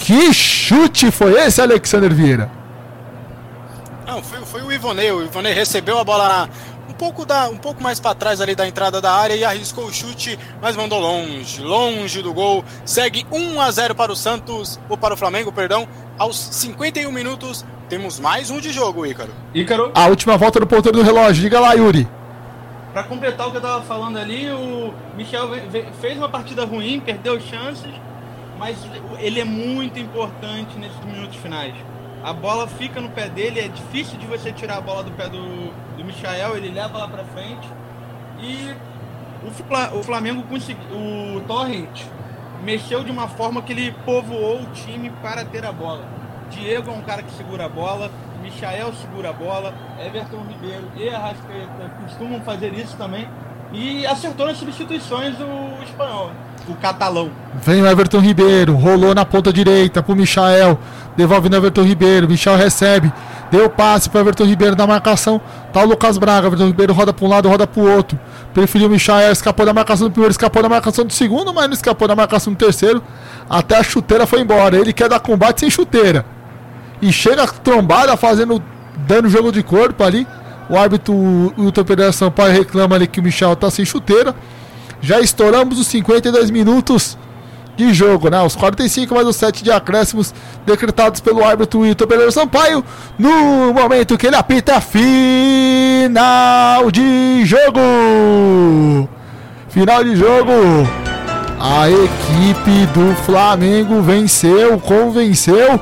Que 0.00 0.32
chute 0.32 1.10
foi 1.10 1.34
esse, 1.40 1.60
Alexander 1.60 2.12
Vieira? 2.12 2.50
Não, 4.06 4.20
foi, 4.22 4.40
foi 4.40 4.62
o 4.62 4.72
Ivonei. 4.72 5.12
O 5.12 5.22
Ivonei 5.22 5.52
recebeu 5.52 5.98
a 5.98 6.04
bola 6.04 6.28
na, 6.28 6.48
pouco, 7.00 7.24
da, 7.24 7.48
um 7.48 7.56
pouco 7.56 7.82
mais 7.82 7.98
para 7.98 8.14
trás 8.14 8.42
ali 8.42 8.54
da 8.54 8.68
entrada 8.68 9.00
da 9.00 9.10
área 9.10 9.34
e 9.34 9.42
arriscou 9.42 9.86
o 9.86 9.92
chute, 9.92 10.38
mas 10.60 10.76
mandou 10.76 11.00
longe, 11.00 11.62
longe 11.62 12.20
do 12.20 12.34
gol. 12.34 12.62
Segue 12.84 13.26
1 13.32 13.58
a 13.58 13.70
0 13.70 13.94
para 13.94 14.12
o 14.12 14.16
Santos, 14.16 14.78
ou 14.86 14.98
para 14.98 15.14
o 15.14 15.16
Flamengo, 15.16 15.50
perdão. 15.50 15.88
Aos 16.18 16.36
51 16.36 17.10
minutos, 17.10 17.64
temos 17.88 18.20
mais 18.20 18.50
um 18.50 18.60
de 18.60 18.70
jogo, 18.70 19.06
Ícaro. 19.06 19.32
Ícaro. 19.54 19.90
A 19.94 20.08
última 20.08 20.36
volta 20.36 20.60
do 20.60 20.66
ponteiro 20.66 20.98
do 20.98 21.02
relógio. 21.02 21.42
Diga 21.42 21.58
lá, 21.58 21.72
Yuri. 21.72 22.06
Para 22.92 23.04
completar 23.04 23.48
o 23.48 23.50
que 23.50 23.56
eu 23.56 23.62
tava 23.62 23.82
falando 23.84 24.18
ali, 24.18 24.50
o 24.50 24.92
Michel 25.16 25.48
fez 26.02 26.18
uma 26.18 26.28
partida 26.28 26.66
ruim, 26.66 27.00
perdeu 27.00 27.40
chances 27.40 27.94
mas 28.60 28.76
ele 29.18 29.40
é 29.40 29.44
muito 29.44 29.98
importante 29.98 30.78
nesses 30.78 31.02
minutos 31.02 31.34
finais. 31.36 31.74
A 32.22 32.32
bola 32.32 32.66
fica 32.66 33.00
no 33.00 33.08
pé 33.08 33.28
dele, 33.28 33.60
é 33.60 33.68
difícil 33.68 34.18
de 34.18 34.26
você 34.26 34.52
tirar 34.52 34.76
a 34.76 34.80
bola 34.80 35.02
do 35.02 35.10
pé 35.12 35.28
do, 35.28 35.72
do 35.96 36.04
Michael, 36.04 36.56
ele 36.56 36.70
leva 36.70 36.98
lá 36.98 37.08
pra 37.08 37.24
frente. 37.24 37.68
E 38.40 38.74
o, 39.42 39.98
o 39.98 40.02
Flamengo 40.02 40.42
conseguiu. 40.42 40.84
O 40.90 41.40
Torrent 41.46 42.02
mexeu 42.62 43.02
de 43.02 43.10
uma 43.10 43.28
forma 43.28 43.62
que 43.62 43.72
ele 43.72 43.92
povoou 44.04 44.60
o 44.60 44.66
time 44.66 45.10
para 45.22 45.44
ter 45.44 45.64
a 45.64 45.72
bola. 45.72 46.04
Diego 46.50 46.90
é 46.90 46.94
um 46.94 47.02
cara 47.02 47.22
que 47.22 47.32
segura 47.32 47.66
a 47.66 47.68
bola, 47.68 48.10
Michael 48.42 48.92
segura 48.94 49.30
a 49.30 49.32
bola, 49.32 49.74
Everton 50.04 50.44
Ribeiro 50.48 50.90
e 50.96 51.08
Arrascaeta 51.08 51.90
costumam 52.02 52.40
fazer 52.40 52.72
isso 52.74 52.96
também. 52.96 53.28
E 53.72 54.04
acertou 54.04 54.46
nas 54.46 54.56
substituições 54.56 55.36
o 55.38 55.82
espanhol, 55.84 56.32
o 56.68 56.74
catalão. 56.74 57.30
Vem 57.54 57.80
o 57.80 57.86
Everton 57.86 58.18
Ribeiro, 58.18 58.74
rolou 58.74 59.14
na 59.14 59.24
ponta 59.24 59.52
direita 59.52 60.02
pro 60.02 60.16
Michael, 60.16 60.76
devolve 61.16 61.48
no 61.48 61.56
Everton 61.56 61.82
Ribeiro, 61.82 62.28
Michael 62.28 62.56
recebe, 62.56 63.12
deu 63.50 63.68
passe 63.68 64.08
pro 64.08 64.20
Everton 64.20 64.44
Ribeiro 64.44 64.76
na 64.76 64.86
marcação, 64.86 65.40
tá 65.72 65.82
o 65.82 65.86
Lucas 65.86 66.18
Braga, 66.18 66.46
Everton 66.46 66.66
Ribeiro 66.66 66.92
roda 66.92 67.12
para 67.12 67.26
um 67.26 67.28
lado, 67.28 67.48
roda 67.48 67.66
pro 67.66 67.82
outro. 67.82 68.18
Preferiu 68.52 68.88
o 68.88 68.90
Michael, 68.90 69.30
escapou 69.32 69.64
da 69.64 69.72
marcação 69.72 70.08
do 70.08 70.10
primeiro, 70.10 70.32
escapou 70.32 70.62
da 70.62 70.68
marcação 70.68 71.04
do 71.04 71.12
segundo, 71.12 71.54
mas 71.54 71.66
não 71.66 71.74
escapou 71.74 72.08
da 72.08 72.16
marcação 72.16 72.52
do 72.52 72.56
terceiro. 72.56 73.02
Até 73.48 73.76
a 73.76 73.82
chuteira 73.82 74.26
foi 74.26 74.40
embora. 74.40 74.76
Ele 74.76 74.92
quer 74.92 75.08
dar 75.08 75.20
combate 75.20 75.60
sem 75.60 75.70
chuteira. 75.70 76.24
E 77.00 77.12
chega 77.12 77.46
trombada 77.46 78.16
fazendo 78.16 78.60
dando 79.06 79.28
jogo 79.28 79.52
de 79.52 79.62
corpo 79.62 80.02
ali. 80.02 80.26
O 80.68 80.76
árbitro 80.76 81.14
o 81.14 81.52
Wilton 81.58 81.84
Pereira 81.84 82.12
Sampaio 82.12 82.52
reclama 82.52 82.96
ali 82.96 83.06
que 83.06 83.20
o 83.20 83.22
Michel 83.22 83.54
tá 83.54 83.70
sem 83.70 83.84
chuteira. 83.84 84.34
Já 85.00 85.20
estouramos 85.20 85.78
os 85.78 85.86
52 85.86 86.50
minutos 86.50 87.16
de 87.80 87.94
jogo, 87.94 88.28
né? 88.28 88.42
Os 88.42 88.54
45 88.54 89.14
mais 89.14 89.26
os 89.26 89.36
7 89.36 89.64
de 89.64 89.72
acréscimos 89.72 90.34
decretados 90.66 91.20
pelo 91.20 91.42
árbitro 91.42 91.80
Wilton 91.80 92.06
Pereira 92.06 92.30
Sampaio. 92.30 92.84
No 93.18 93.72
momento 93.72 94.18
que 94.18 94.26
ele 94.26 94.36
apita 94.36 94.78
final 94.80 95.30
de 96.90 97.44
jogo. 97.46 99.08
Final 99.70 100.04
de 100.04 100.14
jogo. 100.14 100.52
A 101.58 101.88
equipe 101.90 102.86
do 102.92 103.14
Flamengo 103.24 104.02
venceu, 104.02 104.78
convenceu. 104.78 105.80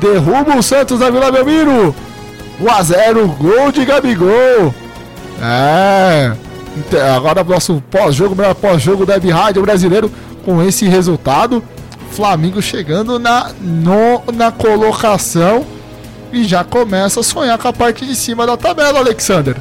Derruba 0.00 0.56
o 0.56 0.62
Santos 0.62 1.00
da 1.00 1.10
Vila 1.10 1.30
Belmiro. 1.30 1.94
1 2.60 2.70
a 2.70 2.82
0 2.82 3.28
gol 3.28 3.70
de 3.70 3.84
Gabigol. 3.84 4.74
É. 5.42 6.32
Agora 7.14 7.44
nosso 7.44 7.82
pós-jogo, 7.90 8.34
melhor 8.34 8.54
pós-jogo 8.54 9.06
da 9.06 9.14
Rádio 9.16 9.62
Brasileiro 9.62 10.10
com 10.44 10.62
esse 10.62 10.86
resultado. 10.86 11.62
Flamengo 12.10 12.62
chegando 12.62 13.18
na 13.18 13.50
nona 13.60 14.52
colocação 14.52 15.66
e 16.32 16.44
já 16.44 16.62
começa 16.62 17.20
a 17.20 17.24
sonhar 17.24 17.58
com 17.58 17.68
a 17.68 17.72
parte 17.72 18.06
de 18.06 18.14
cima 18.14 18.46
da 18.46 18.56
tabela, 18.56 19.00
Alexander. 19.00 19.56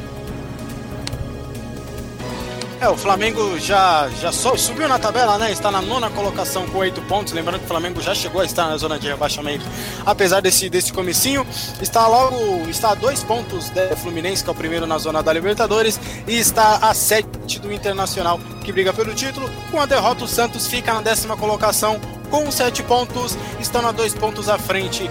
É, 2.83 2.89
o 2.89 2.97
Flamengo 2.97 3.57
já, 3.57 4.09
já 4.19 4.29
subiu 4.29 4.89
na 4.89 4.99
tabela, 4.99 5.37
né? 5.37 5.53
Está 5.53 5.71
na 5.71 5.81
nona 5.81 6.09
colocação 6.09 6.67
com 6.67 6.79
oito 6.79 7.01
pontos. 7.03 7.31
Lembrando 7.31 7.59
que 7.59 7.63
o 7.63 7.67
Flamengo 7.69 8.01
já 8.01 8.13
chegou 8.13 8.41
a 8.41 8.45
estar 8.45 8.67
na 8.67 8.75
zona 8.75 8.99
de 8.99 9.07
rebaixamento, 9.07 9.63
apesar 10.05 10.41
desse, 10.41 10.69
desse 10.69 10.91
comecinho. 10.91 11.47
Está 11.81 12.05
logo, 12.07 12.67
está 12.69 12.89
a 12.89 12.93
dois 12.93 13.23
pontos 13.23 13.69
do 13.69 13.95
Fluminense, 13.95 14.43
que 14.43 14.49
é 14.49 14.51
o 14.51 14.55
primeiro 14.55 14.85
na 14.85 14.97
zona 14.97 15.23
da 15.23 15.31
Libertadores, 15.31 15.97
e 16.27 16.37
está 16.37 16.75
a 16.81 16.93
sete 16.93 17.57
do 17.57 17.71
Internacional, 17.71 18.37
que 18.65 18.73
briga 18.73 18.91
pelo 18.91 19.13
título. 19.13 19.49
Com 19.71 19.79
a 19.79 19.85
derrota, 19.85 20.25
o 20.25 20.27
Santos 20.27 20.67
fica 20.67 20.93
na 20.93 20.99
décima 20.99 21.37
colocação 21.37 22.01
com 22.29 22.51
sete 22.51 22.83
pontos, 22.83 23.37
estão 23.61 23.87
a 23.87 23.93
dois 23.93 24.13
pontos 24.13 24.49
à 24.49 24.57
frente 24.57 25.09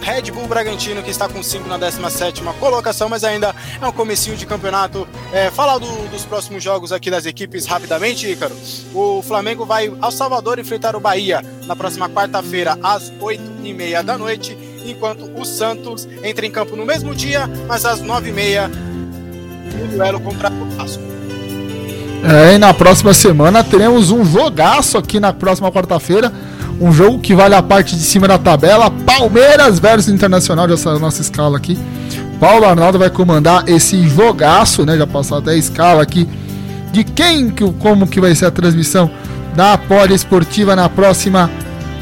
Red 0.00 0.30
Bull 0.32 0.46
Bragantino, 0.46 1.02
que 1.02 1.10
está 1.10 1.28
com 1.28 1.42
5 1.42 1.68
na 1.68 1.76
17 1.76 2.42
colocação, 2.58 3.08
mas 3.08 3.24
ainda 3.24 3.54
é 3.80 3.86
um 3.86 3.92
comecinho 3.92 4.36
de 4.36 4.46
campeonato. 4.46 5.06
É, 5.32 5.50
falar 5.50 5.78
do, 5.78 6.08
dos 6.08 6.24
próximos 6.24 6.62
jogos 6.62 6.92
aqui 6.92 7.10
das 7.10 7.26
equipes 7.26 7.66
rapidamente, 7.66 8.30
Ícaro. 8.30 8.54
O 8.94 9.22
Flamengo 9.22 9.64
vai 9.64 9.92
ao 10.00 10.10
Salvador 10.10 10.58
enfrentar 10.58 10.96
o 10.96 11.00
Bahia 11.00 11.42
na 11.66 11.76
próxima 11.76 12.08
quarta-feira, 12.08 12.78
às 12.82 13.10
8h30 13.12 14.02
da 14.02 14.18
noite, 14.18 14.56
enquanto 14.84 15.30
o 15.38 15.44
Santos 15.44 16.08
entra 16.22 16.46
em 16.46 16.50
campo 16.50 16.76
no 16.76 16.84
mesmo 16.84 17.14
dia, 17.14 17.48
mas 17.66 17.84
às 17.84 18.02
9h30 18.02 18.70
no 19.78 19.86
duelo 19.88 20.20
contra 20.20 20.50
o 20.50 20.64
Vasco. 20.76 21.02
É, 22.24 22.54
e 22.54 22.58
na 22.58 22.74
próxima 22.74 23.14
semana 23.14 23.62
teremos 23.62 24.10
um 24.10 24.24
jogaço 24.24 24.98
aqui 24.98 25.20
na 25.20 25.32
próxima 25.32 25.70
quarta-feira 25.70 26.32
um 26.80 26.92
jogo 26.92 27.18
que 27.18 27.34
vale 27.34 27.54
a 27.54 27.62
parte 27.62 27.96
de 27.96 28.02
cima 28.02 28.28
da 28.28 28.38
tabela. 28.38 28.90
Palmeiras 28.90 29.78
versus 29.78 30.12
Internacional, 30.12 30.66
dessa 30.66 30.98
nossa 30.98 31.20
escala 31.20 31.56
aqui. 31.56 31.78
Paulo 32.38 32.66
Arnaldo 32.66 32.98
vai 32.98 33.10
comandar 33.10 33.64
esse 33.68 34.08
jogaço, 34.08 34.86
né? 34.86 34.96
Já 34.96 35.06
passou 35.06 35.38
até 35.38 35.52
a 35.52 35.56
escala 35.56 36.02
aqui 36.02 36.28
de 36.92 37.04
quem, 37.04 37.50
como 37.78 38.06
que 38.06 38.20
vai 38.20 38.34
ser 38.34 38.46
a 38.46 38.50
transmissão 38.50 39.10
da 39.54 39.76
Poliesportiva 39.76 40.76
na 40.76 40.88
próxima 40.88 41.50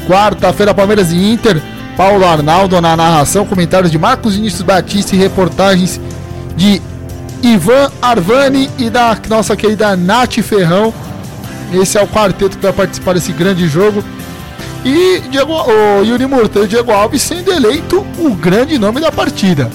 quarta-feira. 0.07 0.73
Palmeiras 0.73 1.11
e 1.11 1.17
Inter. 1.17 1.61
Paulo 1.95 2.27
Arnaldo 2.27 2.79
na 2.79 2.95
narração, 2.95 3.43
comentários 3.43 3.91
de 3.91 3.97
Marcos 3.97 4.35
Vinícius 4.35 4.61
Batista 4.61 5.15
e 5.15 5.19
reportagens 5.19 5.99
de 6.55 6.79
Ivan 7.41 7.91
Arvani 7.99 8.69
e 8.77 8.87
da 8.87 9.17
nossa 9.27 9.55
querida 9.55 9.95
Nath 9.95 10.35
Ferrão. 10.43 10.93
Esse 11.73 11.97
é 11.97 12.03
o 12.03 12.07
quarteto 12.07 12.55
que 12.57 12.63
vai 12.63 12.71
participar 12.71 13.13
desse 13.13 13.31
grande 13.31 13.67
jogo. 13.67 14.03
E 14.85 15.19
Diego, 15.29 15.53
o 15.53 16.03
Yuri 16.03 16.25
Murta 16.25 16.59
e 16.61 16.67
Diego 16.67 16.91
Alves 16.91 17.21
sendo 17.21 17.51
eleito 17.51 18.05
o 18.19 18.35
grande 18.35 18.77
nome 18.77 19.01
da 19.01 19.11
partida. 19.11 19.69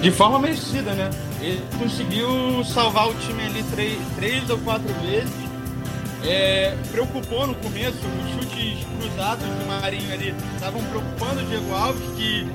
De 0.00 0.10
forma 0.10 0.38
merecida, 0.38 0.92
né? 0.94 1.10
Ele 1.40 1.62
conseguiu 1.78 2.28
salvar 2.64 3.08
o 3.08 3.14
time 3.14 3.42
ali 3.44 3.62
três, 3.72 3.98
três 4.16 4.50
ou 4.50 4.58
quatro 4.58 4.92
vezes. 5.02 5.30
É, 6.24 6.76
preocupou 6.92 7.46
no 7.48 7.54
começo, 7.56 7.96
os 7.98 8.32
chutes 8.32 8.86
cruzados 8.98 9.44
do 9.44 9.66
Marinho 9.66 10.12
ali 10.12 10.34
estavam 10.54 10.80
preocupando 10.84 11.40
o 11.40 11.44
Diego 11.44 11.74
Alves, 11.74 12.02
que 12.16 12.46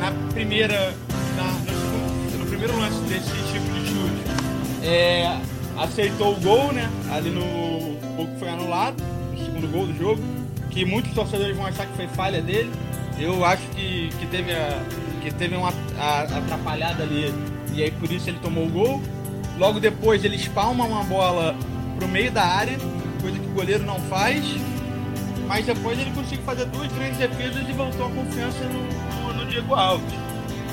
na 0.00 0.12
primeira, 0.32 0.94
na, 1.36 1.44
no, 1.44 2.38
no, 2.38 2.46
primeiro 2.46 2.76
lance 2.76 3.00
desse 3.02 3.30
tipo 3.52 3.72
de 3.72 3.86
chute, 3.86 4.84
é, 4.84 5.36
aceitou 5.78 6.32
o 6.32 6.40
gol, 6.40 6.72
né? 6.72 6.90
Ali 7.10 7.30
no 7.30 7.96
gol 8.16 8.26
que 8.26 8.38
foi 8.38 8.48
anulado, 8.48 9.02
o 9.32 9.38
segundo 9.38 9.68
gol 9.70 9.86
do 9.86 9.96
jogo, 9.96 10.22
que 10.70 10.84
muitos 10.84 11.12
torcedores 11.12 11.56
vão 11.56 11.66
achar 11.66 11.86
que 11.86 11.94
foi 11.94 12.06
falha 12.08 12.42
dele. 12.42 12.70
Eu 13.18 13.44
acho 13.44 13.62
que, 13.68 14.10
que 14.18 14.26
teve, 14.26 14.52
a, 14.52 14.82
que 15.22 15.32
teve 15.32 15.56
uma 15.56 15.72
a, 15.98 16.22
atrapalhada 16.22 17.02
ali 17.02 17.32
e 17.74 17.82
aí 17.82 17.90
por 17.90 18.10
isso 18.10 18.28
ele 18.28 18.38
tomou 18.40 18.66
o 18.66 18.70
gol. 18.70 19.02
Logo 19.56 19.80
depois 19.80 20.24
ele 20.24 20.36
espalma 20.36 20.84
uma 20.84 21.02
bola 21.04 21.54
pro 21.96 22.06
meio 22.06 22.30
da 22.30 22.44
área, 22.44 22.78
coisa 23.20 23.38
que 23.38 23.46
o 23.46 23.52
goleiro 23.52 23.84
não 23.84 23.98
faz. 24.00 24.44
Mas 25.46 25.64
depois 25.64 25.98
ele 25.98 26.10
conseguiu 26.10 26.44
fazer 26.44 26.66
duas 26.66 26.92
grandes 26.92 27.16
defesas 27.16 27.66
e 27.68 27.72
voltou 27.72 28.06
a 28.06 28.10
confiança 28.10 28.58
no, 28.64 29.32
no, 29.32 29.44
no 29.44 29.46
Diego 29.50 29.74
Alves. 29.74 30.12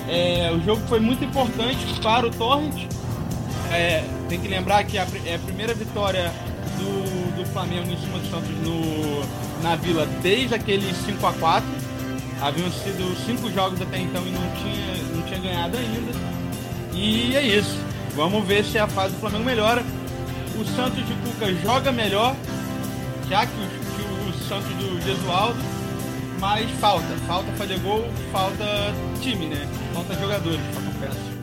É, 0.08 0.52
o 0.52 0.60
jogo 0.64 0.82
foi 0.88 1.00
muito 1.00 1.24
importante 1.24 1.86
para 2.02 2.28
o 2.28 2.30
Torrent. 2.30 2.88
É, 3.72 4.04
tem 4.30 4.40
que 4.40 4.48
lembrar 4.48 4.84
que 4.84 4.98
a, 4.98 5.08
é 5.26 5.36
a 5.36 5.40
primeira 5.40 5.74
vitória 5.74 6.32
do, 6.78 7.36
do 7.38 7.46
Flamengo 7.52 7.92
em 7.92 7.98
cima 7.98 8.20
do 8.20 8.30
Santos 8.30 8.50
no, 8.64 9.64
na 9.64 9.76
Vila 9.76 10.06
desde 10.22 10.56
aquele 10.56 10.94
5 10.94 11.26
a 11.26 11.34
4 11.34 11.86
Haviam 12.42 12.70
sido 12.70 13.16
cinco 13.26 13.52
jogos 13.52 13.82
até 13.82 13.98
então 14.00 14.22
e 14.28 14.32
não 14.32 14.42
tinha, 14.52 15.16
não 15.16 15.22
tinha 15.24 15.40
ganhado 15.40 15.78
ainda. 15.78 16.12
E 16.94 17.36
é 17.36 17.42
isso. 17.42 17.78
Vamos 18.16 18.46
ver 18.46 18.64
se 18.64 18.78
a 18.78 18.88
fase 18.88 19.14
do 19.14 19.20
Flamengo 19.20 19.44
melhora. 19.44 19.84
O 20.60 20.66
Santos 20.76 21.06
de 21.06 21.14
Cuca 21.16 21.54
joga 21.56 21.92
melhor, 21.92 22.36
já 23.30 23.46
que 23.46 23.54
o, 23.54 23.68
que 23.68 24.30
o 24.30 24.48
Santos 24.48 24.70
do 24.76 25.02
Gesualdo, 25.02 25.60
mas 26.40 26.70
falta. 26.80 27.08
Falta 27.28 27.52
fazer 27.54 27.80
gol, 27.80 28.06
falta 28.32 28.94
time, 29.22 29.48
né? 29.48 29.68
Falta 29.94 30.14
jogadores, 30.16 30.62
falta 30.74 31.00
peça. 31.00 31.35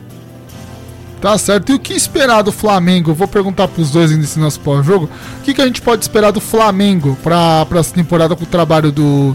Tá 1.23 1.37
certo. 1.37 1.71
E 1.71 1.75
o 1.75 1.79
que 1.79 1.93
esperar 1.93 2.41
do 2.41 2.51
Flamengo? 2.51 3.13
Vou 3.13 3.29
perguntar 3.29 3.69
para 3.69 3.81
os 3.81 3.89
dois 3.91 4.11
nesse 4.11 4.37
nosso 4.37 4.59
pós-jogo. 4.59 5.09
O 5.39 5.41
que, 5.41 5.53
que 5.53 5.61
a 5.61 5.65
gente 5.65 5.81
pode 5.81 6.03
esperar 6.03 6.31
do 6.31 6.41
Flamengo 6.41 7.17
para 7.23 7.65
essa 7.79 7.95
temporada 7.95 8.35
com 8.35 8.43
o 8.43 8.45
trabalho 8.45 8.91
do, 8.91 9.33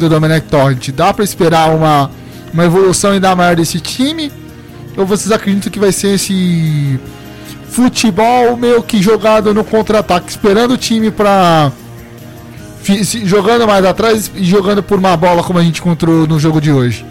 do 0.00 0.08
Domenech 0.08 0.48
Torrent? 0.48 0.88
Dá 0.90 1.14
para 1.14 1.22
esperar 1.22 1.72
uma, 1.76 2.10
uma 2.52 2.64
evolução 2.64 3.12
ainda 3.12 3.36
maior 3.36 3.54
desse 3.54 3.78
time? 3.78 4.32
Ou 4.96 5.06
vocês 5.06 5.30
acreditam 5.30 5.70
que 5.70 5.78
vai 5.78 5.92
ser 5.92 6.14
esse 6.14 6.98
futebol 7.68 8.56
meio 8.56 8.82
que 8.82 9.00
jogado 9.00 9.54
no 9.54 9.62
contra-ataque, 9.62 10.28
esperando 10.28 10.74
o 10.74 10.76
time 10.76 11.12
para 11.12 11.70
jogando 13.24 13.64
mais 13.64 13.84
atrás 13.84 14.28
e 14.34 14.42
jogando 14.42 14.82
por 14.82 14.98
uma 14.98 15.16
bola 15.16 15.44
como 15.44 15.60
a 15.60 15.62
gente 15.62 15.80
encontrou 15.80 16.26
no 16.26 16.40
jogo 16.40 16.60
de 16.60 16.72
hoje? 16.72 17.06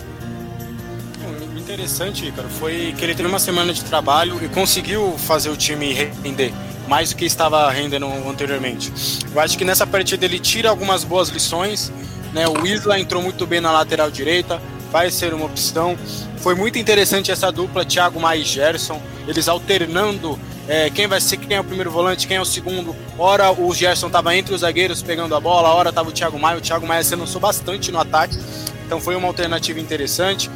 Interessante, 1.81 2.31
cara, 2.31 2.47
foi 2.47 2.93
que 2.95 3.03
ele 3.03 3.15
teve 3.15 3.27
uma 3.27 3.39
semana 3.39 3.73
de 3.73 3.83
trabalho 3.83 4.39
e 4.43 4.47
conseguiu 4.47 5.15
fazer 5.17 5.49
o 5.49 5.57
time 5.57 5.91
render 6.23 6.53
mais 6.87 7.09
do 7.09 7.15
que 7.15 7.25
estava 7.25 7.69
rendendo 7.71 8.05
anteriormente. 8.29 8.93
Eu 9.33 9.41
acho 9.41 9.57
que 9.57 9.65
nessa 9.65 9.87
partida 9.87 10.25
ele 10.25 10.39
tira 10.39 10.69
algumas 10.69 11.03
boas 11.03 11.29
lições. 11.29 11.91
Né? 12.33 12.47
O 12.47 12.65
Isla 12.67 12.99
entrou 12.99 13.21
muito 13.21 13.47
bem 13.47 13.59
na 13.59 13.71
lateral 13.71 14.11
direita, 14.11 14.61
vai 14.91 15.09
ser 15.09 15.33
uma 15.33 15.45
opção. 15.45 15.97
Foi 16.37 16.53
muito 16.53 16.77
interessante 16.77 17.31
essa 17.31 17.51
dupla, 17.51 17.83
Thiago 17.83 18.19
mais 18.19 18.45
Gerson, 18.45 19.01
eles 19.27 19.47
alternando 19.47 20.39
é, 20.67 20.89
quem 20.91 21.07
vai 21.07 21.19
ser, 21.19 21.37
quem 21.37 21.57
é 21.57 21.59
o 21.59 21.63
primeiro 21.63 21.89
volante, 21.89 22.27
quem 22.27 22.37
é 22.37 22.41
o 22.41 22.45
segundo. 22.45 22.95
Ora 23.17 23.51
o 23.51 23.73
Gerson 23.73 24.07
estava 24.07 24.35
entre 24.35 24.53
os 24.53 24.61
zagueiros 24.61 25.01
pegando 25.01 25.35
a 25.35 25.39
bola, 25.39 25.69
ora 25.69 25.89
estava 25.89 26.09
o 26.09 26.11
Thiago 26.11 26.37
Maia. 26.37 26.59
O 26.59 26.61
Thiago 26.61 26.85
Maia 26.85 27.03
se 27.03 27.15
lançou 27.15 27.41
bastante 27.41 27.91
no 27.91 27.99
ataque, 27.99 28.37
então 28.85 29.01
foi 29.01 29.15
uma 29.15 29.27
alternativa 29.27 29.79
interessante. 29.79 30.49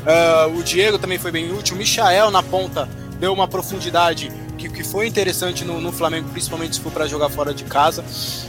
Uh, 0.00 0.58
o 0.58 0.62
Diego 0.62 0.98
também 0.98 1.18
foi 1.18 1.30
bem 1.30 1.52
útil. 1.52 1.74
O 1.74 1.78
Michael 1.78 2.30
na 2.30 2.42
ponta 2.42 2.88
deu 3.18 3.32
uma 3.32 3.46
profundidade 3.46 4.30
que, 4.56 4.68
que 4.68 4.84
foi 4.84 5.06
interessante 5.06 5.64
no, 5.64 5.80
no 5.80 5.92
Flamengo, 5.92 6.28
principalmente 6.30 6.76
se 6.76 6.80
for 6.80 6.92
para 6.92 7.06
jogar 7.06 7.28
fora 7.30 7.54
de 7.54 7.64
casa. 7.64 8.04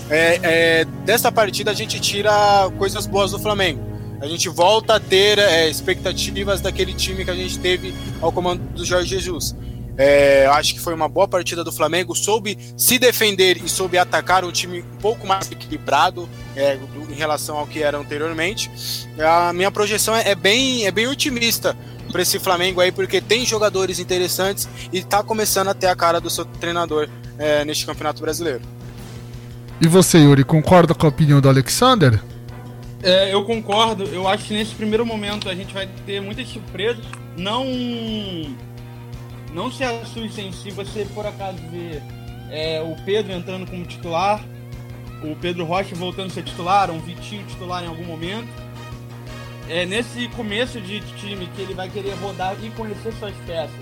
É, 0.10 0.40
é, 0.44 0.86
dessa 1.06 1.32
partida 1.32 1.72
a 1.72 1.74
gente 1.74 2.00
tira 2.00 2.32
coisas 2.78 3.06
boas 3.06 3.32
do 3.32 3.40
Flamengo. 3.40 3.92
A 4.22 4.28
gente 4.28 4.48
volta 4.50 4.96
a 4.96 5.00
ter 5.00 5.40
é, 5.40 5.68
expectativas 5.68 6.62
daquele 6.62 6.94
time 6.94 7.26
que 7.26 7.32
a 7.32 7.36
gente 7.36 7.58
teve 7.58 7.94
ao 8.22 8.32
comando 8.32 8.62
do 8.74 8.86
Jorge 8.86 9.10
Jesus. 9.10 9.56
É, 10.04 10.48
acho 10.48 10.74
que 10.74 10.80
foi 10.80 10.96
uma 10.96 11.08
boa 11.08 11.28
partida 11.28 11.64
do 11.64 11.72
Flamengo, 11.72 12.16
soube 12.16 12.58
se 12.76 12.98
defender 12.98 13.64
e 13.64 13.70
soube 13.70 14.00
atacar 14.00 14.44
um 14.44 14.52
time 14.52 14.82
um 14.82 14.98
pouco 14.98 15.28
mais 15.28 15.52
equilibrado 15.52 16.28
é, 16.56 16.76
do, 16.76 17.12
em 17.12 17.14
relação 17.14 17.56
ao 17.56 17.68
que 17.68 17.84
era 17.84 18.00
anteriormente. 18.00 18.72
A 19.20 19.54
minha 19.54 19.70
projeção 19.70 20.16
é, 20.16 20.30
é 20.30 20.34
bem, 20.34 20.88
é 20.88 20.92
bem 20.92 21.06
otimista 21.06 21.78
para 22.12 22.24
esse 22.24 22.40
Flamengo 22.40 22.82
aí, 22.82 22.92
porque 22.92 23.22
tem 23.22 23.46
jogadores 23.46 24.00
interessantes 24.00 24.68
e 24.92 24.98
está 24.98 25.22
começando 25.22 25.68
a 25.68 25.74
ter 25.76 25.86
a 25.86 25.96
cara 25.96 26.20
do 26.20 26.32
seu 26.32 26.46
treinador 26.46 27.08
é, 27.38 27.64
neste 27.64 27.86
Campeonato 27.86 28.24
Brasileiro. 28.24 28.62
E 29.80 29.88
você, 29.88 30.18
Yuri, 30.18 30.44
concorda 30.44 30.96
com 30.96 31.06
a 31.06 31.10
opinião 31.10 31.40
do 31.40 31.48
Alexander? 31.48 32.20
É, 33.04 33.32
eu 33.32 33.46
concordo. 33.46 34.06
Eu 34.06 34.28
acho 34.28 34.46
que 34.46 34.54
nesse 34.56 34.74
primeiro 34.74 35.06
momento 35.06 35.48
a 35.48 35.54
gente 35.54 35.72
vai 35.72 35.88
ter 36.08 36.20
muitas 36.20 36.48
surpresas. 36.48 37.06
Não 37.38 37.66
não 39.54 39.72
se 39.72 39.84
assustem 39.84 40.52
se 40.52 40.72
você 40.72 41.06
por 41.14 41.26
acaso 41.26 41.58
ver 41.70 42.02
é, 42.50 42.82
o 42.82 42.96
Pedro 43.04 43.32
entrando 43.32 43.70
como 43.70 43.86
titular, 43.86 44.44
o 45.24 45.36
Pedro 45.36 45.66
Rocha 45.66 45.96
voltando 45.96 46.28
a 46.28 46.34
ser 46.34 46.44
titular, 46.44 46.90
um 46.90 47.00
Vitinho 47.00 47.46
titular 47.46 47.84
em 47.84 47.88
algum 47.88 48.04
momento. 48.04 48.50
É 49.70 49.86
nesse 49.86 50.28
começo 50.30 50.82
de 50.82 51.00
time 51.18 51.48
que 51.56 51.62
ele 51.62 51.74
vai 51.74 51.90
querer 51.90 52.14
rodar 52.16 52.56
e 52.62 52.70
conhecer 52.72 53.14
suas 53.14 53.36
peças. 53.46 53.76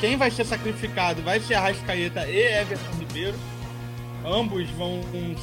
Quem 0.00 0.16
vai 0.16 0.30
ser 0.30 0.44
sacrificado 0.44 1.22
vai 1.22 1.40
ser 1.40 1.54
Arrascaeta 1.54 2.28
e 2.28 2.36
Everton 2.60 2.98
Ribeiro. 2.98 3.38
Ambos 4.24 4.68
vão 4.70 5.00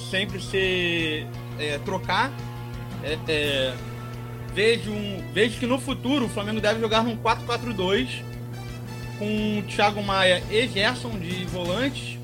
sempre 0.10 0.42
ser 0.42 1.26
é, 1.58 1.80
trocar. 1.80 2.32
É, 3.04 3.18
é, 3.28 3.74
vejo, 4.54 4.92
um, 4.92 5.24
vejo 5.34 5.60
que 5.60 5.66
no 5.66 5.80
futuro 5.80 6.26
o 6.26 6.30
Flamengo 6.30 6.60
deve 6.60 6.80
jogar 6.80 7.04
num 7.04 7.16
4-4-2 7.18 8.29
com 9.20 9.62
Thiago 9.68 10.02
Maia 10.02 10.42
e 10.50 10.68
Gerson 10.68 11.12
de 11.20 11.46
volantes, 11.46 12.18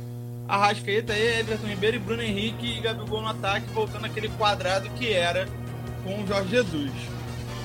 Arrascaeta 0.48 1.14
Everton 1.14 1.68
Ribeiro 1.68 1.98
e 1.98 2.00
Bruno 2.00 2.24
Henrique 2.24 2.78
e 2.78 2.80
Gabigol 2.80 3.22
no 3.22 3.28
ataque, 3.28 3.66
voltando 3.74 4.06
aquele 4.06 4.30
quadrado 4.30 4.90
que 4.92 5.12
era 5.12 5.46
com 6.04 6.24
o 6.24 6.28
Jorge 6.28 6.50
Jesus. 6.50 6.92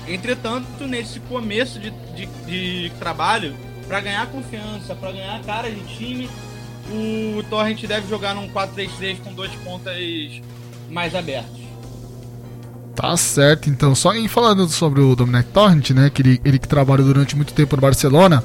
Entretanto, 0.07 0.85
nesse 0.85 1.19
começo 1.21 1.79
de, 1.79 1.91
de, 2.15 2.25
de 2.45 2.91
trabalho, 2.99 3.55
para 3.87 4.01
ganhar 4.01 4.27
confiança, 4.27 4.93
para 4.93 5.11
ganhar 5.11 5.41
cara 5.43 5.71
de 5.71 5.81
time, 5.95 6.29
o 6.89 7.43
Torrent 7.43 7.85
deve 7.85 8.07
jogar 8.09 8.35
num 8.35 8.49
4-3-3 8.49 9.19
com 9.23 9.33
dois 9.33 9.51
pontas 9.63 9.95
mais 10.89 11.15
abertos. 11.15 11.61
Tá 12.95 13.15
certo, 13.15 13.69
então. 13.69 13.95
Só 13.95 14.13
em 14.13 14.27
falando 14.27 14.67
sobre 14.67 15.01
o 15.01 15.15
Dominic 15.15 15.49
Torrent, 15.51 15.91
né? 15.91 16.09
Que 16.09 16.21
ele, 16.21 16.41
ele 16.43 16.59
que 16.59 16.67
trabalha 16.67 17.03
durante 17.03 17.35
muito 17.35 17.53
tempo 17.53 17.75
no 17.75 17.81
Barcelona 17.81 18.43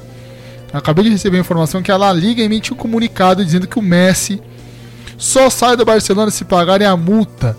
Acabei 0.73 1.05
de 1.05 1.11
receber 1.11 1.37
a 1.37 1.41
informação 1.41 1.81
que 1.81 1.91
a 1.91 1.97
La 1.97 2.11
Liga 2.11 2.41
emitiu 2.41 2.75
um 2.75 2.77
comunicado 2.77 3.43
dizendo 3.43 3.67
que 3.67 3.79
o 3.79 3.81
Messi 3.81 4.41
só 5.17 5.49
sai 5.49 5.75
do 5.75 5.85
Barcelona 5.85 6.29
se 6.29 6.45
pagarem 6.45 6.85
a 6.87 6.95
multa. 6.95 7.57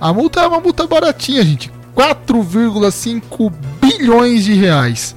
A 0.00 0.12
multa 0.12 0.40
é 0.40 0.46
uma 0.46 0.60
multa 0.60 0.86
baratinha, 0.86 1.44
gente. 1.44 1.70
4,5 1.96 3.52
bilhões 3.80 4.44
de 4.44 4.54
reais. 4.54 5.16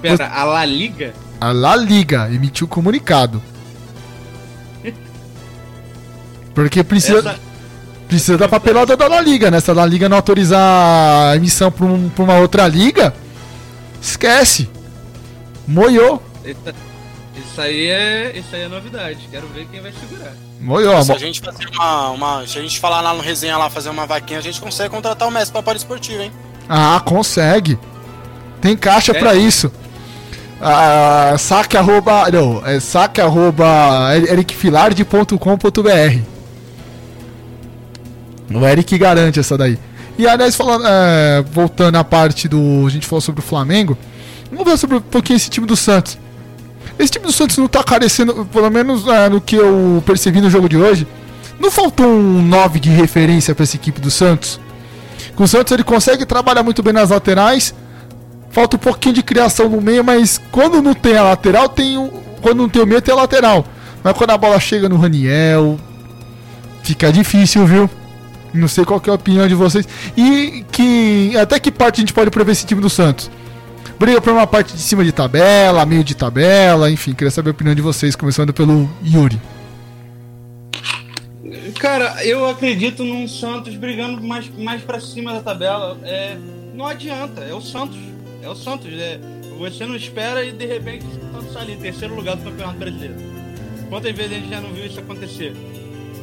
Pera, 0.00 0.28
a 0.28 0.44
La 0.44 0.64
Liga? 0.64 1.12
A 1.40 1.52
La 1.52 1.76
Liga 1.76 2.28
emitiu 2.30 2.66
um 2.66 2.70
comunicado. 2.70 3.42
Porque 6.54 6.84
precisa, 6.84 7.18
Essa... 7.18 7.40
precisa 8.06 8.38
da 8.38 8.48
papelada 8.48 8.96
da 8.96 9.08
La 9.08 9.20
Liga, 9.20 9.50
né? 9.50 9.60
Se 9.60 9.70
a 9.70 9.74
La 9.74 9.84
Liga 9.84 10.08
não 10.08 10.16
autorizar 10.16 11.32
a 11.32 11.36
emissão 11.36 11.70
para 11.70 11.86
um, 11.86 12.10
uma 12.16 12.36
outra 12.38 12.68
liga, 12.68 13.12
esquece. 14.00 14.68
Moiou. 15.66 16.22
Isso 16.44 17.60
aí 17.60 17.88
é, 17.88 18.32
isso 18.36 18.54
aí 18.54 18.62
é 18.62 18.68
novidade. 18.68 19.28
Quero 19.30 19.46
ver 19.48 19.66
quem 19.70 19.80
vai 19.80 19.92
segurar. 19.92 20.32
Moiou, 20.60 21.02
se 21.02 21.12
a 21.12 21.18
gente 21.18 21.40
fazer 21.40 21.66
uma, 21.68 22.10
uma, 22.10 22.46
se 22.46 22.58
a 22.58 22.62
gente 22.62 22.78
falar 22.78 23.00
lá 23.00 23.12
no 23.12 23.20
resenha 23.20 23.56
lá 23.56 23.68
fazer 23.68 23.90
uma 23.90 24.06
vaquinha, 24.06 24.38
a 24.38 24.42
gente 24.42 24.60
consegue 24.60 24.90
contratar 24.90 25.26
o 25.26 25.30
Messi 25.30 25.50
para 25.50 25.62
Paris 25.62 25.82
Esportivo, 25.82 26.22
hein? 26.22 26.32
Ah, 26.68 27.00
consegue. 27.04 27.78
Tem 28.60 28.76
caixa 28.76 29.12
é. 29.12 29.18
para 29.18 29.34
isso. 29.34 29.70
Ah, 30.60 31.34
saque 31.38 31.76
arroba, 31.76 32.30
não, 32.30 32.64
é 32.64 32.80
saque 32.80 33.20
arroba 33.20 34.16
ericfilarde.com.br. 34.16 36.34
O 38.54 38.66
Eric 38.66 38.96
garante 38.96 39.40
essa 39.40 39.58
daí. 39.58 39.78
E 40.16 40.28
aliás, 40.28 40.54
falando, 40.54 40.86
é, 40.86 41.42
voltando 41.42 41.96
à 41.96 42.04
parte 42.04 42.46
do. 42.46 42.86
A 42.86 42.90
gente 42.90 43.06
falou 43.06 43.20
sobre 43.20 43.40
o 43.40 43.44
Flamengo. 43.44 43.98
Vamos 44.50 44.64
ver 44.64 44.78
sobre 44.78 44.96
um 44.96 45.00
pouquinho 45.00 45.36
esse 45.36 45.50
time 45.50 45.66
do 45.66 45.76
Santos. 45.76 46.16
Esse 46.98 47.12
time 47.12 47.26
do 47.26 47.32
Santos 47.32 47.58
não 47.58 47.66
tá 47.66 47.82
carecendo, 47.82 48.46
pelo 48.46 48.70
menos 48.70 49.06
é, 49.06 49.28
no 49.28 49.40
que 49.40 49.56
eu 49.56 50.02
percebi 50.06 50.40
no 50.40 50.48
jogo 50.48 50.68
de 50.68 50.76
hoje, 50.76 51.06
não 51.58 51.70
faltou 51.70 52.06
um 52.06 52.42
9 52.42 52.78
de 52.78 52.88
referência 52.88 53.54
para 53.54 53.64
essa 53.64 53.76
equipe 53.76 54.00
do 54.00 54.10
Santos. 54.10 54.60
Com 55.34 55.44
o 55.44 55.48
Santos 55.48 55.72
ele 55.72 55.82
consegue 55.82 56.24
trabalhar 56.24 56.62
muito 56.62 56.82
bem 56.82 56.92
nas 56.92 57.10
laterais, 57.10 57.74
falta 58.50 58.76
um 58.76 58.78
pouquinho 58.78 59.14
de 59.14 59.22
criação 59.22 59.68
no 59.68 59.80
meio, 59.80 60.04
mas 60.04 60.40
quando 60.52 60.80
não 60.80 60.94
tem 60.94 61.16
a 61.16 61.22
lateral, 61.24 61.68
tem 61.68 61.98
o, 61.98 62.08
quando 62.40 62.58
não 62.58 62.68
tem 62.68 62.82
o 62.82 62.86
meio, 62.86 63.02
tem 63.02 63.12
a 63.12 63.16
lateral. 63.16 63.64
Mas 64.02 64.16
quando 64.16 64.30
a 64.30 64.38
bola 64.38 64.60
chega 64.60 64.88
no 64.88 64.96
Raniel, 64.96 65.78
fica 66.82 67.12
difícil, 67.12 67.66
viu? 67.66 67.90
Não 68.52 68.68
sei 68.68 68.84
qual 68.84 69.02
é 69.04 69.10
a 69.10 69.14
opinião 69.14 69.48
de 69.48 69.54
vocês. 69.54 69.88
E 70.16 70.64
que 70.70 71.36
até 71.36 71.58
que 71.58 71.72
parte 71.72 71.96
a 71.96 72.00
gente 72.00 72.12
pode 72.12 72.30
prever 72.30 72.52
esse 72.52 72.64
time 72.64 72.80
do 72.80 72.88
Santos? 72.88 73.28
Briga 73.98 74.20
por 74.20 74.32
uma 74.32 74.46
parte 74.46 74.74
de 74.74 74.80
cima 74.80 75.04
de 75.04 75.12
tabela, 75.12 75.84
meio 75.86 76.04
de 76.04 76.14
tabela, 76.14 76.90
enfim, 76.90 77.14
queria 77.14 77.30
saber 77.30 77.50
a 77.50 77.52
opinião 77.52 77.74
de 77.74 77.82
vocês, 77.82 78.16
começando 78.16 78.52
pelo 78.52 78.88
Yuri. 79.04 79.40
Cara, 81.78 82.24
eu 82.24 82.46
acredito 82.46 83.04
num 83.04 83.26
Santos 83.28 83.74
brigando 83.76 84.22
mais, 84.22 84.48
mais 84.56 84.82
para 84.82 85.00
cima 85.00 85.32
da 85.34 85.40
tabela. 85.40 85.98
É, 86.02 86.36
não 86.74 86.86
adianta, 86.86 87.42
é 87.42 87.52
o 87.52 87.60
Santos. 87.60 87.98
É 88.42 88.48
o 88.48 88.54
Santos. 88.54 88.92
É, 88.92 89.18
você 89.58 89.84
não 89.86 89.94
espera 89.94 90.44
e 90.44 90.52
de 90.52 90.66
repente 90.66 91.04
o 91.04 91.32
Santos 91.32 91.52
tá 91.52 91.60
ali, 91.60 91.76
terceiro 91.76 92.14
lugar 92.14 92.36
do 92.36 92.44
Campeonato 92.44 92.78
Brasileiro. 92.78 93.14
Quantas 93.88 94.12
vezes 94.12 94.32
a 94.32 94.34
gente 94.36 94.48
já 94.48 94.60
não 94.60 94.72
viu 94.72 94.86
isso 94.86 94.98
acontecer? 94.98 95.54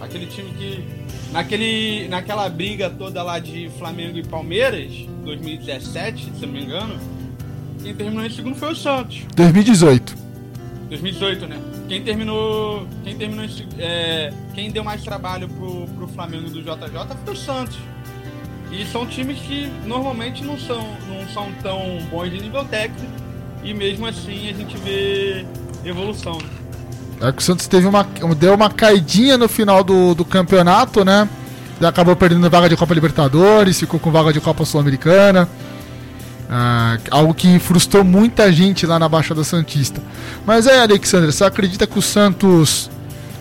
Aquele 0.02 0.26
time 0.26 0.52
que. 0.52 0.84
Naquele, 1.32 2.08
naquela 2.10 2.50
briga 2.50 2.90
toda 2.90 3.24
lá 3.24 3.40
de 3.40 3.70
Flamengo 3.78 4.18
e 4.18 4.24
Palmeiras, 4.24 4.92
2017, 5.24 6.34
se 6.38 6.46
não 6.46 6.54
me 6.54 6.64
engano, 6.64 7.00
quem 7.84 7.96
terminou 7.96 8.26
em 8.26 8.30
segundo 8.30 8.56
foi 8.56 8.72
o 8.72 8.76
Santos. 8.76 9.24
2018. 9.36 10.16
2018, 10.90 11.48
né? 11.48 11.58
Quem 11.88 12.04
terminou. 12.04 12.88
Quem 13.04 13.16
terminou 13.16 13.46
em, 13.46 13.50
é, 13.80 14.34
Quem 14.54 14.72
deu 14.72 14.84
mais 14.84 15.04
trabalho 15.04 15.48
pro, 15.48 15.88
pro 15.88 16.08
Flamengo 16.10 16.50
do 16.50 16.62
JJ 16.62 17.18
foi 17.24 17.34
o 17.34 17.38
Santos. 17.38 17.78
E 18.72 18.86
são 18.86 19.06
times 19.06 19.40
que 19.40 19.70
normalmente 19.86 20.44
não 20.44 20.58
são, 20.58 20.82
não 21.10 21.28
são 21.34 21.52
tão 21.62 22.00
bons 22.10 22.30
de 22.30 22.42
nível 22.42 22.64
técnico. 22.66 23.12
E 23.64 23.74
mesmo 23.74 24.06
assim 24.06 24.50
a 24.50 24.54
gente 24.54 24.78
vê 24.78 25.46
evolução. 25.84 26.38
É 27.20 27.32
que 27.32 27.40
o 27.40 27.42
Santos 27.42 27.68
teve 27.68 27.86
uma, 27.86 28.04
deu 28.38 28.56
uma 28.56 28.70
caidinha 28.70 29.38
no 29.38 29.48
final 29.48 29.84
do, 29.84 30.16
do 30.16 30.26
campeonato, 30.26 31.06
né? 31.06 31.28
Acabou 31.82 32.16
perdendo 32.16 32.50
vaga 32.50 32.70
de 32.70 32.78
Copa 32.78 32.94
Libertadores, 32.94 33.80
ficou 33.80 34.00
com 34.00 34.12
vaga 34.12 34.32
de 34.32 34.40
Copa 34.40 34.66
Sul-Americana. 34.66 35.50
Ah, 36.54 36.98
algo 37.10 37.34
que 37.34 37.58
frustrou 37.60 38.04
muita 38.04 38.52
gente 38.52 38.86
lá 38.86 39.00
na 39.00 39.08
Baixada 39.08 39.42
Santista. 39.42 40.02
Mas 40.46 40.68
é, 40.68 40.82
Alexandre, 40.82 41.32
você 41.32 41.46
acredita 41.46 41.88
que 41.88 41.98
o 41.98 42.02
Santos 42.02 42.90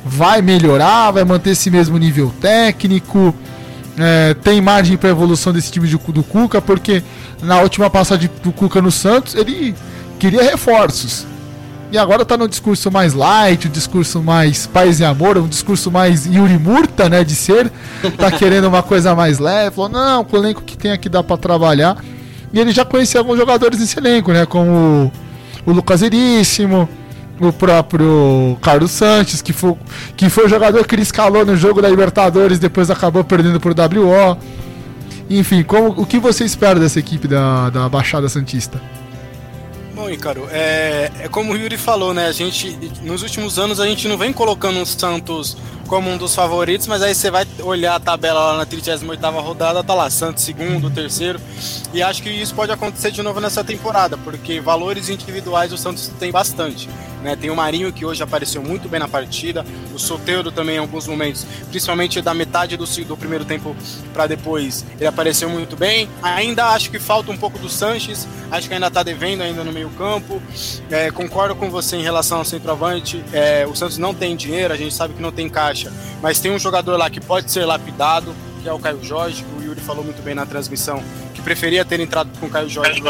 vai 0.05 0.41
melhorar, 0.41 1.11
vai 1.11 1.25
manter 1.25 1.51
esse 1.51 1.73
mesmo 1.73 1.99
nível 1.99 2.33
técnico? 2.41 3.35
É, 3.99 4.35
tem 4.35 4.61
margem 4.61 4.97
para 4.97 5.09
evolução 5.09 5.53
desse 5.53 5.73
time 5.73 5.89
de, 5.89 5.99
do 5.99 6.23
Cuca? 6.23 6.63
Porque 6.63 7.03
na 7.43 7.61
última 7.61 7.91
passagem 7.91 8.31
do 8.45 8.53
Cuca 8.53 8.81
no 8.81 8.93
Santos, 8.93 9.35
ele 9.35 9.75
queria 10.17 10.45
reforços. 10.45 11.27
E 11.91 11.99
agora 11.99 12.25
tá 12.25 12.37
no 12.37 12.47
discurso 12.47 12.93
mais 12.93 13.13
light, 13.13 13.67
um 13.67 13.71
discurso 13.73 14.23
mais 14.23 14.69
paz 14.69 15.01
e 15.01 15.05
amor, 15.05 15.37
um 15.37 15.49
discurso 15.49 15.91
mais 15.91 16.27
Yuri 16.27 16.57
Murta, 16.57 17.09
né, 17.09 17.25
de 17.25 17.35
ser. 17.35 17.73
Tá 18.17 18.31
querendo 18.31 18.69
uma 18.69 18.85
coisa 18.85 19.17
mais 19.17 19.41
leve. 19.41 19.75
Falou, 19.75 19.91
não, 19.91 20.25
o 20.31 20.37
elenco 20.37 20.63
que 20.63 20.79
tem 20.79 20.93
aqui 20.93 21.09
dá 21.09 21.25
para 21.25 21.37
trabalhar. 21.37 21.97
E 22.53 22.59
ele 22.59 22.73
já 22.73 22.85
conhecia 22.85 23.21
alguns 23.21 23.39
jogadores 23.39 23.79
desse 23.79 23.99
elenco, 23.99 24.33
né? 24.33 24.45
Como 24.47 25.13
o, 25.65 25.73
Lucas 25.73 26.03
Eríssimo, 26.03 26.89
o 27.41 27.53
próprio 27.53 28.59
Carlos 28.61 28.91
Sanches, 28.91 29.41
que 29.41 29.53
foi, 29.53 29.77
que 30.17 30.29
foi 30.29 30.47
o 30.47 30.49
jogador 30.49 30.87
que 30.87 30.95
ele 30.95 31.03
escalou 31.03 31.45
no 31.47 31.57
jogo 31.57 31.81
da 31.81 31.89
Libertadores, 31.89 32.59
depois 32.59 32.91
acabou 32.91 33.23
perdendo 33.23 33.61
por 33.61 33.73
WO. 33.73 34.37
Enfim, 35.29 35.63
como, 35.63 35.89
o 35.91 36.05
que 36.05 36.19
você 36.19 36.45
espera 36.45 36.81
dessa 36.81 36.99
equipe 36.99 37.29
da, 37.29 37.71
da 37.71 37.89
Baixada 37.89 38.29
Santista? 38.29 38.81
Bom, 39.95 40.11
Ícaro, 40.11 40.49
é, 40.51 41.11
é 41.21 41.29
como 41.29 41.53
o 41.53 41.57
Yuri 41.57 41.77
falou, 41.77 42.13
né? 42.13 42.27
A 42.27 42.33
gente, 42.33 42.77
nos 43.03 43.23
últimos 43.23 43.59
anos, 43.59 43.79
a 43.79 43.87
gente 43.87 44.09
não 44.09 44.17
vem 44.19 44.33
colocando 44.33 44.81
o 44.81 44.87
Santos 44.87 45.57
como 45.91 46.09
um 46.09 46.17
dos 46.17 46.37
favoritos, 46.37 46.87
mas 46.87 47.03
aí 47.03 47.13
você 47.13 47.33
vai 47.33 47.45
olhar 47.65 47.97
a 47.97 48.01
tabela 48.01 48.53
lá 48.53 48.59
na 48.59 48.65
38 48.65 49.05
rodada, 49.41 49.83
tá 49.83 49.93
lá, 49.93 50.09
Santos 50.09 50.45
segundo, 50.45 50.89
terceiro, 50.89 51.41
e 51.93 52.01
acho 52.01 52.23
que 52.23 52.31
isso 52.31 52.55
pode 52.55 52.71
acontecer 52.71 53.11
de 53.11 53.21
novo 53.25 53.41
nessa 53.41 53.65
temporada, 53.65 54.17
porque 54.17 54.61
valores 54.61 55.09
individuais 55.09 55.73
o 55.73 55.77
Santos 55.77 56.09
tem 56.21 56.31
bastante. 56.31 56.89
Né? 57.23 57.37
Tem 57.37 57.51
o 57.51 57.57
Marinho 57.57 57.93
que 57.93 58.05
hoje 58.05 58.23
apareceu 58.23 58.63
muito 58.63 58.89
bem 58.89 59.01
na 59.01 59.09
partida, 59.09 59.65
o 59.95 59.99
Soteiro 59.99 60.51
também 60.51 60.77
em 60.77 60.79
alguns 60.79 61.07
momentos, 61.07 61.47
principalmente 61.69 62.21
da 62.21 62.33
metade 62.33 62.77
do, 62.77 62.85
do 63.05 63.17
primeiro 63.17 63.45
tempo 63.45 63.77
para 64.13 64.27
depois, 64.27 64.85
ele 64.99 65.07
apareceu 65.07 65.49
muito 65.49 65.77
bem. 65.77 66.09
Ainda 66.23 66.69
acho 66.69 66.91
que 66.91 66.99
falta 66.99 67.31
um 67.31 67.37
pouco 67.37 67.59
do 67.59 67.69
Sanches, 67.69 68.27
acho 68.51 68.69
que 68.69 68.75
ainda 68.75 68.87
está 68.87 69.03
devendo 69.03 69.43
ainda 69.43 69.65
no 69.65 69.73
meio 69.73 69.91
campo. 69.91 70.43
É, 70.91 71.11
concordo 71.11 71.55
com 71.55 71.71
você 71.71 71.97
em 71.97 72.03
relação 72.03 72.39
ao 72.39 72.45
centroavante. 72.45 73.23
É, 73.33 73.67
o 73.67 73.75
Santos 73.75 73.99
não 73.99 74.15
tem 74.15 74.37
dinheiro, 74.37 74.73
a 74.73 74.77
gente 74.77 74.95
sabe 74.95 75.15
que 75.15 75.23
não 75.23 75.33
tem 75.33 75.49
caixa, 75.49 75.93
mas 76.23 76.41
tem 76.41 76.51
um 76.51 76.59
jogador 76.59 76.97
lá 76.97 77.11
que 77.11 77.21
pode 77.21 77.51
ser 77.51 77.65
lapidado, 77.65 78.35
que 78.63 78.69
é 78.69 78.73
o 78.73 78.79
Caio 78.79 79.03
Jorge, 79.03 79.45
que 79.45 79.63
o 79.63 79.65
Yuri 79.65 79.81
falou 79.81 80.05
muito 80.05 80.23
bem 80.23 80.35
na 80.35 80.47
transmissão, 80.47 81.03
que 81.35 81.43
preferia 81.43 81.85
ter 81.85 82.01
entrado 82.01 82.31
com 82.39 82.47
o 82.47 82.51
Caio 82.51 82.69
Jorge. 82.69 83.01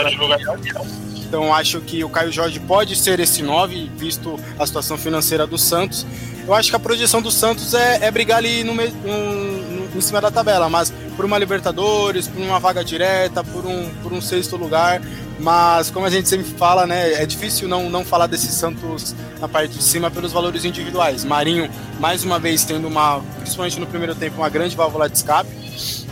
Então 1.31 1.55
acho 1.55 1.81
que 1.83 2.03
o 2.03 2.09
Caio 2.09 2.33
Jorge 2.33 2.59
pode 2.59 2.97
ser 2.97 3.21
esse 3.21 3.41
9, 3.41 3.89
visto 3.97 4.37
a 4.59 4.67
situação 4.67 4.99
financeira 4.99 5.47
do 5.47 5.57
Santos. 5.57 6.05
Eu 6.45 6.53
acho 6.53 6.71
que 6.71 6.75
a 6.75 6.79
projeção 6.81 7.23
do 7.23 7.31
Santos 7.31 7.73
é, 7.73 8.05
é 8.05 8.11
brigar 8.11 8.39
ali 8.39 8.65
no, 8.65 8.75
no, 8.75 8.83
no, 8.83 9.97
em 9.97 10.01
cima 10.01 10.21
da 10.21 10.29
tabela, 10.29 10.69
mas 10.69 10.93
por 11.15 11.25
uma 11.25 11.39
Libertadores, 11.39 12.27
por 12.27 12.43
uma 12.43 12.59
vaga 12.59 12.83
direta, 12.83 13.45
por 13.45 13.65
um, 13.65 13.89
por 14.03 14.13
um 14.13 14.21
sexto 14.21 14.57
lugar. 14.57 15.01
Mas 15.39 15.89
como 15.89 16.05
a 16.05 16.11
gente 16.11 16.29
sempre 16.29 16.47
fala, 16.47 16.85
né, 16.85 17.13
é 17.13 17.25
difícil 17.25 17.69
não, 17.69 17.89
não 17.89 18.05
falar 18.05 18.27
desse 18.27 18.49
Santos 18.49 19.15
na 19.41 19.47
parte 19.47 19.75
de 19.75 19.85
cima 19.85 20.11
pelos 20.11 20.33
valores 20.33 20.65
individuais. 20.65 21.25
Marinho, 21.25 21.71
mais 22.01 22.25
uma 22.25 22.41
vez, 22.41 22.65
tendo 22.65 22.89
uma, 22.89 23.23
principalmente 23.37 23.79
no 23.79 23.87
primeiro 23.87 24.17
tempo, 24.17 24.39
uma 24.39 24.49
grande 24.49 24.75
válvula 24.75 25.09
de 25.09 25.17
escape. 25.17 25.49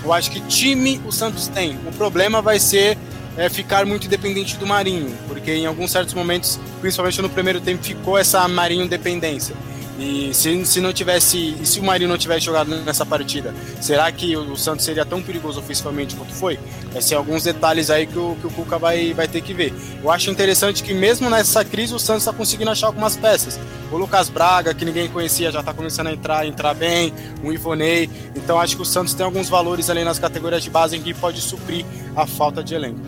Eu 0.04 0.12
acho 0.12 0.30
que 0.30 0.40
time 0.42 1.00
o 1.04 1.10
Santos 1.10 1.48
tem. 1.48 1.76
O 1.88 1.92
problema 1.92 2.40
vai 2.40 2.60
ser 2.60 2.96
é, 3.38 3.48
ficar 3.48 3.86
muito 3.86 4.08
dependente 4.08 4.56
do 4.56 4.66
Marinho, 4.66 5.16
porque 5.28 5.52
em 5.52 5.64
alguns 5.64 5.92
certos 5.92 6.12
momentos, 6.12 6.58
principalmente 6.80 7.22
no 7.22 7.30
primeiro 7.30 7.60
tempo, 7.60 7.82
ficou 7.82 8.18
essa 8.18 8.46
Marinho 8.48 8.86
dependência. 8.88 9.54
E 9.98 10.32
se, 10.32 10.64
se 10.64 10.80
não 10.80 10.92
tivesse, 10.92 11.56
e 11.60 11.66
se 11.66 11.80
o 11.80 11.82
Marinho 11.82 12.08
não 12.08 12.16
tivesse 12.16 12.46
jogado 12.46 12.68
nessa 12.82 13.04
partida, 13.04 13.52
será 13.80 14.10
que 14.12 14.36
o, 14.36 14.56
Santos 14.56 14.84
seria 14.84 15.04
tão 15.04 15.20
perigoso 15.20 15.58
ofensivamente 15.58 16.14
quanto 16.14 16.32
foi? 16.32 16.58
Vai 16.92 17.02
ser 17.02 17.16
alguns 17.16 17.42
detalhes 17.42 17.90
aí 17.90 18.06
que 18.06 18.16
o, 18.16 18.36
que 18.40 18.46
o 18.46 18.50
Cuca 18.50 18.78
vai, 18.78 19.12
vai 19.12 19.26
ter 19.26 19.40
que 19.40 19.52
ver. 19.52 19.74
Eu 20.00 20.08
acho 20.08 20.30
interessante 20.30 20.84
que 20.84 20.94
mesmo 20.94 21.28
nessa 21.28 21.64
crise 21.64 21.94
o 21.94 21.98
Santos 21.98 22.22
está 22.22 22.32
conseguindo 22.32 22.70
achar 22.70 22.86
algumas 22.86 23.16
peças. 23.16 23.58
O 23.90 23.96
Lucas 23.96 24.28
Braga, 24.28 24.72
que 24.72 24.84
ninguém 24.84 25.08
conhecia, 25.08 25.50
já 25.50 25.60
está 25.60 25.74
começando 25.74 26.06
a 26.06 26.12
entrar, 26.12 26.46
entrar 26.46 26.74
bem, 26.74 27.12
o 27.42 27.52
Ivonei. 27.52 28.08
Então 28.36 28.60
acho 28.60 28.76
que 28.76 28.82
o 28.82 28.86
Santos 28.86 29.14
tem 29.14 29.26
alguns 29.26 29.48
valores 29.48 29.90
ali 29.90 30.04
nas 30.04 30.18
categorias 30.18 30.62
de 30.62 30.70
base 30.70 30.96
em 30.96 31.02
que 31.02 31.12
pode 31.12 31.40
suprir 31.40 31.84
a 32.14 32.24
falta 32.24 32.62
de 32.62 32.72
elenco. 32.72 33.00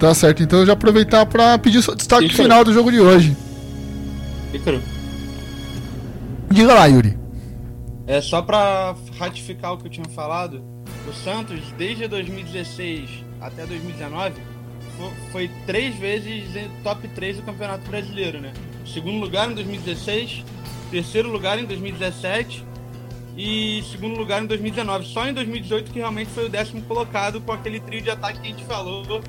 Tá 0.00 0.14
certo, 0.14 0.42
então 0.42 0.60
eu 0.60 0.66
já 0.66 0.72
aproveitar 0.72 1.26
para 1.26 1.58
pedir 1.58 1.78
o 1.78 1.94
destaque 1.94 2.24
Ícaro. 2.24 2.42
final 2.42 2.64
do 2.64 2.72
jogo 2.72 2.90
de 2.90 2.98
hoje. 2.98 3.36
Ícaro. 4.50 4.80
Diga 6.50 6.72
lá, 6.72 6.86
Yuri. 6.86 7.18
É 8.06 8.18
só 8.22 8.40
para 8.40 8.96
ratificar 9.18 9.74
o 9.74 9.76
que 9.76 9.88
eu 9.88 9.90
tinha 9.90 10.08
falado. 10.08 10.64
O 11.06 11.12
Santos, 11.12 11.60
desde 11.76 12.08
2016 12.08 13.10
até 13.42 13.66
2019, 13.66 14.40
foi 15.30 15.50
três 15.66 15.94
vezes 15.96 16.44
top 16.82 17.06
3 17.06 17.36
do 17.36 17.42
Campeonato 17.42 17.86
Brasileiro, 17.86 18.40
né? 18.40 18.54
Segundo 18.86 19.18
lugar 19.20 19.50
em 19.50 19.54
2016, 19.54 20.42
terceiro 20.90 21.30
lugar 21.30 21.58
em 21.58 21.66
2017 21.66 22.64
e 23.36 23.84
segundo 23.92 24.16
lugar 24.16 24.42
em 24.42 24.46
2019. 24.46 25.06
Só 25.06 25.28
em 25.28 25.34
2018 25.34 25.90
que 25.92 25.98
realmente 25.98 26.30
foi 26.30 26.46
o 26.46 26.48
décimo 26.48 26.80
colocado 26.82 27.38
com 27.42 27.52
aquele 27.52 27.80
trio 27.80 28.00
de 28.00 28.08
ataque 28.08 28.40
que 28.40 28.46
a 28.46 28.50
gente 28.50 28.64
falou 28.64 29.20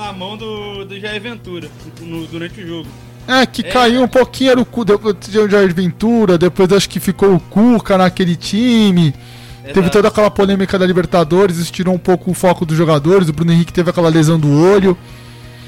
na 0.00 0.12
mão 0.12 0.36
do, 0.36 0.84
do 0.84 0.98
Jair 0.98 1.20
Ventura 1.20 1.68
no, 2.00 2.26
durante 2.26 2.60
o 2.60 2.66
jogo. 2.66 2.88
É, 3.28 3.44
que 3.44 3.60
é. 3.60 3.70
caiu 3.70 4.02
um 4.02 4.08
pouquinho 4.08 4.52
era 4.52 4.60
o 4.60 5.48
Jair 5.48 5.74
Ventura, 5.74 6.38
depois 6.38 6.72
acho 6.72 6.88
que 6.88 6.98
ficou 6.98 7.34
o 7.34 7.40
Cuca 7.40 7.98
naquele 7.98 8.34
time. 8.34 9.14
Exato. 9.62 9.74
Teve 9.74 9.90
toda 9.90 10.08
aquela 10.08 10.30
polêmica 10.30 10.78
da 10.78 10.86
Libertadores, 10.86 11.58
isso 11.58 11.70
tirou 11.70 11.94
um 11.94 11.98
pouco 11.98 12.30
o 12.30 12.34
foco 12.34 12.64
dos 12.64 12.76
jogadores. 12.76 13.28
O 13.28 13.32
Bruno 13.32 13.52
Henrique 13.52 13.72
teve 13.72 13.90
aquela 13.90 14.08
lesão 14.08 14.40
do 14.40 14.50
olho. 14.50 14.96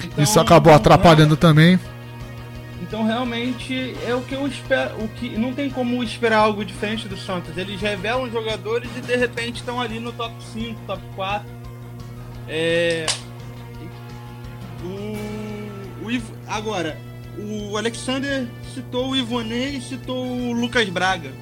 Então, 0.04 0.24
isso 0.24 0.40
acabou 0.40 0.72
atrapalhando 0.72 1.36
também. 1.36 1.78
Então 2.80 3.04
realmente 3.04 3.94
é 4.06 4.14
o 4.14 4.20
que 4.20 4.34
eu 4.34 4.46
espero, 4.46 4.96
o 5.02 5.08
que 5.08 5.30
não 5.38 5.54
tem 5.54 5.70
como 5.70 6.02
esperar 6.02 6.38
algo 6.38 6.64
diferente 6.64 7.06
do 7.06 7.16
Santos. 7.16 7.56
Eles 7.56 7.80
revelam 7.80 8.30
jogadores 8.30 8.90
e 8.96 9.00
de 9.00 9.16
repente 9.16 9.56
estão 9.56 9.80
ali 9.80 10.00
no 10.00 10.12
top 10.12 10.34
5, 10.52 10.80
top 10.86 11.02
4. 11.14 11.46
É, 12.48 13.06
o, 14.84 16.06
o 16.06 16.10
Ivo, 16.10 16.34
agora, 16.46 16.98
o 17.38 17.76
Alexander 17.76 18.46
citou 18.74 19.10
o 19.10 19.16
Ivonei 19.16 19.76
e 19.76 19.80
citou 19.80 20.26
o 20.26 20.52
Lucas 20.52 20.88
Braga. 20.88 21.32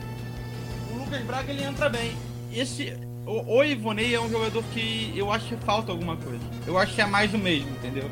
O 0.93 0.99
Lucas 0.99 1.23
Braga 1.23 1.53
ele 1.53 1.65
entra 1.65 1.89
bem. 1.89 2.13
Esse, 2.53 2.97
o, 3.27 3.59
o 3.59 3.65
Ivonei 3.65 4.15
é 4.15 4.21
um 4.21 4.31
jogador 4.31 4.63
que 4.73 5.13
eu 5.17 5.33
acho 5.33 5.47
que 5.47 5.57
falta 5.65 5.93
alguma 5.93 6.17
coisa. 6.17 6.43
Eu 6.67 6.79
acho 6.79 6.95
que 6.95 7.01
é 7.01 7.07
mais 7.07 7.31
do 7.31 7.39
mesmo, 7.39 7.71
entendeu? 7.71 8.11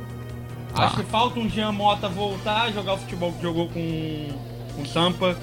Ah. 0.75 0.87
Acho 0.87 0.97
que 0.97 1.05
falta 1.05 1.39
um 1.41 1.49
Jean 1.49 1.73
Mota 1.73 2.09
voltar 2.09 2.63
a 2.63 2.71
jogar 2.71 2.95
o 2.95 2.99
futebol 2.99 3.33
que 3.33 3.43
jogou 3.43 3.69
com, 3.69 4.29
com 4.75 4.83
o 4.83 4.87
Sampa. 4.87 5.37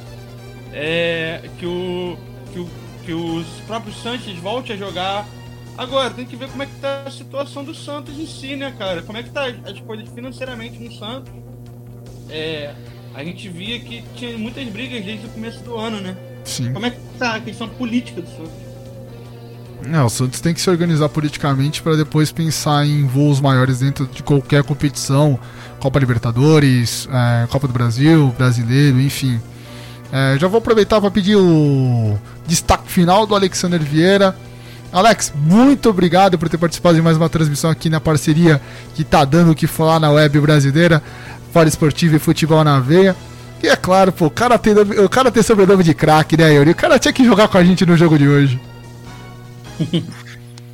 É, 0.73 1.49
que, 1.57 1.65
o, 1.65 2.17
que, 2.51 2.59
o, 2.59 2.69
que 3.05 3.14
os 3.14 3.47
próprios 3.65 4.01
Sanches 4.01 4.38
volte 4.39 4.73
a 4.73 4.77
jogar 4.77 5.25
Agora, 5.78 6.10
tem 6.10 6.26
que 6.26 6.36
ver 6.36 6.50
como 6.50 6.64
é 6.64 6.66
que 6.66 6.76
tá 6.76 7.04
a 7.06 7.12
situação 7.12 7.64
do 7.64 7.76
Santos 7.76 8.18
em 8.18 8.26
si, 8.26 8.56
né, 8.56 8.74
cara? 8.78 9.02
Como 9.02 9.18
é 9.18 9.24
que 9.24 9.30
tá 9.30 9.45
as 9.48 9.80
coisas 9.82 10.08
financeiramente 10.10 10.80
no 10.80 10.92
Santos. 10.92 11.34
É, 12.30 12.74
a 13.14 13.24
gente 13.24 13.48
via 13.50 13.80
que 13.80 14.04
tinha 14.16 14.38
muitas 14.38 14.68
brigas 14.70 15.04
desde 15.04 15.26
o 15.26 15.30
começo 15.30 15.64
do 15.64 15.76
ano, 15.76 16.00
né? 16.00 16.16
Sim. 16.44 16.72
Como 16.74 16.86
é 16.86 16.92
que 16.92 17.00
tá 17.20 17.36
a 17.36 17.42
questão 17.42 17.68
política 17.68 18.22
do 18.22 18.28
Santos? 18.30 18.66
Não, 19.86 20.06
o 20.06 20.10
Santos 20.10 20.40
tem 20.40 20.54
que 20.54 20.62
se 20.62 20.70
organizar 20.70 21.10
politicamente 21.10 21.82
para 21.82 21.95
depois 21.95 22.32
pensar 22.32 22.86
em 22.86 23.06
voos 23.06 23.40
maiores 23.40 23.80
dentro 23.80 24.08
de 24.08 24.24
qualquer 24.24 24.64
competição, 24.64 25.40
Copa 25.80 26.00
Libertadores, 26.00 27.08
é, 27.12 27.48
Copa 27.48 27.68
do 27.68 27.74
Brasil, 27.74 28.34
Brasileiro, 28.38 29.00
enfim. 29.00 29.40
É, 30.12 30.38
já 30.40 30.48
vou 30.48 30.60
aproveitar 30.60 31.00
para 31.02 31.12
pedir 31.12 31.36
o 31.36 32.18
destaque 32.48 32.90
final 32.92 33.28
do 33.28 33.36
Alexander 33.36 33.82
Vieira. 33.82 34.36
Alex, 34.95 35.33
muito 35.35 35.90
obrigado 35.90 36.40
por 36.40 36.48
ter 36.48 36.57
participado 36.57 36.95
de 36.95 37.01
mais 37.01 37.17
uma 37.17 37.27
transmissão 37.27 37.69
aqui 37.69 37.90
na 37.90 37.99
parceria 37.99 38.61
que 38.93 39.03
tá 39.03 39.25
dando 39.25 39.51
o 39.51 39.56
que 39.56 39.67
falar 39.67 39.99
na 39.99 40.09
web 40.09 40.40
brasileira, 40.40 41.03
Fora 41.51 41.67
Esportivo 41.67 42.15
e 42.15 42.19
Futebol 42.19 42.64
na 42.64 42.80
Veia. 42.80 43.14
E 43.61 43.67
é 43.67 43.75
claro, 43.75 44.14
pô, 44.14 44.27
o 44.27 44.32
cara 44.32 44.57
tem, 44.57 44.74
o 44.74 45.09
cara 45.09 45.30
tem 45.30 45.43
sobrenome 45.43 45.83
de 45.83 45.93
craque, 45.93 46.38
né, 46.38 46.53
Yuri? 46.53 46.72
O 46.72 46.75
cara 46.75 46.98
tinha 46.98 47.11
que 47.11 47.25
jogar 47.25 47.49
com 47.49 47.57
a 47.57 47.64
gente 47.65 47.85
no 47.85 47.98
jogo 47.98 48.17
de 48.17 48.25
hoje. 48.25 48.57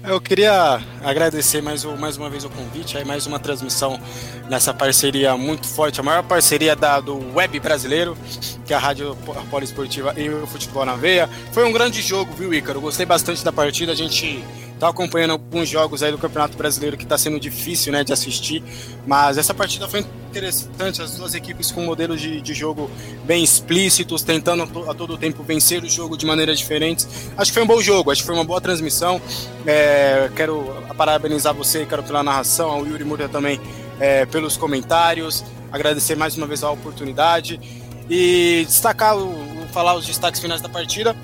Eu 0.03 0.19
queria 0.19 0.81
agradecer 1.03 1.61
mais, 1.61 1.83
mais 1.85 2.17
uma 2.17 2.27
vez 2.27 2.43
o 2.43 2.49
convite, 2.49 2.97
aí 2.97 3.05
mais 3.05 3.27
uma 3.27 3.39
transmissão 3.39 3.99
nessa 4.49 4.73
parceria 4.73 5.37
muito 5.37 5.67
forte, 5.67 5.99
a 5.99 6.03
maior 6.03 6.23
parceria 6.23 6.75
da, 6.75 6.99
do 6.99 7.35
web 7.35 7.59
brasileiro, 7.59 8.17
que 8.65 8.73
é 8.73 8.75
a 8.75 8.79
Rádio 8.79 9.15
Poliesportiva 9.51 10.13
e 10.17 10.27
o 10.27 10.47
Futebol 10.47 10.85
na 10.85 10.95
Veia. 10.95 11.29
Foi 11.51 11.65
um 11.65 11.71
grande 11.71 12.01
jogo, 12.01 12.33
viu, 12.33 12.51
Ícaro? 12.51 12.81
Gostei 12.81 13.05
bastante 13.05 13.43
da 13.45 13.51
partida, 13.51 13.91
a 13.91 13.95
gente 13.95 14.43
tá 14.81 14.89
acompanhando 14.89 15.31
alguns 15.31 15.69
jogos 15.69 16.01
aí 16.01 16.11
do 16.11 16.17
Campeonato 16.17 16.57
Brasileiro 16.57 16.97
que 16.97 17.03
está 17.03 17.15
sendo 17.15 17.39
difícil, 17.39 17.93
né, 17.93 18.03
de 18.03 18.11
assistir, 18.11 18.63
mas 19.05 19.37
essa 19.37 19.53
partida 19.53 19.87
foi 19.87 19.99
interessante, 19.99 21.03
as 21.03 21.17
duas 21.17 21.35
equipes 21.35 21.71
com 21.71 21.85
modelos 21.85 22.19
de, 22.19 22.41
de 22.41 22.53
jogo 22.55 22.89
bem 23.23 23.43
explícitos, 23.43 24.23
tentando 24.23 24.63
a 24.89 24.93
todo 24.95 25.19
tempo 25.19 25.43
vencer 25.43 25.83
o 25.83 25.89
jogo 25.89 26.17
de 26.17 26.25
maneiras 26.25 26.57
diferentes. 26.57 27.07
Acho 27.37 27.51
que 27.51 27.53
foi 27.53 27.63
um 27.63 27.67
bom 27.67 27.79
jogo, 27.79 28.09
acho 28.09 28.21
que 28.21 28.25
foi 28.25 28.33
uma 28.33 28.43
boa 28.43 28.59
transmissão. 28.59 29.21
É, 29.67 30.31
quero 30.35 30.65
parabenizar 30.97 31.53
você, 31.53 31.85
quero 31.85 32.01
pela 32.01 32.23
narração, 32.23 32.71
ao 32.71 32.87
Yuri 32.87 33.03
Murta 33.03 33.29
também 33.29 33.61
é, 33.99 34.25
pelos 34.25 34.57
comentários, 34.57 35.45
agradecer 35.71 36.15
mais 36.15 36.35
uma 36.35 36.47
vez 36.47 36.63
a 36.63 36.71
oportunidade 36.71 37.59
e 38.09 38.63
destacar, 38.65 39.15
o, 39.15 39.31
falar 39.71 39.93
os 39.93 40.07
destaques 40.07 40.41
finais 40.41 40.59
da 40.59 40.69
partida 40.69 41.15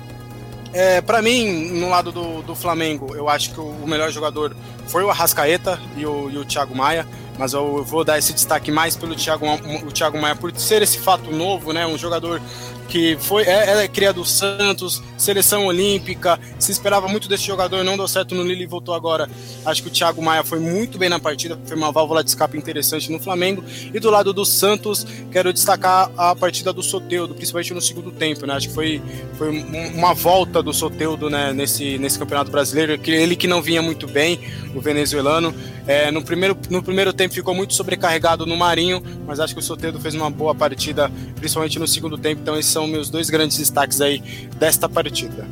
É, 0.72 1.00
para 1.00 1.22
mim, 1.22 1.70
no 1.78 1.88
lado 1.88 2.12
do, 2.12 2.42
do 2.42 2.54
Flamengo, 2.54 3.14
eu 3.16 3.28
acho 3.28 3.52
que 3.52 3.60
o, 3.60 3.86
melhor 3.86 4.10
jogador 4.10 4.54
foi 4.86 5.02
o 5.02 5.10
Arrascaeta 5.10 5.80
e 5.96 6.04
o, 6.04 6.30
e 6.30 6.38
o 6.38 6.44
Thiago 6.44 6.74
Maia 6.74 7.06
mas 7.38 7.52
eu 7.52 7.84
vou 7.84 8.04
dar 8.04 8.18
esse 8.18 8.32
destaque 8.32 8.70
mais 8.72 8.96
pelo 8.96 9.14
Thiago, 9.14 9.46
o 9.86 9.92
Thiago 9.92 10.20
Maia 10.20 10.34
por 10.34 10.52
ser 10.56 10.82
esse 10.82 10.98
fato 10.98 11.30
novo, 11.30 11.72
né? 11.72 11.86
Um 11.86 11.96
jogador 11.96 12.42
que 12.88 13.16
foi 13.20 13.44
é, 13.44 13.84
é 13.84 13.88
cria 13.88 14.12
do 14.12 14.24
Santos, 14.24 15.02
seleção 15.16 15.66
olímpica, 15.66 16.40
se 16.58 16.72
esperava 16.72 17.06
muito 17.06 17.28
desse 17.28 17.46
jogador, 17.46 17.84
não 17.84 17.96
deu 17.96 18.08
certo 18.08 18.34
no 18.34 18.42
Lille 18.42 18.64
e 18.64 18.66
voltou 18.66 18.94
agora. 18.94 19.28
Acho 19.64 19.82
que 19.82 19.88
o 19.88 19.92
Thiago 19.92 20.22
Maia 20.22 20.42
foi 20.42 20.58
muito 20.58 20.98
bem 20.98 21.08
na 21.08 21.20
partida, 21.20 21.58
foi 21.66 21.76
uma 21.76 21.92
válvula 21.92 22.24
de 22.24 22.30
escape 22.30 22.56
interessante 22.56 23.12
no 23.12 23.20
Flamengo. 23.20 23.62
E 23.92 24.00
do 24.00 24.10
lado 24.10 24.32
do 24.32 24.44
Santos, 24.44 25.06
quero 25.30 25.52
destacar 25.52 26.10
a 26.16 26.34
partida 26.34 26.72
do 26.72 26.82
Soteudo, 26.82 27.34
principalmente 27.34 27.74
no 27.74 27.80
segundo 27.80 28.10
tempo, 28.10 28.46
né? 28.46 28.54
Acho 28.54 28.68
que 28.68 28.74
foi, 28.74 29.02
foi 29.36 29.50
uma 29.50 30.14
volta 30.14 30.62
do 30.62 30.72
Soteudo 30.72 31.28
né, 31.28 31.52
nesse, 31.52 31.98
nesse 31.98 32.18
Campeonato 32.18 32.50
Brasileiro, 32.50 32.98
que 32.98 33.10
ele 33.10 33.36
que 33.36 33.46
não 33.46 33.60
vinha 33.60 33.82
muito 33.82 34.06
bem, 34.06 34.40
o 34.74 34.80
venezuelano. 34.80 35.54
É, 35.86 36.10
no, 36.10 36.22
primeiro, 36.22 36.56
no 36.68 36.82
primeiro 36.82 37.12
tempo 37.12 37.34
ficou 37.34 37.54
muito 37.54 37.72
sobrecarregado 37.74 38.44
no 38.44 38.56
Marinho, 38.56 39.02
mas 39.26 39.40
acho 39.40 39.54
que 39.54 39.60
o 39.60 39.62
Soteudo 39.62 39.98
fez 39.98 40.14
uma 40.14 40.30
boa 40.30 40.54
partida, 40.54 41.10
principalmente 41.36 41.78
no 41.78 41.88
segundo 41.88 42.18
tempo. 42.18 42.42
Então 42.42 42.58
esses 42.58 42.70
são 42.78 42.86
meus 42.86 43.10
dois 43.10 43.28
grandes 43.28 43.58
destaques 43.58 44.00
aí 44.00 44.22
desta 44.56 44.88
partida. 44.88 45.44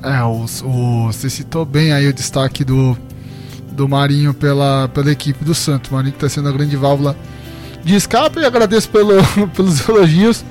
É, 0.00 0.22
o, 0.22 0.46
o, 0.64 1.06
você 1.12 1.28
citou 1.28 1.64
bem 1.64 1.92
aí 1.92 2.06
o 2.06 2.12
destaque 2.12 2.64
do, 2.64 2.96
do 3.72 3.88
Marinho 3.88 4.32
pela, 4.32 4.88
pela 4.88 5.10
equipe 5.10 5.44
do 5.44 5.56
Santos. 5.56 5.90
O 5.90 5.94
Marinho 5.94 6.12
que 6.12 6.24
está 6.24 6.28
sendo 6.28 6.48
a 6.48 6.52
grande 6.52 6.76
válvula 6.76 7.16
de 7.82 7.96
escape. 7.96 8.38
E 8.38 8.44
agradeço 8.44 8.88
pelo, 8.90 9.14
pelos 9.56 9.88
elogios. 9.88 10.44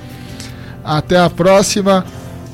Até 0.84 1.18
a 1.18 1.30
próxima. 1.30 2.04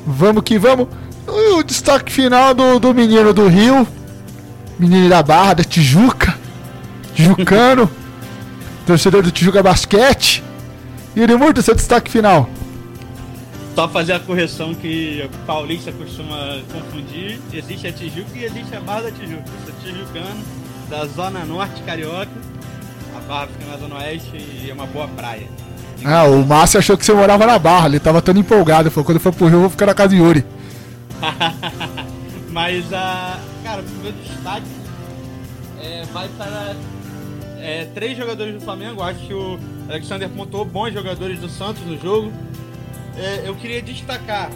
Vamos 0.07 0.43
que 0.43 0.57
vamos. 0.57 0.87
E 1.27 1.53
o 1.55 1.63
destaque 1.63 2.13
final 2.13 2.53
do, 2.53 2.79
do 2.79 2.93
menino 2.93 3.33
do 3.33 3.47
Rio. 3.47 3.85
Menino 4.79 5.09
da 5.09 5.21
Barra, 5.21 5.55
da 5.55 5.63
Tijuca. 5.65 6.33
Tijucano. 7.13 7.91
torcedor 8.87 9.21
do 9.21 9.31
Tijuca 9.31 9.61
Basquete. 9.61 10.41
Yuri 11.15 11.35
Murta, 11.35 11.61
seu 11.61 11.75
destaque 11.75 12.09
final. 12.09 12.49
Só 13.79 13.87
fazer 13.87 14.11
a 14.11 14.19
correção 14.19 14.75
que 14.75 15.23
o 15.25 15.45
paulista 15.45 15.89
costuma 15.93 16.59
confundir. 16.69 17.39
Existe 17.53 17.87
a 17.87 17.93
Tijuca 17.93 18.29
e 18.35 18.43
existe 18.43 18.75
a 18.75 18.81
Barra 18.81 19.03
da 19.03 19.11
Tijuca. 19.11 19.45
Eu 19.47 19.71
sou 19.71 19.73
tijucano, 19.81 20.43
da 20.89 21.05
Zona 21.05 21.45
Norte 21.45 21.81
Carioca. 21.83 22.27
A 23.15 23.21
Barra 23.21 23.47
fica 23.47 23.71
na 23.71 23.77
Zona 23.77 23.95
Oeste 23.99 24.35
e 24.35 24.69
é 24.69 24.73
uma 24.73 24.85
boa 24.85 25.07
praia. 25.07 25.47
Ah, 26.03 26.25
o 26.25 26.45
Márcio 26.45 26.77
achou 26.77 26.97
que 26.97 27.05
você 27.05 27.13
morava 27.13 27.47
na 27.47 27.57
Barra, 27.57 27.87
ele 27.87 28.01
tava 28.01 28.21
tão 28.21 28.35
empolgado. 28.35 28.91
Falou, 28.91 29.05
quando 29.05 29.19
for 29.21 29.33
pro 29.33 29.47
Rio 29.47 29.55
eu 29.55 29.61
vou 29.61 29.69
ficar 29.69 29.85
na 29.85 29.93
casa 29.93 30.09
de 30.09 30.17
Yuri. 30.17 30.43
Mas, 32.51 32.91
a 32.91 33.39
cara, 33.63 33.81
o 33.81 34.03
meu 34.03 34.11
destaque 34.11 34.67
é, 35.81 36.03
vai 36.11 36.27
para 36.37 36.75
é, 37.61 37.87
três 37.95 38.17
jogadores 38.17 38.55
do 38.55 38.59
Flamengo. 38.59 39.01
Acho 39.01 39.19
que 39.21 39.33
o 39.33 39.57
Alexander 39.87 40.27
pontuou 40.27 40.65
bons 40.65 40.93
jogadores 40.93 41.39
do 41.39 41.47
Santos 41.47 41.81
no 41.85 41.97
jogo. 41.97 42.29
É, 43.19 43.43
eu 43.45 43.53
queria 43.53 43.81
destacar 43.81 44.49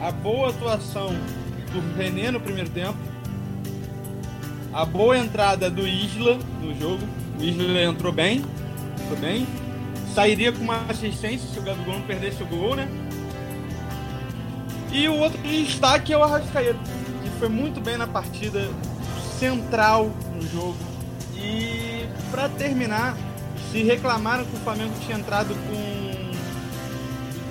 a 0.00 0.12
boa 0.12 0.50
atuação 0.50 1.08
do 1.72 1.96
René 1.96 2.30
no 2.30 2.38
primeiro 2.40 2.70
tempo, 2.70 2.96
a 4.72 4.84
boa 4.84 5.18
entrada 5.18 5.68
do 5.68 5.86
Isla 5.86 6.38
no 6.62 6.78
jogo. 6.78 7.02
O 7.38 7.42
Isla 7.42 7.82
entrou 7.82 8.12
bem, 8.12 8.44
entrou 9.02 9.18
bem. 9.18 9.46
Sairia 10.14 10.52
com 10.52 10.62
uma 10.62 10.84
assistência 10.88 11.48
se 11.48 11.58
o 11.58 11.62
Gabigol 11.62 11.94
não 11.94 12.02
perdesse 12.02 12.40
o 12.42 12.46
gol, 12.46 12.76
né? 12.76 12.88
E 14.92 15.08
o 15.08 15.14
outro 15.16 15.38
destaque 15.42 16.12
é 16.12 16.16
o 16.16 16.22
Arrascaeta, 16.22 16.78
que 17.22 17.30
foi 17.38 17.48
muito 17.48 17.80
bem 17.80 17.96
na 17.96 18.06
partida, 18.06 18.68
central 19.38 20.10
no 20.34 20.46
jogo. 20.48 20.76
E 21.36 22.06
para 22.30 22.48
terminar, 22.48 23.16
se 23.72 23.82
reclamaram 23.82 24.44
que 24.44 24.56
o 24.56 24.60
Flamengo 24.60 24.92
tinha 25.04 25.18
entrado 25.18 25.54
com. 25.66 25.97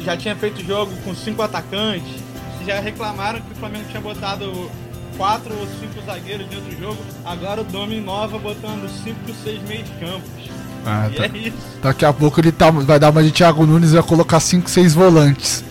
Já 0.03 0.15
tinha 0.15 0.35
feito 0.35 0.63
jogo 0.65 0.91
com 1.03 1.13
cinco 1.13 1.41
atacantes. 1.41 2.23
Já 2.65 2.79
reclamaram 2.79 3.39
que 3.41 3.51
o 3.51 3.55
Flamengo 3.55 3.85
tinha 3.89 4.01
botado 4.01 4.69
quatro 5.17 5.53
ou 5.57 5.67
cinco 5.79 6.05
zagueiros 6.05 6.47
dentro 6.47 6.65
do 6.65 6.79
jogo. 6.79 6.97
Agora 7.25 7.61
o 7.61 7.63
Domi 7.63 7.99
Nova 7.99 8.37
botando 8.37 8.89
cinco, 9.03 9.19
seis 9.43 9.61
meios 9.63 9.89
campos. 9.99 10.57
Ah, 10.85 11.09
tá. 11.13 11.25
é 11.25 11.37
isso. 11.37 11.57
Daqui 11.81 12.05
a 12.05 12.13
pouco 12.13 12.39
ele 12.39 12.51
tá, 12.51 12.69
vai 12.71 12.99
dar 12.99 13.09
uma 13.09 13.23
de 13.23 13.31
Thiago 13.31 13.65
Nunes 13.65 13.91
e 13.91 13.93
vai 13.95 14.03
colocar 14.03 14.39
cinco, 14.39 14.69
seis 14.69 14.93
volantes. 14.93 15.63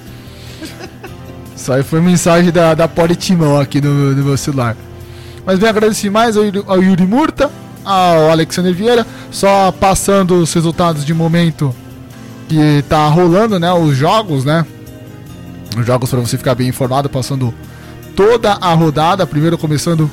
Isso 1.56 1.72
aí 1.72 1.82
foi 1.82 2.00
mensagem 2.00 2.52
da, 2.52 2.74
da 2.74 2.86
Politimão 2.86 3.58
aqui 3.58 3.80
no, 3.80 4.14
no 4.14 4.24
meu 4.24 4.36
celular. 4.36 4.76
Mas 5.44 5.58
bem, 5.58 5.68
agradecer 5.68 6.10
mais 6.10 6.36
ao, 6.36 6.44
ao 6.66 6.82
Yuri 6.82 7.06
Murta, 7.06 7.50
ao 7.84 8.30
Alexander 8.30 8.74
Vieira, 8.74 9.06
só 9.30 9.72
passando 9.72 10.34
os 10.34 10.52
resultados 10.52 11.04
de 11.04 11.14
momento 11.14 11.74
que 12.48 12.84
tá 12.88 13.06
rolando, 13.08 13.58
né? 13.58 13.72
Os 13.72 13.96
jogos, 13.96 14.44
né? 14.44 14.64
Os 15.76 15.86
jogos 15.86 16.10
para 16.10 16.20
você 16.20 16.38
ficar 16.38 16.54
bem 16.54 16.68
informado, 16.68 17.08
passando 17.08 17.52
toda 18.14 18.52
a 18.52 18.72
rodada. 18.72 19.26
Primeiro 19.26 19.58
começando 19.58 20.10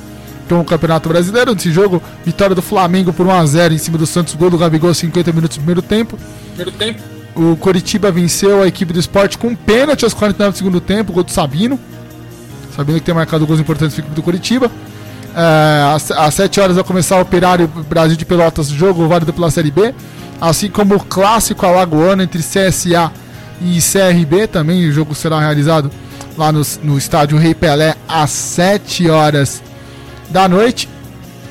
com 0.48 0.60
o 0.60 0.64
Campeonato 0.64 1.08
Brasileiro. 1.08 1.54
Nesse 1.54 1.72
jogo, 1.72 2.02
vitória 2.24 2.54
do 2.54 2.62
Flamengo 2.62 3.12
por 3.12 3.26
1x0 3.26 3.72
em 3.72 3.78
cima 3.78 3.98
do 3.98 4.06
Santos, 4.06 4.34
gol 4.34 4.50
do 4.50 4.58
Gabigol, 4.58 4.92
50 4.92 5.32
minutos 5.32 5.56
do 5.56 5.60
primeiro 5.60 5.82
tempo. 5.82 6.18
Primeiro 6.54 6.72
tempo. 6.72 7.02
O 7.34 7.56
Coritiba 7.56 8.12
venceu 8.12 8.62
a 8.62 8.66
equipe 8.66 8.92
do 8.92 9.00
esporte 9.00 9.36
com 9.36 9.48
um 9.48 9.56
pênalti 9.56 10.04
aos 10.04 10.14
49 10.14 10.52
do 10.52 10.58
segundo 10.58 10.80
tempo, 10.80 11.12
gol 11.12 11.24
do 11.24 11.32
Sabino. 11.32 11.78
Sabino 12.76 12.98
que 12.98 13.04
tem 13.04 13.14
marcado 13.14 13.46
gols 13.46 13.60
importantes 13.60 13.94
para 13.94 14.02
a 14.02 14.06
equipe 14.06 14.14
do 14.14 14.22
Coritiba. 14.22 14.70
É, 15.34 15.94
às, 15.94 16.10
às 16.12 16.34
7 16.34 16.60
horas 16.60 16.76
vai 16.76 16.84
começar 16.84 17.16
o 17.16 17.22
Operário 17.22 17.66
Brasil 17.88 18.16
de 18.16 18.24
Pelotas, 18.24 18.68
jogo 18.68 19.08
válido 19.08 19.32
pela 19.32 19.50
Série 19.50 19.70
B. 19.70 19.92
Assim 20.40 20.68
como 20.68 20.96
o 20.96 21.00
clássico 21.00 21.64
alagoano 21.64 22.22
entre 22.22 22.42
CSA 22.42 23.10
e 23.60 23.78
CRB, 23.80 24.46
também 24.46 24.86
o 24.88 24.92
jogo 24.92 25.14
será 25.14 25.40
realizado 25.40 25.90
lá 26.36 26.50
no, 26.52 26.62
no 26.82 26.98
estádio 26.98 27.38
Rei 27.38 27.54
Pelé 27.54 27.94
às 28.08 28.30
7 28.30 29.08
horas 29.08 29.62
da 30.30 30.48
noite. 30.48 30.88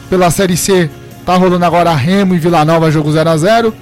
Pela 0.09 0.29
Série 0.29 0.57
C, 0.57 0.89
tá 1.25 1.35
rolando 1.35 1.65
agora 1.65 1.93
Remo 1.95 2.35
e 2.35 2.37
Vila 2.39 2.63
Nova, 2.63 2.91
jogo 2.91 3.11
0 3.11 3.29
a 3.29 3.37
0 3.37 3.73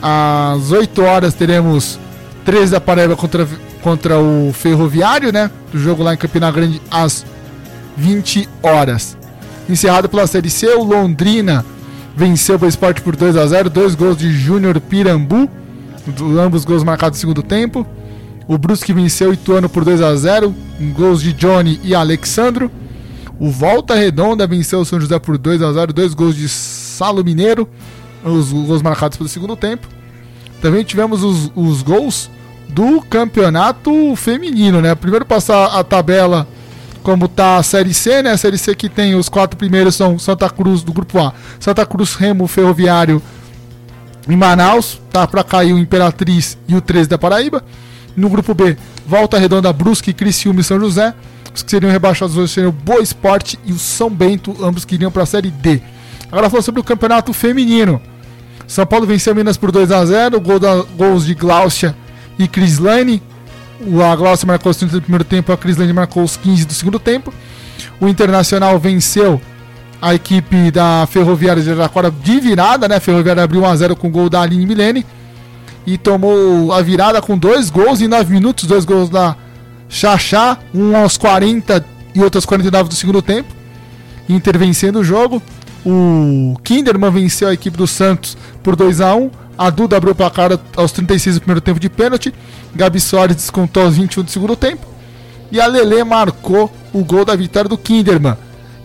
Às 0.00 0.72
8 0.72 1.02
horas 1.02 1.34
teremos 1.34 1.98
13 2.44 2.72
da 2.72 2.80
Paraíba 2.80 3.14
contra, 3.14 3.46
contra 3.82 4.18
o 4.18 4.52
Ferroviário, 4.52 5.32
né? 5.32 5.50
Do 5.70 5.78
jogo 5.78 6.02
lá 6.02 6.14
em 6.14 6.16
Campina 6.16 6.50
Grande 6.50 6.80
às 6.90 7.24
20 7.96 8.48
horas. 8.62 9.16
Encerrado 9.68 10.08
pela 10.08 10.26
Série 10.26 10.50
C, 10.50 10.66
o 10.74 10.82
Londrina 10.82 11.64
venceu 12.16 12.58
o 12.60 12.66
esporte 12.66 13.00
por 13.00 13.16
2 13.16 13.36
a 13.36 13.46
0 13.46 13.70
dois 13.70 13.94
gols 13.94 14.16
de 14.16 14.32
Júnior 14.32 14.80
Pirambu, 14.80 15.48
ambos 16.40 16.64
gols 16.64 16.84
marcados 16.84 17.18
no 17.18 17.20
segundo 17.20 17.42
tempo. 17.42 17.86
O 18.46 18.58
Brusque 18.58 18.92
venceu 18.92 19.30
o 19.30 19.32
Ituano 19.32 19.68
por 19.68 19.84
2 19.84 20.02
a 20.02 20.14
0 20.14 20.54
gols 20.94 21.22
de 21.22 21.32
Johnny 21.32 21.80
e 21.82 21.94
Alexandro. 21.94 22.70
O 23.38 23.50
Volta 23.50 23.94
Redonda 23.94 24.46
venceu 24.46 24.80
o 24.80 24.84
São 24.84 25.00
José 25.00 25.18
por 25.18 25.38
2 25.38 25.62
a 25.62 25.72
0 25.72 25.92
dois 25.92 26.14
gols 26.14 26.36
de 26.36 26.48
Salo 26.48 27.24
Mineiro, 27.24 27.68
os 28.24 28.52
gols 28.52 28.82
marcados 28.82 29.16
pelo 29.16 29.28
segundo 29.28 29.56
tempo. 29.56 29.86
Também 30.60 30.84
tivemos 30.84 31.22
os, 31.24 31.50
os 31.56 31.82
gols 31.82 32.30
do 32.68 33.00
campeonato 33.02 34.14
feminino, 34.16 34.80
né? 34.80 34.94
Primeiro 34.94 35.26
passar 35.26 35.78
a 35.78 35.82
tabela 35.82 36.46
como 37.02 37.28
tá 37.28 37.56
a 37.56 37.62
Série 37.62 37.92
C, 37.92 38.22
né? 38.22 38.30
A 38.30 38.36
Série 38.36 38.58
C 38.58 38.74
que 38.74 38.88
tem 38.88 39.14
os 39.14 39.28
quatro 39.28 39.56
primeiros 39.56 39.94
são 39.94 40.18
Santa 40.18 40.48
Cruz 40.48 40.82
do 40.82 40.92
grupo 40.92 41.18
A, 41.18 41.32
Santa 41.58 41.84
Cruz 41.84 42.14
Remo 42.14 42.46
Ferroviário 42.46 43.22
em 44.28 44.36
Manaus, 44.36 45.00
tá 45.10 45.26
para 45.26 45.42
cair 45.42 45.72
o 45.72 45.78
Imperatriz 45.78 46.56
e 46.68 46.74
o 46.74 46.80
13 46.80 47.08
da 47.08 47.18
Paraíba. 47.18 47.64
No 48.16 48.28
grupo 48.28 48.54
B, 48.54 48.76
Volta 49.06 49.38
Redonda, 49.38 49.72
Brusque, 49.72 50.12
Criciúma 50.12 50.60
e 50.60 50.64
São 50.64 50.78
José. 50.78 51.14
Os 51.54 51.62
que 51.62 51.70
seriam 51.70 51.90
rebaixados 51.90 52.36
hoje 52.36 52.52
seriam 52.52 52.70
o 52.70 52.72
Boa 52.72 53.02
Esporte 53.02 53.58
e 53.64 53.72
o 53.72 53.78
São 53.78 54.08
Bento, 54.08 54.56
ambos 54.62 54.84
que 54.84 54.94
iriam 54.94 55.10
para 55.10 55.22
a 55.22 55.26
Série 55.26 55.50
D. 55.50 55.82
Agora 56.30 56.48
falando 56.48 56.64
sobre 56.64 56.80
o 56.80 56.84
campeonato 56.84 57.32
feminino. 57.32 58.00
São 58.66 58.86
Paulo 58.86 59.06
venceu 59.06 59.34
Minas 59.34 59.56
por 59.56 59.70
2 59.70 59.90
a 59.90 60.04
0 60.04 60.40
gol 60.40 60.58
da, 60.58 60.82
gols 60.96 61.26
de 61.26 61.34
Glaucia 61.34 61.94
e 62.38 62.48
Crislane. 62.48 63.22
O 63.86 64.16
Glaucia 64.16 64.46
marcou 64.46 64.70
os 64.70 64.76
30 64.76 64.94
do 64.94 65.02
primeiro 65.02 65.24
tempo, 65.24 65.52
a 65.52 65.56
Crislane 65.56 65.92
marcou 65.92 66.22
os 66.22 66.36
15 66.36 66.64
do 66.64 66.72
segundo 66.72 66.98
tempo. 66.98 67.32
O 68.00 68.08
Internacional 68.08 68.78
venceu 68.78 69.40
a 70.00 70.14
equipe 70.14 70.70
da 70.70 71.06
Ferroviária 71.10 71.62
de 71.62 71.70
Araraquara 71.70 72.10
de 72.10 72.40
virada, 72.40 72.88
né? 72.88 72.96
A 72.96 73.00
Ferroviária 73.00 73.42
abriu 73.42 73.62
1x0 73.62 73.96
com 73.96 74.08
o 74.08 74.10
gol 74.10 74.28
da 74.28 74.40
Aline 74.42 74.66
Milene. 74.66 75.06
E 75.86 75.98
tomou 75.98 76.72
a 76.72 76.80
virada 76.80 77.20
com 77.20 77.36
dois 77.36 77.70
gols 77.70 78.00
em 78.00 78.08
9 78.08 78.32
minutos, 78.32 78.66
dois 78.66 78.84
gols 78.84 79.08
da 79.08 79.36
Xaxá, 79.88 80.58
um 80.72 80.96
aos 80.96 81.16
40 81.16 81.84
e 82.14 82.22
outro 82.22 82.38
aos 82.38 82.46
49 82.46 82.88
do 82.88 82.94
segundo 82.94 83.20
tempo. 83.20 83.52
Intervencendo 84.28 85.00
o 85.00 85.04
jogo. 85.04 85.42
O 85.84 86.56
Kinderman 86.62 87.10
venceu 87.10 87.48
a 87.48 87.52
equipe 87.52 87.76
do 87.76 87.86
Santos 87.86 88.36
por 88.62 88.76
2 88.76 89.00
a 89.00 89.14
1 89.16 89.30
A 89.62 89.70
Duda 89.70 89.96
abriu 89.96 90.10
o 90.10 90.14
placar 90.16 90.58
aos 90.76 90.90
36 90.90 91.36
do 91.36 91.40
primeiro 91.42 91.60
tempo 91.60 91.78
de 91.78 91.88
pênalti. 91.88 92.34
Gabi 92.74 92.98
Soares 92.98 93.36
descontou 93.36 93.84
aos 93.84 93.96
21 93.96 94.24
do 94.24 94.30
segundo 94.30 94.56
tempo. 94.56 94.84
e 95.52 95.60
a 95.60 95.66
Lele 95.68 96.02
marcou 96.02 96.68
o 96.92 97.04
gol 97.04 97.24
da 97.24 97.36
vitória 97.36 97.68
do 97.68 97.78
Kinderman. 97.78 98.36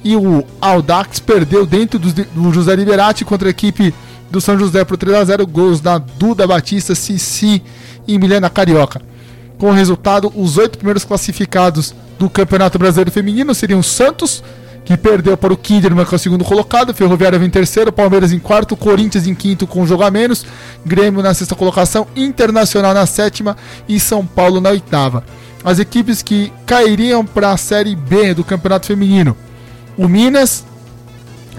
E 0.03 0.15
o 0.15 0.45
Aldax 0.61 1.17
perdeu 1.19 1.65
dentro 1.65 1.97
do, 1.97 2.11
do 2.11 2.53
José 2.53 2.75
Liberati 2.75 3.25
contra 3.25 3.47
a 3.47 3.49
equipe 3.49 3.91
do 4.29 4.39
São 4.39 4.59
José 4.59 4.85
por 4.85 4.97
3 4.97 5.15
a 5.15 5.25
0 5.25 5.47
gols 5.47 5.81
da 5.81 5.97
Duda 5.97 6.45
Batista, 6.45 6.93
Cici 6.93 7.63
e 8.07 8.19
Milena 8.19 8.47
Carioca. 8.47 9.01
Com 9.57 9.71
o 9.71 9.73
resultado, 9.73 10.31
os 10.35 10.59
oito 10.59 10.77
primeiros 10.77 11.03
classificados 11.03 11.95
do 12.19 12.29
Campeonato 12.29 12.77
Brasileiro 12.77 13.09
Feminino 13.09 13.55
seriam 13.55 13.81
Santos, 13.81 14.43
que 14.87 14.95
perdeu 14.95 15.35
para 15.35 15.51
o 15.51 15.57
Kinderman, 15.57 16.05
que 16.05 16.15
é 16.15 16.15
o 16.15 16.19
segundo 16.19 16.45
colocado, 16.45 16.93
Ferroviária 16.93 17.37
vem 17.37 17.49
em 17.49 17.51
terceiro, 17.51 17.91
Palmeiras 17.91 18.31
em 18.31 18.39
quarto, 18.39 18.73
Corinthians 18.77 19.27
em 19.27 19.35
quinto 19.35 19.67
com 19.67 19.81
um 19.81 19.85
jogo 19.85 20.01
a 20.01 20.09
menos, 20.09 20.45
Grêmio 20.85 21.21
na 21.21 21.33
sexta 21.33 21.55
colocação, 21.55 22.07
Internacional 22.15 22.93
na 22.93 23.05
sétima 23.05 23.57
e 23.85 23.99
São 23.99 24.25
Paulo 24.25 24.61
na 24.61 24.69
oitava. 24.69 25.25
As 25.61 25.77
equipes 25.77 26.23
que 26.23 26.53
cairiam 26.65 27.25
para 27.25 27.51
a 27.51 27.57
Série 27.57 27.97
B 27.97 28.33
do 28.33 28.45
Campeonato 28.45 28.87
Feminino, 28.87 29.35
o 29.97 30.07
Minas, 30.07 30.65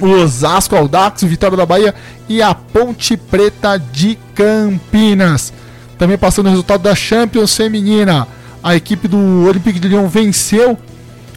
o 0.01 0.07
Osasco, 0.07 0.75
Aldax, 0.75 1.21
o 1.21 1.29
Vitória 1.29 1.55
da 1.55 1.67
Bahia 1.67 1.95
e 2.31 2.41
a 2.41 2.55
Ponte 2.55 3.15
Preta 3.15 3.77
de 3.77 4.19
Campinas. 4.35 5.53
Também 5.99 6.17
passando 6.17 6.47
o 6.47 6.51
resultado 6.51 6.81
da 6.81 6.95
Champions 6.95 7.55
Feminina, 7.55 8.27
a 8.63 8.75
equipe 8.75 9.07
do 9.07 9.47
Olympique 9.47 9.79
de 9.79 9.89
Lyon 9.89 10.09
venceu 10.09 10.79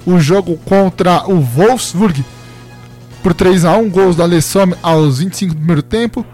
o 0.06 0.20
jogo 0.20 0.58
contra 0.58 1.30
o 1.30 1.40
Wolfsburg 1.40 2.26
por 3.22 3.34
3 3.34 3.66
a 3.66 3.78
1 3.78 3.90
gols 3.90 4.16
da 4.16 4.26
Lessomme 4.26 4.76
aos 4.82 5.20
25 5.20 5.54
do 5.54 5.58
primeiro 5.58 5.84
tempo. 5.84 6.26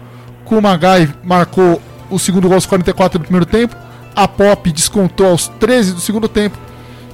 Kumagai 0.44 1.08
marcou 1.22 1.80
o 2.10 2.18
segundo 2.18 2.48
gol 2.48 2.54
aos 2.54 2.66
44 2.66 3.18
do 3.18 3.22
primeiro 3.22 3.46
tempo. 3.46 3.76
A 4.16 4.26
Pop 4.26 4.70
descontou 4.72 5.26
aos 5.26 5.48
13 5.48 5.92
do 5.92 6.00
segundo 6.00 6.28
tempo. 6.28 6.58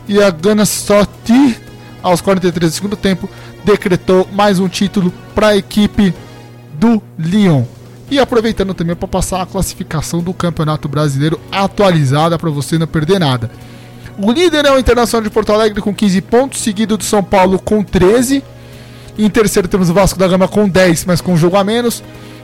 E 0.07 0.23
a 0.23 0.31
Gana 0.31 0.65
Soti, 0.65 1.59
aos 2.03 2.21
43 2.21 2.71
do 2.71 2.75
segundo 2.75 2.97
tempo, 2.97 3.29
decretou 3.65 4.29
mais 4.33 4.61
um 4.61 4.69
título 4.69 5.13
para 5.35 5.49
a 5.49 5.57
equipe 5.57 6.15
do 6.79 7.03
Lyon. 7.19 7.65
E 8.11 8.19
aproveitando 8.19 8.75
também 8.75 8.95
para 8.95 9.09
passar 9.09 9.43
a 9.43 9.47
classificação 9.47 10.23
do 10.23 10.33
Campeonato 10.33 10.89
Brasileiro 10.89 11.41
atualizada 11.51 12.39
para 12.39 12.51
você 12.51 12.79
não 12.79 12.87
perder 12.87 13.19
nada. 13.19 13.51
O 14.17 14.31
líder 14.31 14.65
é 14.65 14.71
o 14.71 14.79
Internacional 14.79 15.25
de 15.25 15.31
Porto 15.31 15.53
Alegre 15.53 15.81
com 15.81 15.93
15 15.93 16.21
pontos, 16.23 16.61
seguido 16.61 16.97
do 16.97 17.03
São 17.03 17.23
Paulo 17.23 17.59
com 17.59 17.83
13. 17.83 18.45
Em 19.19 19.29
terceiro 19.29 19.67
temos 19.67 19.91
o 19.91 19.95
Vasco 19.95 20.19
da 20.19 20.29
Gama 20.29 20.47
com 20.47 20.69
10, 20.69 21.05
mas 21.05 21.21
com 21.21 21.33
um 21.33 21.37
jogo 21.37 21.57
a 21.57 21.65
menos. 21.65 22.03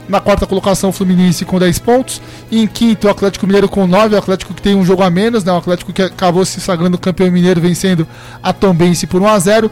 Na 0.09 0.19
quarta 0.19 0.45
colocação, 0.45 0.89
o 0.89 0.93
Fluminense 0.93 1.45
com 1.45 1.57
10 1.57 1.79
pontos. 1.79 2.21
E 2.49 2.61
em 2.61 2.67
quinto, 2.67 3.07
o 3.07 3.09
Atlético 3.09 3.47
Mineiro 3.47 3.69
com 3.69 3.87
9. 3.87 4.15
O 4.15 4.17
Atlético 4.17 4.53
que 4.53 4.61
tem 4.61 4.75
um 4.75 4.83
jogo 4.83 5.01
a 5.01 5.09
menos, 5.09 5.45
né? 5.45 5.53
O 5.53 5.57
Atlético 5.57 5.93
que 5.93 6.01
acabou 6.01 6.43
se 6.43 6.59
sagrando 6.59 6.97
campeão 6.97 7.31
mineiro, 7.31 7.61
vencendo 7.61 8.05
a 8.43 8.51
Tombense 8.51 9.07
por 9.07 9.21
1 9.21 9.27
a 9.27 9.39
0 9.39 9.71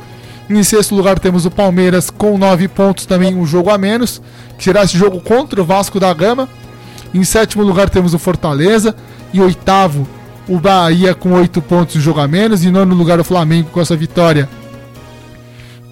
Em 0.50 0.64
sexto 0.64 0.96
lugar, 0.96 1.20
temos 1.20 1.46
o 1.46 1.52
Palmeiras 1.52 2.10
com 2.10 2.38
9 2.38 2.70
pontos, 2.70 3.06
também 3.06 3.36
um 3.36 3.46
jogo 3.46 3.70
a 3.70 3.78
menos, 3.78 4.22
que 4.58 4.64
será 4.64 4.84
esse 4.84 4.98
jogo 4.98 5.20
contra 5.20 5.62
o 5.62 5.66
Vasco 5.66 6.00
da 6.00 6.14
Gama. 6.14 6.48
Em 7.14 7.26
sétimo 7.26 7.62
lugar, 7.62 7.90
temos 7.90 8.14
o 8.14 8.20
Fortaleza. 8.20 8.96
E 9.34 9.42
oitavo, 9.42 10.08
o 10.50 10.60
Bahia 10.60 11.14
com 11.14 11.32
8 11.34 11.62
pontos 11.62 11.94
de 11.94 12.02
jogo 12.02 12.20
a 12.20 12.28
menos. 12.28 12.66
Em 12.66 12.72
nono 12.72 12.96
lugar, 12.96 13.20
o 13.20 13.24
Flamengo 13.24 13.70
com 13.72 13.80
essa 13.80 13.96
vitória 13.96 14.50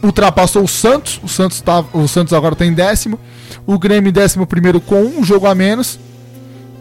ultrapassou 0.04 0.64
o 0.64 0.68
Santos. 0.68 1.22
O 1.24 1.28
Santos, 1.28 1.62
tá, 1.62 1.86
o 1.94 2.08
Santos 2.08 2.34
agora 2.34 2.54
está 2.54 2.66
em 2.66 2.74
décimo. 2.74 3.20
O 3.66 3.78
Grêmio 3.78 4.10
em 4.10 4.14
décimo 4.14 4.48
primeiro 4.48 4.82
com 4.82 5.02
um 5.02 5.24
jogo 5.24 5.46
a 5.46 5.54
menos. 5.54 6.00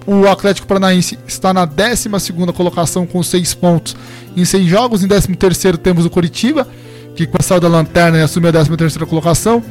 O 0.07 0.27
Atlético 0.27 0.67
Paranaense 0.67 1.19
está 1.27 1.53
na 1.53 1.65
12 1.65 2.09
colocação 2.55 3.07
com 3.07 3.23
6 3.23 3.55
pontos 3.55 3.95
em 4.37 4.45
6 4.45 4.67
jogos. 4.67 5.05
Em 5.05 5.09
13 5.09 5.77
temos 5.83 6.07
o 6.07 6.11
Coritiba, 6.11 6.67
que 7.15 7.29
saiu 7.43 7.61
da 7.61 7.69
lanterna 7.69 8.19
e 8.19 8.23
assumiu 8.23 8.51
a 8.51 8.53
13 8.53 8.99
colocação. 9.01 9.63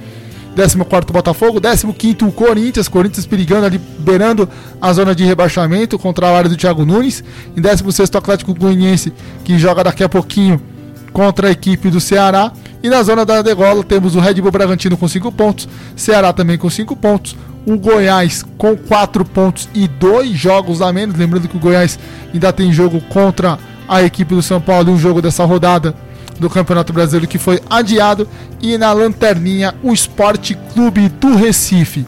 14 0.55 0.77
Botafogo, 1.11 1.59
15 1.59 2.23
o 2.23 2.31
Corinthians, 2.31 2.87
Corinthians 2.87 3.25
perigando 3.25 3.65
ali, 3.65 3.77
beirando 3.77 4.49
a 4.81 4.93
zona 4.93 5.13
de 5.13 5.25
rebaixamento 5.25 5.99
contra 5.99 6.27
a 6.27 6.37
área 6.37 6.49
do 6.49 6.55
Thiago 6.55 6.85
Nunes. 6.85 7.23
Em 7.55 7.61
16 7.61 8.09
o 8.13 8.17
Atlético 8.17 8.53
Goianiense, 8.53 9.11
que 9.43 9.59
joga 9.59 9.83
daqui 9.83 10.03
a 10.03 10.09
pouquinho 10.09 10.61
contra 11.11 11.49
a 11.49 11.51
equipe 11.51 11.89
do 11.89 11.99
Ceará. 11.99 12.53
E 12.81 12.89
na 12.89 13.03
zona 13.03 13.25
da 13.25 13.41
degola 13.41 13.83
temos 13.83 14.15
o 14.15 14.19
Red 14.19 14.35
Bull 14.35 14.51
Bragantino 14.51 14.95
com 14.95 15.07
5 15.07 15.31
pontos, 15.31 15.67
Ceará 15.95 16.31
também 16.31 16.57
com 16.57 16.69
5 16.69 16.95
pontos, 16.95 17.35
o 17.65 17.77
Goiás 17.77 18.43
com 18.57 18.77
4 18.77 19.25
pontos 19.25 19.67
e 19.73 19.87
2 19.87 20.37
jogos 20.37 20.81
a 20.81 20.93
menos. 20.93 21.17
Lembrando 21.17 21.49
que 21.49 21.57
o 21.57 21.59
Goiás 21.59 21.99
ainda 22.33 22.53
tem 22.53 22.71
jogo 22.71 23.01
contra 23.09 23.59
a 23.87 24.03
equipe 24.03 24.33
do 24.33 24.41
São 24.41 24.61
Paulo, 24.61 24.91
um 24.91 24.97
jogo 24.97 25.21
dessa 25.21 25.43
rodada 25.43 25.95
do 26.39 26.49
Campeonato 26.49 26.93
Brasileiro 26.93 27.27
que 27.27 27.37
foi 27.37 27.61
adiado 27.69 28.27
e 28.61 28.77
na 28.77 28.91
lanterninha 28.91 29.75
o 29.81 29.93
Esporte 29.93 30.57
Clube 30.73 31.09
do 31.09 31.35
Recife. 31.35 32.05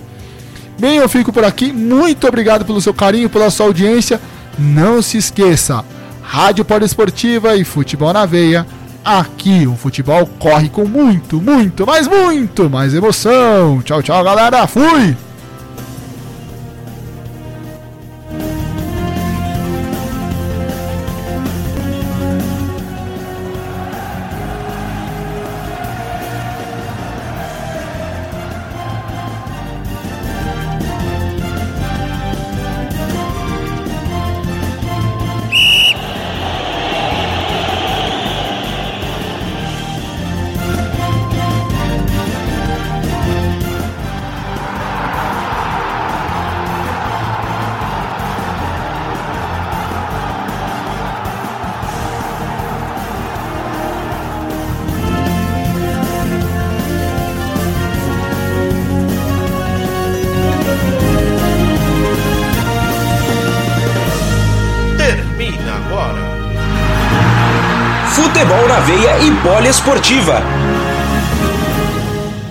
Bem, 0.80 0.98
eu 0.98 1.10
fico 1.10 1.34
por 1.34 1.44
aqui. 1.44 1.72
Muito 1.72 2.28
obrigado 2.28 2.66
pelo 2.66 2.82
seu 2.82 2.94
carinho, 2.94 3.30
pela 3.30 3.50
sua 3.50 3.66
audiência. 3.66 4.22
Não 4.58 5.02
se 5.02 5.18
esqueça, 5.18 5.84
Rádio 6.22 6.66
Poliesportiva 6.66 7.56
e 7.56 7.64
Futebol 7.64 8.14
na 8.14 8.26
Veia. 8.26 8.66
Aqui 9.04 9.66
o 9.66 9.76
futebol 9.76 10.28
corre 10.38 10.68
com 10.68 10.86
muito, 10.86 11.40
muito, 11.40 11.86
mas 11.86 12.08
muito 12.08 12.70
mais 12.70 12.94
emoção. 12.94 13.82
Tchau, 13.82 14.04
tchau, 14.04 14.24
galera. 14.24 14.68
Fui! 14.68 15.27
Termina 70.08 70.57